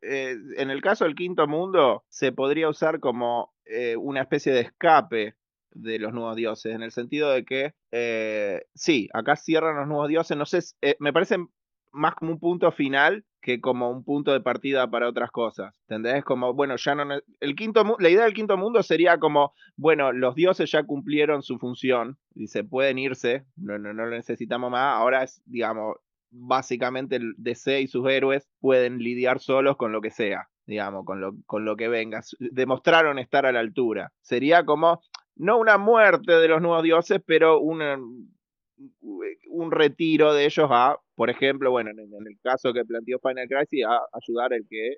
eh, 0.02 0.34
en 0.56 0.70
el 0.70 0.80
caso 0.80 1.04
del 1.04 1.14
quinto 1.14 1.46
mundo 1.46 2.04
se 2.08 2.32
podría 2.32 2.68
usar 2.68 3.00
como 3.00 3.52
eh, 3.64 3.96
una 3.96 4.22
especie 4.22 4.52
de 4.52 4.60
escape 4.60 5.34
de 5.72 5.98
los 5.98 6.12
nuevos 6.14 6.36
dioses, 6.36 6.74
en 6.74 6.82
el 6.82 6.90
sentido 6.90 7.30
de 7.30 7.44
que 7.44 7.72
eh, 7.92 8.62
sí, 8.74 9.08
acá 9.12 9.36
cierran 9.36 9.76
los 9.76 9.86
nuevos 9.86 10.08
dioses, 10.08 10.36
no 10.36 10.46
sé, 10.46 10.60
eh, 10.80 10.96
me 11.00 11.12
parece 11.12 11.36
más 11.96 12.14
como 12.14 12.32
un 12.32 12.38
punto 12.38 12.70
final 12.70 13.24
que 13.40 13.60
como 13.60 13.90
un 13.90 14.04
punto 14.04 14.32
de 14.32 14.40
partida 14.40 14.90
para 14.90 15.08
otras 15.08 15.30
cosas. 15.30 15.74
¿Entendés? 15.88 16.24
Como, 16.24 16.52
bueno, 16.52 16.76
ya 16.76 16.94
no. 16.94 17.04
El 17.40 17.54
quinto 17.54 17.96
la 17.98 18.08
idea 18.08 18.24
del 18.24 18.34
quinto 18.34 18.56
mundo 18.56 18.82
sería 18.82 19.18
como, 19.18 19.54
bueno, 19.76 20.12
los 20.12 20.34
dioses 20.34 20.70
ya 20.70 20.82
cumplieron 20.82 21.42
su 21.42 21.58
función, 21.58 22.18
dice, 22.34 22.64
pueden 22.64 22.98
irse, 22.98 23.44
no, 23.56 23.78
no, 23.78 23.92
no 23.92 24.06
lo 24.06 24.16
necesitamos 24.16 24.70
más, 24.70 24.96
ahora 24.96 25.22
es, 25.22 25.40
digamos, 25.46 25.96
básicamente 26.30 27.16
el 27.16 27.34
DC 27.38 27.82
y 27.82 27.86
sus 27.86 28.08
héroes 28.08 28.48
pueden 28.60 28.98
lidiar 28.98 29.38
solos 29.38 29.76
con 29.76 29.92
lo 29.92 30.00
que 30.00 30.10
sea, 30.10 30.48
digamos, 30.66 31.04
con 31.04 31.20
lo, 31.20 31.34
con 31.46 31.64
lo 31.64 31.76
que 31.76 31.88
venga. 31.88 32.22
Demostraron 32.40 33.18
estar 33.18 33.46
a 33.46 33.52
la 33.52 33.60
altura. 33.60 34.12
Sería 34.22 34.64
como, 34.64 35.00
no 35.36 35.56
una 35.58 35.78
muerte 35.78 36.32
de 36.32 36.48
los 36.48 36.60
nuevos 36.60 36.82
dioses, 36.82 37.20
pero 37.24 37.60
una, 37.60 37.96
un 39.48 39.70
retiro 39.70 40.34
de 40.34 40.44
ellos 40.44 40.68
a, 40.70 40.98
por 41.14 41.30
ejemplo, 41.30 41.70
bueno, 41.70 41.90
en, 41.90 41.98
en 42.00 42.26
el 42.26 42.38
caso 42.42 42.72
que 42.72 42.84
planteó 42.84 43.18
Final 43.20 43.48
Crisis, 43.48 43.84
a 43.86 44.00
ayudar 44.12 44.52
el 44.52 44.66
que 44.68 44.96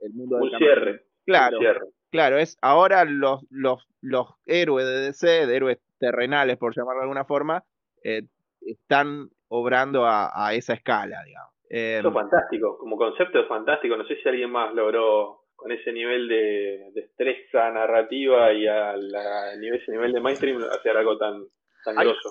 el 0.00 0.12
mundo 0.12 0.36
del 0.36 0.52
Un 0.52 0.58
cierre. 0.58 1.04
Claro, 1.26 1.58
Un 1.58 1.62
cierre. 1.62 1.80
claro, 2.10 2.38
es 2.38 2.58
ahora 2.60 3.04
los, 3.04 3.42
los, 3.50 3.86
los 4.00 4.26
héroes 4.46 4.86
de 4.86 5.00
DC, 5.02 5.46
de 5.46 5.56
héroes 5.56 5.78
terrenales, 5.98 6.56
por 6.58 6.74
llamarlo 6.74 7.00
de 7.00 7.04
alguna 7.04 7.24
forma, 7.24 7.62
eh, 8.02 8.22
están 8.62 9.28
obrando 9.48 10.06
a, 10.06 10.30
a 10.34 10.54
esa 10.54 10.74
escala, 10.74 11.22
digamos. 11.24 11.52
Eh, 11.68 11.98
Eso 12.00 12.08
es 12.08 12.14
fantástico, 12.14 12.78
como 12.78 12.96
concepto 12.96 13.38
es 13.40 13.46
fantástico. 13.48 13.96
No 13.96 14.04
sé 14.06 14.16
si 14.16 14.28
alguien 14.28 14.50
más 14.50 14.74
logró 14.74 15.42
con 15.54 15.70
ese 15.70 15.92
nivel 15.92 16.26
de 16.26 16.90
destreza 16.94 17.70
narrativa 17.70 18.52
y 18.52 18.66
a 18.66 18.96
la, 18.96 19.54
nivel, 19.56 19.80
ese 19.80 19.92
nivel 19.92 20.12
de 20.12 20.20
mainstream 20.20 20.62
hacer 20.72 20.96
algo 20.96 21.16
tan, 21.18 21.44
tan 21.84 21.98
Hay- 21.98 22.06
grosso. 22.06 22.30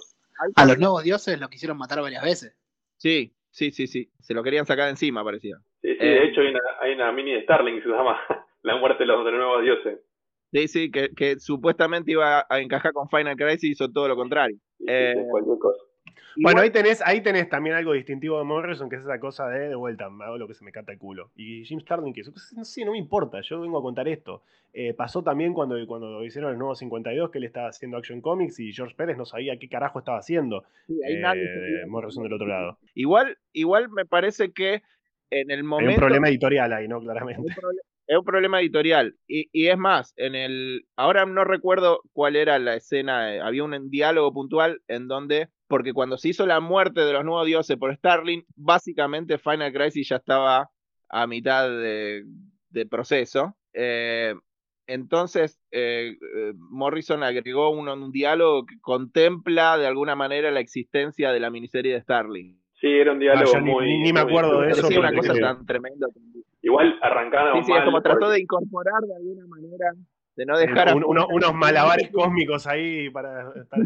A 0.56 0.66
los 0.66 0.80
nuevos 0.80 1.04
dioses 1.04 1.40
los 1.40 1.50
quisieron 1.50 1.78
matar 1.78 2.02
varias 2.02 2.24
veces. 2.24 2.56
Sí, 2.98 3.34
sí, 3.52 3.72
sí, 3.72 3.88
sí. 3.88 4.12
Se 4.20 4.34
lo 4.34 4.44
querían 4.44 4.66
sacar 4.66 4.86
de 4.86 4.92
encima, 4.92 5.24
parecía. 5.24 5.58
Sí, 5.82 5.90
sí, 5.92 5.98
Eh, 6.00 6.06
de 6.06 6.24
hecho 6.26 6.42
hay 6.42 6.48
una, 6.48 6.60
hay 6.82 6.94
una 6.94 7.12
mini 7.12 7.34
de 7.34 7.44
Starling 7.44 7.76
que 7.78 7.84
se 7.84 7.90
llama 7.90 8.20
La 8.64 8.78
muerte 8.78 9.04
de 9.04 9.08
los, 9.08 9.24
de 9.26 9.32
los 9.32 9.40
nuevos 9.40 9.64
dioses. 9.64 10.00
Sí, 10.52 10.68
sí, 10.68 10.92
que, 10.92 11.10
que 11.16 11.40
supuestamente 11.40 12.12
iba 12.12 12.46
a 12.50 12.60
encajar 12.60 12.92
con 12.92 13.08
Final 13.10 13.36
Crisis 13.36 13.64
y 13.64 13.72
hizo 13.72 13.90
todo 13.92 14.08
lo 14.08 14.16
contrario. 14.16 14.58
Sí, 14.78 14.86
sí, 14.86 14.86
Eh, 14.88 15.14
sí, 15.16 15.22
cualquier 15.30 15.60
cosa. 15.60 15.84
Bueno, 16.36 16.62
ahí 16.62 16.70
tenés, 16.70 17.02
ahí 17.06 17.22
tenés 17.22 17.50
también 17.50 17.76
algo 17.76 17.94
distintivo 17.94 18.38
de 18.38 18.46
Morrison, 18.46 18.90
que 18.90 18.96
es 18.96 19.02
esa 19.04 19.20
cosa 19.20 19.48
de 19.48 19.70
de 19.70 19.76
vuelta, 19.76 20.10
me 20.10 20.26
hago 20.26 20.38
lo 20.38 20.48
que 20.48 20.54
se 20.54 20.64
me 20.64 20.72
canta 20.72 20.92
el 20.92 20.98
culo. 20.98 21.32
Y 21.36 21.64
Jim 21.66 21.80
Starlin, 21.80 22.14
que 22.14 22.22
eso, 22.22 22.32
no 22.56 22.64
sé, 22.64 22.86
no 22.86 22.92
me 22.92 22.98
importa, 22.98 23.42
yo 23.42 23.62
vengo 23.62 23.78
a 23.78 23.82
contar 23.82 24.08
esto. 24.08 24.44
Eh, 24.72 24.94
pasó 24.94 25.24
también 25.24 25.54
cuando, 25.54 25.76
cuando 25.88 26.24
hicieron 26.24 26.52
el 26.52 26.58
nuevo 26.58 26.76
52, 26.76 27.32
que 27.32 27.40
él 27.40 27.44
estaba 27.44 27.70
haciendo 27.70 27.98
Action 27.98 28.22
Comics 28.22 28.60
y 28.60 28.72
George 28.72 28.96
Pérez 28.96 29.18
no 29.18 29.26
sabía 29.26 29.58
qué 29.58 29.68
carajo 29.68 30.00
estaba 30.00 30.20
haciendo. 30.20 30.64
sí, 30.88 31.00
ahí 31.04 31.16
eh, 31.16 31.20
nadie 31.20 31.48
sabía. 31.48 31.88
Morrison 31.88 32.24
del 32.24 32.34
otro 32.34 32.48
lado. 32.48 32.78
Igual, 32.94 33.38
igual 33.54 33.90
me 33.90 34.06
parece 34.06 34.52
que 34.52 34.84
en 35.32 35.52
el 35.52 35.60
Hay 35.60 35.64
momento 35.64 35.92
un 35.92 35.98
problema 35.98 36.30
editorial 36.30 36.74
ahí, 36.74 36.88
¿no? 36.88 37.00
Claramente. 37.02 37.54
Es 38.10 38.18
un 38.18 38.26
problema 38.26 38.60
editorial. 38.60 39.16
Y, 39.28 39.48
y 39.54 39.68
es 39.68 39.78
más, 39.78 40.14
en 40.18 40.36
el. 40.36 40.86
Ahora 40.98 41.26
no 41.26 41.44
recuerdo 41.46 42.02
cuál 42.12 42.36
era 42.36 42.58
la 42.60 42.76
escena. 42.76 43.34
eh, 43.36 43.40
Había 43.40 43.64
un 43.64 43.90
diálogo 43.90 44.34
puntual 44.34 44.82
en 44.88 45.08
donde. 45.08 45.48
Porque 45.68 45.94
cuando 45.94 46.18
se 46.18 46.30
hizo 46.30 46.48
la 46.48 46.60
muerte 46.60 47.02
de 47.02 47.14
los 47.14 47.24
nuevos 47.24 47.46
dioses 47.46 47.78
por 47.78 47.96
Starling, 47.96 48.44
básicamente 48.56 49.38
Final 49.38 49.72
Crisis 49.72 50.10
ya 50.10 50.16
estaba 50.16 50.70
a 51.08 51.28
mitad 51.28 51.70
de, 51.70 52.24
de 52.72 52.86
proceso. 52.88 53.56
Eh, 53.74 54.34
entonces, 54.88 55.60
eh, 55.70 56.16
Morrison 56.58 57.22
agregó 57.22 57.70
un, 57.70 57.88
un 57.88 58.12
diálogo 58.12 58.66
que 58.66 58.80
contempla 58.82 59.78
de 59.78 59.86
alguna 59.86 60.16
manera 60.16 60.50
la 60.50 60.60
existencia 60.62 61.32
de 61.32 61.40
la 61.40 61.52
miniserie 61.52 61.94
de 61.94 62.02
Starling. 62.02 62.60
Sí, 62.74 62.88
era 62.88 63.12
un 63.12 63.20
diálogo 63.20 63.60
ni- 63.60 63.72
muy. 63.72 63.86
ni- 63.86 64.00
ni 64.04 64.14
me 64.14 64.22
acuerdo 64.22 64.62
de 64.62 64.72
eso, 64.72 64.88
sí, 64.88 64.98
una 64.98 65.14
cosa 65.14 65.34
tan 65.42 65.66
tremenda. 65.68 66.08
Igual 66.62 66.98
arrancaron 67.02 67.64
Sí, 67.64 67.72
mal. 67.72 67.86
como 67.86 68.02
trató 68.02 68.20
porque- 68.20 68.34
de 68.34 68.40
incorporar 68.42 69.02
de 69.02 69.16
alguna 69.16 69.48
manera, 69.48 69.92
de 70.36 70.46
no 70.46 70.58
dejar 70.58 70.90
a 70.90 70.96
un- 70.96 71.04
uno- 71.06 71.28
unos 71.32 71.54
malabares 71.54 72.10
cósmicos 72.12 72.68
ahí 72.68 73.10
para. 73.10 73.52
para, 73.70 73.86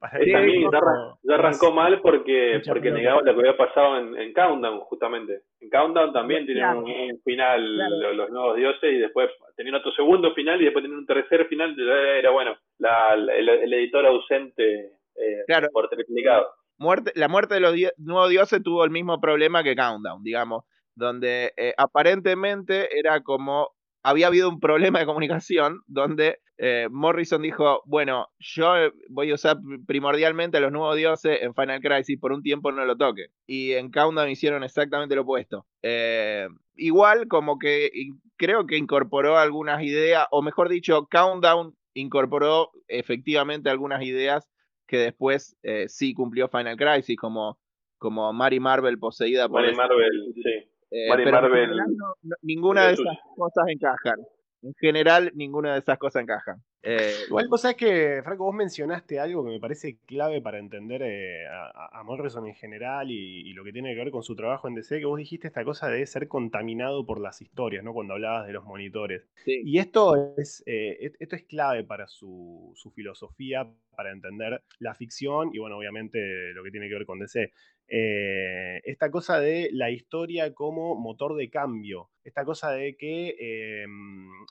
para 0.00 0.18
Sí, 0.24 0.30
ya, 0.30 0.38
arran- 0.78 1.14
ya 1.22 1.34
arrancó 1.34 1.72
mal 1.72 2.00
porque, 2.00 2.62
porque 2.66 2.90
negaba 2.92 3.20
lo 3.22 3.34
que 3.34 3.40
había 3.40 3.56
pasado 3.56 3.98
en, 3.98 4.16
en 4.16 4.32
Countdown, 4.32 4.80
justamente. 4.80 5.42
En 5.60 5.68
Countdown 5.70 6.12
también 6.12 6.46
tienen 6.46 6.62
Claro. 6.64 6.78
un, 6.84 6.90
un 6.90 7.20
final 7.24 7.74
Claro. 7.74 8.12
los, 8.14 8.30
nuevos 8.30 8.56
dioses 8.56 8.92
y 8.92 8.98
después 8.98 9.28
tenían 9.56 9.74
otro 9.74 9.90
segundo 9.92 10.32
final 10.34 10.60
y 10.60 10.64
después 10.66 10.84
tenían 10.84 11.00
un 11.00 11.06
tercer 11.06 11.46
final. 11.48 11.74
ya 11.76 11.82
Era 12.18 12.30
bueno, 12.30 12.56
la, 12.78 13.16
la- 13.16 13.34
el, 13.34 13.48
el 13.48 13.72
editor 13.74 14.06
ausente 14.06 14.92
eh, 15.16 15.42
Claro. 15.48 15.68
por 15.72 15.88
triplicado. 15.88 16.46
muerte, 16.78 17.10
la 17.16 17.26
muerte 17.26 17.54
de 17.54 17.60
los 17.60 17.74
nuevos 17.96 18.30
dioses 18.30 18.62
tuvo 18.62 18.84
el 18.84 18.90
mismo 18.90 19.20
problema 19.20 19.64
que 19.64 19.74
Countdown, 19.74 20.22
digamos, 20.22 20.64
donde 20.98 21.52
eh, 21.56 21.74
aparentemente 21.76 22.98
era 22.98 23.22
como 23.22 23.70
había 24.02 24.28
habido 24.28 24.48
un 24.48 24.60
problema 24.60 25.00
de 25.00 25.06
comunicación 25.06 25.82
donde 25.86 26.40
eh, 26.56 26.88
Morrison 26.90 27.42
dijo, 27.42 27.82
bueno, 27.86 28.28
yo 28.38 28.76
eh, 28.76 28.92
voy 29.08 29.30
a 29.30 29.34
usar 29.34 29.58
primordialmente 29.86 30.56
a 30.56 30.60
los 30.60 30.72
nuevos 30.72 30.96
dioses 30.96 31.38
en 31.42 31.54
Final 31.54 31.80
Crisis, 31.80 32.18
por 32.18 32.32
un 32.32 32.42
tiempo 32.42 32.72
no 32.72 32.84
lo 32.84 32.96
toque. 32.96 33.26
Y 33.46 33.72
en 33.72 33.90
Countdown 33.90 34.30
hicieron 34.30 34.64
exactamente 34.64 35.14
lo 35.14 35.22
opuesto. 35.22 35.66
Eh, 35.82 36.48
igual 36.74 37.28
como 37.28 37.58
que 37.58 37.90
creo 38.36 38.66
que 38.66 38.76
incorporó 38.76 39.38
algunas 39.38 39.82
ideas, 39.82 40.26
o 40.30 40.42
mejor 40.42 40.68
dicho, 40.68 41.06
Countdown 41.10 41.76
incorporó 41.94 42.70
efectivamente 42.88 43.70
algunas 43.70 44.02
ideas 44.02 44.48
que 44.86 44.98
después 44.98 45.56
eh, 45.62 45.84
sí 45.88 46.14
cumplió 46.14 46.48
Final 46.48 46.76
Crisis, 46.76 47.16
como, 47.16 47.58
como 47.98 48.32
Mary 48.32 48.58
Marvel 48.58 48.98
poseída 48.98 49.48
por 49.48 49.60
Mary 49.60 49.76
Marvel, 49.76 50.32
sí. 50.34 50.70
Eh, 50.90 51.06
pero 51.08 51.22
en 51.46 51.52
general 51.52 51.96
no- 51.96 52.14
no- 52.22 52.36
ninguna 52.42 52.86
de 52.86 52.92
es 52.94 53.00
esas 53.00 53.16
cosas 53.36 53.64
encajan. 53.68 54.20
En 54.62 54.74
general, 54.74 55.30
ninguna 55.34 55.72
de 55.74 55.78
esas 55.80 55.98
cosas 55.98 56.22
encajan. 56.22 56.62
Eh, 56.82 57.24
Igual 57.26 57.48
vos 57.48 57.60
sabés 57.62 57.76
que, 57.76 58.20
Franco, 58.22 58.44
vos 58.44 58.54
mencionaste 58.54 59.18
algo 59.18 59.44
que 59.44 59.50
me 59.50 59.60
parece 59.60 59.98
clave 60.06 60.40
para 60.40 60.58
entender 60.58 61.02
eh, 61.02 61.46
a, 61.48 61.98
a 61.98 62.02
Morrison 62.04 62.46
en 62.46 62.54
general 62.54 63.10
y, 63.10 63.40
y 63.50 63.52
lo 63.52 63.64
que 63.64 63.72
tiene 63.72 63.92
que 63.94 63.98
ver 63.98 64.10
con 64.12 64.22
su 64.22 64.36
trabajo 64.36 64.68
en 64.68 64.74
DC, 64.74 64.98
que 65.00 65.04
vos 65.04 65.18
dijiste 65.18 65.48
esta 65.48 65.64
cosa 65.64 65.88
de 65.88 66.06
ser 66.06 66.28
contaminado 66.28 67.04
por 67.04 67.20
las 67.20 67.42
historias, 67.42 67.82
¿no? 67.82 67.92
Cuando 67.92 68.14
hablabas 68.14 68.46
de 68.46 68.52
los 68.52 68.64
monitores. 68.64 69.28
sí. 69.44 69.60
Y 69.64 69.78
esto 69.78 70.34
es, 70.36 70.62
eh, 70.66 70.96
et- 71.00 71.16
esto 71.18 71.34
es 71.36 71.44
clave 71.44 71.82
para 71.84 72.06
su, 72.06 72.72
su 72.76 72.90
filosofía, 72.92 73.68
para 73.96 74.12
entender 74.12 74.62
la 74.78 74.94
ficción 74.94 75.50
y, 75.52 75.58
bueno, 75.58 75.76
obviamente 75.78 76.52
lo 76.54 76.62
que 76.62 76.70
tiene 76.70 76.88
que 76.88 76.94
ver 76.94 77.06
con 77.06 77.18
DC. 77.18 77.52
Eh, 77.88 78.80
esta 78.84 79.10
cosa 79.10 79.40
de 79.40 79.70
la 79.72 79.90
historia 79.90 80.54
como 80.54 80.94
motor 80.94 81.34
de 81.34 81.50
cambio, 81.50 82.10
esta 82.22 82.44
cosa 82.44 82.70
de 82.70 82.96
que, 82.96 83.34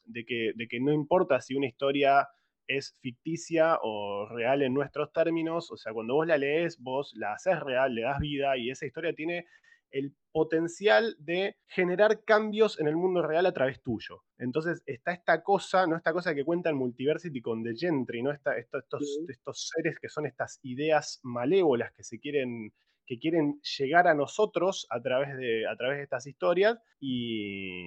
de 0.06 0.26
que, 0.26 0.52
de 0.56 0.68
que 0.68 0.80
no 0.80 0.91
importa 0.94 1.40
si 1.41 1.56
una 1.56 1.68
historia 1.68 2.27
es 2.68 2.94
ficticia 3.02 3.80
o 3.81 4.27
real 4.30 4.61
en 4.61 4.73
nuestros 4.73 5.11
términos, 5.14 5.72
o 5.72 5.77
sea, 5.77 5.94
cuando 5.94 6.15
vos 6.15 6.27
la 6.27 6.38
lees, 6.38 6.80
vos 6.80 7.14
la 7.15 7.34
haces 7.34 7.60
real, 7.60 7.95
le 7.95 8.02
das 8.03 8.19
vida 8.19 8.57
y 8.57 8.69
esa 8.72 8.85
historia 8.85 9.14
tiene 9.14 9.45
el 9.89 10.14
potencial 10.34 11.15
de 11.18 11.56
generar 11.65 12.23
cambios 12.26 12.80
en 12.80 12.88
el 12.88 12.98
mundo 12.98 13.22
real 13.26 13.45
a 13.45 13.53
través 13.53 13.81
tuyo. 13.81 14.23
Entonces 14.38 14.84
está 14.85 15.14
esta 15.14 15.44
cosa, 15.44 15.88
¿no? 15.88 15.95
Esta 15.95 16.11
cosa 16.14 16.35
que 16.35 16.44
cuenta 16.44 16.69
el 16.69 16.76
Multiversity 16.76 17.41
con 17.41 17.64
The 17.64 17.73
Gentry, 17.76 18.22
¿no? 18.22 18.31
Esta- 18.31 18.57
esto- 18.57 18.80
estos, 18.80 19.19
estos 19.30 19.69
seres 19.73 19.98
que 19.99 20.10
son 20.10 20.26
estas 20.26 20.60
ideas 20.64 21.19
malévolas 21.23 21.94
que 21.94 22.03
se 22.03 22.19
quieren 22.19 22.73
que 23.08 23.18
quieren 23.18 23.60
llegar 23.78 24.08
a 24.08 24.14
nosotros 24.14 24.86
a 24.90 25.02
través 25.02 25.36
de, 25.38 25.66
a 25.68 25.76
través 25.76 25.98
de 25.98 26.04
estas 26.04 26.28
historias 26.28 26.78
y, 27.00 27.86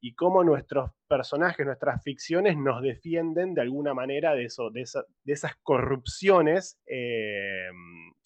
y 0.00 0.14
cómo 0.14 0.42
nuestros 0.44 0.90
personajes, 1.08 1.64
nuestras 1.66 2.02
ficciones 2.02 2.56
nos 2.56 2.82
defienden 2.82 3.54
de 3.54 3.60
alguna 3.60 3.94
manera 3.94 4.34
de, 4.34 4.44
eso, 4.46 4.70
de, 4.70 4.80
esa- 4.82 5.04
de 5.24 5.32
esas 5.32 5.52
corrupciones 5.62 6.80
eh, 6.86 7.68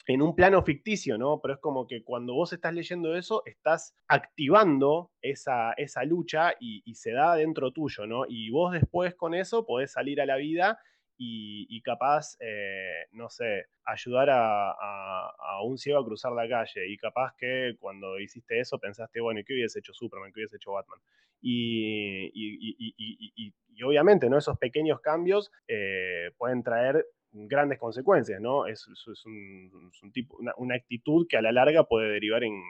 en 0.09 0.23
un 0.23 0.36
plano 0.36 0.62
ficticio, 0.62 1.18
¿no? 1.18 1.40
Pero 1.43 1.55
es 1.55 1.60
como 1.60 1.86
que 1.89 2.05
cuando 2.05 2.32
vos 2.35 2.52
estás 2.52 2.73
leyendo 2.73 3.16
eso, 3.16 3.43
estás 3.44 3.93
activando 4.06 5.10
esa, 5.20 5.73
esa 5.73 6.05
lucha 6.05 6.52
y, 6.60 6.82
y 6.85 6.94
se 6.94 7.10
da 7.12 7.35
dentro 7.35 7.73
tuyo, 7.73 8.06
¿no? 8.06 8.23
Y 8.28 8.51
vos 8.51 8.73
después 8.73 9.16
con 9.16 9.35
eso 9.35 9.66
podés 9.66 9.93
salir 9.93 10.20
a 10.20 10.27
la 10.27 10.36
vida 10.36 10.78
y, 11.18 11.80
capaz, 11.82 12.36
eh, 12.40 13.06
no 13.12 13.28
sé, 13.30 13.66
ayudar 13.84 14.28
a, 14.30 15.60
un 15.64 15.78
ciego 15.78 15.98
a 16.01 16.05
cruzar 16.05 16.32
la 16.32 16.48
calle. 16.48 16.88
Y 16.88 16.97
capaz 16.98 17.34
que 17.38 17.74
cuando 17.80 18.18
hiciste 18.18 18.60
eso 18.60 18.78
pensaste, 18.78 19.20
bueno, 19.20 19.40
¿y 19.40 19.44
qué 19.44 19.55
hubiese 19.55 19.78
hecho 19.78 19.93
Superman? 19.94 20.32
¿Qué 20.32 20.40
hubiese 20.40 20.56
hecho 20.56 20.72
Batman? 20.72 20.98
Y, 21.40 22.30
y- 22.34 23.52
y- 23.76 23.82
obviamente, 23.82 24.28
¿no? 24.30 24.38
Esos 24.38 24.59
pequeños 24.59 25.01
cambios 25.01 25.51
eh, 25.68 26.30
pueden 26.38 26.62
traer 26.62 27.06
grandes 27.32 27.78
consecuencias, 27.78 28.40
¿no? 28.40 28.66
Es, 28.66 28.86
es- 28.88 29.26
un, 29.26 30.12
tipo, 30.12 30.36
una, 30.59 30.74
actitud 30.74 31.26
que 31.28 31.36
a 31.36 31.43
la 31.43 31.52
larga 31.52 31.84
puede 31.84 32.10
derivar 32.10 32.43
en 32.44 32.62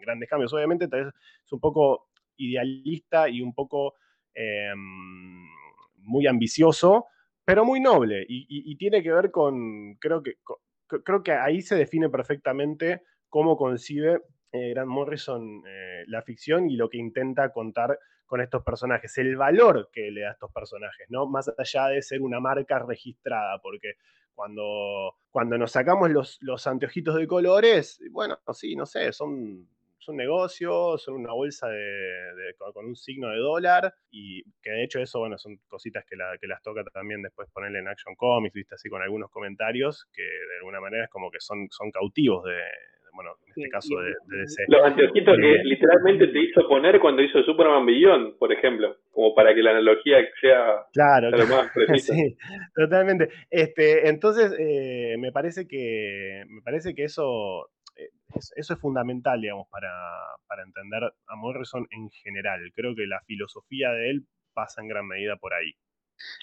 grandes 0.00 0.28
cambios. 0.28 0.52
Obviamente, 0.52 0.88
tal 0.88 1.06
vez 1.06 1.14
es 1.44 1.52
un 1.52 1.60
poco 1.60 2.08
idealista 2.36 3.28
y 3.28 3.42
un 3.42 3.54
poco 3.54 3.94
em, 4.34 5.46
muy 5.96 6.26
ambicioso, 6.26 7.06
pero 7.48 7.64
muy 7.64 7.80
noble. 7.80 8.26
Y, 8.28 8.76
tiene 8.76 9.02
que 9.02 9.10
ver 9.10 9.30
con, 9.30 9.94
creo 9.94 10.22
que, 10.22 10.34
creo 10.86 11.22
que 11.22 11.32
ahí 11.32 11.62
se 11.62 11.76
define 11.76 12.10
perfectamente 12.10 13.04
cómo 13.30 13.56
concibe 13.56 14.20
eh, 14.52 14.74
Grant 14.74 14.90
Morrison 14.90 15.62
eh, 15.66 16.04
la 16.08 16.20
ficción 16.20 16.68
y 16.68 16.76
lo 16.76 16.90
que 16.90 16.98
intenta 16.98 17.50
contar 17.50 17.98
con 18.26 18.42
estos 18.42 18.62
personajes, 18.62 19.16
el 19.16 19.34
valor 19.36 19.88
que 19.90 20.10
le 20.10 20.20
da 20.20 20.28
a 20.28 20.32
estos 20.32 20.52
personajes, 20.52 21.06
¿no? 21.08 21.26
Más 21.26 21.50
allá 21.56 21.86
de 21.86 22.02
ser 22.02 22.20
una 22.20 22.38
marca 22.38 22.80
registrada, 22.80 23.58
porque 23.62 23.94
cuando, 24.34 25.14
cuando 25.30 25.56
nos 25.56 25.72
sacamos 25.72 26.10
los, 26.10 26.36
los 26.42 26.66
anteojitos 26.66 27.14
de 27.16 27.26
colores, 27.26 27.98
bueno, 28.10 28.36
sí, 28.52 28.76
no 28.76 28.84
sé, 28.84 29.10
son 29.14 29.66
es 30.00 30.08
un 30.08 30.16
negocio, 30.16 30.96
son 30.98 31.14
una 31.16 31.32
bolsa 31.32 31.68
de, 31.68 31.76
de- 31.78 32.54
con 32.72 32.86
un 32.86 32.96
signo 32.96 33.28
de 33.30 33.38
dólar, 33.38 33.92
y 34.10 34.42
que 34.62 34.70
de 34.70 34.84
hecho 34.84 35.00
eso, 35.00 35.18
bueno, 35.20 35.36
son 35.38 35.56
cositas 35.68 36.04
que, 36.04 36.16
la- 36.16 36.36
que 36.40 36.46
las 36.46 36.62
toca 36.62 36.82
también 36.84 37.22
después 37.22 37.48
ponerle 37.52 37.80
en 37.80 37.88
Action 37.88 38.14
Comics, 38.16 38.54
viste, 38.54 38.74
así 38.74 38.88
con 38.88 39.02
algunos 39.02 39.30
comentarios, 39.30 40.06
que 40.12 40.22
de 40.22 40.56
alguna 40.58 40.80
manera 40.80 41.04
es 41.04 41.10
como 41.10 41.30
que 41.30 41.40
son, 41.40 41.66
son 41.70 41.90
cautivos 41.90 42.44
de, 42.44 42.56
bueno, 43.14 43.32
en 43.46 43.50
este 43.50 43.68
caso 43.70 43.98
de, 44.00 44.10
de 44.26 44.36
DC. 44.42 44.64
Los 44.68 44.84
anteojitos 44.84 45.36
que 45.36 45.54
Eh, 45.54 45.64
literalmente 45.64 46.28
te 46.28 46.38
hizo 46.40 46.68
poner 46.68 47.00
cuando 47.00 47.20
hizo 47.22 47.42
Superman 47.42 47.84
Beyond, 47.84 48.38
por 48.38 48.52
ejemplo, 48.52 48.96
como 49.10 49.34
para 49.34 49.52
que 49.54 49.62
la 49.62 49.70
analogía 49.72 50.18
sea 50.40 50.84
Claro, 50.92 51.30
sea 51.30 51.38
lo 51.38 51.46
más 51.46 51.72
precisa. 51.72 52.12
Sí, 52.14 52.36
totalmente. 52.76 53.28
Este, 53.50 54.08
entonces, 54.08 54.54
eh, 54.60 55.16
me 55.18 55.32
parece 55.32 55.66
que 55.66 56.44
me 56.48 56.62
parece 56.62 56.94
que 56.94 57.04
eso, 57.04 57.68
es- 57.72 57.77
eso 58.56 58.74
es 58.74 58.80
fundamental, 58.80 59.40
digamos, 59.40 59.66
para, 59.68 59.90
para 60.46 60.62
entender 60.62 61.02
a 61.04 61.36
Morrison 61.36 61.86
en 61.90 62.10
general. 62.10 62.60
Creo 62.74 62.94
que 62.94 63.06
la 63.06 63.20
filosofía 63.26 63.90
de 63.90 64.10
él 64.10 64.28
pasa 64.52 64.80
en 64.82 64.88
gran 64.88 65.06
medida 65.06 65.36
por 65.36 65.54
ahí. 65.54 65.72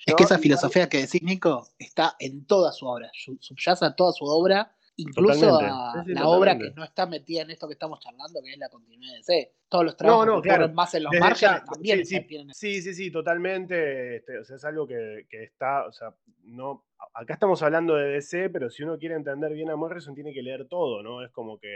Es 0.06 0.16
que 0.16 0.24
esa 0.24 0.40
filosofía 0.40 0.88
que 0.88 1.00
decís, 1.02 1.22
Nico, 1.22 1.68
está 1.78 2.16
en 2.20 2.46
toda 2.46 2.72
su 2.72 2.86
obra, 2.88 3.10
su- 3.14 3.38
subyace 3.42 3.86
a 3.86 3.94
toda 3.94 4.14
su 4.14 4.24
obra, 4.26 4.74
incluso 4.96 5.42
Totalmente. 5.50 5.66
a 5.74 5.92
Sí, 5.94 6.00
sí, 6.08 6.14
la 6.14 6.28
obra 6.30 6.58
que 6.58 6.72
no 6.72 6.84
está 6.86 7.06
metida 7.06 7.42
en 7.42 7.52
esto 7.52 7.68
que 7.68 7.74
estamos 7.74 8.00
charlando, 8.00 8.40
que 8.42 8.54
es 8.54 8.58
la 8.58 8.70
continuidad 8.70 9.12
de 9.12 9.18
DC. 9.18 9.52
Todos 9.68 9.84
los 9.84 9.98
trabajos 9.98 10.26
no, 10.28 10.42
que 10.42 10.48
claro. 10.48 10.70
más 10.70 10.94
en 10.94 11.04
los 11.04 11.12
Desde 11.12 11.20
márgenes 11.26 11.60
ya, 11.60 11.66
también 11.66 12.06
sí, 12.06 12.16
sí, 12.16 12.22
tienen 12.28 12.54
Sí, 12.54 12.82
sí, 12.82 12.94
sí, 12.94 13.12
totalmente. 13.12 14.16
este, 14.18 14.40
o 14.40 14.46
sea, 14.46 14.56
es 14.56 14.64
algo 14.64 14.88
que, 14.88 15.26
que 15.30 15.44
está, 15.44 15.86
o 15.88 15.92
sea, 15.92 16.16
no, 16.44 16.86
acá 17.14 17.34
estamos 17.34 17.62
hablando 17.64 17.96
de 17.96 18.10
DC, 18.14 18.50
pero 18.50 18.70
si 18.70 18.84
uno 18.84 18.98
quiere 18.98 19.16
entender 19.16 19.54
bien 19.54 19.70
a 19.70 19.76
Morrison, 19.76 20.16
tiene 20.16 20.34
que 20.34 20.42
leer 20.42 20.68
todo, 20.68 21.04
¿no? 21.04 21.24
Es 21.24 21.32
como 21.32 21.58
que 21.60 21.70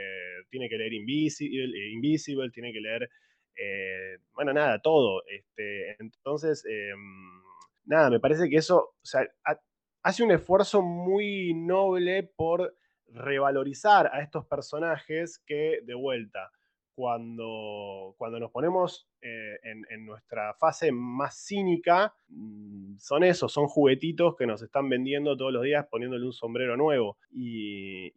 tiene 0.49 0.69
que 0.69 0.77
leer 0.77 0.93
Invisible, 0.93 1.77
eh, 1.77 1.91
Invisible 1.93 2.49
tiene 2.51 2.71
que 2.73 2.81
leer, 2.81 3.09
eh, 3.55 4.17
bueno, 4.33 4.53
nada, 4.53 4.79
todo. 4.81 5.23
Este, 5.27 5.95
entonces, 6.01 6.65
em, 6.65 7.41
nada, 7.85 8.09
me 8.09 8.19
parece 8.19 8.49
que 8.49 8.57
eso, 8.57 8.77
o 9.01 9.05
sea, 9.05 9.21
ha- 9.45 9.59
hace 10.03 10.23
un 10.23 10.31
esfuerzo 10.31 10.81
muy 10.81 11.53
noble 11.53 12.23
por 12.35 12.75
revalorizar 13.07 14.07
a 14.13 14.21
estos 14.21 14.45
personajes 14.45 15.39
que, 15.45 15.79
de 15.83 15.93
vuelta, 15.95 16.51
cuando, 16.99 18.13
cuando 18.17 18.41
nos 18.41 18.51
ponemos 18.51 19.07
eh, 19.21 19.57
en, 19.63 20.05
nuestra 20.05 20.53
fase 20.55 20.91
más 20.91 21.45
cínica, 21.45 22.13
mm, 22.27 22.97
son 22.97 23.23
esos, 23.23 23.53
son 23.53 23.67
juguetitos 23.67 24.35
que 24.35 24.45
nos 24.45 24.61
están 24.61 24.89
vendiendo 24.89 25.37
todos 25.37 25.53
los 25.53 25.63
días 25.63 25.87
poniéndole 25.89 26.25
un 26.25 26.33
sombrero 26.33 26.75
nuevo. 26.75 27.17
Y, 27.31 28.11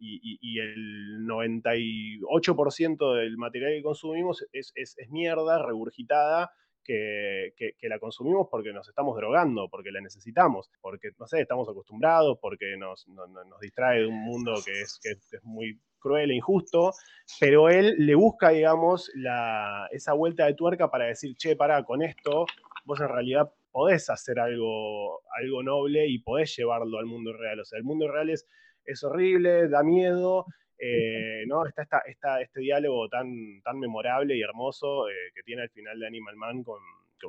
el 0.59 1.25
98% 1.25 3.15
del 3.15 3.37
material 3.37 3.71
que 3.71 3.83
consumimos 3.83 4.45
es, 4.51 4.73
mierda 5.09 5.65
regurgitada. 5.65 6.51
Que, 6.83 7.53
la 7.83 7.99
consumimos 7.99 8.49
porque 8.51 8.73
nos 8.73 8.89
estamos 8.89 9.15
drogando, 9.15 9.69
porque 9.69 9.91
la 9.93 10.01
necesitamos, 10.01 10.69
porque, 10.81 11.11
no 11.17 11.25
sé, 11.25 11.39
estamos 11.39 11.69
acostumbrados, 11.69 12.37
porque 12.41 12.75
nos, 12.75 13.07
no- 13.07 13.27
no- 13.27 13.45
nos 13.45 13.61
distrae 13.61 14.01
de 14.01 14.07
un 14.07 14.19
mundo 14.25 14.55
que 14.65 14.81
es, 14.81 14.99
que 15.01 15.11
es 15.11 15.43
muy 15.43 15.79
cruel 16.03 16.31
e 16.31 16.35
injusto, 16.35 16.91
pero 17.39 17.69
él 17.69 17.95
le 17.97 18.15
busca, 18.15 18.49
digamos, 18.49 19.09
la, 19.15 19.87
esa 19.91 20.13
vuelta 20.13 20.45
de 20.45 20.53
tuerca 20.55 20.91
para 20.91 21.05
decir, 21.05 21.35
che, 21.37 21.55
pará, 21.55 21.83
con 21.83 22.03
esto 22.03 22.45
vos 22.85 22.99
en 23.01 23.07
realidad 23.09 23.51
podés 23.71 24.09
hacer 24.09 24.39
algo, 24.39 25.21
algo 25.41 25.63
noble 25.63 26.07
y 26.07 26.19
podés 26.19 26.55
llevarlo 26.55 26.99
al 26.99 27.05
mundo 27.05 27.33
real. 27.33 27.59
O 27.61 27.65
sea, 27.65 27.77
el 27.77 27.83
mundo 27.85 28.07
real 28.11 28.29
es, 28.29 28.45
es 28.85 29.03
horrible, 29.03 29.69
da 29.69 29.83
miedo, 29.83 30.45
eh, 30.77 31.43
¿no? 31.47 31.65
Está 31.65 31.83
esta- 32.05 32.41
este 32.41 32.59
diálogo 32.59 33.07
tan, 33.09 33.61
tan 33.63 33.79
memorable 33.79 34.35
y 34.35 34.41
hermoso 34.41 35.09
eh, 35.09 35.13
que 35.33 35.43
tiene 35.43 35.63
al 35.63 35.69
final 35.69 35.99
de 35.99 36.07
Animal 36.07 36.35
Man 36.35 36.63
con, 36.63 36.79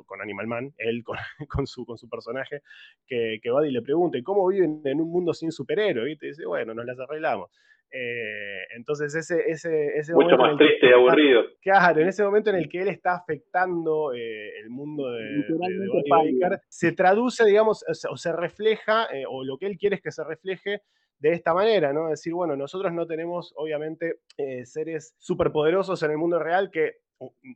con- 0.05 0.21
Animal 0.21 0.47
Man, 0.47 0.73
él 0.77 1.03
con, 1.03 1.17
con 1.49 1.67
su, 1.67 1.85
con 1.85 1.97
su 1.97 2.09
personaje, 2.09 2.61
que, 3.07 3.39
que 3.41 3.49
va 3.51 3.65
y 3.67 3.71
le 3.71 3.81
pregunta, 3.81 4.17
¿y 4.17 4.23
cómo 4.23 4.47
viven 4.47 4.81
en 4.85 5.01
un 5.01 5.09
mundo 5.09 5.33
sin 5.33 5.51
superhéroes? 5.51 6.13
Y 6.13 6.17
te 6.17 6.27
dice, 6.27 6.45
bueno, 6.45 6.73
nos 6.73 6.85
las 6.85 6.99
arreglamos. 6.99 7.49
Eh, 7.91 8.63
entonces 8.75 9.15
ese, 9.15 9.49
ese, 9.49 9.97
ese 9.97 10.13
Mucho 10.13 10.35
momento 10.35 10.35
en 10.35 10.41
más 10.41 10.51
el 10.51 10.57
que 10.57 10.65
triste 10.65 10.85
y 10.85 10.89
está- 10.89 10.99
aburrido. 10.99 11.41
Claro, 11.61 12.01
en 12.01 12.07
ese 12.07 12.23
momento 12.23 12.49
en 12.49 12.55
el 12.57 12.69
que 12.69 12.81
él 12.81 12.87
está 12.89 13.15
afectando 13.15 14.13
eh, 14.13 14.59
el 14.59 14.69
mundo 14.69 15.11
de. 15.11 15.45
Baker, 16.09 16.59
se 16.67 16.91
traduce, 16.91 17.45
digamos, 17.45 17.85
o 18.09 18.17
se, 18.17 18.31
refleja, 18.33 19.05
eh, 19.13 19.23
o 19.27 19.43
lo 19.43 19.57
que 19.57 19.67
él 19.67 19.77
quiere 19.77 19.97
es 19.97 20.01
que 20.01 20.11
se 20.11 20.23
refleje 20.23 20.81
de 21.19 21.31
esta 21.31 21.53
manera, 21.53 21.93
¿no? 21.93 22.09
Decir, 22.09 22.33
bueno, 22.33 22.55
nosotros 22.57 22.91
no 22.91 23.07
tenemos, 23.07 23.53
obviamente, 23.55 24.19
eh, 24.37 24.65
seres 24.65 25.15
superpoderosos 25.17 26.03
en 26.03 26.11
el 26.11 26.17
mundo 26.17 26.39
real 26.39 26.69
que 26.71 26.97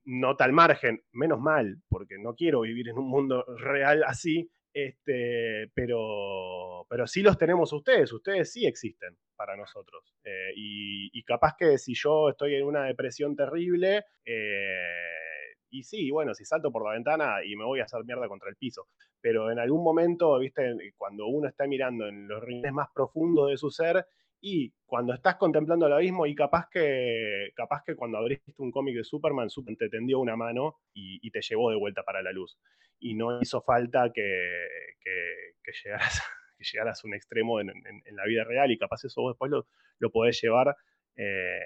no 0.06 0.38
tal 0.38 0.54
margen, 0.54 1.02
menos 1.12 1.40
mal, 1.40 1.78
porque 1.90 2.16
no 2.18 2.34
quiero 2.34 2.62
vivir 2.62 2.88
en 2.88 2.98
un 2.98 3.10
mundo 3.10 3.44
real 3.58 4.04
así, 4.06 4.50
este, 4.88 5.72
pero, 5.74 6.86
pero 6.90 7.08
sí 7.08 7.22
los 7.22 7.38
tenemos 7.38 7.72
ustedes, 7.74 8.12
ustedes 8.14 8.52
sí 8.52 8.66
existen 8.66 9.18
para 9.36 9.56
nosotros. 9.56 10.14
Eh, 10.24 10.52
y, 10.56 11.24
capaz 11.24 11.56
que 11.58 11.78
si 11.78 11.94
yo 11.94 12.30
estoy 12.30 12.56
en 12.56 12.66
una 12.66 12.86
depresión 12.86 13.36
terrible, 13.36 14.06
eh, 14.26 15.56
y 15.70 15.84
sí, 15.84 16.10
bueno, 16.10 16.34
si 16.34 16.44
salto 16.44 16.72
por 16.72 16.84
la 16.84 16.94
ventana 16.94 17.44
y 17.46 17.56
me 17.56 17.66
voy 17.66 17.80
a 17.80 17.84
hacer 17.84 18.04
mierda 18.04 18.28
contra 18.28 18.50
el 18.50 18.56
piso, 18.56 18.88
pero 19.22 19.52
en 19.52 19.60
algún 19.60 19.84
momento, 19.84 20.38
viste, 20.40 20.76
cuando 20.98 21.28
uno 21.28 21.48
está 21.48 21.68
mirando 21.68 22.08
en 22.08 22.28
los 22.28 22.44
rincones 22.44 22.74
más 22.74 22.90
profundos 22.94 23.50
de 23.50 23.58
su 23.58 23.70
ser, 23.70 24.06
y 24.42 24.74
cuando 24.86 25.14
estás 25.14 25.36
contemplando 25.36 25.88
el 25.88 25.94
abismo 25.94 26.26
y 26.26 26.36
capaz 26.36 26.68
que, 26.72 27.52
capaz 27.56 27.84
que 27.86 27.96
cuando 27.96 28.18
abriste 28.18 28.54
un 28.58 28.72
cómic 28.72 28.96
de 28.96 29.04
Superman, 29.04 29.50
Superman 29.50 29.78
te 29.78 29.90
tendió 29.90 30.20
una 30.20 30.36
mano 30.36 30.78
y, 30.94 31.30
te 31.32 31.42
llevó 31.42 31.70
de 31.72 31.78
vuelta 31.78 32.04
para 32.04 32.22
la 32.22 32.32
luz. 32.32 32.58
Y 33.00 33.16
no 33.16 33.42
hizo 33.42 33.62
falta 33.62 34.12
que, 34.14 34.68
que- 35.02 35.54
que 35.64 35.72
llegaras, 35.84 36.22
que 36.58 36.64
llegaras 36.64 37.04
a 37.04 37.08
un 37.08 37.14
extremo 37.14 37.60
en, 37.60 37.70
en- 37.70 38.02
en 38.06 38.16
la 38.16 38.26
vida 38.26 38.44
real 38.44 38.72
y 38.72 38.78
capaz 38.78 39.04
eso 39.06 39.22
vos 39.22 39.34
después 39.34 39.52
lo, 39.52 39.68
lo 40.00 40.12
podés 40.12 40.42
llevar 40.42 40.76
eh, 41.16 41.60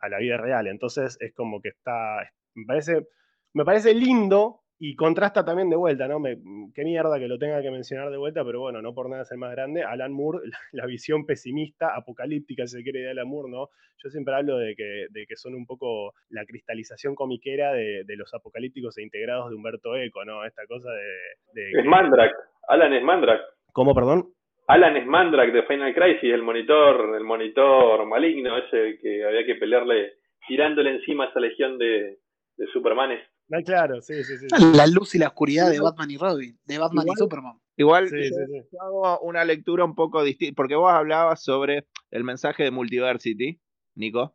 a 0.00 0.08
la 0.08 0.18
vida 0.18 0.36
real. 0.36 0.66
Entonces 0.66 1.16
es 1.20 1.32
como 1.34 1.60
que 1.60 1.68
está, 1.70 2.30
me 2.54 2.66
parece, 2.66 3.06
me 3.52 3.64
parece 3.64 3.94
lindo 3.94 4.62
y 4.82 4.96
contrasta 4.96 5.44
también 5.44 5.68
de 5.68 5.76
vuelta, 5.76 6.08
¿no? 6.08 6.18
Me, 6.18 6.38
qué 6.74 6.84
mierda 6.84 7.18
que 7.18 7.28
lo 7.28 7.38
tenga 7.38 7.60
que 7.60 7.70
mencionar 7.70 8.10
de 8.10 8.16
vuelta, 8.16 8.42
pero 8.42 8.60
bueno, 8.60 8.80
no 8.80 8.94
por 8.94 9.10
nada 9.10 9.22
es 9.22 9.30
el 9.30 9.36
más 9.36 9.52
grande. 9.52 9.84
Alan 9.84 10.10
Moore, 10.10 10.38
la, 10.48 10.58
la 10.72 10.86
visión 10.86 11.26
pesimista, 11.26 11.94
apocalíptica, 11.94 12.66
si 12.66 12.78
se 12.78 12.82
quiere, 12.82 13.00
de 13.00 13.10
Alan 13.10 13.28
Moore, 13.28 13.50
¿no? 13.50 13.68
Yo 14.02 14.08
siempre 14.08 14.34
hablo 14.34 14.56
de 14.56 14.74
que, 14.74 15.06
de 15.10 15.26
que 15.26 15.36
son 15.36 15.54
un 15.54 15.66
poco 15.66 16.14
la 16.30 16.46
cristalización 16.46 17.14
comiquera 17.14 17.74
de, 17.74 18.04
de 18.04 18.16
los 18.16 18.32
apocalípticos 18.32 18.96
e 18.96 19.02
integrados 19.02 19.50
de 19.50 19.56
Humberto 19.56 19.94
Eco, 19.96 20.24
¿no? 20.24 20.46
Esta 20.46 20.66
cosa 20.66 20.90
de... 20.90 21.60
de 21.60 21.78
Es 21.78 21.84
Mandrak, 21.84 22.32
Alan 22.68 22.94
es 22.94 23.02
Mandrak. 23.02 23.42
¿Cómo, 23.74 23.94
perdón? 23.94 24.32
Alan 24.66 24.96
es 24.96 25.06
Mandrak 25.06 25.52
de 25.52 25.64
Final 25.64 25.94
Crisis, 25.94 26.32
el 26.32 26.42
monitor, 26.42 27.14
el 27.16 27.24
monitor 27.24 28.06
maligno 28.06 28.56
ese 28.56 28.98
que 28.98 29.24
había 29.24 29.44
que 29.44 29.56
pelearle 29.56 30.14
tirándole 30.48 30.92
encima 30.92 31.24
a 31.24 31.28
esa 31.28 31.40
legión 31.40 31.76
de, 31.76 32.16
de 32.56 32.66
Supermanes. 32.68 33.20
Claro, 33.64 34.00
sí, 34.00 34.22
sí, 34.24 34.38
sí. 34.38 34.46
La 34.74 34.86
luz 34.86 35.14
y 35.14 35.18
la 35.18 35.28
oscuridad 35.28 35.70
de 35.70 35.80
Batman 35.80 36.10
y 36.10 36.16
Robin, 36.16 36.58
de 36.64 36.78
Batman 36.78 37.04
Igual- 37.06 37.16
y 37.16 37.18
Superman. 37.18 37.60
Igual 37.76 38.08
Sí, 38.10 38.16
yo, 38.16 38.22
sí, 38.22 38.44
sí. 38.46 38.68
yo 38.72 38.82
hago 38.82 39.20
una 39.20 39.44
lectura 39.44 39.84
un 39.84 39.94
poco 39.94 40.22
distinta, 40.22 40.54
porque 40.54 40.74
vos 40.76 40.92
hablabas 40.92 41.42
sobre 41.42 41.86
el 42.10 42.24
mensaje 42.24 42.62
de 42.64 42.70
Multiversity, 42.70 43.58
Nico. 43.94 44.34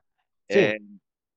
Sí. 0.49 0.59
Eh, 0.59 0.79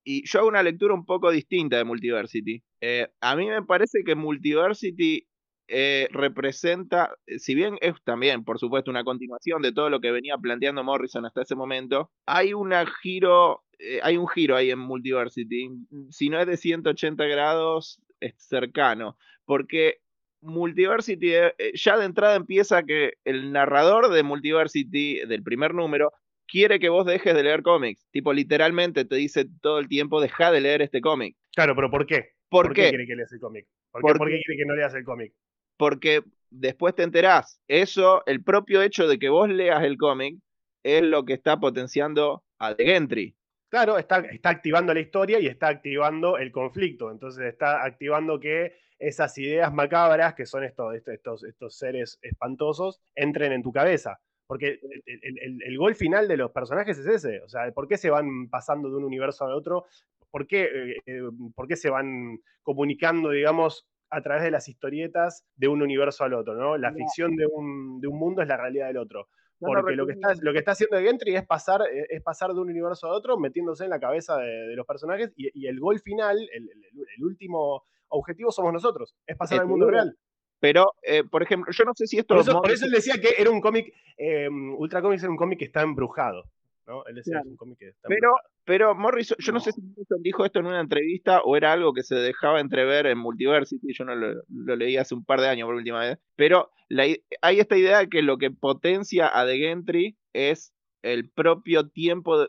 y 0.05 0.26
yo 0.26 0.38
hago 0.40 0.48
una 0.48 0.62
lectura 0.62 0.94
un 0.94 1.05
poco 1.05 1.30
distinta 1.30 1.76
de 1.76 1.84
Multiversity. 1.84 2.62
Eh, 2.80 3.09
a 3.20 3.36
mí 3.36 3.46
me 3.46 3.62
parece 3.62 4.02
que 4.05 4.14
Multiversity 4.14 5.26
eh, 5.70 6.09
representa, 6.10 7.14
si 7.36 7.55
bien 7.55 7.76
es 7.82 7.92
también, 8.02 8.42
por 8.42 8.59
supuesto, 8.59 8.90
una 8.90 9.05
continuación 9.05 9.60
de 9.60 9.72
todo 9.72 9.90
lo 9.90 10.00
que 10.00 10.10
venía 10.10 10.38
planteando 10.38 10.82
Morrison 10.82 11.26
hasta 11.26 11.42
ese 11.42 11.56
momento, 11.56 12.10
hay 12.24 12.55
una 12.55 12.86
giro, 13.02 13.64
eh, 13.78 14.00
hay 14.02 14.16
un 14.16 14.28
giro 14.28 14.56
ahí 14.56 14.70
en 14.70 14.78
Multiversity. 14.78 15.70
Si 16.10 16.28
no 16.28 16.40
es 16.40 16.46
de 16.46 16.56
180 16.56 17.24
grados, 17.26 18.00
es 18.20 18.34
cercano. 18.36 19.16
Porque 19.44 20.00
Multiversity 20.40 21.34
eh, 21.34 21.55
eh, 21.59 21.72
ya 21.74 21.96
de 21.96 22.05
entrada 22.05 22.36
empieza 22.36 22.82
que 22.82 23.14
el 23.24 23.52
narrador 23.52 24.10
de 24.10 24.22
Multiversity, 24.22 25.26
del 25.26 25.42
primer 25.42 25.74
número, 25.74 26.12
quiere 26.46 26.78
que 26.78 26.88
vos 26.88 27.06
dejes 27.06 27.34
de 27.34 27.42
leer 27.42 27.62
cómics. 27.62 28.06
Tipo, 28.10 28.32
literalmente 28.32 29.05
te 29.05 29.16
dice 29.16 29.46
todo 29.60 29.78
el 29.78 29.88
tiempo, 29.88 30.20
deja 30.20 30.50
de 30.50 30.60
leer 30.60 30.82
este 30.82 31.00
cómic. 31.00 31.36
Claro, 31.55 31.74
pero 31.74 31.90
¿por 31.90 32.06
qué? 32.06 32.30
¿Por, 32.48 32.72
qué? 32.72 32.88
quiere 32.88 33.06
que 33.06 33.16
leas 33.16 33.32
el 33.32 33.40
cómic? 33.40 33.66
¿Por, 33.90 34.02
¿Por 34.02 34.18
por 34.18 34.28
qué? 34.28 34.40
quiere 34.44 34.59
que 34.59 34.66
no 34.66 34.74
leas 34.74 34.94
el 34.94 35.05
cómic? 35.05 35.32
Porque 35.76 36.22
después 36.50 36.94
te 36.94 37.02
enterás. 37.02 37.60
Eso, 37.68 38.22
el 38.26 38.42
propio 38.42 38.82
hecho 38.82 39.06
de 39.06 39.18
que 39.18 39.28
vos 39.28 39.48
leas 39.48 39.84
el 39.84 39.96
cómic, 39.98 40.38
es 40.82 41.02
lo 41.02 41.24
que 41.24 41.34
está 41.34 41.60
potenciando 41.60 42.44
a 42.59 42.74
The 42.74 42.84
Gentry. 42.84 43.36
Claro, 43.69 43.99
está, 43.99 44.20
está 44.20 44.51
activando 44.51 44.95
la 44.95 45.01
historia 45.01 45.39
y 45.40 45.47
está 45.47 45.69
activando 45.69 46.39
el 46.39 46.51
conflicto. 46.53 47.11
Entonces 47.11 47.45
está 47.47 47.85
activando 47.85 48.40
que 48.40 48.73
esas 48.99 49.36
ideas 49.39 49.73
macabras, 49.73 50.35
que 50.35 50.47
son 50.47 50.65
estos, 50.65 50.95
estos, 51.07 51.45
estos, 51.45 51.77
seres 51.77 52.19
espantosos, 52.23 53.01
entren 53.15 53.53
en 53.53 53.62
tu 53.62 53.73
cabeza. 53.73 54.19
Porque 54.47 54.81
el, 54.82 55.03
el- 55.23 55.39
el- 55.39 55.62
el 55.62 55.78
gol 55.78 55.95
final 55.95 56.27
de 56.27 56.39
los 56.39 56.51
personajes 56.53 56.99
es 56.99 57.07
ese. 57.07 57.40
O 57.43 57.49
sea, 57.49 57.70
¿por 57.73 57.86
qué 57.86 57.99
se 57.99 58.09
van 58.11 58.49
pasando 58.49 58.89
de 58.90 58.97
un 58.97 59.05
universo 59.05 59.45
al 59.45 59.53
otro? 59.53 59.85
¿por 60.31 60.47
qué, 60.47 60.65
eh, 60.65 60.97
eh, 61.07 61.23
por 61.55 61.66
qué 61.69 61.77
se 61.77 61.89
van 61.90 62.39
comunicando, 62.62 63.31
digamos, 63.31 63.86
a 64.11 64.20
través 64.23 64.43
de 64.45 64.51
las 64.51 64.69
historietas 64.69 65.47
de 65.57 65.69
un 65.69 65.82
universo 65.82 66.24
al 66.24 66.35
otro, 66.35 66.55
¿no? 66.55 66.77
La 66.77 66.93
ficción 66.93 67.35
de 67.36 67.47
un, 67.47 68.01
de 68.01 68.09
un 68.09 68.19
mundo 68.19 68.43
es 68.43 68.49
la 68.49 68.57
realidad 68.57 68.89
del 68.89 68.99
otro. 68.99 69.28
Porque 69.60 69.97
lo 69.97 70.06
que, 70.06 70.12
está, 70.12 70.28
lo 70.44 70.52
que 70.52 70.59
está 70.59 70.70
haciendo 70.72 70.98
Gentry 71.01 71.35
es 71.36 71.47
pasar, 71.47 71.82
eh, 71.82 72.06
es 72.10 72.22
pasar 72.22 72.52
de 72.52 72.60
un 72.60 72.70
universo 72.70 73.06
a 73.09 73.12
otro, 73.12 73.39
metiéndose 73.39 73.85
en 73.85 73.90
la 73.90 73.98
cabeza 74.01 74.36
de, 74.36 74.47
de 74.47 74.76
los 74.76 74.86
personajes, 74.86 75.32
y, 75.36 75.51
y 75.52 75.66
el 75.66 75.80
gol 75.80 75.98
final, 76.01 76.39
el, 76.39 76.62
el- 76.70 77.06
el 77.16 77.24
último 77.24 77.85
objetivo 78.09 78.51
somos 78.52 78.72
nosotros, 78.72 79.14
es 79.26 79.36
pasar 79.36 79.59
al 79.62 79.66
mundo 79.68 79.86
real. 79.90 80.16
Pero, 80.60 80.93
eh, 81.02 81.22
por 81.24 81.43
ejemplo, 81.43 81.72
yo 81.72 81.85
no 81.85 81.93
sé 81.94 82.06
si 82.06 82.18
esto... 82.18 82.35
Por 82.35 82.43
eso, 82.43 82.52
por 82.62 82.70
eso 82.72 82.85
él 82.86 82.90
decía 82.93 83.14
que 83.20 83.40
era 83.40 83.51
un 83.51 83.60
cómic, 83.60 83.93
eh, 84.16 84.48
Ultra 84.48 85.01
Comics 85.02 85.22
era 85.22 85.30
un 85.30 85.36
cómic 85.36 85.59
que 85.60 85.66
está 85.66 85.82
embrujado, 85.82 86.44
¿no? 86.89 87.05
Él 87.06 87.15
decía 87.16 87.32
Claro. 87.35 87.44
que 87.44 87.48
es 87.48 87.52
un 87.52 87.56
cómic 87.56 87.78
que 87.78 87.89
está 87.90 88.09
Pero, 88.09 88.32
pero 88.65 88.94
Morrison, 88.94 89.36
yo 89.39 89.52
no. 89.52 89.60
sé 89.60 89.70
si 89.73 89.81
Morrison 89.82 90.23
dijo 90.23 90.44
esto 90.44 90.59
en 90.59 90.66
una 90.66 90.81
entrevista 90.81 91.43
o 91.43 91.56
era 91.56 91.73
algo 91.73 91.93
que 91.93 92.02
se 92.02 92.16
dejaba 92.16 92.60
entrever 92.60 93.06
en 93.06 93.19
Multiversity, 93.19 93.93
yo 93.93 94.05
no 94.05 94.15
lo, 94.16 94.43
lo 94.48 94.77
leí 94.77 94.97
hace 94.97 95.15
un 95.15 95.24
par 95.24 95.40
de 95.40 95.48
años 95.48 95.66
por 95.66 95.74
última 95.77 96.01
vez, 96.01 96.19
pero 96.35 96.70
la 96.89 97.02
hay 97.43 97.60
esta 97.60 97.77
idea 97.77 97.98
de 97.98 98.09
que 98.09 98.23
lo 98.23 98.39
que 98.39 98.51
potencia 98.51 99.31
a 99.32 99.47
The 99.47 99.59
Gentry 99.59 100.16
es 100.32 100.73
el 101.02 101.31
propio 101.31 101.89
tiempo 101.89 102.40
de- 102.40 102.48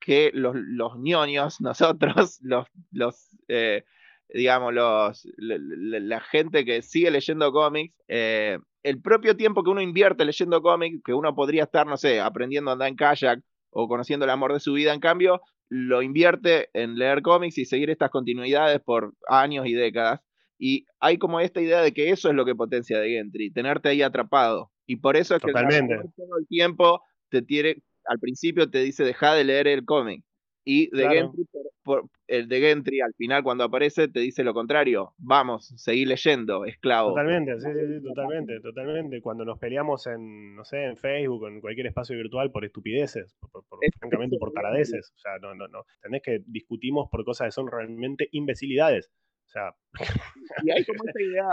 que 0.00 0.30
los, 0.34 0.54
los 0.56 0.98
ñoños, 0.98 1.60
nosotros, 2.24 2.38
los, 2.42 2.66
los 2.90 3.28
eh, 3.48 3.84
digamos, 4.28 4.72
los, 4.74 5.28
la, 5.36 5.56
la- 5.58 6.00
la 6.00 6.20
gente 6.20 6.64
que 6.64 6.82
sigue 6.82 7.10
leyendo 7.10 7.52
cómics, 7.52 7.94
eh, 8.08 8.58
el 8.82 9.00
propio 9.00 9.34
tiempo 9.36 9.62
que 9.62 9.70
uno 9.70 9.80
invierte 9.80 10.24
leyendo 10.24 10.60
cómics, 10.60 11.00
que 11.04 11.14
uno 11.14 11.34
podría 11.34 11.62
estar, 11.64 11.86
no 11.86 11.96
sé, 11.96 12.20
aprendiendo 12.20 12.70
a 12.70 12.72
andar 12.74 12.88
en 12.88 12.96
kayak 12.96 13.40
o 13.74 13.88
conociendo 13.88 14.24
el 14.24 14.30
amor 14.30 14.52
de 14.52 14.60
su 14.60 14.72
vida, 14.72 14.94
en 14.94 15.00
cambio, 15.00 15.40
lo 15.68 16.02
invierte 16.02 16.68
en 16.72 16.96
leer 16.96 17.22
cómics 17.22 17.58
y 17.58 17.64
seguir 17.64 17.90
estas 17.90 18.10
continuidades 18.10 18.80
por 18.80 19.12
años 19.28 19.66
y 19.66 19.74
décadas. 19.74 20.20
Y 20.58 20.86
hay 21.00 21.18
como 21.18 21.40
esta 21.40 21.60
idea 21.60 21.82
de 21.82 21.92
que 21.92 22.10
eso 22.10 22.28
es 22.28 22.34
lo 22.34 22.44
que 22.44 22.54
potencia 22.54 22.98
de 23.00 23.10
Gentry, 23.10 23.50
tenerte 23.50 23.88
ahí 23.88 24.02
atrapado. 24.02 24.70
Y 24.86 24.96
por 24.96 25.16
eso 25.16 25.34
es 25.34 25.42
que 25.42 25.48
Totalmente. 25.52 25.96
todo 26.16 26.38
el 26.38 26.46
tiempo 26.46 27.02
te 27.30 27.42
tiene, 27.42 27.82
al 28.06 28.18
principio 28.20 28.70
te 28.70 28.78
dice 28.82 29.02
deja 29.04 29.34
de 29.34 29.44
leer 29.44 29.66
el 29.66 29.84
cómic. 29.84 30.22
Y 30.64 30.86
de 30.96 31.02
Claro. 31.02 31.12
Gentry, 31.12 31.46
por- 31.84 32.08
el 32.26 32.48
de 32.48 32.60
Gentry 32.60 33.00
al 33.00 33.12
final 33.14 33.42
cuando 33.44 33.62
aparece 33.64 34.08
te 34.08 34.20
dice 34.20 34.42
lo 34.42 34.54
contrario, 34.54 35.12
vamos, 35.18 35.68
seguí 35.76 36.04
leyendo, 36.06 36.64
esclavo. 36.64 37.10
Totalmente, 37.10 37.60
sí, 37.60 37.66
sí, 37.72 37.86
sí, 37.98 38.02
totalmente, 38.02 38.60
totalmente. 38.60 39.20
Cuando 39.20 39.44
nos 39.44 39.58
peleamos 39.58 40.06
en, 40.06 40.56
no 40.56 40.64
sé, 40.64 40.84
en 40.84 40.96
Facebook 40.96 41.46
en 41.46 41.60
cualquier 41.60 41.86
espacio 41.86 42.16
virtual 42.16 42.50
por 42.50 42.64
estupideces, 42.64 43.34
por, 43.38 43.50
por- 43.50 43.64
por- 43.68 43.78
Es- 43.82 43.92
francamente 43.98 44.36
por 44.38 44.52
taradeces. 44.52 45.12
O 45.14 45.18
sea, 45.18 45.38
no, 45.40 45.54
no, 45.54 45.68
no. 45.68 45.84
Entendés 45.96 46.22
que 46.22 46.40
discutimos 46.46 47.08
por 47.10 47.24
cosas 47.24 47.48
que 47.48 47.52
son 47.52 47.70
realmente 47.70 48.28
imbecilidades. 48.32 49.10
O 49.46 49.48
sea, 49.50 49.74
Y 50.66 50.70
hay 50.70 50.84
como 50.84 51.04
esta 51.06 51.22
idea, 51.22 51.46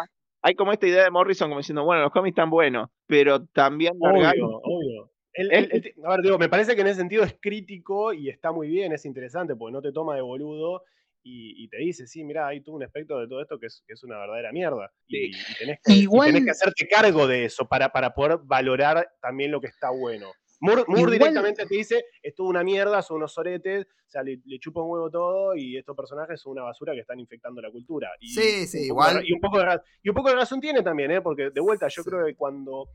hay 0.43 0.55
como 0.55 0.71
esta 0.71 0.87
idea 0.87 1.03
de 1.03 1.11
Morrison 1.11 1.49
como 1.49 1.59
diciendo, 1.59 1.83
bueno, 1.83 2.03
los 2.03 2.11
cómics 2.11 2.31
están 2.31 2.49
buenos, 2.49 2.89
pero 3.07 3.45
también 3.47 3.93
obvio, 3.99 4.59
obvio. 4.63 5.11
Es 5.33 5.69
te- 5.83 5.95
a 6.03 6.09
ver, 6.09 6.21
digo, 6.21 6.37
me 6.37 6.49
parece 6.49 6.75
que 6.75 6.81
en 6.81 6.87
ese 6.87 6.99
sentido 6.99 7.23
es 7.23 7.35
crítico 7.39 8.13
y 8.13 8.29
está 8.29 8.51
muy 8.51 8.67
bien, 8.67 8.91
es 8.91 9.05
interesante 9.05 9.55
porque 9.55 9.71
no 9.73 9.81
te 9.81 9.91
toma 9.91 10.15
de 10.15 10.21
boludo 10.21 10.83
y, 11.23 11.63
y 11.63 11.67
te 11.69 11.77
dice, 11.77 12.07
sí, 12.07 12.23
mira, 12.23 12.47
hay 12.47 12.61
todo 12.61 12.75
un 12.75 12.83
espectro 12.83 13.19
de 13.19 13.27
todo 13.27 13.41
esto 13.41 13.59
que 13.59 13.67
es, 13.67 13.83
que 13.87 13.93
es 13.93 14.03
una 14.03 14.17
verdadera 14.17 14.51
mierda. 14.51 14.91
Y, 15.07 15.27
y 15.27 15.55
tenés 15.57 15.79
que, 15.83 15.93
y 15.93 16.01
Igual- 16.01 16.27
tenés 16.29 16.45
que 16.45 16.51
hacerte 16.51 16.87
cargo 16.87 17.27
de 17.27 17.45
eso 17.45 17.67
para, 17.67 17.89
para 17.89 18.13
poder 18.13 18.39
valorar 18.43 19.07
también 19.21 19.51
lo 19.51 19.61
que 19.61 19.67
está 19.67 19.89
bueno. 19.91 20.31
Moore, 20.63 20.83
Moore 20.87 21.13
directamente 21.13 21.65
te 21.65 21.75
dice, 21.75 22.03
es 22.21 22.35
toda 22.35 22.49
una 22.49 22.63
mierda, 22.63 23.01
son 23.01 23.17
unos 23.17 23.33
soretes, 23.33 23.85
o 23.85 24.09
sea, 24.11 24.21
le, 24.21 24.39
le 24.45 24.59
chupa 24.59 24.81
un 24.81 24.91
huevo 24.91 25.09
todo 25.09 25.55
y 25.55 25.75
estos 25.77 25.95
personajes 25.95 26.39
son 26.39 26.51
una 26.51 26.63
basura 26.63 26.93
que 26.93 26.99
están 26.99 27.19
infectando 27.19 27.61
la 27.61 27.71
cultura. 27.71 28.11
Y 28.19 28.27
Sí, 28.29 28.67
sí, 28.67 28.89
un 28.91 28.97
poco 28.97 29.03
de 29.05 29.09
igual. 29.09 29.15
ra- 29.15 29.21
y, 29.25 29.33
un 29.33 29.39
poco 29.39 29.57
de, 29.59 29.65
ra- 29.65 29.83
y 30.03 30.09
un 30.09 30.15
poco 30.15 30.29
de 30.29 30.35
razón 30.35 30.59
tiene 30.61 30.83
también, 30.83 31.09
¿eh? 31.11 31.21
porque 31.21 31.49
de 31.49 31.61
vuelta 31.61 31.87
yo 31.87 32.03
creo 32.03 32.23
que 32.25 32.35
cuando, 32.35 32.89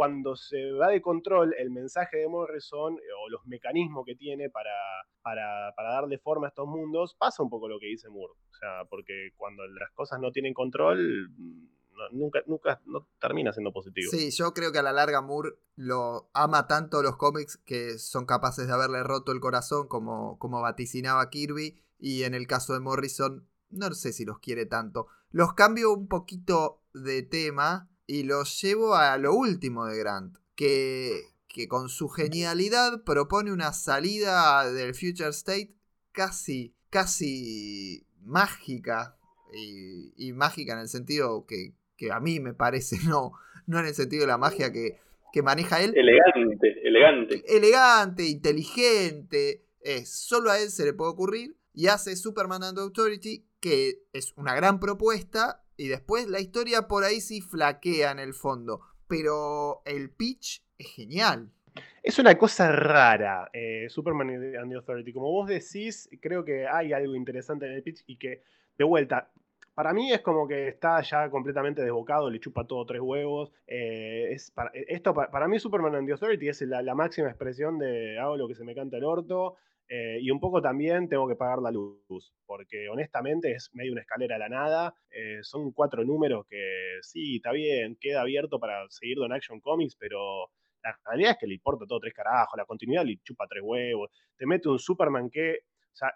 cuando 0.00 0.34
se 0.34 0.72
va 0.72 0.88
de 0.88 1.02
control 1.02 1.54
el 1.58 1.68
mensaje 1.68 2.16
de 2.16 2.26
Morrison 2.26 2.94
eh, 2.94 3.12
o 3.22 3.28
los 3.28 3.44
mecanismos 3.44 4.06
que 4.06 4.14
tiene 4.14 4.48
para, 4.48 4.70
para, 5.20 5.74
para 5.76 5.92
darle 5.92 6.16
forma 6.16 6.46
a 6.46 6.48
estos 6.48 6.66
mundos, 6.66 7.14
pasa 7.18 7.42
un 7.42 7.50
poco 7.50 7.68
lo 7.68 7.78
que 7.78 7.88
dice 7.88 8.08
Moore. 8.08 8.32
O 8.32 8.54
sea, 8.54 8.86
porque 8.88 9.32
cuando 9.36 9.62
las 9.66 9.90
cosas 9.92 10.18
no 10.18 10.32
tienen 10.32 10.54
control, 10.54 11.28
mm, 11.36 11.68
nunca, 12.12 12.40
nunca 12.46 12.80
no 12.86 13.08
termina 13.20 13.52
siendo 13.52 13.74
positivo. 13.74 14.10
Sí, 14.10 14.30
yo 14.30 14.54
creo 14.54 14.72
que 14.72 14.78
a 14.78 14.82
la 14.82 14.94
larga 14.94 15.20
Moore 15.20 15.50
lo 15.76 16.30
ama 16.32 16.66
tanto 16.66 17.02
los 17.02 17.18
cómics 17.18 17.58
que 17.58 17.98
son 17.98 18.24
capaces 18.24 18.68
de 18.68 18.72
haberle 18.72 19.02
roto 19.02 19.32
el 19.32 19.40
corazón 19.40 19.86
como, 19.86 20.38
como 20.38 20.62
vaticinaba 20.62 21.28
Kirby 21.28 21.78
y 21.98 22.22
en 22.22 22.32
el 22.32 22.46
caso 22.46 22.72
de 22.72 22.80
Morrison 22.80 23.46
no 23.68 23.92
sé 23.92 24.14
si 24.14 24.24
los 24.24 24.38
quiere 24.38 24.64
tanto. 24.64 25.08
Los 25.30 25.52
cambio 25.52 25.92
un 25.92 26.08
poquito 26.08 26.80
de 26.94 27.22
tema 27.22 27.90
y 28.10 28.24
los 28.24 28.60
llevo 28.60 28.96
a 28.96 29.16
lo 29.18 29.32
último 29.32 29.86
de 29.86 29.96
Grant, 29.96 30.36
que, 30.56 31.26
que 31.46 31.68
con 31.68 31.88
su 31.88 32.08
genialidad 32.08 33.04
propone 33.04 33.52
una 33.52 33.72
salida 33.72 34.68
del 34.72 34.94
Future 34.94 35.28
State 35.28 35.76
casi, 36.10 36.74
casi 36.90 38.04
mágica 38.24 39.16
y, 39.54 40.12
y 40.16 40.32
mágica 40.32 40.72
en 40.72 40.80
el 40.80 40.88
sentido 40.88 41.46
que, 41.46 41.74
que 41.96 42.10
a 42.10 42.18
mí 42.18 42.40
me 42.40 42.52
parece, 42.52 42.96
no, 43.08 43.34
no 43.68 43.78
en 43.78 43.86
el 43.86 43.94
sentido 43.94 44.22
de 44.22 44.26
la 44.26 44.38
magia 44.38 44.72
que, 44.72 44.98
que 45.32 45.42
maneja 45.44 45.80
él. 45.80 45.94
Elegante, 45.96 46.80
elegante. 46.82 47.44
Elegante, 47.46 48.26
inteligente, 48.26 49.66
eh, 49.82 50.04
solo 50.04 50.50
a 50.50 50.58
él 50.58 50.70
se 50.70 50.84
le 50.84 50.94
puede 50.94 51.12
ocurrir. 51.12 51.56
Y 51.72 51.86
hace 51.86 52.16
Superman 52.16 52.64
and 52.64 52.78
Authority, 52.80 53.46
que 53.60 54.02
es 54.12 54.32
una 54.36 54.56
gran 54.56 54.80
propuesta. 54.80 55.62
Y 55.80 55.88
después 55.88 56.28
la 56.28 56.40
historia 56.40 56.82
por 56.88 57.04
ahí 57.04 57.20
sí 57.22 57.40
flaquea 57.40 58.10
en 58.10 58.18
el 58.18 58.34
fondo. 58.34 58.80
Pero 59.08 59.80
el 59.86 60.10
pitch 60.10 60.62
es 60.76 60.88
genial. 60.94 61.50
Es 62.02 62.18
una 62.18 62.36
cosa 62.36 62.70
rara, 62.70 63.48
eh, 63.52 63.86
Superman 63.88 64.28
and 64.30 64.70
the 64.70 64.76
Authority. 64.76 65.12
Como 65.12 65.30
vos 65.32 65.48
decís, 65.48 66.10
creo 66.20 66.44
que 66.44 66.66
hay 66.66 66.92
algo 66.92 67.14
interesante 67.14 67.64
en 67.66 67.72
el 67.72 67.82
pitch 67.82 68.02
y 68.06 68.16
que, 68.16 68.42
de 68.76 68.84
vuelta, 68.84 69.30
para 69.74 69.92
mí 69.94 70.12
es 70.12 70.20
como 70.20 70.46
que 70.46 70.68
está 70.68 71.00
ya 71.00 71.30
completamente 71.30 71.80
desbocado, 71.82 72.28
le 72.28 72.40
chupa 72.40 72.66
todo 72.66 72.84
tres 72.84 73.00
huevos. 73.00 73.50
eh, 73.66 74.32
es 74.32 74.50
para, 74.50 74.70
esto, 74.74 75.14
pa- 75.14 75.30
para 75.30 75.48
mí, 75.48 75.58
Superman 75.58 75.94
and 75.94 76.06
the 76.06 76.12
Authority 76.12 76.48
es 76.48 76.60
la, 76.62 76.82
la 76.82 76.94
máxima 76.94 77.28
expresión 77.28 77.78
de 77.78 78.18
hago 78.18 78.36
lo 78.36 78.48
que 78.48 78.54
se 78.54 78.64
me 78.64 78.74
canta 78.74 78.98
el 78.98 79.04
orto. 79.04 79.56
Eh, 79.92 80.18
y 80.20 80.30
un 80.30 80.38
poco 80.38 80.62
también 80.62 81.08
tengo 81.08 81.26
que 81.26 81.34
pagar 81.34 81.58
la 81.58 81.72
luz, 81.72 82.32
porque 82.46 82.88
honestamente 82.88 83.50
es 83.50 83.70
medio 83.72 83.90
una 83.90 84.02
escalera 84.02 84.36
a 84.36 84.38
la 84.38 84.48
nada. 84.48 84.94
eh, 85.10 85.40
son 85.42 85.72
cuatro 85.72 86.04
números 86.04 86.46
que 86.48 86.98
sí, 87.02 87.36
está 87.36 87.50
bien, 87.50 87.96
queda 88.00 88.20
abierto 88.20 88.60
para 88.60 88.88
seguirlo 88.88 89.26
en 89.26 89.32
Action 89.32 89.60
Comics, 89.60 89.96
pero 89.96 90.48
la 90.84 90.96
realidad 91.04 91.32
es 91.32 91.38
que 91.38 91.48
le 91.48 91.54
importa 91.54 91.86
todo 91.86 91.98
tres 91.98 92.14
carajos, 92.14 92.56
la 92.56 92.66
continuidad 92.66 93.04
le 93.04 93.18
chupa 93.24 93.48
tres 93.48 93.64
huevos, 93.64 94.10
te 94.36 94.46
mete 94.46 94.68
un 94.68 94.78
Superman 94.78 95.28
que, 95.28 95.58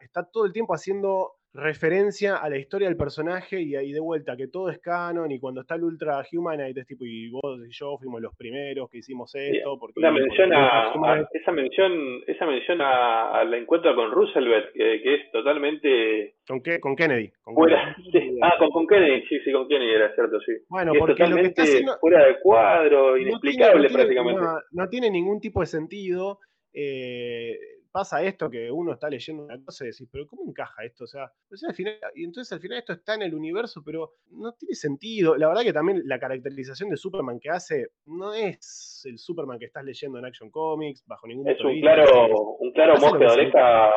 está 0.00 0.22
todo 0.32 0.46
el 0.46 0.52
tiempo 0.52 0.72
haciendo 0.72 1.32
referencia 1.54 2.36
a 2.36 2.50
la 2.50 2.58
historia 2.58 2.88
del 2.88 2.96
personaje 2.96 3.60
y 3.62 3.76
ahí 3.76 3.92
de 3.92 4.00
vuelta 4.00 4.36
que 4.36 4.48
todo 4.48 4.68
es 4.70 4.78
canon 4.80 5.30
y 5.30 5.38
cuando 5.38 5.60
está 5.60 5.76
el 5.76 5.84
Ultra 5.84 6.22
Humanite 6.32 6.80
es 6.80 6.86
tipo 6.86 7.04
y 7.04 7.30
vos 7.30 7.60
y 7.66 7.70
yo 7.70 7.96
fuimos 7.98 8.20
los 8.20 8.34
primeros 8.34 8.90
que 8.90 8.98
hicimos 8.98 9.32
esto 9.36 9.78
porque 9.78 10.00
Una 10.00 10.10
mención 10.10 10.52
a, 10.52 10.88
a- 10.92 11.28
esa 11.32 11.52
mención, 11.52 11.92
esa 12.26 12.44
mención 12.46 12.80
a- 12.80 13.38
al 13.38 13.54
encuentro 13.54 13.94
con 13.94 14.10
Roosevelt, 14.10 14.72
que, 14.72 15.00
que 15.02 15.14
es 15.14 15.30
totalmente 15.32 16.34
¿Con, 16.46 16.60
qué? 16.60 16.80
con 16.80 16.96
Kennedy. 16.96 17.30
con 17.42 17.54
fuera. 17.54 17.94
Kennedy. 17.96 18.30
sí. 18.34 18.38
Ah, 18.42 18.54
con, 18.58 18.70
con 18.70 18.86
Kennedy, 18.88 19.22
sí, 19.28 19.38
sí, 19.44 19.52
con 19.52 19.68
Kennedy 19.68 19.92
era 19.92 20.12
cierto, 20.14 20.40
sí. 20.40 20.52
Bueno, 20.68 20.90
Que 20.92 20.98
es 20.98 21.00
porque 21.04 21.26
lo 21.28 21.36
que 21.36 21.42
está 21.42 21.62
haciendo 21.62 21.92
fuera 22.00 22.26
de 22.26 22.40
cuadro, 22.40 23.10
no 23.12 23.16
inexplicable 23.18 23.88
tiene- 23.88 24.04
no 24.04 24.08
tiene- 24.08 24.14
prácticamente. 24.22 24.40
No, 24.42 24.82
no 24.82 24.88
tiene 24.88 25.10
ningún 25.10 25.40
tipo 25.40 25.60
de 25.60 25.66
sentido. 25.66 26.40
eh, 26.76 27.56
pasa 27.94 28.20
esto 28.24 28.50
que 28.50 28.72
uno 28.72 28.92
está 28.92 29.08
leyendo 29.08 29.44
una 29.44 29.64
cosa 29.64 29.84
y 29.84 29.90
decís, 29.90 30.08
pero 30.10 30.26
¿cómo 30.26 30.42
encaja 30.48 30.84
esto? 30.84 31.04
O 31.04 31.06
sea, 31.06 31.30
o 31.48 31.56
sea, 31.56 31.68
al 31.68 31.76
final, 31.76 31.94
y 32.16 32.24
entonces 32.24 32.52
al 32.52 32.58
final 32.58 32.78
esto 32.78 32.92
está 32.92 33.14
en 33.14 33.22
el 33.22 33.32
universo, 33.36 33.82
pero 33.86 34.14
no 34.32 34.52
tiene 34.54 34.74
sentido. 34.74 35.36
La 35.36 35.46
verdad 35.46 35.62
que 35.62 35.72
también 35.72 36.02
la 36.04 36.18
caracterización 36.18 36.90
de 36.90 36.96
Superman 36.96 37.38
que 37.38 37.50
hace 37.50 37.86
no 38.06 38.34
es 38.34 39.02
el 39.04 39.16
Superman 39.16 39.60
que 39.60 39.66
estás 39.66 39.84
leyendo 39.84 40.18
en 40.18 40.24
Action 40.24 40.50
Comics, 40.50 41.04
bajo 41.06 41.28
ningún 41.28 41.48
Es 41.48 41.60
un 41.60 41.80
claro, 41.80 42.26
un 42.58 42.72
claro 42.72 42.94
que 42.96 43.18
le 43.18 43.30
oreja 43.30 43.88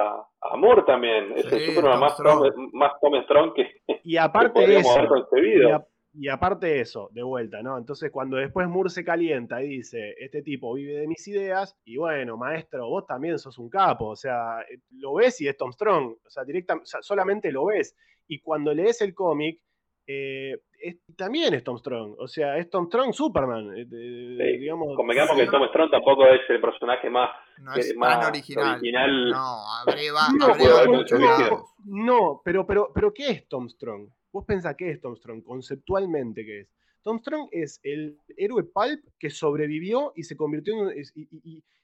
a 0.42 0.58
Moore 0.58 0.84
también. 0.86 1.34
Es 1.36 1.52
el 1.52 1.60
Superman 1.62 2.00
más. 2.00 2.16
Tom, 2.18 2.44
más 2.74 2.92
Tom 3.02 3.20
Strong 3.24 3.54
que, 3.56 3.82
Y 4.04 4.12
que 4.14 4.20
aparte 4.20 4.52
podríamos 4.52 4.96
haber 4.96 5.06
eso, 5.06 5.14
concebido. 5.14 5.88
Y 6.20 6.30
aparte 6.30 6.80
eso, 6.80 7.10
de 7.12 7.22
vuelta, 7.22 7.62
¿no? 7.62 7.78
Entonces 7.78 8.10
cuando 8.12 8.38
después 8.38 8.68
Moore 8.68 8.90
se 8.90 9.04
calienta 9.06 9.62
y 9.62 9.68
dice, 9.68 10.16
este 10.20 10.42
tipo 10.42 10.74
vive 10.74 11.00
de 11.02 11.08
mis 11.08 11.28
ideas, 11.28 11.78
y 11.86 11.98
bueno, 11.98 12.38
maestro, 12.38 12.88
vos 12.90 13.06
también 13.06 13.38
sos 13.38 13.58
un 13.60 13.70
capo, 13.70 14.08
o 14.08 14.16
sea, 14.16 14.62
eh, 14.62 14.80
lo 14.92 15.14
ves 15.16 15.40
y 15.42 15.48
es 15.48 15.56
Tom 15.58 15.72
Strong, 15.72 16.16
o 16.26 16.30
sea, 16.30 16.44
directa, 16.44 16.76
o 16.76 16.86
sea, 16.86 17.02
solamente 17.02 17.52
lo 17.52 17.66
ves. 17.66 17.96
Y 18.28 18.40
cuando 18.42 18.74
lees 18.74 19.02
el 19.02 19.14
cómic, 19.14 19.62
eh, 20.10 20.58
es- 20.82 20.98
también 21.18 21.54
es 21.54 21.64
Tom 21.64 21.78
Strong, 21.78 22.16
o 22.18 22.28
sea, 22.28 22.58
es 22.58 22.70
Tom 22.70 22.88
Strong 22.88 23.14
Superman, 23.14 23.78
eh, 23.78 23.86
de- 23.86 24.38
Sí, 24.54 24.58
digamos. 24.60 24.96
Convengamos 24.96 25.36
sí. 25.38 25.42
que 25.44 25.52
Tom 25.52 25.68
Strong 25.68 25.92
tampoco 25.92 26.26
es 26.28 26.42
el 26.50 26.62
personaje 26.62 27.10
más, 27.10 27.30
no 27.62 27.74
que 27.74 27.80
es 27.82 27.96
más 27.98 28.20
tan 28.22 28.30
original. 28.30 28.72
original. 28.80 29.30
No, 29.32 29.72
abreva, 29.82 30.22
No, 30.38 30.46
abreva 30.46 30.86
mucho 30.88 31.18
lados. 31.18 31.62
No, 31.86 32.42
pero, 32.44 32.66
pero, 32.66 32.90
pero 32.94 33.14
¿qué 33.14 33.30
es 33.32 33.48
Tom 33.50 33.68
Strong? 33.70 34.08
Vos 34.32 34.46
pensás 34.46 34.76
qué 34.78 34.92
es 34.92 35.02
Tom 35.02 35.16
Strong, 35.16 35.44
conceptualmente 35.44 36.46
qué 36.46 36.62
es. 36.62 36.70
Tom 37.02 37.20
Strong 37.20 37.50
es 37.52 37.80
el 37.84 38.20
héroe 38.36 38.64
pulp 38.64 39.06
que 39.18 39.30
sobrevivió 39.30 40.14
y 40.16 40.24
se 40.24 40.36
convirtió 40.36 40.90
en 40.90 41.04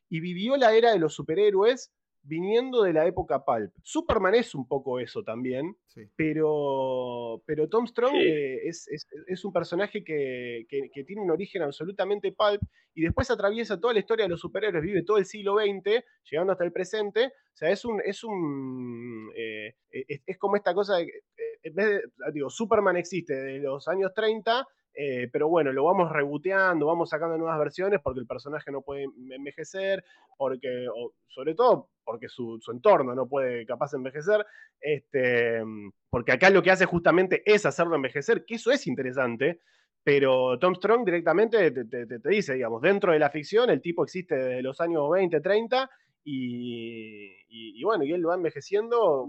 y 0.09 0.19
vivió 0.19 0.57
la 0.57 0.75
era 0.75 0.91
de 0.91 0.99
los 0.99 1.15
superhéroes 1.15 1.91
viniendo 2.25 2.83
de 2.83 2.93
la 2.93 3.05
época 3.05 3.43
pulp. 3.43 3.73
Superman 3.81 4.33
es 4.35 4.55
un 4.55 4.65
poco 4.67 4.99
eso 4.99 5.23
también, 5.23 5.75
Sí. 5.87 6.01
pero, 6.15 7.41
pero 7.45 7.67
Tom 7.69 7.85
Strong 7.85 8.11
Sí. 8.13 8.27
eh, 8.27 8.67
es, 8.67 8.87
es- 8.87 9.07
es 9.27 9.45
un 9.45 9.51
personaje 9.53 10.03
que, 10.03 10.65
que- 10.69 10.89
que 10.93 11.03
tiene 11.03 11.21
un 11.21 11.31
origen 11.31 11.61
absolutamente 11.61 12.31
pulp 12.31 12.61
y 12.95 13.01
después 13.01 13.29
atraviesa 13.29 13.79
toda 13.79 13.93
la 13.93 13.99
historia 13.99 14.23
de 14.25 14.29
los 14.29 14.39
superhéroes, 14.39 14.83
vive 14.83 15.03
todo 15.03 15.17
el 15.17 15.25
siglo 15.25 15.55
XX, 15.59 16.03
llegando 16.29 16.53
hasta 16.53 16.63
el 16.65 16.71
presente. 16.71 17.25
O 17.27 17.55
sea, 17.55 17.69
es 17.69 17.83
un. 17.85 18.01
Es, 18.03 18.23
un, 18.23 19.31
eh, 19.35 19.75
es, 19.91 20.21
es 20.25 20.37
como 20.37 20.55
esta 20.55 20.73
cosa 20.73 20.97
de. 20.97 21.05
que, 21.07 21.11
eh, 21.17 21.59
en 21.63 21.75
vez 21.75 21.85
de, 21.87 22.01
digo, 22.33 22.49
Superman 22.49 22.97
existe 22.97 23.33
desde 23.35 23.59
los 23.59 23.87
años 23.87 24.13
30. 24.13 24.65
eh, 24.95 25.27
pero 25.33 25.47
bueno, 25.49 25.73
lo 25.73 25.85
vamos 25.85 26.11
reboteando, 26.11 26.85
vamos 26.85 27.09
sacando 27.09 27.35
nuevas 27.35 27.57
versiones 27.57 27.99
porque 28.03 28.19
el 28.19 28.27
personaje 28.27 28.71
no 28.71 28.83
puede 28.83 29.07
envejecer, 29.31 30.03
porque, 30.37 30.85
o 30.95 31.13
sobre 31.29 31.55
todo 31.55 31.89
porque 32.03 32.27
su, 32.29 32.59
su 32.61 32.71
entorno 32.71 33.13
no 33.15 33.27
puede 33.27 33.65
capaz 33.65 33.93
envejecer. 33.93 34.45
Este, 34.79 35.61
porque 36.09 36.31
acá 36.33 36.49
lo 36.49 36.61
que 36.61 36.71
hace 36.71 36.85
justamente 36.85 37.41
es 37.45 37.65
hacerlo 37.65 37.95
envejecer, 37.95 38.45
que 38.45 38.55
eso 38.55 38.71
es 38.71 38.85
interesante, 38.87 39.61
pero 40.03 40.59
Tom 40.59 40.75
Strong 40.75 41.05
directamente 41.05 41.71
te, 41.71 41.85
te- 41.85 42.05
te- 42.19 42.29
dice, 42.29 42.53
digamos, 42.55 42.81
dentro 42.81 43.13
de 43.13 43.19
la 43.19 43.29
ficción 43.29 43.69
el 43.69 43.81
tipo 43.81 44.03
existe 44.03 44.35
desde 44.35 44.61
los 44.61 44.81
años 44.81 45.09
20, 45.09 45.39
30 45.39 45.89
y, 46.25 47.25
y- 47.47 47.79
y 47.79 47.83
bueno, 47.83 48.03
y 48.03 48.11
él 48.11 48.27
va 48.27 48.35
envejeciendo 48.35 49.27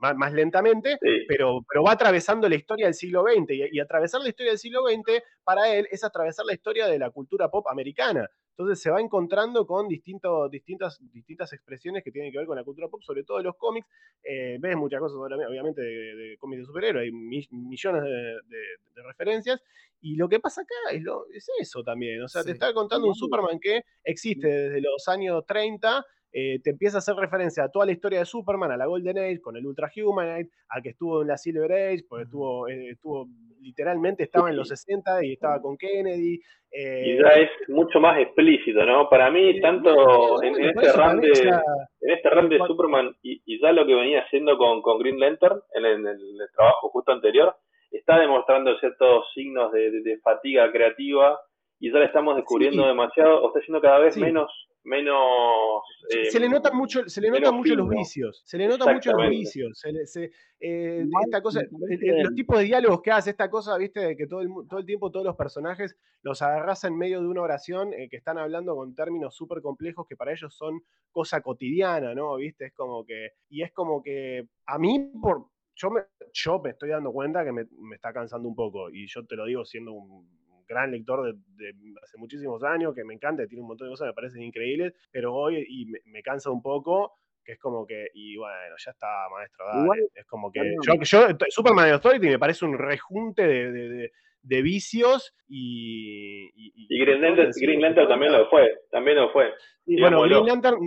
más, 0.00 0.16
más 0.16 0.32
lentamente, 0.32 0.98
Sí. 1.00 1.24
pero, 1.28 1.60
pero 1.68 1.82
va 1.82 1.92
atravesando 1.92 2.48
la 2.48 2.54
historia 2.54 2.86
del 2.86 2.94
siglo 2.94 3.22
XX 3.22 3.50
y, 3.50 3.76
y 3.76 3.80
atravesar 3.80 4.20
la 4.22 4.28
historia 4.28 4.52
del 4.52 4.58
siglo 4.58 4.82
XX 4.86 5.22
para 5.44 5.74
él 5.74 5.86
es 5.90 6.04
atravesar 6.04 6.46
la 6.46 6.54
historia 6.54 6.86
de 6.86 6.98
la 6.98 7.10
cultura 7.10 7.50
pop 7.50 7.66
americana. 7.68 8.28
Entonces 8.58 8.80
se 8.80 8.90
va 8.90 9.02
encontrando 9.02 9.66
con 9.66 9.86
distintos, 9.86 10.50
distintas, 10.50 10.98
distintas 11.12 11.52
expresiones 11.52 12.02
que 12.02 12.10
tienen 12.10 12.32
que 12.32 12.38
ver 12.38 12.46
con 12.46 12.56
la 12.56 12.64
cultura 12.64 12.88
pop, 12.88 13.02
sobre 13.02 13.22
todo 13.22 13.42
los 13.42 13.54
cómics. 13.56 13.86
Eh, 14.24 14.56
ves 14.58 14.76
muchas 14.76 14.98
cosas, 15.00 15.16
obviamente, 15.18 15.46
obviamente, 15.50 15.82
de, 15.82 16.14
de 16.16 16.36
cómics 16.38 16.60
de 16.62 16.64
superhéroes, 16.66 17.04
hay 17.04 17.12
mi- 17.12 17.46
millones 17.50 18.02
de, 18.02 18.08
de- 18.10 18.76
de 18.94 19.02
referencias. 19.02 19.62
Y 20.00 20.16
lo 20.16 20.28
que 20.28 20.40
pasa 20.40 20.62
acá 20.62 20.74
es, 20.92 21.02
lo, 21.02 21.26
es 21.34 21.46
eso 21.60 21.82
también. 21.82 22.22
O 22.22 22.28
sea, 22.28 22.42
te 22.42 22.48
Sí. 22.48 22.52
está 22.52 22.72
contando 22.72 23.06
un 23.08 23.14
Superman 23.14 23.58
que 23.60 23.82
existe 24.04 24.46
desde 24.48 24.80
los 24.80 25.06
años 25.08 25.44
30. 25.46 26.04
Eh, 26.32 26.58
te 26.62 26.70
empieza 26.70 26.98
a 26.98 26.98
hacer 26.98 27.14
referencia 27.16 27.64
a 27.64 27.68
toda 27.70 27.86
la 27.86 27.92
historia 27.92 28.18
de 28.20 28.24
Superman, 28.26 28.70
a 28.72 28.76
la 28.76 28.86
Golden 28.86 29.18
Age, 29.18 29.40
con 29.40 29.56
el 29.56 29.66
Ultra 29.66 29.90
Humanite, 29.96 30.50
a 30.68 30.80
que 30.82 30.90
estuvo 30.90 31.22
en 31.22 31.28
la 31.28 31.36
Silver 31.38 31.72
Age, 31.72 32.04
porque 32.08 32.24
estuvo, 32.24 32.68
eh, 32.68 32.90
estuvo 32.90 33.26
literalmente 33.62 34.22
estaba 34.24 34.50
en 34.50 34.56
los 34.56 34.68
60 34.68 35.24
y 35.24 35.32
estaba 35.32 35.60
con 35.60 35.76
Kennedy. 35.76 36.40
eh, 36.70 37.02
Y 37.06 37.22
ya 37.22 37.28
es 37.30 37.50
mucho 37.68 37.98
más 38.00 38.18
explícito, 38.20 38.84
¿no? 38.84 39.08
Para 39.08 39.30
mí, 39.30 39.60
tanto 39.60 40.42
en, 40.42 40.54
en 40.56 40.68
este 40.70 40.92
run 40.92 41.20
de, 41.20 41.28
en 41.30 42.10
este 42.14 42.30
run 42.30 42.48
de 42.48 42.58
Superman 42.66 43.16
y, 43.22 43.40
y 43.46 43.60
ya 43.60 43.72
lo 43.72 43.86
que 43.86 43.94
venía 43.94 44.20
haciendo 44.22 44.56
con, 44.58 44.82
con 44.82 44.98
Green 44.98 45.18
Lantern 45.18 45.60
en 45.74 45.84
el, 45.84 45.94
en 45.94 46.06
el 46.06 46.48
trabajo 46.54 46.90
justo 46.90 47.12
anterior, 47.12 47.56
está 47.90 48.18
demostrando 48.20 48.76
ciertos 48.78 49.24
signos 49.34 49.72
de, 49.72 49.90
de- 49.90 50.02
de 50.02 50.18
fatiga 50.18 50.70
creativa 50.70 51.40
y 51.80 51.90
ya 51.92 51.98
le 51.98 52.04
estamos 52.06 52.36
descubriendo 52.36 52.82
Sí. 52.82 52.88
demasiado, 52.88 53.42
o 53.42 53.48
está 53.48 53.60
siendo 53.60 53.80
cada 53.80 53.98
vez 54.00 54.14
Sí. 54.14 54.20
menos, 54.20 54.50
menos 54.86 55.82
se- 56.08 56.20
eh, 56.22 56.30
se 56.30 56.40
le 56.40 56.48
nota 56.48 56.70
mucho, 56.72 57.08
se 57.08 57.20
le 57.20 57.28
nota 57.28 57.40
menos 57.40 57.54
mucho 57.54 57.74
los 57.74 57.88
vicios, 57.88 58.42
se 58.44 58.56
le 58.56 58.68
nota 58.68 58.92
mucho 58.92 59.12
los 59.12 59.28
vicios, 59.28 59.78
se 59.78 59.92
le- 59.92 60.06
se- 60.06 60.30
eh, 60.60 61.04
esta 61.24 61.42
cosa, 61.42 61.60
el- 61.60 62.22
los 62.22 62.34
tipos 62.34 62.58
de 62.58 62.64
diálogos 62.64 63.02
que 63.02 63.10
hace, 63.10 63.30
esta 63.30 63.50
cosa, 63.50 63.76
viste, 63.76 64.00
de 64.00 64.16
que 64.16 64.26
todo 64.26 64.40
el, 64.40 64.48
todo 64.68 64.78
el 64.78 64.86
tiempo 64.86 65.10
todos 65.10 65.26
los 65.26 65.36
personajes 65.36 65.96
los 66.22 66.40
agarras 66.40 66.84
en 66.84 66.96
medio 66.96 67.20
de 67.20 67.26
una 67.26 67.42
oración 67.42 67.92
eh, 67.92 68.08
que 68.08 68.16
están 68.16 68.38
hablando 68.38 68.74
con 68.76 68.94
términos 68.94 69.34
súper 69.34 69.60
complejos 69.60 70.06
que 70.08 70.16
para 70.16 70.32
ellos 70.32 70.54
son 70.54 70.80
cosa 71.10 71.40
cotidiana, 71.40 72.14
¿no? 72.14 72.36
Viste, 72.36 72.66
es 72.66 72.72
como 72.74 73.04
que, 73.04 73.30
y 73.48 73.62
es 73.62 73.72
como 73.72 74.02
que 74.02 74.48
a 74.66 74.78
mí, 74.78 75.10
por, 75.20 75.46
yo 75.74 75.90
me, 75.90 76.02
yo 76.32 76.60
me 76.60 76.70
estoy 76.70 76.90
dando 76.90 77.12
cuenta 77.12 77.44
que 77.44 77.52
me, 77.52 77.66
me 77.80 77.96
está 77.96 78.12
cansando 78.12 78.48
un 78.48 78.54
poco, 78.54 78.88
y 78.90 79.06
yo 79.08 79.26
te 79.26 79.34
lo 79.36 79.44
digo 79.46 79.64
siendo 79.64 79.92
un 79.92 80.28
gran 80.66 80.90
lector 80.90 81.24
de, 81.24 81.38
de 81.64 81.74
hace 82.02 82.18
muchísimos 82.18 82.62
años, 82.64 82.94
que 82.94 83.04
me 83.04 83.14
encanta, 83.14 83.46
tiene 83.46 83.62
un 83.62 83.68
montón 83.68 83.86
de 83.88 83.92
cosas 83.92 84.06
que 84.06 84.10
me 84.10 84.14
parecen 84.14 84.42
increíbles, 84.42 84.92
pero 85.10 85.34
hoy 85.34 85.64
y 85.68 85.86
me, 85.86 85.98
me 86.06 86.22
cansa 86.22 86.50
un 86.50 86.62
poco, 86.62 87.14
que 87.44 87.52
es 87.52 87.58
como 87.58 87.86
que, 87.86 88.08
y 88.14 88.36
bueno, 88.36 88.74
ya 88.84 88.90
está, 88.90 89.28
maestro, 89.30 89.66
dale. 89.66 89.82
Igual, 89.82 90.00
es 90.14 90.26
como 90.26 90.50
que, 90.50 90.74
yo, 90.84 90.94
yo, 91.02 91.28
Superman 91.48 91.90
Authority 91.92 92.26
me 92.28 92.38
parece 92.38 92.64
un 92.64 92.76
rejunte 92.76 93.46
de, 93.46 93.70
de- 93.72 93.88
de- 93.88 94.12
de 94.42 94.62
vicios 94.62 95.34
y... 95.48 96.44
Y, 96.54 96.86
Y 96.88 96.98
Green 97.00 97.20
Lantern, 97.20 97.50
Green 97.60 97.80
Lantern 97.80 98.08
también 98.08 98.32
lo 98.32 98.48
fue, 98.48 98.70
también 98.90 99.16
lo 99.16 99.32
fue. 99.32 99.52
y 99.86 100.00
bueno. 100.00 100.22
Green 100.22 100.46
Lantern, 100.46 100.78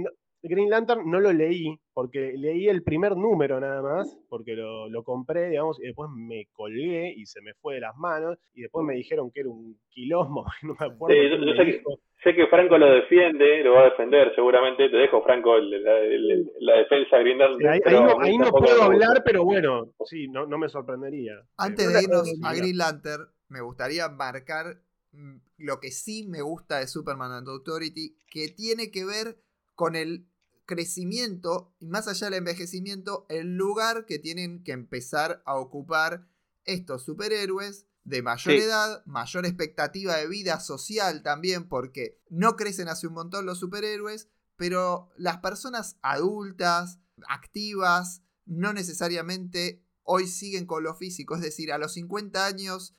Green 0.41 0.69
Lantern 0.69 1.09
no 1.09 1.19
lo 1.19 1.33
leí, 1.33 1.79
porque 1.93 2.33
leí 2.37 2.67
el 2.67 2.83
primer 2.83 3.15
número 3.17 3.59
nada 3.59 3.81
más, 3.81 4.17
porque 4.29 4.53
lo, 4.53 4.87
lo 4.89 5.03
compré, 5.03 5.49
digamos, 5.49 5.79
y 5.79 5.87
después 5.87 6.09
me 6.15 6.47
colgué 6.53 7.13
y 7.15 7.25
se 7.25 7.41
me 7.41 7.53
fue 7.55 7.75
de 7.75 7.81
las 7.81 7.95
manos, 7.97 8.37
y 8.53 8.61
después 8.61 8.85
me 8.85 8.95
dijeron 8.95 9.31
que 9.31 9.41
era 9.41 9.49
un 9.49 9.77
quilombo, 9.89 10.45
no 10.63 10.75
me 10.79 10.85
acuerdo. 10.85 11.15
Sí, 11.15 11.29
yo- 11.29 11.53
sé 11.55 11.65
que-. 11.65 11.83
Sé 12.21 12.35
que 12.35 12.47
Franco 12.47 12.77
lo 12.77 12.85
defiende, 12.91 13.63
lo 13.63 13.75
va 13.75 13.81
a 13.83 13.89
defender 13.91 14.35
seguramente. 14.35 14.89
Te 14.89 14.97
dejo, 14.97 15.23
Franco, 15.23 15.55
el- 15.55 15.81
la, 15.81 15.99
el- 15.99 16.51
la 16.59 16.73
defensa 16.79 17.15
de 17.15 17.23
Green 17.23 17.37
Lantern. 17.37 17.59
Sí, 17.61 17.67
ahí, 17.67 17.79
ahí 17.85 18.03
no, 18.03 18.19
ahí 18.19 18.37
no 18.37 18.51
puedo 18.51 18.83
hablar, 18.83 19.21
pero 19.23 19.45
bueno, 19.45 19.93
sí, 20.03 20.27
no, 20.27 20.45
no 20.45 20.57
me 20.57 20.67
sorprendería. 20.67 21.35
Antes 21.57 21.85
Eh, 21.85 21.93
de 21.93 22.03
irnos 22.03 22.29
a. 22.43 22.53
Green 22.55 22.77
Lantern, 22.77 23.23
me 23.47 23.61
gustaría 23.61 24.09
marcar 24.09 24.81
mm, 25.13 25.37
lo 25.59 25.79
que 25.79 25.91
sí 25.91 26.27
me 26.27 26.41
gusta 26.41 26.79
de 26.79 26.87
Superman 26.87 27.31
and 27.31 27.47
Authority, 27.47 28.17
que 28.29 28.49
tiene 28.49 28.91
que 28.91 29.05
ver 29.05 29.37
con 29.75 29.95
el 29.95 30.25
crecimiento 30.69 31.73
y 31.79 31.87
más 31.87 32.07
allá 32.07 32.27
del 32.27 32.35
envejecimiento, 32.35 33.25
el 33.27 33.57
lugar 33.57 34.05
que 34.05 34.19
tienen 34.19 34.63
que 34.63 34.71
empezar 34.71 35.41
a 35.47 35.55
ocupar 35.55 36.27
estos 36.63 37.03
superhéroes 37.03 37.87
de 38.03 38.21
mayor 38.21 38.53
Sí. 38.53 38.61
edad, 38.61 39.03
mayor 39.07 39.47
expectativa 39.47 40.15
de 40.15 40.27
vida 40.27 40.59
social 40.59 41.23
también, 41.23 41.67
porque 41.67 42.21
no 42.29 42.55
crecen 42.55 42.87
hace 42.87 43.07
un 43.07 43.13
montón 43.13 43.47
los 43.47 43.57
superhéroes, 43.59 44.29
pero 44.57 45.09
las 45.17 45.39
personas 45.39 45.97
adultas, 46.03 46.99
activas, 47.27 48.21
no 48.45 48.71
necesariamente 48.71 49.83
hoy 50.03 50.27
siguen 50.27 50.67
con 50.67 50.83
lo 50.83 50.93
físico. 50.93 51.35
Es 51.35 51.41
decir, 51.41 51.71
a 51.71 51.79
los 51.79 51.93
50 51.93 52.45
años, 52.45 52.95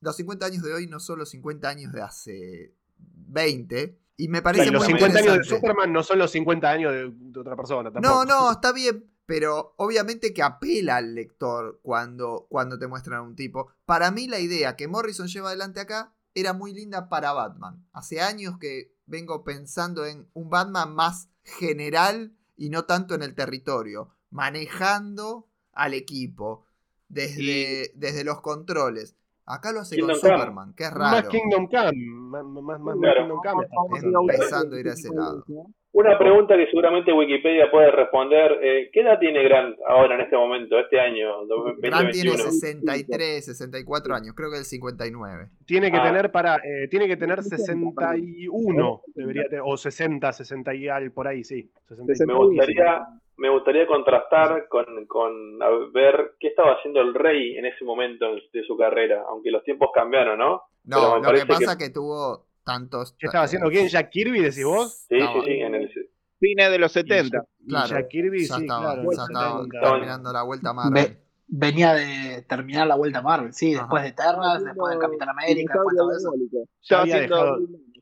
los 0.00 0.16
50 0.16 0.44
años 0.46 0.62
de 0.62 0.74
hoy 0.74 0.86
no 0.86 1.00
son 1.00 1.18
los 1.18 1.30
50 1.30 1.66
años 1.66 1.92
de 1.92 2.02
hace 2.02 2.74
20. 2.98 3.98
Y 4.20 4.28
me 4.28 4.42
parece 4.42 4.70
los 4.70 4.84
muy 4.84 4.92
50 4.92 5.18
años 5.18 5.38
de. 5.38 5.44
Superman 5.44 5.92
no 5.92 6.02
son 6.02 6.18
los 6.18 6.30
50 6.30 6.70
años 6.70 6.92
de, 6.92 7.10
de 7.10 7.40
otra 7.40 7.56
persona. 7.56 7.84
No, 7.88 8.00
Tampoco. 8.00 8.24
no, 8.26 8.52
está 8.52 8.72
bien, 8.72 9.10
pero 9.24 9.74
obviamente 9.78 10.34
que 10.34 10.42
apela 10.42 10.96
al 10.96 11.14
lector 11.14 11.80
cuando, 11.82 12.46
cuando 12.50 12.78
te 12.78 12.86
muestran 12.86 13.18
a 13.18 13.22
un 13.22 13.34
tipo. 13.34 13.72
Para 13.86 14.10
mí 14.10 14.28
la 14.28 14.38
idea 14.38 14.76
que 14.76 14.88
Morrison 14.88 15.28
lleva 15.28 15.48
adelante 15.48 15.80
acá 15.80 16.12
era 16.34 16.52
muy 16.52 16.74
linda 16.74 17.08
para 17.08 17.32
Batman. 17.32 17.86
Hace 17.92 18.20
años 18.20 18.58
que 18.58 18.94
vengo 19.06 19.42
pensando 19.42 20.04
en 20.04 20.28
un 20.34 20.50
Batman 20.50 20.94
más 20.94 21.30
general 21.42 22.36
y 22.56 22.68
no 22.68 22.84
tanto 22.84 23.14
en 23.14 23.22
el 23.22 23.34
territorio, 23.34 24.10
manejando 24.28 25.48
al 25.72 25.94
equipo 25.94 26.66
desde, 27.08 27.90
desde 27.94 28.22
los 28.24 28.42
controles. 28.42 29.16
Acá 29.52 29.72
lo 29.72 29.80
hace 29.80 29.98
con 29.98 30.08
Kingdom 30.10 30.20
Come. 30.20 30.38
Superman, 30.38 30.74
que 30.76 30.84
es 30.84 30.92
Más 30.92 31.12
raro. 31.16 31.28
Kingdom 31.28 31.66
Come. 31.66 31.92
Más, 32.06 32.44
más, 32.44 32.62
más- 32.62 32.80
más 32.80 32.96
Claro. 32.98 33.20
Kingdom 33.22 33.40
Come 33.42 33.66
Em- 33.98 34.14
empezando 34.30 34.76
a 34.76 34.80
ir 34.80 34.88
a 34.88 34.92
ese 34.92 35.08
lado. 35.14 35.44
Una 35.92 36.16
pregunta 36.16 36.54
que 36.56 36.66
seguramente 36.66 37.12
Wikipedia 37.12 37.68
puede 37.68 37.90
responder. 37.90 38.58
eh, 38.62 38.90
¿Qué 38.92 39.00
edad 39.00 39.18
tiene 39.18 39.42
Grant 39.42 39.76
ahora 39.88 40.14
en 40.14 40.20
este 40.20 40.36
momento, 40.36 40.78
este 40.78 41.00
año, 41.00 41.44
Grant 41.80 42.12
tiene 42.12 42.30
2021? 42.30 42.36
63, 42.52 43.44
64 43.44 44.14
años, 44.14 44.34
creo 44.36 44.52
que 44.52 44.58
el 44.58 44.64
59. 44.64 45.48
Tiene 45.66 45.90
que 45.90 45.96
Ah. 45.96 46.04
tener 46.04 46.30
para, 46.30 46.58
eh, 46.58 46.86
tiene 46.88 47.08
que 47.08 47.16
tener 47.16 47.42
61, 47.42 49.02
debería 49.16 49.42
o 49.64 49.76
60, 49.76 50.32
60 50.32 50.74
y 50.74 50.86
al 50.88 51.10
por 51.10 51.26
ahí, 51.26 51.42
sí. 51.42 51.70
60 51.88 52.12
y- 52.12 52.26
Me 52.26 52.34
gustaría, 52.34 53.06
me 53.40 53.48
gustaría 53.50 53.86
contrastar 53.86 54.68
con, 54.68 54.84
con 55.06 55.62
a 55.62 55.68
ver 55.92 56.32
qué 56.38 56.48
estaba 56.48 56.72
haciendo 56.74 57.00
el 57.00 57.14
rey 57.14 57.56
en 57.56 57.64
ese 57.66 57.84
momento 57.84 58.26
de 58.52 58.64
su 58.66 58.76
carrera, 58.76 59.24
aunque 59.28 59.50
los 59.50 59.64
tiempos 59.64 59.90
cambiaron, 59.94 60.38
¿no? 60.38 60.62
No, 60.84 61.18
lo 61.18 61.32
que 61.32 61.46
pasa 61.46 61.76
que- 61.76 61.86
que 61.86 61.90
tuvo 61.90 62.46
tantos. 62.64 63.14
¿Qué 63.18 63.26
estaba 63.26 63.44
haciendo 63.44 63.68
quién? 63.70 63.88
¿Jack 63.88 64.10
Kirby, 64.10 64.40
decís 64.40 64.64
vos? 64.64 65.06
Sí, 65.08 65.18
sí, 65.20 65.40
sí, 65.44 65.50
en 65.60 65.74
el, 65.74 65.90
Fines 66.38 66.70
de 66.70 66.78
los 66.78 66.92
70. 66.92 67.44
Y 67.60 67.68
Claro, 67.68 67.88
Jack 67.88 68.08
Kirby, 68.08 68.46
ya 68.46 68.54
sí, 68.56 68.62
estaba, 68.62 68.94
claro. 68.94 69.02
ya 69.10 69.22
estaba 69.24 69.62
70. 69.64 69.80
terminando 69.90 70.32
la 70.32 70.42
vuelta 70.42 70.72
Marvel. 70.72 70.92
Ve- 71.04 71.16
venía 71.48 71.94
de 71.94 72.42
terminar 72.48 72.86
la 72.86 72.94
vuelta 72.96 73.20
Marvel, 73.22 73.52
sí, 73.52 73.74
Ajá. 73.74 73.82
después 73.84 74.02
de 74.04 74.08
Eternals, 74.10 74.64
después 74.64 74.90
del 74.92 75.00
Capitán 75.00 75.28
América, 75.30 75.74
después 75.74 75.94
de 75.94 75.98
todo 75.98 76.16
eso. 76.16 76.32
Ya 76.52 76.62
Estaba 76.80 77.02
había 77.02 77.16
dejado, 77.20 77.58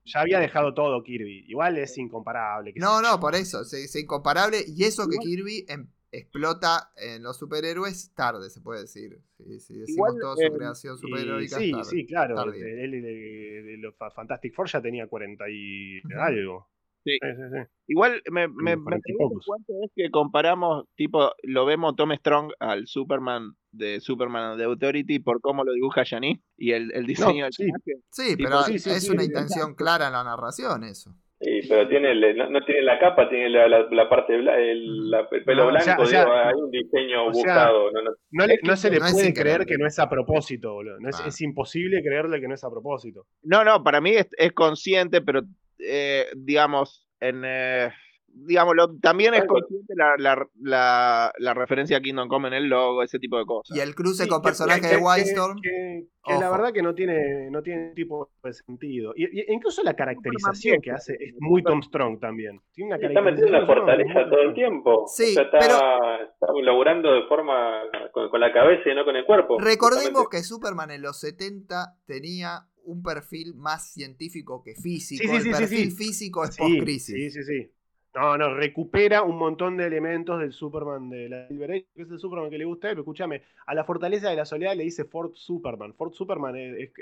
ya 0.09 0.20
había 0.20 0.41
dejado 0.41 0.75
todo 0.75 1.03
Kirby. 1.03 1.45
Igual 1.49 1.78
es 1.78 1.97
incomparable. 1.99 2.73
No, 2.77 2.99
sé 2.99 3.03
no, 3.03 3.20
por 3.20 3.35
eso, 3.35 3.62
es, 3.62 3.97
incomparable. 3.97 4.65
Y 4.67 4.85
eso 4.85 5.09
que 5.09 5.19
Kirby 5.19 5.67
em- 5.69 5.89
explota 6.11 6.91
en 6.97 7.23
los 7.23 7.37
superhéroes 7.37 8.12
tarde, 8.15 8.49
se 8.51 8.61
puede 8.61 8.83
decir. 8.83 9.20
Si, 9.37 9.45
si 9.61 9.75
decimos 9.75 9.89
Igual, 9.89 10.19
toda 10.20 10.37
su 10.37 10.43
eh, 10.43 10.53
creación 10.57 10.99
superheroica 10.99 11.59
sí, 11.59 11.70
tarde. 11.73 11.85
sí, 11.85 12.07
claro. 12.07 12.35
tarde. 12.35 12.85
Él- 12.85 13.81
los 13.81 13.95
Fa- 13.97 14.11
Fantastic 14.11 14.55
Four 14.55 14.69
ya 14.69 14.81
tenía 14.81 15.07
40 15.07 15.45
y 15.51 15.99
Ujú. 15.99 16.19
algo. 16.19 16.69
Sí. 17.05 17.12
Sí, 17.12 17.18
sí, 17.36 17.43
sí. 17.52 17.70
Igual 17.89 18.23
me, 18.31 18.49
me, 18.49 18.77
me 18.77 18.99
pregunto 19.01 19.41
cuánto 19.47 19.73
es 19.85 19.91
que 19.94 20.10
comparamos, 20.10 20.85
tipo, 20.94 21.31
lo 21.43 21.65
vemos 21.65 21.97
Tom 21.97 22.12
Strong 22.12 22.52
al 22.60 22.86
Superman 22.86 23.52
de 23.73 24.01
Superman 24.01 24.59
de 24.59 24.65
Authority 24.65 25.18
por 25.20 25.41
cómo 25.41 25.65
lo 25.65 25.73
dibuja 25.73 26.02
Yanis 26.05 26.39
y 26.57 26.73
el, 26.73 26.93
el 26.93 27.07
diseño 27.07 27.44
del 27.44 27.52
sí. 27.52 27.68
Sí, 28.10 28.36
Tipo, 28.36 28.49
pero 28.51 28.62
sí, 28.62 28.78
sí, 28.78 28.91
es 28.91 29.05
sí, 29.07 29.10
una 29.12 29.23
sí, 29.23 29.27
intención 29.28 29.75
clara 29.75 30.07
en 30.09 30.12
la 30.12 30.25
narración, 30.25 30.85
eso. 30.85 31.15
Sí, 31.41 31.60
pero 31.68 31.89
tiene 31.89 32.10
el- 32.10 32.36
no, 32.36 32.51
no 32.51 32.60
tiene 32.65 32.83
la 32.83 32.99
capa, 32.99 33.28
tiene 33.28 33.49
la, 33.49 33.68
la, 33.68 33.86
la 33.93 34.09
parte, 34.09 34.36
bla- 34.36 34.59
el, 34.59 35.09
la- 35.09 35.28
el 35.31 35.44
pelo 35.44 35.70
No, 35.70 35.77
o 35.77 35.81
sea, 35.81 35.94
blanco, 35.94 36.02
o 36.02 36.07
sea, 36.07 36.25
digo, 36.25 36.35
hay 36.36 36.55
un 36.57 36.70
diseño 36.73 37.27
o 37.28 37.33
sea, 37.33 37.43
buscado. 37.44 37.93
no, 37.93 38.02
no, 38.02 38.10
No, 38.33 38.47
le- 38.47 38.59
no 38.65 38.77
se 38.77 38.91
le 38.91 38.99
puede 38.99 39.33
creer 39.33 39.65
que 39.65 39.78
no 39.78 39.86
es 39.86 39.99
a 40.01 40.09
propósito, 40.10 40.73
boludo. 40.73 40.99
No 40.99 41.09
es, 41.09 41.20
Ah. 41.20 41.28
es 41.28 41.41
imposible 41.41 42.02
creerle 42.02 42.41
que 42.41 42.49
no 42.49 42.55
es 42.55 42.65
a 42.65 42.70
propósito. 42.70 43.25
No, 43.44 43.62
no, 43.65 43.85
para 43.85 44.01
mí 44.01 44.10
es, 44.10 44.28
es 44.36 44.52
consciente, 44.52 45.20
pero 45.23 45.43
eh, 45.79 46.27
digamos, 46.37 47.07
en 47.21 47.43
eh, 47.45 47.91
digamos, 48.31 48.77
lo- 48.77 48.97
también 49.01 49.35
es 49.35 49.45
consciente 49.47 49.95
la, 49.97 50.15
la, 50.19 50.47
la, 50.61 51.33
la 51.39 51.55
referencia 51.55 51.97
a 51.97 52.01
Kingdom 52.01 52.29
Come 52.29 52.49
en 52.49 52.55
el 52.55 52.69
logo, 52.69 53.03
ese 53.03 53.19
tipo 53.19 53.37
de 53.39 53.45
cosas. 53.45 53.77
Y 53.77 53.81
el 53.81 53.95
cruce 53.97 54.25
Sí, 54.25 54.29
con 54.29 54.43
personajes 54.43 54.83
que- 54.89 54.97
de 54.97 55.03
Wildstorm. 55.03 55.61
Que, 55.61 56.05
que 56.25 56.35
la 56.35 56.51
verdad 56.51 56.73
que 56.73 56.83
no 56.83 56.95
tiene, 56.95 57.51
no 57.51 57.63
tiene 57.63 57.93
tipo 57.95 58.31
de 58.45 58.53
sentido. 58.53 59.13
Y, 59.17 59.25
y- 59.25 59.45
incluso 59.49 59.83
la 59.83 59.95
caracterización 59.95 60.81
que 60.83 60.91
hace 60.93 61.15
es 61.19 61.35
muy 61.41 61.63
Tom 61.65 61.83
Strong 61.83 62.21
también. 62.21 62.61
Tiene 62.75 62.95
una 62.95 63.07
está 63.09 63.21
metido 63.23 63.47
en 63.47 63.53
la 63.55 63.67
fortaleza 63.67 64.21
todo 64.31 64.43
el 64.43 64.55
tiempo. 64.55 65.07
Sí, 65.09 65.31
o 65.31 65.35
sea, 65.35 65.43
está, 65.45 65.59
pero- 65.59 66.25
está 66.25 66.47
laburando 66.63 67.11
de 67.15 67.23
forma 67.27 67.81
con, 68.13 68.29
con 68.29 68.41
la 68.41 68.53
cabeza 68.53 68.89
y 68.91 68.95
no 68.95 69.05
con 69.05 69.17
el 69.17 69.25
cuerpo. 69.25 69.59
Recordemos 69.59 70.05
justamente. 70.11 70.37
que 70.37 70.43
Superman 70.45 70.91
en 70.93 71.03
los 71.03 71.19
70 71.19 71.97
tenía 72.07 72.68
un 72.85 73.03
perfil 73.03 73.55
más 73.55 73.93
científico 73.93 74.63
que 74.63 74.75
físico. 74.75 75.23
Sí, 75.23 75.29
sí, 75.29 75.39
el 75.39 75.43
sí, 75.43 75.51
perfil 75.51 75.93
físico 75.93 76.45
es 76.45 76.53
post-crisis. 76.53 77.15
sí, 77.15 77.31
sí, 77.31 77.45
sí. 77.45 77.73
No, 78.21 78.37
no, 78.37 78.55
recupera 78.55 79.23
un 79.23 79.37
montón 79.39 79.77
de 79.77 79.87
elementos 79.87 80.41
del 80.41 80.53
Superman 80.53 81.09
de 81.09 81.29
la 81.29 81.47
Silver 81.47 81.71
Age, 81.71 81.87
que 81.95 82.03
es 82.03 82.11
el 82.11 82.19
Superman 82.19 82.51
que 82.51 82.59
le 82.59 82.65
gusta 82.65 82.89
pero 82.89 83.03
escúchame, 83.03 83.43
a 83.67 83.75
la 83.75 83.85
Fortaleza 83.85 84.29
de 84.29 84.35
la 84.37 84.45
Soledad 84.45 84.75
le 84.75 84.83
dice 84.83 85.05
Ford 85.05 85.31
Superman. 85.35 85.95
Ford 85.95 86.13
Superman 86.13 86.57
es, 86.57 86.77
es- 86.79 86.93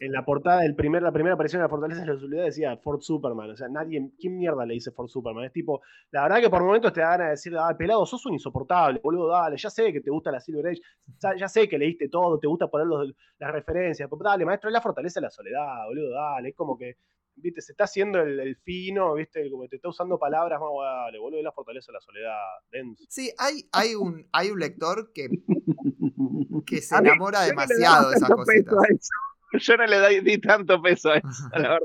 en 0.00 0.12
la 0.12 0.24
portada 0.24 0.60
del 0.60 0.74
primer, 0.74 1.02
la 1.02 1.12
primera 1.12 1.34
aparición 1.34 1.60
de 1.60 1.64
la 1.64 1.68
Fortaleza 1.70 2.02
de 2.02 2.08
la 2.12 2.18
Soledad 2.18 2.44
decía 2.44 2.76
Ford 2.76 3.00
Superman. 3.00 3.50
O 3.50 3.56
sea, 3.56 3.68
nadie, 3.68 4.10
¿quién 4.18 4.36
mierda 4.36 4.66
le 4.66 4.74
dice 4.74 4.90
Ford 4.90 5.08
Superman? 5.08 5.44
Es 5.44 5.52
tipo, 5.52 5.80
la 6.10 6.24
verdad 6.24 6.40
que 6.40 6.50
por 6.50 6.62
momentos 6.62 6.92
te 6.92 7.00
dan 7.00 7.20
a 7.22 7.30
decir, 7.30 7.54
ah, 7.58 7.74
pelado, 7.78 8.04
sos 8.04 8.26
un 8.26 8.34
insoportable, 8.34 9.00
boludo, 9.02 9.28
dale, 9.28 9.56
ya 9.56 9.70
sé 9.70 9.90
que 9.92 10.00
te 10.02 10.10
gusta 10.10 10.30
la 10.30 10.40
Silver 10.40 10.66
Age, 10.66 10.80
ya, 11.18 11.34
ya 11.36 11.48
sé 11.48 11.66
que 11.68 11.78
leíste 11.78 12.08
todo, 12.10 12.38
te 12.38 12.46
gusta 12.46 12.66
poner 12.68 12.86
los- 12.86 13.14
las 13.38 13.52
referencias, 13.52 14.08
pero 14.10 14.22
dale, 14.22 14.44
maestro, 14.44 14.68
es 14.68 14.74
la 14.74 14.80
Fortaleza 14.82 15.20
de 15.20 15.26
la 15.26 15.30
Soledad, 15.30 15.86
boludo, 15.86 16.10
dale, 16.10 16.50
es 16.50 16.54
como 16.54 16.76
que 16.76 16.96
viste, 17.36 17.60
se 17.60 17.72
está 17.72 17.84
haciendo 17.84 18.20
el, 18.20 18.40
el 18.40 18.56
fino, 18.56 19.14
viste, 19.14 19.48
como 19.50 19.68
te 19.68 19.76
está 19.76 19.88
usando 19.88 20.18
palabras 20.18 20.58
más, 20.60 20.70
dale, 21.04 21.18
boludo, 21.18 21.42
la 21.42 21.52
fortaleza 21.52 21.92
de 21.92 21.94
la 21.94 22.00
soledad, 22.00 22.38
denso. 22.70 23.04
Sí, 23.08 23.30
hay, 23.38 23.68
hay, 23.72 23.94
un, 23.94 24.26
hay 24.32 24.50
un 24.50 24.58
lector 24.58 25.12
que, 25.12 25.28
que 26.66 26.80
se 26.80 26.94
A 26.94 27.00
mí- 27.00 27.08
enamora 27.08 27.42
demasiado 27.42 28.10
de 28.10 28.16
esas 28.16 28.30
cositas. 28.30 28.74
a. 28.74 29.58
Yo 29.58 29.76
no 29.76 29.86
le 29.86 29.96
doy- 29.98 30.20
di 30.20 30.38
tanto 30.38 30.82
peso 30.82 31.10
a 31.12 31.16
eso, 31.18 31.28
la 31.52 31.68
verdad. 31.70 31.78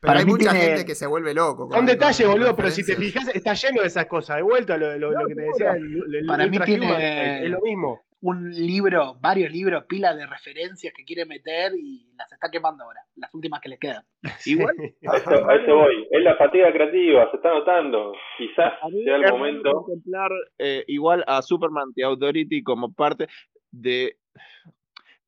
Para 0.02 0.18
hay 0.18 0.26
mucha 0.26 0.50
tiene- 0.50 0.66
gente 0.66 0.84
que 0.84 0.94
se 0.94 1.06
vuelve 1.06 1.32
loco. 1.34 1.68
con- 1.68 1.76
Son 1.78 1.86
detalles, 1.86 2.26
con 2.26 2.32
boludo, 2.34 2.56
pero 2.56 2.70
si 2.70 2.84
te 2.84 2.96
fijas, 2.96 3.28
está 3.28 3.54
lleno 3.54 3.80
de 3.82 3.86
esas 3.86 4.06
cosas. 4.06 4.36
De 4.36 4.42
vuelta, 4.42 4.76
lo, 4.76 4.98
lo- 4.98 5.12
lo 5.12 5.26
que 5.26 5.34
te 5.34 5.42
decía, 5.42 5.72
el, 5.76 6.14
el 6.14 6.26
Para 6.26 6.46
mí 6.46 6.58
tiene- 6.58 7.44
es 7.44 7.50
lo 7.50 7.60
mismo. 7.60 8.02
Un 8.20 8.50
libro, 8.50 9.16
varios 9.20 9.52
libros, 9.52 9.84
pilas 9.84 10.16
de 10.16 10.26
referencias 10.26 10.92
que 10.94 11.04
quiere 11.04 11.26
meter 11.26 11.72
y 11.78 12.12
las 12.16 12.32
está 12.32 12.50
quemando 12.50 12.84
ahora, 12.84 13.00
las 13.16 13.32
últimas 13.34 13.60
que 13.60 13.68
le 13.68 13.78
quedan. 13.78 14.04
Igual, 14.46 14.74
A 15.06 15.16
eso, 15.16 15.48
a 15.48 15.54
eso 15.54 15.74
voy. 15.74 16.06
Es 16.10 16.22
la 16.22 16.36
fatiga 16.36 16.72
creativa, 16.72 17.30
se 17.30 17.36
está 17.36 17.50
notando. 17.50 18.12
Quizás 18.38 18.72
sea 19.04 19.16
el 19.16 19.30
momento. 19.30 19.70
contemplar 19.82 20.30
eh, 20.58 20.84
igual 20.86 21.24
a 21.26 21.42
Superman 21.42 21.92
The 21.94 22.04
Authority 22.04 22.62
como 22.62 22.92
parte 22.92 23.28
de... 23.70 24.16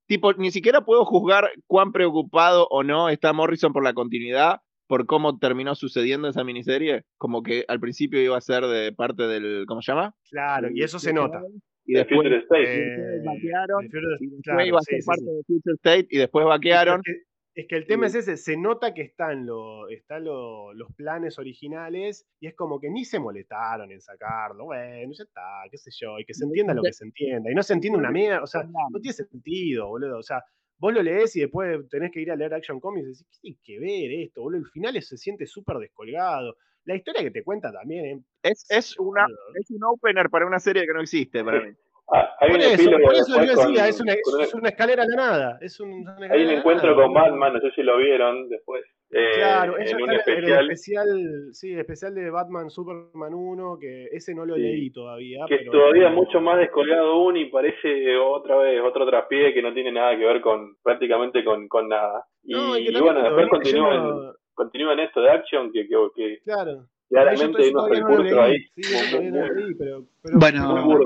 Tipo, 0.07 0.33
ni 0.33 0.51
siquiera 0.51 0.81
puedo 0.81 1.05
juzgar 1.05 1.51
cuán 1.67 1.93
preocupado 1.93 2.67
o 2.71 2.83
no 2.83 3.11
está 3.11 3.35
Morrison 3.35 3.75
por 3.75 3.85
la 3.85 3.93
continuidad, 3.93 4.63
por 4.87 5.05
cómo 5.05 5.39
terminó 5.39 5.75
sucediendo 5.75 6.29
esa 6.29 6.45
miniserie. 6.45 7.05
Como 7.19 7.43
que 7.43 7.67
al 7.69 7.79
principio 7.79 8.23
iba 8.23 8.39
a 8.39 8.41
ser 8.41 8.65
de 8.65 8.93
parte 8.93 9.25
del... 9.25 9.67
¿Cómo 9.69 9.83
se 9.83 9.93
llama? 9.93 10.15
Claro, 10.31 10.69
y 10.73 10.83
eso 10.83 10.99
se 10.99 11.13
nota. 11.13 11.43
Y 11.89 11.95
de 11.95 11.99
después, 12.01 12.19
Future 12.19 12.39
State. 12.43 13.17
Eh, 13.17 13.23
vaquearon, 13.25 13.85
el 13.85 13.91
Future- 13.91 14.17
y 14.21 14.27
después 14.27 14.43
claro, 14.45 14.67
iba 14.67 14.79
a 14.79 14.83
sí, 14.83 14.91
ser 14.93 15.01
sí, 15.01 15.07
parte 15.07 15.25
sí. 15.25 15.31
de 15.37 15.43
Future 15.45 15.75
State 15.77 16.07
y 16.11 16.19
después 16.19 16.45
vaquearon. 16.47 17.01
Es 17.01 17.05
que, 17.15 17.23
es 17.63 17.67
que 17.67 17.77
el 17.77 17.87
tema 17.87 18.07
es 18.07 18.15
ese, 18.15 18.37
se 18.37 18.57
nota 18.57 18.93
que 18.95 19.03
están, 19.03 19.47
lo- 19.47 19.89
están 19.89 20.23
lo- 20.25 20.73
los 20.75 20.93
planes 20.95 21.39
originales 21.39 22.29
y 22.41 22.47
es 22.47 22.55
como 22.55 22.79
que 22.79 22.91
ni 22.91 23.05
se 23.07 23.19
molestaron 23.19 23.91
en 23.91 24.01
sacarlo. 24.03 24.67
Bueno, 24.67 25.13
ya 25.17 25.25
está, 25.25 25.43
qué 25.71 25.79
sé 25.79 25.91
yo, 25.99 26.19
y 26.19 26.25
que 26.27 26.35
se 26.35 26.45
entienda 26.45 26.75
lo 26.75 26.83
que 26.83 26.93
se 26.93 27.05
entienda. 27.07 27.51
Y 27.51 27.55
no 27.55 27.63
se 27.63 27.73
entiende 27.73 27.99
una 27.99 28.11
mierda, 28.13 28.43
o 28.43 28.47
sea, 28.47 28.63
no 28.65 29.01
tiene 29.01 29.15
sentido, 29.15 29.89
boludo. 29.89 30.19
O 30.19 30.23
sea, 30.23 30.45
vos 30.79 30.93
lo 30.93 31.03
lees 31.03 31.35
y 31.37 31.41
después 31.41 31.89
tenés 31.89 32.13
que 32.13 32.21
ir 32.21 32.31
a 32.31 32.37
leer 32.37 32.53
Action 32.55 32.79
Comics 32.81 33.07
y 33.07 33.11
decís, 33.11 33.27
¿qué 33.33 33.39
tiene 33.41 33.59
que 33.65 33.81
ver 33.81 34.13
esto, 34.27 34.43
boludo? 34.43 34.61
El 34.61 34.67
final 34.71 35.03
se 35.03 35.17
siente 35.17 35.47
súper 35.47 35.79
descolgado. 35.79 36.55
La 36.89 36.97
historia 36.97 37.23
que 37.23 37.31
te 37.31 37.45
cuenta 37.45 37.71
también, 37.71 38.05
¿eh? 38.07 38.21
Es, 38.43 38.67
es, 38.71 38.99
una, 38.99 39.27
es 39.61 39.71
un 39.71 39.85
opener 39.85 40.31
para 40.31 40.47
una 40.47 40.59
serie 40.59 40.87
que 40.87 40.95
no 40.95 41.03
existe 41.03 41.45
para 41.45 41.61
mí. 41.61 41.71
Ah, 42.11 42.31
hay 42.41 42.49
Por 42.49 42.57
un 42.57 42.63
eso, 42.65 42.75
epílogo 42.75 43.05
por 43.05 43.15
eso 43.15 43.27
yo 43.29 43.55
con- 43.55 43.67
decía, 43.67 43.89
es 43.89 44.01
una, 44.01 44.15
con 44.23 44.35
una- 44.37 44.45
es 44.45 44.55
una 44.55 44.69
escalera 44.71 45.03
a 45.03 45.07
la 45.07 45.17
nada. 45.17 45.59
Es 45.61 45.79
un, 45.81 45.91
una 45.93 46.17
Hay 46.33 46.45
un 46.47 46.51
encuentro 46.53 46.93
nada, 46.93 47.03
con. 47.05 47.13
Batman, 47.13 47.53
no 47.53 47.61
sé 47.61 47.71
si 47.75 47.83
lo 47.83 47.99
vieron 47.99 48.49
después. 48.49 48.83
eh, 49.11 49.33
Claro, 49.37 49.77
en 49.77 49.83
eso 49.83 49.97
un 49.97 50.03
en 50.05 50.11
el 50.13 50.17
especial 50.21 50.63
especial, 50.71 51.49
sí, 51.53 51.73
el 51.75 51.81
especial 51.81 52.15
de 52.15 52.31
Batman 52.31 52.71
Superman 52.71 53.35
1, 53.35 53.79
que 53.79 54.07
ese 54.13 54.35
no 54.35 54.47
lo 54.47 54.55
Sí. 54.55 54.63
leí 54.63 54.91
todavía. 54.91 55.45
que 55.49 55.55
es 55.57 55.61
pero 55.61 55.73
todavía 55.73 56.09
mucho 56.09 56.41
más 56.41 56.57
descolgado 56.59 57.13
aún 57.13 57.37
y 57.37 57.45
parece 57.51 58.17
otra 58.17 58.57
vez 58.57 58.81
otro 58.83 59.07
traspié 59.07 59.53
que 59.53 59.61
no 59.61 59.75
tiene 59.75 59.93
nada 59.93 60.17
que 60.17 60.25
ver 60.25 60.41
con 60.41 60.77
prácticamente 60.83 61.45
con, 61.45 61.69
con 61.69 61.89
nada. 61.89 62.25
Y, 62.43 62.55
No, 62.55 62.79
y 62.79 62.87
que 62.87 62.93
y 62.99 63.01
bueno, 63.03 63.23
después 63.23 63.49
continúa 63.51 64.35
continúa 64.59 64.93
en 64.95 65.01
esto 65.01 65.21
de 65.21 65.31
action 65.31 65.73
que, 65.73 65.87
que, 65.89 65.97
que 66.17 66.41
Claro. 66.45 66.89
claramente 67.09 67.63
hay 67.63 67.71
unos 67.71 67.85
todavía 67.85 68.01
no 68.01 68.09
recursos 68.09 68.39
ahí. 68.39 68.59
Sí, 68.75 69.75
pero, 69.79 70.05
pero- 70.23 70.39
Bueno. 70.39 70.99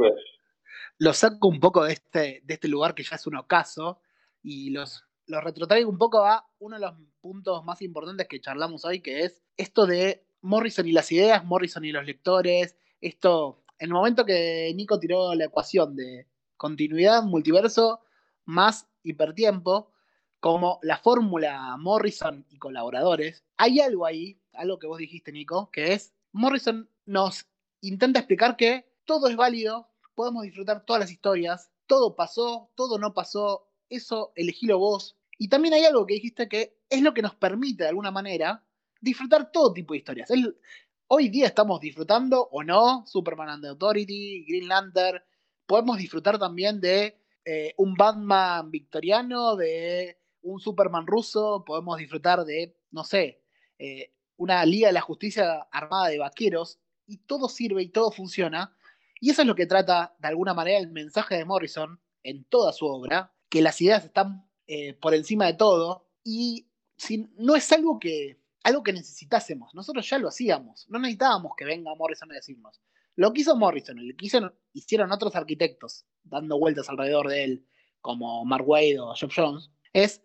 Lo 0.98 1.12
saco 1.12 1.48
un 1.48 1.60
poco 1.60 1.84
de 1.84 1.92
este, 1.94 2.40
de 2.44 2.55
este 2.55 2.68
lugar 2.68 2.94
que 2.94 3.02
ya 3.02 3.16
es 3.16 3.26
un 3.26 3.36
ocaso 3.36 4.00
y 4.42 4.70
los, 4.70 5.05
los 5.26 5.42
retrotraigo 5.44 5.90
un 5.90 5.98
poco 5.98 6.24
a 6.24 6.47
uno 6.60 6.76
de 6.76 6.82
los 6.82 6.94
puntos 7.20 7.64
más 7.64 7.82
importantes 7.82 8.28
que 8.28 8.40
charlamos 8.40 8.84
hoy, 8.84 9.00
que 9.00 9.20
es 9.24 9.42
esto 9.56 9.86
de 9.86 10.24
Morrison 10.42 10.86
y 10.86 10.92
las 10.92 11.10
ideas, 11.12 11.44
Morrison 11.44 11.84
y 11.84 11.92
los 11.92 12.05
lectores. 12.06 12.76
Esto, 13.00 13.62
en 13.78 13.89
el 13.89 13.92
momento 13.94 14.24
que 14.24 14.72
Nico 14.76 14.98
tiró 14.98 15.34
la 15.34 15.47
ecuación 15.47 15.97
de 15.97 16.26
continuidad, 16.56 17.22
multiverso, 17.24 18.00
más 18.44 18.89
hipertiempo, 19.02 19.91
como 20.42 20.80
la 20.82 20.98
fórmula 20.98 21.76
Morrison 21.78 22.44
y 22.50 22.58
colaboradores, 22.58 23.44
hay 23.58 23.78
algo 23.78 24.04
ahí, 24.04 24.40
algo 24.54 24.80
que 24.80 24.88
vos 24.88 24.98
dijiste, 24.98 25.30
Nico, 25.30 25.70
que 25.70 25.92
es 25.92 26.14
Morrison 26.32 26.90
nos 27.06 27.46
intenta 27.80 28.18
explicar 28.18 28.56
que 28.56 28.92
todo 29.04 29.28
es 29.28 29.36
válido, 29.36 29.86
podemos 30.16 30.42
disfrutar 30.42 30.84
todas 30.84 30.98
las 30.98 31.12
historias, 31.12 31.70
todo 31.86 32.16
pasó, 32.16 32.72
todo 32.74 32.98
no 32.98 33.14
pasó, 33.14 33.68
eso 33.88 34.32
elegílo 34.34 34.78
vos. 34.78 35.16
Y 35.38 35.46
también 35.46 35.74
hay 35.74 35.84
algo 35.84 36.04
que 36.06 36.14
dijiste 36.14 36.48
que 36.48 36.76
es 36.90 37.02
lo 37.02 37.14
que 37.14 37.22
nos 37.22 37.36
permite 37.36 37.84
de 37.84 37.90
alguna 37.90 38.10
manera 38.10 38.64
disfrutar 39.00 39.52
todo 39.52 39.72
tipo 39.72 39.94
de 39.94 39.98
historias. 39.98 40.28
Hoy 41.06 41.28
día 41.28 41.46
estamos 41.46 41.78
disfrutando 41.78 42.48
o 42.50 42.64
no 42.64 43.06
Superman 43.06 43.48
and 43.48 43.62
the 43.62 43.68
Authority, 43.68 44.44
Green 44.48 44.66
Lantern, 44.66 45.22
podemos 45.66 45.98
disfrutar 45.98 46.36
también 46.36 46.80
de 46.80 47.16
eh, 47.44 47.74
un 47.76 47.94
Batman 47.94 48.72
victoriano, 48.72 49.54
de 49.54 50.18
un 50.42 50.60
Superman 50.60 51.06
ruso, 51.06 51.64
podemos 51.64 51.98
disfrutar 51.98 52.44
de, 52.44 52.76
no 52.90 53.04
sé, 53.04 53.42
eh, 53.78 54.12
una 54.36 54.64
Liga 54.64 54.88
de 54.88 54.92
la 54.92 55.00
Justicia 55.00 55.68
armada 55.70 56.08
de 56.08 56.18
vaqueros, 56.18 56.78
y 57.06 57.18
todo 57.18 57.48
sirve 57.48 57.82
y 57.82 57.88
todo 57.88 58.10
funciona. 58.10 58.76
Y 59.20 59.30
eso 59.30 59.42
es 59.42 59.48
lo 59.48 59.54
que 59.54 59.66
trata, 59.66 60.14
de 60.18 60.28
alguna 60.28 60.54
manera, 60.54 60.78
el 60.78 60.90
mensaje 60.90 61.36
de 61.36 61.44
Morrison 61.44 62.00
en 62.22 62.44
toda 62.44 62.72
su 62.72 62.86
obra, 62.86 63.32
que 63.48 63.62
las 63.62 63.80
ideas 63.80 64.04
están 64.04 64.48
eh, 64.66 64.94
por 64.94 65.14
encima 65.14 65.46
de 65.46 65.54
todo, 65.54 66.08
y 66.24 66.68
si, 66.96 67.28
no 67.36 67.56
es 67.56 67.70
algo 67.72 67.98
que, 67.98 68.40
algo 68.62 68.82
que 68.82 68.92
necesitásemos, 68.92 69.74
nosotros 69.74 70.08
ya 70.08 70.18
lo 70.18 70.28
hacíamos, 70.28 70.86
no 70.88 70.98
necesitábamos 70.98 71.52
que 71.56 71.64
venga 71.64 71.94
Morrison 71.94 72.30
a 72.32 72.36
decirnos. 72.36 72.80
Lo 73.14 73.32
que 73.32 73.42
hizo 73.42 73.56
Morrison, 73.56 73.98
y 73.98 74.08
lo 74.08 74.16
que 74.16 74.26
hicieron, 74.26 74.54
hicieron 74.72 75.12
otros 75.12 75.36
arquitectos 75.36 76.06
dando 76.22 76.58
vueltas 76.58 76.88
alrededor 76.88 77.28
de 77.28 77.44
él, 77.44 77.66
como 78.00 78.44
Mark 78.44 78.66
Wade 78.66 78.98
o 79.00 79.14
Geoff 79.14 79.32
Jones, 79.36 79.70
es 79.92 80.22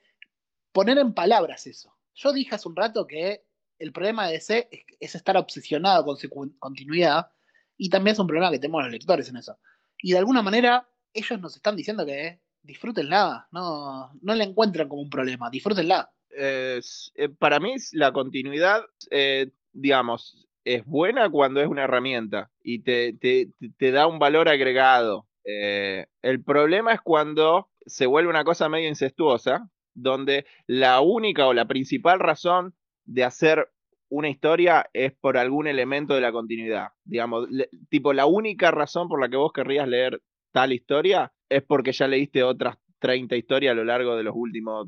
poner 0.78 1.00
en 1.00 1.12
palabras 1.12 1.66
eso. 1.66 1.98
Yo 2.14 2.32
dije 2.32 2.54
hace 2.54 2.70
un 2.70 2.76
rato 2.76 3.08
que 3.08 3.44
el 3.80 3.92
problema 3.92 4.28
de 4.28 4.34
DC 4.34 4.68
es, 4.72 4.82
es 5.00 5.16
estar 5.16 5.36
obsesionado 5.36 6.06
con 6.06 6.18
su 6.18 6.30
continuidad 6.60 7.32
y 7.78 7.90
también 7.90 8.14
es 8.14 8.20
un 8.20 8.28
problema 8.28 8.52
que 8.52 8.60
tenemos 8.60 8.84
los 8.84 8.92
lectores 8.92 9.28
en 9.30 9.38
eso. 9.38 9.58
Y 10.04 10.12
de 10.12 10.20
alguna 10.20 10.44
manera 10.44 10.88
ellos 11.14 11.40
nos 11.42 11.56
están 11.56 11.76
diciendo 11.76 12.06
que 12.06 12.42
disfrútenla, 12.62 13.48
no, 13.52 14.12
no 14.22 14.36
la 14.36 14.44
encuentran 14.44 14.88
como 14.88 15.02
un 15.02 15.10
problema, 15.10 15.50
disfrútenla. 15.50 16.12
Eh, 16.38 16.80
para 17.40 17.60
mí 17.60 17.74
la 17.94 18.12
continuidad, 18.12 18.84
eh, 19.10 19.50
digamos, 19.74 20.48
es 20.64 20.86
buena 20.86 21.28
cuando 21.32 21.60
es 21.60 21.68
una 21.68 21.86
herramienta 21.86 22.52
y 22.62 22.84
te- 22.84 23.14
te 23.80 23.92
da 23.92 24.06
un 24.06 24.20
valor 24.20 24.48
agregado. 24.48 25.28
Eh, 25.44 26.06
el 26.22 26.44
problema 26.44 26.94
es 26.94 27.02
cuando 27.02 27.72
se 27.88 28.06
vuelve 28.06 28.30
una 28.30 28.44
cosa 28.44 28.70
medio 28.70 28.90
incestuosa, 28.90 29.72
donde 29.98 30.46
la 30.68 31.02
única 31.02 31.48
o 31.48 31.54
la 31.54 31.66
principal 31.68 32.20
razón 32.20 32.74
de 33.06 33.24
hacer 33.24 33.68
una 34.10 34.30
historia 34.30 34.90
es 34.94 35.12
por 35.14 35.38
algún 35.38 35.68
elemento 35.68 36.14
de 36.14 36.22
la 36.22 36.32
continuidad. 36.32 36.90
Digamos, 37.04 37.50
le- 37.50 37.70
tipo, 37.90 38.14
la 38.14 38.26
única 38.26 38.72
razón 38.72 39.10
por 39.10 39.20
la 39.20 39.28
que 39.30 39.38
vos 39.38 39.52
querrías 39.52 39.88
leer 39.88 40.22
tal 40.52 40.72
historia 40.72 41.32
es 41.50 41.64
porque 41.64 41.92
ya 41.92 42.08
leíste 42.08 42.44
otras 42.44 42.78
30 43.00 43.36
historias 43.36 43.72
a 43.74 43.76
lo 43.76 43.84
largo 43.84 44.16
de 44.16 44.24
los 44.24 44.34
últimos 44.36 44.88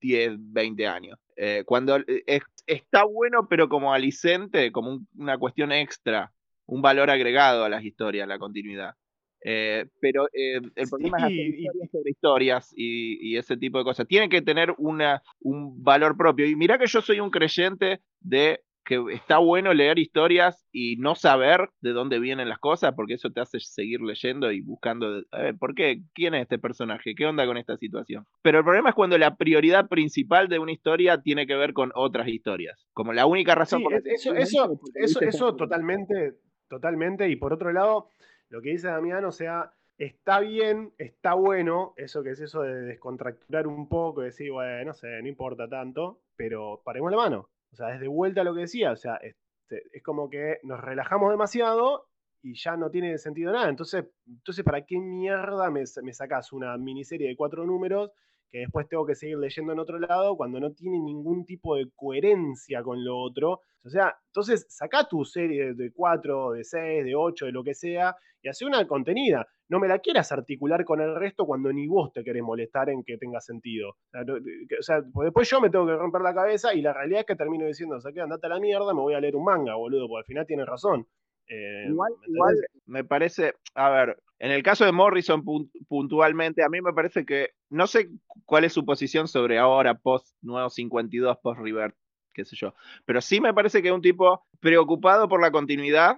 10, 0.00 0.32
20 0.38 0.86
años. 0.86 1.18
Eh, 1.36 1.64
cuando 1.66 1.96
eh, 1.96 2.22
es- 2.26 2.42
está 2.66 3.04
bueno, 3.04 3.46
pero 3.48 3.68
como 3.68 3.92
alicente, 3.92 4.70
como 4.72 4.90
un- 4.92 5.08
una 5.16 5.38
cuestión 5.38 5.72
extra, 5.72 6.32
un 6.66 6.82
valor 6.82 7.10
agregado 7.10 7.64
a 7.64 7.68
las 7.68 7.84
historias, 7.84 8.28
la 8.28 8.38
continuidad. 8.38 8.94
Eh, 9.42 9.86
pero 10.00 10.26
eh, 10.32 10.60
el 10.74 10.88
problema 10.88 11.18
es 11.18 11.24
hacer 11.24 11.36
y- 11.36 11.64
historias 11.66 11.90
sobre 11.90 12.10
historias 12.10 12.74
y, 12.76 13.28
y 13.32 13.36
ese 13.36 13.56
tipo 13.56 13.78
de 13.78 13.84
cosas. 13.84 14.06
Tiene 14.06 14.28
que 14.28 14.42
tener 14.42 14.74
una, 14.78 15.22
un 15.40 15.82
valor 15.82 16.16
propio. 16.16 16.46
Y 16.46 16.56
mirá 16.56 16.78
que 16.78 16.86
yo 16.86 17.00
soy 17.00 17.20
un 17.20 17.30
creyente 17.30 18.00
de 18.20 18.60
que 18.82 18.98
está 19.12 19.38
bueno 19.38 19.72
leer 19.72 19.98
historias 19.98 20.66
y 20.72 20.96
no 20.96 21.14
saber 21.14 21.68
de 21.80 21.90
dónde 21.92 22.18
vienen 22.18 22.48
las 22.48 22.58
cosas, 22.58 22.92
porque 22.96 23.14
eso 23.14 23.30
te 23.30 23.40
hace 23.40 23.60
seguir 23.60 24.00
leyendo 24.00 24.50
y 24.50 24.62
buscando, 24.62 25.12
de- 25.20 25.26
a 25.30 25.42
ver, 25.42 25.56
¿por 25.58 25.74
qué? 25.74 26.02
¿Quién 26.12 26.34
es 26.34 26.42
este 26.42 26.58
personaje? 26.58 27.14
¿Qué 27.14 27.24
onda 27.26 27.46
con 27.46 27.56
esta 27.56 27.76
situación? 27.76 28.24
Pero 28.42 28.58
el 28.58 28.64
problema 28.64 28.88
es 28.88 28.94
cuando 28.94 29.16
la 29.16 29.36
prioridad 29.36 29.88
principal 29.88 30.48
de 30.48 30.58
una 30.58 30.72
historia 30.72 31.20
tiene 31.22 31.46
que 31.46 31.54
ver 31.56 31.72
con 31.72 31.92
otras 31.94 32.26
historias. 32.28 32.84
Como 32.92 33.12
la 33.12 33.26
única 33.26 33.54
razón 33.54 33.78
Sí, 33.80 33.84
por 33.84 33.92
la 33.92 33.98
es- 33.98 34.04
que 34.04 34.14
eso, 34.14 34.34
eso, 34.34 34.80
eso, 34.94 35.20
eso 35.20 35.54
totalmente, 35.56 36.34
totalmente. 36.68 37.28
Y 37.30 37.36
por 37.36 37.52
otro 37.52 37.72
lado, 37.72 38.08
lo 38.50 38.60
que 38.60 38.70
dice 38.70 38.88
Damián, 38.88 39.24
o 39.24 39.32
sea, 39.32 39.72
está 39.96 40.40
bien, 40.40 40.92
está 40.98 41.34
bueno, 41.34 41.94
eso 41.96 42.22
que 42.22 42.30
es 42.30 42.40
eso 42.40 42.62
de 42.62 42.82
descontracturar 42.82 43.66
un 43.66 43.88
poco, 43.88 44.22
decir, 44.22 44.50
bueno, 44.50 44.86
no 44.86 44.92
sé, 44.92 45.22
no 45.22 45.28
importa 45.28 45.68
tanto, 45.68 46.20
pero 46.36 46.82
paremos 46.84 47.10
la 47.10 47.16
mano. 47.16 47.48
O 47.72 47.76
sea, 47.76 47.94
es 47.94 48.00
de 48.00 48.08
vuelta 48.08 48.40
a 48.40 48.44
lo 48.44 48.54
que 48.54 48.62
decía, 48.62 48.90
o 48.90 48.96
sea, 48.96 49.16
este, 49.16 49.84
es 49.92 50.02
como 50.02 50.28
que 50.28 50.58
nos 50.64 50.80
relajamos 50.80 51.30
demasiado 51.30 52.08
y 52.42 52.54
ya 52.54 52.76
no 52.76 52.90
tiene 52.90 53.18
sentido 53.18 53.52
nada. 53.52 53.68
Entonces, 53.68 54.06
entonces 54.26 54.64
¿para 54.64 54.84
qué 54.84 54.98
mierda 54.98 55.70
me, 55.70 55.84
me 56.02 56.12
sacas 56.12 56.52
una 56.52 56.76
miniserie 56.76 57.28
de 57.28 57.36
cuatro 57.36 57.64
números 57.64 58.10
que 58.50 58.60
después 58.60 58.88
tengo 58.88 59.06
que 59.06 59.14
seguir 59.14 59.38
leyendo 59.38 59.72
en 59.72 59.78
otro 59.78 59.98
lado 59.98 60.36
cuando 60.36 60.60
no 60.60 60.72
tiene 60.72 60.98
ningún 60.98 61.44
tipo 61.44 61.76
de 61.76 61.88
coherencia 61.94 62.82
con 62.82 63.04
lo 63.04 63.18
otro. 63.18 63.60
O 63.84 63.88
sea, 63.88 64.14
entonces 64.26 64.66
saca 64.68 65.08
tu 65.08 65.24
serie 65.24 65.74
de 65.74 65.92
4, 65.92 66.52
de 66.52 66.64
6, 66.64 67.04
de 67.04 67.14
8, 67.14 67.46
de 67.46 67.52
lo 67.52 67.64
que 67.64 67.74
sea, 67.74 68.14
y 68.42 68.48
hace 68.48 68.64
una 68.64 68.86
contenida. 68.86 69.46
No 69.68 69.78
me 69.78 69.88
la 69.88 70.00
quieras 70.00 70.32
articular 70.32 70.84
con 70.84 71.00
el 71.00 71.14
resto 71.14 71.46
cuando 71.46 71.72
ni 71.72 71.86
vos 71.86 72.12
te 72.12 72.24
querés 72.24 72.42
molestar 72.42 72.90
en 72.90 73.04
que 73.04 73.16
tenga 73.18 73.40
sentido. 73.40 73.90
O 73.90 74.82
sea, 74.82 75.02
pues 75.12 75.26
después 75.26 75.48
yo 75.48 75.60
me 75.60 75.70
tengo 75.70 75.86
que 75.86 75.94
romper 75.94 76.22
la 76.22 76.34
cabeza 76.34 76.74
y 76.74 76.82
la 76.82 76.92
realidad 76.92 77.20
es 77.20 77.26
que 77.26 77.36
termino 77.36 77.66
diciendo, 77.66 77.96
o 77.96 78.00
sea, 78.00 78.10
andate 78.22 78.46
a 78.46 78.50
la 78.50 78.60
mierda, 78.60 78.92
me 78.92 79.00
voy 79.00 79.14
a 79.14 79.20
leer 79.20 79.36
un 79.36 79.44
manga, 79.44 79.76
boludo, 79.76 80.08
porque 80.08 80.22
al 80.22 80.26
final 80.26 80.46
tienes 80.46 80.66
razón. 80.66 81.06
Eh, 81.50 81.88
Igual, 81.88 82.12
¿me 82.20 82.26
igual 82.26 82.54
entendés? 82.54 82.70
me 82.86 83.04
parece, 83.04 83.54
a 83.74 83.90
ver, 83.90 84.18
en 84.38 84.52
el 84.52 84.62
caso 84.62 84.84
de 84.84 84.92
Morrison 84.92 85.44
pun- 85.44 85.70
puntualmente, 85.88 86.62
a 86.64 86.68
mí 86.68 86.80
me 86.80 86.92
parece 86.92 87.24
que, 87.26 87.50
no 87.70 87.86
sé 87.88 88.10
cuál 88.46 88.64
es 88.64 88.72
su 88.72 88.84
posición 88.84 89.28
sobre 89.28 89.58
ahora, 89.58 89.94
post 89.96 90.36
nuevo 90.42 90.70
52, 90.70 91.38
post 91.42 91.60
River, 91.60 91.94
qué 92.34 92.44
sé 92.44 92.56
yo, 92.56 92.74
pero 93.04 93.20
sí 93.20 93.40
me 93.40 93.54
parece 93.54 93.82
que 93.82 93.88
es 93.88 93.94
un 93.94 94.02
tipo 94.02 94.46
preocupado 94.60 95.28
por 95.28 95.40
la 95.42 95.50
continuidad. 95.52 96.16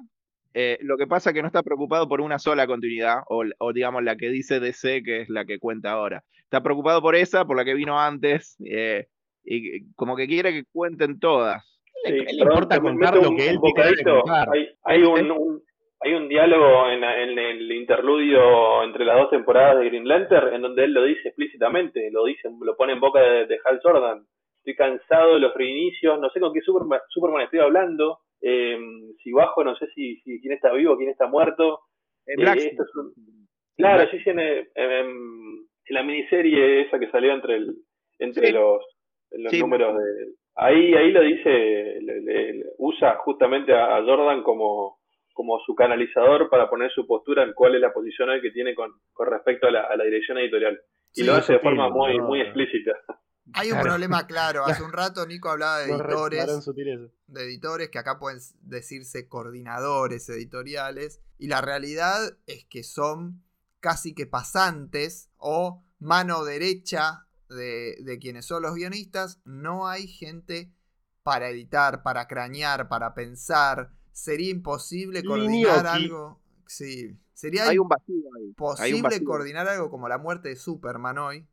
eh, 0.54 0.78
lo 0.82 0.98
que 0.98 1.06
pasa 1.06 1.30
es 1.30 1.34
que 1.34 1.42
no 1.42 1.48
está 1.48 1.62
preocupado 1.62 2.08
por 2.08 2.20
una 2.20 2.38
sola 2.38 2.66
continuidad, 2.66 3.20
o, 3.28 3.44
o 3.58 3.72
digamos 3.72 4.02
la 4.02 4.16
que 4.16 4.28
dice 4.30 4.60
DC, 4.60 5.02
que 5.02 5.22
es 5.22 5.28
la 5.30 5.44
que 5.46 5.58
cuenta 5.58 5.92
ahora. 5.92 6.24
Está 6.44 6.62
preocupado 6.62 7.00
por 7.02 7.16
esa, 7.16 7.46
por 7.46 7.56
la 7.56 7.64
que 7.64 7.74
vino 7.74 7.98
antes, 8.00 8.56
eh, 8.66 9.08
y 9.44 9.86
como 9.94 10.14
que 10.16 10.26
quiere 10.28 10.52
que 10.52 10.64
cuenten 10.72 11.18
todas. 11.18 11.71
Sí, 12.04 12.12
¿Qué 12.12 12.18
le 12.18 12.24
perdón, 12.24 12.52
importa 12.52 12.80
contar 12.80 13.14
lo 13.16 13.20
que 13.36 13.48
él 13.48 13.58
tiene 13.60 14.02
contar? 14.02 14.46
Hay, 14.52 14.68
hay 14.84 15.02
un, 15.02 15.30
un- 15.30 15.62
hay 16.04 16.14
un 16.14 16.28
diálogo 16.28 16.88
en, 16.90 17.04
en 17.04 17.38
el 17.38 17.70
interludio 17.72 18.82
entre 18.82 19.04
las 19.04 19.18
dos 19.18 19.30
temporadas 19.30 19.78
de 19.78 19.84
Green 19.86 20.08
Lantern 20.08 20.52
en 20.52 20.62
donde 20.62 20.82
él 20.84 20.92
lo 20.94 21.04
dice 21.04 21.28
explícitamente, 21.28 22.10
lo 22.10 22.24
dice, 22.24 22.50
lo 22.60 22.76
pone 22.76 22.94
en 22.94 23.00
boca 23.00 23.20
de, 23.20 23.46
de 23.46 23.58
Hal 23.64 23.78
Jordan. 23.80 24.26
Estoy 24.58 24.74
cansado 24.74 25.34
de 25.34 25.40
los 25.40 25.54
reinicios, 25.54 26.18
no 26.18 26.28
sé 26.30 26.40
con 26.40 26.52
qué 26.52 26.60
Superman, 26.60 27.00
Superman 27.08 27.42
estoy 27.42 27.60
hablando, 27.60 28.18
eh, 28.40 28.78
si 29.22 29.30
bajo 29.30 29.62
no 29.62 29.76
sé 29.76 29.86
si, 29.94 30.16
si 30.22 30.40
quién 30.40 30.54
está 30.54 30.72
vivo, 30.72 30.96
quién 30.96 31.10
está 31.10 31.28
muerto. 31.28 31.80
Eh, 32.26 32.34
Black- 32.36 32.58
esto 32.58 32.82
es 32.82 32.94
un- 32.96 33.12
Claro, 33.76 34.08
sí, 34.10 34.18
sí, 34.24 34.30
en, 34.30 34.38
en- 34.40 34.66
en 34.74 35.94
la 35.94 36.02
miniserie 36.02 36.82
esa 36.82 36.98
que 36.98 37.10
salió 37.10 37.32
entre 37.32 37.56
el, 37.56 37.76
entre 38.18 38.48
Sí. 38.48 38.52
los, 38.52 38.84
los 39.32 39.50
Sí, 39.52 39.60
números 39.60 39.96
de 39.98 40.04
ahí 40.56 40.94
ahí 40.94 41.10
lo 41.12 41.22
dice 41.22 41.48
le- 42.00 42.20
le- 42.20 42.52
le- 42.54 42.66
usa 42.78 43.16
justamente 43.24 43.72
a, 43.74 43.96
a 43.96 44.04
Jordan 44.04 44.42
como 44.42 45.00
como 45.34 45.58
su 45.64 45.74
canalizador 45.74 46.50
para 46.50 46.68
poner 46.68 46.90
su 46.92 47.06
postura 47.06 47.42
en 47.42 47.54
cuál 47.54 47.74
es 47.74 47.80
la 47.80 47.92
posición 47.94 48.28
hoy 48.28 48.42
que 48.42 48.50
tiene 48.50 48.74
con, 48.74 48.90
con 49.14 49.28
respecto 49.30 49.66
a 49.66 49.70
la, 49.70 49.80
a 49.84 49.96
la 49.96 50.04
dirección 50.04 50.36
editorial 50.38 50.78
y 51.14 51.20
Sí, 51.20 51.24
lo 51.26 51.32
hace 51.34 51.54
de 51.54 51.58
sutil, 51.58 51.70
forma 51.76 51.88
muy 51.88 52.18
no. 52.18 52.24
muy 52.26 52.40
explícita 52.42 52.92
Hay 53.54 53.68
un 53.68 53.74
Claro. 53.78 53.88
problema 53.88 54.26
claro. 54.26 54.64
Hace 54.66 54.82
un 54.82 54.92
rato 54.92 55.26
Nico 55.26 55.48
hablaba 55.48 55.78
de 55.80 55.90
editores. 55.92 56.64
de 57.26 57.42
editores 57.44 57.88
que 57.90 57.98
acá 57.98 58.18
pueden 58.18 58.38
decirse 58.62 59.26
coordinadores 59.28 60.28
editoriales 60.28 61.22
y 61.38 61.48
la 61.48 61.60
realidad 61.62 62.18
es 62.46 62.66
que 62.66 62.82
son 62.82 63.42
casi 63.80 64.14
que 64.14 64.26
pasantes 64.26 65.30
o 65.38 65.82
mano 65.98 66.44
derecha 66.44 67.26
de, 67.54 67.96
de 68.00 68.18
quienes 68.18 68.46
son 68.46 68.62
los 68.62 68.74
guionistas, 68.74 69.40
no 69.44 69.88
hay 69.88 70.06
gente 70.06 70.72
para 71.22 71.48
editar, 71.48 72.02
para 72.02 72.26
cranear, 72.26 72.88
para 72.88 73.14
pensar, 73.14 73.92
sería 74.12 74.50
imposible 74.50 75.24
coordinar 75.24 75.86
algo, 75.86 76.40
sí, 76.66 77.18
sería 77.32 77.68
Hay 77.68 77.78
un 77.78 77.88
vacío 77.88 78.14
ahí. 78.36 78.54
hay 78.78 78.94
un 78.94 79.00
imposible 79.00 79.02
vacío. 79.02 79.24
coordinar 79.24 79.68
algo 79.68 79.90
como 79.90 80.08
la 80.08 80.18
muerte 80.18 80.48
de 80.50 80.56
Superman 80.56 81.18
hoy, 81.18 81.46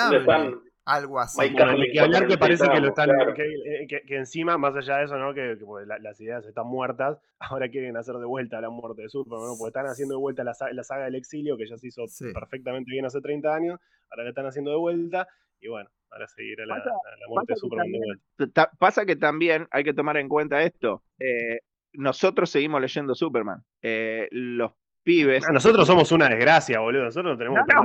¿Dónde 0.00 0.24
inimaginable 0.24 0.75
algo 0.86 1.18
así. 1.20 1.50
Ni 1.50 1.90
que 1.92 2.00
hablar 2.00 2.26
que 2.26 2.38
parece 2.38 2.68
que 2.68 2.80
lo 2.80 2.88
están, 2.88 3.08
necesitamos, 3.10 3.34
que, 3.34 3.86
que- 3.88 4.02
que 4.06 4.16
encima, 4.16 4.56
más 4.56 4.74
allá 4.76 4.98
de 4.98 5.04
eso, 5.04 5.18
¿no? 5.18 5.34
Que, 5.34 5.56
que, 5.58 5.64
pues, 5.64 5.86
la- 5.86 5.98
las 5.98 6.20
ideas 6.20 6.46
están 6.46 6.66
muertas, 6.66 7.18
ahora 7.60 7.68
quieren 7.68 7.96
hacer 7.96 8.14
de 8.16 8.24
vuelta 8.24 8.60
la 8.60 8.70
muerte 8.70 9.02
de 9.02 9.08
Superman, 9.08 9.48
¿no? 9.48 9.54
Porque 9.58 9.68
están 9.68 9.86
haciendo 9.86 10.14
de 10.14 10.20
vuelta 10.20 10.44
la, 10.44 10.54
la 10.72 10.82
saga 10.84 11.04
del 11.04 11.16
exilio, 11.16 11.56
que 11.56 11.66
ya 11.66 11.76
se 11.76 11.88
hizo 11.88 12.06
Sí. 12.06 12.32
perfectamente 12.32 12.90
bien 12.90 13.04
hace 13.04 13.20
30 13.20 13.54
años, 13.54 13.80
ahora 14.10 14.22
la 14.24 14.28
están 14.30 14.46
haciendo 14.46 14.70
de 14.70 14.76
vuelta, 14.78 15.28
y 15.60 15.68
bueno, 15.68 15.90
ahora 16.10 16.28
seguirá 16.28 16.64
la, 16.66 16.76
Pasa- 16.76 16.90
la- 16.90 17.16
la 17.20 17.28
muerte 17.28 17.52
de 17.52 17.54
que 17.54 17.60
Superman 17.60 17.92
de 17.92 17.98
vuelta. 17.98 18.52
Ta- 18.54 18.70
pasa 18.78 19.04
que 19.04 19.16
también 19.16 19.66
hay 19.72 19.84
que 19.84 19.92
tomar 19.92 20.16
en 20.16 20.28
cuenta 20.28 20.62
esto. 20.62 21.02
eh, 21.18 21.60
nosotros 21.98 22.50
seguimos 22.50 22.80
leyendo 22.80 23.14
Superman. 23.14 23.62
Eh, 23.80 24.28
los 24.30 24.72
pibes. 25.02 25.44
Ah, 25.48 25.52
nosotros 25.52 25.86
somos 26.06 26.12
una 26.12 26.28
desgracia, 26.28 26.78
boludo, 26.80 27.04
nosotros 27.04 27.32
no 27.32 27.38
tenemos 27.38 27.58
No, 27.60 27.64
que 27.66 27.74
no. 27.74 27.82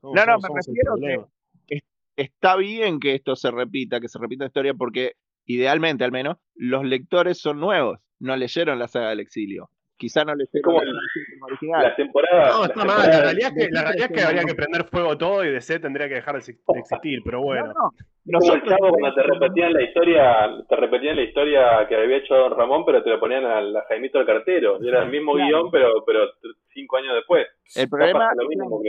Somos- 0.00 0.14
No, 0.16 0.26
no, 0.26 0.40
somos- 0.40 0.50
me 0.50 0.60
refiero 0.66 0.94
que- 0.96 1.00
problema. 1.00 1.26
Está 2.16 2.56
bien 2.56 3.00
que 3.00 3.14
esto 3.14 3.34
se 3.36 3.50
repita, 3.50 4.00
que 4.00 4.08
se 4.08 4.18
repita 4.18 4.44
la 4.44 4.48
historia, 4.48 4.74
porque 4.74 5.12
idealmente 5.46 6.04
al 6.04 6.12
menos 6.12 6.36
los 6.54 6.84
lectores 6.84 7.38
son 7.40 7.60
nuevos. 7.60 7.98
No 8.20 8.36
leyeron 8.36 8.78
la 8.78 8.88
saga 8.88 9.10
del 9.10 9.20
exilio. 9.20 9.68
Quizá 9.96 10.24
no 10.24 10.34
leyeron 10.34 10.62
Como 10.62 10.82
la 10.82 11.46
original. 11.46 11.82
la 11.82 11.96
temporada 11.96 12.48
No, 12.50 12.60
la 12.60 12.66
está 12.66 12.84
mal. 12.84 13.08
La 13.10 13.20
realidad, 13.22 13.52
es 13.56 13.66
que, 13.66 13.72
la 13.72 13.82
realidad 13.82 14.10
es 14.10 14.16
que 14.16 14.24
habría 14.26 14.44
que 14.44 14.54
prender 14.54 14.84
fuego 14.84 15.16
todo 15.16 15.44
y 15.44 15.50
DC 15.50 15.78
tendría 15.78 16.08
que 16.08 16.14
dejar 16.16 16.34
de 16.34 16.40
exi- 16.40 16.58
de 16.66 16.78
existir, 16.80 17.20
pero 17.24 17.42
bueno. 17.42 17.66
No, 17.66 17.72
no. 17.74 17.90
Nosotros 18.26 18.62
chavo 18.68 18.88
cuando 18.90 19.14
te 19.14 19.22
repetían 19.22 19.72
la 19.72 19.82
historia, 19.82 20.48
te 20.68 20.76
repetían 20.76 21.16
la 21.16 21.22
historia 21.22 21.86
que 21.88 21.94
había 21.96 22.16
hecho 22.16 22.34
Don 22.34 22.56
Ramón, 22.56 22.84
pero 22.84 23.02
te 23.04 23.10
lo 23.10 23.20
ponían 23.20 23.44
a, 23.44 23.60
la 23.60 23.82
Jaimito 23.88 24.18
el 24.20 24.26
cartero. 24.26 24.78
Y 24.82 24.88
era 24.88 25.02
el 25.02 25.10
mismo 25.10 25.34
Claro. 25.34 25.48
guion, 25.48 25.70
pero, 25.70 26.04
pero 26.06 26.20
cinco 26.72 26.96
años 26.96 27.14
después. 27.14 27.46
El 27.76 27.88
problema, 27.88 28.30
mismo. 28.48 28.80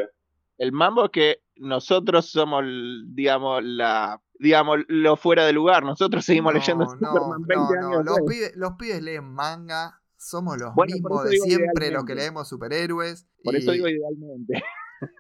El 0.58 0.72
mambo 0.72 1.06
es 1.06 1.12
que 1.12 1.42
nosotros 1.58 2.30
somos, 2.30 2.64
digamos, 3.08 3.64
la, 3.64 4.22
digamos, 4.40 4.80
lo 4.88 5.16
fuera 5.16 5.46
de 5.46 5.54
lugar. 5.54 5.84
Nosotros 5.84 6.26
seguimos 6.26 6.54
No, 6.54 6.60
leyendo 6.60 6.86
no, 6.86 6.92
Superman 6.92 7.42
20 7.44 7.76
no, 7.76 7.88
años 7.88 8.06
Los 8.06 8.20
pibes, 8.28 8.56
los 8.56 8.74
pibes 8.74 9.02
leen 9.02 9.34
manga, 9.34 10.02
somos 10.18 10.58
los 10.58 10.74
Bueno, 10.76 10.94
mismos 10.94 11.24
de 11.24 11.38
siempre, 11.38 11.92
los 11.92 12.06
que 12.06 12.16
leemos 12.16 12.48
superhéroes. 12.48 13.28
Por 13.44 13.56
y, 13.56 13.60
eso 13.60 13.72
digo 13.72 13.88
idealmente. 13.88 14.64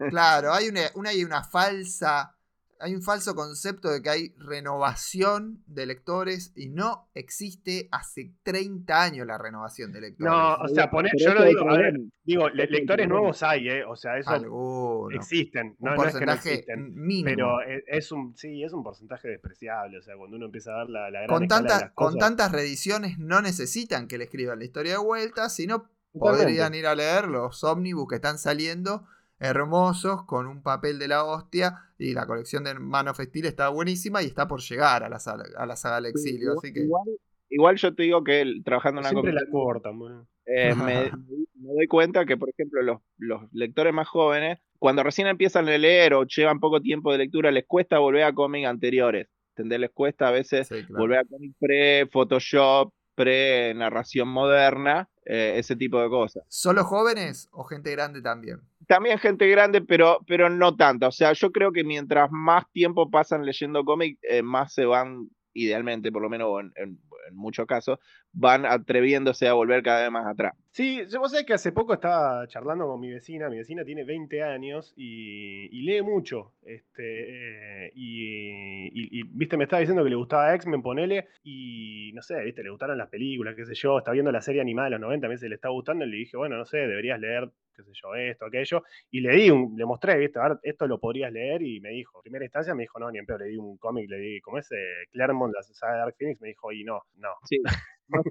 Claro, 0.09 0.53
hay 0.53 0.69
una, 0.69 0.81
una, 0.95 1.09
hay 1.09 1.23
una 1.23 1.43
falsa 1.43 2.34
hay 2.80 2.94
un 2.94 3.02
falso 3.02 3.36
concepto 3.36 3.90
de 3.90 4.02
que 4.02 4.10
hay 4.10 4.34
renovación 4.38 5.64
de 5.68 5.86
lectores 5.86 6.52
y 6.56 6.70
no 6.70 7.10
existe 7.14 7.88
hace 7.92 8.34
30 8.44 9.02
años 9.02 9.28
la 9.28 9.38
renovación 9.38 9.92
de 9.92 10.02
lectores. 10.02 10.32
No, 10.32 10.56
o 10.56 10.68
sea, 10.68 10.90
poner, 10.90 11.12
yo 11.18 11.34
lo 11.34 11.44
digo, 11.44 11.70
a 11.70 11.78
ver, 11.78 12.00
digo, 12.24 12.50
lectores 12.50 13.08
nuevos 13.08 13.42
hay, 13.44 13.70
¿eh? 13.70 13.86
O 13.86 13.95
sea, 13.95 14.18
eso 14.18 14.30
Alguno. 14.30 15.16
existen, 15.16 15.76
no, 15.80 15.92
un 15.92 15.98
no 15.98 16.06
es 16.06 16.16
que 16.16 16.26
no 16.26 16.34
existen. 16.34 16.94
mínimo. 16.95 17.26
Pero 17.26 17.58
es, 17.88 18.12
un, 18.12 18.36
sí, 18.36 18.64
es 18.64 18.74
un 18.74 18.84
porcentaje 18.84 19.30
despreciable, 19.30 19.98
o 20.00 20.02
sea, 20.02 20.16
cuando 20.18 20.36
uno 20.36 20.48
empieza 20.48 20.74
a 20.74 20.80
ver 20.80 20.90
la, 20.90 21.10
la 21.10 21.22
gran 21.22 21.30
con, 21.30 21.44
escala 21.44 21.62
de 21.62 21.82
las 21.86 21.92
con 21.94 22.18
tantas 22.18 22.52
reediciones 22.52 23.18
no 23.18 23.42
necesitan 23.42 24.08
que 24.08 24.18
le 24.18 24.26
escriban 24.26 24.60
la 24.60 24.66
historia 24.66 24.94
de 24.94 25.00
vuelta, 25.00 25.50
sino 25.50 25.90
podrían 26.14 26.74
ir 26.74 26.88
a 26.88 26.95
leer 26.95 27.28
los 27.28 27.64
ómnibus 27.64 28.08
que 28.08 28.16
están 28.16 28.38
saliendo 28.38 29.08
hermosos 29.39 30.23
con 30.25 30.47
un 30.47 30.61
papel 30.64 30.99
de 30.99 31.07
la 31.07 31.23
hostia 31.23 31.75
y 31.97 32.14
la 32.14 32.25
colección 32.25 32.64
de 32.64 32.73
Man 32.75 33.07
of 33.07 33.19
Steel 33.19 33.45
está 33.45 33.69
buenísima 33.69 34.22
y 34.23 34.27
está 34.27 34.47
por 34.47 34.61
llegar 34.61 35.03
a 35.03 35.09
la, 35.09 35.19
sala- 35.19 35.45
a 35.57 35.65
la 35.65 35.75
saga 35.75 35.95
del 35.97 36.07
exilio, 36.07 36.51
Igual- 36.53 36.57
así 36.57 36.73
que 36.73 36.80
igual, 36.81 37.03
igual 37.49 37.75
yo 37.77 37.95
te 37.95 38.03
digo 38.03 38.23
que 38.23 38.41
el- 38.41 38.64
trabajando 38.64 38.99
en 39.01 39.03
una 39.03 39.09
Siempre 39.09 39.33
la 39.33 39.41
comic 39.41 39.51
cortan, 39.53 39.99
boludo. 39.99 40.27
eh, 40.45 40.73
me, 40.75 41.11
me 41.55 41.73
doy 41.73 41.88
cuenta 41.88 42.25
que, 42.25 42.38
por 42.38 42.49
ejemplo, 42.49 42.81
los, 42.81 42.99
los 43.17 43.41
lectores 43.53 43.93
más 43.93 44.07
jóvenes, 44.07 44.59
cuando 44.80 45.03
recién 45.03 45.27
empiezan 45.27 45.67
a 45.67 45.77
leer 45.77 46.14
o 46.14 46.23
llevan 46.25 46.59
poco 46.59 46.81
tiempo 46.81 47.11
de 47.11 47.17
lectura, 47.19 47.51
les 47.51 47.65
cuesta 47.65 47.97
volver 47.99 48.23
a 48.23 48.33
cómics 48.33 48.67
anteriores. 48.67 49.27
¿Entendés? 49.57 49.80
Les 49.80 49.91
cuesta 49.91 50.27
a 50.27 50.31
veces 50.31 50.67
sí, 50.67 50.83
claro. 50.83 50.95
volver 51.01 51.19
a 51.19 51.23
cómics 51.25 51.55
pre-Photoshop, 51.59 52.91
pre-narración 53.15 54.27
moderna, 54.27 55.09
eh, 55.25 55.53
ese 55.57 55.75
tipo 55.77 56.01
de 56.01 56.09
cosas. 56.09 56.43
¿Solo 56.49 56.83
jóvenes 56.83 57.47
o 57.53 57.64
gente 57.64 57.91
grande 57.91 58.22
también? 58.22 58.59
También 58.88 59.17
gente 59.19 59.47
grande, 59.49 59.81
pero, 59.81 60.19
pero 60.27 60.49
no 60.49 60.75
tanta. 60.75 61.07
O 61.07 61.11
sea, 61.11 61.33
yo 61.33 61.51
creo 61.51 61.72
que 61.72 61.83
mientras 61.83 62.30
más 62.31 62.69
tiempo 62.72 63.09
pasan 63.09 63.45
leyendo 63.45 63.83
cómics, 63.83 64.19
eh, 64.23 64.41
más 64.43 64.73
se 64.73 64.85
van, 64.85 65.30
idealmente, 65.53 66.11
por 66.11 66.22
lo 66.22 66.30
menos 66.30 66.59
en, 66.61 66.72
en- 66.75 66.99
en 67.27 67.35
muchos 67.35 67.65
casos, 67.65 67.97
van 68.33 68.67
atreviéndose 68.67 69.47
a 69.47 69.53
volver 69.53 69.81
cada 69.81 70.03
vez 70.03 70.11
más 70.11 70.27
atrás. 70.27 70.53
Sí, 70.69 71.01
yo 71.09 71.19
vos 71.19 71.31
sabés 71.31 71.47
que 71.47 71.53
hace 71.53 71.72
poco 71.72 71.95
estaba 71.95 72.47
charlando 72.47 72.85
con 72.85 72.99
mi 72.99 73.09
vecina, 73.09 73.49
mi 73.49 73.57
vecina 73.57 73.83
tiene 73.83 74.03
20 74.03 74.43
años 74.43 74.93
y, 74.95 75.65
y 75.75 75.81
lee 75.81 76.03
mucho, 76.03 76.51
este, 76.64 77.85
eh, 77.88 77.91
y, 77.95 78.85
y- 78.88 79.19
y, 79.22 79.23
viste, 79.23 79.57
me 79.57 79.64
estaba 79.64 79.80
diciendo 79.80 80.03
que 80.03 80.09
le 80.11 80.15
gustaba 80.17 80.53
X-Men, 80.53 80.83
ponele, 80.83 81.27
y 81.43 82.11
no 82.14 82.22
sé, 82.22 82.43
viste, 82.43 82.61
le 82.61 82.69
gustaron 82.69 82.97
las 82.99 83.09
películas, 83.09 83.55
qué 83.55 83.65
sé 83.65 83.73
yo, 83.73 83.97
está 83.97 84.11
viendo 84.11 84.31
la 84.31 84.41
serie 84.41 84.61
animada 84.61 84.85
de 84.88 84.91
los 84.91 84.99
90, 85.01 85.25
a 85.27 85.30
mí 85.31 85.38
se 85.38 85.49
le 85.49 85.55
está 85.55 85.69
gustando, 85.69 86.05
y 86.05 86.09
le 86.11 86.17
dije, 86.17 86.38
bueno, 86.38 86.57
no 86.57 86.65
sé, 86.65 86.77
deberías 86.77 87.19
leer, 87.19 87.49
qué 87.76 87.84
sé 87.84 87.92
yo, 87.94 88.16
esto, 88.16 88.45
aquello, 88.45 88.84
y 89.12 89.22
le 89.22 89.36
di, 89.36 89.50
un, 89.50 89.76
le 89.78 89.86
mostré, 89.86 90.18
viste, 90.18 90.40
a 90.40 90.50
ver, 90.50 90.60
esto 90.64 90.88
lo 90.88 91.00
podrías 91.00 91.32
leer, 91.32 91.62
y 91.62 91.80
me 91.80 91.90
dijo, 91.90 92.20
en 92.20 92.22
primera 92.24 92.45
instancia 92.45 92.74
me 92.76 92.84
dijo, 92.84 93.00
no, 93.00 93.12
ni 93.12 93.20
en 93.20 93.26
peor, 93.26 93.42
le 93.42 93.48
di 93.48 93.58
un 93.58 93.78
cómic, 93.78 94.10
le 94.10 94.18
di, 94.18 94.42
como 94.42 94.58
ese 94.58 94.76
Claremont, 95.12 95.54
la 95.54 95.62
saga 95.64 95.94
de 95.94 96.00
Dark 96.00 96.16
Phoenix, 96.18 96.42
me 96.42 96.50
dijo, 96.50 96.72
y 96.72 96.84
no, 96.84 97.02
no, 97.18 97.30
Sí, 97.48 97.60
no 98.08 98.22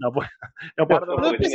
no 0.00 0.12
puedo. 0.12 0.28
No 0.78 0.88
puedo. 0.88 1.16
Pero 1.16 1.30
después, 1.30 1.52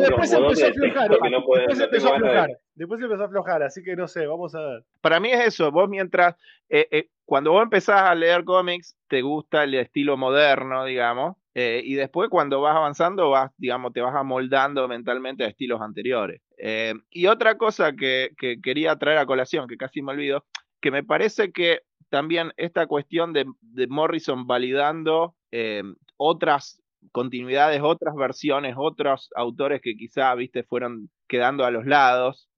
después 0.00 0.32
empezó 0.32 0.44
a 0.44 0.66
aflojar. 0.66 1.10
Después 1.10 1.78
no 1.78 1.84
empezó 1.84 2.12
a 2.12 2.16
aflojar. 2.16 2.50
Después 2.74 3.02
empezó 3.02 3.22
a 3.22 3.26
aflojar, 3.26 3.62
así 3.62 3.82
que 3.82 3.96
no 3.96 4.08
sé, 4.08 4.26
vamos 4.26 4.54
a 4.54 4.60
ver. 4.60 4.84
Para 5.00 5.20
mí 5.20 5.30
es 5.30 5.46
eso, 5.46 5.70
vos 5.70 5.88
mientras, 5.88 6.36
eh, 6.68 6.88
eh, 6.90 7.08
cuando 7.24 7.52
vos 7.52 7.62
empezás 7.62 8.02
a 8.02 8.14
leer 8.14 8.44
cómics, 8.44 8.96
te 9.08 9.22
gusta 9.22 9.64
el 9.64 9.74
estilo 9.74 10.16
moderno, 10.16 10.84
digamos, 10.84 11.36
eh, 11.54 11.82
y 11.84 11.94
después 11.94 12.30
cuando 12.30 12.60
vas 12.60 12.76
avanzando, 12.76 13.30
vas, 13.30 13.50
digamos, 13.56 13.92
te 13.92 14.00
vas 14.00 14.14
amoldando 14.14 14.86
mentalmente 14.86 15.44
a 15.44 15.48
estilos 15.48 15.80
anteriores. 15.80 16.40
Eh, 16.56 16.94
y 17.10 17.26
otra 17.26 17.58
cosa 17.58 17.92
que, 17.92 18.30
que 18.38 18.60
quería 18.60 18.96
traer 18.96 19.18
a 19.18 19.26
colación, 19.26 19.66
que 19.66 19.76
casi 19.76 20.02
me 20.02 20.12
olvido, 20.12 20.44
que 20.80 20.90
me 20.90 21.02
parece 21.02 21.52
que 21.52 21.80
también 22.08 22.52
esta 22.56 22.86
cuestión 22.86 23.32
de, 23.32 23.46
de 23.60 23.86
Morrison 23.88 24.46
validando 24.46 25.34
eh, 25.50 25.82
otras 26.16 26.80
continuidades, 27.12 27.80
otras 27.82 28.14
versiones, 28.14 28.74
otros 28.76 29.30
autores 29.34 29.80
que 29.80 29.96
quizá, 29.96 30.34
viste, 30.34 30.62
fueron 30.62 31.10
quedando 31.26 31.64
a 31.64 31.70
los 31.70 31.86
lados 31.86 32.48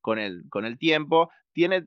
con, 0.00 0.18
el, 0.18 0.44
con 0.48 0.64
el 0.64 0.78
tiempo, 0.78 1.30
tiene, 1.52 1.84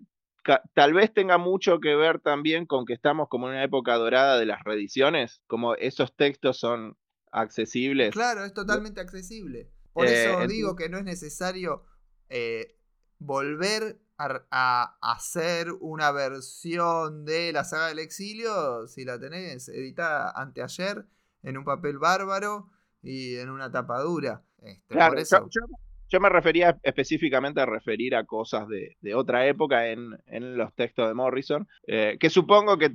tal 0.73 0.93
vez 0.93 1.13
tenga 1.13 1.37
mucho 1.37 1.79
que 1.79 1.95
ver 1.95 2.19
también 2.19 2.65
con 2.65 2.85
que 2.85 2.93
estamos 2.93 3.27
como 3.29 3.47
en 3.47 3.53
una 3.53 3.63
época 3.63 3.95
dorada 3.95 4.37
de 4.37 4.45
las 4.45 4.63
reediciones, 4.63 5.41
como 5.47 5.75
esos 5.75 6.15
textos 6.15 6.59
son 6.59 6.97
accesibles. 7.31 8.11
Claro, 8.13 8.43
es 8.45 8.53
totalmente 8.53 9.01
accesible. 9.01 9.71
Por 9.93 10.07
Eh, 10.07 10.13
eso 10.21 10.29
entonces- 10.29 10.49
digo 10.49 10.75
que 10.75 10.89
no 10.89 10.97
es 10.97 11.03
necesario 11.03 11.85
eh, 12.29 12.75
volver 13.19 13.99
a, 14.17 14.43
a 14.51 14.97
hacer 15.13 15.71
una 15.81 16.11
versión 16.11 17.25
de 17.25 17.51
la 17.51 17.63
saga 17.63 17.87
del 17.87 17.99
exilio 17.99 18.87
si 18.87 19.05
la 19.05 19.19
tenés 19.19 19.69
editada 19.69 20.31
anteayer 20.31 21.05
en 21.41 21.57
un 21.57 21.63
papel 21.65 21.97
bárbaro 21.99 22.69
y 23.01 23.35
en 23.35 23.49
una 23.49 23.71
tapadura. 23.71 24.43
Este, 24.59 24.93
Claro, 24.93 25.13
por 25.13 25.19
eso. 25.19 25.37
yo- 25.49 25.49
yo 25.49 25.75
me 26.19 26.29
refería 26.29 26.77
específicamente 26.83 27.61
a 27.61 27.65
referir 27.65 28.15
a 28.15 28.25
cosas 28.25 28.67
de, 28.67 28.95
de 29.01 29.15
otra 29.15 29.47
época 29.47 29.87
en, 29.89 30.11
en 30.27 30.57
los 30.57 30.73
textos 30.75 31.07
de 31.07 31.13
Morrison, 31.13 31.67
eh, 31.87 32.17
que 32.19 32.29
supongo 32.29 32.77
que 32.77 32.91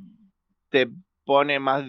te 0.70 0.89
pone 1.25 1.59
más, 1.61 1.85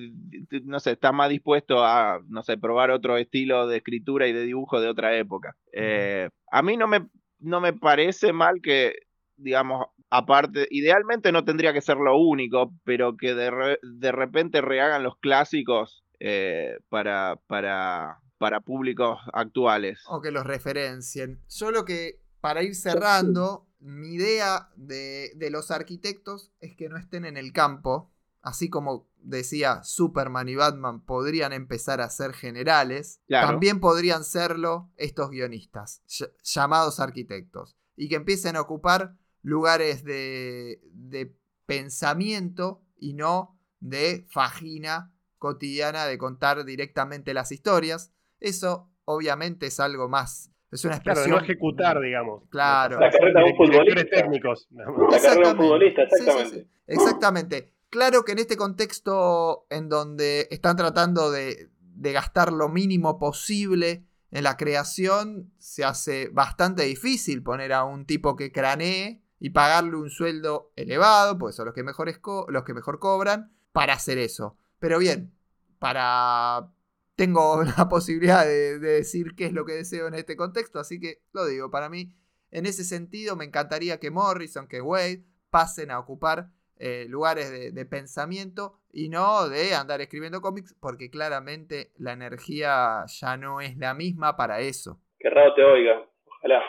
no 0.64 0.80
sé, 0.80 0.92
está 0.92 1.12
más 1.12 1.30
dispuesto 1.30 1.84
a, 1.86 2.20
no 2.28 2.44
sé, 2.44 2.58
probar 2.58 2.92
otro 2.92 3.18
estilo 3.18 3.68
de 3.68 3.78
escritura 3.78 4.28
y 4.28 4.34
de 4.34 4.44
dibujo 4.46 4.82
de 4.82 4.90
otra 4.90 5.16
época. 5.18 5.56
Eh, 5.72 6.30
a 6.52 6.62
mí 6.62 6.76
no 6.78 6.88
me, 6.88 7.08
no 7.40 7.62
me 7.62 7.74
parece 7.74 8.34
mal 8.34 8.62
que, 8.62 8.96
digamos, 9.38 9.88
aparte, 10.10 10.68
idealmente 10.72 11.32
no 11.32 11.46
tendría 11.46 11.72
que 11.74 11.82
ser 11.82 11.98
lo 11.98 12.18
único, 12.18 12.74
pero 12.84 13.16
que 13.16 13.34
de, 13.34 13.52
re- 13.52 13.80
de 13.82 14.12
repente 14.12 14.62
rehagan 14.62 15.04
los 15.04 15.18
clásicos 15.18 16.04
eh, 16.20 16.78
para, 16.90 17.38
para, 17.48 18.20
para 18.40 18.62
públicos 18.62 19.20
actuales. 19.34 20.00
o 20.08 20.22
que 20.22 20.32
los 20.32 20.46
referencien. 20.46 21.44
Solo 21.46 21.86
que 21.86 22.22
para 22.42 22.64
ir 22.64 22.74
cerrando, 22.74 23.68
mi 23.80 24.14
idea 24.16 24.70
de, 24.76 25.32
de 25.36 25.50
los 25.52 25.70
arquitectos 25.72 26.52
es 26.60 26.76
que 26.76 26.90
no 26.90 26.98
estén 26.98 27.26
en 27.26 27.38
el 27.38 27.52
campo, 27.54 28.12
así 28.42 28.70
como 28.70 29.08
decía 29.22 29.84
Superman 29.84 30.48
y 30.48 30.56
Batman 30.56 31.02
podrían 31.06 31.52
empezar 31.54 32.00
a 32.02 32.10
ser 32.10 32.34
generales, 32.34 33.22
Claro. 33.28 33.48
también 33.50 33.80
podrían 33.82 34.24
serlo 34.24 34.90
estos 34.96 35.30
guionistas, 35.30 36.02
ll- 36.08 36.32
llamados 36.44 37.00
arquitectos, 37.02 37.76
y 37.98 38.08
que 38.08 38.16
empiecen 38.16 38.56
a 38.56 38.62
ocupar 38.62 39.16
lugares 39.42 40.04
de, 40.06 40.82
de 40.94 41.36
pensamiento 41.66 42.82
y 42.98 43.14
no 43.14 43.58
de 43.80 44.26
fagina 44.30 45.14
cotidiana 45.38 46.06
de 46.06 46.18
contar 46.18 46.64
directamente 46.66 47.34
las 47.34 47.52
historias. 47.52 48.12
Eso 48.40 48.90
obviamente 49.06 49.68
es 49.68 49.80
algo 49.80 50.08
más. 50.10 50.52
Es 50.72 50.86
una 50.86 51.00
Claro, 51.00 51.22
de 51.22 51.26
expresión. 51.26 51.40
no 51.40 51.44
ejecutar, 51.44 52.00
digamos. 52.00 52.44
Claro. 52.50 53.00
La 53.00 53.10
carreta 53.10 53.40
de 53.40 53.46
un 53.46 53.58
futbolista. 53.58 54.06
técnicos. 54.10 54.68
La 54.72 54.84
carrera 54.86 54.98
de 55.00 55.06
un 55.08 55.14
Exactamente. 55.16 55.58
futbolista, 55.64 56.02
Sí, 56.04 56.10
sí, 56.10 56.16
exactamente. 56.22 56.60
sí. 56.62 56.70
Exactamente. 56.88 57.74
Claro 57.90 58.24
que 58.24 58.32
en 58.34 58.40
este 58.40 58.56
contexto 58.56 59.66
en 59.72 59.90
donde 59.90 60.48
están 60.52 60.78
tratando 60.78 61.32
de, 61.32 61.70
de 61.80 62.12
gastar 62.12 62.54
lo 62.54 62.70
mínimo 62.70 63.18
posible 63.18 64.06
en 64.30 64.44
la 64.44 64.58
creación, 64.58 65.52
se 65.58 65.84
hace 65.84 66.30
bastante 66.32 66.84
difícil 66.84 67.42
poner 67.42 67.74
a 67.74 67.84
un 67.84 68.06
tipo 68.06 68.36
que 68.36 68.52
cranee 68.52 69.24
y 69.40 69.50
pagarle 69.50 69.96
un 69.96 70.12
sueldo 70.12 70.72
elevado, 70.76 71.40
porque 71.40 71.54
son 71.56 71.66
los 71.66 71.74
que, 71.74 71.82
mejores 71.82 72.20
co- 72.20 72.46
los 72.50 72.64
que 72.64 72.76
mejor 72.76 73.00
cobran, 73.00 73.52
para 73.72 73.94
hacer 73.94 74.20
eso. 74.20 74.56
Pero 74.78 75.00
bien, 75.00 75.34
para... 75.80 76.72
Tengo 77.20 77.62
la 77.78 77.90
posibilidad 77.90 78.46
de, 78.46 78.80
de 78.80 78.92
decir 78.92 79.36
qué 79.36 79.48
es 79.48 79.52
lo 79.52 79.66
que 79.66 79.74
deseo 79.74 80.08
en 80.08 80.14
este 80.14 80.38
contexto, 80.38 80.80
así 80.80 81.02
que 81.02 81.18
lo 81.34 81.46
digo, 81.46 81.70
para 81.70 81.90
mí, 81.90 82.14
en 82.50 82.66
ese 82.66 82.86
sentido, 82.86 83.36
me 83.36 83.44
encantaría 83.44 84.00
que 84.00 84.10
Morrison, 84.10 84.70
que 84.70 84.82
Wade, 84.82 85.26
pasen 85.50 85.92
a 85.92 86.00
ocupar 86.00 86.48
eh, 86.78 87.08
lugares 87.10 87.52
de, 87.52 87.72
de 87.72 87.86
pensamiento 87.86 88.80
y 88.94 89.10
no 89.10 89.50
de 89.50 89.76
andar 89.76 90.00
escribiendo 90.00 90.40
cómics, 90.40 90.74
porque 90.80 91.10
claramente 91.10 91.92
la 91.98 92.14
energía 92.14 93.04
ya 93.08 93.36
no 93.36 93.60
es 93.60 93.78
la 93.78 93.94
misma 93.94 94.38
para 94.38 94.62
eso. 94.62 95.02
Que 95.20 95.30
raro 95.30 95.54
te 95.56 95.64
oiga. 95.66 96.02
Ojalá. 96.26 96.62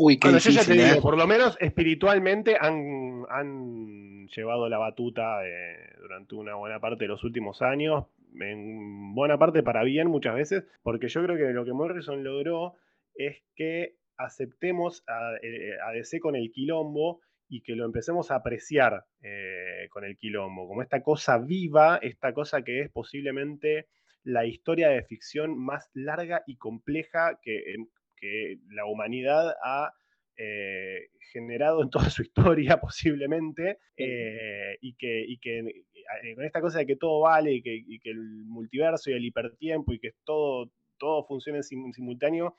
Uy, 0.00 0.18
qué 0.18 0.26
Bueno, 0.26 0.38
yo 0.38 0.50
ya 0.50 0.64
te 0.64 0.72
difícil, 0.72 0.84
digo, 0.84 0.98
¿eh? 0.98 1.00
por 1.00 1.16
lo 1.16 1.28
menos 1.28 1.56
espiritualmente 1.60 2.56
han, 2.60 3.24
han 3.30 4.26
llevado 4.26 4.68
la 4.68 4.78
batuta 4.78 5.46
eh, 5.46 5.94
durante 6.00 6.34
una 6.34 6.56
buena 6.56 6.80
parte 6.80 7.04
de 7.04 7.08
los 7.08 7.22
últimos 7.22 7.62
años, 7.62 8.06
en 8.40 9.14
buena 9.14 9.38
parte 9.38 9.62
para 9.62 9.82
bien 9.84 10.08
muchas 10.08 10.34
veces, 10.34 10.64
porque 10.82 11.08
yo 11.08 11.22
creo 11.22 11.36
que 11.36 11.52
lo 11.52 11.64
que 11.64 11.72
Morrison 11.72 12.22
logró 12.22 12.74
es 13.14 13.42
que 13.54 13.96
aceptemos 14.16 15.04
a, 15.06 15.36
eh, 15.42 15.76
a 15.86 15.92
DC 15.92 16.20
con 16.20 16.36
el 16.36 16.50
quilombo 16.52 17.20
y 17.48 17.62
que 17.62 17.76
lo 17.76 17.84
empecemos 17.84 18.30
a 18.30 18.36
apreciar 18.36 19.04
eh, 19.22 19.88
con 19.90 20.04
el 20.04 20.16
quilombo, 20.16 20.66
como 20.66 20.82
esta 20.82 21.02
cosa 21.02 21.38
viva, 21.38 21.98
esta 22.02 22.32
cosa 22.32 22.62
que 22.62 22.80
es 22.80 22.90
posiblemente 22.90 23.86
la 24.24 24.44
historia 24.44 24.88
de 24.88 25.04
ficción 25.04 25.56
más 25.56 25.88
larga 25.94 26.42
y 26.46 26.56
compleja 26.56 27.38
que, 27.42 27.74
em, 27.74 27.86
que 28.16 28.58
la 28.70 28.86
humanidad 28.86 29.54
ha 29.62 29.92
eh, 30.36 31.08
generado 31.32 31.82
en 31.82 31.90
toda 31.90 32.10
su 32.10 32.22
historia 32.68 32.78
posiblemente, 32.80 33.78
eh, 33.96 34.76
y 34.80 34.94
que, 34.94 35.24
y 35.26 35.38
que 35.38 35.58
eh, 35.58 36.34
con 36.34 36.44
esta 36.44 36.60
cosa 36.60 36.78
de 36.78 36.86
que 36.86 36.96
todo 36.96 37.20
vale 37.20 37.52
y 37.52 37.62
que, 37.62 37.74
y 37.74 37.98
que 38.00 38.10
el 38.10 38.44
multiverso 38.46 39.10
y 39.10 39.14
el 39.14 39.24
hipertiempo 39.24 39.92
y 39.92 39.98
que 39.98 40.12
todo, 40.24 40.70
todo 40.98 41.24
funcione 41.26 41.58
en 41.58 41.92
simultáneo, 41.92 42.56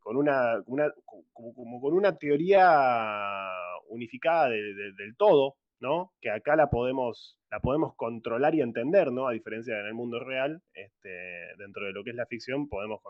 con 0.00 0.16
una, 0.16 0.62
una 0.66 0.90
como, 1.04 1.52
como, 1.54 1.80
con 1.80 1.92
una 1.92 2.16
teoría 2.16 3.50
unificada 3.88 4.48
de, 4.48 4.56
de, 4.56 4.92
del 4.94 5.16
todo, 5.16 5.56
¿no? 5.82 6.12
Que 6.20 6.30
acá 6.30 6.56
la 6.56 6.70
podemos, 6.70 7.36
la 7.50 7.60
podemos 7.60 7.94
controlar 7.96 8.54
y 8.54 8.62
entender, 8.62 9.12
¿no? 9.12 9.26
A 9.26 9.32
diferencia 9.32 9.78
en 9.78 9.86
el 9.86 9.94
mundo 9.94 10.20
real, 10.20 10.62
este, 10.72 11.10
dentro 11.58 11.84
de 11.84 11.92
lo 11.92 12.04
que 12.04 12.10
es 12.10 12.16
la 12.16 12.26
ficción, 12.26 12.68
podemos, 12.68 13.00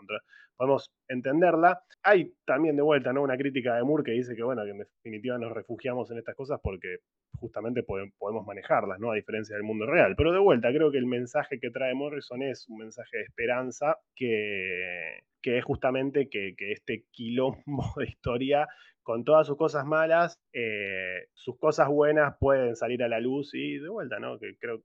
podemos 0.57 0.91
entenderla. 1.07 1.81
Hay 2.01 2.33
también 2.45 2.75
de 2.75 2.81
vuelta, 2.81 3.13
¿no? 3.13 3.21
Una 3.21 3.37
crítica 3.37 3.75
de 3.75 3.83
Moore 3.83 4.03
que 4.03 4.11
dice 4.11 4.35
que, 4.35 4.43
bueno, 4.43 4.63
que 4.63 4.71
en 4.71 4.79
definitiva 4.79 5.37
nos 5.37 5.53
refugiamos 5.53 6.09
en 6.11 6.17
estas 6.17 6.35
cosas 6.35 6.59
porque 6.61 6.97
justamente 7.39 7.83
podemos 7.83 8.45
manejarlas, 8.45 8.99
¿no? 8.99 9.11
A 9.11 9.15
diferencia 9.15 9.55
del 9.55 9.63
mundo 9.63 9.85
real. 9.85 10.15
Pero 10.17 10.31
de 10.31 10.39
vuelta, 10.39 10.69
creo 10.73 10.91
que 10.91 10.97
el 10.97 11.05
mensaje 11.05 11.59
que 11.59 11.69
trae 11.69 11.93
Morrison 11.93 12.41
es 12.41 12.67
un 12.69 12.79
mensaje 12.79 13.17
de 13.17 13.23
esperanza 13.23 13.97
que, 14.15 15.19
que 15.41 15.59
es 15.59 15.63
justamente 15.63 16.27
que, 16.27 16.55
que 16.57 16.71
este 16.71 17.05
quilombo 17.11 17.61
de 17.97 18.05
historia 18.05 18.67
con 19.03 19.23
todas 19.23 19.45
sus 19.45 19.57
cosas 19.57 19.85
malas, 19.85 20.41
eh, 20.53 21.27
sus 21.33 21.57
cosas 21.59 21.89
buenas 21.89 22.37
pueden 22.39 22.75
salir 22.75 23.03
a 23.03 23.09
la 23.09 23.19
luz 23.19 23.53
y 23.53 23.77
de 23.77 23.89
vuelta, 23.89 24.19
¿no? 24.19 24.39
Que 24.39 24.55
creo 24.57 24.79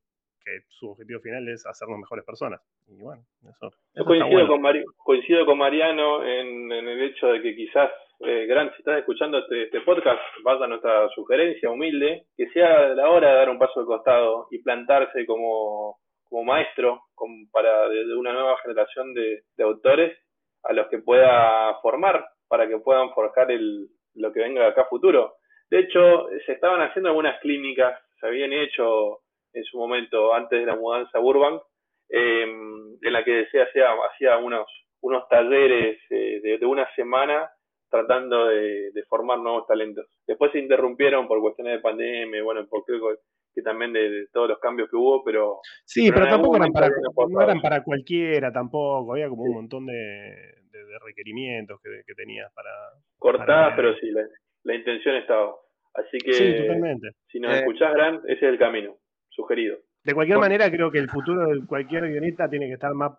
que 0.44 0.60
su 0.68 0.90
objetivo 0.90 1.20
final 1.20 1.48
es 1.48 1.64
hacernos 1.66 1.98
mejores 1.98 2.24
personas. 2.24 2.60
Y 2.88 3.00
bueno, 3.00 3.22
eso. 3.42 3.70
eso 3.94 4.04
coincido, 4.04 4.30
bueno. 4.30 4.48
con 4.48 4.62
Mari 4.62 4.84
coincido 4.96 5.46
con 5.46 5.58
Mariano 5.58 6.24
en, 6.24 6.72
en, 6.72 6.88
el 6.88 7.02
hecho 7.02 7.28
de 7.28 7.42
que 7.42 7.54
quizás, 7.54 7.90
eh, 8.20 8.46
Gran, 8.46 8.70
si 8.72 8.78
estás 8.78 8.98
escuchando 8.98 9.38
este, 9.38 9.64
este 9.64 9.80
podcast, 9.82 10.20
vaya 10.42 10.66
nuestra 10.66 11.08
sugerencia 11.14 11.70
humilde, 11.70 12.26
que 12.36 12.48
sea 12.50 12.88
la 12.88 13.10
hora 13.10 13.30
de 13.30 13.36
dar 13.36 13.50
un 13.50 13.58
paso 13.58 13.80
al 13.80 13.86
costado 13.86 14.48
y 14.50 14.62
plantarse 14.62 15.24
como, 15.26 15.98
como 16.24 16.44
maestro 16.44 17.02
como 17.14 17.46
para 17.52 17.88
de, 17.88 18.06
de 18.06 18.14
una 18.14 18.32
nueva 18.32 18.56
generación 18.62 19.14
de, 19.14 19.42
de 19.56 19.64
autores 19.64 20.18
a 20.64 20.72
los 20.72 20.88
que 20.88 20.98
pueda 20.98 21.78
formar 21.82 22.24
para 22.48 22.66
que 22.66 22.78
puedan 22.78 23.10
forjar 23.10 23.50
el, 23.50 23.88
lo 24.14 24.32
que 24.32 24.40
venga 24.40 24.66
acá 24.66 24.82
a 24.82 24.88
futuro. 24.88 25.34
De 25.70 25.80
hecho, 25.80 26.28
se 26.46 26.52
estaban 26.52 26.80
haciendo 26.80 27.10
algunas 27.10 27.40
clínicas, 27.40 27.98
se 28.20 28.26
habían 28.26 28.52
hecho 28.52 29.20
en 29.52 29.64
su 29.64 29.78
momento 29.78 30.34
antes 30.34 30.60
de 30.60 30.66
la 30.66 30.76
mudanza 30.76 31.18
a 31.18 31.20
Burbank, 31.20 31.62
eh, 32.10 32.42
en 32.42 33.12
la 33.12 33.24
que 33.24 33.46
se 33.50 33.60
hacía, 33.60 33.88
hacía 34.12 34.38
unos, 34.38 34.66
unos 35.02 35.28
talleres 35.28 35.98
eh, 36.10 36.40
de, 36.42 36.58
de, 36.58 36.66
una 36.66 36.86
semana 36.94 37.50
tratando 37.90 38.46
de, 38.46 38.90
de, 38.92 39.02
formar 39.08 39.38
nuevos 39.38 39.66
talentos. 39.66 40.06
Después 40.26 40.52
se 40.52 40.58
interrumpieron 40.58 41.26
por 41.26 41.40
cuestiones 41.40 41.74
de 41.74 41.80
pandemia, 41.80 42.42
bueno, 42.42 42.66
por 42.68 42.84
creo 42.84 43.16
que 43.54 43.62
también 43.62 43.92
de, 43.92 44.10
de, 44.10 44.26
todos 44.32 44.48
los 44.48 44.58
cambios 44.58 44.88
que 44.90 44.96
hubo, 44.96 45.22
pero... 45.24 45.60
Sí, 45.84 46.10
pero, 46.10 46.24
pero 46.24 46.36
tampoco 46.36 46.56
eran 46.56 46.72
para, 46.72 46.88
no 46.88 47.40
eran 47.40 47.60
para 47.60 47.82
cualquiera 47.82 48.52
tampoco, 48.52 49.12
había 49.12 49.28
como 49.28 49.44
sí. 49.44 49.48
un 49.50 49.54
montón 49.56 49.86
de, 49.86 50.57
de, 50.78 50.84
de 50.84 50.98
requerimientos 51.04 51.80
que, 51.82 52.02
que, 52.06 52.14
tenías 52.14 52.52
para... 52.54 52.70
Cortadas, 53.18 53.74
pero 53.76 53.94
sí, 53.96 54.10
la, 54.10 54.22
la, 54.64 54.74
intención 54.74 55.16
estaba. 55.16 55.54
Así 55.94 56.18
que, 56.18 56.32
sí, 56.32 56.56
totalmente. 56.56 57.10
si 57.28 57.40
nos 57.40 57.54
eh, 57.54 57.58
escuchás, 57.58 57.92
Gran, 57.94 58.16
ese 58.26 58.34
es 58.34 58.42
el 58.42 58.58
camino, 58.58 58.96
sugerido. 59.30 59.78
De 60.04 60.14
cualquier 60.14 60.38
manera, 60.38 60.70
creo 60.70 60.90
que 60.90 60.98
el 60.98 61.08
futuro 61.08 61.48
de 61.48 61.66
cualquier 61.66 62.08
guionista 62.08 62.48
tiene 62.48 62.66
que 62.66 62.74
estar 62.74 62.94
más, 62.94 63.12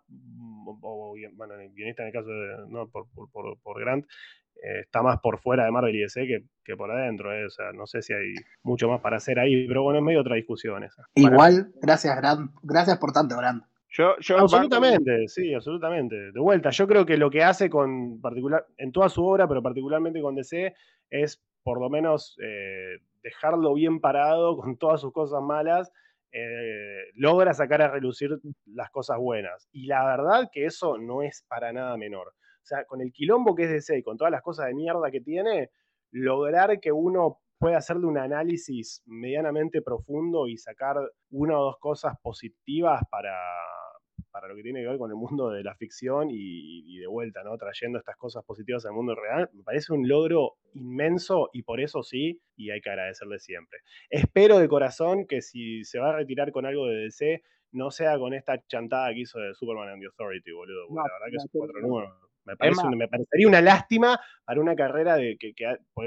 o, 0.82 1.16
bueno, 1.34 1.54
el 1.56 1.72
guionista 1.74 2.04
en 2.04 2.08
el 2.08 2.14
caso 2.14 2.30
de, 2.30 2.70
no, 2.70 2.88
por, 2.90 3.06
por, 3.14 3.30
por, 3.32 3.60
por 3.62 3.80
Grant, 3.82 4.06
eh, 4.62 4.82
está 4.82 5.02
más 5.02 5.20
por 5.22 5.40
fuera 5.40 5.64
de 5.64 5.72
Marvel 5.72 5.96
y 5.96 6.02
DC 6.02 6.26
que, 6.26 6.44
que 6.64 6.76
por 6.76 6.92
adentro. 6.92 7.34
Eh. 7.34 7.46
O 7.46 7.50
sea, 7.50 7.72
no 7.74 7.86
sé 7.86 8.02
si 8.02 8.14
hay 8.14 8.34
mucho 8.64 8.90
más 8.90 9.02
para 9.02 9.18
hacer 9.18 9.40
ahí, 9.40 9.68
pero 9.68 9.84
bueno, 9.84 10.00
es 10.00 10.06
medio 10.06 10.22
otra 10.22 10.36
discusión 10.36 10.84
esa. 10.84 11.04
Igual, 11.16 11.70
para... 11.72 11.80
gracias, 11.82 12.18
Grant. 12.18 12.52
Gracias 12.64 12.98
por 12.98 13.12
tanto, 13.12 13.38
Grant. 13.38 13.64
Yo, 13.92 14.16
absolutamente, 14.38 15.28
sí, 15.28 15.54
absolutamente. 15.54 16.32
De 16.32 16.40
vuelta, 16.40 16.70
yo 16.70 16.88
creo 16.88 17.06
que 17.06 17.18
lo 17.18 17.32
que 17.32 17.44
hace 17.44 17.70
con 17.70 18.22
particular, 18.22 18.66
en 18.78 18.92
toda 18.92 19.10
su 19.10 19.26
obra, 19.26 19.48
pero 19.48 19.64
particularmente 19.64 20.22
con 20.22 20.36
DC, 20.36 20.76
es 21.10 21.42
por 21.64 21.80
lo 21.80 21.90
menos 21.90 22.38
eh, 22.42 23.00
dejarlo 23.24 23.74
bien 23.74 24.00
parado 24.00 24.58
con 24.58 24.78
todas 24.78 25.02
sus 25.02 25.12
cosas 25.12 25.42
malas, 25.42 25.92
eh, 26.32 27.06
logra 27.16 27.54
sacar 27.54 27.82
a 27.82 27.90
relucir 27.90 28.40
las 28.66 28.92
cosas 28.92 29.18
buenas. 29.18 29.68
Y 29.72 29.88
la 29.88 30.06
verdad 30.06 30.50
que 30.52 30.66
eso 30.66 31.00
no 31.00 31.24
es 31.24 31.44
para 31.48 31.74
nada 31.74 31.98
menor. 31.98 32.28
O 32.28 32.66
sea, 32.70 32.86
con 32.86 33.02
el 33.02 33.12
quilombo 33.12 33.56
que 33.56 33.64
es 33.64 33.72
DC 33.72 33.98
y 33.98 34.04
con 34.04 34.18
todas 34.18 34.32
las 34.32 34.44
cosas 34.44 34.68
de 34.68 34.76
mierda 34.76 35.10
que 35.10 35.22
tiene, 35.22 35.72
lograr 36.12 36.80
que 36.80 36.92
uno 36.92 37.40
puede 37.60 37.76
hacerle 37.76 38.08
un 38.08 38.18
análisis 38.18 39.04
medianamente 39.06 39.82
profundo 39.82 40.48
y 40.48 40.58
sacar 40.58 40.96
una 41.30 41.60
o 41.60 41.66
dos 41.66 41.78
cosas 41.80 42.16
positivas 42.24 43.02
para, 43.12 43.36
para 44.32 44.48
lo 44.48 44.56
que 44.56 44.64
tiene 44.64 44.82
que 44.82 44.88
ver 44.88 44.98
con 44.98 45.12
el 45.12 45.18
mundo 45.18 45.50
de 45.50 45.64
la 45.64 45.76
ficción 45.76 46.30
y, 46.30 46.36
y, 46.36 46.98
de 46.98 47.08
vuelta, 47.08 47.44
¿no? 47.44 47.58
Trayendo 47.58 48.00
estas 48.00 48.16
cosas 48.16 48.44
positivas 48.46 48.86
al 48.86 48.94
mundo 48.94 49.14
real, 49.14 49.50
me 49.54 49.64
parece 49.64 49.94
un 49.94 50.08
logro 50.08 50.54
inmenso 50.74 51.50
y 51.52 51.64
por 51.64 51.82
eso 51.82 52.02
sí, 52.02 52.42
y 52.56 52.72
hay 52.72 52.80
que 52.80 52.90
agradecerle 52.90 53.40
siempre. 53.40 53.80
Espero 54.10 54.58
de 54.60 54.70
corazón 54.70 55.28
que 55.28 55.42
si 55.42 55.84
se 55.84 56.00
va 56.00 56.10
a 56.10 56.16
retirar 56.16 56.52
con 56.52 56.66
algo 56.66 56.88
de 56.88 57.04
DC, 57.04 57.44
no 57.72 57.92
sea 57.92 58.18
con 58.18 58.34
esta 58.34 58.66
chantada 58.68 59.14
que 59.14 59.20
hizo 59.20 59.40
de 59.40 59.54
Superman 59.54 59.90
and 59.90 60.02
the 60.02 60.08
Authority, 60.08 60.52
boludo. 60.52 60.88
No, 60.90 60.96
la 60.96 61.14
verdad 61.14 61.28
que 61.30 61.36
es 61.36 61.44
un 61.44 61.60
cuatro 61.60 61.82
números. 61.82 62.29
Me, 62.46 62.56
parece 62.56 62.86
un, 62.86 62.98
me, 62.98 63.08
parecería 63.08 63.48
una 63.48 63.62
lástima 63.62 64.20
para 64.44 64.60
una 64.60 64.76
carrera 64.76 65.16
de 65.16 65.38
que, 65.38 65.54
que, 65.54 65.66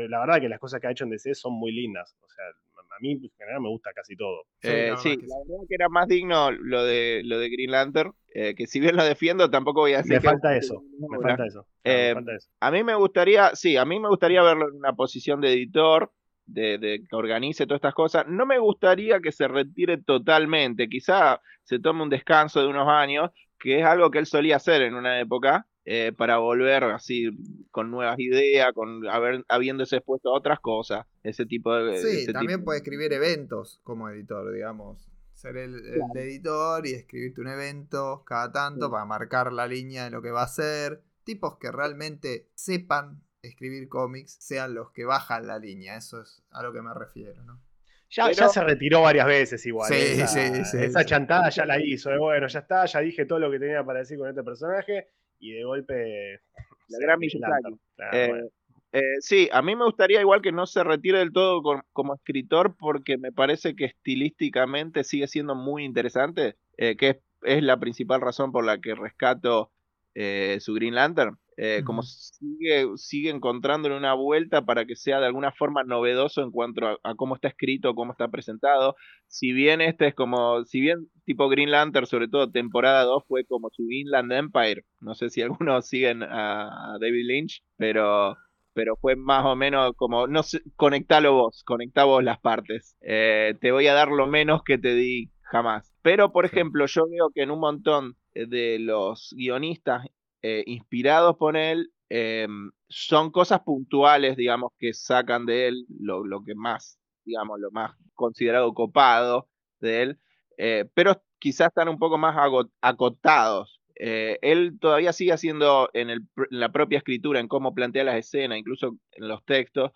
la 0.09 0.21
verdad 0.21 0.41
que 0.41 0.49
las 0.49 0.59
cosas 0.59 0.81
que 0.81 0.89
ha 0.89 0.91
hecho 0.91 1.05
en 1.05 1.11
DC 1.11 1.35
son 1.35 1.53
muy 1.53 1.73
lindas. 1.73 2.17
O 2.21 2.29
sea, 2.29 2.45
a 2.93 3.01
mí 3.01 3.13
en 3.13 3.31
general 3.39 3.61
me 3.61 3.69
gusta 3.69 3.91
casi 3.95 4.17
todo. 4.17 4.45
Eh, 4.63 4.93
sí, 4.99 5.17
la 5.17 5.37
verdad 5.39 5.67
que 5.69 5.75
era 5.75 5.89
más 5.89 6.09
digno 6.09 6.51
lo 6.51 6.85
de 6.85 7.23
lo 7.25 7.39
de 7.39 7.49
Green 7.49 7.71
Lantern, 7.71 8.13
eh, 8.35 8.55
que 8.55 8.67
si 8.67 8.81
bien 8.81 8.97
lo 8.97 9.05
defiendo, 9.05 9.51
tampoco 9.51 9.81
voy 9.81 9.95
a 9.95 9.99
decir 9.99 10.15
me 10.15 10.21
falta 10.21 10.57
eso, 10.57 10.83
me 10.99 11.19
falta 11.19 11.47
eso. 11.47 11.67
Eh, 11.85 12.09
me 12.09 12.15
falta 12.15 12.35
eso. 12.35 12.51
A 12.61 12.71
mí 12.71 12.85
me 12.85 12.95
gustaría, 12.95 13.55
sí, 13.55 13.77
a 13.77 13.85
mí 13.85 13.99
me 13.99 14.09
gustaría 14.09 14.43
verlo 14.43 14.69
en 14.69 14.77
una 14.77 14.95
posición 14.95 15.41
de 15.41 15.53
editor, 15.53 16.13
de, 16.47 16.79
de, 16.79 17.03
que 17.09 17.17
organice 17.17 17.67
todas 17.67 17.79
estas 17.79 17.95
cosas. 17.95 18.27
No 18.29 18.47
me 18.47 18.59
gustaría 18.59 19.21
que 19.21 19.33
se 19.33 19.49
retire 19.49 19.99
totalmente, 19.99 20.89
quizá 20.89 21.41
se 21.63 21.79
tome 21.79 22.03
un 22.03 22.11
descanso 22.11 22.61
de 22.61 22.69
unos 22.69 22.89
años, 22.89 23.31
que 23.59 23.79
es 23.79 23.85
algo 23.85 24.11
que 24.11 24.19
él 24.19 24.27
solía 24.27 24.57
hacer 24.57 24.83
en 24.83 24.95
una 24.95 25.21
época, 25.21 25.67
eh, 25.85 26.13
para 26.17 26.39
volver 26.39 26.85
así 26.85 27.31
con 27.73 27.91
nuevas 27.91 28.19
ideas, 28.21 28.73
con 28.73 29.09
haber, 29.09 29.45
habiéndose 29.49 29.97
expuesto 29.97 30.31
a 30.31 30.39
otras 30.39 30.61
cosas, 30.61 31.07
ese 31.25 31.45
tipo 31.45 31.75
de... 31.75 31.99
Sí, 31.99 32.33
también 32.33 32.61
tipo. 32.61 32.67
puede 32.67 32.79
escribir 32.79 33.13
eventos 33.13 33.81
como 33.83 34.09
editor, 34.09 34.53
digamos. 34.53 35.11
Ser 35.35 35.57
el, 35.57 35.83
claro. 35.83 36.13
el 36.15 36.21
editor 36.21 36.87
y 36.87 36.93
escribirte 36.95 37.41
un 37.41 37.49
evento 37.49 38.23
cada 38.25 38.53
tanto 38.53 38.87
sí. 38.87 38.93
para 38.93 39.05
marcar 39.05 39.53
la 39.53 39.67
línea 39.67 40.05
de 40.05 40.11
lo 40.11 40.23
que 40.23 40.31
va 40.31 40.43
a 40.43 40.49
ser. 40.49 41.03
Tipos 41.25 41.59
que 41.59 41.73
realmente 41.73 42.49
sepan 42.55 43.23
escribir 43.43 43.89
cómics 43.89 44.37
sean 44.41 44.75
los 44.75 44.93
que 44.93 45.05
bajan 45.05 45.49
la 45.49 45.59
línea. 45.59 45.97
Eso 45.97 46.23
es 46.23 46.45
a 46.53 46.63
lo 46.63 46.73
que 46.73 46.81
me 46.81 46.95
refiero, 46.95 47.43
¿no? 47.43 47.61
Ya, 48.09 48.27
Pero... 48.27 48.37
ya, 48.37 48.49
se 48.51 48.63
retiró 48.63 49.03
varias 49.03 49.27
veces 49.27 49.67
igual. 49.67 49.93
Sí, 49.93 49.97
esa, 49.99 50.29
sí, 50.29 50.65
sí, 50.65 50.77
esa 50.79 51.05
chantada 51.05 51.49
ya 51.49 51.65
la 51.65 51.81
hizo. 51.83 52.17
Bueno, 52.19 52.47
ya 52.47 52.61
está, 52.61 52.85
ya 52.85 53.01
dije 53.01 53.25
todo 53.25 53.41
lo 53.41 53.51
que 53.51 53.59
tenía 53.59 53.83
para 53.85 54.01
decir 54.01 54.19
con 54.19 54.29
este 54.29 54.45
personaje 54.45 55.09
y 55.43 55.53
de 55.53 55.65
golpe. 55.65 56.41
La 56.89 56.99
gran 57.01 57.19
Miyazaki. 57.19 57.75
Eh, 58.13 58.29
bueno. 58.29 58.47
eh, 58.93 59.17
sí, 59.21 59.49
a 59.53 59.61
mí 59.61 59.77
me 59.77 59.85
gustaría 59.85 60.21
igual 60.21 60.41
que 60.41 60.53
no 60.53 60.67
se 60.67 60.85
retire 60.85 61.19
del 61.19 61.33
todo 61.33 61.63
con, 61.63 61.83
como 61.93 62.15
escritor 62.15 62.77
porque 62.79 63.19
me 63.19 63.33
parece 63.33 63.75
que 63.75 63.87
estilísticamente 63.87 65.05
sigue 65.05 65.27
siendo 65.27 65.55
muy 65.55 65.85
interesante, 65.85 66.57
eh, 66.77 66.97
que 66.97 67.09
es, 67.11 67.17
es, 67.43 67.63
la 67.63 67.79
principal 67.79 68.21
razón 68.21 68.53
por 68.53 68.65
la 68.65 68.81
que 68.81 68.95
rescato 68.95 69.73
eh, 70.15 70.59
su 70.61 70.75
Green 70.75 70.95
Lantern. 70.95 71.39
Eh, 71.65 71.79
uh 71.79 71.81
-huh. 71.81 71.85
Como 71.85 72.03
sigue, 72.03 72.89
sigue 72.97 73.31
encontrándole 73.31 73.97
una 73.97 74.15
vuelta 74.15 74.63
para 74.63 74.85
que 74.85 74.97
sea 74.97 75.21
de 75.21 75.27
alguna 75.27 75.53
forma 75.53 75.85
novedoso 75.85 76.43
en 76.43 76.51
cuanto 76.51 76.85
a, 76.87 76.99
a, 77.05 77.15
cómo 77.15 77.37
está 77.37 77.49
escrito, 77.49 77.95
cómo 77.95 78.11
está 78.13 78.27
presentado. 78.29 78.97
Si 79.29 79.53
bien 79.53 79.81
este 79.81 80.09
es 80.09 80.15
como, 80.15 80.65
si 80.65 80.81
bien 80.81 81.09
tipo 81.25 81.49
Green 81.49 81.71
Lantern, 81.71 82.07
sobre 82.07 82.27
todo 82.27 82.51
temporada 82.51 83.05
2, 83.05 83.25
fue 83.29 83.45
como 83.45 83.71
su 83.71 83.89
Inland 83.89 84.33
Empire. 84.33 84.85
No 85.01 85.15
sé 85.15 85.31
si 85.31 85.41
algunos 85.43 85.87
siguen 85.87 86.25
a, 86.25 86.95
a 86.95 86.99
David 86.99 87.27
Lynch, 87.29 87.63
pero 87.77 88.37
pero 88.75 88.97
fue 88.97 89.17
más 89.17 89.45
o 89.45 89.55
menos 89.55 89.93
como, 89.97 90.27
no 90.27 90.43
sé, 90.43 90.63
conectalo 90.77 91.35
vos, 91.35 91.63
conectá 91.65 92.05
vos 92.05 92.25
las 92.25 92.41
partes. 92.41 92.97
Eh, 93.03 93.55
te 93.61 93.71
voy 93.71 93.87
a 93.87 93.95
dar 93.95 94.09
lo 94.09 94.27
menos 94.27 94.63
que 94.65 94.79
te 94.79 94.95
di 94.95 95.31
jamás. 95.43 95.93
Pero, 96.03 96.33
por 96.33 96.47
ejemplo, 96.47 96.87
yo 96.87 97.07
veo 97.09 97.31
que 97.35 97.43
en 97.43 97.51
un 97.51 97.61
montón 97.61 98.17
de 98.35 98.79
los 98.81 99.35
guionistas 99.37 100.07
eh, 100.43 100.65
inspirados 100.67 101.37
por 101.37 101.57
él, 101.57 101.93
eh, 102.15 102.47
son 102.89 103.31
cosas 103.31 103.61
puntuales, 103.61 104.37
digamos, 104.37 104.73
que 104.79 104.93
sacan 104.93 105.47
de 105.47 105.69
él 105.69 105.87
lo, 105.99 106.27
lo, 106.27 106.45
que 106.45 106.55
más, 106.55 106.99
digamos, 107.25 107.59
lo 107.59 107.71
más 107.71 107.97
considerado 108.13 108.75
copado 108.75 109.49
de 109.81 110.03
él, 110.03 110.21
eh, 110.59 110.85
pero 110.93 111.23
quizás 111.39 111.69
están 111.69 111.89
un 111.89 111.99
poco 111.99 112.19
más 112.19 112.37
acotados 112.83 113.81
eh, 113.99 114.39
él 114.43 114.79
todavía 114.79 115.15
sigue 115.15 115.33
haciendo 115.33 115.89
en, 115.95 116.11
el, 116.11 116.21
la 116.51 116.71
propia 116.71 116.99
escritura, 116.99 117.41
en 117.41 117.49
cómo 117.49 117.75
plantea 117.75 118.05
las 118.05 118.17
escenas, 118.17 118.59
incluso 118.59 118.99
en 119.13 119.29
los 119.29 119.43
textos, 119.47 119.93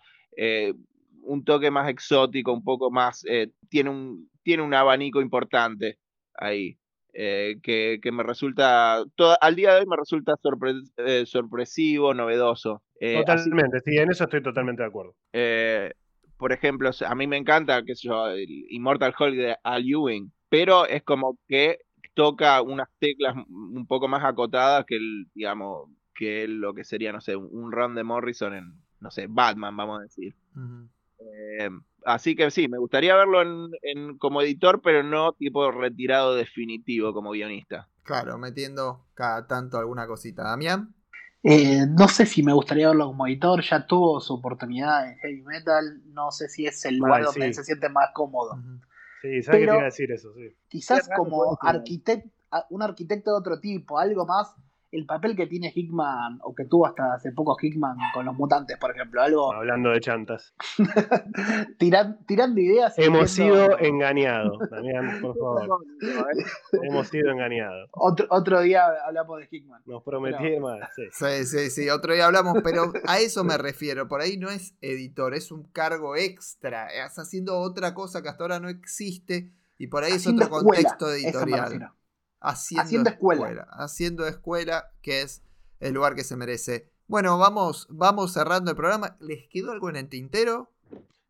un 1.21 1.43
toque 1.43 1.69
más 1.69 1.87
exótico, 1.87 2.51
un 2.51 2.63
poco 2.63 2.89
más, 2.89 3.23
tiene, 3.69 3.89
un, 3.91 4.31
tiene 4.41 4.63
un 4.63 4.73
abanico 4.73 5.21
importante 5.21 5.99
ahí. 6.33 6.79
Que, 7.19 7.99
que, 7.99 8.11
me 8.11 8.21
resulta, 8.21 9.03
al 9.41 9.55
día 9.55 9.73
de 9.73 9.79
hoy 9.79 9.87
me 9.87 9.97
resulta 9.97 10.35
sorpre, 10.39 10.73
sorpresivo, 11.25 12.13
novedoso. 12.13 12.83
totalmente, 12.99 13.79
sí, 13.83 13.97
en 13.97 14.11
eso 14.11 14.25
estoy 14.25 14.43
totalmente 14.43 14.83
de 14.83 14.87
acuerdo. 14.87 15.15
por 16.37 16.51
ejemplo, 16.51 16.91
a 17.07 17.15
mí 17.15 17.25
me 17.25 17.37
encanta, 17.37 17.81
qué 17.83 17.95
sé 17.95 18.09
yo, 18.09 18.27
Immortal 18.69 19.15
Hulk 19.19 19.35
de 19.35 19.55
Al 19.63 19.83
Ewing, 19.87 20.31
pero 20.49 20.85
es 20.85 21.01
como 21.01 21.39
que 21.47 21.79
toca 22.13 22.61
unas 22.61 22.87
teclas 22.99 23.35
un 23.47 23.85
poco 23.87 24.07
más 24.07 24.23
acotadas 24.23 24.85
que 24.85 24.97
el, 24.97 25.27
digamos, 25.33 25.89
que 26.15 26.47
lo 26.47 26.73
que 26.73 26.83
sería, 26.83 27.11
no 27.11 27.21
sé, 27.21 27.35
un 27.35 27.71
run 27.71 27.93
de 27.93 28.03
Morrison 28.03 28.55
en, 28.55 28.73
no 28.99 29.11
sé, 29.11 29.27
Batman, 29.29 29.77
vamos 29.77 29.99
a 29.99 30.03
decir. 30.03 30.35
Eh, 31.19 31.69
así 32.07 32.35
que 32.35 32.49
sí, 32.49 32.67
me 32.67 32.77
gustaría 32.77 33.15
verlo 33.15 33.41
en, 33.81 34.17
como 34.17 34.41
editor, 34.41 34.81
pero 34.81 35.03
no 35.03 35.33
tipo 35.33 35.71
retirado 35.71 36.35
definitivo 36.35 37.13
como 37.13 37.31
guionista. 37.31 37.87
Claro, 38.03 38.37
metiendo 38.37 39.05
cada 39.13 39.45
tanto 39.47 39.77
alguna 39.77 40.07
cosita. 40.07 40.43
Damián. 40.43 40.93
Eh, 41.43 41.85
no 41.87 42.07
sé 42.07 42.25
si 42.25 42.41
me 42.41 42.53
gustaría 42.53 42.87
verlo 42.87 43.07
como 43.07 43.27
editor, 43.27 43.61
ya 43.61 43.85
tuvo 43.85 44.19
su 44.19 44.33
oportunidad 44.33 45.07
en 45.09 45.17
Heavy 45.19 45.43
Metal, 45.43 46.01
no 46.07 46.31
sé 46.31 46.49
si 46.49 46.65
es 46.65 46.83
el 46.85 46.97
lugar 46.97 47.23
donde 47.23 47.53
se 47.53 47.63
siente 47.63 47.89
más 47.89 48.09
cómodo. 48.13 48.57
Sí, 49.21 49.43
¿sabes 49.43 49.61
qué 49.61 49.65
te 49.65 49.73
iba 49.73 49.81
a 49.81 49.85
decir 49.85 50.11
eso? 50.11 50.33
Sí. 50.33 50.55
Quizás 50.67 51.09
como 51.15 51.57
arquitecto, 51.61 52.29
un 52.69 52.81
arquitecto 52.81 53.31
de 53.31 53.37
otro 53.37 53.59
tipo, 53.59 53.99
algo 53.99 54.25
más 54.25 54.55
el 54.91 55.05
papel 55.05 55.35
que 55.35 55.47
tiene 55.47 55.71
Hickman, 55.73 56.39
o 56.43 56.55
que 56.55 56.65
tuvo 56.65 56.87
hasta 56.87 57.13
hace 57.13 57.31
poco 57.31 57.57
Hickman 57.61 57.97
con 58.13 58.25
los 58.25 58.35
mutantes, 58.35 58.77
por 58.77 58.91
ejemplo. 58.91 59.21
Algo... 59.21 59.53
Hablando 59.53 59.89
de 59.89 59.99
chantas. 59.99 60.53
tirando 61.77 62.59
ideas. 62.59 62.97
Hemos 62.97 63.31
sido 63.31 63.77
engañados, 63.79 64.57
Damián, 64.69 65.19
por 65.21 65.37
favor. 65.37 65.79
Hemos 66.83 67.07
sido 67.07 67.31
engañados. 67.31 67.89
Otro, 67.91 68.27
otro 68.29 68.61
día 68.61 68.85
hablamos 69.05 69.39
de 69.39 69.47
Hickman. 69.51 69.81
Nos 69.85 70.03
prometieron 70.03 70.79
Sí. 70.95 71.03
sí, 71.11 71.45
sí, 71.45 71.69
sí, 71.69 71.89
otro 71.89 72.13
día 72.13 72.25
hablamos, 72.25 72.57
pero 72.63 72.91
a 73.05 73.19
eso 73.19 73.43
me 73.43 73.57
refiero. 73.57 74.07
Por 74.07 74.21
ahí 74.21 74.37
no 74.37 74.49
es 74.49 74.75
editor, 74.81 75.33
es 75.33 75.51
un 75.51 75.63
cargo 75.71 76.15
extra. 76.15 76.87
Es 76.87 77.17
haciendo 77.19 77.59
otra 77.59 77.93
cosa 77.93 78.21
que 78.21 78.29
hasta 78.29 78.43
ahora 78.43 78.59
no 78.59 78.69
existe. 78.69 79.51
Y 79.77 79.87
por 79.87 80.03
ahí 80.03 80.13
es 80.13 80.25
otro 80.25 80.49
contexto 80.49 81.11
editorial 81.11 81.91
haciendo, 82.39 83.09
escuela. 83.09 83.67
Haciendo 83.71 84.27
escuela, 84.27 84.91
que 85.01 85.21
es 85.21 85.43
el 85.79 85.93
lugar 85.93 86.15
que 86.15 86.23
se 86.23 86.35
merece. 86.35 86.89
Bueno, 87.07 87.37
vamos, 87.37 87.87
vamos 87.89 88.33
cerrando 88.33 88.71
el 88.71 88.77
programa. 88.77 89.17
¿Les 89.19 89.47
quedó 89.47 89.71
algo 89.71 89.89
en 89.89 89.95
el 89.95 90.09
tintero? 90.09 90.71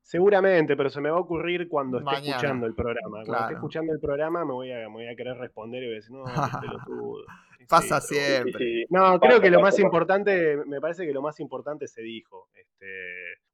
Seguramente, 0.01 0.77
pero 0.77 0.89
se 0.89 1.01
me 1.01 1.09
va 1.09 1.17
a 1.17 1.19
ocurrir 1.19 1.67
cuando 1.67 1.99
esté 1.99 2.29
escuchando 2.29 2.65
el 2.65 2.73
programa. 2.73 3.23
Cuando 3.25 3.41
esté 3.41 3.53
escuchando 3.55 3.93
el 3.93 3.99
programa 3.99 4.45
me 4.45 4.53
voy 4.53 4.71
a, 4.71 4.87
voy 4.87 5.05
a 5.05 5.15
querer 5.17 5.37
responder 5.37 5.83
y 5.83 5.87
voy 5.87 5.95
a 5.95 5.97
decir, 5.97 6.11
no, 6.13 6.23
pelotudo. 6.61 7.25
Pasa 7.67 7.99
siempre. 7.99 8.85
No, 8.89 9.19
creo 9.19 9.41
que 9.41 9.51
lo 9.51 9.59
más 9.59 9.77
importante, 9.79 10.57
me 10.65 10.79
parece 10.79 11.05
que 11.05 11.11
lo 11.11 11.21
más 11.21 11.39
importante 11.41 11.87
se 11.87 12.01
dijo. 12.01 12.47
Este, 12.53 12.85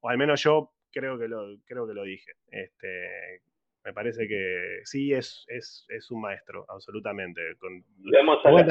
o 0.01 0.09
al 0.09 0.19
menos 0.19 0.43
yo 0.43 0.72
creo 0.91 1.17
que 1.17 1.27
lo, 1.27 1.57
creo 1.65 1.88
que 1.88 1.93
lo 1.93 2.03
dije. 2.03 2.33
Este, 2.48 3.41
me 3.85 3.93
parece 3.93 4.27
que 4.27 4.79
sí 4.85 5.13
es, 5.13 5.45
es, 5.47 5.85
es 5.89 6.09
un 6.11 6.21
maestro, 6.21 6.65
absolutamente. 6.69 7.41
Con... 7.59 7.83
Vemos 7.97 8.37
a 8.45 8.51
una, 8.51 8.63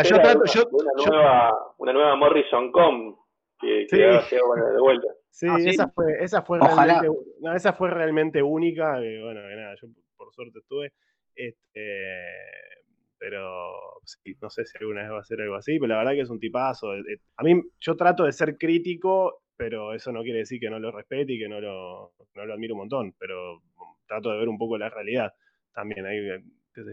nueva, 1.06 1.52
una 1.78 1.92
nueva 1.92 2.16
Morrison 2.16 2.72
Com 2.72 3.16
que, 3.60 3.86
sí. 3.88 3.96
de 3.98 4.80
vuelta. 4.80 5.08
Sí, 5.30 5.46
ah, 5.48 5.56
esa 5.58 5.88
fue, 5.88 6.16
esa 6.20 6.42
fue 6.42 6.58
realmente, 6.58 7.08
no, 7.40 7.54
esa 7.54 7.72
fue 7.72 7.90
realmente 7.90 8.42
única. 8.42 8.92
bueno, 8.92 9.40
que 9.48 9.56
nada, 9.56 9.74
yo 9.80 9.88
por 10.16 10.32
suerte 10.32 10.58
estuve. 10.58 10.92
Este, 11.34 12.26
pero 13.18 13.72
sí, 14.04 14.34
no 14.40 14.50
sé 14.50 14.66
si 14.66 14.76
alguna 14.80 15.02
vez 15.02 15.12
va 15.12 15.20
a 15.20 15.24
ser 15.24 15.40
algo 15.40 15.54
así, 15.54 15.78
pero 15.78 15.94
la 15.94 15.98
verdad 15.98 16.12
que 16.12 16.20
es 16.22 16.30
un 16.30 16.40
tipazo. 16.40 16.90
A 16.90 17.42
mí, 17.42 17.62
yo 17.80 17.96
trato 17.96 18.24
de 18.24 18.32
ser 18.32 18.58
crítico, 18.58 19.42
pero 19.56 19.94
eso 19.94 20.10
no 20.12 20.22
quiere 20.22 20.40
decir 20.40 20.58
que 20.58 20.68
no 20.70 20.78
lo 20.78 20.90
respete 20.90 21.34
y 21.34 21.38
que 21.38 21.48
no 21.48 21.60
lo, 21.60 22.12
no 22.34 22.44
lo 22.44 22.52
admiro 22.52 22.74
un 22.74 22.80
montón. 22.80 23.14
Pero 23.18 23.62
trato 24.12 24.30
de 24.30 24.38
ver 24.38 24.48
un 24.48 24.58
poco 24.58 24.78
la 24.78 24.90
realidad 24.90 25.32
también. 25.74 26.06
Hay, 26.06 26.18
eh, 26.18 26.42
el, 26.76 26.88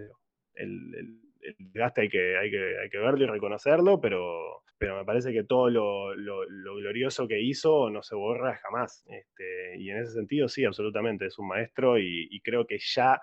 el, 0.55 0.95
el, 1.41 1.55
desgaste 1.59 2.01
hay 2.01 2.09
que, 2.09 2.37
hay, 2.37 2.49
que, 2.49 2.79
hay 2.79 2.89
que 2.89 2.97
verlo 2.97 3.23
y 3.23 3.27
reconocerlo, 3.27 3.99
pero, 3.99 4.63
pero 4.77 4.97
me 4.97 5.05
parece 5.05 5.33
que 5.33 5.43
todo 5.43 5.69
lo, 5.69 6.15
lo, 6.15 6.75
glorioso 6.75 7.27
que 7.27 7.41
hizo 7.41 7.89
no 7.89 8.01
se 8.01 8.15
borra 8.15 8.57
jamás. 8.57 9.05
Este, 9.09 9.77
y 9.77 9.89
en 9.89 9.97
ese 9.97 10.13
sentido, 10.13 10.47
sí, 10.47 10.65
absolutamente, 10.65 11.25
es 11.25 11.37
un 11.37 11.47
maestro 11.47 11.99
y, 11.99 12.39
creo 12.43 12.65
que 12.65 12.77
ya 12.79 13.21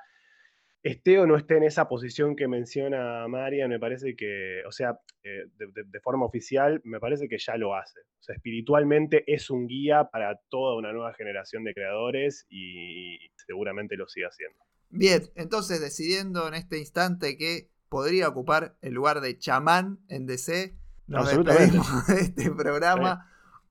esté 0.86 1.18
o 1.18 1.26
no 1.26 1.36
esté 1.36 1.56
en 1.56 1.64
esa 1.64 1.88
posición 1.88 2.36
que 2.36 2.46
menciona 2.46 3.26
María, 3.26 3.66
me 3.66 3.80
parece 3.80 4.14
que, 4.14 4.62
o 4.66 4.70
sea, 4.70 5.00
eh, 5.24 5.46
de, 5.56 5.84
de, 5.84 6.00
forma 6.00 6.24
oficial, 6.24 6.80
me 6.84 7.00
parece 7.00 7.28
que 7.28 7.38
ya 7.38 7.56
lo 7.56 7.74
hace. 7.74 8.00
O 8.00 8.22
sea, 8.22 8.36
espiritualmente 8.36 9.24
es 9.26 9.50
un 9.50 9.66
guía 9.66 10.08
para 10.12 10.40
toda 10.48 10.76
una 10.76 10.92
nueva 10.92 11.12
generación 11.14 11.64
de 11.64 11.74
creadores 11.74 12.46
y, 12.48 13.18
seguramente 13.46 13.96
lo 13.96 14.06
sigue 14.06 14.26
haciendo. 14.26 14.58
Bien, 14.90 15.22
entonces 15.34 15.80
decidiendo 15.80 16.46
en 16.46 16.54
este 16.54 16.78
instante 16.78 17.36
que 17.36 17.68
podría 17.88 18.28
ocupar 18.28 18.76
el 18.80 18.94
lugar 18.94 19.20
de 19.20 19.38
chamán 19.38 19.98
en 20.08 20.26
DC, 20.26 20.76
nos 21.08 21.28
despedimos 21.28 22.06
de 22.06 22.20
este 22.20 22.50
programa. 22.50 23.28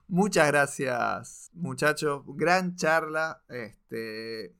Muchas 0.07 0.47
gracias, 0.47 1.49
muchachos. 1.53 2.23
Gran 2.27 2.75
charla. 2.75 3.41
Este, 3.49 4.53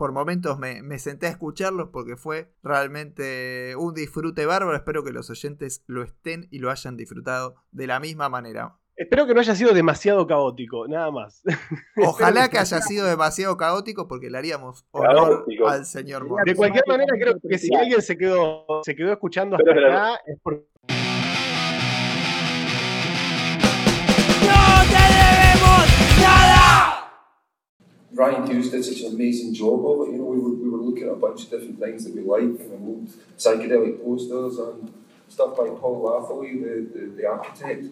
por 0.00 0.12
momentos 0.12 0.58
me, 0.58 0.80
me, 0.80 0.98
senté 0.98 1.26
a 1.26 1.28
escucharlos 1.28 1.90
porque 1.92 2.16
fue 2.16 2.50
realmente 2.62 3.74
un 3.76 3.92
disfrute 3.92 4.46
bárbaro. 4.46 4.74
Espero 4.74 5.04
que 5.04 5.12
los 5.12 5.28
oyentes 5.28 5.84
lo 5.88 6.02
estén 6.02 6.48
y 6.50 6.58
lo 6.58 6.70
hayan 6.70 6.96
disfrutado 6.96 7.56
de 7.70 7.86
la 7.86 8.00
misma 8.00 8.30
manera. 8.30 8.78
Espero 8.96 9.26
que 9.26 9.34
no 9.34 9.40
haya 9.40 9.54
sido 9.54 9.74
demasiado 9.74 10.26
caótico, 10.26 10.88
nada 10.88 11.10
más. 11.10 11.42
Ojalá 12.02 12.48
que 12.48 12.56
haya 12.56 12.80
sido 12.80 13.06
demasiado 13.06 13.58
caótico 13.58 14.08
porque 14.08 14.30
le 14.30 14.38
haríamos 14.38 14.86
honor 14.92 15.44
al 15.66 15.84
señor 15.84 16.26
Morrison. 16.26 16.46
De 16.46 16.54
cualquier 16.54 16.84
manera, 16.86 17.12
creo 17.20 17.34
que 17.46 17.58
si 17.58 17.74
alguien 17.74 18.00
se 18.00 18.16
quedó, 18.16 18.64
se 18.82 18.96
quedó 18.96 19.12
escuchando 19.12 19.56
hasta 19.56 19.70
acá 19.70 20.20
es 20.24 20.38
porque. 20.42 20.64
Ryan 28.20 28.46
Hughes 28.46 28.70
did 28.70 28.84
such 28.84 29.00
an 29.00 29.14
amazing 29.14 29.54
job 29.54 29.80
of 29.86 30.06
it. 30.06 30.12
You 30.12 30.18
know, 30.18 30.24
we 30.24 30.38
were, 30.38 30.50
we 30.50 30.68
were 30.68 30.76
looking 30.76 31.04
at 31.04 31.12
a 31.12 31.16
bunch 31.16 31.44
of 31.44 31.50
different 31.50 31.80
things 31.80 32.04
that 32.04 32.14
we 32.14 32.20
like, 32.20 32.60
and 32.68 32.86
old 32.86 33.08
psychedelic 33.38 34.04
posters 34.04 34.58
and 34.58 34.92
stuff 35.26 35.56
by 35.56 35.70
Paul 35.70 36.02
Lathaway, 36.02 36.58
the, 36.58 36.86
the, 36.92 37.06
the 37.16 37.26
architect. 37.26 37.86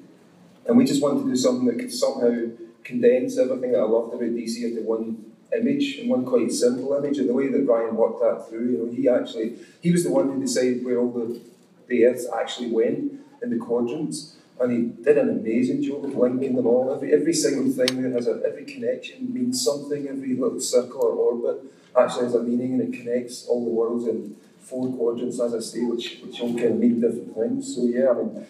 And 0.66 0.76
we 0.76 0.84
just 0.84 1.02
wanted 1.02 1.22
to 1.22 1.30
do 1.30 1.36
something 1.36 1.64
that 1.68 1.78
could 1.78 1.90
somehow 1.90 2.50
condense 2.84 3.38
everything 3.38 3.72
that 3.72 3.78
I 3.78 3.84
loved 3.84 4.12
about 4.12 4.28
DC 4.28 4.62
into 4.64 4.82
one 4.82 5.32
image 5.58 5.96
and 5.96 6.10
one 6.10 6.26
quite 6.26 6.52
simple 6.52 6.92
image. 6.92 7.16
And 7.16 7.26
the 7.26 7.32
way 7.32 7.48
that 7.48 7.64
Ryan 7.64 7.96
worked 7.96 8.20
that 8.20 8.50
through, 8.50 8.70
you 8.70 8.78
know, 8.84 8.92
he 8.92 9.08
actually 9.08 9.56
he 9.80 9.90
was 9.90 10.04
the 10.04 10.10
one 10.10 10.30
who 10.30 10.38
decided 10.38 10.84
where 10.84 10.98
all 10.98 11.10
the 11.10 11.40
the 11.86 12.04
Earths 12.04 12.26
actually 12.38 12.70
went 12.70 13.14
in 13.42 13.48
the 13.48 13.56
quadrants. 13.56 14.36
And 14.60 14.72
he 14.72 15.04
did 15.04 15.18
an 15.18 15.28
amazing 15.28 15.82
job 15.82 16.04
of 16.04 16.14
linking 16.16 16.56
them 16.56 16.66
all. 16.66 16.92
Every 16.92 17.12
every 17.12 17.32
single 17.32 17.70
thing 17.72 18.02
that 18.02 18.12
has 18.12 18.26
a 18.26 18.42
every 18.46 18.64
connection 18.64 19.32
means 19.32 19.64
something. 19.64 20.08
Every 20.08 20.34
little 20.34 20.60
circle 20.60 21.02
or 21.02 21.12
orbit 21.12 21.64
actually 21.96 22.24
has 22.24 22.34
a 22.34 22.42
meaning 22.42 22.72
and 22.74 22.82
it 22.82 22.98
connects 22.98 23.46
all 23.46 23.64
the 23.64 23.70
worlds 23.70 24.06
in 24.06 24.36
four 24.60 24.92
quadrants, 24.92 25.40
as 25.40 25.54
I 25.54 25.60
say, 25.60 25.80
which 25.80 26.20
which 26.22 26.40
all 26.40 26.56
of 26.58 26.76
mean 26.76 27.00
different 27.00 27.34
things. 27.34 27.74
So 27.74 27.84
yeah, 27.84 28.10
I 28.10 28.14
mean 28.14 28.46